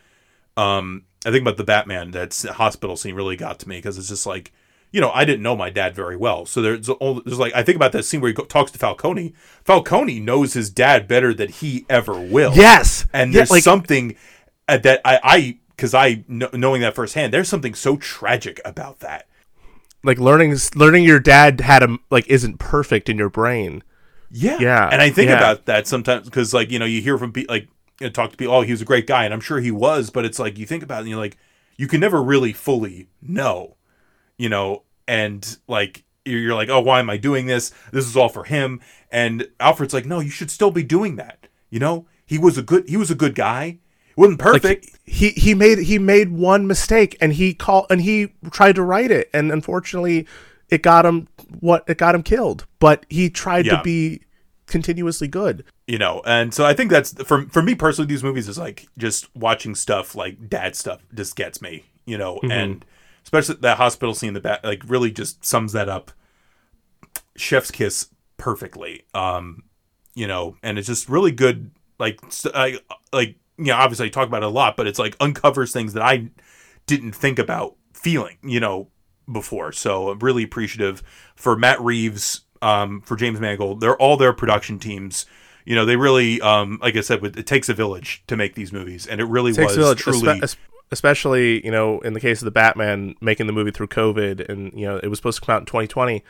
um 0.57 1.05
i 1.25 1.31
think 1.31 1.43
about 1.43 1.59
the 1.59 1.65
batman 1.65 2.11
that's 2.11 2.43
hospital 2.43 2.97
scene 2.97 3.15
really 3.15 3.37
got 3.37 3.61
to 3.61 3.69
me 3.69 3.77
because 3.77 3.97
it's 3.97 4.09
just 4.09 4.27
like 4.27 4.53
you 4.95 5.01
know 5.01 5.11
i 5.11 5.25
didn't 5.25 5.43
know 5.43 5.57
my 5.57 5.71
dad 5.71 5.95
very 5.95 6.17
well. 6.17 6.47
So 6.47 6.63
there's 6.63 6.89
all 6.89 7.21
there's 7.21 7.39
like 7.39 7.55
i 7.55 7.63
think 7.63 7.77
about 7.77 7.93
that 7.93 8.05
scene 8.05 8.21
where 8.21 8.33
he 8.33 8.35
talks 8.47 8.71
to 8.71 8.79
falcone. 8.79 9.35
Falcone 9.65 10.21
knows 10.21 10.53
his 10.55 10.71
dad 10.71 11.09
better 11.09 11.35
than 11.35 11.49
he 11.51 11.85
ever 11.91 12.19
will. 12.21 12.55
Yes, 12.55 13.07
and 13.13 13.33
Yeah, 13.33 13.41
there's 13.41 13.51
like, 13.51 13.63
something 13.65 14.17
uh, 14.69 14.79
that 14.79 15.01
I, 15.05 15.21
I, 15.23 15.59
because 15.77 15.95
I 15.95 16.25
knowing 16.29 16.81
that 16.83 16.95
firsthand, 16.95 17.33
there's 17.33 17.49
something 17.49 17.75
so 17.75 17.97
tragic 17.97 18.61
about 18.65 19.01
that. 19.01 19.27
like 20.03 20.19
learning 20.19 20.57
learning 20.75 21.05
your 21.05 21.21
dad 21.21 21.61
had 21.61 21.83
a 21.83 21.99
like 22.11 22.27
isn't 22.29 22.59
perfect 22.59 23.09
in 23.09 23.19
your 23.19 23.31
brain. 23.31 23.83
Yeah, 24.31 24.59
Yeah, 24.59 24.89
And 24.91 25.01
I 25.01 25.11
think 25.11 25.29
yeah. 25.31 25.37
about 25.37 25.67
that 25.67 25.87
sometimes 25.87 26.25
because, 26.27 26.53
like, 26.53 26.71
you 26.71 26.79
know, 26.79 26.85
you 26.87 27.01
hear 27.01 27.19
from 27.19 27.33
people, 27.33 27.55
like, 27.55 27.69
you 28.01 28.07
know, 28.07 28.11
talk 28.11 28.31
to 28.33 28.37
people, 28.37 28.55
oh, 28.55 28.63
he 28.63 28.73
was 28.73 28.83
a 28.83 28.85
great 28.85 29.07
guy, 29.07 29.25
and 29.25 29.33
I'm 29.33 29.41
sure 29.41 29.61
he 29.61 29.71
was, 29.71 30.11
but 30.11 30.25
it's 30.25 30.39
like 30.39 30.59
you 30.59 30.67
think 30.67 30.83
about 30.83 30.99
it, 30.99 31.01
and 31.03 31.11
you're 31.11 31.19
like, 31.19 31.37
you 31.77 31.87
can 31.87 32.01
never 32.01 32.23
really 32.23 32.53
fully 32.53 33.09
know, 33.23 33.74
you 34.39 34.49
know, 34.49 34.83
and 35.07 35.59
like 35.69 36.05
you're 36.25 36.41
you're 36.41 36.55
like, 36.55 36.69
oh, 36.69 36.81
why 36.81 37.01
am 37.01 37.11
I 37.11 37.17
doing 37.17 37.47
this? 37.47 37.73
This 37.93 38.07
is 38.07 38.17
all 38.17 38.29
for 38.29 38.45
him. 38.45 38.81
And 39.11 39.49
Alfred's 39.61 39.95
like, 39.95 40.07
no, 40.07 40.21
you 40.21 40.31
should 40.31 40.51
still 40.51 40.71
be 40.71 40.83
doing 40.83 41.17
that. 41.17 41.49
You 41.71 41.79
know, 41.81 42.07
he 42.27 42.39
was 42.39 42.57
a 42.59 42.63
good, 42.63 42.89
he 42.89 42.97
was 42.97 43.11
a 43.11 43.15
good 43.15 43.35
guy. 43.35 43.79
He 44.07 44.21
wasn't 44.21 44.41
Like 44.41 44.63
perfect. 44.63 44.99
he 45.05 45.31
he 45.31 45.55
made 45.55 45.79
he 45.79 45.99
made 45.99 46.31
one 46.33 46.67
mistake 46.67 47.17
and 47.21 47.33
he 47.33 47.53
called 47.53 47.87
and 47.91 48.01
he 48.01 48.33
tried 48.51 48.77
to 48.77 48.83
right 48.83 49.11
it 49.11 49.29
and 49.35 49.51
unfortunately 49.51 50.27
it 50.69 50.83
got 50.83 51.05
him 51.05 51.27
what 51.61 51.85
it 51.89 51.99
got 51.99 52.15
him 52.15 52.23
killed. 52.23 52.65
But 52.79 53.05
he 53.11 53.29
tried 53.29 53.67
Yeah. 53.67 53.77
to 53.79 53.83
be 53.83 54.21
continuously 54.67 55.29
good. 55.29 55.63
you 55.87 55.99
know 55.99 56.23
and 56.25 56.55
so 56.55 56.65
i 56.65 56.73
think 56.73 56.91
that's 56.91 57.13
for 57.25 57.43
for 57.49 57.61
me 57.61 57.75
personally 57.75 58.09
these 58.09 58.25
movies 58.25 58.49
is 58.49 58.57
like 58.57 58.87
just 58.97 59.29
watching 59.37 59.75
stuff 59.75 60.15
like 60.15 60.49
dad 60.49 60.75
stuff 60.75 61.03
just 61.13 61.37
gets 61.37 61.61
me 61.61 61.85
you 62.07 62.17
know 62.17 62.37
mm-hmm. 62.37 62.51
and 62.51 62.85
especially 63.25 63.57
that 63.57 63.77
hospital 63.79 64.15
scene 64.15 64.29
in 64.29 64.35
the 64.35 64.41
back 64.41 64.63
like 64.65 64.83
really 64.87 65.11
just 65.11 65.45
sums 65.45 65.73
that 65.73 65.89
up. 65.89 66.13
Chef's 67.37 67.71
kiss 67.71 68.09
perfectly 68.37 69.05
um 69.15 69.63
you 70.15 70.27
know 70.27 70.57
and 70.63 70.77
it's 70.77 70.89
just 70.89 71.09
really 71.09 71.31
good 71.31 71.71
like 71.99 72.21
I, 72.53 72.79
like 73.13 73.37
you 73.57 73.67
know 73.67 73.77
obviously 73.77 74.07
i 74.07 74.09
talk 74.09 74.27
about 74.27 74.43
it 74.43 74.47
a 74.47 74.49
lot 74.49 74.77
but 74.77 74.89
it's 74.89 74.99
like 74.99 75.17
uncovers 75.21 75.73
things 75.73 75.93
that 75.93 76.03
i 76.03 76.29
didn't 76.87 77.13
think 77.13 77.39
about 77.39 77.77
feeling 77.93 78.37
you 78.43 78.61
know 78.61 78.89
before. 79.31 79.73
So 79.73 80.11
i'm 80.11 80.19
really 80.19 80.43
appreciative 80.43 81.03
for 81.35 81.57
matt 81.57 81.81
reeves 81.81 82.43
um 82.63 83.01
for 83.03 83.17
james 83.17 83.41
mangold. 83.41 83.81
They're 83.81 83.97
all 83.97 84.17
their 84.17 84.33
production 84.33 84.79
teams. 84.79 85.27
You 85.65 85.75
know 85.75 85.87
they 85.87 85.97
really 85.97 86.41
um 86.43 86.79
like 86.83 86.97
i 86.97 87.01
said 87.01 87.25
it 87.25 87.47
takes 87.47 87.69
a 87.69 87.75
village 87.75 88.23
to 88.27 88.37
make 88.37 88.55
these 88.55 88.73
movies 88.73 89.07
and 89.07 89.21
it 89.21 89.25
really 89.25 89.53
Takes 89.53 89.77
was 89.77 89.77
village, 89.77 89.99
truly 90.01 90.43
especially 90.93 91.65
you 91.65 91.71
know 91.71 92.01
in 92.01 92.13
the 92.13 92.21
case 92.21 92.41
of 92.41 92.45
the 92.47 92.51
Batman 92.51 93.15
making 93.21 93.47
the 93.47 93.53
movie 93.53 93.71
through 93.71 93.89
COVID, 93.89 94.49
and 94.49 94.73
you 94.79 94.87
know 94.87 94.99
it 94.99 95.09
was 95.09 95.19
supposed 95.19 95.41
to 95.41 95.47
come 95.47 95.55
out 95.55 95.61
in 95.63 95.67
2020, 95.67 96.23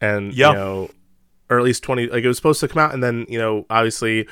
and 0.00 0.32
Yeah. 0.34 0.48
you 0.50 0.54
know, 0.56 0.90
or 1.50 1.58
at 1.58 1.64
least 1.64 1.82
20 1.82 2.08
like 2.08 2.24
it 2.24 2.28
was 2.28 2.36
supposed 2.36 2.60
to 2.60 2.68
come 2.68 2.78
out, 2.80 2.92
and 2.94 3.02
then 3.02 3.26
you 3.28 3.38
know 3.38 3.66
obviously. 3.70 4.26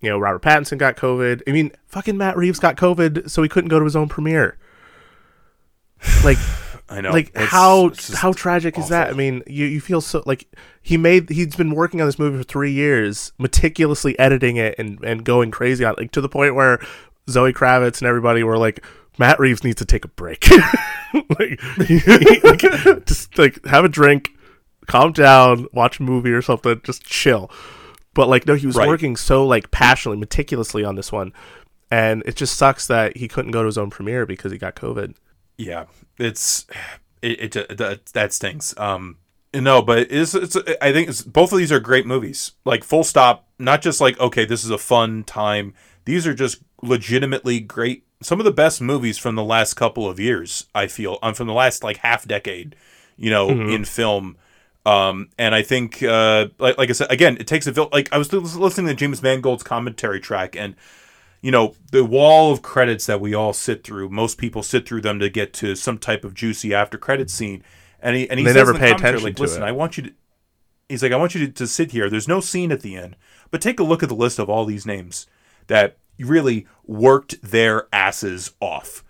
You 0.00 0.10
know, 0.10 0.18
Robert 0.18 0.42
Pattinson 0.42 0.76
got 0.76 0.96
COVID. 0.98 1.40
I 1.48 1.52
mean, 1.52 1.72
fucking 1.86 2.18
Matt 2.18 2.36
Reeves 2.36 2.58
got 2.58 2.76
COVID, 2.76 3.30
so 3.30 3.42
he 3.42 3.48
couldn't 3.48 3.70
go 3.70 3.78
to 3.78 3.86
his 3.86 3.96
own 3.96 4.06
premiere. 4.06 4.58
Like, 6.24 6.36
i 6.90 7.00
know 7.00 7.10
like 7.10 7.28
It's- 7.28 7.48
how 7.48 7.86
it's 7.86 8.12
how 8.12 8.32
tragic 8.34 8.78
is 8.78 8.90
that? 8.90 9.08
I 9.08 9.12
mean, 9.14 9.42
you 9.46 9.64
you 9.64 9.80
feel 9.80 10.02
so 10.02 10.22
like 10.26 10.46
he 10.82 10.98
made 10.98 11.30
he's 11.30 11.56
been 11.56 11.74
working 11.74 12.02
on 12.02 12.06
this 12.06 12.18
movie 12.18 12.36
for 12.36 12.44
three 12.44 12.72
years, 12.72 13.32
meticulously 13.38 14.18
editing 14.18 14.56
it 14.58 14.74
and 14.78 15.02
and 15.02 15.24
going 15.24 15.50
crazy 15.50 15.84
on 15.86 15.92
it, 15.94 15.98
like 15.98 16.10
to 16.12 16.20
the 16.20 16.28
point 16.28 16.54
where 16.54 16.78
Zoe 17.30 17.54
Kravitz 17.54 18.00
and 18.00 18.06
everybody 18.08 18.42
were 18.42 18.58
like, 18.58 18.84
Matt 19.18 19.38
Reeves 19.38 19.62
needs 19.64 19.76
to 19.76 19.84
take 19.84 20.04
a 20.04 20.08
break, 20.08 20.46
like, 21.38 21.60
like, 21.78 22.60
just 23.06 23.36
like 23.38 23.64
have 23.66 23.84
a 23.84 23.88
drink, 23.88 24.30
calm 24.86 25.12
down, 25.12 25.66
watch 25.72 26.00
a 26.00 26.02
movie 26.02 26.32
or 26.32 26.42
something, 26.42 26.80
just 26.84 27.04
chill. 27.04 27.50
But 28.14 28.28
like, 28.28 28.46
no, 28.46 28.54
he 28.54 28.66
was 28.66 28.76
Right. 28.76 28.88
working 28.88 29.16
so 29.16 29.46
like 29.46 29.70
passionately, 29.70 30.18
meticulously 30.18 30.84
on 30.84 30.94
this 30.96 31.10
one, 31.12 31.32
and 31.90 32.22
it 32.26 32.36
just 32.36 32.56
sucks 32.56 32.86
that 32.88 33.16
he 33.16 33.28
couldn't 33.28 33.50
go 33.52 33.62
to 33.62 33.66
his 33.66 33.78
own 33.78 33.90
premiere 33.90 34.26
because 34.26 34.50
he 34.52 34.58
got 34.58 34.74
COVID. 34.76 35.14
yeah 35.58 35.84
it's 36.18 36.66
it, 37.22 37.56
it, 37.56 37.76
that 37.78 38.06
that 38.12 38.32
stinks 38.32 38.72
um 38.78 39.16
no 39.54 39.80
but 39.82 39.98
it's, 40.10 40.32
it's 40.34 40.56
i 40.82 40.92
think 40.92 41.08
it's 41.08 41.22
both 41.22 41.52
of 41.52 41.58
these 41.58 41.72
are 41.72 41.80
great 41.80 42.06
movies 42.06 42.52
like 42.64 42.82
full 42.84 43.02
stop 43.04 43.48
not 43.58 43.82
just 43.82 44.00
like 44.00 44.18
okay 44.20 44.44
this 44.44 44.62
is 44.64 44.70
a 44.70 44.78
fun 44.78 45.24
time 45.24 45.72
these 46.04 46.24
are 46.26 46.34
just 46.34 46.58
legitimately 46.82 47.58
great 47.60 48.04
some 48.24 48.40
of 48.40 48.44
the 48.44 48.52
best 48.52 48.80
movies 48.80 49.18
from 49.18 49.34
the 49.34 49.44
last 49.44 49.74
couple 49.74 50.08
of 50.08 50.18
years 50.18 50.66
i 50.74 50.86
feel 50.86 51.18
um, 51.22 51.34
from 51.34 51.46
the 51.46 51.52
last 51.52 51.84
like 51.84 51.98
half 51.98 52.26
decade 52.26 52.74
you 53.16 53.30
know 53.30 53.48
in 53.50 53.84
film. 53.84 54.36
Um 54.86 55.28
and 55.38 55.54
i 55.54 55.62
think 55.62 56.02
uh 56.02 56.48
like, 56.58 56.76
like 56.76 56.90
i 56.90 56.92
said 56.92 57.10
again 57.10 57.36
it 57.38 57.46
takes 57.46 57.66
a 57.66 57.72
vil- 57.72 57.88
like 57.92 58.12
i 58.12 58.18
was 58.18 58.32
listening 58.32 58.86
to 58.88 58.94
james 58.94 59.22
mangold's 59.22 59.62
commentary 59.62 60.20
track 60.20 60.54
and 60.56 60.74
you 61.40 61.50
know 61.50 61.74
the 61.92 62.04
wall 62.04 62.52
of 62.52 62.62
credits 62.62 63.06
that 63.06 63.20
we 63.20 63.34
all 63.34 63.52
sit 63.52 63.84
through 63.84 64.08
most 64.08 64.36
people 64.38 64.62
sit 64.62 64.86
through 64.88 65.00
them 65.02 65.18
to 65.20 65.28
get 65.30 65.52
to 65.54 65.74
some 65.74 65.98
type 65.98 66.24
of 66.24 66.34
juicy 66.34 66.74
after 66.74 66.98
credit 66.98 67.30
scene. 67.30 67.62
And 68.00 68.16
he 68.16 68.28
and 68.28 68.38
he 68.38 68.44
They 68.44 68.52
says 68.52 68.66
never 68.68 68.78
pay 68.78 68.92
attention 68.92 69.24
like 69.24 69.38
listen 69.38 69.62
it." 69.62 69.66
i 69.66 69.72
want 69.72 69.96
you 69.96 70.04
to 70.04 70.12
he's 70.88 71.02
like 71.02 71.12
i 71.12 71.16
want 71.16 71.34
you 71.34 71.46
to, 71.46 71.52
to 71.52 71.66
sit 71.66 71.92
here. 71.92 72.10
There's 72.10 72.28
no 72.28 72.40
scene 72.40 72.72
at 72.72 72.80
the 72.80 72.96
end 72.96 73.16
but 73.50 73.60
take 73.62 73.78
a 73.78 73.84
look 73.84 74.02
at 74.02 74.08
the 74.08 74.14
list 74.14 74.38
of 74.38 74.50
all 74.50 74.64
these 74.64 74.84
names 74.86 75.26
that 75.66 75.96
really 76.18 76.66
worked 76.86 77.40
their 77.42 77.88
asses 77.92 78.52
off 78.60 79.02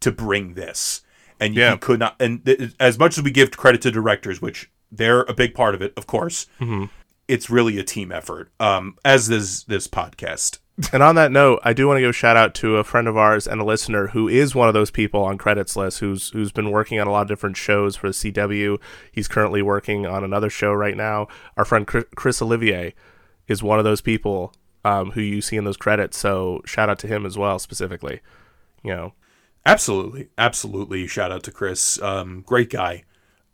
to 0.00 0.10
bring 0.12 0.54
this 0.54 1.02
and 1.40 1.54
Yeah. 1.54 1.72
you 1.72 1.78
could 1.78 1.98
not 2.00 2.16
and 2.20 2.44
th- 2.44 2.72
as 2.78 2.98
much 2.98 3.16
as 3.18 3.24
we 3.24 3.30
give 3.30 3.50
credit 3.56 3.82
to 3.82 3.90
directors 3.90 4.40
which 4.42 4.70
they're 4.90 5.22
a 5.22 5.34
big 5.34 5.54
part 5.54 5.74
of 5.74 5.82
it 5.82 5.92
of 5.96 6.06
course 6.06 6.46
Mm-hmm. 6.60 6.84
it's 7.28 7.48
really 7.50 7.78
a 7.78 7.84
team 7.84 8.12
effort 8.12 8.50
um 8.60 8.96
as 9.04 9.28
is 9.30 9.64
this 9.64 9.88
podcast 9.88 10.58
And 10.92 11.02
on 11.02 11.16
that 11.16 11.30
note, 11.30 11.60
I 11.62 11.74
do 11.74 11.86
want 11.86 11.98
to 11.98 12.00
give 12.00 12.10
a 12.10 12.12
shout 12.14 12.36
out 12.36 12.54
to 12.56 12.78
a 12.78 12.82
friend 12.84 13.06
of 13.06 13.14
ours 13.14 13.46
and 13.46 13.60
a 13.60 13.64
listener 13.64 14.08
who 14.08 14.26
is 14.26 14.54
one 14.54 14.68
of 14.68 14.74
those 14.74 14.90
people 14.90 15.22
on 15.22 15.36
credits 15.36 15.76
list 15.76 15.98
who's 16.00 16.30
who's 16.30 16.50
been 16.50 16.70
working 16.70 16.98
on 16.98 17.06
a 17.06 17.10
lot 17.12 17.22
of 17.22 17.28
different 17.28 17.58
shows 17.58 17.94
for 17.94 18.08
the 18.08 18.14
CW. 18.14 18.78
He's 19.12 19.28
currently 19.28 19.60
working 19.60 20.06
on 20.06 20.24
another 20.24 20.48
show 20.48 20.72
right 20.72 20.96
now. 20.96 21.28
Our 21.58 21.66
friend 21.66 21.86
Chris, 21.86 22.04
Chris 22.16 22.40
Olivier 22.40 22.94
is 23.46 23.62
one 23.62 23.78
of 23.78 23.84
those 23.84 24.00
people 24.00 24.54
um, 24.84 25.12
who 25.12 25.20
you 25.20 25.40
see 25.40 25.56
in 25.56 25.64
those 25.64 25.76
credits. 25.76 26.16
So 26.18 26.60
shout 26.66 26.88
out 26.88 26.98
to 27.00 27.06
him 27.06 27.24
as 27.26 27.36
well, 27.38 27.58
specifically. 27.58 28.20
You 28.82 28.94
know, 28.94 29.12
Absolutely, 29.64 30.28
absolutely. 30.36 31.06
Shout 31.06 31.30
out 31.30 31.44
to 31.44 31.52
Chris, 31.52 32.02
um, 32.02 32.42
great 32.44 32.68
guy, 32.68 33.04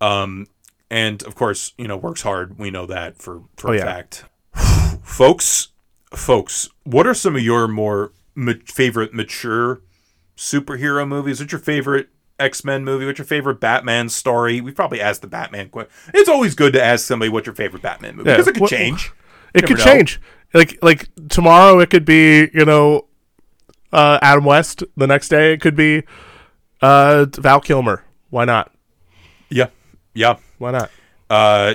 um, 0.01 0.47
and 0.91 1.23
of 1.25 1.35
course, 1.35 1.75
you 1.77 1.87
know, 1.87 1.99
works 1.99 2.23
hard. 2.23 2.59
We 2.59 2.71
know 2.71 2.87
that 2.87 3.19
for 3.21 3.43
for 3.59 3.69
Oh, 3.69 3.73
a 3.75 3.77
yeah. 3.77 3.85
fact. 3.85 4.25
folks, 5.03 5.69
folks, 6.15 6.69
what 6.85 7.07
are 7.07 7.13
some 7.13 7.37
of 7.37 7.43
your 7.43 7.69
more 7.69 8.13
ma- 8.35 8.55
favorite 8.65 9.13
mature 9.13 9.83
superhero 10.37 11.07
movies? 11.07 11.41
What's 11.41 11.53
your 11.53 11.61
favorite 11.61 12.09
X 12.39 12.65
Men 12.65 12.85
movie? 12.85 13.05
What's 13.05 13.19
your 13.19 13.27
favorite 13.27 13.61
Batman 13.61 14.09
story? 14.09 14.61
We 14.63 14.73
probably 14.73 15.01
asked 15.03 15.21
the 15.23 15.29
Batman 15.29 15.69
question. 15.69 15.93
It's 16.15 16.29
always 16.29 16.55
good 16.55 16.73
to 16.73 16.83
ask 16.83 17.05
somebody 17.07 17.29
what's 17.29 17.47
your 17.47 17.55
favorite 17.55 17.83
Batman 17.83 18.17
movie 18.17 18.31
Yeah, 18.31 18.37
because 18.37 18.49
it 18.49 18.53
could 18.53 18.63
what- 18.63 18.71
change. 18.71 19.13
It 19.55 19.67
could 19.67 19.79
know. 19.79 19.85
change. 19.85 20.21
Like 20.55 20.79
like 20.83 21.09
tomorrow 21.29 21.79
it 21.81 21.91
could 21.91 22.05
be, 22.05 22.49
you 22.55 22.65
know, 22.65 23.07
uh 23.93 24.19
Adam 24.23 24.45
West. 24.45 24.83
The 24.97 25.07
next 25.07 25.29
day 25.29 25.53
it 25.53 25.61
could 25.61 25.77
be 25.77 26.03
uh 26.81 27.27
Val 27.37 27.61
Kilmer. 27.61 28.05
Why 28.31 28.45
not? 28.45 28.73
Yeah, 29.51 29.69
yeah. 30.15 30.37
Why 30.59 30.73
not? 30.73 30.91
uh 31.31 31.75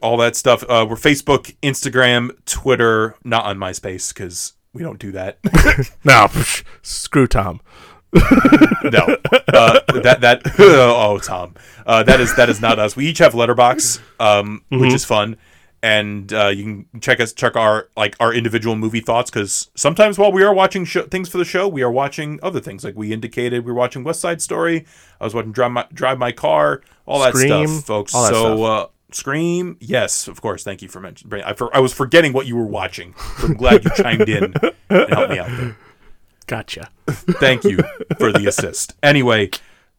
all 0.00 0.16
that 0.16 0.34
stuff 0.34 0.64
uh 0.68 0.84
we're 0.88 0.96
facebook 0.96 1.54
instagram 1.62 2.30
twitter 2.44 3.14
not 3.22 3.44
on 3.44 3.56
myspace 3.58 4.12
because 4.12 4.54
we 4.72 4.82
don't 4.82 4.98
do 4.98 5.12
that 5.12 5.38
No, 6.04 6.26
psh, 6.26 6.64
screw 6.82 7.26
Tom. 7.28 7.60
no 8.12 9.16
uh 9.52 9.78
that 10.02 10.18
that 10.22 10.42
oh 10.58 11.18
tom 11.22 11.54
uh 11.86 12.02
that 12.02 12.20
is 12.20 12.34
that 12.34 12.48
is 12.48 12.60
not 12.60 12.80
us 12.80 12.96
we 12.96 13.06
each 13.06 13.18
have 13.18 13.34
Letterboxd 13.34 14.00
um 14.18 14.64
which 14.70 14.92
is 14.92 15.04
fun 15.04 15.36
and 15.82 16.32
uh 16.32 16.48
you 16.48 16.62
can 16.90 17.00
check 17.00 17.20
us 17.20 17.32
check 17.32 17.56
our 17.56 17.88
like 17.96 18.14
our 18.20 18.34
individual 18.34 18.76
movie 18.76 19.00
thoughts 19.00 19.30
because 19.30 19.70
sometimes 19.74 20.18
while 20.18 20.30
we 20.30 20.42
are 20.42 20.52
watching 20.52 20.84
show, 20.84 21.02
things 21.02 21.28
for 21.28 21.38
the 21.38 21.44
show 21.44 21.66
we 21.66 21.82
are 21.82 21.90
watching 21.90 22.38
other 22.42 22.60
things 22.60 22.84
like 22.84 22.94
we 22.96 23.12
indicated 23.12 23.64
we 23.64 23.72
were 23.72 23.78
watching 23.78 24.04
west 24.04 24.20
side 24.20 24.42
story 24.42 24.84
i 25.20 25.24
was 25.24 25.34
watching 25.34 25.52
drive 25.52 25.70
my 25.72 25.86
drive 25.94 26.18
my 26.18 26.32
car 26.32 26.82
all 27.06 27.20
that 27.20 27.34
Scream, 27.34 27.66
stuff 27.68 27.84
folks 27.86 28.12
that 28.12 28.28
so 28.28 28.56
stuff. 28.56 28.60
uh 28.60 28.86
Scream, 29.12 29.76
yes, 29.80 30.28
of 30.28 30.40
course. 30.40 30.62
Thank 30.62 30.82
you 30.82 30.88
for 30.88 31.00
mentioning. 31.00 31.42
I, 31.42 31.52
for, 31.52 31.74
I 31.74 31.80
was 31.80 31.92
forgetting 31.92 32.32
what 32.32 32.46
you 32.46 32.54
were 32.56 32.64
watching. 32.66 33.12
So 33.38 33.48
I'm 33.48 33.54
glad 33.54 33.84
you 33.84 33.90
chimed 33.96 34.28
in 34.28 34.54
and 34.88 35.12
helped 35.12 35.32
me 35.32 35.38
out 35.40 35.48
there. 35.48 35.76
Gotcha. 36.46 36.90
Thank 37.08 37.64
you 37.64 37.78
for 38.18 38.30
the 38.32 38.46
assist. 38.46 38.94
Anyway, 39.02 39.50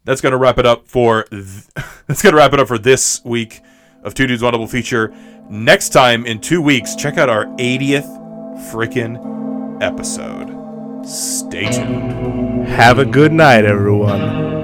that's 0.06 0.22
gonna 0.22 0.38
wrap 0.38 0.58
it 0.58 0.66
up 0.66 0.88
for 0.88 1.24
th- 1.24 1.66
that's 2.08 2.22
gonna 2.22 2.38
wrap 2.38 2.54
it 2.54 2.60
up 2.60 2.68
for 2.70 2.78
this 2.78 3.22
week 3.26 3.60
of 4.04 4.14
Two 4.14 4.28
Dudes 4.28 4.42
One 4.42 4.54
Double 4.54 4.68
Feature. 4.68 5.14
Next 5.52 5.90
time 5.90 6.26
in 6.26 6.40
two 6.40 6.62
weeks, 6.62 6.96
check 6.96 7.18
out 7.18 7.28
our 7.28 7.46
80th 7.58 8.08
frickin' 8.72 9.84
episode. 9.84 10.48
Stay 11.06 11.70
tuned. 11.70 12.70
Have 12.70 13.00
a 13.00 13.06
good 13.06 13.34
night, 13.34 13.66
everyone. 13.66 14.61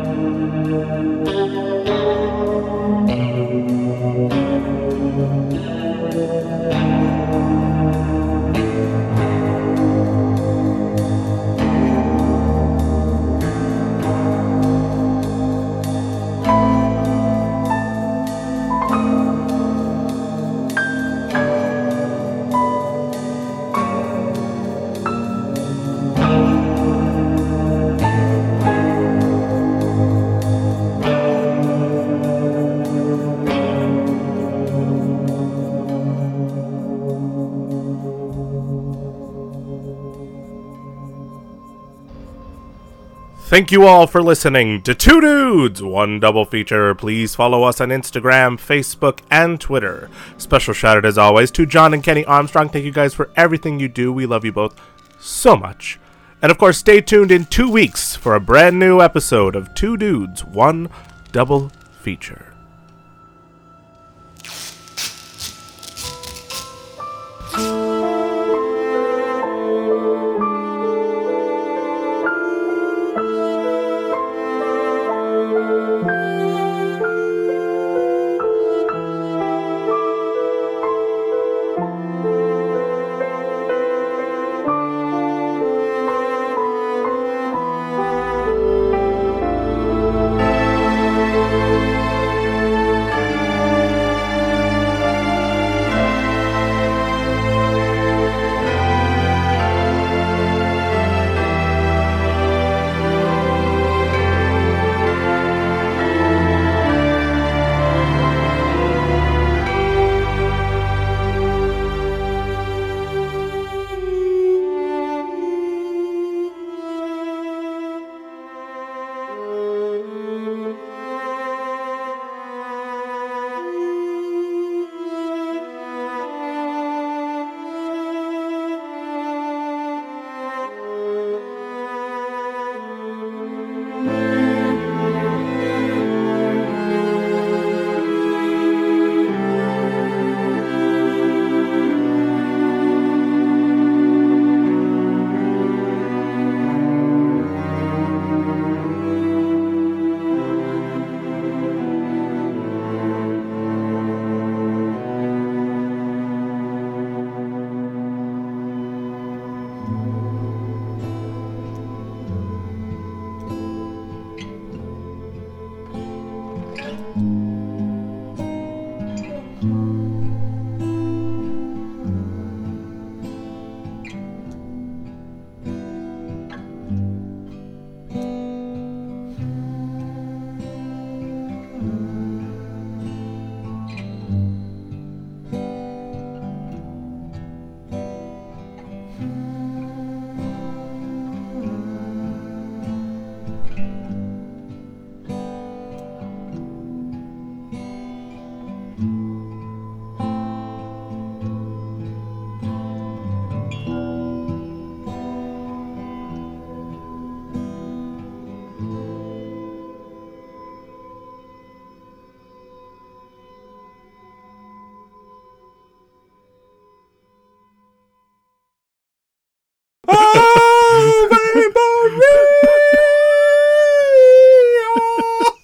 Thank 43.50 43.72
you 43.72 43.88
all 43.88 44.08
for 44.08 44.22
listening 44.22 44.82
to 44.82 44.94
Two 44.94 45.22
Dudes, 45.22 45.82
One 45.82 46.20
Double 46.20 46.44
Feature. 46.44 46.94
Please 46.94 47.34
follow 47.34 47.64
us 47.64 47.80
on 47.80 47.90
Instagram, 47.90 48.58
Facebook, 48.58 49.22
and 49.32 49.58
Twitter. 49.58 50.10
Special 50.38 50.74
shout 50.74 50.98
out, 50.98 51.06
as 51.06 51.18
always, 51.18 51.50
to 51.52 51.66
John 51.66 51.94
and 51.94 52.04
Kenny 52.04 52.26
Armstrong. 52.26 52.68
Thank 52.68 52.84
you 52.84 52.92
guys 52.92 53.14
for 53.14 53.30
everything 53.38 53.80
you 53.80 53.88
do. 53.88 54.12
We 54.12 54.26
love 54.26 54.44
you 54.44 54.52
both 54.52 54.76
so 55.18 55.56
much. 55.56 55.98
And 56.42 56.52
of 56.52 56.58
course, 56.58 56.78
stay 56.78 57.00
tuned 57.00 57.32
in 57.32 57.46
two 57.46 57.72
weeks 57.72 58.18
for 58.18 58.36
a 58.36 58.42
brand 58.42 58.80
new 58.80 59.00
episode 59.00 59.56
of 59.56 59.74
Two 59.74 59.96
Dudes, 59.96 60.44
One 60.44 60.90
Double 61.32 61.72
Feature. 62.02 62.54